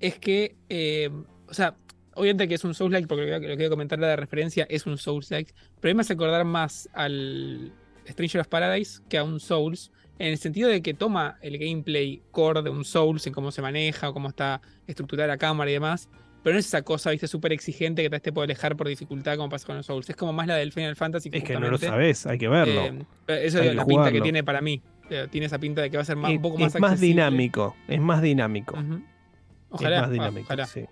es 0.00 0.18
que, 0.18 0.56
eh, 0.68 1.10
o 1.48 1.54
sea, 1.54 1.76
obviamente 2.14 2.48
que 2.48 2.54
es 2.54 2.64
un 2.64 2.74
Souls-like, 2.74 3.06
porque 3.08 3.26
lo 3.26 3.40
que, 3.40 3.56
voy 3.56 3.64
a 3.64 3.70
comentar 3.70 3.98
de 3.98 4.16
referencia 4.16 4.66
es 4.70 4.86
un 4.86 4.98
Souls-like, 4.98 5.52
pero 5.80 5.90
a 5.90 5.94
mí 5.94 5.96
me 5.96 6.00
hace 6.02 6.14
acordar 6.14 6.44
más 6.44 6.88
al 6.94 7.72
Stranger 8.08 8.40
of 8.40 8.48
Paradise 8.48 9.00
que 9.08 9.18
a 9.18 9.24
un 9.24 9.40
Souls, 9.40 9.90
en 10.18 10.28
el 10.28 10.38
sentido 10.38 10.68
de 10.70 10.80
que 10.80 10.94
toma 10.94 11.36
el 11.42 11.58
gameplay 11.58 12.22
core 12.30 12.62
de 12.62 12.70
un 12.70 12.84
Souls, 12.84 13.26
en 13.26 13.32
cómo 13.32 13.50
se 13.50 13.60
maneja, 13.62 14.08
o 14.08 14.14
cómo 14.14 14.28
está 14.28 14.60
estructurada 14.86 15.26
la 15.28 15.36
cámara 15.36 15.70
y 15.70 15.74
demás, 15.74 16.08
pero 16.42 16.54
no 16.54 16.60
es 16.60 16.66
esa 16.66 16.82
cosa, 16.82 17.10
viste, 17.10 17.26
súper 17.26 17.52
exigente 17.52 18.08
que 18.08 18.20
te 18.20 18.32
puede 18.32 18.44
alejar 18.44 18.76
por 18.76 18.86
dificultad 18.86 19.36
como 19.36 19.48
pasa 19.48 19.66
con 19.66 19.76
los 19.76 19.84
Souls. 19.86 20.08
Es 20.08 20.14
como 20.16 20.32
más 20.32 20.46
la 20.46 20.54
del 20.54 20.72
Final 20.72 20.94
Fantasy. 20.94 21.28
Es 21.32 21.42
que 21.42 21.54
no 21.54 21.68
lo 21.68 21.76
sabes, 21.90 22.24
hay 22.26 22.38
que 22.38 22.48
verlo. 22.48 22.82
eh, 23.26 23.40
eso 23.42 23.58
es 23.60 23.74
la 23.74 23.84
pinta 23.84 24.04
que 24.12 24.20
tiene 24.22 24.44
para 24.44 24.60
mí. 24.60 24.80
Eh, 25.10 25.26
Tiene 25.30 25.46
esa 25.46 25.58
pinta 25.58 25.82
de 25.82 25.90
que 25.90 25.96
va 25.96 26.02
a 26.02 26.06
ser 26.06 26.16
más, 26.16 26.30
Es- 26.30 26.36
un 26.36 26.42
poco 26.42 26.58
más 26.58 26.74
es 26.74 26.80
más 26.80 27.00
dinámico, 27.00 27.76
es 27.88 28.00
más 28.00 28.22
dinámico. 28.22 28.76
Ojalá, 29.70 29.96
es 29.96 30.00
más 30.02 30.08
ah, 30.10 30.12
dinámico, 30.12 30.44
ojalá. 30.46 30.66
sí. 30.66 30.84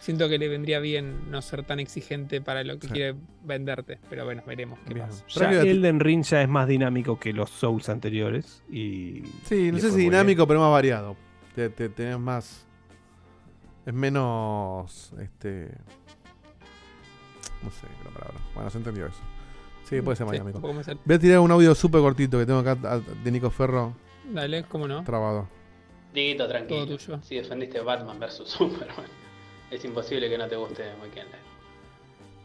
Siento 0.00 0.28
que 0.28 0.38
le 0.38 0.48
vendría 0.48 0.78
bien 0.80 1.30
no 1.30 1.42
ser 1.42 1.64
tan 1.64 1.80
exigente 1.80 2.40
para 2.40 2.64
lo 2.64 2.78
que 2.78 2.86
Sí. 2.86 2.92
quiere 2.94 3.14
venderte. 3.44 3.98
Pero 4.08 4.24
bueno, 4.24 4.42
veremos 4.46 4.78
qué 4.86 4.94
pasa. 4.94 5.22
Ya 5.28 5.50
Elden 5.62 6.00
Ring 6.00 6.22
ya 6.24 6.40
es 6.40 6.48
más 6.48 6.66
dinámico 6.66 7.18
que 7.18 7.32
los 7.34 7.50
Souls 7.50 7.88
anteriores. 7.90 8.62
Y, 8.70 9.22
Sí, 9.44 9.66
y 9.68 9.72
no 9.72 9.78
sé 9.78 9.90
si 9.90 9.98
dinámico, 9.98 10.46
pero 10.46 10.60
más 10.60 10.70
variado. 10.72 11.14
Te, 11.54 11.68
te- 11.68 11.88
tenés 11.90 12.18
más. 12.18 12.64
Es 13.84 13.92
menos. 13.92 15.12
Este. 15.20 15.72
No 17.62 17.70
sé 17.70 17.86
la 18.04 18.10
palabra. 18.10 18.38
Bueno, 18.54 18.70
se 18.70 18.78
entendió 18.78 19.06
eso. 19.06 19.20
Sí, 19.84 20.00
puede 20.00 20.16
ser 20.16 20.26
más 20.26 20.36
Sí, 20.36 20.42
dinámico. 20.42 20.60
Voy 21.04 21.16
a 21.16 21.18
tirar 21.18 21.40
un 21.40 21.50
audio 21.50 21.74
súper 21.74 22.00
cortito 22.00 22.38
que 22.38 22.46
tengo 22.46 22.60
acá 22.60 22.78
a- 22.84 23.00
de 23.00 23.30
Nico 23.30 23.50
Ferro 23.50 23.94
Dale, 24.32 24.62
cómo 24.64 24.86
no. 24.86 25.02
trabado. 25.04 25.48
Dieguito, 26.12 26.48
tranquilo. 26.48 26.86
Todo 26.86 26.96
tuyo. 26.96 27.20
Si 27.22 27.36
defendiste 27.36 27.80
Batman 27.80 28.18
vs 28.18 28.42
Superman, 28.46 29.06
es 29.70 29.84
imposible 29.84 30.28
que 30.28 30.38
no 30.38 30.48
te 30.48 30.56
guste 30.56 30.84
Weekend. 31.02 31.30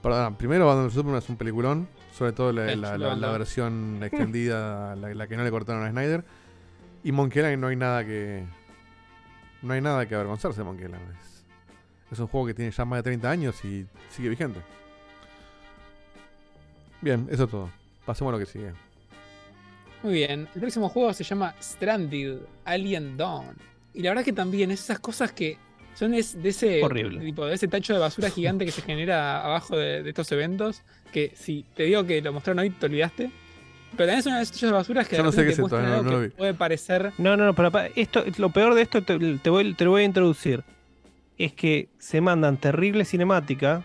Perdón, 0.01 0.35
primero 0.35 0.65
Batman 0.67 0.87
vs 0.87 0.93
Superman 0.93 1.19
es 1.19 1.29
un 1.29 1.37
peliculón. 1.37 1.87
Sobre 2.13 2.31
todo 2.31 2.51
la, 2.51 3.31
versión 3.31 3.99
extendida, 4.03 4.95
la, 4.95 5.13
la 5.15 5.27
que 5.27 5.35
no 5.35 5.43
le 5.43 5.49
cortaron 5.49 5.83
a 5.83 5.89
Snyder. 5.89 6.23
Y 7.03 7.11
Monkey 7.11 7.41
Island 7.41 7.59
no 7.59 7.67
hay 7.67 7.75
nada 7.75 8.05
que. 8.05 8.45
No 9.61 9.73
hay 9.73 9.81
nada 9.81 10.05
que 10.07 10.13
avergonzarse 10.13 10.59
de 10.59 10.63
Monkey 10.65 10.85
Island. 10.85 11.03
Es, 11.19 11.45
es 12.11 12.19
un 12.19 12.27
juego 12.27 12.47
que 12.47 12.53
tiene 12.53 12.69
ya 12.71 12.85
más 12.85 12.99
de 12.99 13.03
30 13.03 13.29
años 13.29 13.65
y 13.65 13.87
sigue 14.09 14.29
vigente. 14.29 14.61
Bien, 17.01 17.27
eso 17.29 17.45
es 17.45 17.49
todo. 17.49 17.69
Pasemos 18.05 18.31
a 18.31 18.37
lo 18.37 18.39
que 18.39 18.45
sigue. 18.45 18.73
Muy 20.03 20.13
bien. 20.13 20.47
El 20.53 20.61
próximo 20.61 20.89
juego 20.89 21.13
se 21.13 21.23
llama 21.23 21.55
Stranded 21.61 22.39
Alien 22.65 23.17
Dawn. 23.17 23.55
Y 23.93 24.01
la 24.03 24.09
verdad 24.11 24.25
que 24.25 24.33
también 24.33 24.69
es 24.71 24.81
esas 24.81 24.99
cosas 24.99 25.31
que 25.31 25.57
son 25.95 26.13
es 26.13 26.41
de 26.41 26.49
ese 26.49 26.83
Horrible. 26.83 27.19
tipo 27.19 27.45
de 27.45 27.53
ese 27.53 27.67
tacho 27.67 27.93
de 27.93 27.99
basura 27.99 28.29
gigante 28.29 28.65
que 28.65 28.71
se 28.71 28.81
genera 28.81 29.43
abajo 29.43 29.77
de, 29.77 30.03
de 30.03 30.09
estos 30.09 30.31
eventos. 30.31 30.81
Que 31.11 31.31
si 31.35 31.65
te 31.75 31.83
digo 31.83 32.03
que 32.05 32.21
lo 32.21 32.33
mostraron 32.33 32.59
hoy, 32.59 32.69
te 32.71 32.85
olvidaste. 32.85 33.31
Pero 33.95 34.07
también 34.07 34.23
son 34.23 34.33
esos 34.33 34.51
tachos 34.51 34.69
de 34.69 34.73
basura 34.73 35.05
que 35.05 35.17
Yo 35.17 35.23
no 35.23 35.31
sé 35.31 35.45
qué 35.45 36.31
puede 36.35 36.53
parecer. 36.55 37.13
No, 37.17 37.37
no, 37.37 37.45
no, 37.45 37.53
pero 37.53 37.71
esto, 37.95 38.23
lo 38.37 38.49
peor 38.49 38.73
de 38.73 38.81
esto 38.81 39.03
te, 39.03 39.37
te 39.37 39.49
voy, 39.49 39.73
te 39.75 39.85
lo 39.85 39.91
voy 39.91 40.01
a 40.01 40.05
introducir. 40.05 40.63
Es 41.37 41.53
que 41.53 41.89
se 41.99 42.19
mandan 42.19 42.57
terrible 42.57 43.05
cinemática 43.05 43.83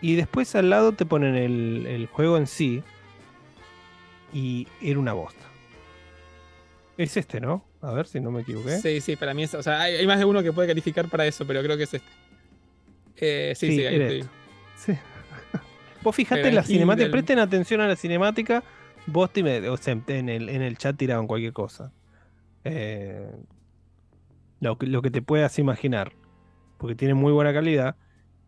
y 0.00 0.16
después 0.16 0.54
al 0.56 0.68
lado 0.70 0.92
te 0.92 1.06
ponen 1.06 1.36
el, 1.36 1.86
el 1.86 2.06
juego 2.06 2.36
en 2.36 2.46
sí 2.46 2.82
y 4.36 4.66
era 4.82 4.98
una 4.98 5.12
bosta. 5.12 5.44
Es 6.98 7.16
este, 7.16 7.40
¿no? 7.40 7.64
A 7.82 7.92
ver 7.92 8.06
si 8.06 8.20
no 8.20 8.30
me 8.30 8.40
equivoqué. 8.42 8.78
Sí, 8.78 9.00
sí, 9.00 9.16
para 9.16 9.34
mí 9.34 9.42
es. 9.44 9.54
O 9.54 9.62
sea, 9.62 9.80
hay, 9.82 9.94
hay 9.96 10.06
más 10.06 10.18
de 10.18 10.24
uno 10.24 10.42
que 10.42 10.52
puede 10.52 10.68
calificar 10.68 11.08
para 11.08 11.26
eso, 11.26 11.46
pero 11.46 11.62
creo 11.62 11.76
que 11.76 11.84
es 11.84 11.94
este. 11.94 12.08
Eh, 13.16 13.54
sí, 13.56 13.68
sí, 13.68 13.76
Sí, 13.76 13.86
ahí 13.86 13.94
era 13.96 14.08
esto. 14.08 14.30
Sí. 14.76 14.92
Vos 16.02 16.14
fijate 16.14 16.48
en 16.48 16.54
la 16.54 16.62
cinemática, 16.62 17.10
presten 17.10 17.38
atención 17.38 17.80
a 17.80 17.88
la 17.88 17.96
cinemática. 17.96 18.62
Vos 19.06 19.32
te 19.32 19.42
me- 19.42 19.68
o 19.68 19.76
sea, 19.76 19.96
en 20.08 20.28
el, 20.28 20.48
en 20.48 20.62
el 20.62 20.76
chat 20.78 20.96
tiraban 20.96 21.26
cualquier 21.26 21.52
cosa. 21.52 21.92
Eh, 22.64 23.30
lo, 24.60 24.76
que- 24.78 24.86
lo 24.86 25.00
que 25.02 25.10
te 25.10 25.22
puedas 25.22 25.58
imaginar. 25.58 26.12
Porque 26.78 26.94
tiene 26.94 27.14
muy 27.14 27.32
buena 27.32 27.52
calidad. 27.52 27.96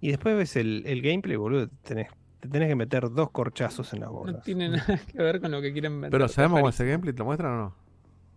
Y 0.01 0.09
después 0.09 0.37
ves 0.37 0.57
el, 0.57 0.83
el 0.87 1.03
gameplay, 1.03 1.37
boludo. 1.37 1.69
Tenés, 1.83 2.09
te 2.41 2.49
tenés 2.49 2.69
que 2.69 2.77
meter 2.77 3.11
dos 3.11 3.31
corchazos 3.31 3.93
en 3.93 4.01
la 4.01 4.09
bola. 4.09 4.33
No 4.33 4.39
tiene 4.41 4.69
nada 4.69 5.01
que 5.11 5.19
ver 5.23 5.41
con 5.41 5.51
lo 5.51 5.61
que 5.61 5.73
quieren 5.73 5.93
vender. 6.01 6.11
Pero 6.11 6.29
¿sabemos 6.29 6.61
cómo 6.61 6.69
es 6.69 6.81
el 6.81 6.89
gameplay? 6.89 7.13
¿Te 7.13 7.19
lo 7.19 7.25
muestran 7.25 7.53
o 7.53 7.57
no? 7.57 7.75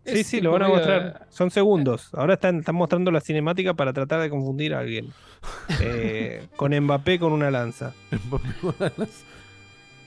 Sí, 0.05 0.19
Es 0.21 0.27
sí, 0.27 0.41
lo 0.41 0.51
van 0.51 0.63
a 0.63 0.67
mostrar. 0.67 1.27
Son 1.29 1.51
segundos. 1.51 2.09
Ahora 2.13 2.33
están, 2.33 2.59
están 2.59 2.73
mostrando 2.75 3.11
la 3.11 3.21
cinemática 3.21 3.75
para 3.75 3.93
tratar 3.93 4.19
de 4.21 4.29
confundir 4.29 4.73
a 4.73 4.79
alguien. 4.79 5.07
Eh, 5.81 6.47
con 6.55 6.71
Mbappé 6.71 7.17
con 7.17 7.33
una 7.33 7.49
lanza. 7.49 7.93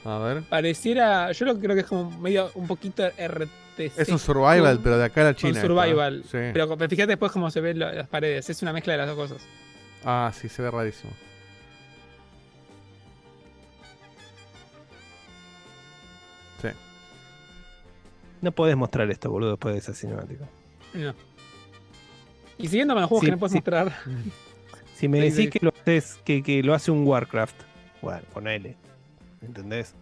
A 0.04 0.18
ver. 0.18 0.42
Pareciera, 0.42 1.32
yo 1.32 1.46
lo 1.46 1.58
creo 1.58 1.74
que 1.74 1.80
es 1.80 1.86
como 1.86 2.10
medio 2.20 2.50
un 2.54 2.68
poquito 2.68 3.02
RTC. 3.08 3.98
Es 3.98 4.08
un 4.10 4.18
survival, 4.20 4.78
pero 4.82 4.96
de 4.98 5.04
acá 5.06 5.22
a 5.22 5.24
la 5.24 5.30
Con 5.34 5.40
China. 5.40 5.58
¿eh? 5.58 5.62
survival. 5.62 6.22
Sí. 6.24 6.38
Pero, 6.52 6.76
fíjate 6.76 7.06
después 7.06 7.32
cómo 7.32 7.50
se 7.50 7.60
ven 7.60 7.78
las 7.80 8.06
paredes. 8.08 8.48
Es 8.48 8.62
una 8.62 8.72
mezcla 8.72 8.92
de 8.92 8.98
las 8.98 9.08
dos 9.08 9.16
cosas. 9.16 9.44
Ah, 10.04 10.30
sí, 10.34 10.48
se 10.48 10.62
ve 10.62 10.70
rarísimo. 10.70 11.12
No 18.44 18.52
podés 18.52 18.76
mostrar 18.76 19.10
esto, 19.10 19.30
boludo, 19.30 19.52
después 19.52 19.72
de 19.74 19.78
esa 19.78 19.94
cinemática. 19.94 20.46
No. 20.92 21.14
Y 22.58 22.68
siguiendo 22.68 22.92
con 22.94 23.00
los 23.00 23.08
juegos 23.08 23.20
Sí, 23.22 23.26
que 23.26 23.32
no 23.32 23.38
puedes 23.38 23.52
sí. 23.52 23.58
mostrar. 23.58 23.92
Si 24.94 25.08
me 25.08 25.18
decís 25.18 25.50
que 25.50 25.58
lo 25.60 25.72
haces, 25.82 26.20
que, 26.24 26.42
que 26.42 26.62
lo 26.62 26.72
hace 26.72 26.90
un 26.92 27.04
Warcraft, 27.06 27.56
bueno, 28.00 28.22
ponele. 28.32 28.76
¿Entendés? 29.42 29.94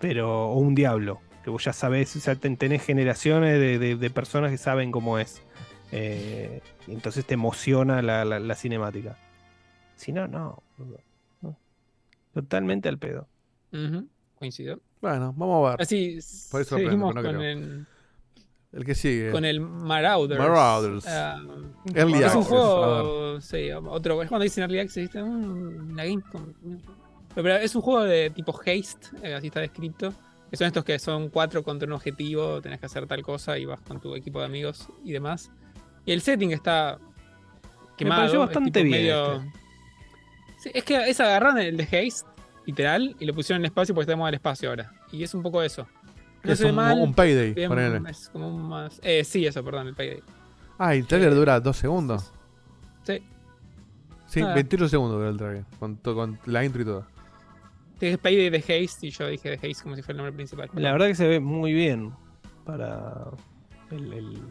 Pero, 0.00 0.48
o 0.48 0.54
un 0.58 0.74
Diablo, 0.74 1.20
que 1.44 1.50
vos 1.50 1.62
ya 1.64 1.72
sabés, 1.74 2.16
o 2.16 2.20
sea, 2.20 2.34
ten- 2.34 2.56
tenés 2.56 2.82
generaciones 2.82 3.60
de, 3.60 3.78
de- 3.78 3.96
de 3.96 4.10
personas 4.10 4.50
que 4.50 4.56
saben 4.56 4.90
cómo 4.90 5.18
es. 5.18 5.42
Eh, 5.92 6.62
y 6.86 6.92
entonces 6.92 7.26
te 7.26 7.34
emociona 7.34 8.00
la, 8.00 8.24
la- 8.24 8.38
la 8.40 8.54
cinemática. 8.54 9.18
Si 9.96 10.12
no, 10.12 10.26
no. 10.28 10.62
boludo, 10.78 11.00
no. 11.42 11.56
Totalmente 12.32 12.88
al 12.88 12.96
pedo. 12.98 13.28
Ujú, 13.72 14.08
Coincido. 14.36 14.80
Bueno, 15.00 15.32
vamos 15.36 15.66
a 15.66 15.70
ver. 15.72 15.82
Así 15.82 16.18
Por 16.50 16.60
eso 16.60 16.76
seguimos 16.76 17.10
aprendo, 17.10 17.28
con 17.28 17.36
no 17.38 17.44
el. 17.44 17.86
El 18.70 18.84
que 18.84 18.94
sigue. 18.94 19.30
Con 19.30 19.44
el 19.44 19.60
Marauders. 19.60 20.38
Marauders. 20.38 21.06
Ah, 21.08 21.40
Early 21.94 22.22
es 22.22 22.34
un 22.34 22.42
juego. 22.44 23.40
Sí, 23.40 23.70
otro. 23.72 24.22
Es 24.22 24.28
cuando 24.28 24.42
dicen 24.44 24.62
Early 24.62 24.80
Access, 24.80 25.04
¿viste? 25.04 25.22
Mm, 25.22 25.96
la 25.96 26.04
Gamescom. 26.04 26.42
Pero 27.34 27.56
es 27.56 27.74
un 27.74 27.82
juego 27.82 28.02
de 28.04 28.30
tipo 28.30 28.52
haste, 28.58 29.08
eh, 29.22 29.34
así 29.34 29.46
está 29.46 29.60
descrito. 29.60 30.12
Que 30.50 30.56
son 30.56 30.66
estos 30.66 30.84
que 30.84 30.98
son 30.98 31.28
cuatro 31.28 31.62
contra 31.62 31.86
un 31.86 31.92
objetivo, 31.92 32.60
tenés 32.60 32.80
que 32.80 32.86
hacer 32.86 33.06
tal 33.06 33.22
cosa 33.22 33.58
y 33.58 33.64
vas 33.66 33.80
con 33.80 34.00
tu 34.00 34.14
equipo 34.14 34.38
de 34.40 34.46
amigos 34.46 34.88
y 35.04 35.12
demás. 35.12 35.50
Y 36.04 36.12
el 36.12 36.20
setting 36.22 36.52
está 36.52 36.98
quemado. 37.96 38.20
pareció 38.22 38.40
es 38.42 38.46
bastante 38.46 38.82
bien 38.82 38.90
medio- 39.02 39.34
este. 39.36 39.52
Sí, 40.58 40.70
es 40.74 40.84
que 40.84 41.08
es 41.08 41.20
agarraron 41.20 41.58
el 41.58 41.76
de 41.76 41.84
haste, 41.84 42.26
literal, 42.68 43.16
y 43.18 43.24
lo 43.26 43.34
pusieron 43.34 43.62
en 43.62 43.66
espacio 43.66 43.94
porque 43.94 44.06
tenemos 44.06 44.28
el 44.28 44.34
espacio 44.34 44.68
ahora. 44.68 44.92
Y 45.10 45.22
es 45.22 45.32
un 45.34 45.42
poco 45.42 45.62
eso. 45.62 45.86
No 46.44 46.52
Es 46.52 46.60
un- 46.60 46.74
mal, 46.74 46.98
un 47.00 47.14
payday, 47.14 47.54
bien, 47.54 47.68
ponele. 47.68 48.10
Es 48.10 48.28
como 48.28 48.48
un 48.54 48.68
más. 48.68 49.00
Eh, 49.02 49.24
sí, 49.24 49.44
eso, 49.46 49.64
perdón, 49.64 49.88
el 49.88 49.94
payday. 49.94 50.22
Ah, 50.78 50.94
el 50.94 51.06
trailer 51.06 51.34
dura 51.34 51.58
dos 51.60 51.76
segundos. 51.76 52.32
Sí. 53.02 53.22
Sí, 54.26 54.40
Ah. 54.42 54.52
28 54.54 54.88
segundos 54.88 55.16
dura 55.18 55.30
el 55.30 55.36
trailer. 55.38 55.64
Con, 55.80 55.96
con 55.96 56.38
la 56.46 56.64
intro 56.64 56.82
y 56.82 56.84
todo. 56.84 57.06
Es 58.00 58.16
Payday 58.18 58.50
de 58.50 58.58
Haste 58.58 59.08
y 59.08 59.10
yo 59.10 59.26
dije 59.26 59.48
de 59.48 59.54
Haste 59.56 59.82
como 59.82 59.96
si 59.96 60.02
fuera 60.02 60.12
el 60.12 60.16
nombre 60.18 60.32
principal. 60.36 60.70
La 60.74 60.92
verdad 60.92 61.06
que 61.08 61.14
se 61.16 61.26
ve 61.26 61.40
muy 61.40 61.72
bien 61.72 62.12
para 62.64 63.24
el, 63.90 64.12
el- 64.12 64.42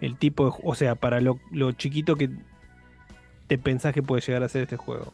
el 0.00 0.16
tipo 0.16 0.46
de, 0.46 0.52
o 0.62 0.74
sea, 0.76 0.94
para 0.94 1.20
lo, 1.20 1.38
lo 1.50 1.72
chiquito 1.72 2.14
que 2.16 2.30
te 3.48 3.58
pensás 3.58 3.92
que 3.92 4.02
puede 4.02 4.22
llegar 4.22 4.42
a 4.44 4.48
ser 4.48 4.62
este 4.62 4.76
juego. 4.76 5.12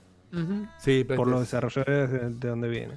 Sí, 0.79 1.05
pero 1.07 1.17
Por 1.19 1.29
los 1.29 1.43
es- 1.43 1.47
desarrolladores 1.49 2.11
de, 2.11 2.31
de 2.31 2.49
donde 2.49 2.69
viene. 2.69 2.95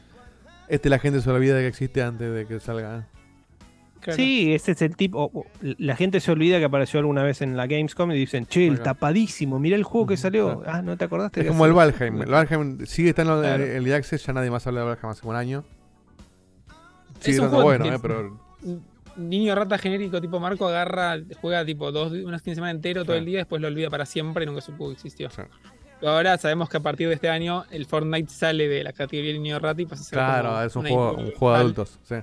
Este 0.68 0.90
la 0.90 1.00
gente 1.00 1.22
se 1.22 1.30
olvida 1.30 1.56
de 1.56 1.62
que 1.62 1.68
existe 1.68 2.02
antes 2.04 2.34
de 2.34 2.46
que 2.46 2.60
salga. 2.60 3.00
¿eh? 3.00 3.04
Sí, 4.14 4.54
ese 4.54 4.72
es 4.72 4.82
el 4.82 4.96
tipo. 4.96 5.46
La 5.62 5.96
gente 5.96 6.20
se 6.20 6.32
olvida 6.32 6.60
que 6.60 6.66
apareció 6.66 7.00
alguna 7.00 7.24
vez 7.24 7.42
en 7.42 7.58
la 7.58 7.68
Gamescom 7.68 8.12
y 8.12 8.16
dicen, 8.16 8.46
che, 8.46 8.66
el 8.68 8.80
tapadísimo, 8.82 9.60
mirá 9.60 9.76
el 9.76 9.84
juego 9.84 10.08
que 10.08 10.18
salió. 10.18 10.64
Ah, 10.66 10.82
¿no 10.82 10.96
te 10.98 11.06
acordaste? 11.06 11.42
Es 11.42 11.46
de 11.46 11.50
como 11.50 11.66
el 11.66 11.74
Valheim. 11.74 12.22
El 12.22 12.30
Valheim 12.32 12.86
sigue 12.86 13.10
estando 13.10 13.42
Claro. 13.42 13.64
en 13.64 13.86
el 13.86 13.94
Access, 13.94 14.26
ya 14.26 14.34
nadie 14.34 14.50
más 14.52 14.66
habla 14.68 14.82
de 14.82 14.86
Valheim 14.88 15.10
hace 15.10 15.28
un 15.28 15.36
año. 15.36 15.64
Sigue 17.20 17.40
un 17.40 17.46
estando 17.46 17.50
juego 17.64 17.64
bueno, 17.64 17.86
eh, 17.96 18.00
pero 18.02 18.40
Niño 19.18 19.56
rata 19.56 19.78
genérico 19.80 20.22
tipo 20.22 20.40
Marco 20.40 20.68
agarra, 20.68 21.18
juega 21.42 21.66
tipo 21.66 21.92
dos, 21.92 22.12
unos 22.12 22.42
fines 22.42 22.44
de 22.44 22.56
semana 22.56 22.72
entero 22.72 23.04
todo 23.04 23.16
el 23.16 23.26
día, 23.26 23.40
después 23.40 23.60
lo 23.62 23.68
olvida 23.68 23.90
para 23.90 24.06
siempre 24.06 24.44
y 24.44 24.48
nunca 24.48 24.62
supo 24.62 24.88
que 24.90 24.94
existió. 24.94 25.30
Pero 26.00 26.12
ahora 26.12 26.38
sabemos 26.38 26.70
que 26.70 26.78
a 26.78 26.80
partir 26.80 27.08
de 27.08 27.16
este 27.16 27.30
año 27.30 27.66
el 27.72 27.86
Fortnite 27.86 28.30
sale 28.32 28.68
de 28.68 28.84
la 28.84 28.94
categoría 28.94 29.34
de 29.34 29.40
niño 29.40 29.60
rata 29.60 29.82
y 29.82 29.86
pasa 29.86 30.02
a 30.02 30.06
ser 30.06 30.18
claro, 30.20 30.50
como 30.50 30.62
es 30.62 30.76
un 30.76 30.82
juego, 30.84 31.12
un 31.14 31.32
juego 31.32 31.54
de 31.56 31.60
adultos. 31.60 32.00
Sí. 32.04 32.16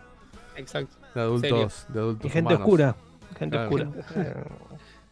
Exacto. 0.57 0.97
De 1.15 1.21
adultos, 1.21 1.87
de 1.89 2.01
adultos. 2.01 2.27
Y 2.27 2.29
gente 2.31 2.55
humanos. 2.55 2.61
oscura. 2.61 2.97
Gente 3.39 3.57
Claro. 3.57 3.69
oscura. 3.71 3.91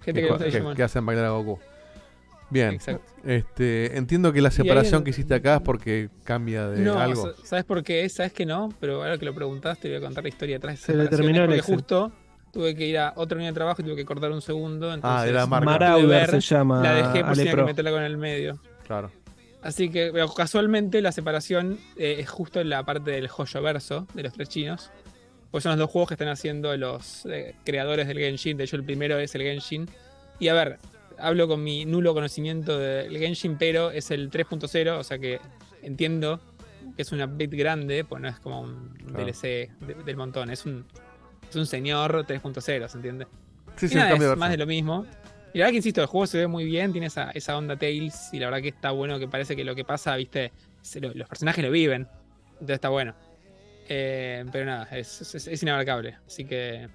Gente 0.04 0.20
que, 0.22 0.36
que, 0.36 0.50
que- 0.50 0.74
que 0.74 0.82
hacen 0.82 1.06
bailar 1.06 1.26
a 1.26 1.30
Goku. 1.30 1.60
Bien. 2.50 2.74
Exacto. 2.74 3.02
Este, 3.24 3.96
entiendo 3.96 4.32
que 4.32 4.40
la 4.42 4.50
separación 4.50 4.98
en- 5.00 5.04
que 5.04 5.10
hiciste 5.10 5.34
acá 5.34 5.56
es 5.56 5.60
porque 5.62 6.10
cambia 6.24 6.66
de 6.68 6.80
No, 6.80 6.98
algo. 6.98 7.32
sa- 7.34 7.46
¿sabes 7.46 7.64
por 7.64 7.82
qué? 7.84 8.08
¿Sabes 8.08 8.32
que 8.32 8.44
no? 8.44 8.72
Pero 8.80 8.96
ahora 9.02 9.16
que 9.16 9.24
lo 9.24 9.32
preguntaste, 9.34 9.82
te 9.82 9.88
voy 9.94 9.98
a 9.98 10.00
contar 10.06 10.24
la 10.24 10.28
historia 10.28 10.56
atrás. 10.56 10.80
Se 10.80 10.94
le 10.94 11.06
terminó 11.08 11.40
el 11.42 11.46
porque 11.46 11.60
Excel. 11.60 11.74
justo 11.76 12.12
tuve 12.52 12.74
que 12.76 12.86
ir 12.86 12.98
a 12.98 13.12
otra 13.16 13.36
unidad 13.36 13.50
de 13.50 13.54
trabajo 13.54 13.82
y 13.82 13.84
tuve 13.84 13.96
que 13.96 14.04
cortar 14.04 14.30
un 14.30 14.42
segundo. 14.42 14.92
Entonces, 14.92 15.20
Ah, 15.20 15.28
era 15.28 15.46
marca. 15.46 15.64
Marauder 15.66 16.30
se 16.30 16.40
llama, 16.40 16.82
La 16.82 16.94
dejé 16.94 17.24
por 17.24 17.34
si 17.34 17.40
Ale 17.40 17.50
tenía 17.50 17.56
que 17.56 17.70
meterla 17.70 17.90
con 17.90 18.02
el 18.02 18.16
medio. 18.18 18.58
Claro. 18.86 19.10
Así 19.62 19.90
que 19.90 20.10
pero 20.12 20.32
casualmente 20.32 21.00
la 21.02 21.12
separación 21.12 21.78
eh, 21.96 22.16
es 22.18 22.28
justo 22.28 22.60
en 22.60 22.68
la 22.68 22.84
parte 22.84 23.10
del 23.12 23.28
joyo 23.28 23.62
verso 23.62 24.06
de 24.14 24.22
los 24.24 24.32
tres 24.32 24.48
chinos. 24.48 24.90
Pues 25.50 25.62
son 25.64 25.70
los 25.70 25.78
dos 25.78 25.90
juegos 25.90 26.08
que 26.08 26.14
están 26.14 26.28
haciendo 26.28 26.76
los 26.76 27.26
eh, 27.26 27.54
creadores 27.64 28.08
del 28.08 28.18
Genshin. 28.18 28.56
De 28.56 28.64
hecho, 28.64 28.76
el 28.76 28.84
primero 28.84 29.18
es 29.18 29.34
el 29.34 29.42
Genshin. 29.42 29.86
Y 30.40 30.48
a 30.48 30.54
ver, 30.54 30.78
hablo 31.18 31.46
con 31.46 31.62
mi 31.62 31.84
nulo 31.84 32.12
conocimiento 32.14 32.78
del 32.78 33.16
Genshin, 33.18 33.56
pero 33.58 33.90
es 33.90 34.10
el 34.10 34.30
3.0, 34.30 34.98
o 34.98 35.04
sea 35.04 35.18
que 35.18 35.38
entiendo 35.82 36.40
que 36.96 37.02
es 37.02 37.12
una 37.12 37.26
bit 37.26 37.52
grande, 37.52 38.04
pues 38.04 38.20
no 38.20 38.28
es 38.28 38.38
como 38.40 38.62
un 38.62 38.94
Claro. 39.06 39.24
DLC 39.26 39.70
de- 39.80 39.94
del 40.04 40.16
montón, 40.16 40.50
es 40.50 40.64
un, 40.66 40.84
es 41.52 41.56
un 41.60 41.66
señor 41.66 42.24
3.0 42.26 42.88
¿se 42.88 42.96
entiende? 42.96 43.26
Sí, 43.76 43.86
Y 43.86 43.88
sí, 43.90 43.94
nada, 43.96 44.14
de 44.16 44.32
es 44.32 44.36
más 44.36 44.50
de 44.50 44.56
lo 44.58 44.66
mismo. 44.66 45.06
Y 45.54 45.58
la 45.58 45.64
verdad 45.64 45.70
que 45.72 45.76
insisto, 45.76 46.00
el 46.00 46.06
juego 46.06 46.26
se 46.26 46.38
ve 46.38 46.46
muy 46.46 46.64
bien, 46.64 46.92
tiene 46.92 47.06
esa, 47.08 47.30
esa 47.32 47.56
onda 47.56 47.76
Tales, 47.76 48.30
y 48.32 48.38
la 48.38 48.46
verdad 48.46 48.62
que 48.62 48.68
está 48.68 48.90
bueno 48.90 49.18
que 49.18 49.28
parece 49.28 49.54
que 49.54 49.64
lo 49.64 49.74
que 49.74 49.84
pasa, 49.84 50.16
viste, 50.16 50.50
se 50.80 51.00
lo- 51.00 51.12
los 51.14 51.28
personajes 51.28 51.62
lo 51.64 51.70
viven. 51.70 52.08
Entonces 52.52 52.74
está 52.74 52.88
bueno. 52.88 53.14
Eh, 53.88 54.44
pero 54.52 54.64
nada, 54.66 54.88
es, 54.92 55.34
es- 55.34 55.46
es 55.48 55.62
inabarcable. 55.62 56.16
Así 56.26 56.44
que. 56.44 56.88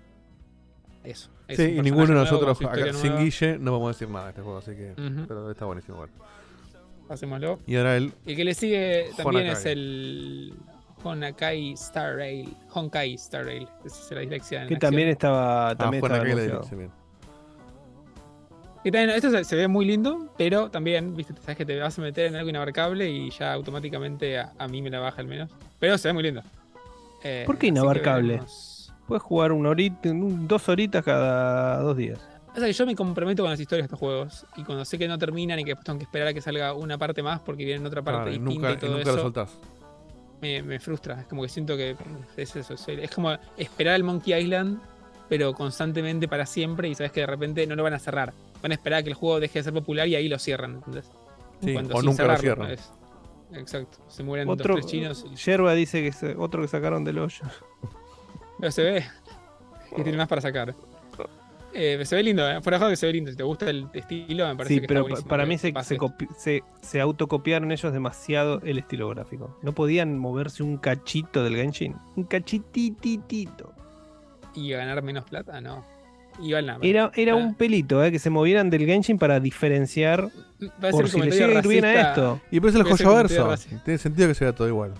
Eso. 1.03 1.29
Es 1.47 1.57
Sí, 1.57 1.63
y 1.77 1.81
ninguno 1.81 2.07
de 2.07 2.13
nosotros, 2.15 2.59
acá, 2.61 2.93
sin. 2.93 3.17
Guille, 3.17 3.57
no 3.59 3.71
podemos 3.71 3.97
decir 3.97 4.09
nada 4.11 4.25
de 4.25 4.29
este 4.31 4.41
juego, 4.41 4.57
así 4.57 4.71
que. 4.71 4.93
Pero 5.27 5.51
está 5.51 5.65
buenísimo 5.65 5.95
igual. 5.97 6.09
Hacémoslo. 7.09 7.59
Y 7.67 7.75
ahora 7.77 7.95
el. 7.97 8.11
Y 8.25 8.31
el 8.31 8.35
que 8.37 8.43
le 8.43 8.53
sigue 8.53 9.09
también 9.15 9.47
es 9.47 9.65
el. 9.65 10.53
Honakai 11.03 11.73
Star 11.73 12.15
Rail. 12.15 12.55
Honkai 12.73 13.13
Star 13.15 13.45
Rail. 13.45 13.67
Esa 13.85 14.03
es 14.03 14.11
la 14.11 14.19
dislexia. 14.21 14.61
en 14.63 14.67
Que 14.67 14.73
acción. 14.75 14.91
también 14.91 15.09
estaba. 15.09 15.75
También 15.75 16.03
Ah, 16.03 16.23
estaba. 16.27 16.63
Y 18.83 18.91
también, 18.91 19.09
esto 19.09 19.29
se, 19.31 19.43
se 19.43 19.55
ve 19.55 19.67
muy 19.67 19.85
lindo, 19.85 20.31
pero 20.37 20.69
también, 20.71 21.13
viste, 21.15 21.33
sabes 21.41 21.57
que 21.57 21.65
te 21.65 21.77
vas 21.79 21.97
a 21.97 22.01
meter 22.01 22.27
en 22.27 22.35
algo 22.35 22.49
inabarcable 22.49 23.09
y 23.09 23.29
ya 23.31 23.51
automáticamente 23.53 24.39
a, 24.39 24.53
a 24.57 24.67
mí 24.67 24.81
me 24.81 24.89
la 24.89 24.99
baja 24.99 25.19
al 25.19 25.27
menos. 25.27 25.49
Pero 25.79 25.97
se 25.97 26.07
ve 26.07 26.13
muy 26.13 26.23
lindo. 26.23 26.41
Eh, 27.23 27.43
¿Por 27.45 27.57
qué 27.57 27.67
inabarcable? 27.67 28.39
Puedes 29.07 29.23
jugar 29.23 29.51
una 29.51 29.69
horita, 29.69 30.09
un- 30.09 30.47
dos 30.47 30.69
horitas 30.69 31.03
cada 31.03 31.79
dos 31.81 31.97
días. 31.97 32.19
O 32.51 32.55
sea, 32.59 32.65
que 32.65 32.73
yo 32.73 32.85
me 32.85 32.95
comprometo 32.95 33.43
con 33.43 33.51
las 33.51 33.59
historias 33.59 33.83
de 33.83 33.85
estos 33.87 33.99
juegos. 33.99 34.45
Y 34.55 34.63
cuando 34.63 34.85
sé 34.85 34.97
que 34.97 35.07
no 35.07 35.17
terminan 35.17 35.59
y 35.59 35.63
que 35.63 35.71
después 35.71 35.85
tengo 35.85 35.99
que 35.99 36.05
esperar 36.05 36.29
a 36.29 36.33
que 36.33 36.41
salga 36.41 36.73
una 36.73 36.97
parte 36.97 37.21
más 37.21 37.39
porque 37.41 37.65
viene 37.65 37.85
otra 37.85 38.01
parte 38.01 38.21
Claro, 38.21 38.35
y 38.35 38.39
distinta 38.39 38.69
nunca, 38.69 38.71
y 38.71 38.73
y 38.73 38.77
todo 38.89 38.97
nunca 38.97 39.11
lo 39.11 39.21
soltás. 39.21 39.59
Me, 40.41 40.61
me 40.61 40.79
frustra. 40.79 41.21
Es 41.21 41.27
como 41.27 41.41
que 41.43 41.49
siento 41.49 41.75
que 41.77 41.95
es 42.37 42.55
eso. 42.55 42.73
Es, 42.75 42.87
es 42.87 43.11
como 43.11 43.35
esperar 43.57 43.95
el 43.95 44.03
Monkey 44.03 44.33
Island, 44.33 44.79
pero 45.29 45.53
constantemente 45.53 46.27
para 46.27 46.45
siempre 46.45 46.87
y 46.89 46.95
sabes 46.95 47.11
que 47.11 47.21
de 47.21 47.27
repente 47.27 47.65
no 47.67 47.75
lo 47.75 47.83
van 47.83 47.93
a 47.93 47.99
cerrar. 47.99 48.33
Van 48.61 48.71
a 48.71 48.75
esperar 48.75 48.99
a 48.99 49.03
que 49.03 49.09
el 49.09 49.15
juego 49.15 49.39
deje 49.39 49.59
de 49.59 49.63
ser 49.63 49.73
popular 49.73 50.07
y 50.07 50.15
ahí 50.15 50.27
lo 50.29 50.39
cierran. 50.39 50.75
¿entendés? 50.75 51.09
Sí, 51.63 51.73
Cuando 51.73 51.95
o 51.95 52.01
nunca 52.01 52.25
lo 52.25 52.37
cierran. 52.37 52.71
es- 52.71 52.91
Exacto. 53.53 53.99
Se 54.09 54.23
mueren 54.23 54.49
Otro, 54.49 54.75
dos, 54.75 54.85
tres 54.85 54.91
chinos. 54.91 55.25
y- 55.31 55.35
Yerba 55.37 55.73
dice 55.73 56.01
que 56.01 56.07
es 56.09 56.21
otro 56.37 56.61
que 56.61 56.67
sacaron 56.67 57.03
del 57.05 57.19
hoyo. 57.19 57.43
Pero 58.59 58.71
se 58.71 58.83
ve. 58.83 59.05
Y 59.97 60.01
tiene 60.03 60.17
más 60.17 60.27
para 60.27 60.41
sacar. 60.41 60.75
Eh, 61.79 62.03
se 62.05 62.15
ve 62.15 62.23
lindo, 62.23 62.49
¿eh? 62.49 62.59
Fuera 62.63 62.77
de 62.77 62.79
juego 62.79 62.89
que 62.91 62.95
se 62.95 63.05
ve 63.05 63.13
lindo. 63.13 63.29
Si 63.29 63.37
te 63.37 63.43
gusta 63.43 63.69
el 63.69 63.87
estilo, 63.93 64.47
me 64.47 64.55
parece 64.55 64.73
Sí, 64.73 64.81
que 64.81 64.87
pero 64.87 65.07
está 65.07 65.29
para 65.29 65.45
mí 65.45 65.59
se, 65.59 65.71
se, 65.83 65.97
se, 66.37 66.63
se 66.81 66.99
autocopiaron 67.01 67.71
ellos 67.71 67.93
demasiado 67.93 68.59
el 68.63 68.79
estilo 68.79 69.07
gráfico. 69.09 69.55
No 69.61 69.73
podían 69.73 70.17
moverse 70.17 70.63
un 70.63 70.77
cachito 70.77 71.43
del 71.43 71.55
Genshin. 71.55 71.95
Un 72.15 72.23
cachititito. 72.23 73.73
¿Y 74.55 74.71
ganar 74.71 75.03
menos 75.03 75.25
plata? 75.25 75.61
No. 75.61 75.85
Igual 76.41 76.65
nada. 76.65 76.79
Era, 76.81 77.11
era 77.15 77.35
un 77.35 77.53
pelito, 77.53 78.03
eh, 78.03 78.11
que 78.11 78.17
se 78.19 78.31
movieran 78.31 78.71
del 78.71 78.85
Genshin 78.85 79.19
para 79.19 79.39
diferenciar. 79.39 80.29
Va 80.83 80.89
a 80.89 80.91
por 80.91 81.07
si 81.09 81.19
le 81.19 81.29
llega 81.29 81.45
a 81.47 81.59
ir 81.59 81.67
bien 81.67 81.85
a 81.85 81.89
racista. 81.93 82.09
esto. 82.09 82.41
Y 82.49 82.59
pero 82.59 82.69
es 82.69 82.75
el 82.75 82.83
joyo 82.83 83.15
verso. 83.15 83.47
racista. 83.49 83.83
Tiene 83.83 83.97
sentido 83.99 84.27
que 84.27 84.33
se 84.33 84.45
vea 84.45 84.53
todo 84.55 84.67
igual. 84.67 84.93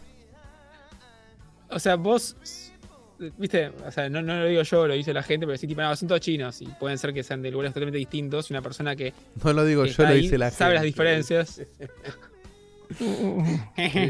O 1.69 1.79
sea, 1.79 1.95
vos. 1.95 2.66
Viste, 3.38 3.72
o 3.85 3.91
sea, 3.91 4.10
no, 4.10 4.22
no 4.22 4.35
lo 4.41 4.45
digo 4.45 4.61
yo, 4.61 4.88
lo 4.88 4.94
dice 4.94 5.11
la 5.14 5.23
gente, 5.23 5.45
pero 5.48 5.57
sí, 5.57 5.65
tipo, 5.68 5.81
no, 5.81 5.95
son 5.95 6.07
todos 6.07 6.22
chinos 6.22 6.61
y 6.61 6.65
pueden 6.68 6.98
ser 6.98 7.14
que 7.14 7.23
sean 7.23 7.41
de 7.41 7.49
lugares 7.52 7.73
totalmente 7.73 7.98
distintos. 7.98 8.49
Y 8.49 8.53
una 8.53 8.61
persona 8.61 8.95
que. 8.95 9.14
No 9.44 9.53
lo 9.53 9.65
digo 9.65 9.85
yo, 9.85 10.03
lo 10.03 10.14
dice 10.14 10.38
la 10.38 10.52
Sabe 10.52 10.76
las 10.76 10.84
gente. 10.84 10.94
diferencias. 10.94 11.61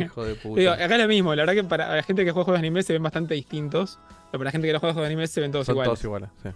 Hijo 0.02 0.26
de 0.26 0.36
puta. 0.36 0.60
Digo, 0.60 0.72
acá 0.72 0.86
es 0.96 1.02
lo 1.02 1.08
mismo, 1.08 1.34
la 1.36 1.44
verdad 1.44 1.54
que 1.62 1.68
para 1.68 1.96
la 1.96 2.04
gente 2.04 2.24
que 2.26 2.32
juega 2.32 2.46
juegos 2.46 2.62
de 2.62 2.68
anime 2.68 2.84
se 2.84 2.94
ven 2.94 3.04
bastante 3.04 3.34
distintos, 3.34 4.00
pero 4.32 4.40
para 4.40 4.46
la 4.46 4.52
gente 4.52 4.68
que 4.68 4.74
no 4.74 4.80
juega 4.80 4.94
juegos 4.94 5.08
de 5.10 5.14
anime 5.14 5.28
se 5.28 5.42
ven 5.42 5.52
todos 5.52 5.66
Son 5.66 5.74
iguales. 5.74 5.88
todos 5.90 6.04
iguales, 6.04 6.30
sí. 6.44 6.50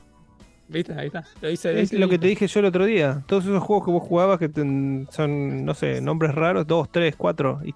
¿Viste? 0.67 0.93
Ahí 0.93 1.07
está. 1.07 1.23
Lo 1.41 1.49
dice, 1.49 1.81
Es 1.81 1.91
lo 1.91 2.07
que 2.07 2.17
te 2.17 2.27
dije 2.27 2.47
yo 2.47 2.59
el 2.61 2.65
otro 2.67 2.85
día. 2.85 3.23
Todos 3.27 3.43
esos 3.43 3.61
juegos 3.61 3.85
que 3.85 3.91
vos 3.91 4.03
jugabas 4.03 4.39
que 4.39 4.47
ten- 4.47 5.05
son, 5.11 5.65
no 5.65 5.73
sé, 5.73 5.99
nombres 5.99 6.33
raros, 6.33 6.65
dos, 6.65 6.89
tres, 6.89 7.15
cuatro. 7.17 7.59
Y 7.65 7.73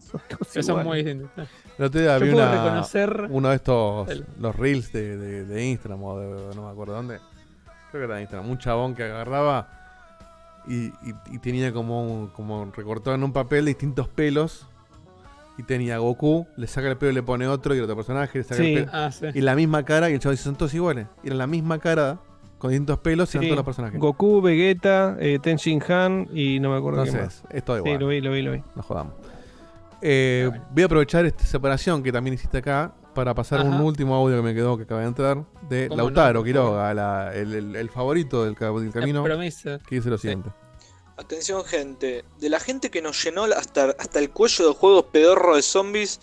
son 0.00 0.20
todos 0.28 0.48
Pero 0.52 0.62
son 0.62 0.80
iguales. 0.80 0.86
muy 0.86 0.96
distintos. 1.02 1.48
El 1.80 1.86
otro 1.86 2.00
día 2.00 2.18
Yo 2.18 2.24
vi 2.26 2.32
puedo 2.32 2.44
una, 2.46 2.62
reconocer 2.62 3.26
uno 3.30 3.48
de 3.48 3.56
estos, 3.56 4.22
los 4.38 4.54
reels 4.54 4.92
de, 4.92 5.16
de, 5.16 5.44
de 5.46 5.66
Instagram 5.66 6.02
o 6.04 6.18
de, 6.20 6.54
no 6.54 6.66
me 6.66 6.70
acuerdo 6.70 6.92
dónde. 6.92 7.18
Creo 7.90 8.02
que 8.02 8.04
era 8.04 8.16
de 8.16 8.20
Instagram. 8.20 8.50
Un 8.50 8.58
chabón 8.58 8.94
que 8.94 9.04
agarraba 9.04 9.66
y, 10.68 10.88
y- 10.88 10.92
y 11.32 11.38
tenía 11.38 11.72
como, 11.72 12.04
un- 12.04 12.26
como 12.28 12.70
recortado 12.76 13.16
en 13.16 13.24
un 13.24 13.32
papel 13.32 13.64
distintos 13.64 14.08
pelos. 14.08 14.66
Y 15.56 15.62
tenía 15.62 15.96
Goku, 15.98 16.46
le 16.56 16.66
saca 16.66 16.88
el 16.88 16.98
pelo 16.98 17.12
y 17.12 17.14
le 17.14 17.22
pone 17.22 17.46
otro 17.46 17.74
y 17.74 17.80
otro 17.80 17.96
personaje, 17.96 18.38
le 18.38 18.44
saca 18.44 18.56
Sí. 18.62 18.74
el 18.74 18.84
pelo. 18.84 18.90
Ah, 18.94 19.10
sí. 19.10 19.26
Y 19.34 19.40
la 19.40 19.54
misma 19.54 19.82
cara 19.82 20.10
y 20.10 20.12
el 20.14 20.18
chabón 20.20 20.34
dice, 20.34 20.44
son 20.44 20.56
todos 20.56 20.74
iguales. 20.74 21.06
Y 21.22 21.28
era 21.28 21.36
la 21.36 21.46
misma 21.46 21.78
cara, 21.78 22.18
con 22.58 22.70
distintos 22.70 22.98
pelos 22.98 23.34
y 23.34 23.38
eran 23.38 23.42
Sí. 23.44 23.48
todos 23.48 23.56
los 23.56 23.64
personajes. 23.64 23.98
Goku, 23.98 24.42
Vegeta, 24.42 25.16
eh, 25.18 25.38
Ten 25.42 25.56
Shin 25.56 25.82
Han 25.90 26.28
y 26.34 26.60
no 26.60 26.70
me 26.72 26.76
acuerdo 26.76 27.04
qué 27.04 27.08
Entonces, 27.10 27.42
más. 27.44 27.54
es 27.54 27.64
todo 27.64 27.76
Sí, 27.76 27.82
igual. 27.88 28.00
lo 28.00 28.06
vi, 28.08 28.20
lo 28.20 28.32
vi, 28.32 28.42
lo 28.42 28.52
vi. 28.52 28.62
No 28.74 28.82
jodamos. 28.82 29.14
Eh, 30.02 30.50
Voy 30.72 30.82
a 30.82 30.86
aprovechar 30.86 31.24
esta 31.26 31.44
separación 31.44 32.02
que 32.02 32.10
también 32.12 32.34
hiciste 32.34 32.58
acá 32.58 32.94
para 33.14 33.34
pasar 33.34 33.66
un 33.66 33.74
último 33.80 34.14
audio 34.14 34.36
que 34.36 34.42
me 34.42 34.54
quedó 34.54 34.76
que 34.76 34.84
acaba 34.84 35.00
de 35.00 35.06
entrar 35.08 35.44
de 35.68 35.88
¿Cómo 35.88 35.96
no, 35.98 36.04
Lautaro 36.04 36.40
por 36.40 36.46
Quiroga, 36.46 36.94
la- 36.94 37.34
el, 37.34 37.54
el- 37.54 37.76
el 37.76 37.90
favorito 37.90 38.44
del, 38.44 38.54
del 38.54 38.92
camino. 38.92 39.24
Que 39.24 39.96
dice 39.96 40.08
lo 40.10 40.18
siguiente. 40.18 40.50
Atención 41.16 41.62
gente, 41.64 42.24
de 42.38 42.48
la 42.48 42.58
gente 42.60 42.88
que 42.90 43.02
nos 43.02 43.22
llenó 43.22 43.44
hasta, 43.44 43.90
hasta 43.98 44.18
el 44.20 44.30
cuello 44.30 44.68
de 44.68 44.74
juegos 44.74 45.04
pedorros 45.12 45.56
de 45.56 45.62
zombies, 45.62 46.18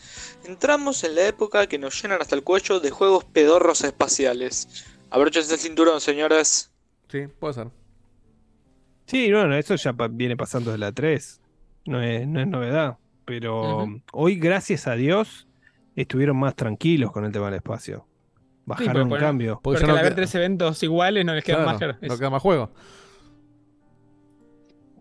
entramos 0.46 1.04
en 1.04 1.14
la 1.14 1.28
época 1.28 1.68
que 1.68 1.78
nos 1.78 2.02
llenan 2.02 2.20
hasta 2.20 2.34
el 2.36 2.44
cuello 2.44 2.80
de 2.80 2.90
juegos 2.90 3.24
pedorros 3.26 3.84
espaciales. 3.84 4.88
Abróchense 5.12 5.54
el 5.54 5.60
cinturón, 5.60 6.02
señoras. 6.02 6.72
Sí, 7.10 7.28
puede 7.40 7.54
ser. 7.54 7.68
Sí, 9.06 9.32
bueno, 9.32 9.56
eso 9.56 9.76
ya 9.76 9.94
pa- 9.94 10.08
viene 10.08 10.36
pasando 10.36 10.72
desde 10.72 10.80
la 10.80 10.92
3. 10.92 11.42
No 11.86 12.02
es, 12.02 12.28
no 12.28 12.42
es 12.42 12.48
novedad. 12.48 12.98
Pero 13.28 13.86
hoy, 14.14 14.38
gracias 14.38 14.88
a 14.88 14.96
Dios, 14.96 15.50
estuvieron 15.98 16.38
más 16.38 16.56
tranquilos 16.56 17.12
con 17.12 17.26
el 17.26 17.32
tema 17.34 17.48
del 17.48 17.56
espacio. 17.56 18.08
Bajaron 18.66 18.94
pero 18.94 19.04
un 19.06 19.20
cambio. 19.20 19.60
Porque 19.62 19.80
Porque 19.82 19.86
no 19.88 19.94
al 19.94 20.00
haber 20.00 20.12
queda- 20.14 20.16
tres 20.16 20.36
eventos 20.36 20.82
iguales 20.82 21.26
no 21.26 21.34
les 21.36 21.44
queda 21.44 21.58
Claro, 21.58 21.70
más 21.72 21.78
claro. 21.78 21.98
no 22.02 22.18
queda 22.18 22.30
más 22.30 22.42
juego. 22.42 22.72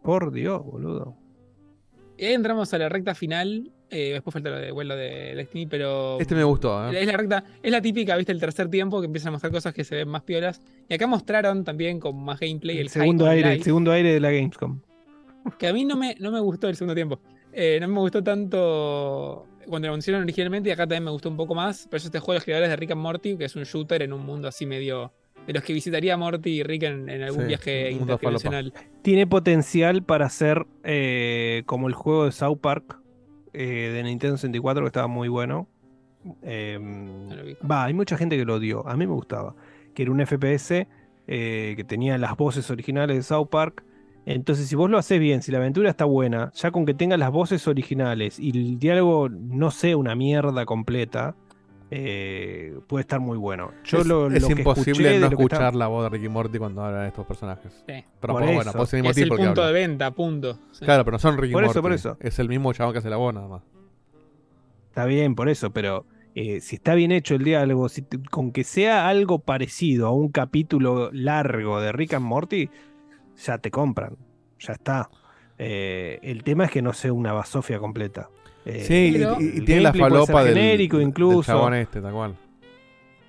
Por 0.03 0.33
Dios, 0.33 0.65
boludo. 0.65 1.17
Y 2.19 2.25
ahí 2.27 2.35
entramos 2.35 2.73
a 2.75 2.79
la 2.79 2.89
recta 2.89 3.15
final. 3.15 3.71
eh, 3.91 4.15
después 4.15 4.33
falta 4.33 4.51
lo 4.51 4.57
de 4.57 4.73
vuelo 4.73 4.97
de 4.97 5.37
Destiny, 5.37 5.67
pero. 5.67 6.19
Este 6.21 6.35
me 6.35 6.43
gustó, 6.43 6.91
¿eh? 6.91 7.01
Es 7.03 7.07
la 7.07 7.17
recta, 7.17 7.45
es 7.63 7.71
la 7.71 7.81
típica, 7.81 8.17
viste, 8.17 8.33
el 8.33 8.41
tercer 8.41 8.69
tiempo 8.69 9.01
que 9.01 9.07
empiezan 9.07 9.29
a 9.29 9.33
mostrar 9.33 9.53
cosas 9.53 9.73
que 9.73 9.85
se 9.85 9.95
ven 9.95 10.09
más 10.09 10.23
piolas. 10.23 10.61
Y 10.89 10.95
acá 10.95 11.07
mostraron 11.07 11.63
también 11.63 12.01
con 12.01 12.21
más 12.25 12.41
gameplay 12.41 12.77
el, 12.79 12.83
El 12.83 12.89
segundo 12.89 13.29
aire, 13.29 13.53
el 13.53 13.63
segundo 13.63 13.93
aire 13.93 14.13
de 14.13 14.19
la 14.19 14.33
Gamescom. 14.33 14.81
que 15.61 15.69
a 15.69 15.73
mí 15.73 15.85
no 15.85 15.97
me, 15.97 16.17
no 16.19 16.33
me 16.33 16.41
gustó 16.41 16.69
el 16.69 16.75
segundo 16.75 16.97
tiempo. 16.97 17.21
Eh, 17.59 17.79
no 17.81 17.89
me 17.89 18.01
gustó 18.01 18.23
tanto 18.23 19.47
cuando 19.67 19.89
lo 19.89 19.95
anunciaron 19.95 20.23
originalmente 20.23 20.69
y 20.69 20.73
acá 20.73 20.83
también 20.83 21.05
me 21.05 21.11
gustó 21.11 21.31
un 21.31 21.39
poco 21.39 21.55
más. 21.55 21.89
Pero 21.91 22.03
yo 22.03 22.07
este 22.09 22.19
juego 22.19 22.33
de 22.33 22.37
los 22.39 22.45
creadores 22.45 22.69
de 22.69 22.77
Rick 22.77 22.91
and 22.91 23.01
Morty, 23.01 23.37
que 23.39 23.47
es 23.47 23.57
un 23.57 23.65
shooter 23.65 24.03
en 24.03 24.13
un 24.13 24.25
mundo 24.25 24.47
así 24.47 24.67
medio. 24.67 25.13
De 25.47 25.53
los 25.53 25.63
que 25.63 25.73
visitaría 25.73 26.17
Morty 26.17 26.51
y 26.51 26.63
Rick 26.65 26.83
en, 26.83 27.09
en 27.09 27.23
algún 27.23 27.43
Sí, 27.43 27.47
viaje 27.47 27.91
internacional. 27.93 28.75
Tiene 29.03 29.27
potencial 29.27 30.03
para 30.03 30.29
ser 30.29 30.67
eh, 30.83 31.63
como 31.67 31.89
el 31.89 31.95
juego 31.95 32.25
de 32.27 32.33
South 32.33 32.59
Park 32.61 32.99
eh, 33.53 33.91
de 33.95 34.03
Nintendo 34.03 34.37
64, 34.37 34.83
que 34.83 34.87
estaba 34.89 35.07
muy 35.07 35.29
bueno. 35.29 35.69
Eh, 36.43 36.79
vi. 37.45 37.57
Va, 37.67 37.85
hay 37.85 37.95
mucha 37.95 38.19
gente 38.19 38.37
que 38.37 38.45
lo 38.45 38.57
odió. 38.57 38.87
A 38.89 38.97
mí 38.97 39.07
me 39.07 39.15
gustaba. 39.15 39.55
Que 39.95 40.03
era 40.03 40.11
un 40.11 40.21
FPS 40.21 40.87
que 41.27 41.85
tenía 41.89 42.19
las 42.19 42.37
voces 42.37 42.71
originales 42.71 43.17
de 43.17 43.23
South 43.23 43.49
Park. 43.49 43.83
Entonces, 44.27 44.67
si 44.69 44.75
vos 44.75 44.91
lo 44.91 44.99
haces 44.99 45.19
bien, 45.21 45.41
si 45.41 45.53
la 45.53 45.59
aventura 45.59 45.89
está 45.89 46.05
buena, 46.05 46.51
ya 46.55 46.71
con 46.73 46.85
que 46.85 46.93
tenga 46.95 47.17
las 47.17 47.31
voces 47.31 47.67
originales 47.69 48.39
y 48.41 48.51
el 48.51 48.79
diálogo 48.79 49.29
no 49.31 49.71
sea 49.71 49.97
una 49.97 50.15
mierda 50.17 50.67
completa, 50.67 51.35
eh, 51.93 52.77
puede 52.89 53.03
estar 53.03 53.21
muy 53.21 53.39
bueno. 53.39 53.71
Yo 53.85 53.99
es, 53.99 54.07
lo, 54.07 54.27
es 54.29 54.43
lo 54.43 54.51
imposible 54.51 55.21
no 55.21 55.29
que 55.29 55.35
escuchar 55.37 55.67
está- 55.67 55.79
la 55.79 55.87
voz 55.87 56.03
de 56.03 56.09
Ricky 56.19 56.29
Morty 56.29 56.59
cuando 56.59 56.83
hablan 56.85 57.03
de 57.03 57.09
estos 57.09 57.25
personajes. 57.25 57.73
Sí. 57.87 58.03
Pero 58.21 58.33
Por 58.35 58.43
bueno, 58.43 58.61
eso. 58.63 58.73
por 58.73 58.83
ese 58.83 58.97
mismo 58.97 59.11
Es 59.13 59.19
el 59.19 59.29
punto 59.29 59.45
habla. 59.63 59.67
de 59.69 59.73
venta, 59.73 60.11
punto. 60.11 60.59
Sí. 60.73 60.85
Claro, 60.85 61.05
pero 61.05 61.15
no 61.15 61.19
son 61.21 61.39
Ricky 61.39 61.53
Por 61.53 61.63
eso, 61.63 61.75
Morty. 61.75 61.83
por 61.83 61.93
eso. 61.93 62.17
Es 62.19 62.39
el 62.41 62.49
mismo 62.49 62.73
chabón 62.73 62.93
que 62.93 62.99
hace 62.99 63.09
la 63.11 63.17
voz 63.19 63.33
nada 63.33 63.47
más. 63.47 63.63
Está 64.89 65.05
bien, 65.05 65.37
por 65.37 65.49
eso, 65.49 65.71
pero 65.71 66.05
eh, 66.35 66.61
si 66.61 66.77
está 66.77 66.95
bien 66.95 67.13
hecho 67.13 67.37
el 67.37 67.45
diálogo, 67.45 67.89
si 67.89 68.03
te- 68.03 68.19
con 68.31 68.51
que 68.51 68.65
sea 68.65 69.09
algo 69.09 69.39
parecido 69.39 70.09
a 70.09 70.11
un 70.13 70.31
capítulo 70.31 71.11
largo 71.13 71.81
de 71.81 71.93
Rick 71.93 72.15
and 72.15 72.25
Morty, 72.27 72.69
ya 73.45 73.59
te 73.59 73.71
compran. 73.71 74.17
Ya 74.59 74.73
está. 74.75 75.11
Eh, 75.59 76.19
el 76.23 76.43
tema 76.43 76.65
es 76.67 76.71
que 76.71 76.83
no 76.83 76.93
sea 76.93 77.13
una 77.13 77.33
basofia 77.33 77.79
completa. 77.79 78.29
Eh, 78.65 78.85
Sí, 78.87 78.95
y- 78.95 79.13
pero- 79.19 79.37
y, 79.41 79.59
y 79.59 79.61
tiene 79.65 79.81
la 79.83 79.93
falopa 79.93 80.43
del, 80.45 80.55
genérico 80.55 80.99
del 80.99 81.09
incluso. 81.09 81.43
chabón 81.45 81.75
este, 81.75 82.01
tal 82.01 82.13
cual. 82.13 82.37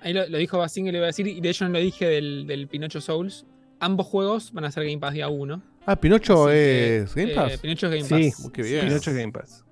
Ahí 0.00 0.12
lo, 0.12 0.28
lo 0.28 0.38
dijo 0.38 0.58
Basín 0.58 0.84
que 0.84 0.92
le 0.92 0.98
iba 0.98 1.06
a 1.06 1.08
decir, 1.08 1.26
y 1.26 1.40
de 1.40 1.48
hecho 1.50 1.64
no 1.64 1.70
lo 1.72 1.78
dije 1.78 2.06
del, 2.06 2.46
del 2.46 2.68
Pinocho 2.68 3.00
Souls. 3.00 3.46
Ambos 3.80 4.06
juegos 4.06 4.52
van 4.52 4.64
a 4.64 4.70
ser 4.70 4.84
Game 4.84 4.98
Pass 4.98 5.14
día 5.14 5.28
1. 5.28 5.62
Ah, 5.86 5.96
Pinocho 5.96 6.44
Así 6.48 6.52
que, 6.54 6.96
es 6.98 7.14
Game 7.14 7.32
eh, 7.32 7.34
Pass. 7.34 7.58
Pinocho 7.58 7.86
es 7.86 7.92
Game 8.08 8.22
Sí, 8.22 8.30
Pass. 8.30 8.50
qué 8.52 8.62
bien. 8.62 8.86
Pinocho 8.88 9.12
Game 9.12 9.32
Pass. 9.32 9.64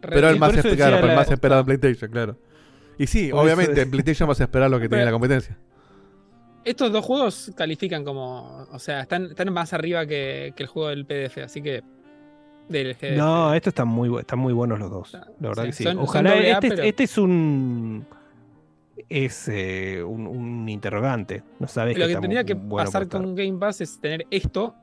pero 0.00 0.28
el 0.28 0.38
más 0.38 0.54
esperado, 0.56 0.98
el 1.08 1.16
más 1.16 1.30
esperado 1.30 1.60
en 1.60 1.66
PlayStation, 1.66 2.10
claro. 2.10 2.38
Y 2.98 3.06
sí, 3.06 3.28
Por 3.30 3.44
obviamente, 3.44 3.80
en 3.82 3.90
PlayStation 3.90 4.28
vas 4.28 4.40
a 4.40 4.44
esperar 4.44 4.70
lo 4.70 4.78
que 4.78 4.88
tiene 4.88 4.98
Pero- 5.02 5.06
la 5.06 5.12
competencia. 5.12 5.58
Estos 6.64 6.92
dos 6.92 7.04
juegos 7.04 7.52
califican 7.56 8.04
como. 8.04 8.66
O 8.72 8.78
sea, 8.78 9.02
están, 9.02 9.26
están 9.26 9.52
más 9.52 9.72
arriba 9.72 10.06
que, 10.06 10.52
que 10.56 10.62
el 10.62 10.68
juego 10.68 10.88
del 10.90 11.04
PDF, 11.06 11.38
así 11.44 11.60
que. 11.62 11.82
Del 12.68 12.94
GDF. 12.94 13.16
No, 13.18 13.52
estos 13.52 13.72
están 13.72 13.88
muy, 13.88 14.08
bu- 14.08 14.20
están 14.20 14.38
muy 14.38 14.54
buenos 14.54 14.78
los 14.78 14.90
dos. 14.90 15.12
La 15.12 15.48
verdad 15.50 15.64
sí, 15.64 15.68
que 15.68 15.72
sí. 15.74 15.84
son- 15.84 15.98
Ojalá 15.98 16.34
este, 16.34 16.68
pero- 16.70 16.82
este 16.82 17.02
es 17.04 17.18
un 17.18 18.06
es 19.10 19.48
eh, 19.48 20.02
un, 20.02 20.26
un 20.26 20.66
interrogante. 20.70 21.42
No 21.58 21.68
sabes 21.68 21.98
Lo 21.98 22.06
que 22.06 22.12
tan 22.14 22.22
tendría 22.22 22.42
que 22.44 22.54
bueno 22.54 22.86
pasar 22.86 23.06
con 23.08 23.34
Game 23.34 23.58
Pass 23.58 23.82
es 23.82 24.00
tener 24.00 24.26
esto 24.30 24.74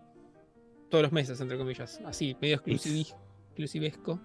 todos 0.89 1.01
los 1.01 1.11
meses, 1.11 1.41
entre 1.41 1.57
comillas. 1.57 1.99
Así, 2.05 2.37
medio 2.39 2.57
exclusivi- 2.57 3.15
exclusivesco. 3.47 4.19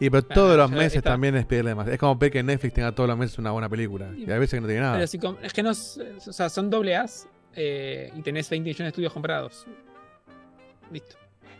Y 0.00 0.10
pero 0.10 0.22
todos 0.22 0.56
los 0.56 0.70
meses 0.70 0.96
está. 0.96 1.10
también 1.10 1.34
es 1.36 1.44
pedirle 1.46 1.74
más. 1.74 1.88
Es 1.88 1.98
como 1.98 2.18
pedir 2.18 2.32
que 2.34 2.42
Netflix 2.42 2.74
tenga 2.74 2.92
todos 2.92 3.08
los 3.08 3.18
meses 3.18 3.38
una 3.38 3.50
buena 3.50 3.68
película. 3.68 4.10
Y 4.16 4.30
hay 4.30 4.38
veces 4.38 4.50
que 4.56 4.60
no 4.60 4.66
tiene 4.68 4.82
nada. 4.82 4.94
Pero 4.94 5.06
si 5.08 5.18
es 5.42 5.52
que 5.52 5.62
no. 5.62 5.70
O 5.70 6.32
sea, 6.32 6.48
son 6.48 6.70
doble 6.70 6.94
A's 6.96 7.28
eh, 7.54 8.12
y 8.16 8.22
tenés 8.22 8.48
20 8.48 8.68
millones 8.68 8.78
de 8.84 8.88
estudios 8.88 9.12
comprados. 9.12 9.66
Listo. 10.92 11.16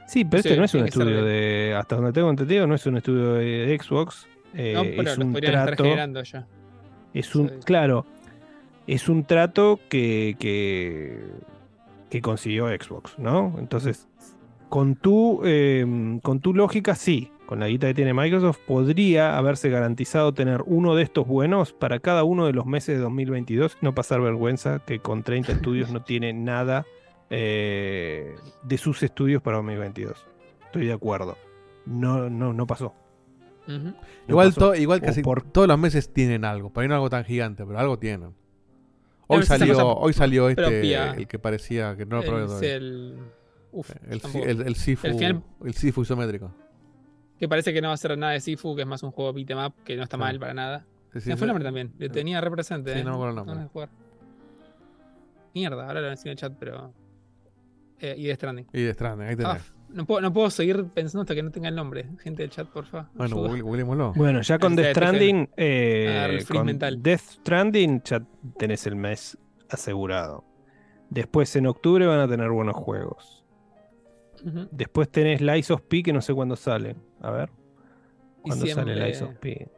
Sí, 0.06 0.24
pero 0.24 0.42
Sí, 0.42 0.48
este 0.50 0.58
no 0.58 0.64
es 0.64 0.74
un 0.74 0.86
estudio 0.86 1.24
de-. 1.24 1.74
Hasta 1.76 1.96
donde 1.96 2.12
tengo 2.12 2.30
entendido, 2.30 2.66
no 2.66 2.74
es 2.74 2.86
un 2.86 2.96
estudio 2.96 3.34
de 3.34 3.78
Xbox. 3.82 4.26
eh, 4.54 4.72
no, 4.74 4.82
pero 4.82 5.02
es 5.02 5.18
los 5.18 5.26
un 5.26 5.32
podrían 5.32 5.52
estar 5.54 5.66
trato. 5.66 5.84
generando 5.84 6.22
ya. 6.22 6.46
Es 7.14 7.34
un. 7.34 7.48
Claro. 7.64 8.06
Es 8.86 9.08
un 9.08 9.24
trato 9.24 9.80
que, 9.90 10.36
que. 10.38 11.20
que 12.08 12.22
consiguió 12.22 12.68
Xbox, 12.68 13.18
¿no? 13.18 13.54
Entonces, 13.58 14.06
con 14.68 14.94
tu. 14.96 15.42
eh, 15.44 16.18
con 16.22 16.40
tu 16.40 16.54
lógica, 16.54 16.94
sí. 16.94 17.30
Con 17.48 17.60
la 17.60 17.68
guita 17.68 17.86
que 17.86 17.94
tiene 17.94 18.12
Microsoft, 18.12 18.58
podría 18.66 19.38
haberse 19.38 19.70
garantizado 19.70 20.34
tener 20.34 20.60
uno 20.66 20.94
de 20.94 21.02
estos 21.02 21.26
buenos 21.26 21.72
para 21.72 21.98
cada 21.98 22.22
uno 22.22 22.44
de 22.44 22.52
los 22.52 22.66
meses 22.66 22.96
de 22.96 23.02
2022. 23.02 23.78
No 23.80 23.94
pasar 23.94 24.20
vergüenza 24.20 24.80
que 24.86 24.98
con 24.98 25.22
30 25.22 25.52
estudios 25.52 25.90
no 25.90 26.02
tiene 26.02 26.34
nada 26.34 26.84
eh, 27.30 28.34
de 28.64 28.76
sus 28.78 29.02
estudios 29.02 29.40
para 29.42 29.56
2022. 29.58 30.26
Estoy 30.66 30.86
de 30.86 30.92
acuerdo. 30.92 31.38
No, 31.86 32.28
no, 32.28 32.52
no 32.52 32.66
pasó. 32.66 32.92
No 33.66 33.94
Igual, 34.28 34.48
pasó. 34.48 34.60
to- 34.60 34.74
igual 34.74 35.00
casi 35.00 35.22
por- 35.22 35.42
todos 35.42 35.68
los 35.68 35.78
meses 35.78 36.12
tienen 36.12 36.44
algo. 36.44 36.70
Por 36.70 36.82
ahí 36.82 36.88
no 36.88 36.94
algo 36.96 37.08
tan 37.10 37.24
gigante, 37.24 37.64
pero 37.64 37.78
algo 37.78 37.98
tienen. 37.98 38.34
Hoy 39.26 39.42
salió, 39.42 39.72
cosa 39.74 39.84
hoy 39.86 40.12
salió 40.12 40.48
este, 40.50 40.62
propia. 40.62 41.12
el 41.12 41.26
que 41.26 41.38
parecía 41.38 41.96
que 41.96 42.04
no 42.06 42.16
lo 42.16 42.22
probé 42.24 42.40
El- 42.42 42.46
todavía. 42.48 42.74
el, 42.76 43.18
uf, 43.72 43.90
El, 44.10 44.20
el, 44.48 44.60
el 44.68 44.74
Sifu, 44.74 45.06
El 45.06 45.14
final- 45.14 45.42
el 45.64 45.74
Sifu 45.74 46.02
isométrico. 46.02 46.50
Que 47.38 47.48
parece 47.48 47.72
que 47.72 47.80
no 47.80 47.88
va 47.88 47.94
a 47.94 47.98
ser 47.98 48.16
nada 48.18 48.32
de 48.32 48.40
Sifu, 48.40 48.74
que 48.74 48.82
es 48.82 48.88
más 48.88 49.02
un 49.02 49.10
juego 49.12 49.32
beat 49.32 49.50
'em 49.50 49.58
up, 49.64 49.74
que 49.84 49.96
no 49.96 50.02
está 50.02 50.16
Sí. 50.16 50.20
mal 50.20 50.38
para 50.40 50.54
nada. 50.54 50.86
Sí, 51.14 51.20
fue 51.20 51.32
el 51.32 51.46
nombre 51.46 51.64
también. 51.64 51.92
Le 51.98 52.08
tenía 52.08 52.40
represente. 52.40 52.92
Sí, 52.92 53.00
eh. 53.00 53.04
no 53.04 53.10
me 53.10 53.16
acuerdo 53.16 53.40
el 53.40 53.46
nombre. 53.46 53.68
Jugar. 53.72 53.88
Mierda, 55.54 55.86
ahora 55.86 56.00
lo 56.00 56.08
decir 56.10 56.26
en 56.26 56.30
el 56.32 56.36
chat, 56.36 56.52
pero. 56.58 56.92
Eh, 58.00 58.14
y 58.16 58.26
de 58.26 58.34
Stranding. 58.34 58.66
Y 58.72 58.82
de 58.82 58.92
Stranding, 58.94 59.26
ahí 59.28 59.36
tenés. 59.36 59.52
Ah, 59.52 59.74
no, 59.88 60.04
puedo, 60.04 60.20
no 60.20 60.32
puedo 60.32 60.50
seguir 60.50 60.84
pensando 60.94 61.22
hasta 61.22 61.34
que 61.34 61.42
no 61.42 61.50
tenga 61.50 61.68
el 61.68 61.74
nombre. 61.74 62.06
Gente 62.18 62.42
del 62.42 62.50
chat, 62.50 62.68
porfa. 62.68 63.08
Bueno, 63.14 63.36
googleémoslo. 63.36 64.12
Bueno, 64.14 64.42
ya 64.42 64.58
con 64.58 64.72
El 64.72 64.76
Death 64.76 64.86
TFL. 64.94 64.98
Stranding, 65.06 65.50
eh, 65.56 66.24
freeze 66.28 66.54
con 66.54 66.66
mental. 66.66 67.02
Death 67.02 67.20
Stranding 67.20 68.02
ya 68.04 68.22
tenés 68.58 68.86
el 68.86 68.96
mes 68.96 69.38
asegurado. 69.70 70.44
Después 71.10 71.56
en 71.56 71.66
octubre 71.66 72.06
van 72.06 72.20
a 72.20 72.28
tener 72.28 72.50
buenos 72.50 72.76
juegos. 72.76 73.44
Después 74.70 75.08
tenés 75.10 75.40
Lies 75.40 75.70
of 75.70 75.82
P 75.82 76.02
que 76.02 76.12
no 76.12 76.20
sé 76.20 76.32
cuándo 76.34 76.54
sale. 76.54 76.94
A 77.20 77.30
ver. 77.30 77.50
¿Cuándo 78.42 78.66
sale 78.66 78.74
Diciembre. 78.94 79.06
Lies 79.06 79.22
of 79.22 79.34
P? 79.36 79.68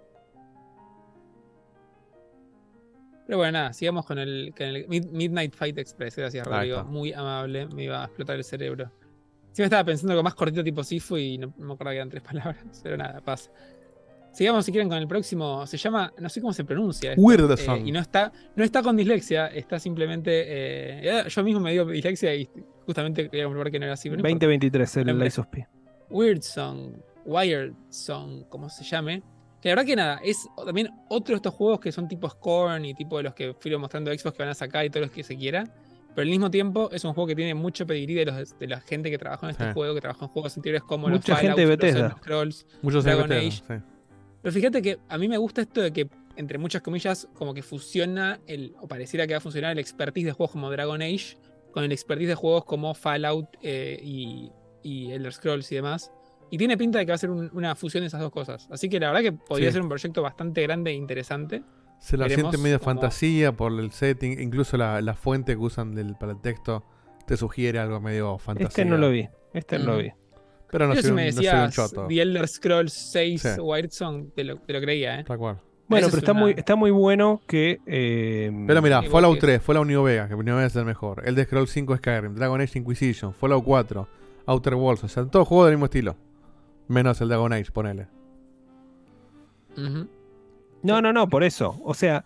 Pero 3.26 3.38
bueno, 3.38 3.52
nada, 3.52 3.72
sigamos 3.72 4.04
con 4.06 4.18
el, 4.18 4.52
con 4.56 4.66
el 4.66 4.86
Mid- 4.88 5.08
Midnight 5.10 5.54
Fight 5.54 5.78
Express. 5.78 6.16
Gracias, 6.16 6.46
Rodrigo. 6.46 6.84
Muy 6.84 7.12
amable. 7.12 7.66
Me 7.66 7.84
iba 7.84 8.02
a 8.02 8.06
explotar 8.06 8.36
el 8.36 8.44
cerebro. 8.44 8.90
Sí, 9.52 9.62
me 9.62 9.66
estaba 9.66 9.84
pensando 9.84 10.12
algo 10.12 10.22
más 10.22 10.34
cortito 10.34 10.62
tipo 10.64 10.82
Sifu 10.82 11.16
y 11.16 11.38
no, 11.38 11.52
no 11.58 11.66
me 11.66 11.72
acordaba 11.74 11.92
que 11.92 11.96
eran 11.96 12.08
tres 12.10 12.22
palabras. 12.28 12.80
Pero 12.82 12.96
nada, 12.96 13.20
pasa. 13.20 13.50
Sigamos 14.32 14.64
si 14.64 14.72
quieren 14.72 14.88
con 14.88 14.98
el 14.98 15.06
próximo. 15.08 15.64
Se 15.66 15.76
llama, 15.76 16.12
no 16.18 16.28
sé 16.28 16.40
cómo 16.40 16.52
se 16.52 16.64
pronuncia. 16.64 17.12
esto, 17.12 17.22
Weird 17.22 17.50
eh, 17.52 17.56
Song. 17.56 17.86
y 17.86 17.92
no 17.92 18.00
está, 18.00 18.32
no 18.56 18.64
está 18.64 18.82
con 18.82 18.96
dislexia, 18.96 19.46
está 19.48 19.78
simplemente. 19.78 20.30
eh, 20.46 21.24
yo 21.28 21.44
mismo 21.44 21.60
me 21.60 21.72
dio 21.72 21.84
dislexia 21.86 22.34
y 22.34 22.48
justamente 22.86 23.28
quería 23.28 23.44
comprobar 23.44 23.70
que 23.70 23.78
no 23.78 23.84
era 23.86 23.94
así. 23.94 24.08
pero 24.10 24.22
no 24.22 24.28
importa. 24.28 24.46
2023 24.46 24.96
el. 24.98 25.18
Lies 25.18 25.38
of 25.38 25.46
P. 25.48 25.66
Weird 26.10 26.42
Song, 26.42 26.94
Wired 27.24 27.72
Song, 27.88 28.44
como 28.48 28.68
se 28.68 28.84
llame. 28.84 29.22
Que 29.60 29.68
la 29.68 29.74
verdad 29.74 29.86
que 29.86 29.96
nada, 29.96 30.20
es 30.24 30.48
también 30.64 30.88
otro 31.08 31.34
de 31.34 31.36
estos 31.36 31.52
juegos 31.54 31.80
que 31.80 31.92
son 31.92 32.08
tipo 32.08 32.28
Scorn 32.30 32.84
y 32.84 32.94
tipo 32.94 33.18
de 33.18 33.24
los 33.24 33.34
que 33.34 33.54
fui 33.58 33.76
mostrando 33.76 34.10
Xbox 34.10 34.36
que 34.36 34.42
van 34.42 34.50
a 34.50 34.54
sacar 34.54 34.84
y 34.86 34.90
todos 34.90 35.06
los 35.06 35.14
que 35.14 35.22
se 35.22 35.36
quiera. 35.36 35.64
Pero 36.14 36.22
al 36.22 36.28
mismo 36.30 36.50
tiempo 36.50 36.88
es 36.92 37.04
un 37.04 37.12
juego 37.12 37.28
que 37.28 37.36
tiene 37.36 37.54
mucho 37.54 37.86
pedigrí 37.86 38.14
de, 38.14 38.24
los, 38.24 38.58
de 38.58 38.66
la 38.66 38.80
gente 38.80 39.10
que 39.10 39.18
trabajó 39.18 39.46
en 39.46 39.50
este 39.50 39.66
Sí. 39.66 39.72
juego, 39.74 39.94
que 39.94 40.00
trabajó 40.00 40.24
en 40.24 40.30
juegos 40.30 40.56
anteriores 40.56 40.82
como 40.82 41.08
Mucha 41.08 41.32
los 41.32 41.40
gente 41.40 41.52
Fallout, 41.62 41.68
los 41.68 41.78
Bethesda. 41.78 42.16
Scrolls, 42.18 42.66
Muchos 42.82 43.04
Dragon 43.04 43.26
NFTs, 43.30 43.36
Age. 43.36 43.50
sí. 43.78 43.84
Pero 44.42 44.52
fíjate 44.52 44.82
que 44.82 44.98
a 45.08 45.18
mí 45.18 45.28
me 45.28 45.36
gusta 45.36 45.60
esto 45.60 45.82
de 45.82 45.92
que, 45.92 46.08
entre 46.36 46.56
muchas 46.58 46.80
comillas, 46.80 47.28
como 47.34 47.52
que 47.52 47.62
fusiona, 47.62 48.40
el, 48.46 48.74
o 48.80 48.88
pareciera 48.88 49.26
que 49.26 49.34
va 49.34 49.38
a 49.38 49.40
funcionar 49.42 49.72
el 49.72 49.78
expertise 49.78 50.24
de 50.24 50.32
juegos 50.32 50.52
como 50.52 50.70
Dragon 50.70 51.02
Age 51.02 51.36
con 51.70 51.84
el 51.84 51.92
expertise 51.92 52.28
de 52.28 52.34
juegos 52.34 52.64
como 52.64 52.94
Fallout 52.94 53.46
eh, 53.62 54.00
y, 54.02 54.50
y 54.82 55.12
Elder 55.12 55.32
Scrolls 55.34 55.70
y 55.70 55.74
demás. 55.76 56.10
Y 56.50 56.58
tiene 56.58 56.76
pinta 56.76 56.98
de 56.98 57.06
que 57.06 57.12
va 57.12 57.14
a 57.14 57.18
ser 57.18 57.30
un- 57.30 57.50
una 57.52 57.74
fusión 57.76 58.02
de 58.02 58.08
esas 58.08 58.20
dos 58.20 58.30
cosas. 58.32 58.68
Así 58.70 58.88
que 58.88 58.98
la 59.00 59.08
verdad 59.12 59.22
que 59.22 59.32
podría 59.32 59.68
Sí. 59.68 59.74
ser 59.74 59.82
un 59.82 59.88
proyecto 59.88 60.20
bastante 60.22 60.62
grande 60.62 60.90
e 60.90 60.94
interesante. 60.94 61.62
Se 62.00 62.16
lo 62.16 62.24
Veremos 62.24 62.50
siente 62.50 62.58
medio 62.58 62.78
cómo- 62.78 62.92
fantasía 62.92 63.52
por 63.52 63.72
el 63.78 63.90
setting. 63.92 64.40
Incluso 64.40 64.76
la, 64.76 65.00
la 65.00 65.14
fuente 65.14 65.52
que 65.52 65.58
usan 65.58 65.94
del, 65.94 66.16
para 66.16 66.32
el 66.32 66.40
texto 66.40 66.84
te 67.26 67.36
sugiere 67.36 67.78
algo 67.78 68.00
medio 68.00 68.38
fantasía. 68.38 68.68
Este 68.68 68.84
no 68.84 68.96
lo 68.96 69.10
vi. 69.10 69.28
Este 69.52 69.78
no 69.78 69.84
lo 69.92 69.98
vi. 69.98 70.10
Pero 70.70 70.86
no 70.86 70.94
Yo 70.94 71.00
soy, 71.02 71.04
si 71.04 71.10
un, 71.10 71.14
me 71.16 71.26
no 71.26 71.32
soy 71.32 71.46
un 71.46 71.52
decías 71.52 71.74
choto. 71.74 72.06
The 72.06 72.22
Elder 72.22 72.48
Scrolls 72.48 72.92
6 72.92 73.42
Sí. 73.42 73.60
Wired 73.60 73.90
Song, 73.90 74.28
te 74.34 74.44
lo, 74.44 74.56
te 74.58 74.72
lo 74.72 74.80
creía, 74.80 75.20
¿eh? 75.20 75.24
Tal 75.24 75.36
cual. 75.38 75.60
Bueno, 75.88 76.06
pero 76.06 76.18
es 76.18 76.22
está, 76.22 76.30
una- 76.32 76.40
muy, 76.40 76.54
está 76.56 76.76
muy 76.76 76.90
bueno 76.92 77.40
que. 77.48 77.80
eh, 77.86 78.52
Pero 78.66 78.80
mira, 78.80 79.02
Fallout 79.02 79.32
porque- 79.34 79.40
3, 79.58 79.62
Fallout 79.62 79.86
New 79.88 80.02
Vegas, 80.04 80.28
que 80.28 80.36
New 80.36 80.54
Vegas 80.56 80.70
es 80.72 80.76
el 80.76 80.84
mejor. 80.84 81.22
El 81.26 81.34
de 81.34 81.44
Scroll 81.44 81.66
5 81.66 81.96
Skyrim, 81.96 82.34
Dragon 82.36 82.60
Age 82.60 82.78
Inquisition, 82.78 83.34
Fallout 83.34 83.64
4, 83.64 84.08
Outer 84.46 84.74
Worlds, 84.76 85.02
o 85.04 85.08
sea, 85.08 85.24
todos 85.26 85.48
juegos 85.48 85.66
del 85.66 85.74
mismo 85.76 85.86
estilo. 85.86 86.16
Menos 86.90 87.20
el 87.20 87.28
Dragon 87.28 87.52
Age, 87.52 87.70
ponele. 87.72 88.08
No, 90.82 91.00
no, 91.00 91.12
no, 91.12 91.28
por 91.28 91.44
eso. 91.44 91.80
O 91.84 91.94
sea, 91.94 92.24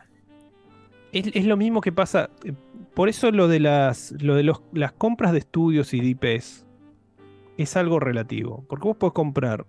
es, 1.12 1.26
es 1.34 1.44
lo 1.44 1.56
mismo 1.56 1.80
que 1.80 1.92
pasa. 1.92 2.30
eh, 2.44 2.54
Por 2.94 3.08
eso 3.08 3.30
lo 3.30 3.46
de 3.48 3.60
las, 3.60 4.12
lo 4.22 4.34
de 4.34 4.42
los, 4.42 4.62
las 4.72 4.92
compras 4.92 5.32
de 5.32 5.38
estudios 5.40 5.92
y 5.92 6.00
de 6.00 6.06
IPs 6.06 6.64
es 7.58 7.76
algo 7.76 8.00
relativo. 8.00 8.64
Porque 8.68 8.88
vos 8.88 8.96
podés 8.96 9.12
comprar 9.12 9.66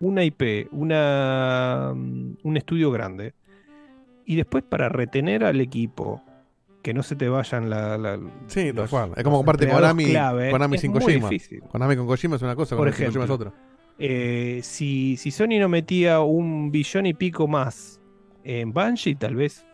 una 0.00 0.24
IP, 0.24 0.68
una, 0.72 1.92
mm, 1.94 2.36
un 2.42 2.56
estudio 2.56 2.90
grande, 2.90 3.34
y 4.24 4.36
después 4.36 4.64
para 4.64 4.88
retener 4.88 5.44
al 5.44 5.60
equipo, 5.60 6.22
que 6.82 6.94
no 6.94 7.02
se 7.02 7.14
te 7.14 7.28
vayan 7.28 7.68
la, 7.68 7.98
la- 7.98 8.18
Sí, 8.46 8.68
tal 8.68 8.76
los- 8.76 8.90
cual. 8.90 9.12
Es 9.16 9.22
como 9.22 9.36
comparte 9.36 9.68
Konami, 9.68 10.06
clave, 10.06 10.50
Konami 10.50 10.76
es 10.76 10.80
sin 10.80 10.92
Kojima. 10.92 11.28
difícil. 11.28 11.60
Konami 11.64 11.94
con 11.96 12.06
Kojima 12.06 12.36
es 12.36 12.42
una 12.42 12.56
cosa, 12.56 12.74
Por 12.76 12.86
Konami 12.86 12.96
sin 12.96 13.06
Kojima 13.08 13.24
es 13.24 13.30
otra. 13.30 13.52
Eh, 14.02 14.60
si, 14.62 15.16
si 15.18 15.30
Sony 15.30 15.58
no 15.60 15.68
metía 15.68 16.20
un 16.20 16.70
billón 16.72 17.04
y 17.06 17.14
pico 17.14 17.46
más 17.48 18.00
en 18.44 18.72
Bungie, 18.72 19.14
tal 19.16 19.36
vez 19.36 19.66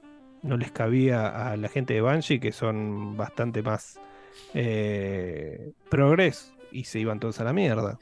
no 0.43 0.57
les 0.57 0.73
cabía 0.73 1.53
a 1.53 1.57
la 1.57 1.69
gente 1.69 1.95
de 1.95 2.01
Bungie, 2.03 2.41
que 2.41 2.53
son 2.53 3.17
bastante 3.17 3.63
más 3.63 4.01
eh, 4.55 5.73
progres, 5.91 6.55
y 6.73 6.85
se 6.85 6.99
iban 7.01 7.21
todos 7.21 7.41
a 7.41 7.45
la 7.45 7.53
mierda. 7.53 7.99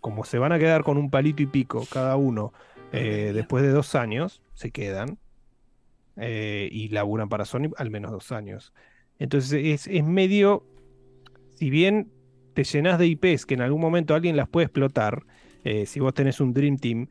Como 0.00 0.24
se 0.24 0.38
van 0.38 0.52
a 0.52 0.58
quedar 0.58 0.82
con 0.84 0.98
un 0.98 1.10
palito 1.10 1.42
y 1.42 1.46
pico 1.46 1.86
cada 1.90 2.16
uno 2.16 2.52
eh, 2.92 3.32
después 3.34 3.62
de 3.64 3.70
dos 3.70 3.94
años, 3.94 4.42
se 4.54 4.70
quedan. 4.70 5.18
eh, 6.16 6.68
y 6.70 6.88
laburan 6.88 7.28
para 7.28 7.44
Sony 7.44 7.70
al 7.76 7.90
menos 7.90 8.12
dos 8.12 8.32
años. 8.32 8.72
Entonces 9.18 9.52
es, 9.64 9.86
es 9.86 10.04
medio, 10.04 10.66
si 11.54 11.70
bien 11.70 12.10
te 12.54 12.64
llenas 12.64 12.98
de 12.98 13.06
IPs 13.06 13.46
que 13.46 13.54
en 13.54 13.60
algún 13.60 13.80
momento 13.80 14.14
alguien 14.14 14.36
las 14.36 14.48
puede 14.48 14.66
explotar, 14.66 15.24
eh, 15.64 15.86
si 15.86 16.00
vos 16.00 16.14
tenés 16.14 16.40
un 16.40 16.52
Dream 16.54 16.78
Team, 16.78 17.08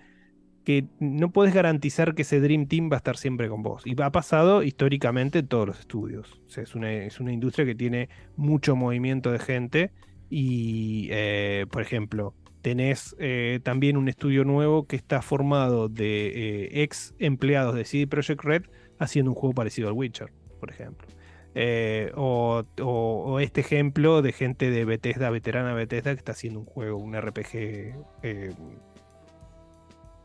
que 0.64 0.86
no 1.00 1.32
puedes 1.32 1.54
garantizar 1.54 2.16
que 2.16 2.22
ese 2.22 2.40
Dream 2.40 2.68
Team 2.68 2.90
va 2.90 2.96
a 2.96 2.98
estar 2.98 3.18
siempre 3.18 3.50
con 3.50 3.64
vos. 3.64 3.84
Y 3.86 4.02
ha 4.02 4.12
pasado 4.12 4.64
históricamente 4.64 5.40
en 5.40 5.48
todos 5.48 5.68
los 5.68 5.80
estudios. 5.80 6.42
Es 6.56 6.76
una, 6.76 6.92
es 6.92 7.20
una 7.20 7.34
industria 7.34 7.66
que 7.66 7.76
tiene 7.76 8.10
mucho 8.38 8.76
movimiento 8.76 9.32
de 9.32 9.40
gente 9.40 9.92
y, 10.30 11.10
eh, 11.12 11.66
por 11.70 11.82
ejemplo, 11.82 12.34
tenés 12.62 13.16
eh, 13.20 13.60
también 13.62 13.98
un 13.98 14.08
estudio 14.08 14.46
nuevo 14.46 14.88
que 14.88 14.96
está 14.96 15.22
formado 15.22 15.90
de 15.90 16.28
eh, 16.28 16.84
ex 16.84 17.14
empleados 17.20 17.76
de 17.76 17.84
CD 17.84 18.08
Projekt 18.08 18.44
Red 18.44 18.64
haciendo 19.00 19.32
un 19.32 19.36
juego 19.36 19.54
parecido 19.54 19.90
al 19.90 19.94
Witcher, 19.94 20.32
por 20.60 20.72
ejemplo. 20.72 21.08
Eh, 21.56 22.12
o, 22.16 22.64
o- 22.82 23.24
o 23.26 23.40
este 23.40 23.62
ejemplo 23.62 24.22
de 24.22 24.32
gente 24.32 24.72
de 24.72 24.86
Bethesda, 24.86 25.30
veterana 25.30 25.74
Bethesda, 25.74 26.12
que 26.14 26.18
está 26.20 26.32
haciendo 26.32 26.60
un 26.60 26.66
juego, 26.66 26.98
un 26.98 27.14
RPG 27.16 27.96
eh, 28.24 28.54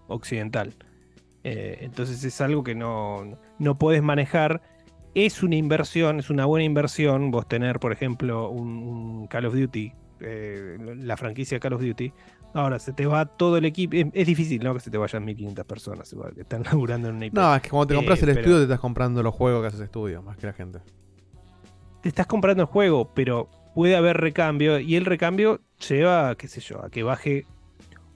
occidental. 0.07 0.75
Eh, 1.45 1.79
entonces 1.83 2.23
es 2.25 2.41
algo 2.41 2.63
que 2.65 2.75
no, 2.75 3.39
no 3.59 3.79
puedes 3.79 4.03
manejar. 4.03 4.61
Es 5.15 5.43
una 5.43 5.57
inversión, 5.57 6.19
es 6.19 6.31
una 6.31 6.45
buena 6.47 6.65
inversión 6.65 7.31
vos 7.31 7.49
tener, 7.49 7.81
por 7.81 7.93
ejemplo, 7.93 8.51
un, 8.51 8.69
un 8.69 9.27
Call 9.27 9.47
of 9.47 9.55
Duty, 9.55 9.93
la 10.21 11.17
franquicia 11.17 11.59
Call 11.61 11.75
of 11.75 11.83
Duty. 11.83 12.13
Ahora, 12.55 12.79
se 12.79 12.93
te 12.93 13.05
va 13.07 13.27
todo 13.27 13.59
el 13.59 13.65
equipo. 13.67 13.95
Es, 13.97 14.07
es 14.13 14.27
difícil, 14.27 14.63
¿no? 14.63 14.73
Que 14.75 14.81
se 14.81 14.91
te 14.91 14.97
vayan 14.99 15.25
1500 15.25 15.67
personas 15.67 16.11
igual, 16.13 16.35
que 16.35 16.41
están 16.43 16.63
laburando 16.65 17.09
en 17.09 17.17
una 17.17 17.27
IP. 17.27 17.35
No, 17.35 17.55
es 17.55 17.63
que 17.63 17.69
cuando 17.71 17.87
te 17.89 17.95
compras 17.95 18.19
Eh, 18.19 18.23
el 18.23 18.27
pero- 18.29 18.41
estudio 18.41 18.57
te 18.59 18.63
estás 18.65 18.81
comprando 18.81 19.23
los 19.23 19.35
juegos 19.35 19.61
que 19.63 19.67
haces 19.69 19.81
estudio, 19.81 20.23
más 20.23 20.37
que 20.37 20.47
la 20.47 20.53
gente. 20.55 20.79
Estás 22.09 22.27
comprando 22.27 22.63
el 22.63 22.69
juego, 22.69 23.13
pero 23.15 23.49
puede 23.75 23.97
haber 23.97 24.17
recambio 24.17 24.79
y 24.79 24.97
el 24.97 25.05
recambio 25.05 25.61
lleva, 25.89 26.35
qué 26.37 26.49
sé 26.49 26.61
yo, 26.61 26.85
a 26.85 26.91
que 26.91 27.03
baje, 27.03 27.47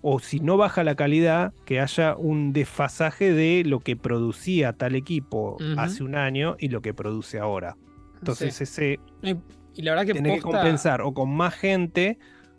o 0.00 0.18
si 0.18 0.40
no 0.40 0.56
baja 0.56 0.82
la 0.82 0.96
calidad, 0.96 1.52
que 1.64 1.80
haya 1.80 2.16
un 2.16 2.52
desfasaje 2.52 3.32
de 3.32 3.62
lo 3.64 3.80
que 3.80 3.96
producía 3.96 4.72
tal 4.72 4.94
equipo 4.96 5.56
hace 5.76 6.02
un 6.02 6.16
año 6.16 6.56
y 6.58 6.68
lo 6.68 6.82
que 6.82 6.94
produce 6.94 7.38
ahora. 7.38 7.76
Entonces 8.18 8.54
Sí. 8.56 8.62
ese 8.64 9.00
Y, 9.22 9.36
y 9.74 9.82
la 9.82 9.92
verdad 9.92 10.06
que 10.06 10.12
tiene 10.14 10.34
que 10.34 10.42
compensar 10.42 11.02
o 11.02 11.14
con 11.14 11.30
más 11.34 11.54
gente 11.54 12.18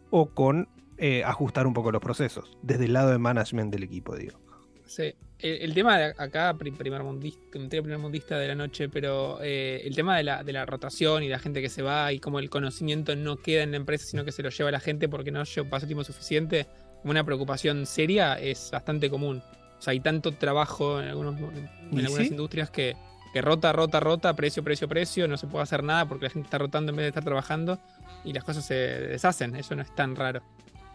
o 0.09 0.29
con 0.29 0.69
eh, 0.97 1.23
ajustar 1.25 1.67
un 1.67 1.73
poco 1.73 1.91
los 1.91 2.01
procesos, 2.01 2.57
desde 2.61 2.85
el 2.85 2.93
lado 2.93 3.11
de 3.11 3.17
management 3.17 3.73
del 3.73 3.83
equipo, 3.83 4.15
digo. 4.15 4.39
Sí. 4.85 5.15
El, 5.43 5.73
tema 5.73 5.97
de 5.97 6.13
acá, 6.17 6.53
pri- 6.57 6.71
primer 6.71 7.03
mundista, 7.03 7.41
primer 7.51 7.97
mundista 7.97 8.39
de 8.39 8.47
la 8.47 8.55
noche, 8.55 8.87
pero 8.87 9.39
eh, 9.41 9.81
el 9.83 9.93
tema 9.93 10.15
de 10.15 10.23
la, 10.23 10.41
de 10.43 10.53
la 10.53 10.65
rotación 10.65 11.21
y 11.21 11.27
la 11.27 11.37
gente 11.37 11.61
que 11.61 11.67
se 11.67 11.81
va 11.81 12.13
y 12.13 12.19
como 12.19 12.39
el 12.39 12.49
conocimiento 12.49 13.15
no 13.17 13.35
queda 13.35 13.63
en 13.63 13.71
la 13.71 13.77
empresa, 13.77 14.05
sino 14.05 14.23
que 14.23 14.31
se 14.31 14.41
lo 14.41 14.49
lleva 14.49 14.71
la 14.71 14.79
gente 14.79 15.09
porque 15.09 15.31
no 15.31 15.43
pasó 15.69 15.85
tiempo 15.85 16.05
suficiente, 16.05 16.65
como 17.01 17.11
una 17.11 17.25
preocupación 17.25 17.85
seria, 17.85 18.35
es 18.39 18.69
bastante 18.71 19.09
común. 19.09 19.43
O 19.77 19.81
sea, 19.81 19.91
hay 19.91 19.99
tanto 19.99 20.31
trabajo 20.31 21.01
en, 21.01 21.09
algunos, 21.09 21.37
en 21.37 21.69
¿Y 21.91 21.99
algunas 22.05 22.27
sí? 22.27 22.31
industrias 22.31 22.69
que, 22.69 22.95
que 23.33 23.41
rota, 23.41 23.73
rota, 23.73 23.99
rota, 23.99 24.33
precio, 24.35 24.63
precio, 24.63 24.87
precio, 24.87 25.27
no 25.27 25.35
se 25.35 25.47
puede 25.47 25.63
hacer 25.63 25.83
nada 25.83 26.05
porque 26.07 26.23
la 26.27 26.29
gente 26.31 26.47
está 26.47 26.57
rotando 26.57 26.91
en 26.91 26.95
vez 26.95 27.03
de 27.03 27.09
estar 27.09 27.23
trabajando 27.25 27.77
y 28.23 28.31
las 28.31 28.45
cosas 28.45 28.63
se 28.65 28.75
deshacen. 28.75 29.57
Eso 29.57 29.75
no 29.75 29.81
es 29.81 29.93
tan 29.93 30.15
raro. 30.15 30.41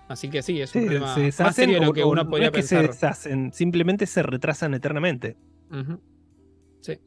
Así 0.09 0.31
que 0.31 0.43
sí, 0.43 0.61
es 0.61 0.75
un 0.75 0.81
Sí, 0.83 0.87
problema 0.87 1.15
se 1.15 1.21
más 1.21 1.27
deshacen 1.27 1.55
serio 1.55 1.81
de 1.81 1.87
lo 1.87 1.93
que 1.93 2.03
uno 2.05 2.25
no 2.25 2.31
podría 2.31 2.47
es 2.49 2.53
que 2.53 2.63
se 2.63 2.81
deshacen, 2.83 3.53
simplemente 3.53 4.07
se 4.07 4.23
retrasan 4.23 4.73
eternamente. 4.75 5.37
Sí. 6.81 6.99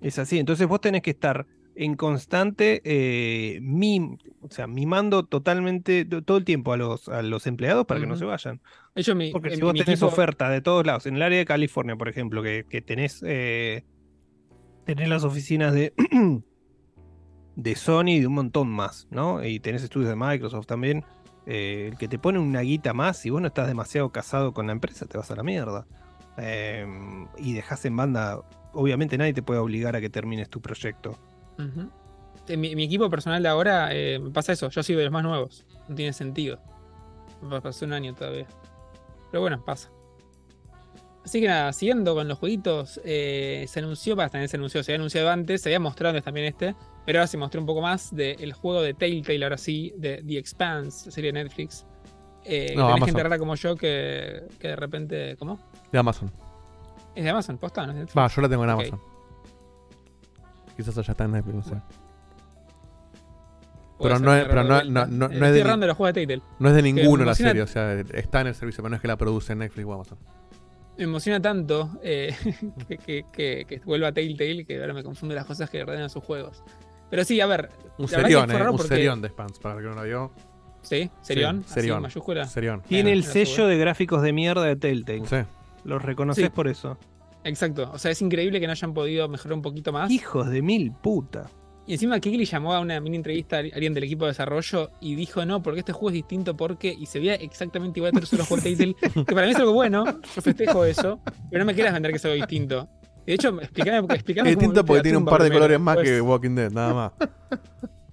Es 0.00 0.18
así, 0.18 0.38
entonces 0.38 0.66
vos 0.66 0.80
tenés 0.80 1.02
que 1.02 1.10
estar 1.10 1.46
en 1.76 1.94
constante 1.94 2.80
eh, 2.84 3.60
mim- 3.62 4.18
o 4.40 4.50
sea, 4.50 4.66
mimando 4.66 5.24
totalmente 5.24 6.04
to- 6.04 6.22
todo 6.22 6.38
el 6.38 6.44
tiempo 6.44 6.72
a 6.72 6.76
los, 6.76 7.08
a 7.08 7.22
los 7.22 7.46
empleados 7.46 7.86
para 7.86 8.00
que 8.00 8.06
no 8.08 8.16
se 8.16 8.24
vayan. 8.24 8.60
Mi- 9.14 9.30
Porque 9.30 9.50
en 9.50 9.54
si 9.56 9.60
vos 9.62 9.72
mi 9.74 9.78
tenés 9.84 10.00
equipo- 10.00 10.08
oferta 10.08 10.50
de 10.50 10.60
todos 10.60 10.84
lados, 10.84 11.06
en 11.06 11.14
el 11.14 11.22
área 11.22 11.38
de 11.38 11.44
California, 11.44 11.94
por 11.94 12.08
ejemplo, 12.08 12.42
que, 12.42 12.64
que 12.68 12.82
tenés, 12.82 13.22
eh, 13.24 13.84
tenés 14.84 15.08
las 15.08 15.22
oficinas 15.22 15.72
de, 15.72 15.92
de 17.54 17.74
Sony 17.76 18.08
y 18.08 18.20
de 18.20 18.26
un 18.26 18.34
montón 18.34 18.68
más, 18.68 19.06
¿no? 19.12 19.44
Y 19.44 19.60
tenés 19.60 19.84
estudios 19.84 20.08
de 20.10 20.16
Microsoft 20.16 20.66
también. 20.66 21.04
Eh, 21.50 21.88
el 21.90 21.96
que 21.96 22.08
te 22.08 22.18
pone 22.18 22.38
una 22.38 22.60
guita 22.60 22.92
más, 22.92 23.16
si 23.16 23.30
vos 23.30 23.40
no 23.40 23.46
estás 23.46 23.66
demasiado 23.66 24.10
casado 24.10 24.52
con 24.52 24.66
la 24.66 24.72
empresa, 24.72 25.06
te 25.06 25.16
vas 25.16 25.30
a 25.30 25.34
la 25.34 25.42
mierda. 25.42 25.86
Eh, 26.36 26.86
y 27.38 27.54
dejas 27.54 27.86
en 27.86 27.96
banda, 27.96 28.42
obviamente 28.74 29.16
nadie 29.16 29.32
te 29.32 29.42
puede 29.42 29.58
obligar 29.58 29.96
a 29.96 30.00
que 30.02 30.10
termines 30.10 30.50
tu 30.50 30.60
proyecto. 30.60 31.16
Ujú. 31.58 31.90
En 32.48 32.60
mi, 32.60 32.76
mi 32.76 32.84
equipo 32.84 33.08
personal 33.08 33.42
de 33.42 33.48
ahora 33.48 33.88
eh, 33.92 34.20
pasa 34.32 34.52
eso. 34.52 34.68
Yo 34.68 34.82
soy 34.82 34.94
de 34.94 35.04
los 35.04 35.12
más 35.12 35.22
nuevos. 35.22 35.64
No 35.88 35.94
tiene 35.94 36.12
sentido. 36.12 36.60
Pasó 37.62 37.86
un 37.86 37.94
año 37.94 38.14
todavía. 38.14 38.46
Pero 39.30 39.40
bueno, 39.40 39.64
pasa. 39.64 39.90
Así 41.28 41.42
que 41.42 41.46
nada, 41.46 41.74
siguiendo 41.74 42.14
con 42.14 42.26
los 42.26 42.38
jueguitos, 42.38 42.98
eh, 43.04 43.66
se 43.68 43.80
anunció, 43.80 44.16
para 44.16 44.30
también 44.30 44.48
se 44.48 44.56
anunció, 44.56 44.82
se 44.82 44.92
había 44.92 44.98
anunciado 45.00 45.28
antes, 45.28 45.60
se 45.60 45.68
había 45.68 45.78
mostrado 45.78 46.12
antes 46.12 46.24
también 46.24 46.46
este, 46.46 46.74
pero 47.04 47.18
ahora 47.18 47.26
se 47.26 47.36
mostró 47.36 47.60
un 47.60 47.66
poco 47.66 47.82
más 47.82 48.16
del 48.16 48.54
juego 48.54 48.80
de 48.80 48.94
Telltale, 48.94 49.44
ahora 49.44 49.58
sí, 49.58 49.92
de 49.98 50.22
The 50.26 50.38
Expanse, 50.38 51.10
serie 51.10 51.30
de 51.30 51.44
Netflix. 51.44 51.84
Eh, 52.46 52.72
No, 52.74 52.94
tenés 52.94 53.04
gente 53.04 53.22
rara 53.22 53.38
como 53.38 53.56
yo 53.56 53.76
que, 53.76 54.44
que 54.58 54.68
de 54.68 54.76
repente. 54.76 55.36
¿Cómo? 55.38 55.60
De 55.92 55.98
Amazon. 55.98 56.32
¿Es 57.14 57.24
de 57.24 57.28
Amazon? 57.28 57.58
¿Posta? 57.58 57.84
¿No 57.84 57.92
es 57.92 57.96
de 57.96 58.00
Netflix? 58.04 58.18
Va, 58.18 58.28
yo 58.28 58.40
la 58.40 58.48
tengo 58.48 58.64
en. 58.64 58.70
Amazon. 58.70 59.00
Quizás 60.78 60.96
allá 60.96 61.10
está 61.10 61.24
en 61.24 61.32
Netflix, 61.32 61.56
no 61.56 61.62
sé. 61.62 61.82
Pero 64.00 64.18
no 64.18 64.34
es, 64.34 64.44
pero 64.46 64.64
no, 64.64 64.78
Eh, 64.78 65.28
es 65.34 65.52
de, 65.52 65.86
los 65.86 65.94
juegos 65.94 66.14
de 66.14 66.26
Telltale. 66.26 66.42
no 66.58 66.68
es 66.70 66.74
de 66.74 66.82
ninguno 66.82 67.22
la 67.26 67.34
serie, 67.34 67.60
o 67.60 67.66
sea, 67.66 67.92
está 68.14 68.40
en 68.40 68.46
el 68.46 68.54
servicio, 68.54 68.82
pero 68.82 68.88
no 68.88 68.96
es 68.96 69.02
que 69.02 69.08
la 69.08 69.18
produce 69.18 69.54
Netflix 69.54 69.86
o 69.86 69.92
Amazon. 69.92 70.18
Me 70.98 71.04
emociona 71.04 71.40
tanto 71.40 71.90
eh, 72.02 72.34
que, 72.88 72.98
que, 72.98 73.24
que, 73.32 73.64
que 73.66 73.78
vuelva 73.84 74.12
Telltale 74.12 74.64
que 74.66 74.78
ahora 74.80 74.92
me 74.92 75.02
confunde 75.02 75.34
las 75.34 75.44
cosas 75.46 75.70
que 75.70 75.82
ordenan 75.82 76.10
sus 76.10 76.22
juegos. 76.24 76.62
Pero 77.10 77.24
sí, 77.24 77.40
a 77.40 77.46
ver. 77.46 77.70
Un 77.96 78.06
verdad 78.06 78.18
que 78.18 78.32
serión, 78.34 78.50
eh, 78.50 78.70
un 78.70 78.76
porque- 78.76 78.88
serión 78.88 79.22
de 79.22 79.28
Spans, 79.28 79.58
para 79.60 79.76
el 79.76 79.82
que 79.82 79.88
no 79.88 79.94
lo 79.94 80.02
vio. 80.02 80.32
Sí, 80.82 81.10
serión. 81.22 81.60
Sí, 81.62 81.64
así, 81.66 81.74
serión. 81.80 82.02
mayúscula. 82.02 82.46
Serión. 82.46 82.82
Tiene 82.82 83.12
el 83.12 83.24
sello 83.24 83.66
de 83.66 83.78
gráficos 83.78 84.22
de 84.22 84.32
mierda 84.32 84.62
de 84.64 84.76
Telltale. 84.76 85.26
Sí. 85.26 85.36
Los 85.84 86.02
reconoces 86.02 86.44
Sí. 86.44 86.50
por 86.50 86.68
eso. 86.68 86.98
Exacto. 87.44 87.90
O 87.92 87.98
sea, 87.98 88.10
es 88.10 88.20
increíble 88.20 88.60
que 88.60 88.66
no 88.66 88.72
hayan 88.72 88.92
podido 88.92 89.28
mejorar 89.28 89.54
un 89.54 89.62
poquito 89.62 89.92
más. 89.92 90.10
Hijos 90.10 90.48
de 90.50 90.60
mil 90.62 90.92
puta. 90.92 91.46
Y 91.88 91.94
encima 91.94 92.20
Kigli 92.20 92.44
llamó 92.44 92.74
a 92.74 92.80
una 92.80 93.00
mini 93.00 93.16
entrevista 93.16 93.56
a 93.56 93.60
alguien 93.60 93.94
del 93.94 94.04
equipo 94.04 94.26
de 94.26 94.32
desarrollo 94.32 94.90
y 95.00 95.14
dijo 95.14 95.46
no, 95.46 95.62
porque 95.62 95.80
este 95.80 95.94
juego 95.94 96.10
es 96.10 96.14
distinto 96.16 96.54
porque. 96.54 96.94
Y 96.96 97.06
se 97.06 97.18
veía 97.18 97.34
exactamente 97.36 97.98
igual 97.98 98.10
a 98.14 98.20
todos 98.20 98.34
los 98.34 98.46
juegos 98.46 98.62
Telltale. 98.62 98.94
Que 99.26 99.34
para 99.34 99.46
mí 99.46 99.52
es 99.52 99.58
algo 99.58 99.72
bueno. 99.72 100.04
Yo 100.04 100.42
festejo 100.42 100.84
eso. 100.84 101.18
Pero 101.50 101.64
no 101.64 101.66
me 101.66 101.74
quieras 101.74 101.94
vender 101.94 102.12
que 102.12 102.18
es 102.18 102.24
algo 102.26 102.36
distinto. 102.36 102.90
De 103.24 103.32
hecho, 103.32 103.58
explícame, 103.58 104.06
explícame 104.14 104.50
Es 104.50 104.56
distinto 104.56 104.84
porque 104.84 105.02
tiene 105.02 105.16
un 105.16 105.24
par 105.24 105.42
de 105.42 105.50
colores 105.50 105.80
más 105.80 105.96
que 105.96 106.20
Walking 106.20 106.54
Dead, 106.54 106.70
nada 106.70 106.92
más. 106.92 107.12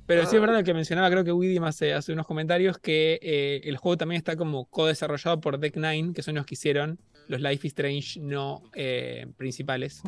Pero 0.05 0.25
sí 0.25 0.37
es 0.37 0.41
verdad 0.41 0.63
que 0.63 0.73
mencionaba, 0.73 1.09
creo 1.09 1.25
que 1.25 1.33
Widdy 1.33 1.57
hace, 1.57 1.93
hace 1.93 2.13
unos 2.13 2.25
comentarios, 2.25 2.77
que 2.77 3.19
eh, 3.21 3.61
el 3.65 3.75
juego 3.75 3.97
también 3.97 4.19
está 4.19 4.37
como 4.37 4.65
co-desarrollado 4.65 5.41
por 5.41 5.59
Deck 5.59 5.75
Nine, 5.75 6.13
que 6.13 6.21
son 6.21 6.35
los 6.35 6.45
que 6.45 6.53
hicieron 6.53 6.97
los 7.27 7.41
Life 7.41 7.67
is 7.67 7.71
Strange 7.71 8.19
no 8.21 8.63
eh, 8.73 9.27
principales. 9.35 10.01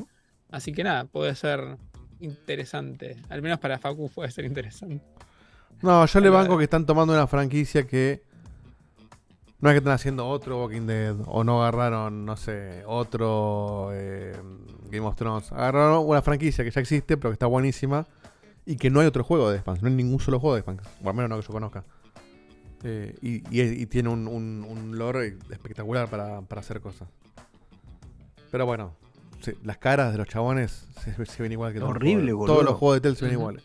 Así 0.51 0.71
que 0.71 0.85
nada, 0.85 1.03
puede 1.03 1.35
ser 1.35 1.77
interesante. 2.19 3.17
Al 3.29 3.41
menos 3.41 3.59
para 3.59 3.77
Facu 3.77 4.09
puede 4.09 4.31
ser 4.31 4.45
interesante. 4.45 5.03
No, 5.81 6.05
yo 6.05 6.19
le 6.19 6.29
banco 6.29 6.57
que 6.57 6.63
están 6.63 6.85
tomando 6.85 7.13
una 7.13 7.27
franquicia 7.27 7.85
que. 7.85 8.23
No 9.59 9.69
es 9.69 9.73
que 9.73 9.77
están 9.79 9.93
haciendo 9.93 10.27
otro 10.27 10.61
Walking 10.61 10.85
Dead 10.85 11.15
o 11.25 11.43
no 11.43 11.61
agarraron, 11.63 12.25
no 12.25 12.37
sé, 12.37 12.83
otro 12.85 13.89
eh, 13.91 14.35
Game 14.91 15.05
of 15.07 15.15
Thrones. 15.15 15.51
Agarraron 15.51 16.05
una 16.07 16.21
franquicia 16.21 16.63
que 16.63 16.69
ya 16.69 16.79
existe, 16.79 17.17
pero 17.17 17.31
que 17.31 17.33
está 17.33 17.47
buenísima 17.47 18.05
y 18.67 18.75
que 18.75 18.91
no 18.91 18.99
hay 18.99 19.07
otro 19.07 19.23
juego 19.23 19.49
de 19.49 19.57
Spans. 19.59 19.81
No 19.81 19.87
hay 19.87 19.95
ningún 19.95 20.19
solo 20.19 20.39
juego 20.39 20.55
de 20.55 20.61
Spans, 20.61 20.83
o 21.03 21.09
al 21.09 21.15
menos 21.15 21.29
no 21.31 21.37
que 21.39 21.47
yo 21.47 21.51
conozca. 21.53 21.83
Eh, 22.83 23.15
y, 23.23 23.37
y- 23.49 23.81
y 23.81 23.85
tiene 23.87 24.09
un, 24.09 24.27
un, 24.27 24.63
un 24.69 24.95
lore 24.99 25.37
espectacular 25.49 26.07
para, 26.07 26.41
para 26.41 26.61
hacer 26.61 26.79
cosas. 26.79 27.07
Pero 28.51 28.67
bueno, 28.67 28.93
sí, 29.41 29.51
las 29.63 29.77
caras 29.77 30.11
de 30.11 30.17
los 30.17 30.27
chabones 30.27 30.87
se, 31.03 31.25
se 31.25 31.43
ven 31.43 31.51
igual 31.51 31.73
que 31.73 31.79
todos 31.79 31.89
los 31.93 31.97
Horrible, 31.97 32.23
juegos. 32.31 32.39
boludo. 32.39 32.53
Todos 32.53 32.65
los 32.65 32.75
juegos 32.77 32.95
de 32.97 33.01
Telltale 33.01 33.19
se 33.19 33.25
ven 33.25 33.35
Ujú. 33.35 33.41
iguales. 33.41 33.63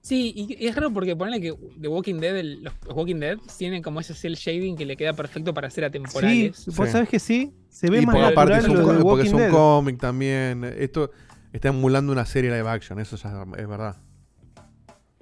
Sí, 0.00 0.32
y 0.36 0.62
y 0.62 0.66
es 0.66 0.74
raro 0.76 0.92
porque 0.92 1.16
ponerle 1.16 1.40
que 1.40 1.54
The 1.80 1.88
Walking 1.88 2.16
Dead, 2.20 2.36
el- 2.36 2.62
los, 2.62 2.74
los 2.86 2.94
Walking 2.94 3.16
Dead 3.20 3.38
tienen 3.56 3.82
como 3.82 4.00
ese 4.00 4.12
cel 4.14 4.34
shading 4.34 4.76
que 4.76 4.84
le 4.84 4.96
queda 4.98 5.14
perfecto 5.14 5.54
para 5.54 5.70
ser 5.70 5.84
Sí, 5.84 5.86
atemporales. 5.86 6.66
vos 6.76 6.86
Sí. 6.86 6.92
sabés 6.92 7.08
que 7.08 7.18
sí. 7.18 7.54
Se 7.70 7.88
ve 7.90 8.02
Y 8.02 8.06
más 8.06 8.16
aparte 8.16 8.54
natural 8.54 8.84
lo 8.86 8.92
de 8.98 9.02
porque 9.02 9.26
es 9.26 9.32
un 9.32 9.48
cómic 9.48 9.98
también. 9.98 10.62
Esto 10.64 11.10
está 11.54 11.68
emulando 11.68 12.12
una 12.12 12.26
serie 12.26 12.50
live 12.50 12.68
action, 12.68 12.98
eso 13.00 13.16
ya 13.16 13.46
es 13.56 13.66
verdad. 13.66 13.96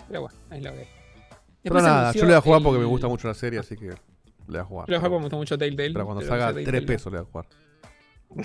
Pero 0.09 0.23
bueno, 0.23 0.37
es 0.51 0.63
lo 0.65 0.73
que. 0.73 0.89
Pero 1.63 1.81
nada, 1.81 2.13
yo 2.13 2.23
le 2.23 2.27
voy 2.27 2.35
a 2.35 2.41
jugar 2.41 2.63
porque 2.65 2.79
me 2.81 2.85
gusta 2.87 3.07
mucho 3.07 3.29
la 3.29 3.35
serie, 3.35 3.61
así 3.61 3.77
que 3.77 3.87
le 3.87 3.95
voy 4.49 4.59
a 4.59 4.65
jugar. 4.65 4.89
Le 4.89 4.97
voy 4.97 4.97
a 4.97 4.99
jugar 4.99 5.11
porque 5.11 5.19
me 5.21 5.25
gusta 5.27 5.37
mucho 5.37 5.57
Telltale. 5.59 5.93
Pero 5.93 6.05
cuando 6.07 6.23
salga 6.23 6.47
usa 6.47 6.55
3 6.55 6.65
Telltale. 6.65 6.87
pesos 6.89 7.13
le 7.13 7.19
voy 7.21 7.29
a 7.29 7.31
jugar. 7.31 7.47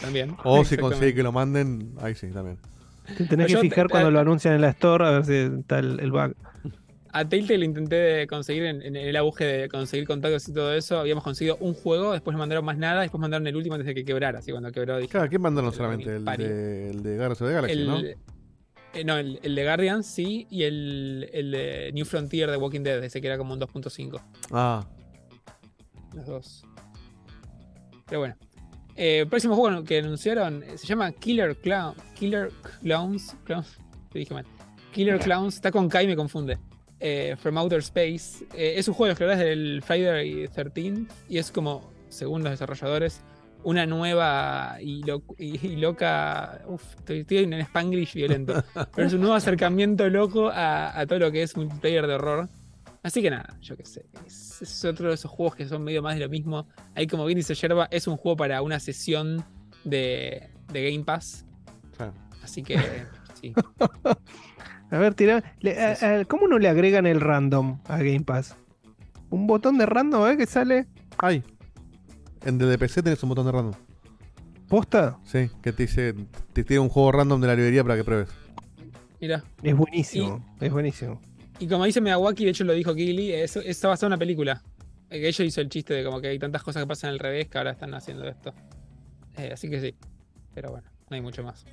También. 0.01 0.35
O 0.43 0.64
si 0.66 0.77
consigue 0.77 1.14
que 1.16 1.24
lo 1.24 1.32
manden, 1.32 1.93
ahí 2.01 2.16
sí, 2.16 2.27
también. 2.32 2.57
Te 3.17 3.24
tenés 3.25 3.48
Yo 3.51 3.61
que 3.61 3.64
te- 3.64 3.69
fijar 3.69 3.88
cuando 3.90 4.09
te- 4.09 4.14
lo 4.14 4.19
anuncian 4.19 4.53
en 4.56 4.61
la 4.61 4.69
store 4.69 5.06
a 5.07 5.11
ver 5.11 5.25
si 5.25 5.33
está 5.59 5.80
el, 5.80 5.99
el 5.99 6.11
bug. 6.11 6.33
A 7.14 7.27
Telltale 7.27 7.64
intenté 7.66 7.95
de 7.95 8.27
conseguir 8.27 8.64
en, 8.66 8.82
en 8.82 8.95
el 8.95 9.16
auge 9.16 9.45
de 9.45 9.69
conseguir 9.69 10.06
contactos 10.06 10.48
y 10.49 10.53
todo 10.53 10.74
eso. 10.74 10.99
Habíamos 10.99 11.24
conseguido 11.24 11.56
un 11.61 11.74
juego, 11.74 12.11
después 12.11 12.33
no 12.33 12.40
mandaron 12.40 12.66
más 12.66 12.77
nada, 12.77 13.01
después 13.01 13.19
mandaron 13.22 13.48
el 13.48 13.56
último 13.56 13.75
antes 13.75 13.88
de 13.88 13.95
que 13.95 14.03
quebrara. 14.06 14.40
Así 14.40 14.51
cuando 14.51 14.72
quebró 14.72 14.98
dije. 14.98 15.09
Claro, 15.11 15.30
¿quién 15.30 15.41
mandaron 15.41 15.72
"Pero 15.72 15.77
solamente? 15.77 16.16
El 16.16 16.24
pari". 16.24 16.43
de, 16.43 16.90
el 16.91 17.03
de 17.03 17.11
the 17.11 17.17
Galaxy, 17.17 17.72
el, 17.80 17.88
¿no? 17.88 17.98
eh, 17.99 18.17
no, 19.06 19.17
el, 19.17 19.40
el 19.41 19.56
de 19.56 19.64
Guardian 19.64 20.03
sí, 20.03 20.45
y 20.51 20.64
el, 20.64 21.30
el 21.33 21.51
de 21.51 21.91
New 21.93 22.06
Frontier 22.06 22.51
de 22.51 22.57
Walking 22.57 22.82
Dead, 22.82 23.01
ese 23.03 23.22
que 23.22 23.27
era 23.27 23.38
como 23.38 23.53
un 23.53 23.59
2.5. 23.61 24.19
Ah, 24.51 24.85
Los 26.14 26.25
dos. 26.25 26.64
Pero 28.07 28.19
bueno. 28.19 28.35
Eh, 28.98 29.19
el 29.19 29.27
próximo 29.27 29.56
juego 29.56 29.84
que 29.84 30.00
anunciaron 30.00 30.64
eh, 30.64 30.77
se 30.77 30.88
llama 30.88 31.11
Killer 31.11 31.56
Clown. 31.58 31.93
Killer 32.16 32.51
Clowns. 32.82 33.35
Clowns. 33.45 33.77
Te 34.11 34.19
dije 34.19 34.34
mal. 34.34 34.45
Killer 34.92 35.19
Clowns. 35.19 35.56
Está 35.56 35.72
con 35.72 35.88
Kai, 35.88 36.08
me 36.08 36.16
confunde. 36.16 36.58
Eh, 37.00 37.35
From 37.40 37.58
Outer 37.59 37.80
Space. 37.80 38.45
Eh, 38.56 38.74
es 38.77 38.88
un 38.88 38.95
juego 38.95 39.06
de 39.06 39.11
los 39.11 39.17
creadores 39.17 39.40
del 39.45 39.82
Friday 39.84 40.48
13. 40.48 41.06
Y 41.30 41.38
es 41.38 41.51
como, 41.51 41.92
según 42.09 42.42
los 42.43 42.51
desarrolladores, 42.51 43.22
una 43.64 43.85
nueva 43.85 44.77
y, 44.82 45.03
lo- 45.03 45.22
y- 45.38 45.64
y 45.67 45.76
loca. 45.76 46.61
Uf, 46.67 46.84
estoy, 46.98 47.19
estoy 47.19 47.38
en 47.40 47.53
Spanglish 47.53 48.14
violento. 48.16 48.64
Pero 48.95 49.08
es 49.08 49.14
un 49.14 49.22
nuevo 49.22 49.35
acercamiento 49.35 50.09
loco 50.09 50.50
a, 50.50 50.98
a 51.00 51.06
todo 51.06 51.19
lo 51.19 51.32
que 51.32 51.43
es 51.43 51.56
multiplayer 51.56 52.08
de 52.08 52.14
horror. 52.16 52.50
Así 53.07 53.21
que 53.21 53.29
nada, 53.29 53.57
yo 53.61 53.77
qué 53.77 53.85
sé. 53.85 54.05
Es, 54.25 54.61
es 54.61 54.83
otro 54.83 55.07
de 55.07 55.13
esos 55.15 55.31
juegos 55.31 55.55
que 55.55 55.65
son 55.65 55.81
medio 55.81 56.01
más 56.01 56.15
de 56.15 56.21
lo 56.21 56.29
mismo. 56.29 56.67
Ahí, 56.93 57.07
como 57.07 57.25
bien 57.25 57.37
dice 57.37 57.55
Yerba, 57.55 57.87
es 57.89 58.05
un 58.05 58.17
juego 58.17 58.35
para 58.35 58.61
una 58.61 58.81
sesión 58.81 59.45
de, 59.85 60.49
de 60.73 60.91
Game 60.91 61.05
Pass. 61.05 61.45
claro. 61.95 62.13
Así 62.43 62.63
que, 62.63 62.77
sí. 63.41 63.53
A 64.91 64.97
ver, 64.97 65.13
tira. 65.13 65.41
le- 65.61 65.79
a- 65.81 65.91
a- 66.19 66.25
¿Cómo 66.25 66.49
no 66.49 66.59
le 66.59 66.67
agregan 66.67 67.05
el 67.05 67.21
random 67.21 67.79
a 67.85 67.97
Game 67.97 68.21
Pass? 68.25 68.55
Un 69.29 69.47
botón 69.47 69.77
de 69.77 69.85
random, 69.85 70.27
¿eh? 70.29 70.37
Que 70.37 70.45
sale. 70.45 70.85
Ay. 71.17 71.43
En 72.45 72.59
el 72.61 72.69
de 72.69 72.77
PC 72.77 73.03
tenés 73.03 73.23
un 73.23 73.29
botón 73.29 73.45
de 73.45 73.51
random. 73.53 73.73
¿Posta? 74.67 75.17
Sí, 75.23 75.49
que 75.61 75.71
te 75.71 75.83
dice, 75.83 76.13
te 76.51 76.63
tiene 76.65 76.81
un 76.81 76.89
juego 76.89 77.13
random 77.13 77.39
de 77.39 77.47
la 77.47 77.55
librería 77.55 77.83
para 77.83 77.95
que 77.95 78.03
pruebes. 78.03 78.29
Mira. 79.21 79.43
Es 79.63 79.75
buenísimo. 79.77 80.45
Es 80.59 80.71
buenísimo. 80.73 81.21
Y 81.59 81.67
como 81.67 81.85
dice 81.85 82.01
Miyawaki, 82.01 82.43
de 82.45 82.51
hecho 82.51 82.63
lo 82.63 82.73
dijo 82.73 82.93
Kigli, 82.93 83.31
es- 83.33 83.55
está 83.57 83.87
basado 83.87 84.07
en 84.07 84.13
una 84.13 84.17
película. 84.19 84.61
Eh, 85.09 85.19
Que 85.21 85.27
ella 85.29 85.45
hizo 85.45 85.61
el 85.61 85.69
chiste 85.69 85.93
de 85.93 86.03
como 86.03 86.19
que 86.21 86.27
hay 86.27 86.39
tantas 86.39 86.61
cosas 86.63 86.83
que 86.83 86.87
pasan 86.87 87.11
al 87.11 87.19
revés 87.19 87.47
que 87.47 87.57
ahora 87.57 87.71
están 87.71 87.93
haciendo 87.93 88.27
esto. 88.27 88.53
Eh, 89.37 89.51
así 89.53 89.69
que 89.69 89.79
sí. 89.81 89.95
Pero 90.53 90.71
bueno, 90.71 90.87
no 91.09 91.15
hay 91.15 91.21
mucho 91.21 91.43
más. 91.43 91.65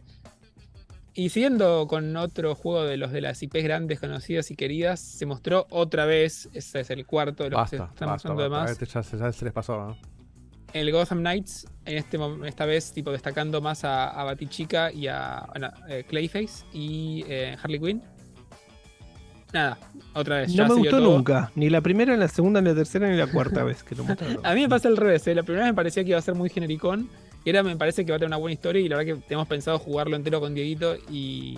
Y 1.14 1.28
siguiendo 1.28 1.86
con 1.86 2.16
otro 2.16 2.54
juego 2.54 2.84
de 2.84 2.96
los 2.96 3.12
de 3.12 3.20
las 3.20 3.40
IPs 3.42 3.62
grandes, 3.62 4.00
conocidas 4.00 4.50
y 4.50 4.56
queridas, 4.56 4.98
se 5.00 5.26
mostró 5.26 5.66
otra 5.70 6.06
vez, 6.06 6.48
este 6.54 6.80
es 6.80 6.90
el 6.90 7.06
cuarto 7.06 7.44
de 7.44 7.50
los 7.50 7.62
que 7.70 7.76
se 7.76 7.76
están 7.76 7.88
basta, 7.94 8.06
mostrando 8.06 8.42
de 8.42 8.48
basta. 8.48 8.62
más, 8.64 8.72
Este 8.72 8.86
ya, 8.86 9.02
se- 9.02 9.18
ya 9.18 9.32
se 9.32 9.44
les 9.44 9.54
pasó, 9.54 9.76
¿no? 9.78 9.96
el 10.72 10.90
Gotham 10.90 11.20
Knights, 11.20 11.68
en 11.84 11.98
este, 11.98 12.18
esta 12.46 12.66
vez 12.66 12.90
tipo 12.92 13.12
destacando 13.12 13.60
más 13.60 13.84
a, 13.84 14.08
a 14.10 14.24
Batichica 14.24 14.90
y 14.90 15.06
a 15.06 15.46
eh, 15.88 16.02
Clayface 16.08 16.64
y 16.72 17.24
eh, 17.28 17.56
Harley 17.62 17.78
Quinn. 17.78 18.02
Nada, 19.54 19.78
otra 20.14 20.38
vez. 20.40 20.52
ya 20.52 20.66
No 20.66 20.74
me 20.74 20.80
gustó 20.80 20.98
todo. 20.98 21.16
nunca. 21.16 21.52
Ni 21.54 21.70
la 21.70 21.80
primera, 21.80 22.12
ni 22.12 22.18
la 22.18 22.26
segunda, 22.26 22.60
ni 22.60 22.70
la 22.70 22.74
tercera, 22.74 23.08
ni 23.08 23.16
la 23.16 23.28
cuarta 23.28 23.62
vez 23.62 23.84
que 23.84 23.94
lo 23.94 24.02
mostraron. 24.04 24.44
A 24.44 24.52
mí 24.52 24.62
me 24.62 24.68
pasa 24.68 24.88
al 24.88 24.96
revés, 24.96 25.26
¿eh? 25.28 25.34
la 25.34 25.44
primera 25.44 25.64
vez 25.64 25.72
me 25.72 25.76
parecía 25.76 26.02
que 26.02 26.10
iba 26.10 26.18
a 26.18 26.22
ser 26.22 26.34
muy 26.34 26.50
genericón 26.50 27.08
y 27.44 27.50
ahora 27.50 27.62
me 27.62 27.76
parece 27.76 28.04
que 28.04 28.10
va 28.10 28.16
a 28.16 28.18
tener 28.18 28.28
una 28.30 28.36
buena 28.38 28.52
historia 28.52 28.82
y 28.82 28.88
la 28.88 28.96
verdad 28.96 29.14
que 29.14 29.20
tenemos 29.28 29.46
pensado 29.46 29.78
jugarlo 29.78 30.16
entero 30.16 30.40
con 30.40 30.54
Dieguito 30.54 30.96
y, 31.08 31.56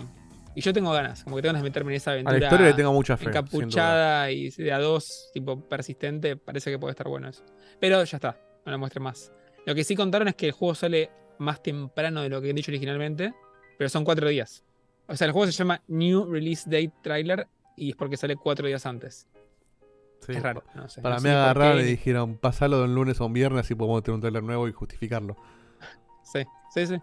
y 0.53 0.61
yo 0.61 0.73
tengo 0.73 0.91
ganas, 0.91 1.23
como 1.23 1.37
que 1.37 1.41
tengo 1.41 1.53
ganas 1.53 1.63
de 1.63 1.69
meterme 1.69 1.93
en 1.93 1.97
esa 1.97 2.11
aventura. 2.11 2.37
historia 2.37 2.67
le 2.67 2.73
tengo 2.73 2.93
mucha 2.93 3.17
fe, 3.17 3.29
Encapuchada 3.29 4.29
y 4.31 4.49
de 4.51 4.71
a 4.71 4.79
dos, 4.79 5.31
tipo 5.33 5.59
persistente, 5.67 6.35
parece 6.35 6.69
que 6.69 6.77
puede 6.77 6.91
estar 6.91 7.07
bueno 7.07 7.29
eso. 7.29 7.43
Pero 7.79 8.03
ya 8.03 8.17
está, 8.17 8.37
no 8.65 8.71
lo 8.73 8.77
muestre 8.77 8.99
más. 8.99 9.31
Lo 9.65 9.73
que 9.73 9.83
sí 9.83 9.95
contaron 9.95 10.27
es 10.27 10.35
que 10.35 10.45
el 10.45 10.51
juego 10.51 10.75
sale 10.75 11.09
más 11.39 11.63
temprano 11.63 12.21
de 12.21 12.29
lo 12.29 12.41
que 12.41 12.49
han 12.51 12.55
dicho 12.55 12.69
originalmente, 12.69 13.33
pero 13.77 13.89
son 13.89 14.03
cuatro 14.03 14.27
días. 14.29 14.63
O 15.07 15.15
sea, 15.15 15.25
el 15.25 15.31
juego 15.31 15.45
se 15.47 15.53
llama 15.53 15.81
New 15.87 16.31
Release 16.31 16.69
Date 16.69 16.91
Trailer 17.01 17.47
y 17.77 17.91
es 17.91 17.95
porque 17.95 18.17
sale 18.17 18.35
cuatro 18.35 18.67
días 18.67 18.85
antes. 18.85 19.27
Sí, 20.25 20.33
es 20.33 20.43
raro, 20.43 20.63
no 20.75 20.89
sé. 20.89 21.01
Para 21.01 21.15
no 21.15 21.21
mí 21.21 21.29
sé 21.29 21.35
agarraron 21.35 21.79
y 21.79 21.83
dijeron, 21.83 22.35
pasalo 22.37 22.79
de 22.79 22.83
un 22.85 22.95
lunes 22.95 23.21
a 23.21 23.23
un 23.23 23.31
viernes 23.33 23.61
así 23.61 23.75
podemos 23.75 24.03
tener 24.03 24.15
un 24.15 24.21
trailer 24.21 24.43
nuevo 24.43 24.67
y 24.67 24.71
justificarlo. 24.73 25.35
Sí, 26.23 26.39
sí, 26.73 26.85
sí. 26.87 26.95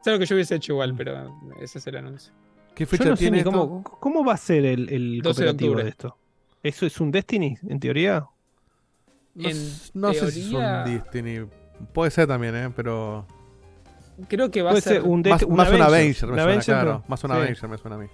Es 0.00 0.06
algo 0.08 0.18
que 0.18 0.26
yo 0.26 0.34
hubiese 0.34 0.56
hecho 0.56 0.72
igual, 0.72 0.92
pero 0.96 1.38
ese 1.60 1.78
es 1.78 1.86
el 1.86 1.96
anuncio. 1.98 2.32
¿Qué 2.74 2.82
Yo 2.84 2.88
fecha 2.90 3.04
sé 3.04 3.16
tiene 3.16 3.36
ni 3.36 3.38
esto? 3.38 3.52
cómo, 3.52 3.84
cómo 3.84 4.24
va 4.24 4.32
a 4.32 4.36
ser 4.36 4.64
el, 4.64 4.88
el 4.88 5.22
12 5.22 5.40
de 5.44 5.46
cooperativo 5.50 5.76
de 5.76 5.88
esto. 5.88 6.16
¿Eso 6.64 6.86
es 6.86 7.00
un 7.00 7.12
Destiny, 7.12 7.56
en 7.68 7.78
teoría? 7.78 8.26
No, 9.36 9.44
En 9.48 9.50
s- 9.56 9.90
no 9.94 10.12
sé 10.12 10.32
si 10.32 10.40
es 10.40 10.52
un 10.52 10.84
Destiny. 10.84 11.46
Puede 11.92 12.10
ser 12.10 12.26
también, 12.26 12.56
¿eh? 12.56 12.72
Pero... 12.74 13.24
Creo 14.28 14.50
que 14.50 14.62
va 14.62 14.70
a 14.72 14.74
ser. 14.74 14.82
ser 14.94 15.02
un 15.02 15.22
Más, 15.22 15.42
un 15.44 15.54
más 15.56 15.70
un. 15.70 15.80
Avenger, 15.80 16.28
me 16.28 16.34
suena, 16.34 16.42
Avenger, 16.42 16.64
claro. 16.64 16.90
pero- 16.98 17.04
Más 17.08 17.22
un 17.24 17.30
sí. 17.30 17.36
Avenger 17.36 17.68
me 17.70 17.78
suena 17.78 17.96
a 17.96 17.98
mí. 18.00 18.06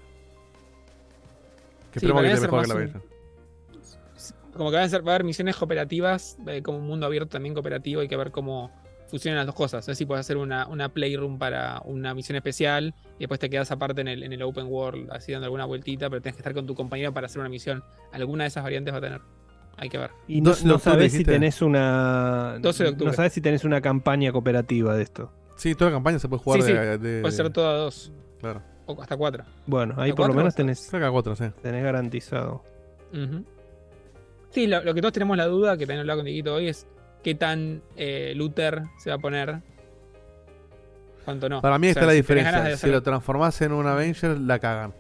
Que 2.01 2.07
Sí, 2.07 2.07
esperemos 2.07 2.23
para 2.23 2.28
que 2.28 2.35
esté 2.35 2.47
mejor 2.47 2.62
que 2.62 2.68
la 2.68 2.75
Avenger. 2.75 3.18
Como 4.57 4.70
que 4.70 4.77
va 4.77 4.83
a, 4.83 4.89
ser, 4.89 5.07
va 5.07 5.12
a 5.12 5.15
haber 5.15 5.25
misiones 5.25 5.57
cooperativas, 5.57 6.36
eh, 6.49 6.62
como 6.62 6.78
un 6.78 6.86
mundo 6.86 7.07
abierto 7.07 7.28
también 7.28 7.55
cooperativo. 7.55 8.01
Hay 8.01 8.09
que 8.09 8.17
ver 8.17 8.31
cómo 8.33 8.73
funcionan 9.07 9.39
las 9.39 9.47
dos 9.47 9.55
cosas. 9.55 9.86
No 9.86 9.94
sé 9.94 9.99
si 9.99 10.05
puedes 10.07 10.20
hacer 10.20 10.36
una, 10.36 10.67
una 10.67 10.89
playroom 10.89 11.39
para 11.39 11.81
una 11.85 12.12
misión 12.15 12.36
especial 12.36 12.94
y 13.17 13.20
después 13.20 13.39
te 13.39 13.49
quedas 13.49 13.70
aparte 13.70 14.01
en 14.01 14.09
el, 14.09 14.23
en 14.25 14.33
el 14.33 14.43
open 14.43 14.67
world, 14.67 15.10
así 15.12 15.31
dando 15.33 15.44
alguna 15.47 15.65
vueltita, 15.65 16.10
pero 16.10 16.20
tienes 16.20 16.35
que 16.36 16.41
estar 16.41 16.55
con 16.55 16.67
tu 16.67 16.75
compañero 16.75 17.12
para 17.15 17.27
hacer 17.27 17.39
una 17.41 17.49
misión. 17.49 17.85
Alguna 18.12 18.44
de 18.44 18.49
esas 18.49 18.65
variantes 18.65 18.93
va 18.93 18.99
a 18.99 19.02
tener. 19.02 19.20
Hay 19.77 19.89
que 19.89 19.99
ver. 19.99 20.10
Y 20.27 20.41
no, 20.41 20.51
12 20.51 20.62
de 20.62 20.68
no 20.68 20.75
octubre, 20.75 20.93
sabes 20.97 21.12
si 21.12 21.25
tenés 21.25 21.62
una. 21.62 22.59
12 22.60 22.83
de 22.83 22.91
octubre. 22.91 23.07
No 23.10 23.12
sabes 23.17 23.33
si 23.33 23.41
tenés 23.41 23.65
una 23.65 23.81
campaña 23.81 24.33
cooperativa 24.33 24.97
de 24.97 25.02
esto. 25.05 25.33
Sí, 25.57 25.75
toda 25.77 25.91
la 25.93 25.97
campaña 25.99 26.18
se 26.18 26.28
puede 26.28 26.43
jugar 26.43 26.62
Sí, 26.62 26.67
sí. 26.68 26.73
de, 26.73 26.99
de- 26.99 27.20
Puede 27.20 27.33
ser 27.35 27.51
todo 27.51 27.68
a 27.68 27.75
dos. 27.75 28.12
Claro. 28.41 28.62
O 28.91 29.00
hasta 29.00 29.17
cuatro. 29.17 29.44
Bueno, 29.67 29.94
ahí 29.99 30.10
¿A 30.10 30.15
por 30.15 30.28
lo 30.28 30.34
menos 30.34 30.55
tenés, 30.55 30.86
Creo 30.89 31.00
que 31.02 31.07
a 31.07 31.10
cuatro, 31.10 31.36
sí. 31.36 31.44
tenés 31.62 31.84
garantizado. 31.84 32.65
Sí, 34.50 34.67
lo, 34.67 34.83
lo 34.83 34.94
que 34.94 35.00
todos 35.00 35.12
tenemos 35.12 35.36
la 35.36 35.47
duda, 35.47 35.76
que 35.76 35.84
también 35.86 36.00
hablaba 36.00 36.18
con 36.18 36.25
Dieguito 36.25 36.55
hoy, 36.55 36.68
es 36.68 36.86
qué 37.23 37.34
tan 37.34 37.83
eh, 37.97 38.33
Luther 38.34 38.83
se 38.99 39.10
va 39.10 39.17
a 39.17 39.18
poner. 39.18 39.60
¿Cuánto 41.25 41.49
no? 41.49 41.60
Para 41.60 41.78
mí 41.78 41.89
O 41.89 41.91
está 41.91 42.00
sea, 42.00 42.07
la 42.08 42.12
si 42.15 42.23
tenés 42.23 42.44
ganas 42.44 42.60
diferencia. 42.62 42.89
Si 42.89 42.92
lo 42.92 43.02
transformás 43.02 43.60
en 43.60 43.73
un 43.73 43.86
Avenger, 43.86 44.39
la 44.41 44.58
cagan. 44.58 44.94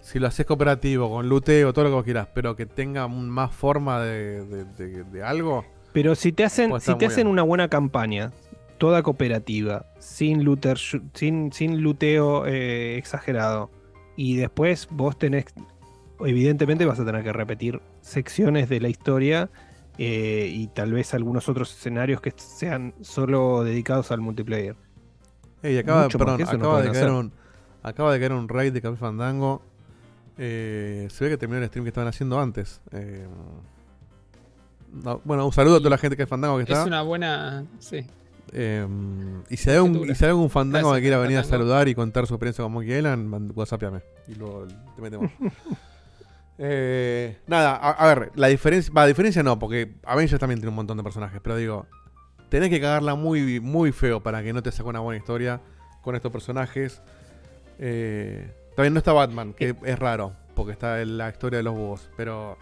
Si 0.00 0.18
lo 0.18 0.28
haces 0.28 0.46
cooperativo, 0.46 1.10
con 1.10 1.28
luteo, 1.28 1.72
todo 1.72 1.84
lo 1.84 1.90
que 1.90 1.94
vos 1.96 2.04
quieras, 2.04 2.28
pero 2.32 2.56
que 2.56 2.64
tenga 2.64 3.06
más 3.08 3.52
forma 3.54 4.00
de, 4.02 4.44
de- 4.46 4.64
de- 4.64 5.04
de 5.04 5.22
algo. 5.22 5.64
Pero 5.92 6.14
si 6.14 6.32
te 6.32 6.44
hacen, 6.44 6.70
si 6.70 6.76
está 6.76 6.96
te 6.98 7.06
hacen 7.06 7.24
bien. 7.24 7.32
una 7.32 7.42
buena 7.42 7.68
campaña, 7.68 8.30
toda 8.78 9.02
cooperativa, 9.02 9.86
sin 9.98 10.44
looter, 10.44 10.78
sin, 11.14 11.52
sin 11.52 11.80
luteo 11.80 12.46
eh, 12.46 12.96
exagerado, 12.96 13.70
y 14.16 14.36
después 14.36 14.88
vos 14.90 15.18
tenés, 15.18 15.46
evidentemente 16.20 16.84
vas 16.86 16.98
a 16.98 17.04
tener 17.04 17.22
que 17.22 17.32
repetir 17.32 17.80
secciones 18.00 18.68
de 18.68 18.80
la 18.80 18.88
historia 18.88 19.50
eh, 19.98 20.50
y 20.52 20.66
tal 20.68 20.92
vez 20.92 21.14
algunos 21.14 21.48
otros 21.48 21.72
escenarios 21.72 22.20
que 22.20 22.32
sean 22.36 22.94
solo 23.00 23.64
dedicados 23.64 24.10
al 24.10 24.20
multiplayer. 24.20 24.76
Ey, 25.62 25.78
acaba, 25.78 26.08
perdón, 26.08 26.36
que 26.36 26.42
eso 26.44 26.58
no 26.58 26.64
acaba, 26.66 26.82
de 26.82 26.92
caer 26.92 27.10
un, 27.10 27.32
acaba 27.82 28.12
de 28.12 28.18
caer 28.20 28.32
un 28.32 28.48
raid 28.48 28.72
de 28.72 28.82
Café 28.82 28.96
Fandango. 28.96 29.62
Eh, 30.38 31.08
se 31.10 31.24
ve 31.24 31.30
que 31.30 31.36
terminó 31.38 31.60
el 31.60 31.68
stream 31.68 31.84
que 31.84 31.88
estaban 31.88 32.08
haciendo 32.08 32.38
antes. 32.38 32.80
Eh, 32.92 33.26
no, 34.92 35.20
bueno, 35.24 35.46
un 35.46 35.52
saludo 35.52 35.76
a 35.76 35.78
toda 35.78 35.90
la 35.90 35.98
gente 35.98 36.16
que 36.16 36.24
es 36.24 36.28
Fandango 36.28 36.56
que 36.58 36.64
está. 36.64 36.82
Es 36.82 36.86
una 36.86 37.02
buena. 37.02 37.64
Sí. 37.78 38.06
Eh, 38.52 38.86
y 39.48 39.56
si 39.56 39.70
hay 39.70 39.78
y 39.84 40.14
si 40.14 40.24
hay 40.24 40.30
algún 40.30 40.50
fandango 40.50 40.88
que 40.88 41.00
Gracias, 41.00 41.02
quiera 41.02 41.18
venir 41.18 41.38
a 41.38 41.44
saludar 41.44 41.88
y 41.88 41.94
contar 41.94 42.26
su 42.26 42.34
experiencia 42.34 42.62
con 42.62 42.72
Monkey 42.72 42.96
Island, 42.96 43.52
whatsappeame. 43.54 44.00
Y 44.28 44.34
luego 44.34 44.66
te 44.94 45.02
metemos. 45.02 45.30
Eh, 46.58 47.36
nada, 47.46 47.76
a, 47.76 47.90
a 47.90 48.14
ver, 48.14 48.32
la 48.34 48.46
diferencia. 48.46 48.90
Va, 48.90 49.06
diferencia 49.06 49.42
no, 49.42 49.58
porque 49.58 49.96
Avengers 50.04 50.40
también 50.40 50.58
tiene 50.58 50.70
un 50.70 50.76
montón 50.76 50.96
de 50.96 51.02
personajes, 51.02 51.38
pero 51.42 51.54
digo, 51.56 51.86
tenés 52.48 52.70
que 52.70 52.80
cagarla 52.80 53.14
muy, 53.14 53.60
muy 53.60 53.92
feo 53.92 54.22
para 54.22 54.42
que 54.42 54.54
no 54.54 54.62
te 54.62 54.72
saque 54.72 54.88
una 54.88 55.00
buena 55.00 55.18
historia 55.18 55.60
con 56.02 56.14
estos 56.14 56.32
personajes. 56.32 57.02
Eh, 57.78 58.50
también 58.74 58.94
no 58.94 58.98
está 58.98 59.12
Batman, 59.12 59.52
que 59.52 59.74
es 59.84 59.98
raro, 59.98 60.32
porque 60.54 60.72
está 60.72 61.02
en 61.02 61.18
la 61.18 61.28
historia 61.28 61.58
de 61.58 61.62
los 61.62 61.74
búhos, 61.74 62.08
pero. 62.16 62.56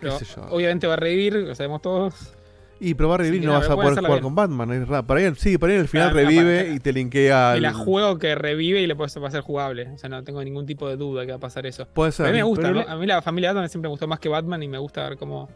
¿Qué 0.00 0.08
Pero 0.08 0.48
obviamente 0.50 0.86
va 0.86 0.94
a 0.94 0.98
revivir, 0.98 1.34
lo 1.34 1.54
sabemos 1.54 1.80
todos. 1.80 2.35
Y 2.78 2.94
probar 2.94 3.20
revivir 3.20 3.40
Sí, 3.40 3.46
no 3.46 3.52
vas 3.54 3.68
a 3.70 3.74
poder 3.74 3.94
jugar 3.94 4.10
bien. 4.12 4.22
con 4.22 4.34
Batman, 4.34 4.70
es 4.72 4.86
raro. 4.88 5.06
Para 5.06 5.20
ahí, 5.20 5.32
sí, 5.36 5.56
para 5.56 5.72
ahí 5.72 5.78
al 5.78 5.88
final 5.88 6.08
no, 6.08 6.14
revive 6.14 6.62
para- 6.64 6.74
y 6.74 6.80
te 6.80 6.92
linkea. 6.92 7.56
Y 7.56 7.60
la 7.60 7.72
juego 7.72 8.18
que 8.18 8.34
revive 8.34 8.82
y 8.82 8.86
le 8.86 8.94
puede, 8.94 9.18
va 9.20 9.28
a 9.28 9.30
ser 9.30 9.40
jugable. 9.40 9.88
O 9.94 9.98
sea, 9.98 10.08
no 10.10 10.22
tengo 10.24 10.44
ningún 10.44 10.66
tipo 10.66 10.86
de 10.88 10.96
duda 10.96 11.24
que 11.24 11.32
va 11.32 11.36
a 11.38 11.40
pasar 11.40 11.64
eso. 11.66 11.86
Puede 11.86 12.10
Pero 12.10 12.16
ser. 12.16 12.26
a 12.26 12.30
mí 12.30 12.36
me 12.36 12.42
gusta, 12.42 12.62
Pero 12.68 12.74
¿no? 12.74 12.80
le- 12.84 12.90
A 12.90 12.96
mí 12.96 13.06
la 13.06 13.22
familia 13.22 13.52
Batman 13.52 13.68
siempre 13.70 13.88
me 13.88 13.90
gustó 13.92 14.06
más 14.06 14.20
que 14.20 14.28
Batman 14.28 14.62
y 14.62 14.68
me 14.68 14.78
gusta 14.78 15.08
ver 15.08 15.16
cómo. 15.18 15.48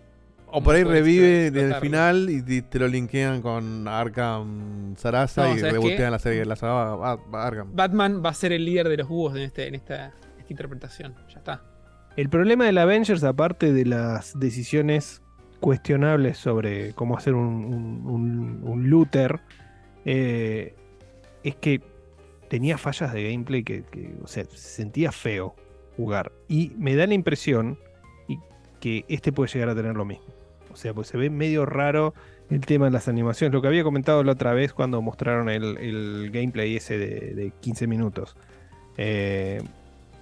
O 0.52 0.62
por 0.62 0.74
ahí 0.74 0.82
revive 0.82 1.46
en 1.48 1.56
el 1.58 1.74
final 1.76 2.28
y 2.28 2.42
te, 2.42 2.62
te 2.62 2.78
lo 2.80 2.88
linkean 2.88 3.40
con 3.40 3.86
Arkham 3.86 4.96
Sarasa 4.96 5.44
No, 5.46 5.54
y 5.54 5.58
¿sabes 5.58 5.74
rebotean 5.74 6.10
la 6.10 6.18
serie, 6.18 6.44
la 6.44 6.56
saga 6.56 6.94
Ar- 7.12 7.18
Arkham. 7.32 7.68
Batman 7.74 8.20
va 8.24 8.30
a 8.30 8.34
ser 8.34 8.50
el 8.52 8.64
líder 8.64 8.88
de 8.88 8.96
los 8.96 9.08
búhos 9.08 9.36
en, 9.36 9.42
este, 9.42 9.68
en 9.68 9.76
esta, 9.76 10.06
esta 10.38 10.52
interpretación. 10.52 11.14
Ya 11.28 11.38
está. 11.38 11.62
El 12.16 12.28
problema 12.28 12.64
del 12.64 12.78
Avengers, 12.78 13.22
aparte 13.22 13.72
de 13.72 13.84
las 13.86 14.36
decisiones 14.40 15.22
cuestionables 15.60 16.38
sobre 16.38 16.92
cómo 16.94 17.16
hacer 17.16 17.34
un, 17.34 18.62
un, 18.64 18.90
looter, 18.90 19.40
eh, 20.04 20.74
es 21.44 21.54
que 21.56 21.80
tenía 22.48 22.78
fallas 22.78 23.12
de 23.12 23.30
gameplay 23.30 23.62
que, 23.62 23.84
que, 23.84 24.14
o 24.22 24.26
sea, 24.26 24.44
se 24.44 24.56
sentía 24.56 25.12
feo 25.12 25.54
jugar. 25.96 26.32
Y 26.48 26.72
me 26.78 26.96
da 26.96 27.06
la 27.06 27.14
impresión 27.14 27.78
que 28.80 29.04
este 29.08 29.30
puede 29.30 29.52
llegar 29.52 29.68
a 29.68 29.74
tener 29.74 29.94
lo 29.94 30.04
mismo. 30.04 30.26
O 30.72 30.76
sea, 30.76 30.94
pues 30.94 31.08
se 31.08 31.16
ve 31.16 31.30
medio 31.30 31.66
raro 31.66 32.14
el 32.48 32.64
tema 32.64 32.86
de 32.86 32.92
las 32.92 33.06
animaciones. 33.06 33.52
Lo 33.52 33.60
que 33.60 33.68
había 33.68 33.84
comentado 33.84 34.24
la 34.24 34.32
otra 34.32 34.54
vez 34.54 34.72
cuando 34.72 35.00
mostraron 35.02 35.48
el, 35.48 36.30
gameplay 36.32 36.76
ese 36.76 36.98
de, 36.98 37.34
de 37.34 37.52
15 37.60 37.86
minutos. 37.86 38.36
Eh, 38.96 39.62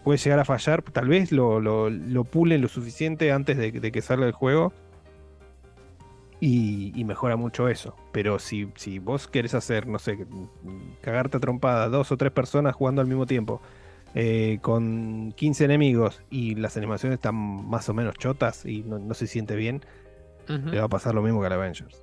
puede 0.05 0.19
llegar 0.19 0.41
a 0.41 0.45
fallar. 0.45 0.83
Tal 0.83 1.09
vez 1.09 1.33
lo, 1.33 1.61
lo, 1.61 2.25
pulen 2.25 2.61
lo 2.61 2.69
suficiente 2.69 3.33
antes 3.33 3.57
de 3.57 3.93
que 3.93 4.03
salga 4.03 4.27
el 4.27 4.33
juego. 4.33 4.73
Y, 6.41 6.93
y 6.95 7.05
mejora 7.05 7.35
mucho 7.37 7.69
eso. 7.69 7.97
Pero 8.13 8.39
si, 8.39 8.71
si 8.77 8.99
vos 9.01 9.27
querés 9.27 9.55
hacer, 9.55 9.87
no 9.89 9.99
sé, 9.99 10.25
cagarte 11.01 11.39
a 11.39 11.41
trompada 11.41 11.89
dos 11.89 12.13
o 12.13 12.17
tres 12.17 12.31
personas 12.33 12.75
jugando 12.77 13.01
al 13.01 13.07
mismo 13.09 13.27
tiempo. 13.27 13.61
eh, 14.15 14.59
con 14.63 15.33
15 15.37 15.65
enemigos 15.67 16.23
y 16.31 16.55
las 16.55 16.77
animaciones 16.77 17.17
están 17.17 17.35
más 17.35 17.89
o 17.89 17.95
menos 17.95 18.15
chotas 18.17 18.65
y 18.65 18.83
no, 18.83 18.99
no 18.99 19.13
se 19.15 19.27
siente 19.27 19.55
bien, 19.55 19.83
le 20.49 20.79
va 20.79 20.87
a 20.87 20.89
pasar 20.89 21.15
lo 21.15 21.21
mismo 21.23 21.41
que 21.41 21.47
al 21.47 21.53
Avengers. 21.53 22.03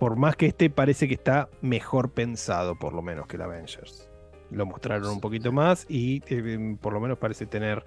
Por 0.00 0.16
más 0.16 0.34
que 0.36 0.46
este 0.46 0.70
parece 0.70 1.06
que 1.06 1.14
está 1.14 1.48
mejor 1.62 2.10
pensado, 2.10 2.76
por 2.76 2.92
lo 2.94 3.00
menos, 3.00 3.26
que 3.28 3.36
el 3.36 3.42
Avengers. 3.42 4.08
Lo 4.50 4.66
mostraron 4.66 5.08
un 5.08 5.20
poquito 5.20 5.52
más 5.52 5.86
y 5.88 6.20
eh, 6.28 6.76
por 6.80 6.92
lo 6.92 7.00
menos 7.00 7.16
parece 7.18 7.46
tener 7.46 7.84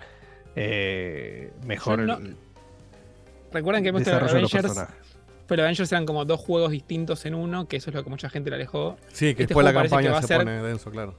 eh, 0.56 1.52
mejor 1.66 2.00
no- 2.00 2.18
Recuerden 3.52 3.84
que 3.84 3.90
hemos 3.90 4.04
tenido 4.04 4.26
Avengers. 4.26 4.52
personajes. 4.64 5.09
Pero 5.50 5.64
Avengers 5.64 5.92
eran 5.92 6.06
como 6.06 6.24
dos 6.24 6.40
juegos 6.40 6.72
distintos 6.72 7.26
en 7.26 7.36
uno, 7.36 7.68
que 7.68 7.78
eso 7.78 7.90
es 7.90 7.96
lo 7.96 8.04
que 8.06 8.10
mucha 8.10 8.30
gente 8.30 8.50
le 8.52 8.56
alejó. 8.58 8.96
Sí, 9.12 9.26
que 9.36 9.44
Este 9.44 9.48
después 9.48 9.66
la 9.66 9.74
campaña 9.74 10.12
va 10.12 10.20
a 10.20 10.22
se 10.22 10.28
ser 10.28 10.38
pone 10.38 10.62
denso, 10.64 10.90
claro. 10.92 11.16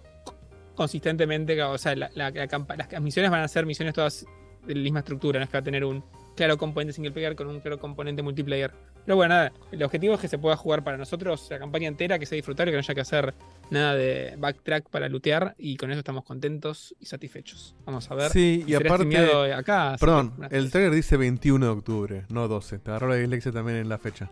consistentemente, 0.75 1.60
o 1.62 1.76
sea, 1.78 1.94
la- 1.97 2.10
la- 2.15 2.31
la 2.31 2.47
las 2.91 3.02
misiones 3.02 3.31
van 3.31 3.42
a 3.42 3.49
ser 3.49 3.67
misiones 3.67 3.92
todas 3.94 4.25
de 4.67 4.75
la 4.75 4.81
misma 4.83 5.00
estructura, 5.00 5.39
no 5.39 5.44
es 5.44 5.50
que 5.50 5.57
va 5.57 5.60
a 5.60 5.65
tener 5.65 5.84
un 5.84 6.02
claro 6.36 6.57
componente 6.57 6.92
single 6.94 7.12
player 7.12 7.34
con 7.34 7.49
un 7.49 7.60
claro 7.60 7.78
componente 7.78 8.23
multiplayer. 8.23 8.73
Pero 9.07 9.17
bueno, 9.17 9.35
nada, 9.35 9.53
el 9.73 9.83
objetivo 9.83 10.15
es 10.15 10.20
que 10.20 10.29
se 10.29 10.39
pueda 10.39 10.57
jugar 10.57 10.85
para 10.85 10.97
nosotros 10.97 11.47
la 11.51 11.59
campaña 11.59 11.89
entera, 11.89 12.19
que 12.19 12.27
sea 12.27 12.37
disfrutable, 12.37 12.70
que 12.70 12.77
no 12.77 12.81
haya 12.81 12.95
que 12.95 13.01
hacer 13.01 13.35
nada 13.70 13.95
de 13.95 14.35
backtrack 14.39 14.89
para 14.91 15.09
lootear, 15.09 15.55
y 15.59 15.77
con 15.77 15.91
eso 15.91 15.99
estamos 16.01 16.25
contentos 16.25 16.95
y 17.01 17.07
satisfechos. 17.07 17.75
Vamos 17.87 18.11
a 18.11 18.15
ver. 18.15 18.31
Sí, 18.31 18.62
y 18.67 18.75
aparte. 18.75 19.05
streameado 19.05 19.43
acá. 19.55 19.97
Perdón, 19.99 20.35
el 20.51 20.70
trailer 20.70 20.93
dice 20.95 21.17
21 21.17 21.65
de 21.67 21.73
octubre, 21.73 22.25
no 22.29 22.47
12. 22.47 22.79
Te 22.79 22.91
agarró 22.91 23.09
la 23.09 23.17
dislexia 23.17 23.51
también 23.53 23.79
en 23.79 23.89
la 23.89 23.99
fecha. 23.99 24.31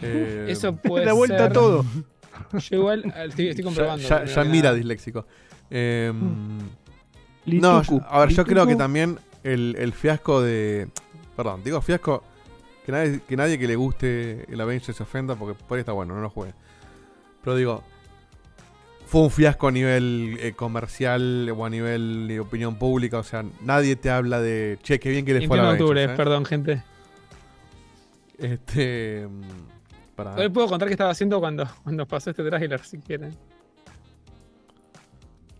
Eh, 0.00 0.46
Eso 0.48 0.76
puede 0.82 1.06
Da 1.06 1.12
vuelta 1.14 1.38
ser- 1.38 1.46
a 1.50 1.52
todo. 1.52 1.84
Yo 2.52 2.76
igual 2.76 3.04
eh, 3.16 3.24
estoy, 3.28 3.48
estoy 3.48 3.64
comprobando. 3.64 4.06
Ya, 4.06 4.44
mira 4.44 4.72
disléxico. 4.74 5.26
Eh, 5.70 6.12
Mm. 6.14 6.58
no, 7.60 7.82
a 8.08 8.20
ver, 8.20 8.28
yo 8.30 8.44
creo 8.44 8.66
que 8.66 8.76
también 8.76 9.18
el, 9.42 9.74
el 9.78 9.92
fiasco 9.92 10.42
de. 10.42 10.88
Perdón, 11.36 11.62
digo 11.64 11.80
fiasco. 11.80 12.22
Que 12.88 12.92
nadie, 12.92 13.20
que 13.28 13.36
nadie 13.36 13.58
que 13.58 13.66
le 13.68 13.76
guste 13.76 14.46
el 14.50 14.58
Avengers 14.62 14.96
se 14.96 15.02
ofenda 15.02 15.34
porque 15.36 15.54
por 15.62 15.76
ahí 15.76 15.80
está 15.80 15.92
bueno, 15.92 16.14
no 16.14 16.22
lo 16.22 16.30
juegue. 16.30 16.54
Pero 17.44 17.54
digo, 17.54 17.84
fue 19.04 19.20
un 19.20 19.30
fiasco 19.30 19.68
a 19.68 19.70
nivel 19.70 20.38
eh, 20.40 20.54
comercial 20.54 21.50
o 21.54 21.66
a 21.66 21.68
nivel 21.68 22.26
de 22.28 22.40
opinión 22.40 22.76
pública. 22.76 23.18
O 23.18 23.22
sea, 23.22 23.44
nadie 23.62 23.94
te 23.96 24.08
habla 24.08 24.40
de 24.40 24.78
che, 24.82 24.98
qué 24.98 25.10
bien 25.10 25.26
que 25.26 25.34
le 25.34 25.46
fue 25.46 25.58
a 25.58 25.64
21 25.64 25.64
de 25.64 25.68
Avengers. 25.68 25.82
octubre, 25.82 26.04
¿eh? 26.04 26.16
perdón, 26.16 26.44
gente. 26.46 26.82
Este. 28.38 29.26
mm, 29.28 29.42
Para. 30.16 30.34
Hoy 30.36 30.48
puedo 30.48 30.68
contar 30.68 30.88
qué 30.88 30.94
estaba 30.94 31.10
haciendo 31.10 31.40
cuando, 31.40 31.68
cuando 31.82 32.06
pasó 32.06 32.30
este 32.30 32.42
trailer, 32.48 32.82
si 32.84 33.00
quieren. 33.00 33.36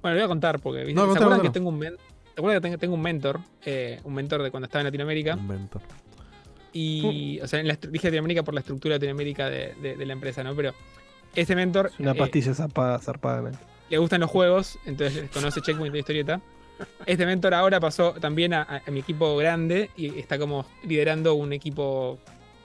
Bueno, 0.01 0.15
lo 0.15 0.21
voy 0.23 0.25
a 0.25 0.29
contar 0.29 0.61
porque 0.61 0.79
¿viste? 0.85 0.95
No, 0.95 1.03
¿se 1.03 1.07
contalo, 1.09 1.27
acuerdan 1.27 1.43
que 1.47 1.51
tengo 1.53 1.69
un 1.69 1.79
men- 1.79 1.97
¿Se 2.35 2.41
acuerdan 2.41 2.71
que 2.73 2.79
tengo 2.79 2.95
un 2.95 3.03
mentor? 3.03 3.41
Eh, 3.67 4.01
un 4.05 4.15
mentor 4.15 4.43
de 4.43 4.51
cuando 4.51 4.65
estaba 4.67 4.81
en 4.81 4.87
Latinoamérica. 4.87 5.35
Un 5.35 5.47
mentor. 5.49 5.83
Y, 6.73 7.41
o 7.43 7.49
sea, 7.49 7.61
en 7.61 7.69
la, 7.69 7.75
dije 7.77 8.09
Latinoamérica 8.09 8.43
por 8.43 8.55
la 8.55 8.61
estructura 8.61 8.95
de 8.95 8.99
Latinoamérica 8.99 9.49
de, 9.49 9.75
de- 9.81 9.97
de 9.97 10.07
la 10.07 10.13
empresa, 10.13 10.43
¿no? 10.45 10.55
Pero 10.55 10.75
este 11.35 11.55
mentor 11.57 11.91
Una 11.99 12.13
eh, 12.13 12.15
pastilla 12.15 12.55
zarpada, 12.55 12.99
zarpadamente. 12.99 13.59
le 13.91 13.99
gustan 13.99 14.21
los 14.21 14.31
juegos, 14.31 14.79
entonces 14.87 15.31
conoce 15.31 15.61
Checkpoint 15.61 15.93
de 15.93 15.99
historieta. 16.01 16.41
Este 17.07 17.27
mentor 17.27 17.55
ahora 17.55 17.81
pasó 17.81 18.13
también 18.13 18.55
a, 18.55 18.63
a- 18.63 18.83
a 18.87 18.91
mi 18.91 19.01
equipo 19.01 19.37
grande 19.37 19.91
y 19.97 20.19
está 20.19 20.39
como 20.39 20.67
liderando 20.85 21.35
un 21.35 21.53
equipo 21.53 22.19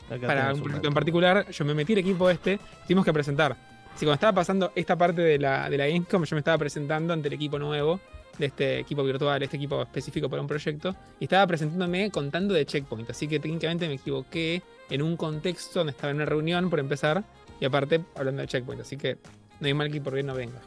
Acá 0.10 0.28
para 0.28 0.54
un 0.54 0.62
proyecto 0.62 0.88
en 0.88 0.94
particular. 0.94 1.50
Yo 1.50 1.66
me 1.66 1.74
metí 1.74 1.94
al 1.94 2.00
equipo 2.00 2.30
este, 2.30 2.60
tuvimos 2.86 3.06
que 3.06 3.14
presentar. 3.14 3.56
Así 3.96 4.06
cuando 4.06 4.14
estaba 4.16 4.34
pasando 4.34 4.72
esta 4.76 4.96
parte 4.98 5.22
de 5.22 5.40
la, 5.40 5.70
de 5.70 5.78
la 5.78 5.88
Gamescom, 5.88 6.24
yo 6.26 6.36
me 6.36 6.40
estaba 6.40 6.58
presentando 6.58 7.14
ante 7.14 7.28
el 7.30 7.34
equipo 7.36 7.58
nuevo, 7.60 8.00
de 8.38 8.48
este 8.48 8.80
equipo 8.80 9.04
virtual, 9.04 9.42
este 9.44 9.58
equipo 9.58 9.82
específico 9.82 10.30
para 10.30 10.42
un 10.42 10.48
proyecto, 10.48 10.96
y 11.20 11.26
estaba 11.26 11.46
presentándome 11.48 12.10
contando 12.12 12.54
de 12.54 12.66
Checkpoint. 12.66 13.10
Así 13.10 13.28
que 13.28 13.40
técnicamente 13.40 13.88
me 13.88 13.96
equivoqué 13.96 14.62
en 14.90 15.02
un 15.02 15.18
contexto 15.18 15.80
donde 15.80 15.92
estaba 15.92 16.12
en 16.12 16.18
una 16.18 16.26
reunión 16.26 16.70
por 16.70 16.80
empezar, 16.80 17.24
y 17.60 17.66
aparte 17.66 18.04
hablando 18.16 18.42
de 18.42 18.48
Checkpoint. 18.48 18.82
Así 18.82 18.98
que 18.98 19.18
no 19.60 19.68
hay 19.68 19.74
mal 19.74 19.92
que 19.92 20.02
por 20.02 20.14
bien 20.14 20.26
no 20.26 20.34
venga. 20.34 20.60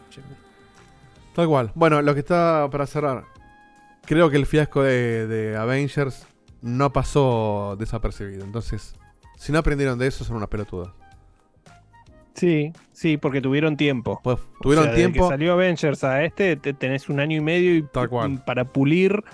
Tal 1.35 1.47
cual. 1.49 1.73
Bueno, 1.75 2.01
lo 2.03 2.15
que 2.15 2.21
está 2.21 2.69
para 2.71 2.87
cerrar. 2.87 3.25
Creo 4.07 4.31
que 4.31 4.37
el 4.37 4.47
fiasco 4.47 4.83
de 4.83 5.57
Avengers 5.59 6.27
no 6.63 6.93
pasó 6.93 7.77
desapercibido. 7.79 8.45
Entonces, 8.45 8.95
si 9.37 9.53
no 9.53 9.59
aprendieron 9.59 9.99
de 9.99 10.07
eso, 10.07 10.25
son 10.25 10.37
unas 10.37 10.49
pelotudas. 10.49 10.91
Sí, 12.37 12.73
sí, 12.93 13.17
porque 13.17 13.41
tuvieron 13.41 13.77
tiempo. 13.77 14.21
Pues 14.23 14.39
tuvieron 14.61 14.85
O 14.85 14.87
sea, 14.87 14.93
desde 14.95 15.09
tiempo. 15.11 15.27
que 15.29 15.33
salió 15.35 15.53
Avengers 15.55 16.05
a 16.05 16.23
este, 16.23 16.57
te- 16.57 16.75
tenés 16.75 17.09
un 17.09 17.19
año 17.19 17.37
y 17.37 17.41
medio 17.41 17.75
y 17.75 17.83
para 18.45 18.65
pulir 18.67 19.25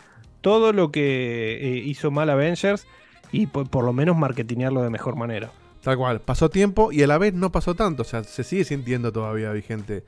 todo 0.41 0.73
lo 0.73 0.91
que 0.93 1.59
eh, 1.61 1.77
hizo 1.85 2.11
mal 2.11 2.31
Avengers 2.31 2.87
y 3.33 3.47
por, 3.49 3.69
por 3.69 3.85
lo 3.85 3.93
menos 3.93 4.17
marketinearlo 4.17 4.83
de 4.83 4.91
mejor 4.91 5.17
manera. 5.17 5.51
Tal 5.83 5.97
cual. 5.97 6.21
Pasó 6.21 6.49
tiempo 6.49 6.93
y 6.93 7.03
a 7.03 7.07
la 7.09 7.19
vez 7.19 7.35
no 7.35 7.51
pasó 7.51 7.75
tanto. 7.75 8.03
O 8.03 8.05
sea, 8.05 8.23
se 8.23 8.45
sigue 8.45 8.63
sintiendo 8.65 9.11
todavía 9.13 9.51
vigente 9.53 10.05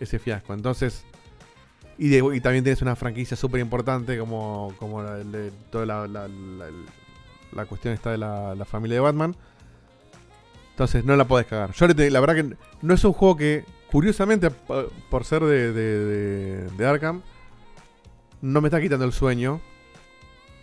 ese 0.00 0.18
fiasco. 0.20 0.54
Entonces. 0.54 1.04
Y, 1.98 2.08
de- 2.10 2.36
y 2.36 2.40
también 2.40 2.62
tienes 2.62 2.82
una 2.82 2.94
franquicia 2.94 3.36
súper 3.36 3.60
importante 3.60 4.18
como, 4.18 4.72
como 4.78 5.02
la, 5.02 5.14
de 5.16 5.50
toda 5.70 5.86
la, 5.86 6.06
la- 6.06 6.28
la- 7.52 7.64
cuestión 7.66 7.94
está 7.94 8.10
de 8.10 8.18
la 8.18 8.64
familia 8.66 8.96
de 8.96 9.00
Batman. 9.00 9.34
Entonces 10.76 11.06
no 11.06 11.16
la 11.16 11.24
podés 11.26 11.46
cagar. 11.46 11.72
Yo 11.72 11.86
la 11.88 12.20
verdad 12.20 12.34
que 12.34 12.54
no 12.82 12.92
es 12.94 13.02
un 13.02 13.14
juego 13.14 13.34
que, 13.34 13.64
curiosamente, 13.90 14.50
por 14.50 15.24
ser 15.24 15.42
de, 15.42 15.72
de- 15.72 16.04
de- 16.04 16.70
de 16.76 16.86
Arkham, 16.86 17.22
no 18.42 18.60
me 18.60 18.68
está 18.68 18.78
quitando 18.78 19.06
el 19.06 19.12
sueño. 19.12 19.62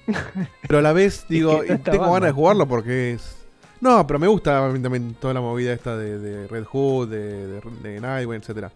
Pero 0.67 0.77
a 0.77 0.81
la 0.83 0.93
vez 0.93 1.25
digo, 1.27 1.61
que 1.61 1.73
no 1.73 1.79
tengo 1.79 2.13
ganas 2.13 2.27
de 2.29 2.31
jugarlo 2.33 2.67
porque 2.67 3.13
es... 3.13 3.39
No, 3.81 4.05
pero 4.07 4.17
me 4.19 4.27
gusta 4.27 4.71
también 4.81 5.13
toda 5.15 5.33
la 5.33 5.41
movida 5.41 5.73
esta 5.73 5.97
de, 5.97 6.17
de 6.19 6.47
Red 6.47 6.63
Hood, 6.65 7.09
de, 7.09 7.99
Nightwing, 7.99 8.39
etc. 8.41 8.67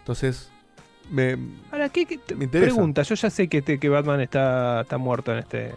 Entonces, 0.00 0.50
me, 1.10 1.38
Ahora, 1.70 1.88
¿qué, 1.88 2.04
qué- 2.04 2.20
me 2.34 2.46
pregunta? 2.48 3.02
Yo 3.02 3.14
ya 3.14 3.30
sé 3.30 3.48
que, 3.48 3.58
este- 3.58 3.78
que 3.78 3.88
Batman 3.88 4.20
está, 4.20 4.80
está 4.82 4.98
muerto 4.98 5.32
en 5.32 5.38
este, 5.38 5.72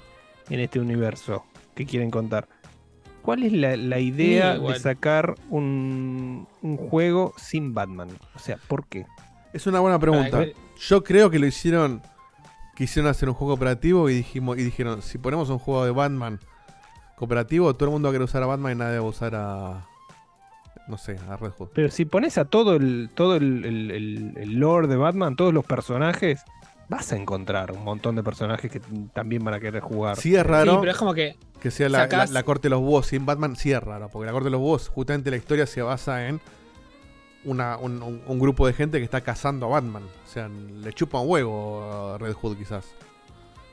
en 0.49 0.59
este 0.59 0.79
universo 0.81 1.45
que 1.75 1.85
quieren 1.85 2.09
contar. 2.11 2.49
¿Cuál 3.27 3.43
es 3.43 3.51
la, 3.51 3.75
la 3.75 3.99
idea 3.99 4.57
de 4.57 4.79
sacar 4.79 5.35
un, 5.49 6.47
un 6.61 6.77
juego 6.77 7.33
sin 7.35 7.73
Batman? 7.73 8.07
O 8.33 8.39
sea, 8.39 8.55
¿por 8.69 8.85
qué? 8.87 9.05
Es 9.51 9.67
una 9.67 9.81
buena 9.81 9.99
pregunta. 9.99 10.45
Yo 10.79 11.03
creo 11.03 11.29
que 11.29 11.37
lo 11.37 11.45
hicieron. 11.45 12.01
Quisieron 12.77 13.11
hacer 13.11 13.27
un 13.27 13.35
juego 13.35 13.55
cooperativo 13.55 14.09
y 14.09 14.13
dijimos 14.13 14.57
y 14.57 14.63
dijeron, 14.63 15.01
si 15.01 15.17
ponemos 15.17 15.49
un 15.49 15.59
juego 15.59 15.83
de 15.83 15.91
Batman 15.91 16.39
cooperativo, 17.17 17.73
todo 17.73 17.89
el 17.89 17.91
mundo 17.91 18.07
va 18.07 18.11
a 18.11 18.13
querer 18.13 18.23
usar 18.23 18.43
a 18.43 18.45
Batman 18.45 18.71
y 18.71 18.75
nadie 18.75 18.99
va 18.99 19.05
a 19.05 19.09
usar 19.09 19.35
a. 19.35 19.85
No 20.87 20.97
sé, 20.97 21.17
a 21.29 21.35
Red 21.35 21.51
Hood. 21.57 21.67
Pero 21.73 21.91
si 21.91 22.05
pones 22.05 22.37
a 22.37 22.45
todo 22.45 22.77
el, 22.77 23.09
todo 23.13 23.35
el, 23.35 23.65
el- 23.65 23.91
el- 23.91 24.33
el 24.37 24.53
lore 24.57 24.87
de 24.87 24.95
Batman, 24.95 25.35
todos 25.35 25.53
los 25.53 25.65
personajes, 25.65 26.45
vas 26.89 27.11
a 27.11 27.15
encontrar 27.17 27.71
un 27.71 27.83
montón 27.83 28.15
de 28.15 28.23
personajes 28.23 28.71
que 28.71 28.79
también 29.13 29.43
van 29.43 29.53
a 29.53 29.59
querer 29.59 29.81
jugar. 29.81 30.17
Sí 30.17 30.35
es 30.35 30.45
raro 30.45 30.73
Sí, 30.73 30.77
pero 30.79 30.91
es 30.91 30.97
como 30.97 31.13
que 31.13 31.35
que 31.59 31.71
sea 31.71 31.89
la, 31.89 31.99
sacás- 32.07 32.29
la- 32.29 32.39
la 32.39 32.43
corte 32.43 32.63
de 32.67 32.69
los 32.69 32.81
búhos 32.81 33.07
sin 33.07 33.25
Batman, 33.25 33.55
sí 33.55 33.71
es 33.71 33.81
raro, 33.83 34.09
porque 34.09 34.25
la 34.27 34.31
corte 34.31 34.45
de 34.45 34.51
los 34.51 34.61
búhos, 34.61 34.89
justamente 34.89 35.31
la 35.31 35.37
historia 35.37 35.65
se 35.65 35.81
basa 35.81 36.27
en 36.27 36.39
una, 37.43 37.77
un, 37.77 38.01
un- 38.03 38.21
un 38.25 38.39
grupo 38.39 38.67
de 38.67 38.73
gente 38.73 38.97
que 38.99 39.03
está 39.03 39.21
cazando 39.21 39.65
a 39.67 39.69
Batman. 39.69 40.03
O 40.03 40.29
sea, 40.29 40.47
le 40.49 40.93
chupa 40.93 41.19
un 41.19 41.29
huevo 41.29 42.13
a 42.13 42.17
Red 42.17 42.33
Hood 42.33 42.57
quizás. 42.57 42.85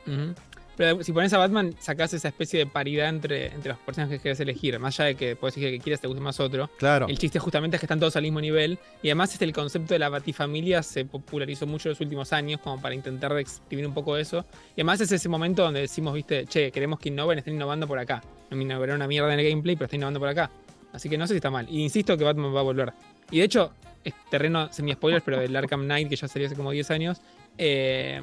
Ujú. 0.06 0.34
Pero 0.76 1.02
si 1.04 1.12
pones 1.12 1.32
a 1.32 1.38
Batman, 1.38 1.74
sacás 1.78 2.12
esa 2.14 2.28
especie 2.28 2.58
de 2.58 2.66
paridad 2.66 3.08
entre, 3.08 3.46
entre 3.46 3.70
los 3.70 3.78
personajes 3.78 4.18
que 4.18 4.22
querés 4.24 4.40
elegir. 4.40 4.78
Más 4.78 4.98
allá 4.98 5.08
de 5.08 5.14
que 5.14 5.36
puedes 5.36 5.56
elegir 5.56 5.74
el 5.74 5.78
que 5.80 5.84
quieras, 5.84 6.00
te 6.00 6.08
guste 6.08 6.20
más 6.20 6.40
otro. 6.40 6.68
Claro. 6.78 7.06
El 7.08 7.18
chiste 7.18 7.38
justamente 7.38 7.76
es 7.76 7.80
que 7.80 7.86
están 7.86 8.00
todos 8.00 8.16
al 8.16 8.22
mismo 8.22 8.40
nivel. 8.40 8.78
Y 9.02 9.08
además 9.08 9.32
este, 9.32 9.44
el 9.44 9.52
concepto 9.52 9.94
de 9.94 9.98
la 10.00 10.08
batifamilia 10.08 10.82
se 10.82 11.04
popularizó 11.04 11.66
mucho 11.66 11.88
en 11.88 11.90
los 11.92 12.00
últimos 12.00 12.32
años, 12.32 12.60
como 12.60 12.80
para 12.80 12.94
intentar 12.94 13.36
exprimir 13.38 13.86
un 13.86 13.94
poco 13.94 14.16
eso. 14.16 14.44
Y 14.70 14.80
además 14.80 15.00
es 15.00 15.12
ese 15.12 15.28
momento 15.28 15.62
donde 15.62 15.80
decimos, 15.80 16.12
viste, 16.14 16.46
che, 16.46 16.72
queremos 16.72 16.98
que 16.98 17.08
innoven, 17.10 17.38
estén 17.38 17.54
innovando 17.54 17.86
por 17.86 17.98
acá. 17.98 18.22
No 18.50 18.56
me 18.56 18.64
innovaron 18.64 18.96
una 18.96 19.06
mierda 19.06 19.32
en 19.32 19.40
el 19.40 19.48
gameplay, 19.48 19.76
pero 19.76 19.86
están 19.86 19.98
innovando 19.98 20.20
por 20.20 20.28
acá. 20.28 20.50
Así 20.92 21.08
que 21.08 21.16
no 21.16 21.26
sé 21.26 21.34
si 21.34 21.36
está 21.36 21.50
mal. 21.50 21.66
Y 21.68 21.82
insisto 21.82 22.16
que 22.16 22.24
Batman 22.24 22.54
va 22.54 22.60
a 22.60 22.64
volver. 22.64 22.92
Y 23.30 23.38
de 23.38 23.44
hecho, 23.44 23.72
es 24.02 24.14
terreno 24.30 24.72
semi-spoilers, 24.72 25.22
pero 25.24 25.38
del 25.38 25.54
Arkham 25.56 25.84
Knight, 25.84 26.08
que 26.08 26.16
ya 26.16 26.28
salió 26.28 26.46
hace 26.46 26.56
como 26.56 26.70
10 26.72 26.90
años. 26.90 27.20
eh, 27.58 28.20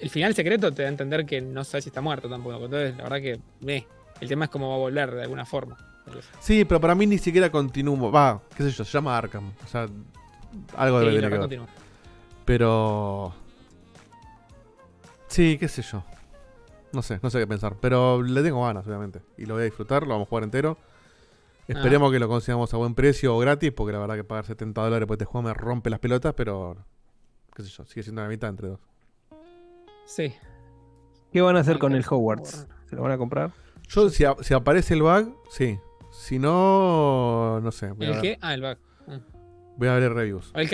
el 0.00 0.10
final 0.10 0.34
secreto 0.34 0.72
te 0.72 0.82
da 0.82 0.88
a 0.88 0.90
entender 0.90 1.26
que 1.26 1.40
no 1.40 1.64
sabes 1.64 1.84
si 1.84 1.90
está 1.90 2.00
muerto 2.00 2.28
tampoco. 2.28 2.64
Entonces, 2.64 2.96
la 2.96 3.04
verdad 3.04 3.20
que, 3.20 3.40
eh, 3.66 3.86
el 4.20 4.28
tema 4.28 4.46
es 4.46 4.50
cómo 4.50 4.68
va 4.68 4.74
a 4.74 4.78
volver 4.78 5.10
de 5.12 5.22
alguna 5.22 5.44
forma. 5.44 5.76
Sí, 6.40 6.64
pero 6.64 6.80
para 6.80 6.94
mí 6.94 7.06
ni 7.06 7.18
siquiera 7.18 7.50
continúo. 7.50 8.10
Va, 8.10 8.42
qué 8.56 8.64
sé 8.64 8.70
yo, 8.70 8.84
se 8.84 8.92
llama 8.92 9.16
Arkham. 9.16 9.52
O 9.64 9.68
sea, 9.68 9.86
algo 10.76 11.00
Sí, 11.00 11.06
debe 11.06 11.20
la 11.20 11.30
tener 11.30 11.48
que. 11.48 11.72
Pero. 12.44 13.34
Sí, 15.28 15.56
qué 15.58 15.68
sé 15.68 15.82
yo. 15.82 16.02
No 16.92 17.02
sé, 17.02 17.20
no 17.22 17.30
sé 17.30 17.38
qué 17.38 17.46
pensar. 17.46 17.76
Pero 17.80 18.22
le 18.22 18.42
tengo 18.42 18.64
ganas, 18.64 18.86
obviamente. 18.86 19.20
Y 19.36 19.46
lo 19.46 19.54
voy 19.54 19.62
a 19.62 19.64
disfrutar, 19.66 20.02
lo 20.02 20.08
vamos 20.08 20.26
a 20.26 20.28
jugar 20.28 20.44
entero. 20.44 20.76
Esperemos 21.68 22.10
que 22.10 22.18
lo 22.18 22.26
consigamos 22.26 22.74
a 22.74 22.76
buen 22.78 22.96
precio 22.96 23.36
o 23.36 23.38
gratis, 23.38 23.70
porque 23.70 23.92
la 23.92 24.00
verdad 24.00 24.16
que 24.16 24.24
pagar 24.24 24.44
70 24.44 24.82
dólares 24.82 25.06
por 25.06 25.14
este 25.14 25.24
juego 25.24 25.46
me 25.46 25.54
rompe 25.54 25.88
las 25.88 26.00
pelotas, 26.00 26.34
pero. 26.34 26.76
qué 27.54 27.62
sé 27.62 27.68
yo, 27.68 27.84
sigue 27.84 28.02
siendo 28.02 28.22
la 28.22 28.28
mitad 28.28 28.50
entre 28.50 28.68
dos. 28.68 28.80
Sí. 30.10 30.34
¿Qué 31.32 31.40
van 31.40 31.56
a 31.56 31.60
hacer 31.60 31.78
con 31.78 31.94
el 31.94 32.04
Hogwarts? 32.08 32.66
¿Se 32.86 32.96
lo 32.96 33.02
van 33.02 33.12
a 33.12 33.18
comprar? 33.18 33.52
Yo, 33.88 34.08
si, 34.10 34.24
a- 34.24 34.34
si 34.40 34.54
aparece 34.54 34.94
el 34.94 35.02
bug, 35.02 35.36
sí. 35.50 35.78
Si 36.10 36.40
no, 36.40 37.60
no 37.60 37.70
sé. 37.70 37.92
¿El 38.00 38.20
qué? 38.20 38.36
Ah, 38.40 38.54
el 38.54 38.60
bug. 38.62 38.76
Ah. 39.06 39.20
Voy 39.76 39.86
a 39.88 39.94
ver 39.94 40.12
reviews. 40.12 40.50
El 40.56 40.68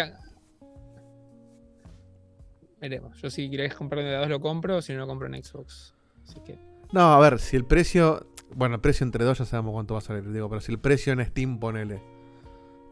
Veremos. 2.80 3.20
Yo 3.20 3.28
si 3.28 3.50
querés 3.50 3.74
comprar 3.74 4.02
de 4.04 4.16
dos 4.16 4.28
lo 4.28 4.40
compro, 4.40 4.80
si 4.80 4.94
no 4.94 5.00
lo 5.00 5.06
compro 5.06 5.26
en 5.26 5.42
Xbox. 5.42 5.94
Así 6.26 6.40
que. 6.40 6.58
No, 6.92 7.12
a 7.12 7.20
ver, 7.20 7.38
si 7.38 7.56
el 7.56 7.64
precio. 7.66 8.26
Bueno, 8.54 8.76
el 8.76 8.80
precio 8.80 9.04
entre 9.04 9.24
dos 9.24 9.38
ya 9.38 9.44
sabemos 9.44 9.72
cuánto 9.72 9.94
va 9.94 9.98
a 9.98 10.02
salir, 10.02 10.30
digo, 10.32 10.48
pero 10.48 10.60
si 10.62 10.72
el 10.72 10.78
precio 10.78 11.12
en 11.12 11.24
Steam, 11.26 11.58
ponele. 11.58 12.00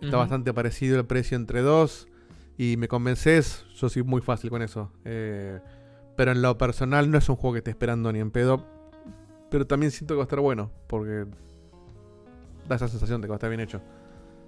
Está 0.02 0.18
bastante 0.18 0.52
parecido 0.52 0.98
el 0.98 1.06
precio 1.06 1.36
entre 1.36 1.62
dos. 1.62 2.08
Y 2.58 2.76
me 2.76 2.88
convences, 2.88 3.64
yo 3.74 3.88
soy 3.88 4.02
muy 4.02 4.20
fácil 4.20 4.50
con 4.50 4.60
eso. 4.62 4.92
Eh, 5.04 5.60
pero 6.16 6.32
en 6.32 6.42
lo 6.42 6.56
personal 6.58 7.10
no 7.10 7.18
es 7.18 7.28
un 7.28 7.36
juego 7.36 7.54
que 7.54 7.58
esté 7.58 7.70
esperando 7.70 8.12
ni 8.12 8.20
en 8.20 8.30
pedo. 8.30 8.64
Pero 9.50 9.66
también 9.66 9.92
siento 9.92 10.14
que 10.14 10.18
va 10.18 10.22
a 10.22 10.24
estar 10.24 10.40
bueno. 10.40 10.70
Porque 10.86 11.26
da 12.68 12.76
esa 12.76 12.88
sensación 12.88 13.20
de 13.20 13.26
que 13.26 13.30
va 13.30 13.34
a 13.34 13.38
estar 13.38 13.50
bien 13.50 13.60
hecho. 13.60 13.80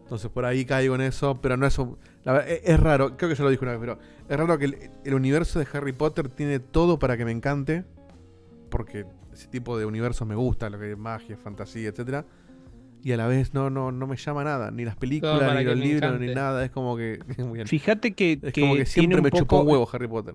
Entonces 0.02 0.30
por 0.30 0.44
ahí 0.44 0.64
caigo 0.64 0.94
en 0.94 1.00
eso, 1.00 1.40
pero 1.40 1.56
no 1.56 1.66
es 1.66 1.78
un- 1.78 1.98
la 2.24 2.32
verdad, 2.32 2.48
es, 2.50 2.60
es 2.64 2.78
raro, 2.80 3.16
creo 3.16 3.28
que 3.28 3.34
yo 3.34 3.42
lo 3.44 3.50
dije 3.50 3.64
una 3.64 3.72
vez, 3.72 3.80
pero 3.80 3.98
es 4.28 4.36
raro 4.38 4.56
que 4.58 4.64
el, 4.66 4.90
el 5.04 5.14
universo 5.14 5.58
de 5.58 5.66
Harry 5.72 5.92
Potter 5.92 6.28
tiene 6.28 6.60
todo 6.60 6.98
para 7.00 7.16
que 7.16 7.24
me 7.24 7.32
encante, 7.32 7.84
porque 8.70 9.04
ese 9.32 9.48
tipo 9.48 9.76
de 9.76 9.84
universo 9.84 10.24
me 10.24 10.36
gusta, 10.36 10.70
lo 10.70 10.78
que 10.78 10.92
es 10.92 10.96
magia, 10.98 11.36
fantasía, 11.36 11.88
etcétera, 11.88 12.24
y 13.02 13.12
a 13.12 13.16
la 13.16 13.26
vez 13.26 13.52
no 13.52 13.68
no 13.68 13.90
no 13.90 14.06
me 14.06 14.16
llama 14.16 14.44
nada, 14.44 14.70
ni 14.70 14.84
las 14.84 14.94
películas, 14.96 15.40
ni 15.58 15.64
los 15.64 15.76
libros, 15.76 16.08
encante. 16.10 16.26
ni 16.28 16.34
nada, 16.34 16.64
es 16.64 16.70
como 16.70 16.96
que. 16.96 17.18
Fíjate 17.66 18.14
que, 18.14 18.38
es 18.40 18.52
que 18.52 18.60
como 18.60 18.74
que 18.76 18.86
siempre 18.86 19.20
me 19.20 19.30
chupó 19.32 19.56
un 19.56 19.62
poco- 19.66 19.72
huevo 19.72 19.88
Harry 19.92 20.06
Potter. 20.08 20.34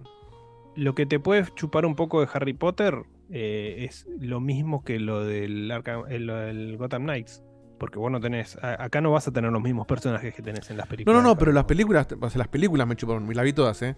Lo 0.76 0.96
que 0.96 1.06
te 1.06 1.20
puede 1.20 1.46
chupar 1.56 1.86
un 1.86 1.96
poco 1.96 2.22
de 2.22 2.28
Harry 2.34 2.54
Potter 2.54 3.04
eh, 3.30 3.86
es 3.88 4.08
lo 4.20 4.40
mismo 4.40 4.84
que 4.84 5.00
lo 5.00 5.24
del, 5.26 5.70
Arkham- 5.72 6.06
eh, 6.10 6.20
lo 6.20 6.36
del 6.36 6.78
Gotham 6.78 7.04
Knights. 7.04 7.44
Porque 7.78 7.98
vos 7.98 8.12
no 8.12 8.20
tenés. 8.20 8.58
a- 8.64 8.84
acá 8.84 9.02
no 9.02 9.12
vas 9.12 9.28
a 9.28 9.32
tener 9.32 9.52
los 9.52 9.62
mismos 9.62 9.88
personajes 9.88 10.34
que 10.36 10.42
tenés 10.42 10.70
en 10.70 10.78
las 10.78 10.86
No, 10.86 10.90
películas. 10.90 11.16
no, 11.16 11.22
no, 11.24 11.30
Harry 11.32 11.40
pero 11.40 11.52
las 11.52 11.66
películas, 11.66 12.08
o 12.20 12.30
sea, 12.30 12.38
las 12.40 12.48
películas 12.48 12.88
me 12.88 12.96
chuparon, 12.96 13.28
me 13.28 13.34
las 13.34 13.44
vi 13.44 13.54
todas, 13.54 13.82
¿eh? 13.82 13.96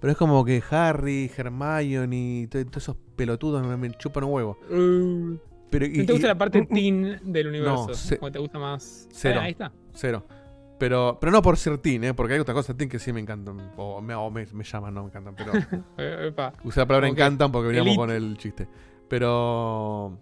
Pero 0.00 0.10
es 0.12 0.16
como 0.18 0.44
que 0.44 0.62
Harry, 0.70 1.30
Hermione, 1.34 2.48
to- 2.50 2.64
todos 2.66 2.82
esos 2.82 2.96
pelotudos 3.16 3.66
me, 3.66 3.76
me 3.76 3.90
chupan 3.92 4.24
un 4.24 4.32
huevo. 4.32 4.58
Pero, 5.70 5.86
¿No 5.88 6.04
te 6.04 6.12
gusta 6.12 6.26
la 6.28 6.36
parte 6.36 6.66
teen 6.66 7.20
del 7.24 7.46
universo? 7.48 7.86
No, 7.88 7.94
ce- 7.94 8.18
¿O 8.20 8.30
te 8.30 8.38
gusta 8.38 8.58
más? 8.58 9.08
Cero. 9.12 9.38
Ah, 9.40 9.44
ahí 9.44 9.52
está. 9.52 9.72
Cero. 9.94 10.26
Pero, 10.82 11.16
pero 11.20 11.30
no 11.30 11.42
por 11.42 11.56
ser 11.56 11.78
teen, 11.78 12.02
¿eh? 12.02 12.12
Porque 12.12 12.34
hay 12.34 12.40
otras 12.40 12.56
cosas 12.56 12.76
teen 12.76 12.90
que 12.90 12.98
sí 12.98 13.12
me 13.12 13.20
encantan. 13.20 13.70
O 13.76 14.00
me, 14.00 14.16
o 14.16 14.28
me, 14.32 14.44
me 14.52 14.64
llaman, 14.64 14.92
no 14.92 15.02
me 15.04 15.10
encantan. 15.10 15.36
Pero 15.36 15.52
Eh, 15.96 16.34
usé 16.64 16.80
la 16.80 16.86
palabra 16.86 17.06
encantan 17.06 17.52
porque 17.52 17.68
veníamos 17.68 17.90
Elite- 17.92 17.96
con 17.96 18.10
el 18.10 18.36
chiste. 18.36 18.66
Pero. 19.08 20.18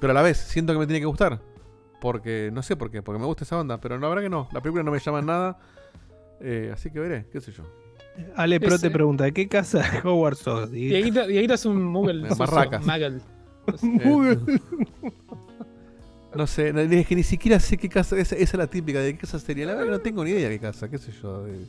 Pero 0.00 0.10
a 0.12 0.14
la 0.14 0.22
vez, 0.22 0.38
siento 0.38 0.72
que 0.72 0.78
me 0.78 0.86
tiene 0.86 1.00
que 1.00 1.04
gustar. 1.04 1.42
Porque, 2.00 2.48
no 2.50 2.62
sé 2.62 2.76
por 2.76 2.90
qué, 2.90 3.02
porque 3.02 3.18
me 3.20 3.26
gusta 3.26 3.44
esa 3.44 3.60
onda. 3.60 3.78
Pero 3.78 3.98
la 3.98 4.08
verdad 4.08 4.22
que 4.22 4.30
no. 4.30 4.48
La 4.52 4.62
película 4.62 4.82
no 4.82 4.90
me 4.90 5.00
llaman 5.00 5.26
nada. 5.26 5.58
Eh, 6.40 6.70
así 6.72 6.90
que 6.90 7.00
veré, 7.00 7.26
qué 7.30 7.42
sé 7.42 7.52
yo. 7.52 7.64
Ale 8.36 8.60
Pro 8.60 8.74
Es, 8.76 8.80
te 8.80 8.88
pregunta: 8.90 9.24
¿de 9.24 9.34
qué 9.34 9.48
casa 9.48 9.80
de 9.80 9.98
Hogwarts 10.08 10.38
sos? 10.38 10.70
Dieguito? 10.70 11.20
Es 11.24 11.66
un 11.66 11.84
Muggle. 11.92 12.26
Barracas. 12.38 12.86
Muggle. 13.82 14.38
Eh, 15.04 15.12
no 16.34 16.46
sé, 16.46 16.68
es 17.00 17.06
que 17.06 17.14
ni 17.16 17.22
siquiera 17.22 17.58
sé 17.60 17.76
qué 17.76 17.88
casa. 17.88 18.16
Esa, 18.18 18.34
esa 18.36 18.44
es 18.44 18.54
la 18.54 18.66
típica 18.66 19.00
de 19.00 19.12
qué 19.14 19.20
casa 19.20 19.38
sería. 19.38 19.66
La 19.66 19.74
verdad 19.74 19.92
no 19.92 19.98
tengo 20.00 20.24
ni 20.24 20.30
idea 20.30 20.48
de 20.48 20.56
qué 20.56 20.60
casa, 20.60 20.88
qué 20.88 20.98
sé 20.98 21.12
yo. 21.22 21.44
de- 21.44 21.64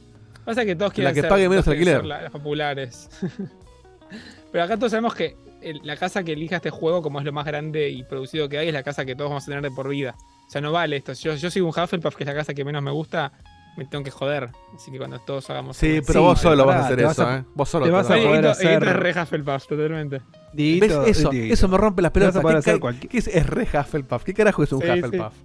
Pasa 0.46 0.66
que 0.66 0.76
todos 0.76 0.92
La 0.92 0.96
quieren 0.96 1.14
que 1.16 1.22
ser, 1.22 1.30
pague 1.30 1.50
menos 1.50 1.68
alquiler. 1.68 2.06
la- 2.06 2.22
las 2.24 2.32
populares. 2.32 3.10
Pero 4.52 4.64
acá 4.64 4.78
todos 4.78 4.92
sabemos 4.92 5.14
que 5.14 5.36
el- 5.62 5.82
la 5.84 5.96
casa 5.98 6.24
que 6.24 6.34
elija 6.34 6.56
este 6.58 6.70
juego, 6.72 7.02
como 7.02 7.20
es 7.20 7.26
lo 7.26 7.32
más 7.32 7.46
grande 7.46 7.90
y 7.90 8.04
producido 8.04 8.50
que 8.50 8.58
hay, 8.58 8.68
es 8.70 8.74
la 8.74 8.84
casa 8.84 9.06
que 9.06 9.16
todos 9.16 9.30
vamos 9.30 9.44
a 9.44 9.46
tener 9.48 9.62
de 9.62 9.72
por 9.72 9.88
vida. 9.90 10.16
O 10.48 10.52
sea, 10.52 10.62
no 10.62 10.72
vale 10.72 10.98
esto. 10.98 11.14
Yo, 11.14 11.36
yo 11.36 11.52
soy 11.52 11.62
un 11.62 11.70
Hufflepuff, 11.70 12.16
que 12.16 12.24
es 12.24 12.28
la 12.28 12.34
casa 12.34 12.54
que 12.56 12.66
menos 12.66 12.82
me 12.82 12.90
gusta, 12.92 13.32
me 13.80 13.86
tengo 13.86 14.04
que 14.04 14.12
joder. 14.12 14.50
Así 14.76 14.92
que 14.92 14.98
cuando 14.98 15.18
todos 15.20 15.50
hagamos. 15.50 15.76
Sí, 15.78 15.96
algo- 15.96 16.04
pero 16.08 16.22
vos 16.22 16.40
solo 16.40 16.66
vas 16.66 16.76
a 16.76 16.80
pará, 16.82 16.86
hacer 16.94 17.04
vas 17.06 17.14
eso, 17.14 17.28
a- 17.28 17.38
¿eh? 17.38 17.44
Vos 17.56 17.70
solo 17.70 17.86
te 17.86 17.90
te 17.90 17.94
vas 17.96 18.08
vas 18.08 18.18
a 18.20 18.22
poder 18.24 18.46
hacer- 18.48 18.84
re 18.84 19.22
Hufflepuff, 19.22 19.68
totalmente. 19.68 20.22
¿Ves 20.54 20.92
eso? 21.08 21.32
Eso 21.32 21.68
me 21.68 21.78
rompe 21.78 22.02
las 22.02 22.12
vas 22.14 22.32
pelotas. 22.34 22.42
¿Qué, 22.44 22.58
hacer 22.58 22.80
cualquier- 22.80 23.10
qué 23.12 23.18
es, 23.18 23.28
es 23.28 23.46
re 23.48 23.64
Hufflepuff? 23.74 24.24
¿Qué 24.24 24.34
carajo 24.34 24.64
es 24.64 24.72
un 24.74 24.82
Sí, 24.82 24.88
sí. 24.88 24.92
Hufflepuff? 25.00 25.34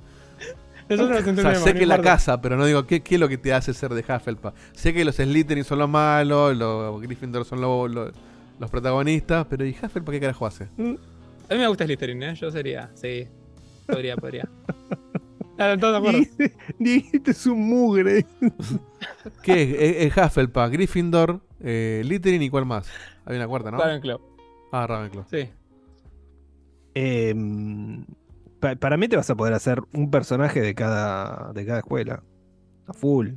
O 0.87 0.97
sea, 1.41 1.55
sé 1.55 1.73
que 1.75 1.87
la 1.87 1.99
casa, 2.03 2.43
pero 2.43 2.59
no 2.59 2.67
digo, 2.67 2.87
¿qué, 2.87 3.01
¿qué 3.03 3.15
es 3.15 3.21
lo 3.21 3.27
que 3.27 3.39
te 3.39 3.55
hace 3.55 3.73
ser 3.73 3.95
de 3.95 4.03
Hufflepuff? 4.07 4.53
Sé 4.75 4.93
que 4.93 5.03
los 5.05 5.15
Slytherin 5.17 5.65
son 5.65 5.79
los 5.79 5.89
malos, 5.89 6.55
los 6.55 7.01
Gryffindor 7.01 7.47
son 7.47 7.63
los, 7.63 7.91
los, 7.91 8.13
los 8.59 8.71
protagonistas, 8.71 9.47
pero 9.49 9.65
¿y 9.65 9.71
Hufflepuff 9.71 10.11
qué 10.13 10.21
carajo 10.21 10.45
hace? 10.47 10.65
A 10.65 10.69
mí 10.79 10.99
me 11.59 11.67
gusta 11.69 11.85
Slytherin, 11.87 12.23
¿eh? 12.23 12.35
Yo 12.35 12.51
sería. 12.51 12.91
Sí. 12.95 13.27
Podría, 13.87 14.15
podría. 14.17 14.47
Claro, 15.57 15.79
todos 15.79 15.93
de 15.93 15.99
acuerdo. 15.99 16.19
Dieguito- 16.39 16.57
Dieguito 16.79 17.31
es 17.31 17.47
un 17.47 17.69
mugre. 17.69 18.27
¿Qué 19.43 19.63
es? 19.63 19.69
Es, 20.07 20.13
es 20.17 20.17
Hufflepuff, 20.25 20.71
Gryffindor, 20.71 21.41
eh, 21.61 22.03
Slytherin 22.05 22.43
y 22.43 22.51
cuál 22.51 22.67
más? 22.67 22.91
Hay 23.25 23.37
una 23.37 23.47
cuarta, 23.47 23.71
¿no? 23.71 23.79
Ravenclaw. 23.79 24.21
Ah, 24.73 24.87
Ravenclaw. 24.87 25.25
Sí. 25.31 25.49
Em, 26.95 28.05
pa- 28.61 28.77
para 28.77 28.97
mí 28.97 29.09
te 29.09 29.17
vas 29.17 29.29
a 29.31 29.35
poder 29.35 29.55
hacer 29.55 29.81
un 29.93 30.11
personaje 30.11 30.61
de 30.61 30.75
cada, 30.75 31.53
de 31.53 31.67
cada 31.67 31.79
escuela. 31.81 32.23
A 32.87 32.93
full. 32.93 33.31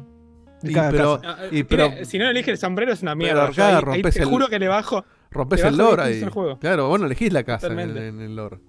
De 0.62 0.72
Y 0.72 0.74
cada 0.74 0.92
pero- 0.92 1.22
casa. 1.22 1.36
Ah, 1.40 1.46
Y 1.52 1.64
tiene- 1.64 1.90
pero- 1.92 2.06
si 2.06 2.18
no 2.20 2.30
elige 2.30 2.52
el 2.52 2.58
sombrero 2.58 2.92
es 2.94 3.02
una 3.02 3.16
mierda. 3.16 3.46
Acá 3.48 3.78
ahí- 3.78 3.84
ahí 3.88 4.02
te 4.02 4.20
el- 4.20 4.26
juro 4.26 4.48
que 4.48 4.60
le 4.60 4.68
bajo. 4.68 5.06
Rompes 5.32 5.64
el 5.64 5.78
lore 5.78 6.02
ahí. 6.04 6.24
el 6.24 6.30
juego. 6.30 6.58
Claro, 6.60 6.88
vos 6.88 7.00
no 7.00 7.06
elegís 7.06 7.32
la 7.34 7.44
casa 7.44 7.68
en 7.68 7.80
el 7.80 8.36
lore. 8.36 8.60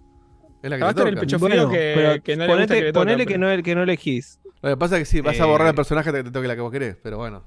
Es 0.63 0.71
la 0.71 0.77
que 0.77 0.81
Te 0.81 0.85
vas 0.85 0.95
te 0.95 1.01
a 1.01 1.05
tener 1.05 1.15
toca. 1.15 1.21
el 1.21 1.27
pecho 1.27 1.39
frío 1.39 1.71
que, 1.71 2.37
no 2.37 2.47
le 2.47 2.53
gusta 2.53 2.55
ponete- 2.55 2.69
que 2.79 2.81
le 2.83 2.93
toca, 2.93 3.01
ponele 3.01 3.27
que, 3.27 3.35
pero- 3.39 3.57
no, 3.57 3.63
que 3.63 3.75
no 3.75 3.83
elegís. 3.85 4.41
Lo 4.61 4.71
que 4.71 4.77
pasa 4.77 4.97
es 4.97 5.01
que 5.03 5.05
sí, 5.17 5.21
vas 5.21 5.39
a 5.41 5.47
borrar 5.47 5.69
Eh, 5.69 5.71
el 5.71 5.77
personaje 5.77 6.09
hasta 6.09 6.19
que 6.19 6.25
te 6.25 6.31
toque 6.33 6.49
la 6.49 6.55
que 6.57 6.61
vos 6.63 6.73
querés, 6.73 6.97
pero 7.03 7.17
bueno. 7.19 7.45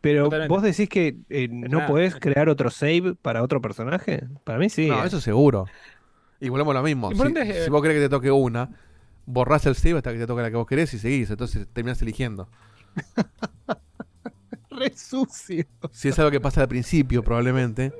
Pero 0.00 0.24
Totalmente. 0.24 0.48
vos 0.52 0.62
decís 0.62 0.88
que 0.88 1.16
eh, 1.30 1.46
no 1.48 1.78
nada. 1.78 1.86
podés 1.86 2.16
crear 2.16 2.48
otro 2.48 2.70
save 2.70 3.14
para 3.22 3.42
otro 3.44 3.60
personaje. 3.60 4.24
Para 4.42 4.58
mí 4.58 4.68
sí. 4.68 4.88
No, 4.88 5.04
eh. 5.04 5.06
eso 5.06 5.20
seguro. 5.20 5.66
Y 6.40 6.48
volvemos 6.48 6.74
a 6.74 6.78
lo 6.78 6.84
mismo. 6.84 7.12
Si, 7.14 7.22
es 7.38 7.64
si 7.64 7.70
vos 7.70 7.80
querés 7.82 7.98
que 7.98 8.02
te 8.02 8.08
toque 8.08 8.32
una, 8.32 8.68
borrás 9.26 9.64
el 9.66 9.76
save 9.76 9.98
hasta 9.98 10.12
que 10.12 10.18
te 10.18 10.26
toque 10.26 10.42
la 10.42 10.50
que 10.50 10.56
vos 10.56 10.66
querés 10.66 10.92
y 10.94 10.98
seguís. 10.98 11.30
Entonces 11.30 11.68
terminás 11.72 12.02
eligiendo. 12.02 12.48
Re 14.70 14.92
sucio. 14.96 15.64
Si 15.92 16.08
es 16.08 16.18
algo 16.18 16.32
que 16.32 16.40
pasa 16.40 16.62
al 16.62 16.68
principio, 16.68 17.22
probablemente. 17.22 17.92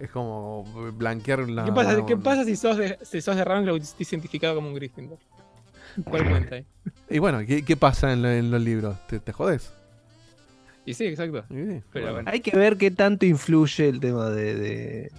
Es 0.00 0.10
como 0.10 0.64
blanquear 0.96 1.48
la. 1.48 1.64
¿Qué 1.66 1.72
pasa, 1.72 2.06
¿Qué 2.06 2.16
pasa 2.16 2.44
si 2.44 2.56
sos 2.56 2.76
de, 2.78 2.98
si 3.02 3.20
sos 3.20 3.36
de 3.36 3.44
Ravenclaw 3.44 3.76
y 3.76 3.80
estás 3.80 4.10
identificado 4.12 4.54
como 4.54 4.68
un 4.68 4.74
Gryffindor? 4.74 5.18
¿Cuál 6.08 6.28
cuenta 6.28 6.54
ahí? 6.56 6.64
Y 7.10 7.18
bueno, 7.18 7.40
¿qué, 7.46 7.64
qué 7.64 7.76
pasa 7.76 8.12
en, 8.12 8.22
lo- 8.22 8.30
en 8.30 8.50
los 8.50 8.62
libros? 8.62 8.96
¿Te, 9.08 9.18
te 9.20 9.32
jodes? 9.32 9.72
Y 10.86 10.94
sí, 10.94 11.04
exacto. 11.06 11.44
Sí, 11.48 11.82
Pero 11.92 12.06
bueno. 12.06 12.12
bueno. 12.14 12.30
Hay 12.32 12.40
que 12.40 12.56
ver 12.56 12.76
qué 12.78 12.90
tanto 12.90 13.26
influye 13.26 13.88
el 13.88 14.00
tema 14.00 14.30
de. 14.30 14.54
de- 14.54 15.12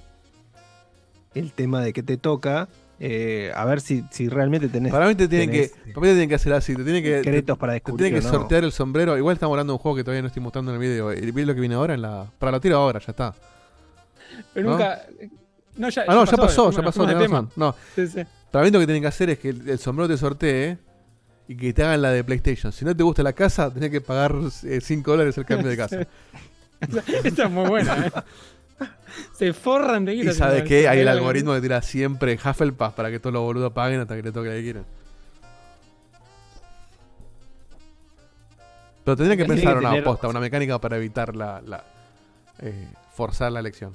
el 1.35 1.51
tema 1.53 1.81
de 1.81 1.93
que 1.93 2.01
te 2.03 2.17
toca. 2.17 2.67
eh, 2.99 3.51
a 3.55 3.65
ver 3.65 3.81
si, 3.81 4.03
si 4.11 4.29
realmente 4.29 4.67
tenés. 4.69 4.91
Para 4.91 5.07
mí 5.07 5.13
te 5.15 5.27
tienen 5.27 5.51
que, 5.51 5.69
para 5.93 6.01
mí 6.01 6.07
te 6.07 6.13
tienen 6.13 6.29
que 6.29 6.35
hacer 6.35 6.53
así, 6.53 6.75
te 6.75 6.83
tienen 6.83 7.03
que, 7.03 7.09
te, 7.17 7.23
secretos 7.23 7.57
para 7.57 7.73
te 7.73 7.75
descubrir. 7.75 8.05
tienen 8.07 8.21
que 8.21 8.25
no. 8.25 8.31
sortear 8.33 8.63
el 8.63 8.71
sombrero. 8.71 9.17
Igual 9.17 9.35
estamos 9.35 9.53
hablando 9.53 9.73
de 9.73 9.75
un 9.75 9.79
juego 9.79 9.95
que 9.97 10.03
todavía 10.03 10.21
no 10.23 10.27
estoy 10.27 10.41
mostrando 10.41 10.71
en 10.71 10.81
el 10.81 10.87
video. 10.87 11.13
¿Y 11.13 11.29
¿Ves 11.31 11.45
lo 11.47 11.53
que 11.53 11.59
viene 11.59 11.75
ahora 11.75 11.93
en 11.93 12.01
la. 12.01 12.25
Para 12.39 12.51
lo 12.53 12.59
tiro 12.59 12.77
ahora, 12.77 12.99
ya 12.99 13.11
está. 13.11 13.35
Pero 14.53 14.69
nunca. 14.71 15.01
No, 15.77 15.89
ya, 15.89 16.03
Ah, 16.07 16.13
no, 16.15 16.25
ya 16.25 16.37
pasó, 16.37 16.71
ya 16.71 16.81
pasó, 16.83 17.05
tenés 17.05 17.23
tema. 17.23 17.41
razón. 17.41 17.51
No. 17.55 17.75
Sí, 17.95 18.07
sí. 18.07 18.21
Para 18.51 18.65
mí 18.65 18.71
lo 18.71 18.79
que 18.79 18.85
tienen 18.85 19.01
que 19.03 19.07
hacer 19.07 19.29
es 19.29 19.39
que 19.39 19.49
el, 19.49 19.69
el 19.69 19.79
sombrero 19.79 20.07
te 20.09 20.17
sortee 20.17 20.77
y 21.47 21.55
que 21.55 21.73
te 21.73 21.83
hagan 21.83 22.01
la 22.01 22.11
de 22.11 22.23
PlayStation. 22.23 22.71
Si 22.71 22.83
no 22.85 22.95
te 22.95 23.03
gusta 23.03 23.23
la 23.23 23.33
casa, 23.33 23.73
tenés 23.73 23.89
que 23.89 24.01
pagar 24.01 24.33
5 24.51 25.11
dólares 25.11 25.37
el 25.37 25.45
cambio 25.45 25.69
de 25.69 25.77
casa. 25.77 26.07
Esta 27.23 27.43
es 27.45 27.51
muy 27.51 27.69
buena, 27.69 28.07
¿eh? 28.07 28.11
Se 29.37 29.53
forran 29.53 30.05
de 30.05 30.13
y 30.15 30.21
guita. 30.21 30.33
sabes 30.33 30.63
qué, 30.63 30.87
hay 30.87 30.99
el 30.99 31.07
algoritmo 31.07 31.53
que 31.53 31.61
tira 31.61 31.81
siempre 31.81 32.33
Hufflepuff 32.43 32.93
para 32.93 33.11
que 33.11 33.19
todos 33.19 33.33
los 33.33 33.43
boludos 33.43 33.71
paguen 33.73 33.99
hasta 34.01 34.15
que 34.15 34.23
le 34.23 34.31
toque 34.31 34.49
la 34.49 34.55
que 34.55 34.61
quieran. 34.63 34.85
Pero 39.03 39.17
tendría 39.17 39.37
que 39.37 39.45
pensar 39.45 39.73
que 39.73 39.85
una 39.85 39.99
aposta, 39.99 40.27
una 40.27 40.39
mecánica 40.39 40.79
para 40.79 40.97
evitar 40.97 41.35
la, 41.35 41.61
la 41.61 41.83
eh, 42.59 42.87
forzar 43.15 43.51
la 43.51 43.59
elección. 43.59 43.93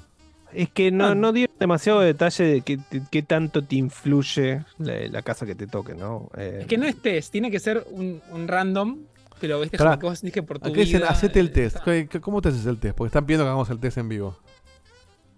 Es 0.56 0.70
que 0.70 0.88
Ah. 0.88 0.90
no, 0.90 1.14
no 1.14 1.32
dieron 1.32 1.54
demasiado 1.60 2.00
detalle 2.00 2.44
de 2.44 2.60
qué, 2.62 2.78
qué 3.10 3.22
tanto 3.22 3.62
te 3.62 3.76
influye 3.76 4.64
la, 4.78 4.94
la 5.08 5.20
casa 5.22 5.44
que 5.44 5.54
te 5.54 5.66
toque, 5.66 5.94
¿no? 5.94 6.30
Eh, 6.36 6.60
Es 6.62 6.66
que 6.66 6.78
no 6.78 6.86
es 6.86 6.96
test, 7.02 7.30
tiene 7.30 7.50
que 7.50 7.58
ser 7.60 7.84
un, 7.90 8.22
un 8.30 8.48
random, 8.48 9.00
pero 9.38 9.60
viste 9.60 9.76
Pará, 9.76 9.90
como 9.90 10.00
que 10.00 10.06
vos 10.06 10.32
que 10.32 10.42
por 10.42 10.58
tu 10.58 10.68
Acá 10.68 10.80
dicen, 10.80 11.00
vida, 11.00 11.10
hacete 11.10 11.40
el 11.40 11.48
eh, 11.48 11.50
test. 11.50 11.76
¿Qué- 11.84 12.08
qué- 12.10 12.20
¿Cómo 12.22 12.40
te 12.40 12.48
haces 12.48 12.64
el 12.64 12.78
test? 12.78 12.96
Porque 12.96 13.08
están 13.08 13.26
pidiendo 13.26 13.44
que 13.44 13.48
hagamos 13.48 13.68
el 13.68 13.78
test 13.78 13.98
en 13.98 14.08
vivo. 14.08 14.38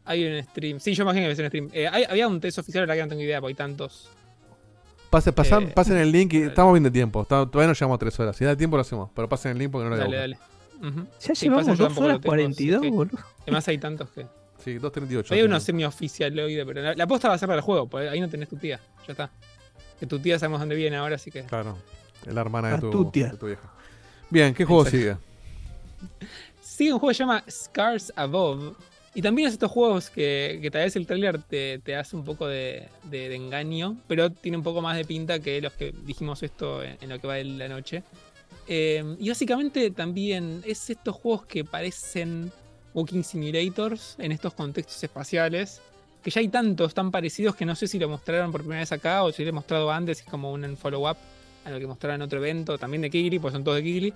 Hay 0.05 0.25
un 0.25 0.41
stream. 0.45 0.79
Sí, 0.79 0.95
yo 0.95 1.03
imagino 1.03 1.27
que 1.27 1.33
es 1.33 1.39
un 1.41 1.47
stream. 1.47 1.69
Eh, 1.73 1.89
hay- 1.89 2.05
había 2.05 2.29
un 2.29 2.41
test 2.41 2.59
oficial, 2.61 2.87
la 2.87 2.95
que 2.95 3.03
no 3.03 3.09
tengo 3.09 3.23
idea, 3.23 3.41
porque 3.41 3.51
hay 3.53 3.57
tantos. 3.57 4.09
Pase, 5.11 5.33
pasan, 5.33 5.65
Eh, 5.65 5.73
pasen 5.75 5.97
el 5.97 6.13
link 6.13 6.33
y 6.35 6.43
estamos 6.43 6.73
bien 6.75 6.85
de 6.85 6.91
tiempo. 6.93 7.23
Está- 7.23 7.45
todavía 7.51 7.67
no 7.67 7.73
llevamos 7.75 7.97
a 7.97 7.99
tres 7.99 8.21
horas. 8.21 8.37
Si 8.37 8.45
da 8.45 8.55
tiempo 8.57 8.77
lo 8.77 8.83
hacemos. 8.83 9.11
Pero 9.15 9.29
pasen 9.29 9.51
el 9.53 9.59
link 9.59 9.71
porque 9.73 9.85
no 9.89 9.91
lo 9.91 9.97
Dale, 9.97 10.17
dale. 10.17 10.39
Ujú. 10.81 11.07
Ya 11.21 11.35
Sí, 11.35 11.47
llevamos 11.47 11.67
pasa, 11.67 11.77
yo 11.77 11.85
dos 11.85 11.89
tampoco 11.89 12.05
horas 12.05 12.17
lo 12.17 12.21
tengo, 12.21 12.31
42, 12.31 12.83
sí. 12.83 12.91
boludo. 12.91 13.19
Además 13.43 13.67
hay 13.69 13.79
tantos 13.79 14.11
que. 14.11 14.27
Sí, 14.75 14.79
2.38. 14.79 15.31
Hay 15.33 15.43
uno 15.43 15.59
semi-oficial 15.61 16.33
pero 16.35 16.83
la, 16.83 16.95
la 16.95 17.07
posta 17.07 17.29
va 17.29 17.35
a 17.35 17.39
ser 17.39 17.47
para 17.49 17.59
el 17.59 17.63
juego, 17.65 17.89
ahí 17.99 18.21
no 18.21 18.29
tenés 18.29 18.49
tu 18.49 18.57
tía. 18.57 18.81
Ya 19.07 19.13
está. 19.13 19.31
Que 19.99 20.07
tu 20.07 20.19
tía 20.19 20.39
sabemos 20.39 20.61
dónde 20.61 20.75
viene 20.77 20.97
ahora, 20.97 21.17
así 21.17 21.31
que. 21.31 21.43
Claro. 21.45 21.77
Es 22.27 22.33
la 22.35 22.41
hermana 22.41 22.73
de 22.73 22.79
tu, 22.79 22.87
Astutia. 22.89 23.29
de 23.31 23.37
tu 23.37 23.47
vieja. 23.47 23.73
Bien, 24.31 24.55
¿qué 24.55 24.65
juego 24.65 24.83
Exacto. 24.87 24.99
sigue? 24.99 26.19
Sigue 26.61 26.93
un 26.93 26.99
juego 26.99 27.11
que 27.11 27.15
se 27.15 27.19
llama 27.21 27.45
Scars 27.51 28.13
Above. 28.17 28.75
Y 29.15 29.23
también 29.23 29.49
es 29.49 29.55
estos 29.55 29.71
juegos 29.71 30.11
que, 30.11 30.59
que 30.63 30.71
tal 30.71 30.83
vez 30.85 30.95
el 30.95 31.07
trailer 31.07 31.43
te, 31.43 31.81
te 31.81 31.97
hace 31.97 32.15
un 32.15 32.25
poco 32.25 32.47
de, 32.47 32.87
de- 33.05 33.29
de 33.29 33.35
engaño, 33.35 33.97
pero 34.07 34.31
tiene 34.31 34.57
un 34.59 34.63
poco 34.63 34.81
más 34.81 34.97
de 34.97 35.05
pinta 35.05 35.41
que 35.41 35.61
los 35.61 35.73
que 35.73 35.93
dijimos 36.05 36.43
esto 36.43 36.83
en, 36.85 36.97
en 37.01 37.09
lo 37.09 37.19
que 37.19 37.27
va 37.27 37.35
de 37.35 37.45
la 37.45 37.67
noche. 37.69 38.05
Eh, 38.69 39.17
y 39.19 39.29
básicamente 39.31 39.91
también 39.91 40.63
es 40.65 40.91
estos 40.91 41.17
juegos 41.17 41.47
que 41.47 41.65
parecen 41.65 42.53
Walking 42.95 43.23
Simulators 43.23 44.17
en 44.19 44.33
estos 44.33 44.55
contextos 44.55 45.03
espaciales, 45.03 45.81
que 46.23 46.31
ya 46.31 46.41
hay 46.41 46.49
tantos 46.49 46.95
tan 46.95 47.11
parecidos 47.11 47.55
que 47.55 47.65
no 47.65 47.75
sé 47.75 47.87
si 47.87 47.99
lo 47.99 48.09
mostraron 48.09 48.51
por 48.51 48.63
primera 48.63 48.81
vez 48.81 48.93
acá 48.93 49.23
o 49.23 49.33
si 49.33 49.43
lo 49.45 49.51
he 49.51 49.53
mostrado 49.53 49.91
antes, 49.91 50.21
es 50.21 50.25
como 50.27 50.53
un 50.53 50.77
follow-up 50.77 51.17
a 51.65 51.71
lo 51.71 51.79
que 51.79 51.87
mostraron 51.87 52.17
en 52.17 52.23
otro 52.23 52.39
evento, 52.39 52.79
también 52.79 53.03
de 53.03 53.11
Kigli, 53.11 53.39
pues 53.39 53.53
son 53.53 53.63
todos 53.63 53.77
de 53.77 53.83
Kigli. 53.83 54.15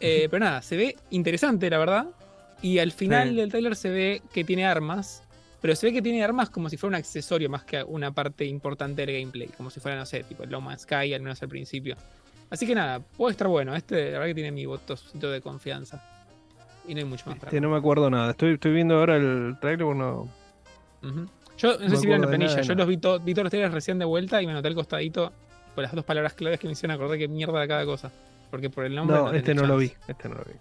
Eh, 0.00 0.26
pero 0.30 0.44
nada, 0.44 0.62
se 0.62 0.76
ve 0.76 0.96
interesante, 1.10 1.70
la 1.70 1.78
verdad. 1.78 2.06
Y 2.62 2.78
al 2.78 2.92
final 2.92 3.30
Sí. 3.30 3.34
del 3.36 3.50
trailer 3.50 3.76
se 3.76 3.90
ve 3.90 4.22
que 4.32 4.42
tiene 4.44 4.64
armas. 4.66 5.22
Pero 5.60 5.74
se 5.76 5.86
ve 5.86 5.92
que 5.92 6.02
tiene 6.02 6.22
armas 6.22 6.50
como 6.50 6.68
si 6.68 6.76
fuera 6.76 6.90
un 6.90 6.94
accesorio 6.96 7.48
más 7.48 7.64
que 7.64 7.82
una 7.82 8.12
parte 8.12 8.44
importante 8.44 9.06
del 9.06 9.18
gameplay. 9.18 9.48
Como 9.48 9.70
si 9.70 9.80
fuera, 9.80 9.96
no 9.96 10.04
sé, 10.06 10.24
tipo 10.24 10.44
Man's 10.60 10.82
Sky, 10.82 11.14
al 11.14 11.22
menos 11.22 11.40
al 11.42 11.48
principio. 11.48 11.96
Así 12.50 12.66
que 12.66 12.74
nada, 12.74 13.00
puede 13.00 13.32
estar 13.32 13.48
bueno. 13.48 13.74
Este, 13.74 14.06
la 14.12 14.18
verdad 14.18 14.26
que 14.26 14.34
tiene 14.34 14.50
mi 14.52 14.66
votocito 14.66 15.30
de 15.30 15.40
confianza. 15.40 16.02
Y 16.86 16.94
no 16.94 17.00
hay 17.00 17.04
mucho 17.06 17.28
más 17.30 17.42
Este, 17.42 17.60
no 17.60 17.70
me 17.70 17.76
acuerdo 17.76 18.10
nada. 18.10 18.30
Estoy, 18.32 18.54
estoy 18.54 18.72
viendo 18.72 18.96
ahora 18.96 19.16
el 19.16 19.56
trailer, 19.60 19.84
bueno. 19.86 20.28
Ujú. 21.02 21.26
Yo 21.56 21.78
no, 21.78 21.88
sé 21.90 21.96
si 21.96 22.06
vieron 22.06 22.28
la 22.30 22.36
nada, 22.38 22.60
Yo 22.62 22.74
los 22.74 22.86
vi, 22.88 22.96
to- 22.96 23.20
vi 23.20 23.32
todos 23.32 23.44
los 23.44 23.50
trailers 23.50 23.72
recién 23.72 23.96
de 23.98 24.04
vuelta 24.04 24.42
y 24.42 24.46
me 24.46 24.52
anoté 24.52 24.68
al 24.68 24.74
costadito 24.74 25.32
por 25.74 25.82
las 25.82 25.94
dos 25.94 26.04
palabras 26.04 26.34
claves 26.34 26.58
que 26.60 26.66
me 26.66 26.72
hicieron 26.72 26.94
acordar 26.96 27.16
que 27.18 27.28
mierda 27.28 27.60
de 27.60 27.68
cada 27.68 27.84
cosa. 27.84 28.10
Porque 28.50 28.70
por 28.70 28.84
el 28.84 28.94
nombre. 28.94 29.16
No, 29.16 29.32
este 29.32 29.54
no 29.54 29.66
lo 29.66 29.76
vi. 29.76 29.92
Este 30.08 30.28
no 30.28 30.34
lo 30.36 30.44
vi. 30.44 30.52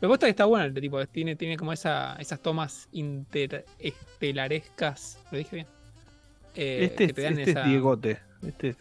Me 0.00 0.08
gusta 0.08 0.26
que 0.26 0.30
está 0.30 0.44
bueno, 0.46 0.64
el 0.66 0.74
tipo, 0.74 1.04
tiene, 1.06 1.36
tiene 1.36 1.56
como 1.56 1.72
esa, 1.72 2.16
esas 2.16 2.40
tomas 2.40 2.88
interestelarescas. 2.92 5.18
¿Lo 5.30 5.38
dije 5.38 5.56
bien? 5.56 5.66
Eh, 6.56 6.92
este 6.98 7.22
dan 7.22 7.38
este 7.38 7.50
esa- 7.52 7.60
es 7.62 7.66
Diegote. 7.68 8.18
Este 8.46 8.68
es. 8.70 8.76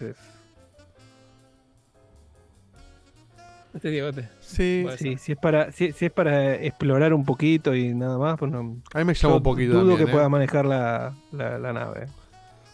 Este 3.73 3.87
es 3.87 3.91
Diegote. 3.91 4.29
Sí, 4.39 4.85
Sí, 4.97 5.17
si 5.17 5.31
es 5.31 5.37
para, 5.37 5.71
si, 5.71 5.91
si 5.93 6.05
es 6.05 6.11
para 6.11 6.55
explorar 6.55 7.13
un 7.13 7.25
poquito 7.25 7.73
y 7.75 7.93
nada 7.93 8.17
más, 8.17 8.37
pues 8.37 8.51
no. 8.51 8.77
A 8.93 8.99
mí 8.99 9.03
me 9.05 9.13
llama 9.13 9.35
un 9.37 9.43
poquito 9.43 9.71
Dudo 9.73 9.79
también, 9.81 9.97
que 9.97 10.03
¿eh? 10.03 10.13
pueda 10.13 10.29
manejar 10.29 10.65
la, 10.65 11.13
la, 11.31 11.57
la 11.57 11.73
nave. 11.73 12.05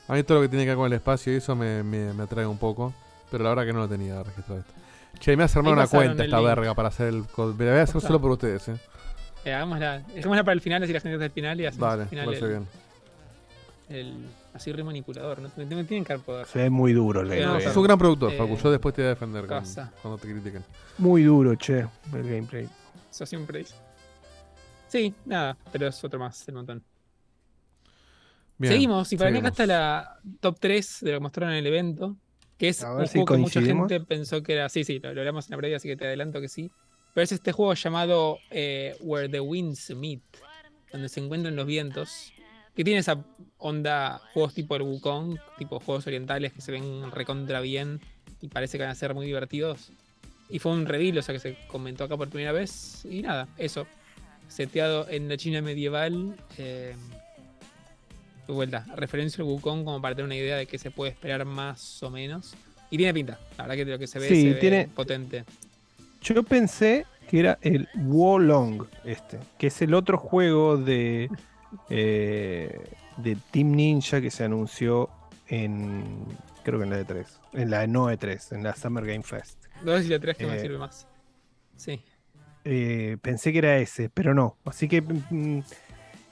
A 0.07 0.13
mí 0.13 0.23
todo 0.23 0.37
lo 0.39 0.41
que 0.43 0.49
tiene 0.49 0.65
que 0.65 0.69
ver 0.71 0.77
con 0.77 0.87
el 0.87 0.93
espacio 0.93 1.31
y 1.33 1.37
eso 1.37 1.55
me, 1.55 1.83
me, 1.83 2.13
me 2.13 2.23
atrae 2.23 2.45
un 2.45 2.57
poco. 2.57 2.93
Pero 3.31 3.43
la 3.43 3.51
verdad 3.51 3.65
que 3.65 3.73
no 3.73 3.79
lo 3.79 3.87
tenía 3.87 4.21
registrado 4.23 4.59
esto. 4.61 4.73
Che, 5.19 5.37
me 5.37 5.43
vas 5.43 5.55
a 5.55 5.59
armar 5.59 5.73
una 5.73 5.87
cuenta 5.87 6.23
el 6.23 6.29
esta 6.29 6.37
link. 6.37 6.47
verga 6.47 6.73
para 6.73 6.87
hacer 6.89 7.07
el. 7.09 7.23
co- 7.27 7.53
Me 7.57 7.65
la 7.65 7.71
voy 7.71 7.79
a 7.79 7.83
hacer 7.83 8.01
solo 8.01 8.19
por 8.19 8.31
ustedes, 8.31 8.67
eh. 8.69 8.75
Eh, 9.45 9.53
hagámosla, 9.53 9.99
dejémosla 9.99 10.43
para 10.43 10.53
el 10.53 10.61
final, 10.61 10.83
así 10.83 10.91
la 10.91 10.99
gente 10.99 11.13
está 11.15 11.25
al 11.25 11.31
final 11.31 11.61
y 11.61 11.65
hacemos 11.65 11.89
Dale, 11.89 12.03
al 12.03 12.09
final 12.09 12.33
el, 12.33 12.47
bien. 12.47 12.67
el- 13.89 14.25
así 14.53 14.71
re 14.71 14.83
manipulador. 14.83 15.39
No, 15.41 15.49
me 15.57 15.65
tienen 15.83 16.03
que 16.05 16.13
dar 16.13 16.21
poder. 16.21 16.45
Se 16.47 16.59
ve 16.59 16.69
muy 16.69 16.93
duro 16.93 17.21
el 17.21 17.29
Sí, 17.29 17.35
No, 17.37 17.41
gameplay. 17.47 17.67
sos 17.67 17.77
un 17.77 17.83
gran 17.83 17.97
productor, 17.97 18.33
Eh, 18.33 18.37
Facu. 18.37 18.57
Yo 18.57 18.71
después 18.71 18.95
te 18.95 19.01
voy 19.01 19.07
a 19.07 19.09
defender 19.09 19.45
con- 19.47 19.63
cuando 20.01 20.17
te 20.17 20.31
critiquen. 20.31 20.63
Muy 20.97 21.23
duro, 21.23 21.55
che, 21.55 21.79
el 21.79 22.23
gameplay. 22.23 22.67
Eso 23.09 23.25
siempre 23.25 23.59
dice. 23.59 23.75
Sí, 24.87 25.13
nada, 25.25 25.55
pero 25.71 25.87
es 25.87 26.03
otro 26.03 26.19
más 26.19 26.45
del 26.45 26.55
montón. 26.55 26.83
Bien, 28.57 28.73
seguimos, 28.73 29.13
y 29.13 29.17
para 29.17 29.31
mí 29.31 29.37
acá 29.37 29.51
seguimos. 29.51 29.59
está 29.59 29.65
la 29.67 30.19
top 30.41 30.57
3 30.59 30.97
de 31.01 31.11
lo 31.11 31.17
que 31.17 31.21
mostraron 31.21 31.53
en 31.53 31.59
el 31.59 31.67
evento. 31.67 32.17
Que 32.57 32.67
es 32.69 32.83
A 32.83 32.91
un 32.91 32.97
ver 32.97 33.07
si 33.07 33.13
juego 33.19 33.25
que 33.35 33.37
mucha 33.37 33.61
gente 33.61 34.01
pensó 34.01 34.43
que 34.43 34.51
era. 34.53 34.67
Sí, 34.67 34.83
sí, 34.83 34.99
lo, 34.99 35.13
lo 35.13 35.21
hablamos 35.21 35.45
en 35.47 35.51
la 35.51 35.57
previa, 35.57 35.77
así 35.77 35.87
que 35.87 35.95
te 35.95 36.05
adelanto 36.05 36.41
que 36.41 36.49
sí. 36.49 36.69
Pero 37.13 37.23
es 37.23 37.31
este 37.31 37.53
juego 37.53 37.73
llamado 37.73 38.37
eh, 38.51 38.97
Where 38.99 39.29
the 39.29 39.39
Winds 39.39 39.95
Meet, 39.95 40.21
donde 40.91 41.07
se 41.07 41.21
encuentran 41.21 41.55
los 41.55 41.65
vientos. 41.65 42.33
Que 42.79 42.85
tiene 42.85 43.01
esa 43.01 43.21
onda, 43.57 44.21
juegos 44.33 44.53
tipo 44.53 44.73
el 44.77 44.83
Wukong, 44.83 45.37
tipo 45.57 45.81
juegos 45.81 46.07
orientales 46.07 46.53
que 46.53 46.61
se 46.61 46.71
ven 46.71 47.11
recontra 47.11 47.59
bien 47.59 47.99
y 48.41 48.47
parece 48.47 48.77
que 48.77 48.83
van 48.85 48.91
a 48.93 48.95
ser 48.95 49.13
muy 49.13 49.25
divertidos. 49.25 49.91
Y 50.49 50.59
fue 50.59 50.71
un 50.71 50.85
reveal, 50.85 51.17
o 51.17 51.21
sea 51.21 51.33
que 51.33 51.39
se 51.39 51.57
comentó 51.67 52.05
acá 52.05 52.15
por 52.15 52.29
primera 52.29 52.53
vez. 52.53 53.03
Y 53.03 53.21
nada, 53.21 53.49
eso. 53.57 53.85
Seteado 54.47 55.09
en 55.09 55.27
la 55.27 55.35
China 55.35 55.61
medieval. 55.61 56.37
eh, 56.57 56.95
de 58.47 58.53
vuelta, 58.53 58.85
referencia 58.95 59.43
al 59.43 59.49
Wukong 59.49 59.83
como 59.83 60.01
para 60.01 60.15
tener 60.15 60.27
una 60.27 60.37
idea 60.37 60.55
de 60.55 60.65
qué 60.65 60.77
se 60.77 60.89
puede 60.89 61.11
esperar 61.11 61.43
más 61.43 62.01
o 62.01 62.09
menos. 62.09 62.53
Y 62.89 62.95
tiene 62.95 63.13
pinta, 63.13 63.41
la 63.57 63.63
verdad 63.65 63.75
que 63.75 63.83
de 63.83 63.91
lo 63.91 63.99
que 63.99 64.07
se 64.07 64.19
ve, 64.19 64.29
Sí, 64.29 64.41
se 64.43 64.49
ve 64.53 64.55
tiene- 64.55 64.87
potente. 64.95 65.43
Yo 66.21 66.41
pensé 66.43 67.05
que 67.29 67.41
era 67.41 67.59
el 67.61 67.89
Wolong, 67.95 68.85
este, 69.03 69.37
que 69.57 69.67
es 69.67 69.81
el 69.81 69.93
otro 69.93 70.17
juego 70.17 70.77
de, 70.77 71.29
eh, 71.89 72.79
de 73.17 73.37
Team 73.51 73.71
Ninja 73.71 74.21
que 74.21 74.31
se 74.31 74.43
anunció 74.43 75.09
en, 75.47 76.25
creo 76.63 76.79
que 76.79 76.85
en 76.85 76.91
la 76.91 77.01
E3, 77.01 77.25
en 77.53 77.69
la 77.69 77.87
no 77.87 78.11
E3, 78.11 78.55
en 78.55 78.63
la 78.63 78.75
Summer 78.75 79.05
Game 79.05 79.23
Fest. 79.23 79.65
Dos 79.83 80.05
y 80.05 80.09
la 80.09 80.19
tres 80.19 80.37
que 80.37 80.45
me 80.45 80.55
Eh, 80.55 80.59
sirve 80.59 80.77
más. 80.77 81.07
Sí. 81.77 82.01
Eh, 82.65 83.17
pensé 83.21 83.51
que 83.51 83.59
era 83.59 83.77
ese, 83.77 84.09
pero 84.09 84.33
no. 84.33 84.57
Así 84.65 84.87
que 84.87 85.01
mm, 85.01 85.59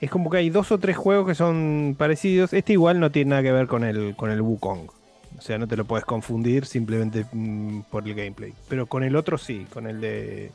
es 0.00 0.10
como 0.10 0.30
que 0.30 0.38
hay 0.38 0.50
dos 0.50 0.70
o 0.70 0.78
tres 0.78 0.96
juegos 0.96 1.26
que 1.26 1.34
son 1.34 1.96
parecidos. 1.98 2.52
Este 2.52 2.74
igual 2.74 3.00
no 3.00 3.10
tiene 3.10 3.30
nada 3.30 3.42
que 3.42 3.52
ver 3.52 3.66
con 3.66 3.84
el, 3.84 4.14
con 4.16 4.30
el 4.30 4.40
Wukong. 4.42 4.90
O 5.36 5.40
sea, 5.40 5.56
no 5.58 5.66
te 5.68 5.76
lo 5.76 5.84
puedes 5.84 6.04
confundir 6.04 6.66
simplemente 6.66 7.24
mm, 7.32 7.82
por 7.90 8.06
el 8.06 8.14
gameplay. 8.14 8.52
Pero 8.68 8.86
con 8.86 9.02
el 9.04 9.16
otro 9.16 9.38
sí, 9.38 9.66
con 9.72 9.86
el 9.86 10.00
de 10.00 10.52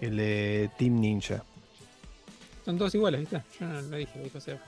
el 0.00 0.16
de 0.16 0.70
Team 0.78 1.00
Ninja. 1.00 1.42
Son 2.66 2.76
todos 2.76 2.94
iguales, 2.94 3.20
¿viste? 3.20 3.40
Yo 3.58 3.66
no 3.66 3.80
lo 3.80 3.96
dije, 3.96 4.18
lo 4.18 4.24
dijo 4.24 4.40
Seba. 4.40 4.58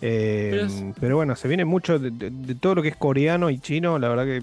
Eh, 0.00 0.48
Pero 0.52 0.66
es- 0.66 0.82
Pero 1.00 1.16
bueno, 1.16 1.34
se 1.34 1.48
viene 1.48 1.64
mucho 1.64 1.98
de, 1.98 2.10
de- 2.10 2.30
de 2.30 2.54
todo 2.54 2.74
lo 2.76 2.82
que 2.82 2.88
es 2.88 2.96
coreano 2.96 3.50
y 3.50 3.58
chino. 3.58 3.98
La 3.98 4.08
verdad 4.08 4.24
que 4.26 4.42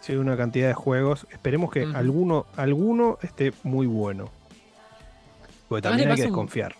se 0.00 0.14
ve 0.14 0.18
una 0.18 0.36
cantidad 0.36 0.68
de 0.68 0.74
juegos. 0.74 1.26
Esperemos 1.30 1.70
que 1.70 1.82
alguno, 1.84 2.46
alguno 2.56 3.18
esté 3.22 3.52
muy 3.62 3.86
bueno. 3.86 4.30
Porque 5.68 5.82
también 5.82 6.08
hay 6.10 6.16
que 6.16 6.22
un- 6.22 6.28
desconfiar. 6.28 6.74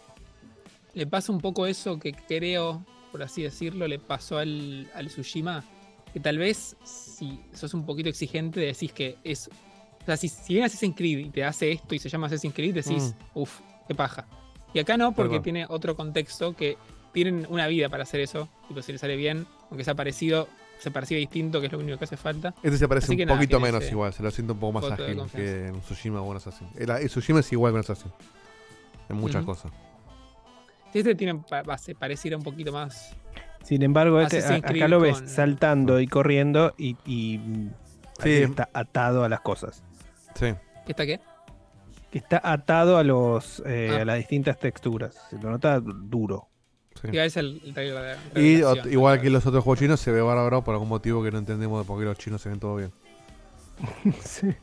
Le 0.95 1.07
pasa 1.07 1.31
un 1.33 1.41
poco 1.41 1.67
eso 1.67 1.99
que 1.99 2.13
creo, 2.13 2.85
por 3.13 3.23
así 3.23 3.43
decirlo, 3.43 3.87
le 3.89 3.99
pasó 3.99 4.39
al, 4.39 4.89
al 4.95 5.07
Tsushima. 5.09 5.65
Que 6.13 6.21
tal 6.21 6.37
vez, 6.39 6.77
si 6.85 7.41
sos 7.55 7.73
un 7.75 7.85
poquito 7.87 8.09
exigente, 8.09 8.61
decís 8.61 8.93
que 8.93 9.17
es. 9.25 9.49
O 10.03 10.05
sea, 10.05 10.17
si, 10.17 10.29
si 10.29 10.55
bien 10.55 10.65
Assassin's 10.67 10.97
Creed 10.97 11.19
y 11.19 11.31
te 11.31 11.45
hace 11.45 11.73
esto 11.73 11.95
y 11.95 11.99
se 11.99 12.09
llama 12.09 12.27
Assassin's 12.27 12.55
Creed, 12.55 12.75
decís, 12.75 13.15
uff, 13.35 13.61
qué 13.89 13.95
paja. 13.95 14.27
Y 14.75 14.79
acá 14.79 14.97
no, 14.97 15.13
porque 15.13 15.41
tiene 15.41 15.67
otro 15.69 15.97
contexto 15.97 16.55
que 16.55 16.77
tienen 17.13 17.47
una 17.51 17.67
vida 17.67 17.89
para 17.89 18.05
hacer 18.05 18.21
eso. 18.21 18.49
Tipo, 18.69 18.81
si 18.83 18.93
le 18.93 18.99
sale 18.99 19.17
bien, 19.17 19.47
aunque 19.71 19.85
sea 19.85 19.95
parecido, 19.95 20.49
se 20.79 20.91
percibe 20.91 21.21
distinto, 21.21 21.61
que 21.61 21.67
es 21.67 21.73
lo 21.73 21.79
único 21.79 21.99
que 21.99 22.05
hace 22.05 22.17
falta. 22.17 22.55
Este 22.63 22.79
se 22.79 22.89
parece 22.89 23.07
Así 23.07 23.17
que 23.17 23.23
un 23.25 23.29
nada, 23.29 23.39
poquito 23.39 23.61
menos 23.61 23.85
igual, 23.91 24.13
se 24.13 24.23
lo 24.23 24.31
siento 24.31 24.55
un 24.55 24.61
poco 24.61 24.81
más 24.81 24.91
ágil 24.93 25.23
que 25.31 25.67
en 25.69 25.81
Tsushima 25.83 26.23
o 26.23 26.31
en 26.31 26.37
Assassin. 26.39 26.69
El, 26.77 26.91
el 26.91 27.09
Tsushima 27.09 27.41
es 27.41 27.53
igual 27.53 27.73
con 27.73 27.81
Assassin. 27.81 28.11
En 29.09 29.17
muchas 29.17 29.43
Ujú. 29.43 29.53
cosas. 29.53 29.73
Si 30.93 30.99
este 31.01 31.15
tiene 31.15 31.41
base, 31.67 31.95
pareciera 31.95 32.37
un 32.37 32.43
poquito 32.43 32.73
más. 32.73 33.15
Sin 33.63 33.83
embargo, 33.83 34.21
este, 34.21 34.43
a- 34.45 34.55
acá 34.57 34.89
lo 34.89 34.99
ves 35.01 35.19
con- 35.19 35.29
saltando 35.29 36.01
y 36.01 36.07
corriendo 36.09 36.75
y, 36.79 36.97
y, 37.07 37.39
Sí. 38.23 38.29
ahí 38.29 38.43
está 38.43 38.69
atado 38.73 39.23
a 39.25 39.29
las 39.29 39.41
cosas. 39.41 39.83
Sí. 40.35 40.53
¿Esta 40.89 41.07
qué? 41.07 41.21
Que 42.13 42.19
está 42.19 42.41
atado 42.45 42.99
a 42.99 43.03
los 43.03 43.61
eh, 43.67 43.89
Ah. 43.91 44.03
a 44.03 44.05
las 44.05 44.19
distintas 44.19 44.59
texturas. 44.61 45.17
Se 45.31 45.39
lo 45.39 45.51
nota 45.51 45.81
duro. 45.81 46.47
Y 47.11 47.19
a 47.19 47.23
veces 47.23 47.39
el, 47.39 47.61
el 47.65 47.75
trailer 47.75 48.19
de 48.35 48.41
Y 48.41 48.57
revelación. 48.59 48.87
ot- 48.87 48.93
igual 48.93 49.21
que 49.21 49.31
los 49.31 49.45
otros 49.47 49.65
juegos 49.65 49.81
chinos, 49.81 49.99
se 49.99 50.13
ve 50.13 50.21
bárbaro 50.21 50.63
por 50.63 50.75
algún 50.75 50.89
motivo 50.91 51.23
que 51.25 51.31
no 51.33 51.39
entendemos 51.39 51.83
de 51.83 51.87
por 51.87 51.99
qué 51.99 52.05
los 52.05 52.19
chinos 52.19 52.41
se 52.43 52.51
ven 52.51 52.61
todo 52.61 52.77
bien. 52.77 52.93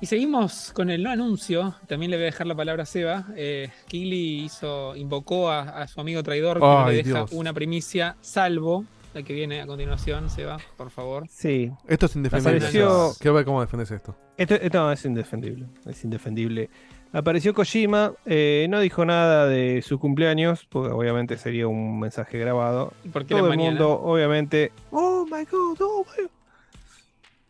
Y 0.00 0.06
seguimos 0.06 0.70
con 0.72 0.90
el 0.90 1.02
no 1.02 1.10
anuncio. 1.10 1.74
También 1.88 2.10
le 2.12 2.16
voy 2.18 2.22
a 2.22 2.26
dejar 2.26 2.46
la 2.46 2.54
palabra 2.54 2.84
a 2.84 2.86
Seba. 2.86 3.26
Eh, 3.34 3.68
Kili 3.88 4.44
hizo, 4.44 4.94
invocó 4.94 5.50
a, 5.50 5.62
a 5.82 5.88
su 5.88 6.00
amigo 6.00 6.22
traidor 6.22 6.60
que 6.60 6.90
le 6.92 6.96
deja 6.98 7.18
Dios. 7.26 7.32
una 7.32 7.52
primicia, 7.52 8.14
salvo 8.20 8.84
la 9.14 9.22
que 9.22 9.32
viene 9.32 9.60
a 9.60 9.66
continuación, 9.66 10.28
Seba, 10.30 10.58
por 10.76 10.90
favor. 10.90 11.26
Sí. 11.28 11.70
Esto 11.86 12.06
es 12.06 12.16
indefendible. 12.16 12.56
Apareció- 12.58 13.12
Quiero 13.18 13.34
ver 13.34 13.44
cómo 13.44 13.60
defendes 13.60 13.90
esto. 13.90 14.16
Esto, 14.36 14.54
esto 14.54 14.78
no, 14.78 14.92
es 14.92 15.04
indefendible. 15.04 15.66
Es 15.86 16.04
indefendible. 16.04 16.70
Apareció 17.12 17.54
Kojima, 17.54 18.12
eh, 18.26 18.66
no 18.68 18.80
dijo 18.80 19.04
nada 19.04 19.46
de 19.46 19.80
su 19.82 19.98
cumpleaños, 19.98 20.66
porque 20.68 20.92
obviamente 20.92 21.38
sería 21.38 21.66
un 21.66 21.98
mensaje 21.98 22.38
grabado. 22.38 22.92
¿Y 23.02 23.08
por 23.08 23.22
qué 23.24 23.34
Todo 23.34 23.44
el 23.50 23.56
mañana? 23.56 23.70
mundo, 23.70 24.00
obviamente. 24.02 24.72
Oh 24.90 25.24
my 25.24 25.44
god, 25.50 25.78
oh 25.80 26.04
my 26.04 26.22
god. 26.24 26.30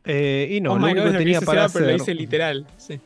Eh, 0.04 0.48
y 0.52 0.60
no, 0.60 0.72
Oh 0.74 0.78
lo 0.78 0.84
único 0.86 1.02
God, 1.02 1.12
que 1.12 1.18
tenía 1.18 1.40
para 1.40 1.68
Seba, 1.68 1.72
pero 1.72 1.84
lo 1.86 1.90
hacer. 1.96 2.00
dice 2.00 2.14
literal. 2.14 2.66
Sí. 2.76 3.00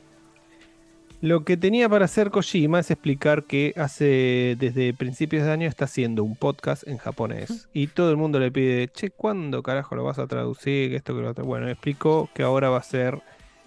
Lo 1.23 1.44
que 1.44 1.57
tenía 1.57 1.89
para 1.89 2.07
hacer 2.07 2.33
Kojima 2.33 2.81
es 2.81 2.91
explicar 2.91 3.44
que 3.44 3.73
hace 3.76 4.57
desde 4.59 4.92
principios 4.92 5.44
de 5.44 5.52
año 5.52 5.68
está 5.68 5.84
haciendo 5.84 6.25
un 6.25 6.34
podcast 6.34 6.84
en 6.89 6.99
japonés 6.99 7.68
y 7.73 7.86
todo 7.86 8.10
el 8.10 8.17
mundo 8.17 8.41
le 8.41 8.51
pide, 8.51 8.89
che, 8.89 9.10
¿cuándo 9.10 9.62
carajo 9.62 9.94
lo 9.94 10.02
vas 10.02 10.18
a 10.18 10.26
traducir? 10.26 10.91
Que 10.91 10.97
Esto 10.97 11.15
que 11.15 11.23
lo 11.23 11.31
otro. 11.31 11.44
Bueno, 11.44 11.68
explicó 11.68 12.28
que 12.34 12.42
ahora 12.42 12.70
va 12.70 12.78
a 12.78 12.83
ser 12.83 13.23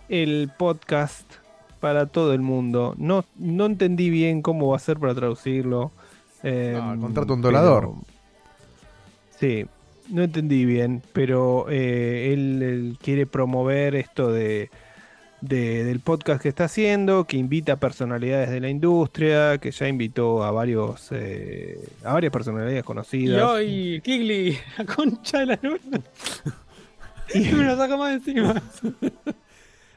el 0.10 0.52
podcast 0.58 1.32
para 1.80 2.08
todo 2.08 2.34
el 2.34 2.42
mundo. 2.42 2.94
No, 2.98 3.24
no 3.38 3.68
entendí 3.68 4.10
bien 4.10 4.42
cómo 4.42 4.68
va 4.68 4.76
a 4.76 4.80
ser 4.80 5.00
para 5.00 5.16
traducirlo. 5.16 5.94
Eh, 6.44 6.78
Ah, 6.78 6.98
contrata 7.00 7.32
un 7.32 7.42
dolador. 7.42 7.94
Sí, 9.40 9.66
no 10.10 10.24
entendí 10.24 10.66
bien, 10.66 11.02
pero 11.14 11.68
eh, 11.70 12.34
él, 12.34 12.62
él 12.62 12.98
quiere 13.02 13.26
promover 13.26 13.96
esto 13.96 14.30
de, 14.30 14.70
de- 15.42 15.84
del 15.84 16.00
podcast 16.00 16.42
que 16.42 16.50
está 16.50 16.66
haciendo, 16.66 17.26
que 17.26 17.38
invita 17.38 17.74
a 17.74 17.76
personalidades 17.76 18.50
de 18.50 18.60
la 18.60 18.70
industria, 18.70 19.58
que 19.60 19.72
ya 19.72 19.88
invitó 19.88 20.44
a 20.44 20.52
varios 20.52 21.10
eh, 21.12 21.80
a 22.04 22.14
varias 22.14 22.32
personalidades 22.32 22.80
Y 22.80 22.84
conocidas. 22.84 23.44
hoy, 23.44 24.02
Kigli, 24.04 24.58
la 24.78 24.86
concha 24.86 25.40
de 25.40 25.46
la 25.48 25.60
luna. 25.62 26.02
y 27.34 27.40
me 27.54 27.64
lo 27.66 27.78
saca 27.78 27.98
más 27.98 28.14
encima. 28.14 28.54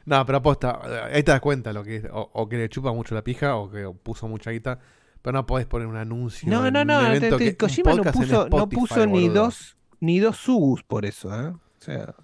No, 0.05 0.25
pero 0.25 0.39
aposta, 0.39 0.79
eh, 0.87 1.15
ahí 1.17 1.23
te 1.23 1.31
das 1.31 1.39
cuenta 1.41 1.71
lo 1.71 1.83
que 1.83 1.97
es, 1.97 2.05
o, 2.11 2.31
o 2.33 2.49
que 2.49 2.57
le 2.57 2.67
chupa 2.67 2.91
mucho 2.91 3.13
la 3.13 3.21
pija 3.23 3.55
o 3.57 3.69
que 3.69 3.87
puso 4.01 4.27
mucha 4.27 4.49
guita, 4.49 4.79
pero 5.21 5.33
no 5.33 5.45
podés 5.45 5.67
poner 5.67 5.85
un 5.87 5.97
anuncio. 5.97 6.49
No, 6.49 6.71
no, 6.71 6.83
no, 6.83 7.11
te- 7.19 7.29
te- 7.29 7.37
que- 7.37 7.57
Kojima 7.57 7.93
no 7.93 8.03
puso, 8.11 8.49
no 8.49 8.67
puso 8.67 9.05
ni 9.05 9.27
boludo. 9.27 9.43
dos 9.43 9.77
ni 9.99 10.17
dos 10.19 10.37
subus 10.37 10.81
por 10.81 11.05
eso, 11.05 11.29
¿eh? 11.39 11.49
O 11.49 11.59
sea, 11.77 12.15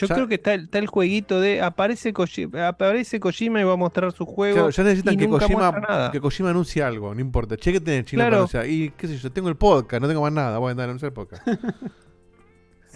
yo 0.00 0.06
Ya- 0.06 0.14
creo 0.14 0.28
que 0.28 0.34
está, 0.36 0.54
el- 0.54 0.64
está 0.64 0.78
el 0.78 0.86
jueguito 0.86 1.40
de 1.40 1.60
aparece 1.62 2.12
Kojima, 2.12 2.68
aparece 2.68 3.20
Kojima 3.20 3.60
y 3.60 3.64
va 3.64 3.74
a 3.74 3.76
mostrar 3.76 4.12
su 4.12 4.24
juego. 4.26 4.54
Claro, 4.54 4.70
ya 4.70 4.82
necesitan 4.84 5.14
y 5.14 5.16
que 5.16 5.26
nunca 5.28 5.46
Kojima, 5.46 6.10
que 6.12 6.20
Kojima 6.20 6.50
anuncie 6.50 6.82
algo, 6.82 7.14
no 7.14 7.20
importa. 7.20 7.56
Che, 7.56 7.72
que 7.72 7.80
tiene 7.80 7.98
el 8.00 8.04
chino 8.04 8.20
Claro. 8.20 8.30
para 8.30 8.38
anunciar? 8.38 8.66
Y 8.68 8.90
qué 8.96 9.06
sé 9.08 9.16
yo, 9.18 9.30
tengo 9.32 9.48
el 9.48 9.56
podcast, 9.56 10.00
no 10.02 10.08
tengo 10.08 10.22
más 10.22 10.32
nada, 10.32 10.58
voy 10.58 10.68
a 10.68 10.70
andar 10.72 10.88
a 10.88 10.90
anunciar 10.90 11.08
el 11.10 11.14
podcast. 11.14 11.46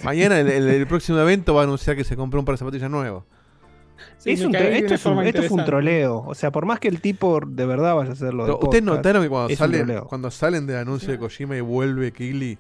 Mañana 0.03 0.41
el, 0.41 0.49
el- 0.49 0.69
el 0.69 0.87
próximo 0.87 1.19
evento 1.19 1.55
va 1.55 1.61
a 1.63 1.65
anunciar 1.65 1.97
que 1.97 2.05
se 2.05 2.17
compró 2.17 2.41
un 2.41 2.45
par 2.47 2.55
de 2.55 2.59
zapatillas 2.59 2.91
nuevos. 2.91 3.25
Sí, 4.19 4.33
Es 4.33 4.41
un 4.45 4.53
esto, 4.55 4.95
es 4.95 5.07
un, 5.07 5.23
esto 5.23 5.43
fue 5.45 5.59
un 5.59 5.65
troleo. 5.65 6.25
O 6.27 6.35
sea, 6.35 6.51
por 6.51 6.67
más 6.67 6.81
que 6.81 6.89
el 6.89 7.01
tipo 7.01 7.41
de 7.47 7.65
verdad 7.65 7.95
vaya 7.95 8.11
a 8.11 8.13
hacerlo. 8.15 8.45
Pero 8.45 8.59
Ustedes 8.61 8.83
notaron 8.83 9.23
que 9.23 9.29
cuando 9.29 9.53
es 9.53 9.59
salen, 9.59 10.01
cuando 10.09 10.31
salen 10.33 10.67
del 10.67 10.77
anuncio 10.79 11.13
de 11.13 11.19
Kojima 11.19 11.57
y 11.57 11.61
vuelve 11.61 12.13
Kigli, 12.13 12.59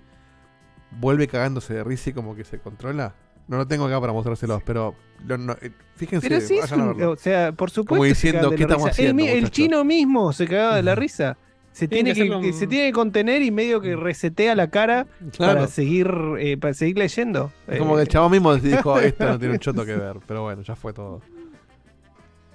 vuelve 0.92 1.26
cagándose 1.26 1.74
de 1.74 1.82
risa 1.82 2.10
y 2.10 2.12
como 2.12 2.36
que 2.36 2.44
se 2.44 2.60
controla. 2.60 3.14
No 3.46 3.58
lo 3.58 3.66
tengo 3.66 3.84
acá 3.86 4.00
para 4.00 4.12
mostrárselos, 4.12 4.62
pero 4.64 4.94
lo- 5.26 5.36
no, 5.38 5.52
eh, 5.60 5.70
fíjense, 5.96 6.28
Pero 6.28 6.40
sí, 6.40 6.56
es 6.58 6.72
un- 6.72 7.02
o 7.02 7.16
sea, 7.16 7.52
por 7.52 7.70
supuesto. 7.70 7.96
Como 7.96 8.02
se 8.04 8.08
diciendo, 8.08 8.38
cagan 8.40 8.50
de 8.50 8.56
¿qué 8.56 8.62
la 8.62 8.68
estamos 8.74 8.96
risa. 8.96 9.32
El, 9.34 9.50
chino 9.50 9.84
mismo 9.84 10.32
se 10.32 10.46
cagaba 10.46 10.76
de 10.76 10.82
la 10.82 10.94
risa. 10.94 11.36
Se 11.72 11.88
Tiene 11.88 12.14
tiene, 12.14 12.30
que 12.30 12.36
un- 12.36 12.52
se 12.54 12.66
tiene 12.68 12.86
que 12.86 12.92
contener 12.92 13.42
y 13.42 13.50
medio 13.50 13.80
que 13.80 13.96
resetea 13.96 14.54
la 14.54 14.70
cara 14.70 15.06
Claro. 15.36 15.54
para 15.54 15.66
seguir 15.66 16.08
eh, 16.38 16.56
para 16.56 16.72
seguir 16.72 16.96
leyendo. 16.96 17.52
Es 17.66 17.78
como 17.80 17.96
que 17.96 18.02
el 18.02 18.06
Eh, 18.06 18.10
chavo 18.10 18.30
mismo 18.30 18.54
dijo, 18.56 18.98
esto 19.00 19.26
no 19.26 19.38
tiene 19.38 19.54
un 19.54 19.60
choto 19.60 19.84
que 19.84 19.96
ver, 19.96 20.16
pero 20.26 20.42
bueno, 20.44 20.62
ya 20.62 20.76
fue 20.76 20.92
todo. 20.92 21.20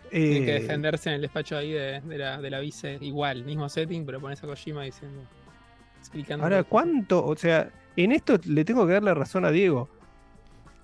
Tiene 0.09 0.43
que 0.45 0.55
eh, 0.55 0.59
defenderse 0.61 1.09
en 1.09 1.15
el 1.15 1.21
despacho 1.21 1.55
ahí 1.57 1.71
de, 1.71 2.01
de 2.01 2.17
la, 2.17 2.41
de 2.41 2.49
la 2.49 2.59
vice. 2.59 2.97
Igual, 3.01 3.43
mismo 3.43 3.69
setting, 3.69 4.05
pero 4.05 4.19
pones 4.19 4.41
a 4.43 4.47
Kojima 4.47 4.83
diciendo. 4.83 5.21
Explicando. 5.99 6.43
Ahora, 6.45 6.63
¿cuánto? 6.63 7.23
O 7.23 7.35
sea, 7.35 7.69
en 7.95 8.11
esto 8.13 8.39
le 8.45 8.65
tengo 8.65 8.87
que 8.87 8.93
dar 8.93 9.03
la 9.03 9.13
razón 9.13 9.45
a 9.45 9.51
Diego. 9.51 9.87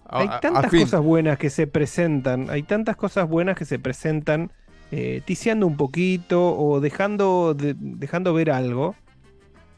Hay 0.08 0.27
a- 0.30 0.40
tantas 0.40 0.66
a 0.66 0.69
cosas 0.77 1.01
buenas 1.01 1.38
que 1.38 1.50
se 1.50 1.67
presentan, 1.67 2.50
hay 2.50 2.64
tantas 2.64 2.95
cosas 2.95 3.27
buenas 3.27 3.58
que 3.58 3.66
se 3.66 3.80
presentan 3.80 4.51
eh, 4.92 5.22
ticiando 5.25 5.66
un 5.66 5.77
poquito 5.77 6.56
o 6.56 6.80
dejando, 6.80 7.53
de- 7.56 7.75
dejando 7.77 8.34
ver 8.34 8.51
algo. 8.51 8.95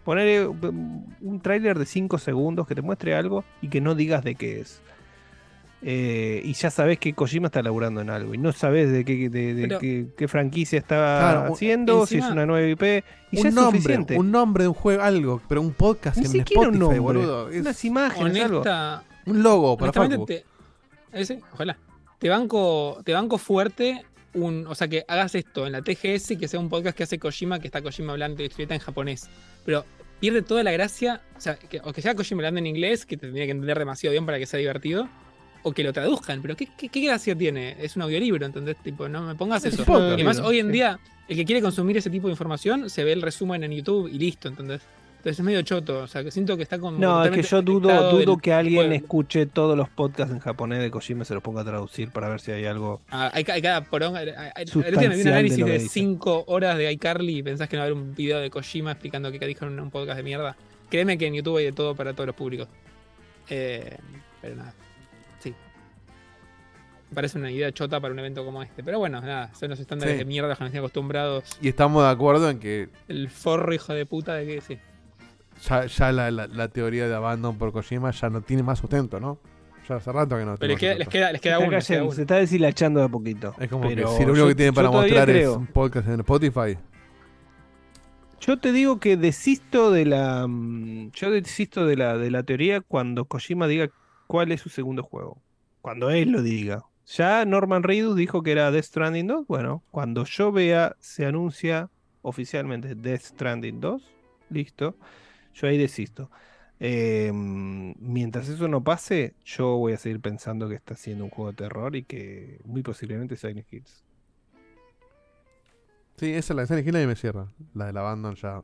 Poner 0.03 0.47
un 0.47 1.39
tráiler 1.41 1.77
de 1.80 1.85
5 1.85 2.17
segundos 2.17 2.67
que 2.67 2.75
te 2.75 2.81
muestre 2.81 3.14
algo 3.15 3.43
y 3.61 3.67
que 3.69 3.81
no 3.81 3.93
digas 3.95 4.23
de 4.23 4.35
qué 4.35 4.61
es. 4.61 4.81
Eh, 5.83 6.41
y 6.43 6.53
ya 6.53 6.72
sabes 6.72 6.97
que 6.97 7.14
Kojima 7.14 7.47
está 7.47 7.61
laburando 7.61 8.01
en 8.01 8.09
algo 8.09 8.33
y 8.33 8.38
no 8.39 8.51
sabes 8.51 8.91
de 8.91 9.06
qué, 9.06 9.30
de, 9.30 9.53
de 9.53 9.67
Pero- 9.67 9.80
qué, 9.80 10.07
qué 10.17 10.27
franquicia 10.27 10.80
está 10.80 10.95
Claro, 10.95 11.53
haciendo, 11.53 12.06
si 12.07 12.17
es 12.17 12.25
una 12.25 12.45
nueva 12.47 12.67
IP. 12.67 13.03
Y 13.31 13.35
ya 13.38 13.41
un 13.41 13.47
es 13.47 13.53
nombre, 13.53 13.81
suficiente. 13.81 14.17
un 14.17 14.31
nombre 14.31 14.64
de 14.64 14.67
un 14.69 14.73
juego, 14.73 15.03
algo, 15.03 15.41
pero 15.47 15.61
un 15.61 15.73
podcast 15.73 16.17
Ni 16.17 16.25
en 16.25 16.31
siquiera 16.31 16.69
un 16.69 16.75
Spotify, 16.75 16.80
nombre, 16.80 16.99
boludo. 16.99 17.49
Es 17.49 17.61
unas 17.61 17.85
imágenes, 17.85 18.43
algo. 18.43 18.64
Un 19.27 19.43
logo 19.43 19.77
para 19.77 19.93
Facu. 19.93 20.25
te, 20.25 20.45
ese, 21.11 21.41
ojalá. 21.53 21.77
Te 22.19 22.30
banco, 22.30 23.01
te 23.03 23.14
banco 23.14 23.38
fuerte. 23.38 24.03
Un, 24.33 24.65
o 24.67 24.75
sea, 24.75 24.88
que 24.88 25.03
hagas 25.07 25.35
esto 25.35 25.65
en 25.65 25.73
la 25.73 25.81
TGS 25.81 26.31
y 26.31 26.38
que 26.38 26.47
sea 26.47 26.59
un 26.59 26.69
podcast 26.69 26.97
que 26.97 27.03
hace 27.03 27.19
Kojima, 27.19 27.59
que 27.59 27.67
está 27.67 27.81
Kojima 27.81 28.14
hablando 28.14 28.43
historieta 28.43 28.73
en 28.73 28.81
japonés. 28.81 29.30
Pero 29.65 29.85
pierde 30.19 30.41
toda 30.41 30.64
la 30.64 30.72
gracia. 30.72 31.22
O 31.38 31.41
sea, 31.41 31.56
que, 31.56 31.81
o 31.83 31.93
que 31.93 32.01
sea 32.01 32.15
Kojima 32.15 32.39
hablando 32.39 32.59
en 32.59 32.67
inglés, 32.67 33.06
que 33.06 33.17
te 33.17 33.27
tendría 33.27 33.45
que 33.45 33.51
entender 33.51 33.77
demasiado 33.77 34.11
bien 34.11 34.25
para 34.25 34.39
que 34.39 34.45
sea 34.45 34.59
divertido. 34.59 35.07
O 35.64 35.73
que 35.73 35.83
lo 35.83 35.91
traduzcan. 35.91 36.41
Pero 36.41 36.56
¿qué, 36.56 36.69
qué, 36.77 36.88
qué 36.88 37.01
gracia 37.01 37.35
tiene? 37.35 37.75
Es 37.80 37.95
un 37.95 38.03
audiolibro, 38.03 38.45
¿entendés? 38.45 38.77
Tipo, 38.77 39.09
no 39.09 39.22
me 39.23 39.35
pongas 39.35 39.65
Es 39.65 39.73
eso. 39.73 40.09
Y 40.09 40.14
además, 40.14 40.39
hoy 40.39 40.59
en 40.59 40.67
sí. 40.67 40.72
día, 40.72 40.99
el 41.27 41.35
que 41.35 41.45
quiere 41.45 41.61
consumir 41.61 41.97
ese 41.97 42.09
tipo 42.09 42.27
de 42.27 42.31
información 42.31 42.89
se 42.89 43.03
ve 43.03 43.11
el 43.11 43.22
resumen 43.22 43.64
en 43.64 43.72
YouTube 43.72 44.07
y 44.07 44.17
listo, 44.17 44.47
¿entendés? 44.47 44.81
Entonces 45.17 45.39
es 45.39 45.45
medio 45.45 45.61
choto. 45.63 45.99
O 45.99 46.07
sea, 46.07 46.23
que 46.23 46.31
siento 46.31 46.55
que 46.55 46.63
está 46.63 46.79
como. 46.79 46.97
No, 46.97 47.23
es 47.25 47.31
que 47.31 47.41
yo 47.43 47.61
dudo, 47.61 48.11
dudo 48.11 48.33
del 48.33 48.41
que 48.41 48.53
alguien 48.53 48.93
escuche 48.93 49.45
todos 49.45 49.75
los 49.75 49.89
podcasts 49.89 50.31
en 50.33 50.39
japonés 50.39 50.79
de 50.79 50.89
Kojima 50.91 51.23
y 51.23 51.25
se 51.25 51.33
los 51.33 51.43
ponga 51.43 51.61
a 51.61 51.65
traducir 51.65 52.11
para 52.11 52.29
ver 52.29 52.39
si 52.39 52.51
hay 52.51 52.65
algo. 52.65 53.01
Ah, 53.09 53.29
hay, 53.33 53.45
hay 53.51 53.61
cada 53.61 53.81
poronga. 53.83 54.19
hay- 54.19 54.29
me 54.75 55.07
vi 55.09 55.21
un 55.21 55.27
análisis 55.27 55.65
de 55.65 55.73
dice. 55.79 55.89
5 55.89 56.45
horas 56.47 56.77
de 56.77 56.91
iCarly 56.93 57.39
y 57.39 57.43
pensás 57.43 57.67
que 57.67 57.75
no 57.75 57.81
va 57.81 57.85
a 57.85 57.87
haber 57.91 57.97
un 58.01 58.15
video 58.15 58.39
de 58.39 58.49
Kojima 58.49 58.91
explicando 58.91 59.31
qué 59.31 59.39
dijo 59.45 59.65
en 59.65 59.79
un 59.79 59.89
podcast 59.91 60.17
de 60.17 60.23
mierda. 60.23 60.55
Créeme 60.89 61.17
que 61.17 61.27
en 61.27 61.33
YouTube 61.33 61.57
hay 61.57 61.65
de 61.65 61.71
todo 61.73 61.95
para 61.95 62.13
todos 62.13 62.27
los 62.27 62.35
públicos. 62.35 62.69
Eh, 63.49 63.97
pero 64.41 64.55
nada. 64.55 64.73
Sí. 65.39 65.53
Me 67.09 67.15
parece 67.15 67.37
una 67.37 67.51
idea 67.51 67.71
chota 67.71 67.99
para 67.99 68.13
un 68.13 68.19
evento 68.19 68.45
como 68.45 68.61
este. 68.63 68.83
Pero 68.83 68.99
bueno, 68.99 69.19
nada, 69.21 69.53
son 69.53 69.69
los 69.69 69.79
estándares 69.79 70.13
Sí. 70.15 70.19
de 70.19 70.25
mierda 70.25 70.55
que 70.55 70.63
nos 70.63 70.71
tienen 70.71 70.79
acostumbrados. 70.85 71.43
Y 71.61 71.67
estamos 71.69 72.03
de 72.03 72.09
acuerdo 72.09 72.49
en 72.49 72.59
que 72.59 72.89
El 73.07 73.29
forro 73.29 73.73
hijo 73.73 73.93
de 73.93 74.05
puta 74.05 74.33
de 74.35 74.45
que 74.45 74.61
sí. 74.61 74.77
Ya, 75.61 75.86
ya 75.86 76.11
la, 76.11 76.32
la- 76.32 76.48
la 76.48 76.68
teoría 76.69 77.08
de 77.08 77.16
Abandon 77.16 77.58
por 77.58 77.72
Kojima 77.72 78.11
ya 78.11 78.30
no 78.30 78.42
tiene 78.42 78.64
más 78.64 78.80
sustento, 78.80 79.19
¿no? 79.19 79.40
Ya 79.88 79.95
hace 79.95 80.11
rato 80.11 80.38
que 80.38 80.44
no 80.45 80.56
Pero 80.58 80.76
tiene 80.76 80.95
les 81.00 81.08
queda, 81.08 81.32
les 81.32 81.32
queda, 81.32 81.32
les 81.32 81.42
queda 81.42 81.58
se, 81.60 81.64
uno. 81.64 81.72
les 81.77 81.88
queda 81.88 82.03
uno. 82.03 82.11
se 82.11 82.22
está 82.22 82.36
deshilachando 82.36 83.00
de 83.00 83.06
a 83.06 83.10
poquito. 83.10 83.56
Es 83.58 83.69
como 83.69 83.88
Pero 83.88 84.10
que 84.11 84.18
si 84.18 84.24
lo 84.26 84.32
único 84.34 84.45
yo- 84.45 84.48
que 84.50 84.56
tiene 84.56 84.72
yo 84.72 84.76
para 84.76 84.92
mostrar 84.92 85.30
es 85.30 85.48
un 85.48 85.68
podcast 85.68 86.08
en 86.10 86.19
Spotify. 86.19 86.77
Yo 88.40 88.60
te 88.60 88.72
digo 88.72 89.00
que 89.00 89.18
desisto 89.18 89.92
de 89.92 90.06
la. 90.06 90.45
mm, 90.48 91.11
Yo 91.14 91.32
desisto 91.32 91.86
de 91.86 91.95
la, 91.98 92.18
de 92.18 92.30
la 92.32 92.44
teoría 92.44 92.82
cuando 92.82 93.26
Kojima 93.26 93.68
diga 93.68 93.90
cuál 94.27 94.52
es 94.52 94.61
su 94.61 94.69
segundo 94.69 95.03
juego. 95.03 95.42
Cuando 95.82 96.10
él 96.11 96.32
lo 96.32 96.42
diga. 96.42 96.84
Ya 97.08 97.45
Norman 97.45 97.84
Reedus 97.84 98.16
dijo 98.18 98.44
que 98.44 98.52
era 98.52 98.69
Death 98.69 98.84
Stranding 98.86 99.27
2. 99.27 99.48
Bueno, 99.48 99.84
cuando 99.92 100.26
yo 100.26 100.52
vea, 100.52 100.95
se 101.00 101.26
anuncia 101.26 101.90
oficialmente 102.22 102.94
Death 102.95 103.22
Stranding 103.22 103.80
2. 103.80 104.02
Listo. 104.50 104.95
Yo 105.60 105.68
ahí 105.68 105.77
desisto. 105.77 106.30
Eh, 106.80 107.32
mientras 107.34 108.48
eso 108.50 108.68
no 108.68 108.84
pase, 108.84 109.34
yo 109.44 109.77
voy 109.77 109.94
a 109.94 109.98
seguir 109.98 110.19
pensando 110.22 110.69
que 110.69 110.76
está 110.76 110.94
haciendo 110.94 111.24
un 111.24 111.32
juego 111.32 111.52
de 111.52 111.58
terror 111.58 111.95
y 111.95 112.03
que 112.03 112.60
muy 112.66 112.84
posiblemente 112.84 113.36
Silent 113.36 113.66
Hills. 113.72 114.03
Sí, 116.18 116.34
esa 116.34 116.53
la 116.53 116.61
de 116.61 116.68
Silent 116.68 116.88
Hill 116.88 116.94
nadie 116.94 117.08
me 117.08 117.16
cierra. 117.16 117.48
La 117.74 117.86
de 117.88 117.94
la 117.94 118.02
Abandon 118.02 118.36
ya. 118.36 118.61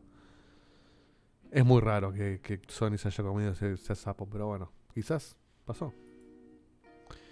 Es 1.52 1.66
muy 1.66 1.82
raro 1.82 2.12
que, 2.12 2.40
que 2.42 2.60
Sony 2.68 2.98
se 2.98 3.08
haya 3.10 3.24
comido 3.24 3.52
ese, 3.52 3.74
ese 3.74 3.96
sapo, 3.96 4.28
pero 4.28 4.48
bueno, 4.48 4.72
quizás 4.94 5.36
pasó. 5.66 5.94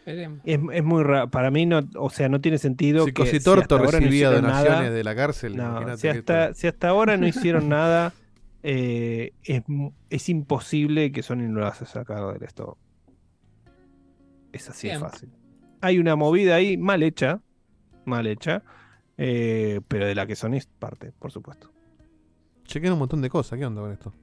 Es, 0.05 0.27
es 0.73 0.83
muy 0.83 1.03
raro. 1.03 1.29
Para 1.29 1.51
mí, 1.51 1.65
no, 1.67 1.81
o 1.95 2.09
sea, 2.09 2.27
no 2.29 2.39
tiene 2.41 2.57
sentido 2.57 3.05
Si 3.05 3.13
que. 3.13 3.25
si 3.25 3.31
Cositorto 3.33 3.77
no 3.77 3.85
recibía 3.85 4.09
hicieron 4.09 4.41
donaciones 4.43 4.79
nada- 4.79 4.89
de 4.91 5.03
la 5.03 5.15
cárcel, 5.15 5.57
No, 5.57 5.63
imagínate 5.69 5.97
si 5.97 6.01
que 6.01 6.09
hasta, 6.09 6.53
si 6.55 6.67
hasta 6.67 6.89
ahora 6.89 7.17
no 7.17 7.27
hicieron 7.27 7.69
nada, 7.69 8.13
eh, 8.63 9.33
es, 9.43 9.63
es 10.09 10.29
imposible 10.29 11.11
que 11.11 11.23
Sony 11.23 11.47
no 11.49 11.59
lo 11.61 11.67
haya 11.67 11.85
sacado 11.85 12.31
del 12.33 12.43
esto. 12.43 12.77
Es 14.51 14.69
así 14.69 14.87
de 14.87 14.93
Bien. 14.95 15.01
fácil. 15.01 15.29
Hay 15.81 15.97
una 15.99 16.15
movida 16.15 16.55
ahí 16.55 16.77
mal 16.77 17.01
hecha, 17.03 17.41
mal 18.05 18.27
hecha, 18.27 18.63
eh, 19.17 19.81
pero 19.87 20.05
de 20.05 20.13
la 20.15 20.27
que 20.27 20.35
Sony 20.35 20.55
es 20.55 20.67
parte, 20.67 21.11
por 21.13 21.31
supuesto. 21.31 21.71
Chequean 22.65 22.93
un 22.93 22.99
montón 22.99 23.21
de 23.21 23.29
cosas. 23.29 23.57
¿Qué 23.57 23.65
onda 23.65 23.81
con 23.81 23.91
esto? 23.91 24.13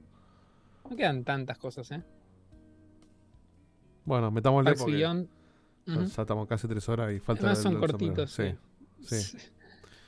No 0.89 0.95
quedan 0.95 1.23
tantas 1.23 1.57
cosas, 1.57 1.91
¿eh? 1.91 2.03
Bueno, 4.05 4.31
metámosle 4.31 4.69
Parks 4.71 4.81
porque 4.81 4.95
Beyond. 4.95 5.27
Ujú. 5.87 5.99
ya 6.05 6.21
estamos 6.21 6.47
casi 6.47 6.67
tres 6.67 6.87
horas 6.89 7.11
y 7.13 7.19
falta 7.19 7.41
Además 7.47 7.57
el- 7.59 7.63
son 7.63 7.71
el 7.73 7.79
sombrero. 7.89 7.97
cortitos, 7.97 8.31
Sí, 8.31 8.55
sí. 9.01 9.37
sí. 9.37 9.37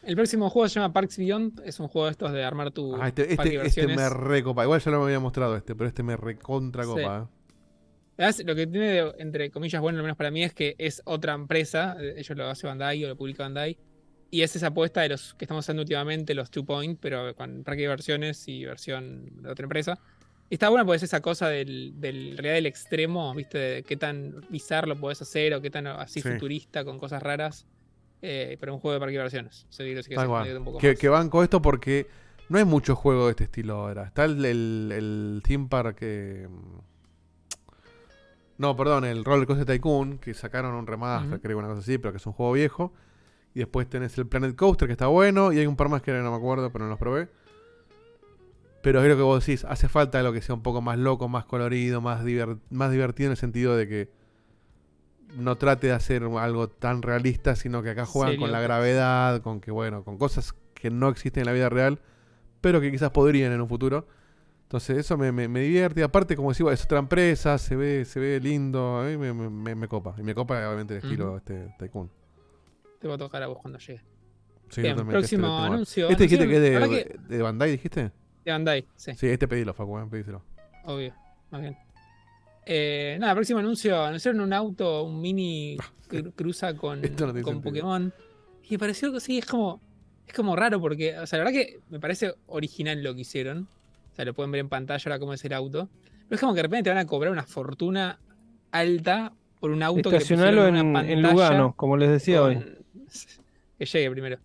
El 0.03 0.15
próximo 0.15 0.49
juego 0.49 0.67
se 0.67 0.79
llama 0.79 0.93
Parks 0.93 1.17
Beyond. 1.17 1.61
Es 1.65 1.79
un 1.79 1.87
juego 1.87 2.05
de 2.07 2.11
estos 2.11 2.31
de 2.31 2.43
armar 2.43 2.71
tu 2.71 2.95
Ah, 2.95 3.09
este, 3.09 3.31
este, 3.33 3.65
este 3.65 3.87
me 3.87 4.09
recopa. 4.09 4.63
Igual 4.63 4.81
ya 4.81 4.91
lo 4.91 4.99
me 4.99 5.05
había 5.05 5.19
mostrado 5.19 5.55
este, 5.55 5.75
pero 5.75 5.87
este 5.87 6.01
me 6.03 6.17
recontra 6.17 6.85
copa. 6.85 7.29
¿eh? 8.17 8.29
Lo 8.45 8.55
que 8.55 8.67
tiene, 8.67 8.87
de- 8.87 9.15
entre 9.19 9.51
comillas, 9.51 9.81
bueno, 9.81 9.99
al 9.99 10.03
menos 10.03 10.17
para 10.17 10.31
mí, 10.31 10.43
es 10.43 10.53
que 10.53 10.75
es 10.79 11.01
otra 11.05 11.33
empresa. 11.33 11.95
eh, 11.99 12.15
Ellos 12.17 12.35
lo 12.37 12.47
hace 12.49 12.65
Bandai 12.67 13.03
o 13.05 13.09
lo 13.09 13.15
publica 13.15 13.43
Bandai. 13.43 13.77
Y 14.31 14.41
es 14.43 14.55
esa 14.55 14.67
apuesta 14.67 15.01
de 15.01 15.09
los 15.09 15.33
que 15.35 15.45
estamos 15.45 15.65
usando 15.65 15.81
últimamente, 15.81 16.33
los 16.33 16.49
Two 16.49 16.65
Point, 16.65 16.97
pero 17.01 17.35
con 17.35 17.63
parque 17.63 17.81
de 17.83 17.87
versiones 17.89 18.47
y 18.47 18.65
versión 18.65 19.43
de 19.43 19.49
otra 19.49 19.63
empresa. 19.63 19.99
Y 20.49 20.55
está 20.55 20.69
bueno 20.69 20.85
porque 20.85 20.97
es 20.97 21.03
esa 21.03 21.21
cosa 21.21 21.47
del, 21.49 21.93
del 21.99 22.37
realidad 22.37 22.55
del 22.55 22.65
extremo, 22.65 23.33
¿viste? 23.35 23.57
De 23.57 23.83
qué 23.83 23.97
tan 23.97 24.41
bizarro 24.49 24.87
lo 24.87 24.95
podés 24.99 25.21
hacer 25.21 25.53
o 25.53 25.61
qué 25.61 25.69
tan 25.69 25.85
así 25.87 26.21
Sí. 26.21 26.29
futurista 26.29 26.83
con 26.85 26.97
cosas 26.97 27.21
raras. 27.21 27.65
Eh, 28.21 28.57
pero 28.59 28.73
un 28.73 28.79
juego 28.79 28.93
de 28.93 28.99
parque 28.99 29.13
de 29.13 29.21
versiones. 29.21 29.65
Un 30.59 30.65
poco 30.65 30.77
Que, 30.77 30.95
que 30.95 31.09
banco 31.09 31.43
esto 31.43 31.61
porque 31.61 32.07
no 32.49 32.57
hay 32.57 32.65
muchos 32.65 32.97
juegos 32.97 33.25
de 33.25 33.31
este 33.31 33.43
estilo 33.45 33.75
ahora. 33.75 34.03
Está 34.03 34.25
el, 34.25 34.43
el, 34.45 34.91
el 34.93 35.41
Theme 35.45 35.67
Park. 35.69 35.97
eh, 36.01 36.47
No, 38.57 38.75
perdón, 38.75 39.05
el 39.05 39.25
Roller 39.25 39.47
Coaster 39.47 39.65
Tycoon, 39.65 40.19
que 40.19 40.33
sacaron 40.33 40.75
un 40.75 40.85
remaster, 40.85 41.33
Ujú. 41.33 41.41
creo, 41.41 41.57
una 41.57 41.67
cosa 41.67 41.79
así, 41.79 41.97
pero 41.97 42.11
que 42.11 42.17
es 42.17 42.25
un 42.27 42.33
juego 42.33 42.51
viejo. 42.53 42.93
Y 43.55 43.59
después 43.59 43.89
tenés 43.89 44.17
el 44.17 44.27
Planet 44.27 44.55
Coaster, 44.55 44.87
que 44.87 44.93
está 44.93 45.07
bueno, 45.07 45.51
y 45.51 45.59
hay 45.59 45.65
un 45.67 45.75
par 45.75 45.89
más 45.89 46.01
que 46.01 46.11
no 46.13 46.29
me 46.31 46.37
acuerdo, 46.37 46.71
pero 46.71 46.85
no 46.85 46.91
los 46.91 46.99
probé. 46.99 47.27
Pero 48.83 49.01
es 49.03 49.09
lo 49.09 49.15
que 49.15 49.21
vos 49.23 49.45
decís, 49.45 49.65
hace 49.65 49.89
falta 49.89 50.19
algo 50.19 50.31
que 50.33 50.41
sea 50.41 50.55
un 50.55 50.63
poco 50.63 50.81
más 50.81 50.97
loco, 50.97 51.27
más 51.27 51.45
colorido, 51.45 52.01
más, 52.01 52.23
más 52.69 52.91
divertido 52.91 53.27
en 53.27 53.31
el 53.31 53.37
sentido 53.37 53.75
de 53.75 53.87
que 53.87 54.09
no 55.37 55.55
trate 55.57 55.87
de 55.87 55.93
hacer 55.93 56.23
algo 56.23 56.67
tan 56.69 57.01
realista, 57.01 57.55
sino 57.55 57.81
que 57.83 57.89
acá 57.91 58.05
juegan 58.05 58.37
con 58.37 58.51
la 58.51 58.61
gravedad, 58.61 59.41
con 59.41 59.61
que, 59.61 59.71
bueno, 59.71 60.03
con 60.03 60.17
cosas 60.17 60.53
que 60.73 60.89
no 60.89 61.09
existen 61.09 61.41
en 61.41 61.45
la 61.47 61.53
vida 61.53 61.69
real, 61.69 61.99
pero 62.59 62.81
que 62.81 62.91
quizás 62.91 63.11
podrían 63.11 63.51
en 63.51 63.61
un 63.61 63.67
futuro. 63.67 64.07
Entonces 64.63 64.97
eso 64.99 65.17
me, 65.17 65.31
me, 65.31 65.47
me 65.47 65.59
divierte. 65.61 66.01
Aparte, 66.01 66.35
como 66.35 66.49
decía, 66.49 66.71
es 66.71 66.83
otra 66.85 66.99
empresa, 66.99 67.57
se 67.57 67.75
ve, 67.75 68.05
se 68.05 68.19
ve 68.19 68.39
lindo, 68.39 68.99
a 68.99 69.03
mí 69.03 69.17
me, 69.17 69.33
me- 69.75 69.87
copa. 69.87 70.15
Y 70.17 70.23
me 70.23 70.33
copa 70.33 70.55
obviamente 70.67 70.95
el 70.97 71.03
estilo 71.03 71.37
este 71.37 71.73
Tycoon. 71.77 72.09
Te 72.99 73.07
voy 73.07 73.15
a 73.15 73.17
tocar 73.17 73.43
a 73.43 73.47
vos 73.47 73.57
cuando 73.59 73.79
llegue. 73.79 74.01
Sí, 74.69 74.81
Bien, 74.81 74.97
este 74.97 75.11
próximo 75.11 75.43
tengo. 75.47 75.57
anuncio. 75.73 76.07
Este 76.09 76.23
dijiste 76.23 76.47
que 76.47 76.55
es 76.55 76.61
de, 76.61 77.19
de 77.35 77.41
Bandai, 77.41 77.71
dijiste. 77.71 78.11
De 78.45 78.51
Bandai, 78.51 78.87
sí. 78.95 79.13
Sí, 79.15 79.27
este 79.27 79.47
pedilo, 79.47 79.73
Facu, 79.73 79.97
eh, 79.99 80.07
pedíselo. 80.09 80.41
Obvio, 80.85 81.13
más 81.49 81.61
bien. 81.61 81.77
Eh, 82.65 83.17
nada, 83.19 83.33
próximo 83.33 83.59
anuncio. 83.59 84.03
Anunciaron 84.03 84.41
un 84.41 84.53
auto, 84.53 85.03
un 85.03 85.19
mini 85.21 85.77
cru- 86.07 86.31
cruza 86.35 86.75
con, 86.75 87.01
no 87.19 87.41
con. 87.41 87.61
Pokémon. 87.61 88.13
Y 88.67 88.73
me 88.73 88.79
pareció 88.79 89.11
que 89.11 89.19
sí, 89.19 89.37
es 89.39 89.45
como. 89.45 89.81
Es 90.27 90.33
como 90.33 90.55
raro 90.55 90.79
porque. 90.79 91.17
O 91.17 91.25
sea, 91.27 91.39
la 91.39 91.45
verdad 91.45 91.59
que 91.59 91.79
me 91.89 91.99
parece 91.99 92.33
original 92.47 93.01
lo 93.03 93.13
que 93.15 93.21
hicieron. 93.21 93.67
O 94.11 94.15
sea, 94.15 94.25
lo 94.25 94.33
pueden 94.33 94.51
ver 94.51 94.59
en 94.61 94.69
pantalla 94.69 95.01
ahora 95.05 95.19
cómo 95.19 95.33
es 95.33 95.43
el 95.45 95.53
auto. 95.53 95.89
Pero 96.27 96.35
es 96.35 96.39
como 96.39 96.53
que 96.53 96.57
de 96.57 96.63
repente 96.63 96.83
te 96.83 96.89
van 96.89 96.99
a 96.99 97.05
cobrar 97.07 97.31
una 97.31 97.43
fortuna 97.43 98.19
alta 98.71 99.33
por 99.59 99.71
un 99.71 99.83
auto 99.83 100.09
Estacionalo 100.11 100.63
que 100.63 100.67
en, 100.69 100.85
una 100.87 101.09
en 101.09 101.21
Lugano, 101.21 101.73
como 101.75 101.97
les 101.97 102.09
decía 102.09 102.39
con- 102.39 102.57
hoy. 102.57 102.63
Que 103.77 103.85
llegue 103.87 104.11
primero. 104.11 104.37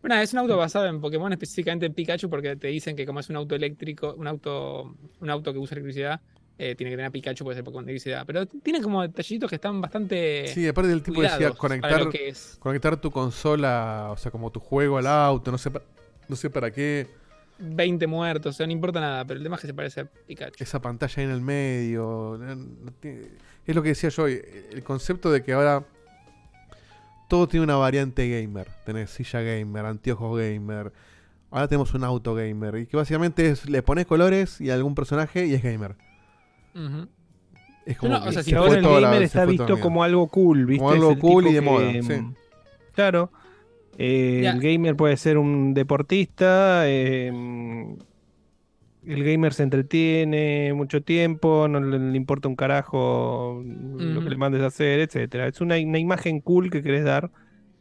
Bueno, 0.00 0.16
es 0.16 0.32
un 0.32 0.38
auto 0.38 0.56
basado 0.56 0.86
en 0.86 1.02
Pokémon, 1.02 1.30
específicamente 1.30 1.84
en 1.84 1.92
Pikachu, 1.92 2.30
porque 2.30 2.56
te 2.56 2.68
dicen 2.68 2.96
que 2.96 3.04
como 3.04 3.20
es 3.20 3.28
un 3.28 3.36
auto 3.36 3.54
eléctrico, 3.54 4.14
un 4.16 4.26
auto, 4.26 4.96
un 5.20 5.28
auto 5.30 5.52
que 5.52 5.58
usa 5.58 5.74
electricidad, 5.74 6.22
eh, 6.62 6.74
tiene 6.74 6.90
que 6.90 6.96
tener 6.96 7.06
a 7.06 7.10
Pikachu, 7.10 7.42
puede 7.42 7.54
ser 7.54 7.64
Pokémon 7.64 7.86
de 7.86 7.92
electricidad. 7.92 8.26
Pero 8.26 8.44
tiene 8.44 8.82
como 8.82 9.00
detallitos 9.00 9.48
que 9.48 9.56
están 9.56 9.80
bastante. 9.80 10.46
Sí, 10.48 10.68
aparte 10.68 10.90
del 10.90 11.02
tipo 11.02 11.22
decía 11.22 11.52
conectar, 11.52 12.06
conectar 12.58 13.00
tu 13.00 13.10
consola, 13.10 14.08
o 14.10 14.16
sea, 14.18 14.30
como 14.30 14.50
tu 14.52 14.60
juego 14.60 14.98
al 14.98 15.06
auto, 15.06 15.50
no 15.50 15.56
sé, 15.56 15.70
no 16.28 16.36
sé 16.36 16.50
para 16.50 16.70
qué. 16.70 17.06
20 17.60 18.06
muertos, 18.06 18.54
o 18.54 18.58
sea, 18.58 18.66
no 18.66 18.74
importa 18.74 19.00
nada, 19.00 19.24
pero 19.24 19.38
el 19.38 19.42
tema 19.44 19.56
es 19.56 19.62
que 19.62 19.68
se 19.68 19.72
parece 19.72 20.00
a 20.02 20.04
Pikachu. 20.04 20.62
Esa 20.62 20.82
pantalla 20.82 21.14
ahí 21.16 21.24
en 21.24 21.30
el 21.30 21.40
medio. 21.40 22.38
es 23.66 23.74
lo 23.74 23.82
que 23.82 23.88
decía 23.88 24.10
yo 24.10 24.24
hoy. 24.24 24.42
El 24.70 24.82
concepto 24.82 25.32
de 25.32 25.42
que 25.42 25.54
ahora 25.54 25.82
todo 27.28 27.48
tiene 27.48 27.64
una 27.64 27.76
variante 27.76 28.28
gamer. 28.28 28.68
Tenés 28.84 29.08
silla 29.08 29.40
gamer, 29.40 29.86
anteojos 29.86 30.38
gamer. 30.38 30.92
Ahora 31.50 31.68
tenemos 31.68 31.94
un 31.94 32.04
auto 32.04 32.34
gamer. 32.34 32.76
Y 32.76 32.86
que 32.86 32.98
básicamente 32.98 33.48
es, 33.48 33.66
le 33.66 33.82
pones 33.82 34.04
colores 34.04 34.60
y 34.60 34.68
algún 34.68 34.94
personaje 34.94 35.46
y 35.46 35.54
es 35.54 35.62
gamer. 35.62 35.96
Ujú. 36.74 37.08
Es 37.86 37.96
No, 37.96 38.00
como 38.00 38.12
no, 38.14 38.22
que 38.22 38.28
o 38.28 38.32
sea, 38.32 38.42
se 38.42 38.50
si 38.50 38.56
fue 38.56 38.58
ahora 38.66 38.78
el 38.78 38.82
la- 38.84 39.00
gamer 39.10 39.22
está 39.22 39.44
visto 39.46 39.80
como 39.80 40.04
algo 40.04 40.28
cool, 40.28 40.66
¿viste? 40.66 40.78
Como 40.84 40.92
Es 40.94 41.00
algo 41.00 41.18
cool 41.18 41.46
y 41.46 41.52
de 41.54 41.60
que, 41.60 41.64
moda, 41.64 41.90
mm, 41.92 42.02
sí. 42.02 42.14
Claro. 42.92 43.32
Eh. 43.98 44.42
El 44.46 44.60
gamer 44.60 44.96
puede 44.96 45.16
ser 45.16 45.38
un 45.38 45.74
deportista. 45.74 46.82
eh, 46.86 47.32
el 49.06 49.24
gamer 49.24 49.54
se 49.54 49.62
entretiene 49.62 50.72
mucho 50.74 51.02
tiempo, 51.02 51.66
no 51.68 51.80
le, 51.80 51.98
le 51.98 52.16
importa 52.16 52.48
un 52.48 52.54
carajo 52.56 53.62
lo 53.64 54.22
que 54.22 54.28
le 54.30 54.36
mandes 54.36 54.60
a 54.62 54.66
hacer, 54.66 55.00
etcétera. 55.00 55.46
Es 55.48 55.60
una, 55.62 55.76
una 55.78 55.98
imagen 55.98 56.40
cool 56.40 56.70
que 56.70 56.82
querés 56.82 57.04
dar 57.04 57.30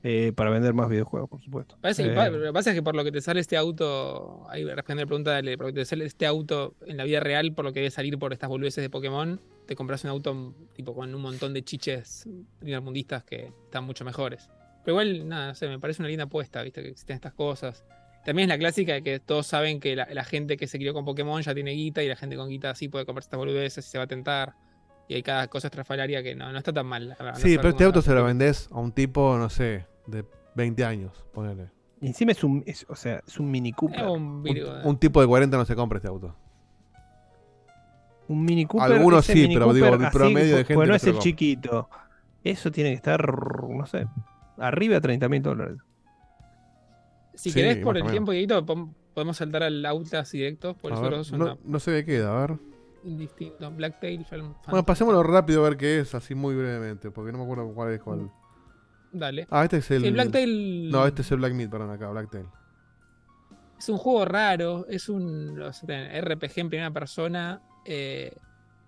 eh, 0.03 0.32
para 0.36 0.50
vender 0.50 0.74
más 0.74 0.90
videojuegos, 0.90 1.30
por 1.30 1.42
supuesto. 1.42 1.78
Parece 1.82 2.03
que 2.03 2.10
Eh, 2.11 2.32
lo 2.32 2.42
que 2.42 2.53
pasa 2.53 2.69
es 2.72 2.76
que 2.76 2.84
por 2.84 2.95
lo 2.95 3.03
que 3.03 3.11
te 3.11 3.22
sale 3.22 3.40
este 3.40 3.58
auto, 3.58 4.45
ahí 4.50 4.64
respondiendo 4.64 5.02
la 5.03 5.08
pregunta, 5.08 5.32
dale, 5.32 5.58
por 5.58 5.68
lo 5.68 5.74
que 5.74 5.80
te 5.82 5.86
sale 5.86 6.06
este 6.06 6.26
auto 6.26 6.76
en 6.86 6.98
la 6.98 7.03
vida 7.03 7.19
real, 7.19 7.53
por 7.53 7.66
lo 7.66 7.74
que 7.74 7.80
debe 7.82 7.92
salir 7.92 8.18
por 8.18 8.32
estas 8.34 8.50
boludeces 8.50 8.82
de 8.82 8.90
Pokémon, 8.90 9.42
te 9.66 9.76
compras 9.76 10.03
un 10.03 10.10
auto 10.11 10.56
tipo 10.74 10.94
con 10.95 11.14
un 11.14 11.22
montón 11.22 11.53
de 11.53 11.64
chiches 11.64 12.28
primermundistas 12.60 13.24
que 13.24 13.52
están 13.66 13.84
mucho 13.84 14.06
mejores. 14.06 14.50
Pero 14.84 14.94
igual, 14.94 15.28
nada, 15.28 15.48
no 15.48 15.56
sé, 15.56 15.68
me 15.68 15.80
parece 15.80 16.02
una 16.02 16.10
linda 16.10 16.24
apuesta, 16.24 16.64
viste, 16.64 16.82
que 16.82 16.90
existen 16.90 17.16
estas 17.16 17.34
cosas. 17.34 17.84
También 18.26 18.50
es 18.50 18.56
la 18.56 18.60
clásica 18.60 18.94
de 18.94 19.02
que 19.03 19.19
todos 19.19 19.48
saben 19.48 19.80
que 19.80 19.95
la, 19.95 20.08
la 20.11 20.24
gente 20.24 20.58
que 20.58 20.68
se 20.68 20.78
crió 20.78 20.94
con 20.94 21.06
Pokémon 21.06 21.42
ya 21.42 21.53
tiene 21.53 21.72
guita 21.72 22.03
y 22.03 22.08
la 22.08 22.16
gente 22.16 22.36
con 22.36 22.50
guita 22.50 22.74
sí 22.76 22.88
puede 22.88 23.06
comprarse 23.06 23.28
estas 23.28 23.38
boludeces 23.38 23.86
y 23.86 23.90
se 23.90 23.98
va 23.98 24.06
a 24.06 24.08
tentar. 24.08 24.56
Y 25.08 25.16
hay 25.16 25.24
cada 25.24 25.48
cosa 25.48 25.68
estrafalaria 25.68 26.22
que 26.22 26.36
no, 26.36 26.52
no 26.52 26.58
está 26.58 26.72
tan 26.72 26.86
mal. 26.86 27.08
la 27.10 27.16
verdad, 27.16 27.40
Sí, 27.40 27.58
pero 27.58 27.69
este 27.69 27.84
auto 27.84 28.02
se 28.02 28.14
lo 28.14 28.24
vendés 28.24 28.68
a 28.72 28.80
un 28.80 28.92
tipo, 28.92 29.38
no 29.38 29.50
sé, 29.50 29.86
de 30.08 30.26
20 30.56 30.84
años, 30.86 31.26
ponele. 31.34 31.69
y 32.02 32.08
encima 32.08 32.32
es 32.32 32.44
un, 32.44 32.64
es- 32.66 32.86
o 32.90 32.95
sea, 32.95 33.22
es 33.28 33.40
un 33.40 33.50
Mini 33.52 33.72
Cooper. 33.74 34.00
Es 34.00 34.06
un 34.08 34.22
Un, 34.24 34.44
Virgo, 34.44 34.72
eh. 34.78 34.82
un 34.84 34.98
tipo 34.98 35.22
de 35.22 35.28
40 35.28 35.58
no 35.58 35.66
se 35.66 35.76
compra 35.76 35.98
este 35.98 36.08
auto. 36.08 36.36
Un 38.28 38.44
Mini 38.45 38.66
Cooper. 38.66 38.92
Algunos 38.94 39.26
sí, 39.26 39.48
pero 39.53 39.74
digo, 39.74 39.88
Cooper 39.88 40.06
el 40.06 40.11
promedio 40.11 40.52
de 40.58 40.64
gente 40.64 40.76
Bueno, 40.76 40.92
no 40.92 40.95
es 40.95 41.03
el 41.03 41.11
compra. 41.14 41.24
chiquito. 41.24 41.90
Eso 42.44 42.72
tiene 42.72 42.92
que 42.92 42.95
estar, 42.95 43.22
no 43.69 43.86
sé, 43.86 44.08
arriba 44.58 44.95
de 44.95 45.02
30 45.02 45.28
mil 45.30 45.42
dólares. 45.42 45.78
Si 47.34 47.52
Sí, 47.52 47.56
querés, 47.60 47.78
por 47.78 47.98
el 47.98 48.06
tiempo, 48.10 48.32
Dieguito, 48.32 48.66
podemos 49.14 49.38
saltar 49.38 49.64
al 49.64 49.86
Outlast 49.86 50.32
directo. 50.34 50.74
Por 50.76 50.92
A 50.92 50.95
eso 50.95 51.03
ver, 51.38 51.58
no, 51.64 51.80
sé 51.80 51.92
de 51.92 52.06
qué 52.06 52.11
queda, 52.18 52.38
a 52.38 52.48
ver. 52.48 52.58
indistinto. 53.03 53.72
Blacktail, 53.72 54.26
Film 54.26 54.53
Bueno, 54.68 54.86
pasémoslo 54.86 55.24
rápido 55.24 55.66
a 55.66 55.69
ver 55.69 55.78
qué 55.78 56.00
es, 56.02 56.14
así 56.16 56.36
muy 56.36 56.53
brevemente, 56.56 57.11
porque 57.11 57.32
no 57.32 57.38
me 57.40 57.44
acuerdo 57.45 57.74
cuál 57.74 57.94
es 57.94 58.02
cuál. 58.02 58.30
Dale. 59.11 59.47
Ah, 59.49 59.63
este 59.63 59.77
es 59.77 59.91
el. 59.91 60.01
Sí, 60.03 60.11
Blacktail- 60.11 60.89
No, 60.91 61.05
este 61.07 61.21
es 61.23 61.31
el 61.31 61.38
Black 61.38 61.53
Meat, 61.53 61.69
perdón, 61.69 61.91
acá, 61.91 62.09
Blacktail. 62.09 62.45
Es 63.77 63.88
un 63.89 63.97
juego 63.97 64.25
raro, 64.25 64.85
es 64.89 65.07
un 65.09 65.59
o 65.61 65.71
sea, 65.73 66.21
RPG 66.21 66.59
en 66.59 66.69
primera 66.69 66.91
persona. 66.91 67.61
eh, 67.85 68.33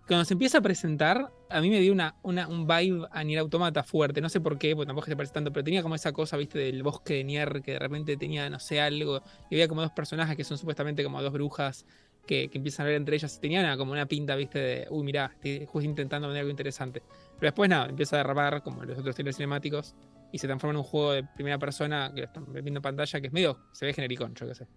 cuando 0.07 0.25
se 0.25 0.33
empieza 0.33 0.57
a 0.57 0.61
presentar, 0.61 1.31
a 1.49 1.61
mí 1.61 1.69
me 1.69 1.79
dio 1.79 1.93
una, 1.93 2.15
una- 2.23 2.47
un 2.49 2.67
vibe 2.67 3.07
a 3.11 3.23
Nier 3.23 3.39
Automata 3.39 3.81
fuerte. 3.83 4.19
No 4.19 4.27
sé 4.27 4.41
por 4.41 4.57
qué, 4.57 4.75
porque 4.75 4.87
tampoco 4.87 5.07
se 5.07 5.15
parece 5.15 5.33
tanto, 5.33 5.53
pero 5.53 5.63
tenía 5.63 5.81
como 5.81 5.95
esa 5.95 6.11
cosa, 6.11 6.35
viste, 6.35 6.59
del 6.59 6.83
bosque 6.83 7.13
de 7.15 7.23
Nier, 7.23 7.61
que 7.61 7.71
de 7.73 7.79
repente 7.79 8.17
tenía, 8.17 8.49
no 8.49 8.59
sé, 8.59 8.81
algo. 8.81 9.21
Y 9.49 9.55
había 9.55 9.67
como 9.69 9.81
dos 9.81 9.91
personajes 9.91 10.35
que 10.35 10.43
son 10.43 10.57
supuestamente 10.57 11.03
como 11.03 11.21
dos 11.21 11.31
brujas 11.31 11.85
que, 12.27 12.49
que 12.49 12.57
empiezan 12.57 12.85
a 12.85 12.89
ver 12.89 12.97
entre 12.97 13.15
ellas. 13.15 13.37
Y 13.37 13.39
tenían 13.39 13.63
una- 13.63 13.77
como 13.77 13.93
una 13.93 14.05
pinta, 14.05 14.35
viste, 14.35 14.59
de, 14.59 14.87
uy, 14.89 15.03
mirá, 15.05 15.31
estoy 15.33 15.65
justo 15.65 15.89
intentando 15.89 16.27
vender 16.27 16.41
algo 16.41 16.51
interesante. 16.51 17.01
Pero 17.39 17.47
después, 17.47 17.69
nada, 17.69 17.85
empieza 17.87 18.17
a 18.17 18.19
derrapar, 18.19 18.61
como 18.63 18.83
los 18.83 18.99
otros 18.99 19.15
trailers 19.15 19.37
cinemáticos. 19.37 19.95
Y 20.31 20.37
se 20.37 20.47
transforma 20.47 20.71
en 20.71 20.77
un 20.77 20.83
juego 20.83 21.11
de 21.13 21.23
primera 21.23 21.57
persona 21.59 22.11
que 22.13 22.21
lo 22.21 22.27
están 22.27 22.45
viendo 22.51 22.77
en 22.79 22.81
pantalla 22.81 23.21
que 23.21 23.27
es 23.27 23.33
medio, 23.33 23.59
se 23.73 23.85
ve 23.85 23.93
genericón, 23.93 24.33
yo 24.35 24.47
qué 24.47 24.55
sé. 24.55 24.67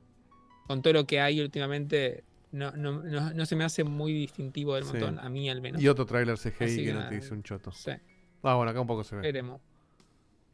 Con 0.67 0.83
todo 0.83 0.93
lo 0.95 1.07
que 1.07 1.21
hay 1.21 1.41
últimamente, 1.41 2.25
no, 2.53 2.71
no, 2.73 3.03
no, 3.03 3.33
no 3.33 3.47
se 3.47 3.55
me 3.57 3.65
hace 3.65 3.85
muy 3.85 4.13
distintivo 4.13 4.75
del 4.75 4.85
Sí. 4.85 4.93
montón, 4.93 5.19
a 5.19 5.29
mí 5.29 5.49
al 5.51 5.61
menos. 5.61 5.81
Y 5.83 5.89
otro 5.89 6.07
tráiler 6.07 6.37
CGI 6.39 6.65
Así 6.65 6.77
que, 6.79 6.85
que 6.87 6.93
no 6.95 7.09
te 7.09 7.15
dice 7.17 7.35
un 7.35 7.43
choto. 7.43 7.71
Sí. 7.73 7.91
Ah, 8.43 8.55
bueno, 8.55 8.71
acá 8.71 8.81
un 8.81 8.87
poco 8.87 9.05
se 9.05 9.17
ve. 9.17 9.23
Veremos. 9.23 9.61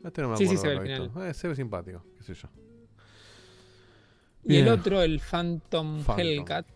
Este 0.05 0.23
no 0.23 0.31
me 0.31 0.37
Sí, 0.37 0.47
sí, 0.47 0.55
acuerdo 0.55 0.63
se 0.63 0.69
ve 0.87 0.95
al 0.95 1.01
visto. 1.09 1.25
Eh, 1.27 1.35
se 1.35 1.49
ve 1.49 1.55
simpático, 1.57 2.05
qué 2.19 2.25
sé 2.25 2.35
yo. 2.35 2.49
Y 4.45 4.57
el 4.57 4.69
otro, 4.69 5.03
el 5.03 5.21
Phantom, 5.21 6.03
Phantom. 6.03 6.19
Hellcat, 6.19 6.67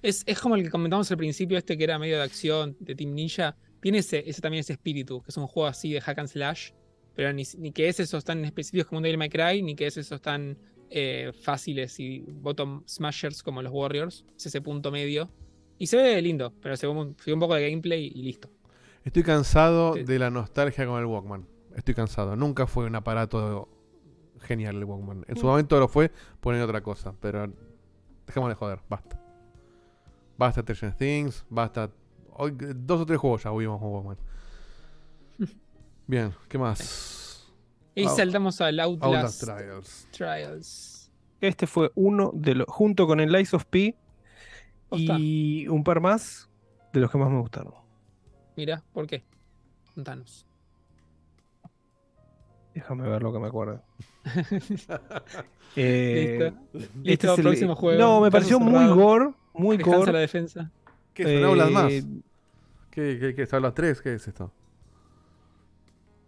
es, 0.00 0.22
es 0.26 0.38
como 0.38 0.54
el 0.54 0.62
que 0.62 0.70
comentamos 0.70 1.10
al 1.10 1.16
principio, 1.16 1.58
este 1.58 1.76
que 1.76 1.84
era 1.84 1.98
medio 1.98 2.16
de 2.18 2.22
acción, 2.22 2.76
de 2.78 2.94
Team 2.94 3.14
Ninja. 3.14 3.56
Tiene 3.80 3.98
ese, 3.98 4.22
ese 4.28 4.40
también 4.40 4.60
ese 4.60 4.74
espíritu, 4.74 5.20
que 5.22 5.30
es 5.30 5.36
un 5.36 5.46
juego 5.48 5.66
así 5.66 5.92
de 5.92 6.00
hack 6.00 6.18
and 6.18 6.28
slash, 6.28 6.70
pero 7.18 7.32
ni, 7.32 7.42
ni 7.58 7.72
que 7.72 7.88
es 7.88 7.98
esos 7.98 8.24
tan 8.24 8.44
específicos 8.44 8.86
como 8.86 8.98
un 8.98 9.02
Devil 9.02 9.18
May 9.18 9.28
Cry, 9.28 9.60
ni 9.60 9.74
que 9.74 9.88
es 9.88 9.96
esos 9.96 10.20
tan 10.22 10.56
eh, 10.88 11.32
fáciles 11.42 11.98
y 11.98 12.20
bottom 12.20 12.84
smashers 12.86 13.42
como 13.42 13.60
los 13.60 13.72
Warriors. 13.72 14.24
Es 14.36 14.46
ese 14.46 14.60
punto 14.60 14.92
medio. 14.92 15.28
Y 15.78 15.88
se 15.88 15.96
ve 15.96 16.22
lindo, 16.22 16.52
pero 16.62 16.76
se 16.76 16.86
ve 16.86 16.92
un, 16.92 17.16
se 17.18 17.30
ve 17.30 17.34
un 17.34 17.40
poco 17.40 17.56
de 17.56 17.68
gameplay 17.68 18.06
y 18.14 18.22
listo. 18.22 18.48
Estoy 19.04 19.24
cansado 19.24 19.94
Sí. 19.94 20.04
de 20.04 20.18
la 20.20 20.30
nostalgia 20.30 20.86
con 20.86 21.00
el 21.00 21.06
Walkman. 21.06 21.44
Estoy 21.74 21.94
cansado. 21.94 22.36
Nunca 22.36 22.68
fue 22.68 22.86
un 22.86 22.94
aparato 22.94 23.68
genial 24.42 24.76
el 24.76 24.84
Walkman. 24.84 25.24
En 25.26 25.34
su 25.36 25.44
Mm. 25.44 25.48
momento 25.48 25.80
lo 25.80 25.88
fue 25.88 26.12
poner 26.40 26.62
otra 26.62 26.82
cosa, 26.82 27.12
pero 27.20 27.52
dejemos 28.28 28.48
de 28.48 28.54
joder, 28.54 28.78
basta. 28.88 29.20
Basta 30.36 30.60
Stranger 30.62 30.94
Things, 30.96 31.44
basta. 31.50 31.90
Hoy, 32.34 32.52
dos 32.56 33.00
o 33.00 33.06
tres 33.06 33.18
juegos 33.18 33.42
ya 33.42 33.50
vimos 33.50 33.80
con 33.80 33.90
Walkman. 33.90 34.18
Bien, 36.08 36.32
¿qué 36.48 36.58
más? 36.58 37.46
Y 37.94 38.04
Out- 38.04 38.16
saltamos 38.16 38.60
al 38.60 38.80
Outlast, 38.80 39.42
Outlast 39.42 39.44
Trials. 39.44 40.08
Trials. 40.10 41.10
Este 41.40 41.66
fue 41.68 41.92
uno 41.94 42.30
de 42.34 42.54
los, 42.56 42.66
junto 42.68 43.06
con 43.06 43.20
el 43.20 43.30
Lies 43.30 43.54
of 43.54 43.64
P 43.66 43.94
y 44.92 45.68
un 45.68 45.84
par 45.84 46.00
más 46.00 46.48
de 46.92 47.00
los 47.00 47.10
que 47.10 47.18
más 47.18 47.30
me 47.30 47.38
gustaron. 47.38 47.74
Mira, 48.56 48.82
¿por 48.92 49.06
qué? 49.06 49.22
Contanos. 49.94 50.46
Déjame 52.74 53.08
ver 53.08 53.22
lo 53.22 53.32
que 53.32 53.38
me 53.38 53.46
acuerdo. 53.48 53.82
Eh, 55.76 56.50
Listo. 56.72 56.88
este 56.94 56.98
Listo, 57.02 57.32
es 57.34 57.38
el- 57.38 57.44
próximo 57.44 57.74
juego. 57.76 58.00
No, 58.00 58.20
me 58.22 58.28
Caso 58.28 58.32
pareció 58.32 58.58
muy 58.58 58.86
gore, 58.88 59.32
muy 59.52 59.76
Descansa 59.76 59.98
gore. 59.98 60.12
la 60.12 60.18
defensa. 60.20 60.72
¿Qué 61.12 61.22
es 61.24 61.38
un 61.40 61.44
Outlast 61.44 61.70
más? 61.72 61.92
Eh, 61.92 62.04
¿Qué, 62.90 63.18
qué, 63.20 63.34
qué 63.34 63.42
es 63.42 63.52
Outlast 63.52 63.76
3? 63.76 64.00
¿Qué 64.00 64.14
es 64.14 64.26
esto? 64.26 64.50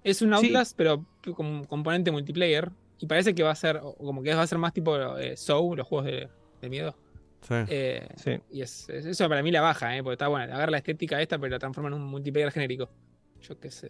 Es 0.04 0.22
un 0.22 0.30
Sí. 0.30 0.46
Outlast, 0.46 0.76
pero 0.76 1.04
con 1.34 1.46
un 1.46 1.64
componente 1.64 2.10
multiplayer. 2.10 2.70
Y 2.98 3.06
parece 3.06 3.34
que 3.34 3.42
va 3.42 3.50
a 3.50 3.54
ser, 3.54 3.80
o 3.82 3.94
como 3.94 4.22
que 4.22 4.34
va 4.34 4.42
a 4.42 4.46
ser 4.46 4.58
más 4.58 4.72
tipo 4.72 4.96
eh, 5.18 5.36
Soul, 5.36 5.78
los 5.78 5.86
juegos 5.86 6.06
de, 6.06 6.28
de 6.60 6.68
miedo. 6.68 6.94
Sí. 7.42 7.54
Eh, 7.68 8.06
Sí. 8.16 8.32
Y 8.50 8.60
es, 8.62 8.88
es- 8.90 9.06
eso 9.06 9.28
para 9.28 9.42
mí 9.42 9.50
la 9.50 9.62
baja, 9.62 9.96
¿eh? 9.96 10.02
porque 10.02 10.14
está 10.14 10.28
buena. 10.28 10.54
Agarra 10.54 10.70
la 10.72 10.78
estética 10.78 11.20
esta, 11.22 11.38
pero 11.38 11.50
la 11.52 11.58
transforma 11.58 11.88
en 11.88 11.94
un 11.94 12.04
multiplayer 12.04 12.50
genérico. 12.52 12.90
Yo 13.40 13.58
qué 13.58 13.70
sé. 13.70 13.86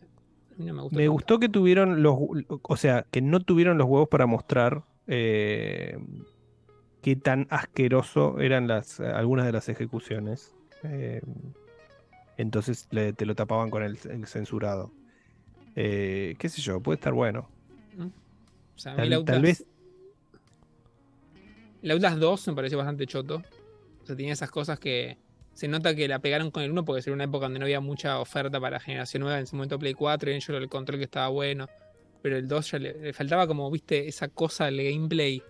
A 0.52 0.54
mí 0.58 0.66
no 0.66 0.74
me 0.74 0.82
gusta. 0.82 0.96
Me 0.96 1.02
tanto. 1.02 1.12
gustó 1.12 1.38
que 1.40 1.48
tuvieron 1.48 2.02
los, 2.04 2.16
o 2.62 2.76
sea, 2.76 3.04
que 3.10 3.20
no 3.20 3.40
tuvieron 3.40 3.78
los 3.78 3.88
huevos 3.88 4.08
para 4.08 4.26
mostrar 4.26 4.82
eh, 5.08 5.98
qué 7.02 7.16
tan 7.16 7.48
asqueroso 7.50 8.38
eran 8.38 8.68
las 8.68 9.00
algunas 9.00 9.46
de 9.46 9.52
las 9.52 9.68
ejecuciones. 9.68 10.54
Eh, 10.84 11.20
entonces 12.36 12.86
le- 12.90 13.12
te 13.12 13.26
lo 13.26 13.34
tapaban 13.34 13.70
con 13.70 13.82
el, 13.82 13.98
el 14.08 14.26
censurado. 14.26 14.92
Eh, 15.76 16.34
qué 16.38 16.48
sé 16.48 16.60
yo, 16.62 16.80
puede 16.80 16.96
estar 16.96 17.12
bueno. 17.12 17.48
O 18.76 18.78
sea, 18.78 18.92
a 18.92 18.96
mí 18.96 19.02
Tal, 19.10 19.12
Outlast- 19.24 19.42
vez 19.42 19.64
El 21.82 21.90
Outlast 21.92 22.18
2 22.18 22.48
me 22.48 22.54
pareció 22.54 22.78
bastante 22.78 23.06
choto. 23.06 23.42
O 24.02 24.06
sea, 24.06 24.16
tenía 24.16 24.32
esas 24.32 24.50
cosas 24.50 24.78
que 24.78 25.16
se 25.54 25.68
nota 25.68 25.94
que 25.94 26.08
la 26.08 26.18
pegaron 26.20 26.50
con 26.50 26.62
el 26.62 26.70
1 26.70 26.84
porque 26.84 27.02
era 27.04 27.12
una 27.12 27.24
época 27.24 27.46
donde 27.46 27.58
no 27.58 27.64
había 27.66 27.80
mucha 27.80 28.18
oferta 28.20 28.60
para 28.60 28.76
la 28.76 28.80
generación 28.80 29.22
nueva. 29.22 29.38
En 29.38 29.44
ese 29.44 29.56
momento 29.56 29.78
Play 29.78 29.94
4 29.94 30.30
y 30.30 30.34
ellos 30.34 30.48
el 30.50 30.68
control 30.68 30.98
que 30.98 31.04
estaba 31.04 31.28
bueno. 31.28 31.68
Pero 32.22 32.36
el 32.36 32.46
2 32.48 32.70
ya 32.72 32.78
le, 32.78 32.94
le 33.00 33.12
faltaba 33.12 33.46
como, 33.46 33.70
viste, 33.70 34.08
esa 34.08 34.28
cosa 34.28 34.66
del 34.66 34.76
gameplay. 34.82 35.42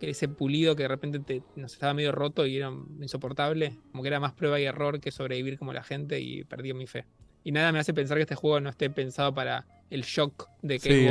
Que 0.00 0.10
ese 0.10 0.28
pulido 0.28 0.74
que 0.74 0.82
de 0.82 0.88
repente 0.88 1.20
te, 1.20 1.42
no 1.54 1.68
sé, 1.68 1.74
estaba 1.74 1.94
medio 1.94 2.10
roto 2.10 2.44
y 2.44 2.56
era 2.56 2.72
insoportable. 3.00 3.78
Como 3.92 4.02
que 4.02 4.08
era 4.08 4.18
más 4.18 4.32
prueba 4.32 4.58
y 4.58 4.64
error 4.64 5.00
que 5.00 5.12
sobrevivir 5.12 5.58
como 5.58 5.72
la 5.72 5.84
gente 5.84 6.20
y 6.20 6.42
perdí 6.44 6.72
mi 6.74 6.86
fe. 6.88 7.04
Y 7.44 7.52
nada 7.52 7.72
me 7.72 7.78
hace 7.78 7.92
pensar 7.94 8.16
que 8.18 8.22
este 8.22 8.34
juego 8.34 8.60
no 8.60 8.70
esté 8.70 8.90
pensado 8.90 9.34
para 9.34 9.66
el 9.90 10.02
shock 10.02 10.48
de 10.62 10.78
que 10.78 10.88
Sí, 10.88 11.08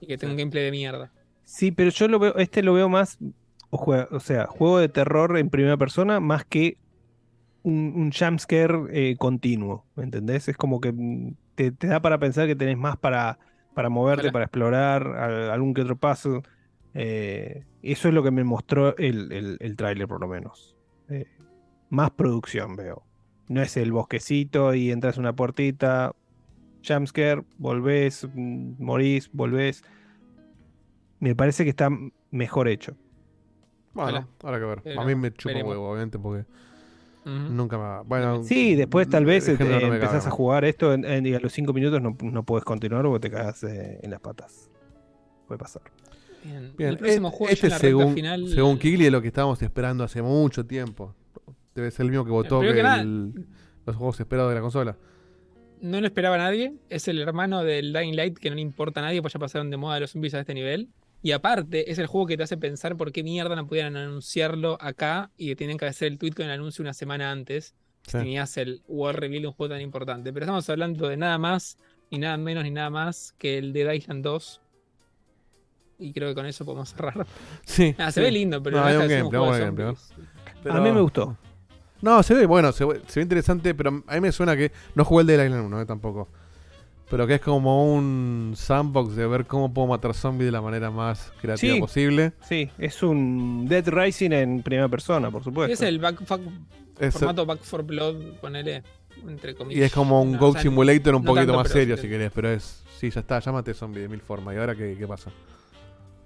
y 0.00 0.06
que 0.06 0.18
tenga 0.18 0.32
un 0.32 0.38
gameplay 0.38 0.64
de 0.64 0.70
mierda. 0.70 1.12
Sí, 1.44 1.72
pero 1.72 1.90
yo 1.90 2.08
lo 2.08 2.18
veo, 2.18 2.36
este 2.36 2.62
lo 2.62 2.74
veo 2.74 2.88
más, 2.88 3.16
o, 3.70 3.78
juega- 3.78 4.08
o 4.10 4.20
sea, 4.20 4.46
juego 4.46 4.78
de 4.78 4.88
terror 4.88 5.36
en 5.38 5.48
primera 5.50 5.76
persona 5.76 6.20
más 6.20 6.44
que 6.44 6.78
un, 7.62 7.92
un 7.96 8.12
jumpscare 8.12 8.74
eh, 8.92 9.16
continuo, 9.16 9.86
¿me 9.94 10.04
entendés? 10.04 10.48
Es 10.48 10.56
como 10.56 10.80
que 10.80 10.92
mm, 10.92 11.34
te, 11.54 11.72
te 11.72 11.86
da 11.86 12.00
para 12.00 12.18
pensar 12.18 12.46
que 12.46 12.56
tenés 12.56 12.76
más 12.78 12.96
para, 12.96 13.38
para 13.74 13.88
moverte, 13.88 14.30
para 14.30 14.44
explorar, 14.44 15.06
a- 15.06 15.52
algún 15.54 15.74
que 15.74 15.82
otro 15.82 15.96
paso. 15.98 16.42
Eh, 16.94 17.64
eso 17.82 18.08
es 18.08 18.14
lo 18.14 18.22
que 18.22 18.30
me 18.30 18.44
mostró 18.44 18.96
el, 18.96 19.32
el, 19.32 19.56
el 19.60 19.76
tráiler 19.76 20.08
por 20.08 20.20
lo 20.20 20.28
menos. 20.28 20.76
Eh, 21.08 21.26
más 21.90 22.10
producción 22.12 22.76
veo. 22.76 23.07
No 23.48 23.62
es 23.62 23.76
el 23.76 23.92
bosquecito 23.92 24.74
y 24.74 24.90
entras 24.90 25.16
a 25.16 25.20
una 25.20 25.34
puertita, 25.34 26.14
jumpscare, 26.86 27.42
volvés, 27.56 28.26
mm, 28.34 28.72
morís, 28.78 29.30
volvés. 29.32 29.82
Me 31.20 31.34
parece 31.34 31.64
que 31.64 31.70
está 31.70 31.88
mejor 32.30 32.68
hecho. 32.68 32.94
Bueno, 33.94 34.28
habrá 34.42 34.58
que 34.60 34.64
ver. 34.66 34.82
Pero 34.82 35.00
a 35.00 35.04
mí 35.04 35.14
me 35.14 35.32
chupa 35.32 35.54
huevo, 35.64 35.90
obviamente, 35.90 36.18
porque 36.18 36.44
nunca 37.24 37.76
me 37.76 37.82
va. 37.84 38.02
Bueno, 38.02 38.42
Sí, 38.44 38.74
después 38.76 39.08
tal 39.08 39.24
vez 39.24 39.48
el 39.48 39.56
eh, 39.60 39.64
no 39.88 39.94
empezás 39.94 40.18
cabe. 40.24 40.28
a 40.28 40.30
jugar 40.30 40.64
esto 40.64 40.94
en- 40.94 41.04
en- 41.04 41.26
y 41.26 41.34
a 41.34 41.40
los 41.40 41.52
5 41.52 41.72
minutos 41.72 42.00
no, 42.00 42.16
no 42.22 42.42
puedes 42.44 42.64
continuar 42.64 43.04
porque 43.04 43.28
te 43.28 43.34
cagas 43.34 43.64
eh, 43.64 43.98
en 44.02 44.10
las 44.10 44.20
patas. 44.20 44.70
Puede 45.46 45.58
pasar. 45.58 45.82
Bien. 46.44 46.72
Bien, 46.76 46.90
el 46.90 46.98
próximo 46.98 47.28
este, 47.28 47.36
juego 47.38 47.48
ya 47.48 47.52
este 47.54 47.66
en 47.66 47.70
la 47.70 47.78
recta 47.78 47.88
según, 47.88 48.14
final. 48.14 48.48
según 48.48 48.78
Kigli 48.78 49.06
es 49.06 49.12
lo 49.12 49.20
que 49.20 49.28
estábamos 49.28 49.60
esperando 49.60 50.04
hace 50.04 50.22
mucho 50.22 50.64
tiempo. 50.64 51.14
Debe 51.80 51.90
ser 51.90 52.04
el 52.06 52.10
mismo 52.10 52.24
que 52.24 52.30
votó 52.30 52.58
primero 52.60 52.72
que 52.74 52.78
que 52.78 52.82
nada- 52.82 53.02
el- 53.02 53.46
los 53.86 53.96
juegos 53.96 54.20
esperados 54.20 54.50
de 54.50 54.54
la 54.56 54.60
consola. 54.60 54.96
No 55.80 56.00
lo 56.00 56.06
esperaba 56.06 56.36
nadie. 56.38 56.74
Es 56.88 57.06
el 57.08 57.18
hermano 57.20 57.62
del 57.64 57.92
Dying 57.92 58.16
Light 58.16 58.38
que 58.38 58.50
no 58.50 58.56
le 58.56 58.62
importa 58.62 59.00
a 59.00 59.04
nadie, 59.04 59.20
pues 59.22 59.32
ya 59.32 59.38
pasaron 59.38 59.70
de 59.70 59.76
moda 59.76 60.00
los 60.00 60.10
zombies 60.10 60.34
a 60.34 60.40
este 60.40 60.54
nivel. 60.54 60.88
Y 61.22 61.32
aparte, 61.32 61.90
es 61.90 61.98
el 61.98 62.06
juego 62.06 62.26
que 62.26 62.36
te 62.36 62.42
hace 62.44 62.56
pensar 62.56 62.96
por 62.96 63.10
qué 63.12 63.22
mierda 63.22 63.56
no 63.56 63.66
pudieran 63.66 63.96
anunciarlo 63.96 64.76
acá 64.80 65.30
y 65.36 65.48
que 65.48 65.56
tienen 65.56 65.76
que 65.78 65.86
hacer 65.86 66.08
el 66.12 66.18
tweet 66.18 66.32
con 66.32 66.46
el 66.46 66.52
anuncio 66.52 66.82
una 66.82 66.94
semana 66.94 67.30
antes. 67.32 67.74
Sí. 68.02 68.12
Si 68.12 68.18
tenías 68.18 68.56
el 68.56 68.82
War 68.88 69.18
Reveal 69.18 69.42
de 69.42 69.48
un 69.48 69.54
juego 69.54 69.74
tan 69.74 69.80
importante. 69.82 70.32
Pero 70.32 70.44
estamos 70.44 70.68
hablando 70.70 71.08
de 71.08 71.16
nada 71.16 71.38
más, 71.38 71.76
ni 72.10 72.18
nada 72.18 72.36
menos, 72.36 72.62
ni 72.64 72.70
nada 72.70 72.90
más 72.90 73.34
que 73.38 73.58
el 73.58 73.72
Dead 73.72 73.92
Island 73.92 74.22
2. 74.24 74.60
Y 76.00 76.12
creo 76.12 76.28
que 76.28 76.34
con 76.36 76.46
eso 76.46 76.64
podemos 76.64 76.90
cerrar. 76.90 77.26
Sí. 77.64 77.94
Ah, 77.98 78.12
se 78.12 78.20
sí. 78.20 78.24
ve 78.24 78.30
lindo, 78.30 78.62
pero 78.62 78.76
No, 78.76 78.82
no 78.84 78.88
hay 78.88 78.96
un 79.20 79.28
juego 79.30 79.52
de 79.54 79.60
gameplay. 79.60 79.94
Pero- 80.62 80.74
A 80.74 80.80
mí 80.80 80.90
me 80.92 81.00
gustó. 81.00 81.36
No, 82.02 82.22
se 82.22 82.34
ve, 82.34 82.46
bueno, 82.46 82.72
se 82.72 82.84
ve, 82.84 83.00
se 83.06 83.20
ve 83.20 83.22
interesante, 83.24 83.74
pero 83.74 84.02
a 84.06 84.14
mí 84.14 84.20
me 84.20 84.32
suena 84.32 84.56
que. 84.56 84.72
No 84.94 85.04
jugué 85.04 85.22
el 85.22 85.26
Dead 85.26 85.44
Island 85.44 85.66
1, 85.66 85.80
eh, 85.82 85.86
tampoco. 85.86 86.28
Pero 87.10 87.26
que 87.26 87.36
es 87.36 87.40
como 87.40 87.92
un 87.94 88.52
sandbox 88.54 89.16
de 89.16 89.26
ver 89.26 89.46
cómo 89.46 89.72
puedo 89.72 89.88
matar 89.88 90.12
zombies 90.14 90.46
de 90.48 90.52
la 90.52 90.60
manera 90.60 90.90
más 90.90 91.32
creativa 91.40 91.74
Sí. 91.74 91.80
posible. 91.80 92.32
Sí, 92.42 92.70
es 92.78 93.02
un 93.02 93.66
Dead 93.66 93.88
Rising 93.88 94.30
en 94.32 94.62
primera 94.62 94.88
persona, 94.88 95.30
por 95.30 95.42
supuesto. 95.42 95.72
Es 95.72 95.80
el 95.80 95.98
back, 95.98 96.20
fuck- 96.26 96.42
Es- 97.00 97.14
formato 97.14 97.46
Back 97.46 97.60
for 97.62 97.82
Blood, 97.82 98.16
ponele, 98.42 98.82
entre 99.26 99.54
comillas. 99.54 99.80
Y 99.80 99.84
es 99.84 99.92
como 99.92 100.20
un 100.20 100.32
No, 100.32 100.38
Goat 100.38 100.50
o 100.50 100.52
sea, 100.54 100.62
Simulator 100.62 101.14
un 101.14 101.22
no 101.22 101.26
poquito 101.26 101.46
tanto, 101.46 101.58
más 101.62 101.68
serio, 101.70 101.96
sí 101.96 102.02
si 102.02 102.08
que- 102.08 102.12
querés, 102.14 102.32
pero 102.34 102.50
es. 102.50 102.82
Sí, 102.98 103.08
ya 103.10 103.20
está, 103.20 103.38
llámate 103.40 103.72
zombie 103.72 104.02
de 104.02 104.08
mil 104.08 104.20
formas. 104.20 104.54
¿Y 104.54 104.58
ahora 104.58 104.74
qué, 104.74 104.94
qué 104.98 105.06
pasa? 105.06 105.30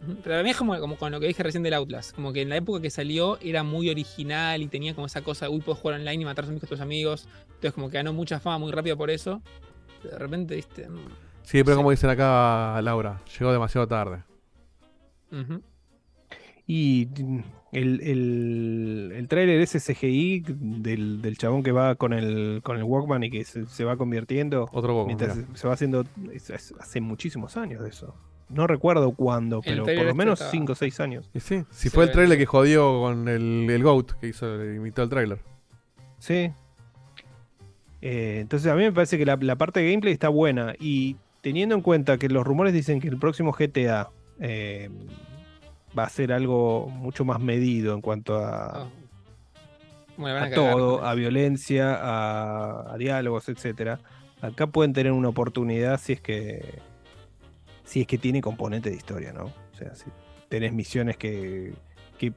Ujú, 0.03 0.17
Pero 0.23 0.39
a 0.39 0.43
mí 0.43 0.51
es 0.51 0.57
como, 0.57 0.79
como 0.81 0.97
con 0.97 1.13
lo 1.13 1.21
que 1.21 1.27
dije 1.29 1.43
recién 1.43 1.63
del 1.63 1.75
Outlast. 1.75 2.15
Como 2.15 2.33
que 2.33 2.43
en 2.43 2.49
la 2.49 2.57
época 2.57 2.81
que 2.83 2.91
salió 2.91 3.39
era 3.41 3.63
muy 3.63 3.89
original 3.91 4.61
y 4.63 4.67
tenía 4.69 4.95
como 4.95 5.07
esa 5.07 5.23
cosa, 5.23 5.49
uy, 5.51 5.61
puedo 5.61 5.77
jugar 5.77 6.01
online 6.01 6.23
y 6.23 6.25
matar 6.25 6.45
con 6.47 6.59
tus 6.59 6.81
amigos. 6.81 7.29
Entonces 7.47 7.73
como 7.73 7.89
que 7.89 7.99
ganó 7.99 8.13
mucha 8.13 8.41
fama 8.41 8.59
muy 8.59 8.73
rápido 8.73 8.97
por 8.97 9.11
eso. 9.11 9.41
Pero 10.03 10.15
de 10.15 10.19
repente, 10.19 10.55
viste... 10.57 10.89
mm, 10.89 10.99
Sí, 11.45 11.63
pero 11.65 11.77
como 11.77 11.91
dicen 11.91 12.09
acá 12.11 12.81
Laura, 12.83 13.21
llegó 13.39 13.53
demasiado 13.53 13.87
tarde. 13.89 14.23
Y 16.67 17.09
mm, 17.19 17.39
el, 17.73 18.01
el, 18.01 19.13
el 19.17 19.29
tráiler 19.29 19.61
ese 19.61 19.81
CGI 19.81 20.45
del, 20.47 21.21
del 21.23 21.37
chabón 21.39 21.63
que 21.63 21.73
va 21.73 21.95
con 21.97 22.13
el, 22.13 22.61
con 22.63 22.77
el 22.77 22.85
Walkman 22.85 23.25
y 23.25 23.31
que 23.31 23.45
se, 23.45 23.67
se 23.67 23.85
va 23.85 23.97
convirtiendo. 23.97 24.69
Otro 24.73 24.95
Walkman, 24.97 25.07
mientras 25.07 25.35
se, 25.37 25.47
se 25.59 25.67
va 25.67 25.75
haciendo. 25.75 26.05
es- 26.33 26.51
es- 26.51 26.75
hace 26.79 27.01
muchísimos 27.01 27.57
años 27.57 27.83
de 27.83 27.89
eso. 27.89 28.15
No 28.53 28.67
recuerdo 28.67 29.13
cuándo, 29.13 29.61
pero 29.63 29.85
por 29.85 29.95
lo 30.05 30.15
menos 30.15 30.35
estaba- 30.41 30.51
5 30.51 30.73
o 30.73 30.75
6 30.75 31.01
años. 31.01 31.31
Y 31.35 31.41
sí, 31.41 31.65
si 31.71 31.89
fue 31.91 32.05
el 32.05 32.13
trailer 32.13 32.37
que 32.39 32.47
jodió 32.47 33.01
con 33.01 33.29
el, 33.29 33.67
el 33.71 33.83
Goat, 33.83 34.13
que 34.21 34.29
hizo, 34.29 34.63
imitó 34.65 35.03
el 35.03 35.09
trailer. 35.09 35.39
Sí. 36.19 36.53
Eh, 38.01 38.39
entonces 38.41 38.71
a 38.71 38.75
mí 38.75 38.83
me 38.83 38.93
parece 38.93 39.17
que 39.17 39.25
la, 39.25 39.37
la 39.41 39.57
parte 39.57 39.81
de 39.81 39.91
gameplay 39.91 40.13
está 40.13 40.29
buena 40.29 40.75
y 40.81 41.17
teniendo 41.41 41.75
en 41.75 41.83
cuenta 41.83 42.19
que 42.19 42.29
los 42.29 42.45
rumores 42.45 42.73
dicen 42.73 43.01
que 43.01 43.09
el 43.09 43.17
próximo 43.19 43.53
GTA 43.53 44.11
eh, 44.41 44.91
va 45.97 46.05
a 46.05 46.09
ser 46.09 46.33
algo 46.33 46.89
mucho 46.89 47.25
más 47.25 47.41
medido 47.41 47.95
en 47.95 48.01
cuanto 48.01 48.37
a, 48.39 48.89
Bueno, 50.17 50.35
van 50.35 50.43
a 50.45 50.47
a 50.47 50.51
cagar 50.51 50.75
todo, 50.75 50.99
con 50.99 51.09
a 51.09 51.15
violencia, 51.15 51.95
a, 51.95 52.93
a 52.93 52.97
diálogos, 52.99 53.49
etcétera. 53.49 54.01
Acá 54.41 54.67
pueden 54.67 54.93
tener 54.93 55.13
una 55.13 55.29
oportunidad 55.29 56.01
si 56.01 56.15
es 56.15 56.21
que 56.21 56.81
si 57.93 58.01
es 58.01 58.07
que 58.07 58.17
tiene 58.17 58.41
componente 58.41 58.89
de 58.89 58.97
historia, 58.97 59.35
¿no? 59.35 59.45
O 59.45 59.75
sea, 59.77 59.95
si 59.95 60.07
tenés 60.49 60.73
misiones 60.73 61.19
que, 61.19 61.75
que 62.19 62.33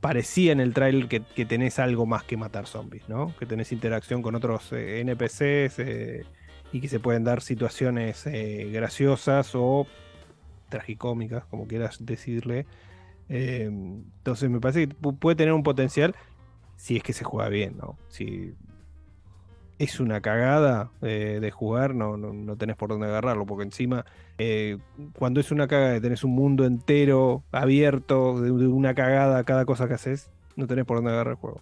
parecía 0.00 0.52
en 0.52 0.60
el 0.60 0.72
trailer 0.72 1.08
que, 1.08 1.20
que 1.34 1.44
tenés 1.44 1.80
algo 1.80 2.06
más 2.06 2.22
que 2.22 2.36
matar 2.36 2.66
zombies, 2.68 3.08
¿no? 3.08 3.34
Que 3.36 3.44
tenés 3.44 3.72
interacción 3.72 4.22
con 4.22 4.36
otros 4.36 4.72
eh, 4.72 5.00
NPCs 5.00 5.78
eh, 5.80 6.24
y 6.72 6.80
que 6.80 6.86
se 6.88 7.00
pueden 7.00 7.24
dar 7.24 7.40
situaciones 7.42 8.24
eh, 8.26 8.70
graciosas 8.72 9.50
o 9.54 9.88
tragicómicas, 10.68 11.44
como 11.46 11.66
quieras 11.66 11.98
decirle. 12.00 12.66
Entonces 13.28 14.48
me 14.48 14.60
parece 14.60 14.86
que 14.88 14.94
pu- 14.96 15.18
puede 15.18 15.34
tener 15.36 15.54
un 15.54 15.62
potencial 15.64 16.14
si 16.76 16.96
es 16.96 17.02
que 17.02 17.12
se 17.12 17.24
juega 17.24 17.48
bien, 17.48 17.76
¿no? 17.78 17.98
Si 18.08 18.54
es 19.78 19.98
una 20.00 20.20
cagada 20.20 20.90
eh, 21.02 21.38
de 21.40 21.50
jugar, 21.50 21.94
no, 21.94 22.16
no, 22.16 22.32
no 22.32 22.56
tenés 22.56 22.76
por 22.76 22.90
dónde 22.90 23.06
agarrarlo, 23.06 23.44
porque 23.46 23.64
encima 23.64 24.04
eh, 24.38 24.78
cuando 25.18 25.40
es 25.40 25.50
una 25.50 25.66
cagada, 25.66 26.00
tenés 26.00 26.22
un 26.24 26.32
mundo 26.32 26.64
entero 26.64 27.42
abierto, 27.52 28.40
de, 28.40 28.48
de 28.50 28.66
una 28.68 28.94
cagada 28.94 29.38
a 29.38 29.44
cada 29.44 29.64
cosa 29.64 29.88
que 29.88 29.94
haces, 29.94 30.30
no 30.56 30.66
tenés 30.66 30.84
por 30.84 30.98
dónde 30.98 31.10
agarrar 31.12 31.32
el 31.32 31.38
juego. 31.38 31.60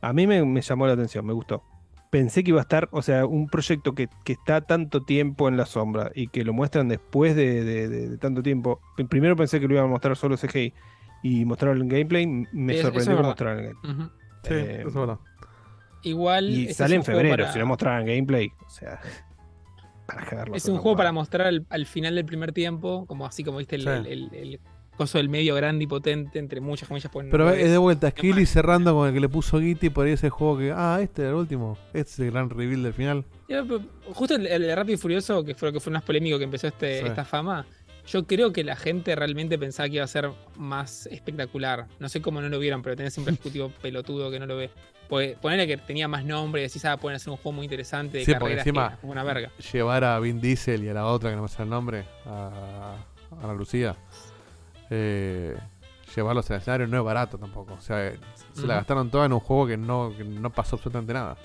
A 0.00 0.12
mí 0.12 0.26
me, 0.26 0.44
me 0.44 0.60
llamó 0.60 0.86
la 0.86 0.94
atención, 0.94 1.24
me 1.24 1.32
gustó. 1.32 1.62
Pensé 2.10 2.44
que 2.44 2.50
iba 2.50 2.58
a 2.60 2.62
estar, 2.62 2.88
o 2.92 3.00
sea, 3.00 3.24
un 3.24 3.48
proyecto 3.48 3.94
que, 3.94 4.08
que 4.24 4.32
está 4.34 4.60
tanto 4.60 5.02
tiempo 5.02 5.48
en 5.48 5.56
la 5.56 5.64
sombra 5.64 6.10
y 6.14 6.28
que 6.28 6.44
lo 6.44 6.52
muestran 6.52 6.88
después 6.88 7.34
de, 7.34 7.64
de- 7.64 7.88
de- 7.88 8.08
de 8.10 8.18
tanto 8.18 8.42
tiempo. 8.42 8.80
Primero 9.08 9.34
pensé 9.36 9.60
que 9.60 9.66
lo 9.68 9.74
iban 9.74 9.86
a 9.86 9.88
mostrar 9.88 10.16
solo 10.16 10.36
CGI 10.36 10.74
y 11.22 11.44
mostraron 11.46 11.80
el 11.80 11.88
gameplay, 11.88 12.26
me 12.26 12.74
sorprendió 12.82 13.12
que 13.12 13.14
verdad. 13.14 13.28
mostraran 13.28 13.58
el 13.60 13.64
gameplay. 13.64 14.06
Sí, 14.42 14.54
Eh, 14.54 14.76
eso 14.80 14.88
es 14.88 14.94
verdad. 14.94 15.18
Igual. 16.02 16.50
y 16.50 16.62
este 16.62 16.74
sale 16.74 16.96
en 16.96 17.04
febrero, 17.04 17.30
para- 17.44 17.52
si 17.52 17.58
no 17.58 17.66
mostraran 17.66 18.04
gameplay, 18.06 18.48
o 18.66 18.70
sea, 18.70 19.00
para 20.06 20.24
cagarlo. 20.26 20.54
Es 20.54 20.66
un 20.66 20.78
juego 20.78 20.96
para 20.96 21.12
mostrar 21.12 21.46
al, 21.46 21.66
al 21.70 21.86
final 21.86 22.14
del 22.14 22.24
primer 22.24 22.52
tiempo, 22.52 23.06
como 23.06 23.26
así 23.26 23.44
como 23.44 23.58
viste 23.58 23.76
el, 23.76 23.82
Sí. 23.82 23.88
el- 23.88 24.06
el- 24.06 24.34
el 24.34 24.60
coso 24.96 25.16
del 25.18 25.28
medio 25.30 25.54
grande 25.54 25.84
y 25.84 25.86
potente, 25.86 26.38
entre 26.38 26.60
muchas 26.60 26.86
comillas. 26.86 27.10
pues, 27.10 27.26
Pero 27.30 27.46
no 27.46 27.50
es 27.50 27.64
de 27.64 27.72
es. 27.72 27.78
vuelta, 27.78 28.10
Skilly 28.10 28.44
cerrando 28.44 28.94
con 28.94 29.08
el 29.08 29.14
que 29.14 29.20
le 29.20 29.28
puso 29.28 29.58
Gitty 29.58 29.88
por 29.90 30.06
ahí 30.06 30.12
ese 30.12 30.28
juego 30.28 30.58
que. 30.58 30.72
Ah, 30.74 30.98
este 31.00 31.22
era 31.22 31.30
el 31.30 31.36
último. 31.36 31.78
Este 31.94 32.12
es 32.12 32.18
el 32.18 32.30
gran 32.30 32.50
reveal 32.50 32.82
del 32.82 32.92
final. 32.92 33.24
Justo 34.12 34.34
el, 34.34 34.46
el 34.46 34.62
de 34.62 34.74
Rápido 34.74 34.94
y 34.94 34.98
Furioso, 34.98 35.44
que 35.44 35.54
fue 35.54 35.68
lo 35.68 35.72
que 35.72 35.80
fue 35.80 35.92
más 35.92 36.02
polémico 36.02 36.36
que 36.38 36.44
empezó 36.44 36.66
este, 36.68 37.00
Sí. 37.00 37.06
esta 37.06 37.24
fama, 37.24 37.64
yo 38.06 38.26
creo 38.26 38.52
que 38.52 38.64
la 38.64 38.76
gente 38.76 39.14
realmente 39.16 39.58
pensaba 39.58 39.88
que 39.88 39.96
iba 39.96 40.04
a 40.04 40.08
ser 40.08 40.30
más 40.56 41.06
espectacular. 41.06 41.86
No 41.98 42.08
sé 42.08 42.20
cómo 42.20 42.40
no 42.42 42.48
lo 42.50 42.58
vieron, 42.58 42.82
pero 42.82 42.94
tenés 42.96 43.16
un 43.18 43.28
ejecutivo 43.28 43.70
pelotudo 43.82 44.30
que 44.30 44.38
no 44.40 44.46
lo 44.46 44.56
ve. 44.56 44.70
Pues 45.08 45.36
ponerle 45.38 45.66
que 45.66 45.76
tenía 45.76 46.08
más 46.08 46.24
nombre 46.24 46.62
y 46.62 46.64
decís, 46.66 46.84
ah, 46.86 46.96
pueden 46.96 47.16
hacer 47.16 47.30
un 47.30 47.36
juego 47.36 47.52
muy 47.52 47.64
interesante 47.66 48.18
de 48.18 48.24
Sí, 48.24 48.32
carreras, 48.32 48.58
encima. 48.66 48.98
que 48.98 49.06
una 49.06 49.22
verga. 49.22 49.50
Llevar 49.72 50.04
a 50.04 50.18
Vin 50.20 50.40
Diesel 50.40 50.84
y 50.84 50.88
a 50.88 50.94
la 50.94 51.06
otra 51.06 51.28
que 51.30 51.36
no 51.36 51.42
me 51.42 51.48
sale 51.48 51.64
el 51.64 51.70
nombre, 51.70 52.04
a 52.24 52.96
Ana 53.42 53.52
Lucía. 53.52 53.94
Eh, 54.90 55.56
llevarlos 56.14 56.50
al 56.50 56.58
escenario 56.58 56.86
no 56.86 56.98
es 56.98 57.04
barato 57.04 57.38
tampoco. 57.38 57.74
O 57.74 57.80
sea, 57.80 58.08
eh, 58.08 58.18
se 58.52 58.66
la 58.66 58.74
gastaron 58.76 59.10
toda 59.10 59.26
en 59.26 59.32
un 59.34 59.40
juego 59.40 59.66
que 59.66 59.76
no, 59.76 60.12
que 60.16 60.24
no 60.24 60.50
pasó 60.50 60.76
absolutamente 60.76 61.12
nada. 61.12 61.36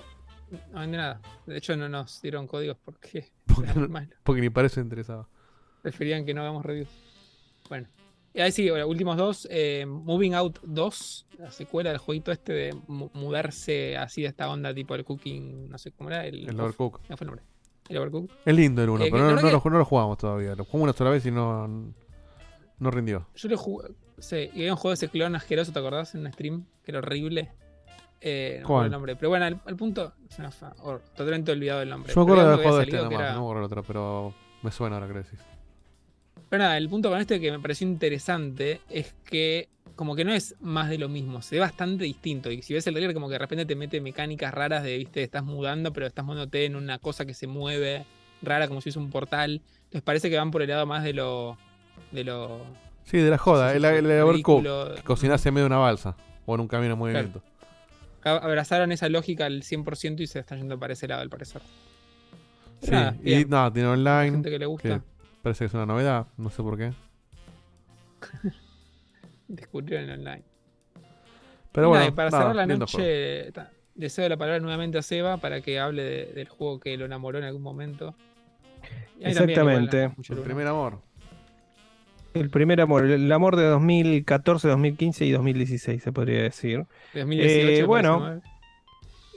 No 0.72 0.80
vende 0.80 0.96
nada. 0.96 1.20
De 1.46 1.58
hecho, 1.58 1.76
no 1.76 1.88
nos 1.90 2.22
dieron 2.22 2.46
códigos 2.46 2.78
porque, 2.82 3.30
Porque, 3.54 3.74
no- 3.74 3.88
porque 4.22 4.40
ni 4.40 4.48
parece 4.50 4.80
interesado. 4.80 5.28
preferían 5.82 6.24
que 6.24 6.32
no 6.32 6.40
hagamos 6.42 6.64
reviews. 6.64 6.88
Bueno. 7.68 7.86
Ahí 8.42 8.52
sí, 8.52 8.68
bueno, 8.70 8.86
últimos 8.86 9.16
dos. 9.16 9.46
eh, 9.50 9.84
Moving 9.86 10.34
Out 10.34 10.58
2, 10.62 11.26
la 11.38 11.50
secuela 11.50 11.90
del 11.90 11.98
jueguito 11.98 12.30
este 12.32 12.52
de 12.52 12.76
mu- 12.86 13.10
mudarse 13.14 13.96
así 13.96 14.22
de 14.22 14.28
esta 14.28 14.48
onda 14.50 14.72
tipo 14.74 14.94
el 14.94 15.04
cooking, 15.04 15.68
no 15.70 15.78
sé 15.78 15.92
cómo 15.92 16.10
era. 16.10 16.24
El, 16.26 16.48
El 16.48 16.60
Overcook. 16.60 17.00
¿Qué 17.06 17.16
fue 17.16 17.24
el 17.24 17.26
nombre? 17.28 17.44
El 17.88 17.96
Overcook. 17.98 18.30
Es 18.44 18.54
lindo 18.54 18.82
el 18.82 18.90
uno, 18.90 19.04
Eh, 19.04 19.08
pero 19.10 19.24
no, 19.24 19.30
no 19.30 19.36
que 19.36 19.52
lo, 19.52 19.62
no 19.70 19.78
lo 19.78 19.84
jugamos 19.84 20.18
todavía. 20.18 20.54
Lo 20.54 20.64
jugamos 20.64 20.84
una 20.84 20.92
sola 20.92 21.10
vez 21.10 21.24
y 21.26 21.30
no, 21.30 21.66
no 22.78 22.90
rindió. 22.90 23.26
Yo 23.34 23.48
lo 23.48 23.56
jugué. 23.56 23.88
Sí, 24.18 24.50
y 24.52 24.60
había 24.60 24.72
un 24.72 24.76
juego 24.78 24.90
de 24.90 24.94
ese 24.94 25.08
clon 25.08 25.34
asqueroso, 25.36 25.72
¿te 25.72 25.78
acordás? 25.78 26.14
En 26.14 26.22
un 26.26 26.32
stream, 26.32 26.64
que 26.84 26.90
era 26.90 26.98
horrible. 26.98 27.52
Eh, 28.20 28.60
no 28.62 28.78
me 28.80 28.84
el 28.86 28.90
nombre. 28.90 29.14
Pero 29.16 29.28
bueno, 29.30 29.44
al, 29.44 29.60
al 29.64 29.76
punto. 29.76 30.12
Una 30.38 30.50
fa- 30.50 30.74
or- 30.82 31.00
totalmente 31.14 31.52
olvidado 31.52 31.82
el 31.82 31.88
nombre. 31.88 32.12
Yo 32.12 32.24
me 32.26 32.32
acuerdo 32.32 32.50
del 32.50 32.58
juego 32.62 32.76
de 32.78 32.82
este 32.84 32.96
nomás, 32.96 33.12
era- 33.20 33.32
no 33.32 33.38
me 33.38 33.44
acuerdo 33.44 33.60
el 33.60 33.64
otro, 33.66 33.82
pero 33.84 34.34
me 34.62 34.70
suena 34.72 34.96
ahora 34.96 35.06
que 35.06 35.14
lo 35.14 35.22
decís. 35.22 35.38
Pero 36.48 36.62
nada, 36.62 36.76
el 36.78 36.88
punto 36.88 37.10
con 37.10 37.20
este 37.20 37.40
que 37.40 37.50
me 37.50 37.58
pareció 37.60 37.86
interesante 37.86 38.80
es 38.88 39.14
que 39.24 39.68
como 39.96 40.14
que 40.14 40.24
no 40.24 40.32
es 40.32 40.54
más 40.60 40.88
de 40.90 40.96
lo 40.96 41.08
mismo, 41.08 41.42
se 41.42 41.56
ve 41.56 41.60
bastante 41.60 42.04
distinto. 42.04 42.50
Y 42.52 42.62
si 42.62 42.72
ves 42.72 42.86
el 42.86 42.94
trailer, 42.94 43.12
como 43.14 43.26
que 43.28 43.32
de 43.32 43.38
repente 43.40 43.66
te 43.66 43.74
mete 43.74 44.00
mecánicas 44.00 44.54
raras 44.54 44.84
de, 44.84 44.96
viste, 44.96 45.22
estás 45.24 45.42
mudando, 45.42 45.92
pero 45.92 46.06
estás 46.06 46.24
mudándote 46.24 46.64
en 46.66 46.76
una 46.76 46.98
cosa 47.00 47.26
que 47.26 47.34
se 47.34 47.48
mueve 47.48 48.04
rara, 48.40 48.68
como 48.68 48.80
si 48.80 48.84
fuese 48.92 49.00
un 49.00 49.10
portal. 49.10 49.60
Entonces 49.84 50.02
parece 50.02 50.30
que 50.30 50.36
van 50.36 50.52
por 50.52 50.62
el 50.62 50.68
lado 50.68 50.86
más 50.86 51.02
de 51.02 51.14
lo. 51.14 51.58
de 52.12 52.22
lo. 52.22 52.60
Sí, 53.02 53.16
de 53.18 53.28
la 53.30 53.38
joda, 53.38 53.74
el, 53.74 53.84
el, 53.84 54.06
el 54.08 54.42
que 54.44 55.02
cocinase 55.02 55.48
en 55.48 55.54
medio 55.54 55.64
de 55.64 55.74
una 55.74 55.78
balsa 55.78 56.14
o 56.46 56.54
en 56.54 56.60
un 56.60 56.68
camino 56.68 56.92
en 56.92 56.98
movimiento. 56.98 57.42
Abrazaron 58.22 58.92
esa 58.92 59.08
lógica 59.08 59.46
al 59.46 59.62
100% 59.62 60.20
y 60.20 60.26
se 60.26 60.38
están 60.40 60.58
yendo 60.58 60.78
para 60.78 60.92
ese 60.92 61.08
lado, 61.08 61.22
al 61.22 61.30
parecer. 61.30 61.62
Sí, 62.82 62.90
Nada, 62.92 63.16
y 63.20 63.24
bien. 63.24 63.48
nada, 63.48 63.72
tiene 63.72 63.88
online. 63.88 64.30
gente 64.30 64.50
que 64.50 64.58
le 64.58 64.66
gusta. 64.66 65.02
Parece 65.42 65.60
que 65.60 65.66
es 65.66 65.74
una 65.74 65.86
novedad, 65.86 66.26
no 66.36 66.50
sé 66.50 66.62
por 66.62 66.76
qué. 66.78 66.92
Descubrieron 69.48 70.10
en 70.10 70.20
online. 70.20 70.42
Pero 71.72 71.88
bueno, 71.90 72.06
y 72.06 72.10
para 72.10 72.30
nada, 72.30 72.42
cerrar 72.42 72.56
la 72.56 72.66
noche, 72.76 73.52
ta, 73.52 73.70
deseo 73.94 74.28
la 74.28 74.36
palabra 74.36 74.60
nuevamente 74.60 74.98
a 74.98 75.02
Seba 75.02 75.36
para 75.38 75.60
que 75.60 75.78
hable 75.78 76.02
de- 76.02 76.26
del 76.34 76.48
juego 76.48 76.80
que 76.80 76.96
lo 76.96 77.04
enamoró 77.04 77.38
en 77.38 77.44
algún 77.44 77.62
momento. 77.62 78.14
Igual, 79.16 79.30
Exactamente. 79.32 80.10
El 80.28 80.38
primer 80.42 80.66
amor. 80.66 81.00
El 82.34 82.50
primer 82.50 82.80
amor, 82.80 83.06
el 83.06 83.32
amor 83.32 83.56
de 83.56 83.64
2014, 83.64 84.68
2015 84.68 85.24
y 85.24 85.30
2016, 85.32 86.02
se 86.02 86.12
podría 86.12 86.42
decir. 86.42 86.84
2018, 87.14 87.68
Eh, 87.82 87.84
bueno, 87.84 88.12
2019. 88.20 88.42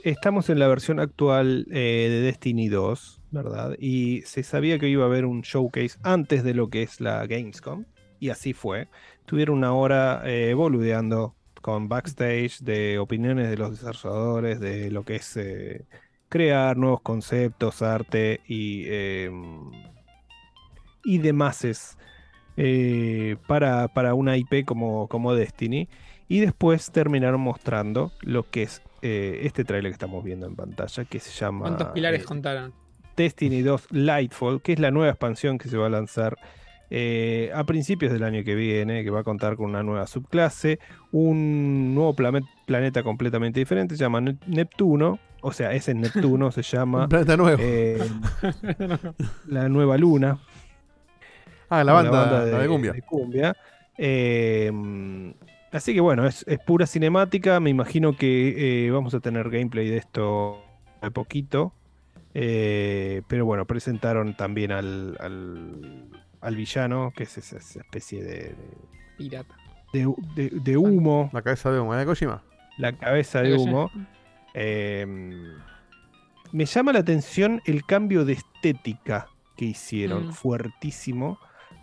estamos 0.04 0.50
en 0.50 0.58
la 0.58 0.68
versión 0.68 1.00
actual 1.00 1.66
eh, 1.70 2.08
de 2.10 2.20
Destiny 2.20 2.68
2, 2.68 3.20
¿verdad? 3.32 3.76
Y 3.78 4.22
se 4.22 4.42
sabía 4.42 4.78
que 4.78 4.88
iba 4.88 5.04
a 5.04 5.06
haber 5.06 5.24
un 5.24 5.40
showcase 5.40 5.98
antes 6.02 6.44
de 6.44 6.54
lo 6.54 6.68
que 6.70 6.82
es 6.82 7.00
la 7.00 7.26
Gamescom, 7.26 7.84
y 8.20 8.30
así 8.30 8.52
fue. 8.52 8.88
Tuvieron 9.26 9.58
una 9.58 9.72
hora 9.72 10.22
eh, 10.24 10.54
boludeando 10.54 11.34
con 11.60 11.88
backstage 11.88 12.60
de 12.60 12.98
opiniones 12.98 13.48
de 13.50 13.56
los 13.56 13.70
desarrolladores, 13.70 14.60
de 14.60 14.90
lo 14.90 15.04
que 15.04 15.16
es 15.16 15.36
eh, 15.36 15.86
crear 16.28 16.76
nuevos 16.76 17.02
conceptos, 17.02 17.82
arte 17.82 18.40
y, 18.46 18.84
eh, 18.86 19.30
y 21.04 21.18
demás 21.18 21.96
eh, 22.56 23.36
para, 23.46 23.88
para 23.88 24.14
una 24.14 24.36
IP 24.36 24.64
como, 24.64 25.08
como 25.08 25.34
Destiny. 25.34 25.88
Y 26.28 26.40
después 26.40 26.90
terminaron 26.90 27.40
mostrando 27.40 28.12
lo 28.22 28.48
que 28.48 28.62
es 28.62 28.82
eh, 29.02 29.40
este 29.42 29.64
trailer 29.64 29.90
que 29.90 29.94
estamos 29.94 30.24
viendo 30.24 30.46
en 30.46 30.56
pantalla, 30.56 31.04
que 31.04 31.20
se 31.20 31.30
llama 31.30 31.66
¿Cuántos 31.66 31.88
pilares 31.88 32.24
contaron? 32.24 32.72
Destiny 33.16 33.62
2 33.62 33.88
Lightfall, 33.90 34.62
que 34.62 34.72
es 34.74 34.78
la 34.78 34.90
nueva 34.90 35.10
expansión 35.10 35.58
que 35.58 35.68
se 35.68 35.76
va 35.76 35.86
a 35.86 35.90
lanzar 35.90 36.36
eh, 36.90 37.50
a 37.54 37.64
principios 37.64 38.12
del 38.12 38.22
año 38.22 38.44
que 38.44 38.54
viene, 38.54 39.02
que 39.04 39.10
va 39.10 39.20
a 39.20 39.24
contar 39.24 39.56
con 39.56 39.66
una 39.70 39.82
nueva 39.82 40.06
subclase, 40.06 40.78
un 41.10 41.94
nuevo 41.94 42.14
planeta 42.66 43.02
completamente 43.02 43.60
diferente, 43.60 43.96
se 43.96 44.00
llama 44.04 44.20
Ne- 44.20 44.36
Neptuno, 44.46 45.18
o 45.40 45.52
sea, 45.52 45.72
es 45.72 45.88
en 45.88 46.00
Neptuno, 46.02 46.50
se 46.52 46.62
llama 46.62 47.08
planeta 47.08 47.36
nuevo. 47.36 47.62
eh, 47.64 47.98
la 49.46 49.68
nueva 49.68 49.96
luna. 49.98 50.38
Ah, 51.68 51.82
la 51.84 51.92
Una 51.98 52.10
banda, 52.10 52.44
la 52.44 52.58
de 52.58 52.68
cumbia. 52.68 52.94
cumbia. 53.06 53.56
Eh, 53.96 54.70
así 55.72 55.94
que 55.94 56.00
bueno, 56.00 56.26
es, 56.26 56.44
es 56.46 56.58
pura 56.58 56.86
cinemática. 56.86 57.58
Me 57.60 57.70
imagino 57.70 58.14
que 58.16 58.90
vamos 58.92 59.14
a 59.14 59.20
tener 59.20 59.48
gameplay 59.48 59.88
de 59.88 59.96
esto 59.96 60.62
de 61.00 61.10
poquito. 61.10 61.72
Eh, 62.34 63.22
pero 63.28 63.44
bueno, 63.44 63.66
presentaron 63.66 64.34
también 64.36 64.72
al, 64.72 65.16
al, 65.20 66.08
al 66.40 66.56
villano, 66.56 67.12
que 67.14 67.24
es 67.24 67.36
esa, 67.38 67.58
especie 67.58 68.22
de, 68.22 68.30
de, 68.30 68.56
Pirata. 69.18 69.54
de- 69.92 70.12
de- 70.34 70.50
de 70.50 70.76
humo, 70.76 71.28
La 71.32 71.42
cabeza 71.42 71.70
de 71.70 71.80
humo, 71.80 71.94
¿eh, 71.98 72.04
Kojima? 72.06 72.42
la 72.78 72.92
cabeza 72.92 73.42
de 73.42 73.54
humo. 73.54 73.90
Eh, 74.54 75.06
me 76.52 76.64
llama 76.66 76.92
la 76.92 76.98
atención 77.00 77.60
el 77.66 77.84
cambio 77.84 78.24
de 78.24 78.34
estética 78.34 79.26
que 79.56 79.66
hicieron, 79.66 80.28
Mm. 80.28 80.32
fuertísimo, 80.32 81.38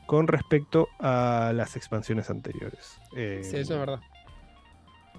con 0.08 0.28
respecto 0.28 0.88
a 1.00 1.52
las 1.56 1.76
expansiones 1.76 2.30
anteriores. 2.32 3.00
Eh, 3.16 3.42
Sí, 3.44 3.58
eso 3.58 3.74
es 3.76 3.80
verdad. 3.80 4.00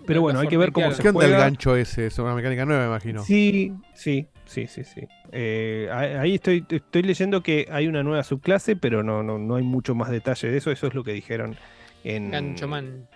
Pero 0.07 0.23
bueno, 0.23 0.41
hay 0.41 0.49
que 0.49 0.57
ver 0.57 0.73
cómo 0.73 0.91
se 0.93 1.03
¿Qué 1.03 1.09
onda 1.11 1.25
el 1.25 1.31
juega. 1.33 1.45
gancho 1.45 1.77
ese? 1.77 2.07
Es 2.07 2.19
una 2.19 2.35
mecánica 2.35 2.65
nueva, 2.65 2.83
me 2.83 2.89
imagino. 2.89 3.23
Sí, 3.23 3.73
sí, 3.95 4.27
sí, 4.51 4.67
sí, 4.67 4.83
sí. 4.85 5.03
Eh, 5.31 5.89
ahí 5.93 6.35
estoy, 6.35 6.65
estoy 6.69 7.03
leyendo 7.03 7.43
que 7.43 7.69
hay 7.71 7.87
una 7.87 8.03
nueva 8.03 8.25
subclase, 8.25 8.75
pero 8.75 9.03
no, 9.03 9.23
no, 9.23 9.39
no 9.39 9.55
hay 9.55 9.63
mucho 9.63 9.95
más 9.95 10.11
detalle 10.11 10.51
de 10.51 10.59
eso. 10.59 10.71
Eso 10.73 10.89
es 10.89 10.95
lo 10.95 11.05
que 11.05 11.13
dijeron 11.13 11.57
en, 12.03 12.33
Ganchoman. 12.33 13.07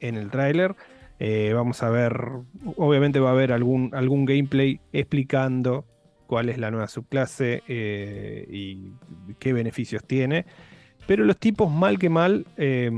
en 0.00 0.16
el 0.16 0.30
tráiler. 0.30 0.74
Eh, 1.20 1.52
vamos 1.54 1.82
a 1.84 1.90
ver, 1.90 2.20
obviamente 2.76 3.20
va 3.20 3.28
a 3.28 3.32
haber 3.32 3.52
algún, 3.52 3.90
algún 3.94 4.24
gameplay 4.24 4.80
explicando 4.92 5.84
cuál 6.26 6.48
es 6.48 6.58
la 6.58 6.72
nueva 6.72 6.88
subclase 6.88 7.62
eh, 7.68 8.44
y 8.50 8.90
qué 9.38 9.52
beneficios 9.52 10.02
tiene. 10.04 10.44
Pero 11.06 11.24
los 11.24 11.38
tipos, 11.38 11.70
mal 11.70 12.00
que 12.00 12.08
mal, 12.08 12.46
eh, 12.56 12.90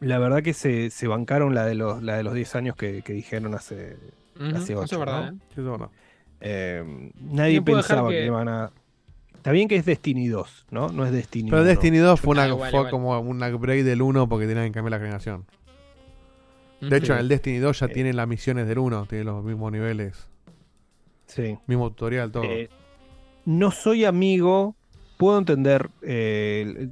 la 0.00 0.18
verdad 0.18 0.42
que 0.42 0.52
se, 0.52 0.90
se 0.90 1.06
bancaron 1.08 1.54
la 1.54 1.64
de 1.64 1.74
los, 1.74 2.02
la 2.02 2.18
de 2.18 2.22
los 2.22 2.34
10 2.34 2.56
años 2.56 2.76
que, 2.76 3.00
que 3.00 3.14
dijeron 3.14 3.54
hace, 3.54 3.96
Ujú, 4.36 4.56
hace 4.56 4.72
eso 4.72 4.80
8. 4.82 4.94
es 4.94 4.98
verdad, 4.98 5.30
¿no? 5.32 5.36
¿eh? 5.36 5.40
Sí, 5.54 5.60
es 5.60 5.64
verdad. 5.66 5.88
Eh, 6.40 7.10
nadie 7.20 7.58
No 7.58 7.64
pensaba 7.64 8.08
que- 8.10 8.16
que... 8.18 8.26
iban 8.26 8.48
a. 8.48 8.70
Está 9.34 9.52
bien 9.52 9.68
que 9.68 9.76
es 9.76 9.84
Destiny 9.84 10.28
2, 10.28 10.66
¿no? 10.70 10.88
No 10.88 11.04
es 11.04 11.12
Destiny 11.12 11.50
Pero 11.50 11.62
1. 11.62 11.68
Destiny 11.68 11.98
2 11.98 12.18
fue, 12.20 12.32
una, 12.32 12.44
Ah, 12.44 12.48
igual, 12.48 12.70
fue 12.70 12.78
igual. 12.80 12.90
como 12.90 13.18
un 13.20 13.42
upgrade 13.42 13.84
del 13.84 14.00
1 14.02 14.26
porque 14.28 14.46
tenían 14.46 14.66
que 14.66 14.72
cambiar 14.72 14.92
la 14.92 14.98
generación. 14.98 15.44
De 16.80 16.96
hecho, 16.98 17.12
en 17.14 17.20
el 17.20 17.28
Destiny 17.28 17.58
2 17.58 17.78
ya 17.80 17.86
Eh. 17.86 17.90
tiene 17.90 18.12
las 18.12 18.26
misiones 18.28 18.66
del 18.66 18.78
1, 18.78 19.06
tiene 19.06 19.24
los 19.24 19.42
mismos 19.44 19.70
niveles, 19.72 20.28
Sí. 21.26 21.58
mismo 21.66 21.90
tutorial, 21.90 22.30
todo. 22.32 22.44
Eh, 22.44 22.68
no 23.46 23.70
soy 23.70 24.04
amigo. 24.04 24.74
Puedo 25.16 25.38
entender 25.38 25.90
eh, 26.02 26.88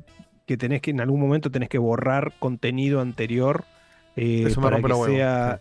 que 0.47 0.57
tenés 0.57 0.81
que 0.81 0.91
en 0.93 1.01
algún 1.01 1.21
momento 1.21 1.51
tenés 1.51 1.69
que 1.69 1.79
borrar 1.79 2.33
contenido 2.39 3.01
anterior 3.01 3.65
eh, 4.17 4.45
Eso 4.47 4.61
me 4.61 4.65
para 4.65 4.77
rompe 4.77 4.89
que 4.89 4.93
huevos, 4.95 5.09
sea 5.09 5.61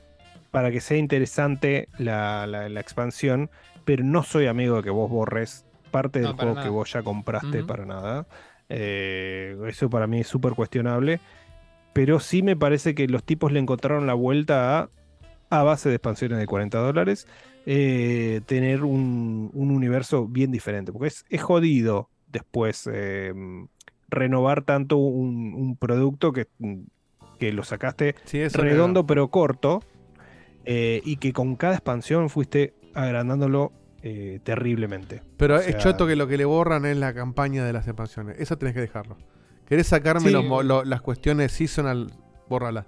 para 0.52 0.72
que 0.72 0.82
sea 0.82 0.98
interesante 0.98 1.88
la, 1.98 2.46
la- 2.48 2.70
la 2.70 2.80
expansión, 2.80 3.50
pero 3.86 4.04
no 4.04 4.24
soy 4.24 4.48
amigo 4.48 4.78
de 4.78 4.84
que 4.84 4.90
vos 4.90 5.10
borres 5.10 5.66
parte 5.92 6.20
del 6.20 6.30
No, 6.32 6.38
juego 6.38 6.56
que 6.56 6.70
vos 6.70 6.92
ya 6.94 7.02
compraste 7.04 7.64
para 7.64 7.86
nada. 7.86 8.28
Eh, 8.70 9.58
eso 9.68 9.90
para 9.90 10.08
mí 10.08 10.20
es 10.22 10.28
súper 10.28 10.54
cuestionable. 10.54 11.20
Pero 11.94 12.20
sí 12.22 12.42
me 12.42 12.56
parece 12.56 12.96
que 12.96 13.08
los 13.08 13.24
tipos 13.24 13.52
le 13.52 13.60
encontraron 13.60 14.08
la 14.08 14.14
vuelta 14.14 14.80
a, 14.80 14.90
a 15.50 15.64
base 15.64 15.90
de 15.90 15.96
expansiones 15.96 16.38
de 16.40 16.48
40 16.48 16.80
dólares, 16.80 17.28
eh, 17.66 18.40
tener 18.46 18.84
un, 18.84 19.50
un 19.54 19.72
universo 19.72 20.26
bien 20.28 20.52
diferente. 20.52 20.94
Porque 20.94 21.08
es, 21.10 21.26
es 21.30 21.42
jodido 21.42 22.10
después 22.28 22.90
eh, 22.92 23.34
renovar 24.08 24.64
tanto 24.64 24.96
un, 24.98 25.54
un 25.54 25.76
producto 25.76 26.32
que, 26.32 26.48
que 27.40 27.52
lo 27.52 27.64
sacaste 27.64 28.16
Sí, 28.24 28.48
redondo 28.48 29.06
pero 29.06 29.30
corto 29.30 29.84
eh, 30.66 31.02
y 31.06 31.18
que 31.18 31.34
con 31.34 31.56
cada 31.56 31.74
expansión 31.74 32.30
fuiste 32.30 32.74
agrandándolo 32.94 33.72
eh, 34.04 34.40
terriblemente. 34.44 35.22
Pero 35.38 35.56
O 35.56 35.60
es 35.60 35.78
choto 35.78 36.08
que 36.08 36.16
lo 36.16 36.28
que 36.28 36.38
le 36.38 36.46
borran 36.46 36.86
es 36.86 36.98
la 36.98 37.14
campaña 37.14 37.64
de 37.66 37.74
las 37.74 37.88
expansiones. 37.88 38.38
Eso 38.40 38.58
tenés 38.58 38.74
que 38.74 38.82
dejarlo. 38.82 39.18
¿Querés 39.68 39.88
sacarme 39.88 40.28
Sí. 40.28 40.32
los 40.32 40.66
lo- 40.66 40.84
las 40.84 41.02
cuestiones 41.02 41.52
seasonal? 41.52 42.12
Bórrala. 42.50 42.86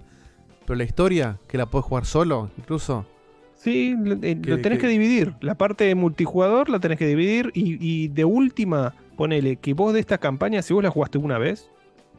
Pero 0.66 0.76
la 0.76 0.84
historia, 0.84 1.38
que 1.48 1.56
la 1.58 1.66
podés 1.66 1.84
jugar 1.86 2.04
solo, 2.04 2.50
incluso. 2.58 3.06
Sí, 3.54 3.94
lo, 3.98 4.14
eh, 4.16 4.38
Que- 4.40 4.50
lo 4.50 4.60
tenés 4.60 4.78
que- 4.78 4.86
que 4.86 4.88
dividir. 4.88 5.34
La 5.40 5.54
parte 5.54 5.84
de 5.84 5.94
multijugador 5.94 6.68
la 6.68 6.80
tenés 6.80 6.98
que 6.98 7.06
dividir 7.06 7.50
y, 7.54 7.78
y 7.80 8.08
de 8.08 8.24
última, 8.24 8.94
ponele 9.16 9.56
que 9.56 9.72
vos 9.72 9.92
de 9.94 10.00
esta 10.00 10.18
campaña, 10.18 10.60
si 10.62 10.74
vos 10.74 10.82
la 10.82 10.90
jugaste 10.90 11.18
una 11.18 11.38
vez, 11.38 11.70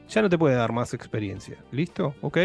ya 0.08 0.22
no 0.22 0.30
te 0.30 0.38
puede 0.38 0.56
dar 0.56 0.72
más 0.72 0.94
experiencia. 0.94 1.58
¿Listo? 1.72 2.16
¿Ok? 2.22 2.38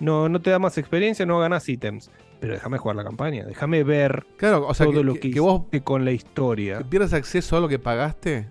No, 0.00 0.28
no 0.28 0.40
te 0.40 0.50
da 0.50 0.58
más 0.58 0.76
experiencia, 0.78 1.24
no 1.24 1.38
ganás 1.38 1.68
ítems. 1.68 2.10
Pero 2.42 2.54
déjame 2.54 2.76
jugar 2.76 2.96
la 2.96 3.04
campaña, 3.04 3.44
déjame 3.44 3.84
ver 3.84 4.26
Claro, 4.36 4.66
o 4.66 4.74
sea, 4.74 4.84
todo 4.84 4.96
que, 4.98 5.04
lo 5.04 5.14
que- 5.14 5.20
que, 5.20 5.30
que 5.30 5.40
vos 5.40 5.62
con 5.84 6.04
la 6.04 6.10
historia. 6.12 6.78
que 6.78 6.84
pierdas 6.84 7.12
acceso 7.14 7.56
a 7.56 7.60
lo 7.60 7.68
que 7.68 7.78
pagaste. 7.78 8.50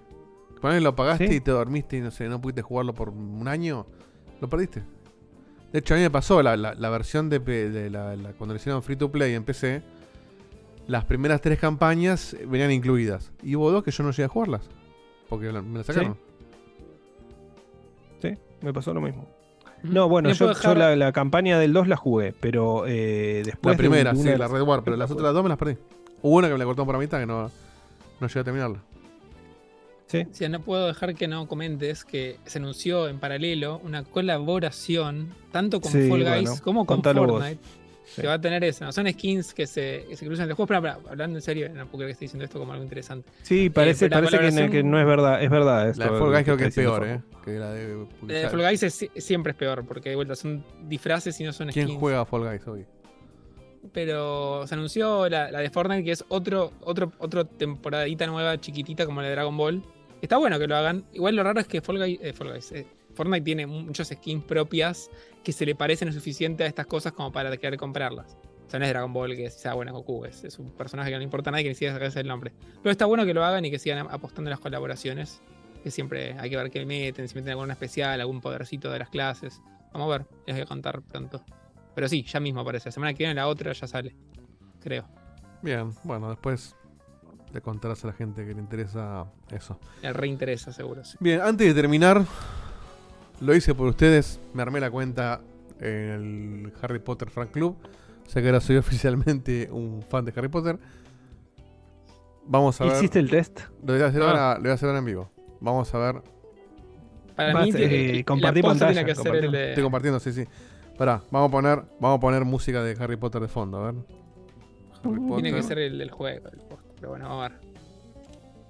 Ponele 0.62 0.82
lo 0.82 0.96
pagaste 0.96 1.28
Sí. 1.28 1.36
y 1.36 1.40
te 1.42 1.52
dormiste 1.52 1.98
y 1.98 2.02
no 2.02 2.10
sé, 2.10 2.30
no 2.30 2.40
pudiste 2.40 2.62
jugarlo 2.62 2.94
por 2.94 3.10
un 3.10 3.48
año. 3.48 3.86
Lo 4.40 4.48
perdiste. 4.50 4.82
De 5.74 5.80
hecho, 5.80 5.94
a 5.94 5.98
mí 5.98 6.04
me 6.04 6.10
pasó 6.10 6.42
la, 6.42 6.56
la- 6.58 6.74
la 6.74 6.90
versión 6.90 7.30
de, 7.30 7.40
de 7.40 7.90
la, 7.90 8.16
la- 8.16 8.32
cuando 8.34 8.54
le 8.54 8.60
hicieron 8.62 8.82
free 8.82 8.96
to 8.96 9.12
play 9.12 9.34
en 9.34 9.44
PC. 9.44 9.82
Las 10.88 11.06
primeras 11.06 11.42
tres 11.42 11.60
campañas 11.60 12.36
venían 12.48 12.72
incluidas. 12.72 13.32
Y 13.44 13.56
hubo 13.56 13.72
dos 13.72 13.84
que 13.84 13.92
yo 13.92 14.04
no 14.04 14.12
llegué 14.12 14.24
a 14.24 14.28
jugarlas. 14.30 14.70
Porque 15.30 15.52
me 15.52 15.78
las 15.78 15.86
sacaron. 15.88 16.18
Sí, 18.22 18.38
me 18.62 18.74
pasó 18.74 18.94
lo 18.94 19.02
mismo. 19.02 19.28
No, 19.84 20.08
bueno, 20.10 20.30
¿Me 20.30 20.36
yo, 20.36 20.48
dejar- 20.50 20.78
la, 20.78 20.96
la 20.96 21.12
campaña 21.12 21.58
del 21.60 21.74
2 21.74 21.88
la 21.88 21.96
jugué, 21.98 22.34
pero 22.40 22.86
eh, 22.88 23.42
después. 23.46 23.74
La 23.74 23.78
primera, 23.78 24.12
de 24.14 24.18
sí, 24.22 24.28
una 24.30 24.38
la 24.38 24.48
Red 24.48 24.62
War, 24.62 24.84
pero 24.84 24.96
las 24.98 25.10
la 25.10 25.16
otras 25.16 25.34
dos 25.34 25.44
me 25.44 25.50
las 25.50 25.58
perdí. 25.58 25.78
Hubo 26.22 26.38
una 26.38 26.48
que 26.48 26.54
me 26.54 26.60
la 26.60 26.66
cortó 26.66 26.86
por 26.86 26.94
la 26.96 27.00
mitad 27.00 27.20
que 27.20 27.26
no, 27.26 27.50
no 28.20 28.28
llegué 28.28 28.40
a 28.40 28.44
terminarla. 28.44 28.80
Sí. 30.08 30.28
Sí, 30.32 30.48
no 30.50 30.60
puedo 30.60 30.88
dejar 30.88 31.16
que 31.16 31.28
no 31.28 31.48
comentes 31.48 32.04
que 32.04 32.38
se 32.46 32.60
anunció 32.60 33.08
en 33.08 33.20
paralelo 33.20 33.80
una 33.84 34.04
colaboración 34.04 35.30
tanto 35.52 35.80
con 35.80 35.92
Sí, 35.92 36.10
Fall 36.10 36.24
Guys 36.24 36.44
bueno, 36.50 36.56
como 36.64 36.86
con 36.86 36.98
contalo 36.98 37.26
vos. 37.28 37.44
Sí. 38.14 38.22
Que 38.22 38.28
va 38.28 38.34
a 38.34 38.42
tener 38.42 38.64
eso. 38.64 38.84
¿no? 38.86 38.92
Son 38.92 39.08
skins 39.10 39.54
que 39.54 39.66
se, 39.66 40.06
que 40.10 40.16
se 40.18 40.26
cruzan 40.26 40.44
en 40.46 40.50
el 40.50 40.56
juego. 40.56 40.68
Pero, 40.68 40.82
pero, 40.82 41.10
hablando 41.10 41.38
en 41.38 41.42
serio, 41.42 41.70
no 41.70 41.86
puedo 41.88 42.00
creer 42.00 42.08
que 42.08 42.12
esté 42.14 42.26
diciendo 42.26 42.44
esto 42.46 42.60
como 42.60 42.74
algo 42.74 42.84
interesante. 42.84 43.32
Sí, 43.44 43.70
parece, 43.70 44.06
Eh, 44.06 44.10
la 44.10 44.18
parece 44.18 44.32
que, 44.32 44.44
no- 44.44 44.50
colaboración- 44.50 44.72
que 44.72 44.84
no 44.84 45.00
es 45.00 45.06
verdad. 45.06 45.44
Es 45.44 45.50
verdad. 45.50 45.84
La 45.86 45.90
esto 45.92 46.04
de 46.14 46.20
Fall 46.20 46.30
Guys 46.32 46.44
creo 46.44 46.58
que 46.58 46.66
es 46.66 46.76
peor, 46.76 47.08
¿eh? 47.08 47.22
Que 47.46 47.52
la 47.58 47.72
de. 47.72 48.06
La 48.28 48.34
de 48.34 48.50
Fall 48.50 48.62
Guys 48.62 48.84
es- 48.84 49.10
siempre 49.16 49.52
es 49.52 49.58
peor, 49.58 49.86
porque 49.86 50.10
de 50.10 50.16
vuelta 50.16 50.36
son 50.36 50.64
disfraces 50.84 51.40
y 51.40 51.44
no 51.46 51.54
son 51.54 51.70
¿Quién 51.70 51.86
skins. 51.88 52.00
juega 52.00 52.22
a 52.22 52.26
Fall 52.26 52.42
Guys 52.42 52.68
hoy? 52.68 52.86
Pero 53.94 54.68
se 54.68 54.76
anunció 54.76 55.28
la, 55.28 55.50
la 55.52 55.60
de 55.60 55.70
Fortnite, 55.70 56.04
que 56.04 56.12
es 56.12 56.24
otro, 56.28 56.72
otro, 56.82 57.12
otro 57.18 57.46
temporadita 57.46 58.28
nueva, 58.28 58.60
chiquitita, 58.60 59.06
como 59.06 59.22
la 59.22 59.28
de 59.28 59.34
Dragon 59.34 59.58
Ball. 59.58 59.82
Está 60.22 60.38
bueno 60.38 60.60
que 60.60 60.68
lo 60.68 60.76
hagan. 60.76 61.04
Igual 61.14 61.36
lo 61.36 61.44
raro 61.44 61.60
es 61.60 61.68
que 61.68 61.82
Fall 61.82 61.98
Guys, 61.98 62.20
eh, 62.22 62.34
Fall 62.34 62.52
Guys, 62.52 62.72
eh, 62.74 62.86
Fortnite 63.22 63.46
tiene 63.46 63.68
muchos 63.68 64.08
skins 64.08 64.44
propias 64.44 65.12
que 65.44 65.52
se 65.52 65.64
le 65.64 65.76
parecen 65.76 66.08
lo 66.08 66.14
suficiente 66.14 66.64
a 66.64 66.68
estas 66.68 66.88
cosas 66.88 67.14
como 67.14 67.32
para 67.32 67.56
querer 67.56 67.78
comprarlas. 67.78 68.36
O 68.66 68.70
sea, 68.72 68.80
no 68.80 68.86
es 68.86 68.92
Dragon 68.92 69.14
Ball 69.14 69.36
que 69.36 69.48
sea 69.52 69.76
bueno 69.76 69.94
Goku, 69.94 70.26
es, 70.26 70.44
es 70.44 70.58
un 70.58 70.72
personaje 70.72 71.10
que 71.10 71.14
no 71.14 71.20
le 71.20 71.26
importa 71.26 71.52
a 71.52 71.52
nadie 71.52 71.66
que 71.66 71.70
ni 71.70 71.76
siquiera 71.76 71.94
sacarse 71.94 72.20
el 72.20 72.28
nombre. 72.28 72.52
Pero 72.82 72.90
está 72.90 73.06
bueno 73.06 73.24
que 73.24 73.36
lo 73.36 73.46
hagan 73.46 73.64
y 73.64 73.70
que 73.70 73.78
sigan 73.78 74.08
apostando 74.10 74.50
en 74.50 74.54
las 74.54 74.60
colaboraciones. 74.60 75.40
Que 75.84 75.92
siempre 75.92 76.36
hay 76.40 76.50
que 76.50 76.58
ver 76.58 76.72
qué 76.72 76.84
meten, 76.84 77.28
si 77.28 77.36
meten 77.36 77.52
alguna 77.52 77.74
especial, 77.74 78.20
algún 78.20 78.42
podercito 78.42 78.90
de 78.90 78.98
las 78.98 79.10
clases. 79.10 79.62
Vamos 79.94 80.08
a 80.08 80.18
ver, 80.18 80.28
les 80.48 80.56
voy 80.56 80.64
a 80.64 80.66
contar 80.66 81.04
pronto. 81.04 81.44
Pero 81.94 82.10
sí, 82.10 82.24
ya 82.24 82.40
mismo 82.40 82.62
aparece. 82.62 82.90
La 82.90 82.92
semana 82.92 83.14
que 83.14 83.20
viene 83.20 83.36
la 83.36 83.48
otra 83.48 83.72
ya 83.74 83.86
sale. 83.86 84.16
Creo. 84.82 85.06
Bien, 85.62 85.94
bueno, 86.04 86.30
después 86.30 86.76
le 87.54 87.62
contarás 87.62 88.04
a 88.04 88.08
la 88.08 88.14
gente 88.14 88.48
que 88.48 88.56
le 88.56 88.62
interesa 88.62 89.28
eso. 89.52 89.80
Le 90.02 90.12
reinteresa, 90.12 90.74
seguro. 90.74 91.04
Sí. 91.04 91.18
Bien, 91.20 91.42
antes 91.42 91.68
de 91.68 91.80
terminar, 91.80 92.26
lo 93.42 93.54
hice 93.56 93.76
por 93.76 93.88
ustedes. 93.88 94.40
Me 94.54 94.62
armé 94.62 94.80
la 94.80 94.90
cuenta 94.90 95.42
en 95.80 95.88
el 96.68 96.74
Harry 96.82 97.00
Potter 97.00 97.30
Fan 97.30 97.48
Club. 97.48 97.76
O 98.26 98.30
sea 98.30 98.42
que 98.42 98.48
ahora 98.48 98.62
soy 98.62 98.78
oficialmente 98.78 99.68
un 99.72 100.02
fan 100.04 100.24
de 100.26 100.34
Harry 100.36 100.48
Potter. 100.48 100.80
Vamos 102.46 102.80
a 102.82 102.86
ver. 102.86 102.94
¿Hiciste 102.98 103.20
el 103.20 103.30
test? 103.30 103.60
Lo 103.86 103.94
voy 103.94 104.02
a 104.02 104.08
hacer, 104.08 104.22
Ah. 104.22 104.28
ahora, 104.30 104.56
lo 104.56 104.62
voy 104.62 104.72
a 104.72 104.74
hacer 104.74 104.88
ahora 104.88 105.00
en 105.00 105.06
vivo. 105.06 105.30
Vamos 105.60 105.94
a 105.94 105.98
ver. 106.00 106.22
Para 107.36 107.54
Vas, 107.54 107.66
mí, 107.66 107.72
eh, 107.76 108.20
eh, 108.20 108.24
pantalla, 108.26 109.04
que 109.06 109.16
ser 109.16 109.24
compartí. 109.26 109.46
el 109.46 109.52
de- 109.52 109.70
Estoy 109.70 109.84
compartiendo, 109.84 110.20
sí, 110.20 110.34
sí. 110.34 110.44
Pará, 110.98 111.22
vamos 111.32 111.50
a 111.50 111.52
poner, 111.52 111.84
vamos 112.00 112.18
a 112.18 112.20
poner 112.20 112.46
música 112.46 112.84
de 112.84 112.96
Harry 113.02 113.16
Potter 113.16 113.42
de 113.42 113.48
fondo, 113.48 113.78
a 113.80 113.92
ver. 113.92 113.96
Harry 115.04 115.16
Tiene 115.20 115.44
que 115.44 115.50
Potter. 115.52 115.64
ser 115.64 115.80
el 115.80 115.98
del 115.98 116.12
juego. 116.12 116.50
el 116.52 116.60
post. 116.62 116.86
Pero 116.96 117.10
bueno, 117.10 117.28
vamos 117.30 117.46
a 117.46 117.50
ver. 117.50 117.60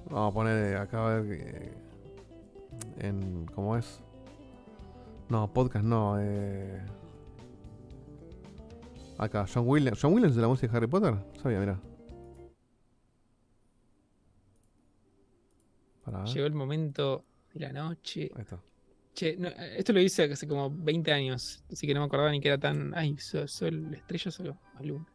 Vamos 0.09 0.32
a 0.32 0.33
poner 0.33 0.74
eh, 0.74 0.77
acá 0.77 1.06
a 1.06 1.19
ver. 1.19 1.40
eh, 1.41 1.74
en. 3.00 3.45
¿Cómo 3.53 3.75
es? 3.77 4.01
No, 5.31 5.47
podcast 5.47 5.85
no. 5.85 6.19
Eh, 6.19 6.77
acá, 9.17 9.45
John 9.47 9.63
Williams. 9.65 9.97
¿John 10.01 10.13
Williams 10.13 10.35
de 10.35 10.41
la 10.41 10.49
música 10.49 10.69
de 10.69 10.77
Harry 10.77 10.87
Potter? 10.87 11.15
Sabía, 11.41 11.57
mira. 11.61 11.79
Pará. 16.03 16.25
Llegó 16.25 16.45
el 16.47 16.53
momento 16.53 17.23
de 17.53 17.61
la 17.61 17.71
noche. 17.71 18.29
Ahí 18.35 18.41
está. 18.41 18.59
Che, 19.13 19.37
no, 19.37 19.47
eh, 19.47 19.77
esto 19.77 19.93
lo 19.93 20.01
hice 20.01 20.23
hace 20.23 20.45
como 20.49 20.69
20 20.69 21.13
años. 21.13 21.63
Así 21.71 21.87
que 21.87 21.93
no 21.93 22.01
me 22.01 22.07
acordaba 22.07 22.29
ni 22.29 22.41
que 22.41 22.49
era 22.49 22.57
tan. 22.57 22.93
Ay, 22.93 23.17
sol, 23.17 23.47
sol 23.47 23.93
estrella 23.93 24.31
solo. 24.31 24.57
o 24.81 24.83
luna. 24.83 25.05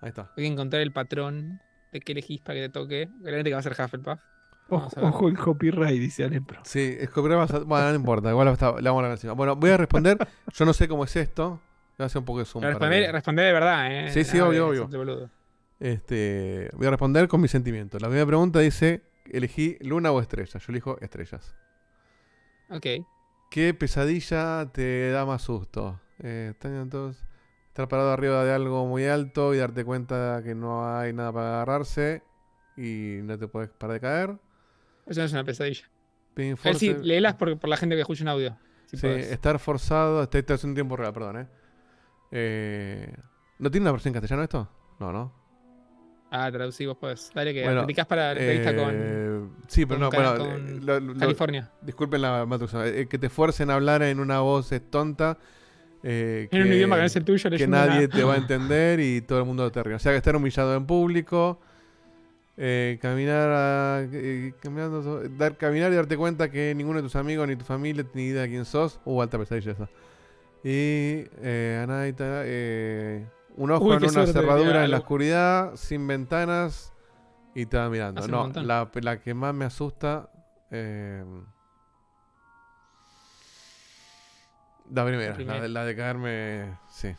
Ahí 0.00 0.08
está. 0.08 0.32
Hay 0.34 0.44
que 0.44 0.46
encontrar 0.46 0.80
el 0.80 0.94
patrón 0.94 1.60
de 1.92 2.00
qué 2.00 2.12
elegís 2.12 2.40
para 2.40 2.54
que 2.54 2.68
te 2.68 2.68
toque. 2.70 3.10
Realmente 3.20 3.50
que 3.50 3.54
va 3.54 3.60
a 3.60 3.62
ser 3.62 3.72
Hufflepuff. 3.72 4.31
Ojo, 4.74 4.88
ojo 5.00 5.28
el 5.28 5.36
copyright, 5.38 6.00
dice 6.00 6.24
Alepro. 6.24 6.60
Sí, 6.64 6.96
es 6.98 7.08
a- 7.10 7.58
Bueno, 7.60 7.88
no 7.90 7.94
importa, 7.94 8.30
igual 8.30 8.48
está- 8.48 8.72
le 8.80 8.88
vamos 8.88 9.00
a 9.00 9.02
dar 9.08 9.12
encima. 9.12 9.34
Bueno, 9.34 9.54
voy 9.56 9.70
a 9.70 9.76
responder. 9.76 10.16
Yo 10.54 10.64
no 10.64 10.72
sé 10.72 10.88
cómo 10.88 11.04
es 11.04 11.14
esto. 11.16 11.60
Voy 11.98 12.04
a 12.04 12.06
hacer 12.06 12.18
un 12.20 12.24
poco 12.24 12.38
de 12.38 12.44
zoom. 12.46 12.64
Responder, 12.64 13.04
que- 13.06 13.12
responder 13.12 13.46
de 13.46 13.52
verdad, 13.52 14.06
¿eh? 14.06 14.10
Sí, 14.10 14.24
sí, 14.24 14.40
obvio, 14.40 14.68
obvio. 14.68 14.88
boludo. 14.88 15.30
Este, 15.78 16.70
voy 16.74 16.86
a 16.86 16.90
responder 16.90 17.28
con 17.28 17.40
mis 17.40 17.50
sentimientos. 17.50 18.00
La 18.00 18.08
primera 18.08 18.26
pregunta 18.26 18.60
dice, 18.60 19.02
¿elegí 19.26 19.76
luna 19.80 20.10
o 20.12 20.20
estrella? 20.20 20.58
Yo 20.58 20.66
elijo 20.68 20.96
estrellas. 21.00 21.54
Ok. 22.70 22.86
¿Qué 23.50 23.74
pesadilla 23.74 24.70
te 24.72 25.10
da 25.10 25.26
más 25.26 25.42
susto? 25.42 26.00
Eh, 26.22 26.54
estar 27.68 27.88
parado 27.88 28.12
arriba 28.12 28.44
de 28.44 28.52
algo 28.52 28.86
muy 28.86 29.04
alto 29.06 29.54
y 29.54 29.58
darte 29.58 29.84
cuenta 29.84 30.40
que 30.44 30.54
no 30.54 30.86
hay 30.96 31.12
nada 31.12 31.32
para 31.32 31.54
agarrarse 31.56 32.22
y 32.76 33.18
no 33.22 33.38
te 33.38 33.48
puedes 33.48 33.68
parar 33.70 33.94
de 33.94 34.00
caer. 34.00 34.36
Eso 35.06 35.20
no 35.20 35.26
es 35.26 35.32
una 35.32 35.44
pesadilla. 35.44 35.84
Si 36.36 36.42
forced- 36.54 37.02
léelas 37.02 37.34
por, 37.34 37.58
por 37.58 37.68
la 37.68 37.76
gente 37.76 37.94
que 37.94 38.00
escucha 38.02 38.22
un 38.24 38.28
audio. 38.28 38.56
si 38.86 38.96
Sí, 38.96 39.06
podés. 39.06 39.30
estar 39.30 39.58
forzado. 39.58 40.22
Este, 40.22 40.38
este 40.40 40.54
es 40.54 40.64
un 40.64 40.74
tiempo 40.74 40.96
real, 40.96 41.12
perdón, 41.12 41.38
¿eh? 41.40 41.46
Eh, 42.30 43.14
¿No 43.58 43.70
tiene 43.70 43.84
una 43.84 43.92
versión 43.92 44.10
en 44.10 44.14
castellano 44.20 44.42
esto? 44.42 44.68
No, 44.98 45.12
¿no? 45.12 45.32
Ah, 46.30 46.50
traducí 46.50 46.86
vos 46.86 46.96
podés. 46.96 47.30
Dale 47.34 47.52
que 47.52 47.62
Bueno, 47.62 47.82
aplicás 47.82 48.06
para 48.06 48.32
la 48.34 48.40
entrevista 48.40 48.74
con. 48.74 48.90
eh, 48.94 49.40
Sí, 49.68 49.84
pero 49.84 50.08
con 50.10 50.22
no, 50.22 50.32
bueno. 50.32 50.38
con 50.56 50.68
eh, 50.68 50.80
lo- 50.82 51.00
lo- 51.00 51.14
California. 51.18 51.70
disculpen 51.82 52.22
la 52.22 52.46
matusa, 52.46 52.86
eh, 52.88 53.06
que 53.06 53.18
te 53.18 53.28
fuercen 53.28 53.68
a 53.70 53.74
hablar 53.74 54.02
en 54.02 54.18
una 54.18 54.40
voz 54.40 54.72
eh, 54.72 54.80
tonta. 54.80 55.36
eh, 56.02 56.48
En 56.50 56.62
un 56.62 56.68
idioma 56.72 56.96
que 56.96 57.00
no 57.02 57.06
es 57.06 57.16
el 57.16 57.24
tuyo, 57.24 57.50
Que 57.50 57.66
nadie 57.68 58.06
una- 58.06 58.08
te 58.08 58.24
va 58.24 58.34
a 58.34 58.36
entender 58.38 58.98
y 59.00 59.20
todo 59.20 59.38
el 59.40 59.44
mundo 59.44 59.70
te 59.70 59.82
ríe. 59.82 59.94
O 59.94 59.98
sea, 59.98 60.12
que 60.12 60.18
estar 60.18 60.34
humillado 60.34 60.74
en 60.74 60.86
público. 60.86 61.60
Eh, 62.56 62.98
caminar 63.00 63.50
a, 63.50 64.00
eh, 64.12 64.52
caminando 64.60 65.20
dar, 65.30 65.56
caminar 65.56 65.90
y 65.92 65.96
darte 65.96 66.16
cuenta 66.16 66.50
que 66.50 66.74
ninguno 66.74 66.98
de 66.98 67.02
tus 67.04 67.16
amigos 67.16 67.48
ni 67.48 67.56
tu 67.56 67.64
familia 67.64 68.04
tiene 68.04 68.28
idea 68.28 68.42
de 68.42 68.48
quién 68.48 68.64
sos. 68.64 69.00
Uh, 69.04 69.22
alta 69.22 69.38
pesadilla 69.38 69.72
esa. 69.72 69.88
Y 70.64 71.24
eh, 71.42 71.80
Anaita, 71.82 72.42
eh, 72.44 73.26
un 73.56 73.70
ojo 73.70 73.84
Uy, 73.84 73.92
en 73.96 74.02
una 74.04 74.12
suerte, 74.12 74.32
cerradura 74.32 74.84
en 74.84 74.90
la 74.90 74.98
oscuridad, 74.98 75.74
sin 75.76 76.06
ventanas 76.06 76.92
y 77.54 77.66
te 77.66 77.76
va 77.78 77.88
mirando. 77.90 78.20
Hace 78.20 78.30
No, 78.30 78.48
la, 78.48 78.88
la 78.94 79.20
que 79.20 79.34
más 79.34 79.54
me 79.54 79.64
asusta. 79.64 80.28
eh, 80.70 81.24
la 84.90 85.04
primera, 85.06 85.30
la, 85.30 85.34
primera. 85.36 85.60
de- 85.60 85.68
la 85.68 85.84
de 85.84 85.96
caerme. 85.96 86.78
Sí. 86.90 87.14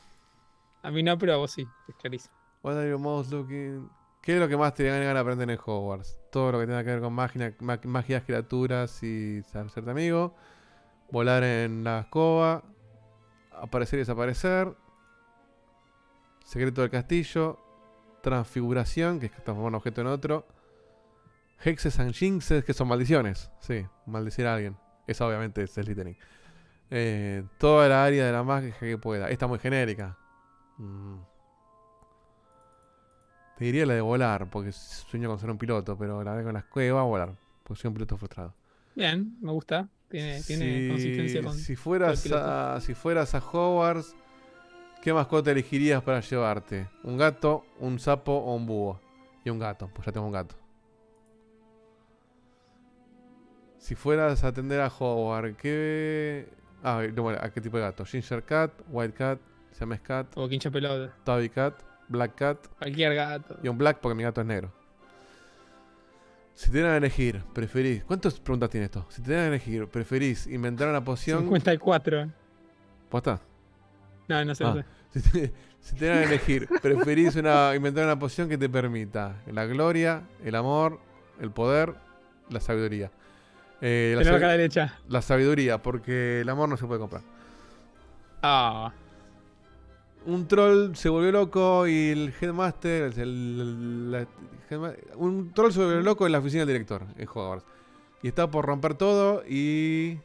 A 0.83 0.91
mí 0.91 1.01
no, 1.01 1.17
pero 1.17 1.33
a 1.33 1.37
vos 1.37 1.51
sí. 1.51 1.65
Es 1.87 1.95
clarísimo. 1.95 2.33
What 2.61 2.77
are 2.77 2.89
you 2.89 2.99
most 2.99 3.31
looking- 3.31 3.89
¿Qué 4.23 4.35
es 4.35 4.39
lo 4.39 4.47
que 4.47 4.55
más 4.57 4.73
te 4.73 4.85
dan 4.85 4.99
ganas 5.01 5.15
de 5.15 5.19
aprender 5.19 5.49
en 5.51 5.59
Hogwarts? 5.63 6.17
Todo 6.31 6.53
lo 6.53 6.59
que 6.59 6.65
tenga 6.65 6.83
que 6.83 6.91
ver 6.91 7.01
con 7.01 7.13
magia, 7.13 7.53
ma- 7.59 7.79
magias, 7.83 8.23
criaturas 8.23 9.03
y 9.03 9.39
hacerte 9.53 9.91
amigo. 9.91 10.33
Volar 11.11 11.43
en 11.43 11.83
la 11.83 11.99
escoba. 11.99 12.63
Aparecer 13.51 13.97
y 13.97 14.01
desaparecer. 14.01 14.73
Secreto 16.45 16.81
del 16.81 16.89
castillo. 16.89 17.59
Transfiguración, 18.21 19.19
que 19.19 19.25
es 19.25 19.31
transformar 19.33 19.67
un 19.67 19.75
objeto 19.75 19.99
en 20.01 20.07
otro. 20.07 20.47
Hexes 21.61 21.99
and 21.99 22.13
jinxes, 22.13 22.63
que 22.63 22.73
son 22.73 22.87
maldiciones. 22.87 23.51
Sí, 23.59 23.85
maldecir 24.05 24.47
a 24.47 24.55
alguien. 24.55 24.77
Esa 25.05 25.27
obviamente 25.27 25.63
es 25.63 25.71
Slytherin. 25.73 26.17
Eh, 26.89 27.43
toda 27.57 27.89
la 27.89 28.05
área 28.05 28.25
de 28.25 28.31
la 28.31 28.43
magia 28.43 28.73
que 28.79 28.97
pueda. 28.97 29.29
Esta 29.29 29.47
muy 29.47 29.59
genérica. 29.59 30.17
Mm. 30.77 31.17
Te 33.57 33.65
diría 33.65 33.85
la 33.85 33.93
de 33.93 34.01
volar, 34.01 34.49
porque 34.49 34.72
sueño 34.72 35.30
con 35.30 35.40
ser 35.40 35.49
un 35.49 35.57
piloto, 35.57 35.98
pero 35.98 36.23
la 36.23 36.32
verdad 36.32 36.45
con 36.45 36.53
las 36.53 36.65
cuevas 36.65 37.01
a 37.01 37.06
volar, 37.06 37.33
porque 37.64 37.82
soy 37.82 37.90
un 37.90 37.93
piloto 37.93 38.17
frustrado. 38.17 38.53
Bien, 38.95 39.38
me 39.41 39.51
gusta. 39.51 39.88
Tiene, 40.09 40.41
tiene 40.43 40.65
Si- 40.82 40.88
consistencia 40.90 41.41
con. 41.43 41.53
si 41.53 41.75
fueras 41.75 42.32
a, 42.32 42.80
si 42.82 42.93
fueras 42.93 43.33
a 43.35 43.40
Hogwarts, 43.40 44.15
¿qué 45.01 45.14
mascota 45.14 45.51
elegirías 45.51 46.01
para 46.03 46.19
llevarte? 46.19 46.88
¿Un 47.03 47.17
gato, 47.17 47.64
un 47.80 47.99
sapo 47.99 48.32
o 48.33 48.56
un 48.56 48.65
búho? 48.65 48.99
Y 49.45 49.49
un 49.49 49.59
gato, 49.59 49.90
pues 49.93 50.06
ya 50.06 50.11
tengo 50.11 50.25
un 50.27 50.32
gato. 50.33 50.56
Si 53.77 53.95
fueras 53.95 54.43
a 54.43 54.48
atender 54.48 54.80
a 54.82 54.88
Hogwarts, 54.88 55.57
¿qué. 55.57 56.48
Ah, 56.83 57.01
no, 57.14 57.23
bueno, 57.23 57.40
¿a 57.41 57.49
qué 57.51 57.59
tipo 57.61 57.77
de 57.77 57.83
gato? 57.83 58.06
Ginger 58.06 58.43
Cat, 58.43 58.72
White 58.90 59.14
Cat, 59.14 59.40
Siamese 59.72 60.01
Cat, 60.03 60.27
O 60.35 60.48
quincha 60.48 60.69
pelota. 60.72 61.14
Tabby 61.23 61.49
Cat, 61.49 61.82
Black 62.07 62.35
Cat. 62.35 62.67
Cualquier 62.77 63.15
gato. 63.15 63.57
Y 63.64 63.67
un 63.67 63.77
black 63.77 63.99
porque 63.99 64.15
mi 64.15 64.23
gato 64.23 64.41
es 64.41 64.48
negro. 64.48 64.72
Si 66.56 66.67
te 66.67 66.73
dieran 66.73 66.93
a 66.93 66.98
elegir, 66.98 67.41
preferís. 67.53 68.03
¿Cuántas 68.03 68.40
preguntas 68.40 68.69
tiene 68.69 68.85
esto? 68.85 69.06
Si 69.09 69.22
te 69.22 69.30
dieran 69.30 69.45
a 69.45 69.48
elegir, 69.49 69.88
preferís 69.88 70.45
inventar 70.48 70.88
una 70.88 71.03
poción. 71.03 71.41
54. 71.41 72.30
¿Posta? 73.09 73.41
No, 74.27 74.45
no 74.45 74.53
sé. 74.53 74.64
Ah. 74.64 74.73
no 74.75 74.82
sé. 74.82 74.85
Si 75.14 75.22
te, 75.30 75.53
si 75.80 75.95
te 75.95 76.06
dieran 76.06 76.19
a 76.19 76.23
elegir, 76.23 76.67
preferís 76.82 77.35
una, 77.35 77.75
inventar 77.75 78.06
una 78.06 78.17
poción 78.17 78.49
que 78.49 78.57
te 78.57 78.69
permita 78.69 79.35
la 79.48 79.65
gloria, 79.65 80.23
el 80.43 80.56
amor, 80.56 80.99
el 81.40 81.51
poder, 81.51 81.95
la 82.49 82.59
sabiduría. 82.59 83.11
Eh, 83.82 84.15
la 84.17 84.48
derecha. 84.48 84.98
la 85.09 85.22
sabiduría, 85.22 85.82
porque 85.82 86.41
el 86.41 86.49
amor 86.49 86.69
no 86.69 86.77
se 86.77 86.85
puede 86.85 87.01
comprar. 87.01 87.22
Ah. 88.41 88.93
Un 90.25 90.47
troll 90.47 90.95
se 90.95 91.09
volvió 91.09 91.31
loco 91.31 91.85
y 91.87 92.09
el 92.09 92.33
headmaster, 92.39 93.11
el- 93.17 93.19
el- 93.19 94.11
la- 94.11 94.27
headma- 94.69 94.95
un 95.17 95.51
troll 95.53 95.71
se 95.71 95.79
volvió 95.83 96.01
loco 96.01 96.25
en 96.25 96.31
la 96.31 96.39
oficina 96.39 96.61
del 96.61 96.67
director 96.73 97.03
en 97.17 97.27
Hogwarts. 97.27 97.65
Y 98.21 98.27
está 98.29 98.49
por 98.49 98.65
romper 98.65 98.93
todo 98.95 99.43
y 99.47 100.17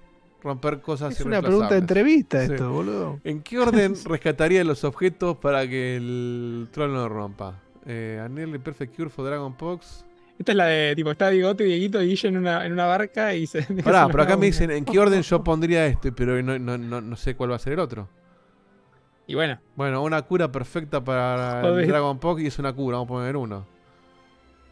romper 0.42 0.80
cosas 0.80 1.18
Es 1.18 1.26
una 1.26 1.42
pregunta 1.42 1.70
de 1.74 1.78
entrevista 1.80 2.42
esto, 2.44 2.70
boludo. 2.72 3.18
¿En 3.24 3.42
qué 3.42 3.58
orden 3.58 3.94
rescataría 4.04 4.62
los 4.62 4.84
objetos 4.84 5.36
para 5.38 5.66
que 5.68 5.96
el 5.96 6.68
troll 6.70 6.92
no 6.92 6.98
lo 6.98 7.08
rompa? 7.08 7.60
Eh, 7.86 8.20
a 8.24 8.28
Nearly 8.28 8.58
Perfect 8.58 8.94
Cure 8.94 9.10
for 9.10 9.24
Dragon 9.26 9.56
Pox. 9.56 10.04
Esta 10.38 10.52
es 10.52 10.56
la 10.56 10.66
de, 10.66 10.94
tipo, 10.94 11.10
está 11.10 11.30
Digote, 11.30 11.64
Dieguito 11.64 12.00
y 12.00 12.06
Guille 12.10 12.28
en 12.28 12.36
una, 12.36 12.64
en 12.64 12.72
una 12.72 12.86
barca 12.86 13.34
y 13.34 13.48
se... 13.48 13.62
Pará, 13.82 14.06
pero 14.06 14.22
acá 14.22 14.34
una 14.34 14.36
me 14.42 14.46
dicen 14.46 14.70
en 14.70 14.84
qué 14.84 14.96
orden 15.00 15.22
yo 15.22 15.42
pondría 15.42 15.84
esto, 15.86 16.14
pero 16.14 16.40
no, 16.40 16.56
no, 16.60 16.78
no, 16.78 17.00
no 17.00 17.16
sé 17.16 17.34
cuál 17.34 17.50
va 17.50 17.56
a 17.56 17.58
ser 17.58 17.72
el 17.72 17.80
otro. 17.80 18.08
Y 19.28 19.34
bueno. 19.34 19.60
Bueno, 19.76 20.02
una 20.02 20.22
cura 20.22 20.50
perfecta 20.50 21.04
para 21.04 21.60
Joder. 21.60 21.84
el 21.84 21.88
Dragon 21.88 22.18
Pox 22.18 22.40
y 22.40 22.46
es 22.46 22.58
una 22.58 22.72
cura, 22.72 22.96
vamos 22.96 23.10
a 23.10 23.14
poner 23.14 23.36
uno. 23.36 23.66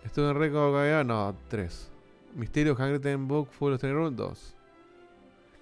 Estuve 0.03 0.31
en 0.31 0.39
récord 0.39 1.05
no, 1.05 1.37
tres. 1.49 1.93
Misterio 2.35 2.75
Handwritten 2.77 3.29
Book 3.29 3.51
Full 3.51 3.75
of 3.75 3.83
Room, 3.83 4.17
dos. 4.17 4.57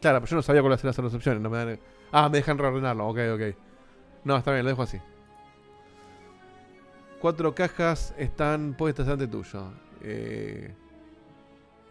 Claro, 0.00 0.20
pero 0.20 0.30
yo 0.30 0.36
no 0.36 0.42
sabía 0.42 0.62
cuáles 0.62 0.84
eran 0.84 0.94
las 1.04 1.14
opciones. 1.14 1.42
No 1.42 1.50
me 1.50 1.58
dan... 1.58 1.78
Ah, 2.12 2.28
me 2.28 2.38
dejan 2.38 2.56
reordenarlo, 2.56 3.08
ok, 3.08 3.18
ok. 3.34 3.56
No, 4.22 4.36
está 4.36 4.52
bien, 4.52 4.64
lo 4.64 4.70
dejo 4.70 4.82
así. 4.82 5.00
Cuatro 7.20 7.52
cajas 7.52 8.14
están 8.16 8.74
puestas 8.74 9.08
ante 9.08 9.26
tuyo. 9.26 9.72
Eh, 10.02 10.72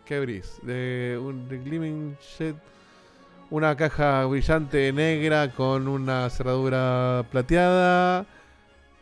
¿Qué 0.05 0.15
abrís? 0.15 0.57
De 0.63 1.19
un 1.21 1.49
de 1.49 1.57
Gleaming 1.57 2.17
Jet. 2.37 2.55
Una 3.49 3.75
caja 3.75 4.25
brillante 4.25 4.91
negra 4.93 5.51
con 5.51 5.87
una 5.87 6.29
cerradura 6.29 7.23
plateada. 7.31 8.25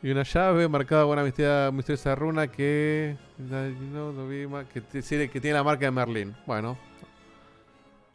Y 0.03 0.09
una 0.11 0.23
llave 0.23 0.67
marcada 0.67 1.03
con 1.03 1.11
una 1.13 1.23
misteriosa, 1.23 1.71
misteriosa 1.71 2.15
runa 2.15 2.47
que. 2.47 3.15
Que, 4.73 4.81
te- 4.81 5.01
tiene- 5.01 5.29
que 5.29 5.39
tiene 5.39 5.55
la 5.57 5.63
marca 5.63 5.85
de 5.85 5.91
Merlin. 5.91 6.35
Bueno. 6.45 6.77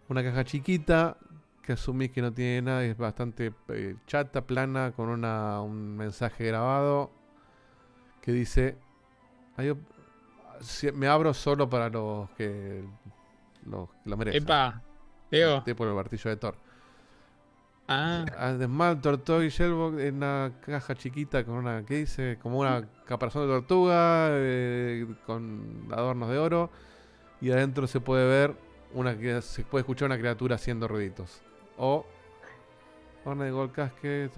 Una 0.09 0.23
caja 0.23 0.45
chiquita. 0.45 1.17
Que 1.63 1.73
asumís 1.73 2.11
que 2.11 2.23
no 2.23 2.33
tiene 2.33 2.63
nada. 2.63 2.85
Es 2.85 2.97
bastante 2.97 3.53
eh, 3.69 3.97
chata, 4.07 4.43
plana. 4.43 4.93
Con 4.95 5.09
una, 5.09 5.61
un 5.63 5.97
mensaje 5.97 6.45
grabado. 6.45 7.11
Que 8.21 8.33
dice. 8.33 8.77
"Hay 9.57 9.71
op- 9.71 9.79
si- 10.61 10.93
me 10.93 11.07
abro 11.09 11.33
solo 11.33 11.71
para 11.71 11.89
los 11.89 12.29
que. 12.31 12.85
Los 13.65 13.89
que 13.91 14.11
lo 14.11 14.17
merecen. 14.17 14.43
Epa, 14.43 14.83
Diego. 15.31 15.63
Tipo 15.65 15.85
el 15.85 15.95
martillo 15.95 16.31
de 16.31 16.37
Thor. 16.37 16.55
Ah. 17.89 18.25
Además, 18.39 19.01
Tortoy 19.01 19.49
Shellbox 19.49 20.01
en 20.01 20.17
una 20.17 20.53
caja 20.65 20.95
chiquita 20.97 21.45
con 21.45 21.55
una, 21.55 21.85
¿qué 21.85 21.99
dice? 21.99 22.39
Como 22.43 22.59
una 22.59 22.89
caparazón 23.07 23.43
de 23.43 23.49
tortuga 23.49 24.29
eh, 24.31 25.07
con 25.25 25.87
adornos 25.93 26.29
de 26.29 26.39
oro. 26.39 26.71
Y 27.41 27.51
adentro 27.51 27.87
se 27.87 28.01
puede 28.01 28.27
ver, 28.27 28.55
una 28.93 29.17
que 29.17 29.41
se 29.43 29.63
puede 29.63 29.83
escuchar 29.83 30.07
una 30.07 30.19
criatura 30.19 30.57
haciendo 30.57 30.89
ruiditos. 30.89 31.43
O, 31.77 32.07
Horna 33.25 33.45
de 33.45 33.51
Gold 33.51 33.73
Casket. 33.73 34.33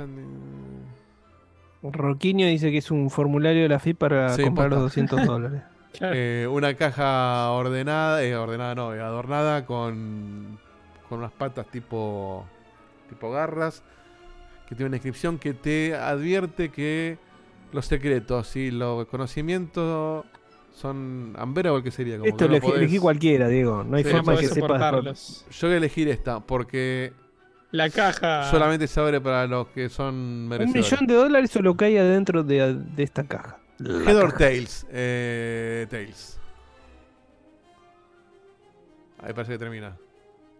Roquinho 1.82 2.46
dice 2.46 2.70
que 2.70 2.78
es 2.78 2.90
un 2.90 3.08
formulario 3.08 3.62
de 3.62 3.68
la 3.68 3.78
FIP 3.78 3.98
para 3.98 4.30
Sí, 4.30 4.42
comprar 4.42 4.70
los 4.70 4.80
posta. 4.82 5.00
200 5.00 5.26
dólares. 5.26 5.62
Eh, 6.00 6.46
una 6.50 6.74
caja 6.74 7.50
ordenada, 7.50 8.22
eh, 8.22 8.36
ordenada 8.36 8.74
no, 8.74 8.94
eh, 8.94 9.00
adornada 9.00 9.64
con, 9.64 10.58
con 11.08 11.18
unas 11.20 11.32
patas 11.32 11.66
tipo, 11.68 12.44
tipo 13.08 13.30
garras, 13.30 13.82
que 14.68 14.74
tiene 14.74 14.88
una 14.88 14.96
inscripción 14.96 15.38
que 15.38 15.54
te 15.54 15.94
advierte 15.94 16.68
que 16.70 17.18
los 17.72 17.86
secretos 17.86 18.54
y 18.56 18.70
los 18.70 19.06
conocimientos 19.06 20.24
son 20.72 21.34
unbearable, 21.42 21.82
que 21.82 21.90
sería 21.90 22.16
como 22.18 22.26
Esto 22.28 22.44
que 22.44 22.44
no 22.48 22.56
elegí, 22.56 22.66
podés- 22.68 22.76
elegí 22.78 22.98
cualquiera, 22.98 23.48
Diego. 23.48 23.82
No 23.84 23.96
hay 23.96 24.04
Sí, 24.04 24.10
forma 24.10 24.32
de 24.34 24.38
que 24.40 24.46
sepas. 24.48 25.46
Yo 25.50 25.66
voy 25.68 25.74
a 25.74 25.76
elegir 25.78 26.08
esta 26.08 26.40
porque 26.40 27.12
La 27.72 27.90
caja. 27.90 28.50
solamente 28.50 28.86
se 28.86 29.00
abre 29.00 29.20
para 29.20 29.46
los 29.46 29.66
que 29.68 29.88
son 29.88 30.14
Un 30.14 30.48
merecedores. 30.48 30.90
millón 30.92 31.06
de 31.06 31.14
dólares 31.14 31.56
o 31.56 31.62
lo 31.62 31.76
que 31.76 31.86
hay 31.86 31.96
adentro 31.96 32.42
de, 32.44 32.74
de 32.74 33.02
esta 33.02 33.24
caja. 33.26 33.58
La 33.78 34.10
Head 34.10 34.16
or. 34.18 34.32
Tails. 34.32 34.86
Eh, 34.90 35.86
tails. 35.90 36.38
Ahí 39.20 39.32
parece 39.32 39.52
que 39.52 39.58
termina. 39.58 39.96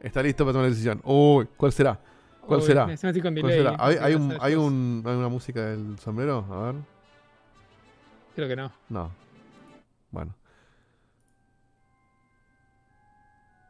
Está 0.00 0.22
listo 0.22 0.44
para 0.44 0.52
tomar 0.52 0.64
la 0.66 0.70
decisión. 0.70 1.00
Uy, 1.04 1.46
¿cuál 1.56 1.72
será? 1.72 1.98
¿Cuál 2.46 2.60
Uy, 2.60 2.66
será? 2.66 2.84
¿Cuál 2.84 2.98
será? 2.98 3.76
¿Hay, 3.78 3.96
no 3.96 4.02
hay 4.04 4.12
sé 4.12 4.16
un, 4.16 4.26
hacer 4.32 4.38
hay, 4.42 4.54
cosas. 4.54 4.68
un, 4.70 5.02
¿Hay 5.06 5.14
una 5.16 5.28
música 5.28 5.64
del 5.66 5.98
sombrero? 5.98 6.46
A 6.50 6.72
ver. 6.72 6.74
Creo 8.36 8.48
que 8.48 8.56
no. 8.56 8.72
No. 8.88 9.10
Bueno. 10.10 10.34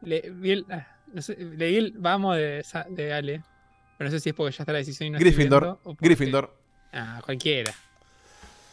Le, 0.01 0.29
vi 0.31 0.51
el, 0.51 0.65
ah, 0.69 0.87
no 1.13 1.21
sé, 1.21 1.35
leí 1.37 1.75
el 1.75 1.93
vamos 1.97 2.37
de, 2.37 3.13
Ale. 3.13 3.43
Pero 3.97 4.09
no 4.09 4.11
sé 4.11 4.19
si 4.21 4.29
es 4.29 4.35
porque 4.35 4.55
ya 4.55 4.63
está 4.63 4.71
la 4.71 4.77
decisión 4.79 5.07
y 5.07 5.11
no 5.11 5.17
estoy 5.17 5.31
Gryffindor. 5.31 5.63
viendo, 5.83 5.97
Gryffindor. 5.99 6.55
Ah, 6.93 7.21
cualquiera. 7.25 7.73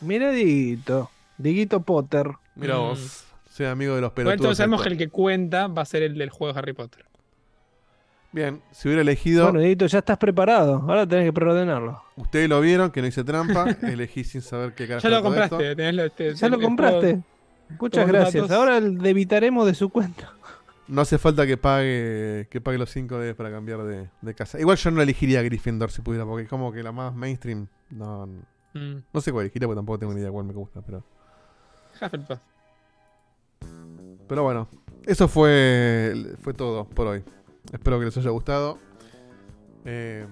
Mira, 0.02 0.30
Dieguito. 0.30 1.10
Dieguito 1.36 1.80
Potter. 1.80 2.30
Mira 2.54 2.76
Mm. 2.76 2.80
vos. 2.80 3.24
Soy 3.50 3.66
amigo 3.66 3.94
de 3.96 4.02
los 4.02 4.12
pelotudos. 4.12 4.40
todos 4.40 4.56
sabemos 4.58 4.82
que 4.82 4.90
el 4.90 4.98
que 4.98 5.08
cuenta 5.08 5.66
va 5.66 5.82
a 5.82 5.86
ser 5.86 6.02
el 6.02 6.16
del 6.16 6.30
juego 6.30 6.52
de 6.52 6.58
Harry 6.60 6.74
Potter. 6.74 7.06
Bien, 8.32 8.60
si 8.70 8.88
hubiera 8.88 9.00
elegido. 9.02 9.44
Bueno, 9.44 9.60
Dieguito, 9.60 9.86
ya 9.86 9.98
estás 10.00 10.18
preparado. 10.18 10.76
Ahora 10.86 11.06
tenés 11.06 11.24
que 11.26 11.32
preordenarlo. 11.32 12.02
Ustedes 12.16 12.48
lo 12.48 12.60
vieron, 12.60 12.90
que 12.90 13.00
no 13.00 13.06
hice 13.08 13.24
trampa. 13.24 13.64
elegí 13.82 14.24
sin 14.24 14.42
saber 14.42 14.74
qué 14.74 14.86
carajo 14.86 15.08
Ya 15.08 15.16
lo 15.16 15.22
compraste. 15.22 15.56
esto. 15.56 15.76
tenés 15.76 15.94
lo- 15.94 16.10
te- 16.10 16.34
Ya 16.34 16.48
lo 16.48 16.60
compraste. 16.60 17.22
Muchas 17.80 18.06
gracias. 18.06 18.48
datos. 18.48 18.56
Ahora 18.56 18.80
debitaremos 18.80 19.66
de 19.66 19.74
su 19.74 19.88
cuenta. 19.88 20.32
No 20.88 21.00
hace 21.00 21.18
falta 21.18 21.46
que 21.46 21.56
pague 21.56 22.46
que 22.50 22.60
pague 22.60 22.78
los 22.78 22.90
5 22.90 23.18
D 23.18 23.34
para 23.34 23.50
cambiar 23.50 23.82
de, 23.84 24.08
de 24.20 24.34
casa. 24.34 24.60
Igual 24.60 24.76
yo 24.76 24.90
no 24.92 25.02
elegiría 25.02 25.42
Gryffindor 25.42 25.90
si 25.90 26.00
pudiera, 26.02 26.24
porque 26.24 26.46
como 26.46 26.70
que 26.72 26.82
la 26.82 26.92
más 26.92 27.14
mainstream. 27.14 27.66
No, 27.90 28.28
Mm. 28.74 28.96
no 29.12 29.20
sé 29.22 29.32
cuál 29.32 29.44
elegiría, 29.44 29.66
porque 29.66 29.78
tampoco 29.78 29.98
tengo 29.98 30.12
ni 30.12 30.20
idea 30.20 30.30
cuál 30.30 30.44
me 30.44 30.52
gusta. 30.52 30.82
Pero, 30.82 31.02
Hufflepuff. 32.00 32.38
pero 34.28 34.42
bueno, 34.42 34.68
eso 35.06 35.28
fue, 35.28 36.34
fue 36.42 36.52
todo 36.52 36.84
por 36.84 37.06
hoy. 37.06 37.24
Espero 37.72 37.98
que 37.98 38.04
les 38.06 38.16
haya 38.16 38.30
gustado. 38.30 38.78
Eh, 39.84 40.26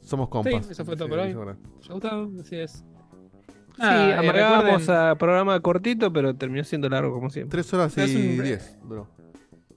Somos 0.00 0.28
compas. 0.28 0.64
Sí, 0.66 0.72
eso 0.72 0.84
fue 0.84 0.96
todo 0.96 1.06
Sí, 1.06 1.10
por 1.10 1.18
hoy. 1.20 1.30
eso 1.30 1.42
era. 1.42 1.56
¿Os 1.80 1.90
ha 1.90 1.92
gustado? 1.92 2.30
Así 2.40 2.56
es. 2.56 2.72
Sí, 2.72 3.82
Nada, 3.84 4.10
eh, 4.24 5.10
a 5.12 5.14
programa 5.16 5.60
cortito, 5.60 6.12
pero 6.12 6.34
terminó 6.34 6.64
siendo 6.64 6.88
largo 6.88 7.12
como 7.12 7.30
siempre. 7.30 7.50
Tres 7.62 7.72
horas 7.74 7.96
y 7.98 8.00
un- 8.38 8.42
diez 8.42 8.76
duró. 8.82 9.06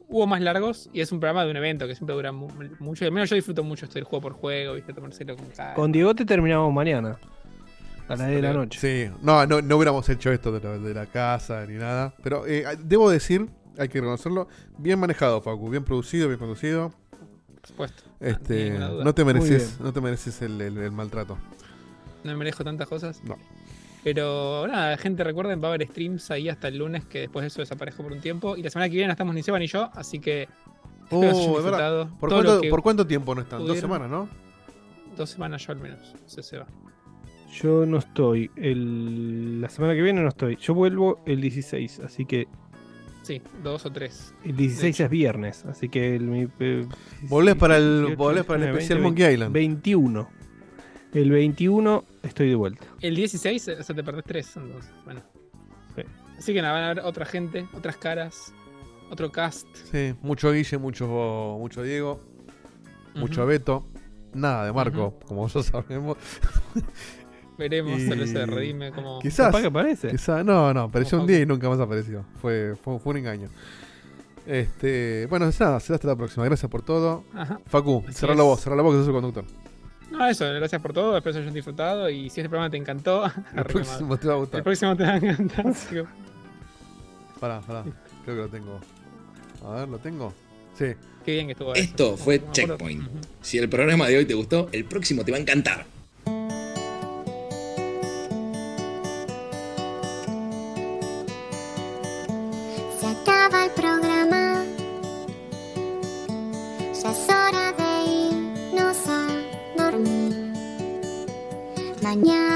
Hubo 0.07 0.27
más 0.27 0.41
largos 0.41 0.89
y 0.91 1.01
es 1.01 1.11
un 1.11 1.19
programa 1.19 1.45
de 1.45 1.51
un 1.51 1.57
evento 1.57 1.87
que 1.87 1.95
siempre 1.95 2.15
dura 2.15 2.31
mu- 2.31 2.49
mucho. 2.79 3.05
Al 3.05 3.11
menos 3.11 3.29
yo 3.29 3.35
disfruto 3.35 3.63
mucho 3.63 3.85
esto 3.85 3.95
del 3.95 4.03
juego 4.05 4.21
por 4.23 4.33
juego, 4.33 4.73
¿viste? 4.73 4.91
Tomárselo 4.93 5.35
con 5.37 5.45
calma. 5.55 5.73
Con 5.75 5.91
Diegote 5.91 6.25
terminamos 6.25 6.73
mañana. 6.73 7.17
A 8.07 8.15
las 8.15 8.27
10 8.27 8.41
de 8.41 8.41
la 8.41 8.53
noche. 8.53 8.79
Sí, 8.79 9.13
no, 9.21 9.45
no, 9.45 9.61
no 9.61 9.75
hubiéramos 9.77 10.07
hecho 10.09 10.31
esto 10.31 10.51
de 10.51 10.59
la, 10.59 10.77
de 10.77 10.93
la 10.93 11.05
casa 11.05 11.65
ni 11.65 11.75
nada. 11.75 12.13
Pero 12.23 12.45
eh, 12.45 12.65
debo 12.83 13.09
decir, 13.09 13.47
hay 13.77 13.87
que 13.89 13.99
reconocerlo, 13.99 14.47
bien 14.77 14.99
manejado, 14.99 15.41
Facu, 15.41 15.69
bien 15.69 15.83
producido, 15.83 16.27
bien 16.27 16.39
conducido. 16.39 16.93
Por 17.59 17.67
supuesto. 17.67 18.03
Este, 18.19 18.71
no 18.79 19.13
te 19.13 19.23
mereces, 19.25 19.79
no 19.79 19.93
te 19.93 20.01
mereces 20.01 20.41
el, 20.41 20.59
el- 20.61 20.77
el 20.77 20.91
maltrato. 20.91 21.37
No 22.23 22.31
me 22.31 22.37
merezco 22.37 22.63
tantas 22.63 22.87
cosas. 22.87 23.23
No. 23.23 23.37
Pero 24.03 24.65
nada, 24.67 24.97
gente, 24.97 25.23
recuerden, 25.23 25.61
va 25.61 25.67
a 25.67 25.73
haber 25.73 25.87
streams 25.87 26.31
ahí 26.31 26.49
hasta 26.49 26.67
el 26.69 26.77
lunes, 26.79 27.05
que 27.05 27.19
después 27.21 27.43
de 27.43 27.47
eso 27.47 27.61
desaparezco 27.61 28.01
por 28.03 28.11
un 28.11 28.19
tiempo. 28.19 28.57
Y 28.57 28.63
la 28.63 28.69
semana 28.71 28.89
que 28.89 28.93
viene 28.95 29.07
no 29.07 29.11
estamos 29.13 29.35
ni 29.35 29.43
Seba 29.43 29.59
ni 29.59 29.67
yo, 29.67 29.89
así 29.93 30.19
que. 30.19 30.47
Oh, 31.11 31.23
es 31.59 31.63
verdad. 31.63 32.07
¿Por 32.19 32.29
cuánto, 32.29 32.61
que 32.61 32.69
¿Por 32.69 32.81
cuánto 32.81 33.05
tiempo 33.05 33.35
no 33.35 33.41
están? 33.41 33.65
Dos 33.65 33.77
semanas, 33.79 34.09
¿no? 34.09 34.27
Dos 35.15 35.29
semanas 35.29 35.65
yo 35.65 35.73
al 35.73 35.79
menos, 35.79 35.99
no 36.19 36.29
sé 36.29 36.41
Seba. 36.41 36.65
Yo 37.53 37.85
no 37.85 37.97
estoy. 37.97 38.49
El... 38.55 39.59
La 39.61 39.67
semana 39.69 39.93
que 39.93 40.01
viene 40.01 40.21
no 40.21 40.29
estoy. 40.29 40.55
Yo 40.55 40.73
vuelvo 40.73 41.21
el 41.25 41.41
16, 41.41 41.99
así 41.99 42.25
que. 42.25 42.47
Sí, 43.21 43.41
dos 43.63 43.85
o 43.85 43.91
tres. 43.91 44.33
El 44.43 44.55
16 44.57 44.99
es 44.99 45.09
viernes, 45.09 45.65
así 45.65 45.89
que. 45.89 46.15
El, 46.15 46.23
mi- 46.23 46.47
eh, 46.59 46.87
Volvés 47.23 47.55
para 47.55 47.77
el- 47.77 47.99
18, 48.07 48.17
volvés 48.17 48.43
para 48.45 48.57
el 48.57 48.61
19, 48.75 48.79
especial 48.79 48.99
20, 48.99 49.09
Monkey 49.09 49.33
Island. 49.33 49.53
21. 49.53 50.29
El 51.13 51.29
21 51.31 52.05
estoy 52.23 52.49
de 52.49 52.55
vuelta. 52.55 52.85
El 53.01 53.15
16, 53.15 53.67
o 53.79 53.83
sea, 53.83 53.95
te 53.95 54.03
perdés 54.03 54.23
tres, 54.25 54.55
entonces. 54.57 54.91
Bueno. 55.05 55.21
Así 56.37 56.53
que 56.53 56.61
nada, 56.63 56.73
van 56.73 56.83
a 56.85 56.93
ver 56.95 56.99
otra 57.05 57.23
gente, 57.25 57.67
otras 57.73 57.97
caras, 57.97 58.51
otro 59.11 59.31
cast. 59.31 59.67
Sí, 59.91 60.15
mucho 60.23 60.51
Guille, 60.51 60.79
mucho, 60.79 61.05
mucho 61.59 61.83
Diego, 61.83 62.19
mucho. 63.13 63.45
Beto, 63.45 63.85
nada 64.33 64.65
de 64.65 64.73
Marco, 64.73 65.19
como 65.27 65.47
ya 65.47 65.61
sabemos. 65.61 66.17
Veremos, 67.61 68.01
Y- 68.01 68.09
tal 68.09 68.17
vez 68.19 68.29
se 68.31 68.45
redime 68.45 68.91
como. 68.91 69.19
Quizás. 69.19 69.55
Que 69.55 69.67
aparece. 69.67 70.09
quizás- 70.09 70.43
no, 70.43 70.73
no, 70.73 70.81
apareció 70.81 71.19
un 71.21 71.27
día 71.27 71.39
y 71.39 71.45
nunca 71.45 71.69
más 71.69 71.79
apareció. 71.79 72.25
Fue, 72.41 72.75
fue, 72.83 72.99
fue 72.99 73.11
un 73.11 73.17
engaño. 73.17 73.49
Este, 74.47 75.27
bueno, 75.29 75.45
nada, 75.59 75.79
será 75.79 75.95
hasta 75.95 76.07
la 76.07 76.15
próxima. 76.15 76.43
Gracias 76.45 76.69
por 76.69 76.81
todo. 76.81 77.23
Ajá. 77.33 77.59
Facu, 77.67 78.03
Así 78.07 78.17
cerralo 78.19 78.41
es. 78.43 78.47
vos, 78.47 78.61
cerralo 78.61 78.83
vos 78.83 78.93
que 78.93 78.99
sos 78.99 79.07
el 79.07 79.13
conductor. 79.13 79.45
No, 80.09 80.27
eso, 80.27 80.45
gracias 80.53 80.81
por 80.81 80.91
todo, 80.91 81.15
espero 81.15 81.33
que 81.35 81.41
hayan 81.41 81.53
disfrutado. 81.53 82.09
Y 82.09 82.29
si 82.29 82.41
este 82.41 82.49
programa 82.49 82.69
te 82.69 82.77
encantó, 82.77 83.23
El 83.55 83.63
próximo 83.63 84.17
te 84.17 84.27
va 84.27 84.33
a 84.33 84.37
gustar. 84.37 84.57
El 84.57 84.63
próximo 84.63 84.97
te 84.97 85.03
va 85.03 85.11
a 85.11 85.17
encantar. 85.17 85.65
que- 85.89 86.05
Pará, 87.39 87.61
pará. 87.61 87.83
Creo 88.25 88.35
que 88.35 88.41
lo 88.43 88.49
tengo. 88.49 88.79
A 89.65 89.71
ver, 89.75 89.89
¿lo 89.89 89.99
tengo? 89.99 90.33
Sí. 90.77 90.85
Qué 91.23 91.33
bien 91.33 91.45
que 91.47 91.51
estuvo 91.53 91.73
eso. 91.73 91.83
Esto 91.83 92.17
fue. 92.17 92.41
Checkpoint. 92.51 93.07
Si 93.41 93.57
el 93.59 93.69
programa 93.69 94.07
de 94.07 94.17
hoy 94.17 94.25
te 94.25 94.33
gustó, 94.33 94.69
el 94.71 94.85
próximo 94.85 95.23
te 95.23 95.31
va 95.31 95.37
a 95.37 95.41
encantar. 95.41 95.85
Mañana 112.11 112.50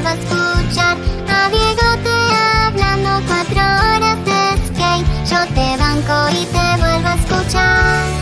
vuelva 0.00 0.10
a 0.10 0.14
escuchar 0.14 0.96
a 1.28 1.48
Diego 1.50 2.02
te 2.02 2.34
hablando 2.66 3.26
cuatro 3.26 3.60
horas 3.60 4.24
de 4.24 4.66
skate. 4.66 5.06
Yo 5.28 5.54
te 5.54 5.76
banco 5.76 6.30
y 6.30 6.46
te 6.46 6.80
vuelvo 6.80 7.08
a 7.08 7.14
escuchar. 7.14 8.19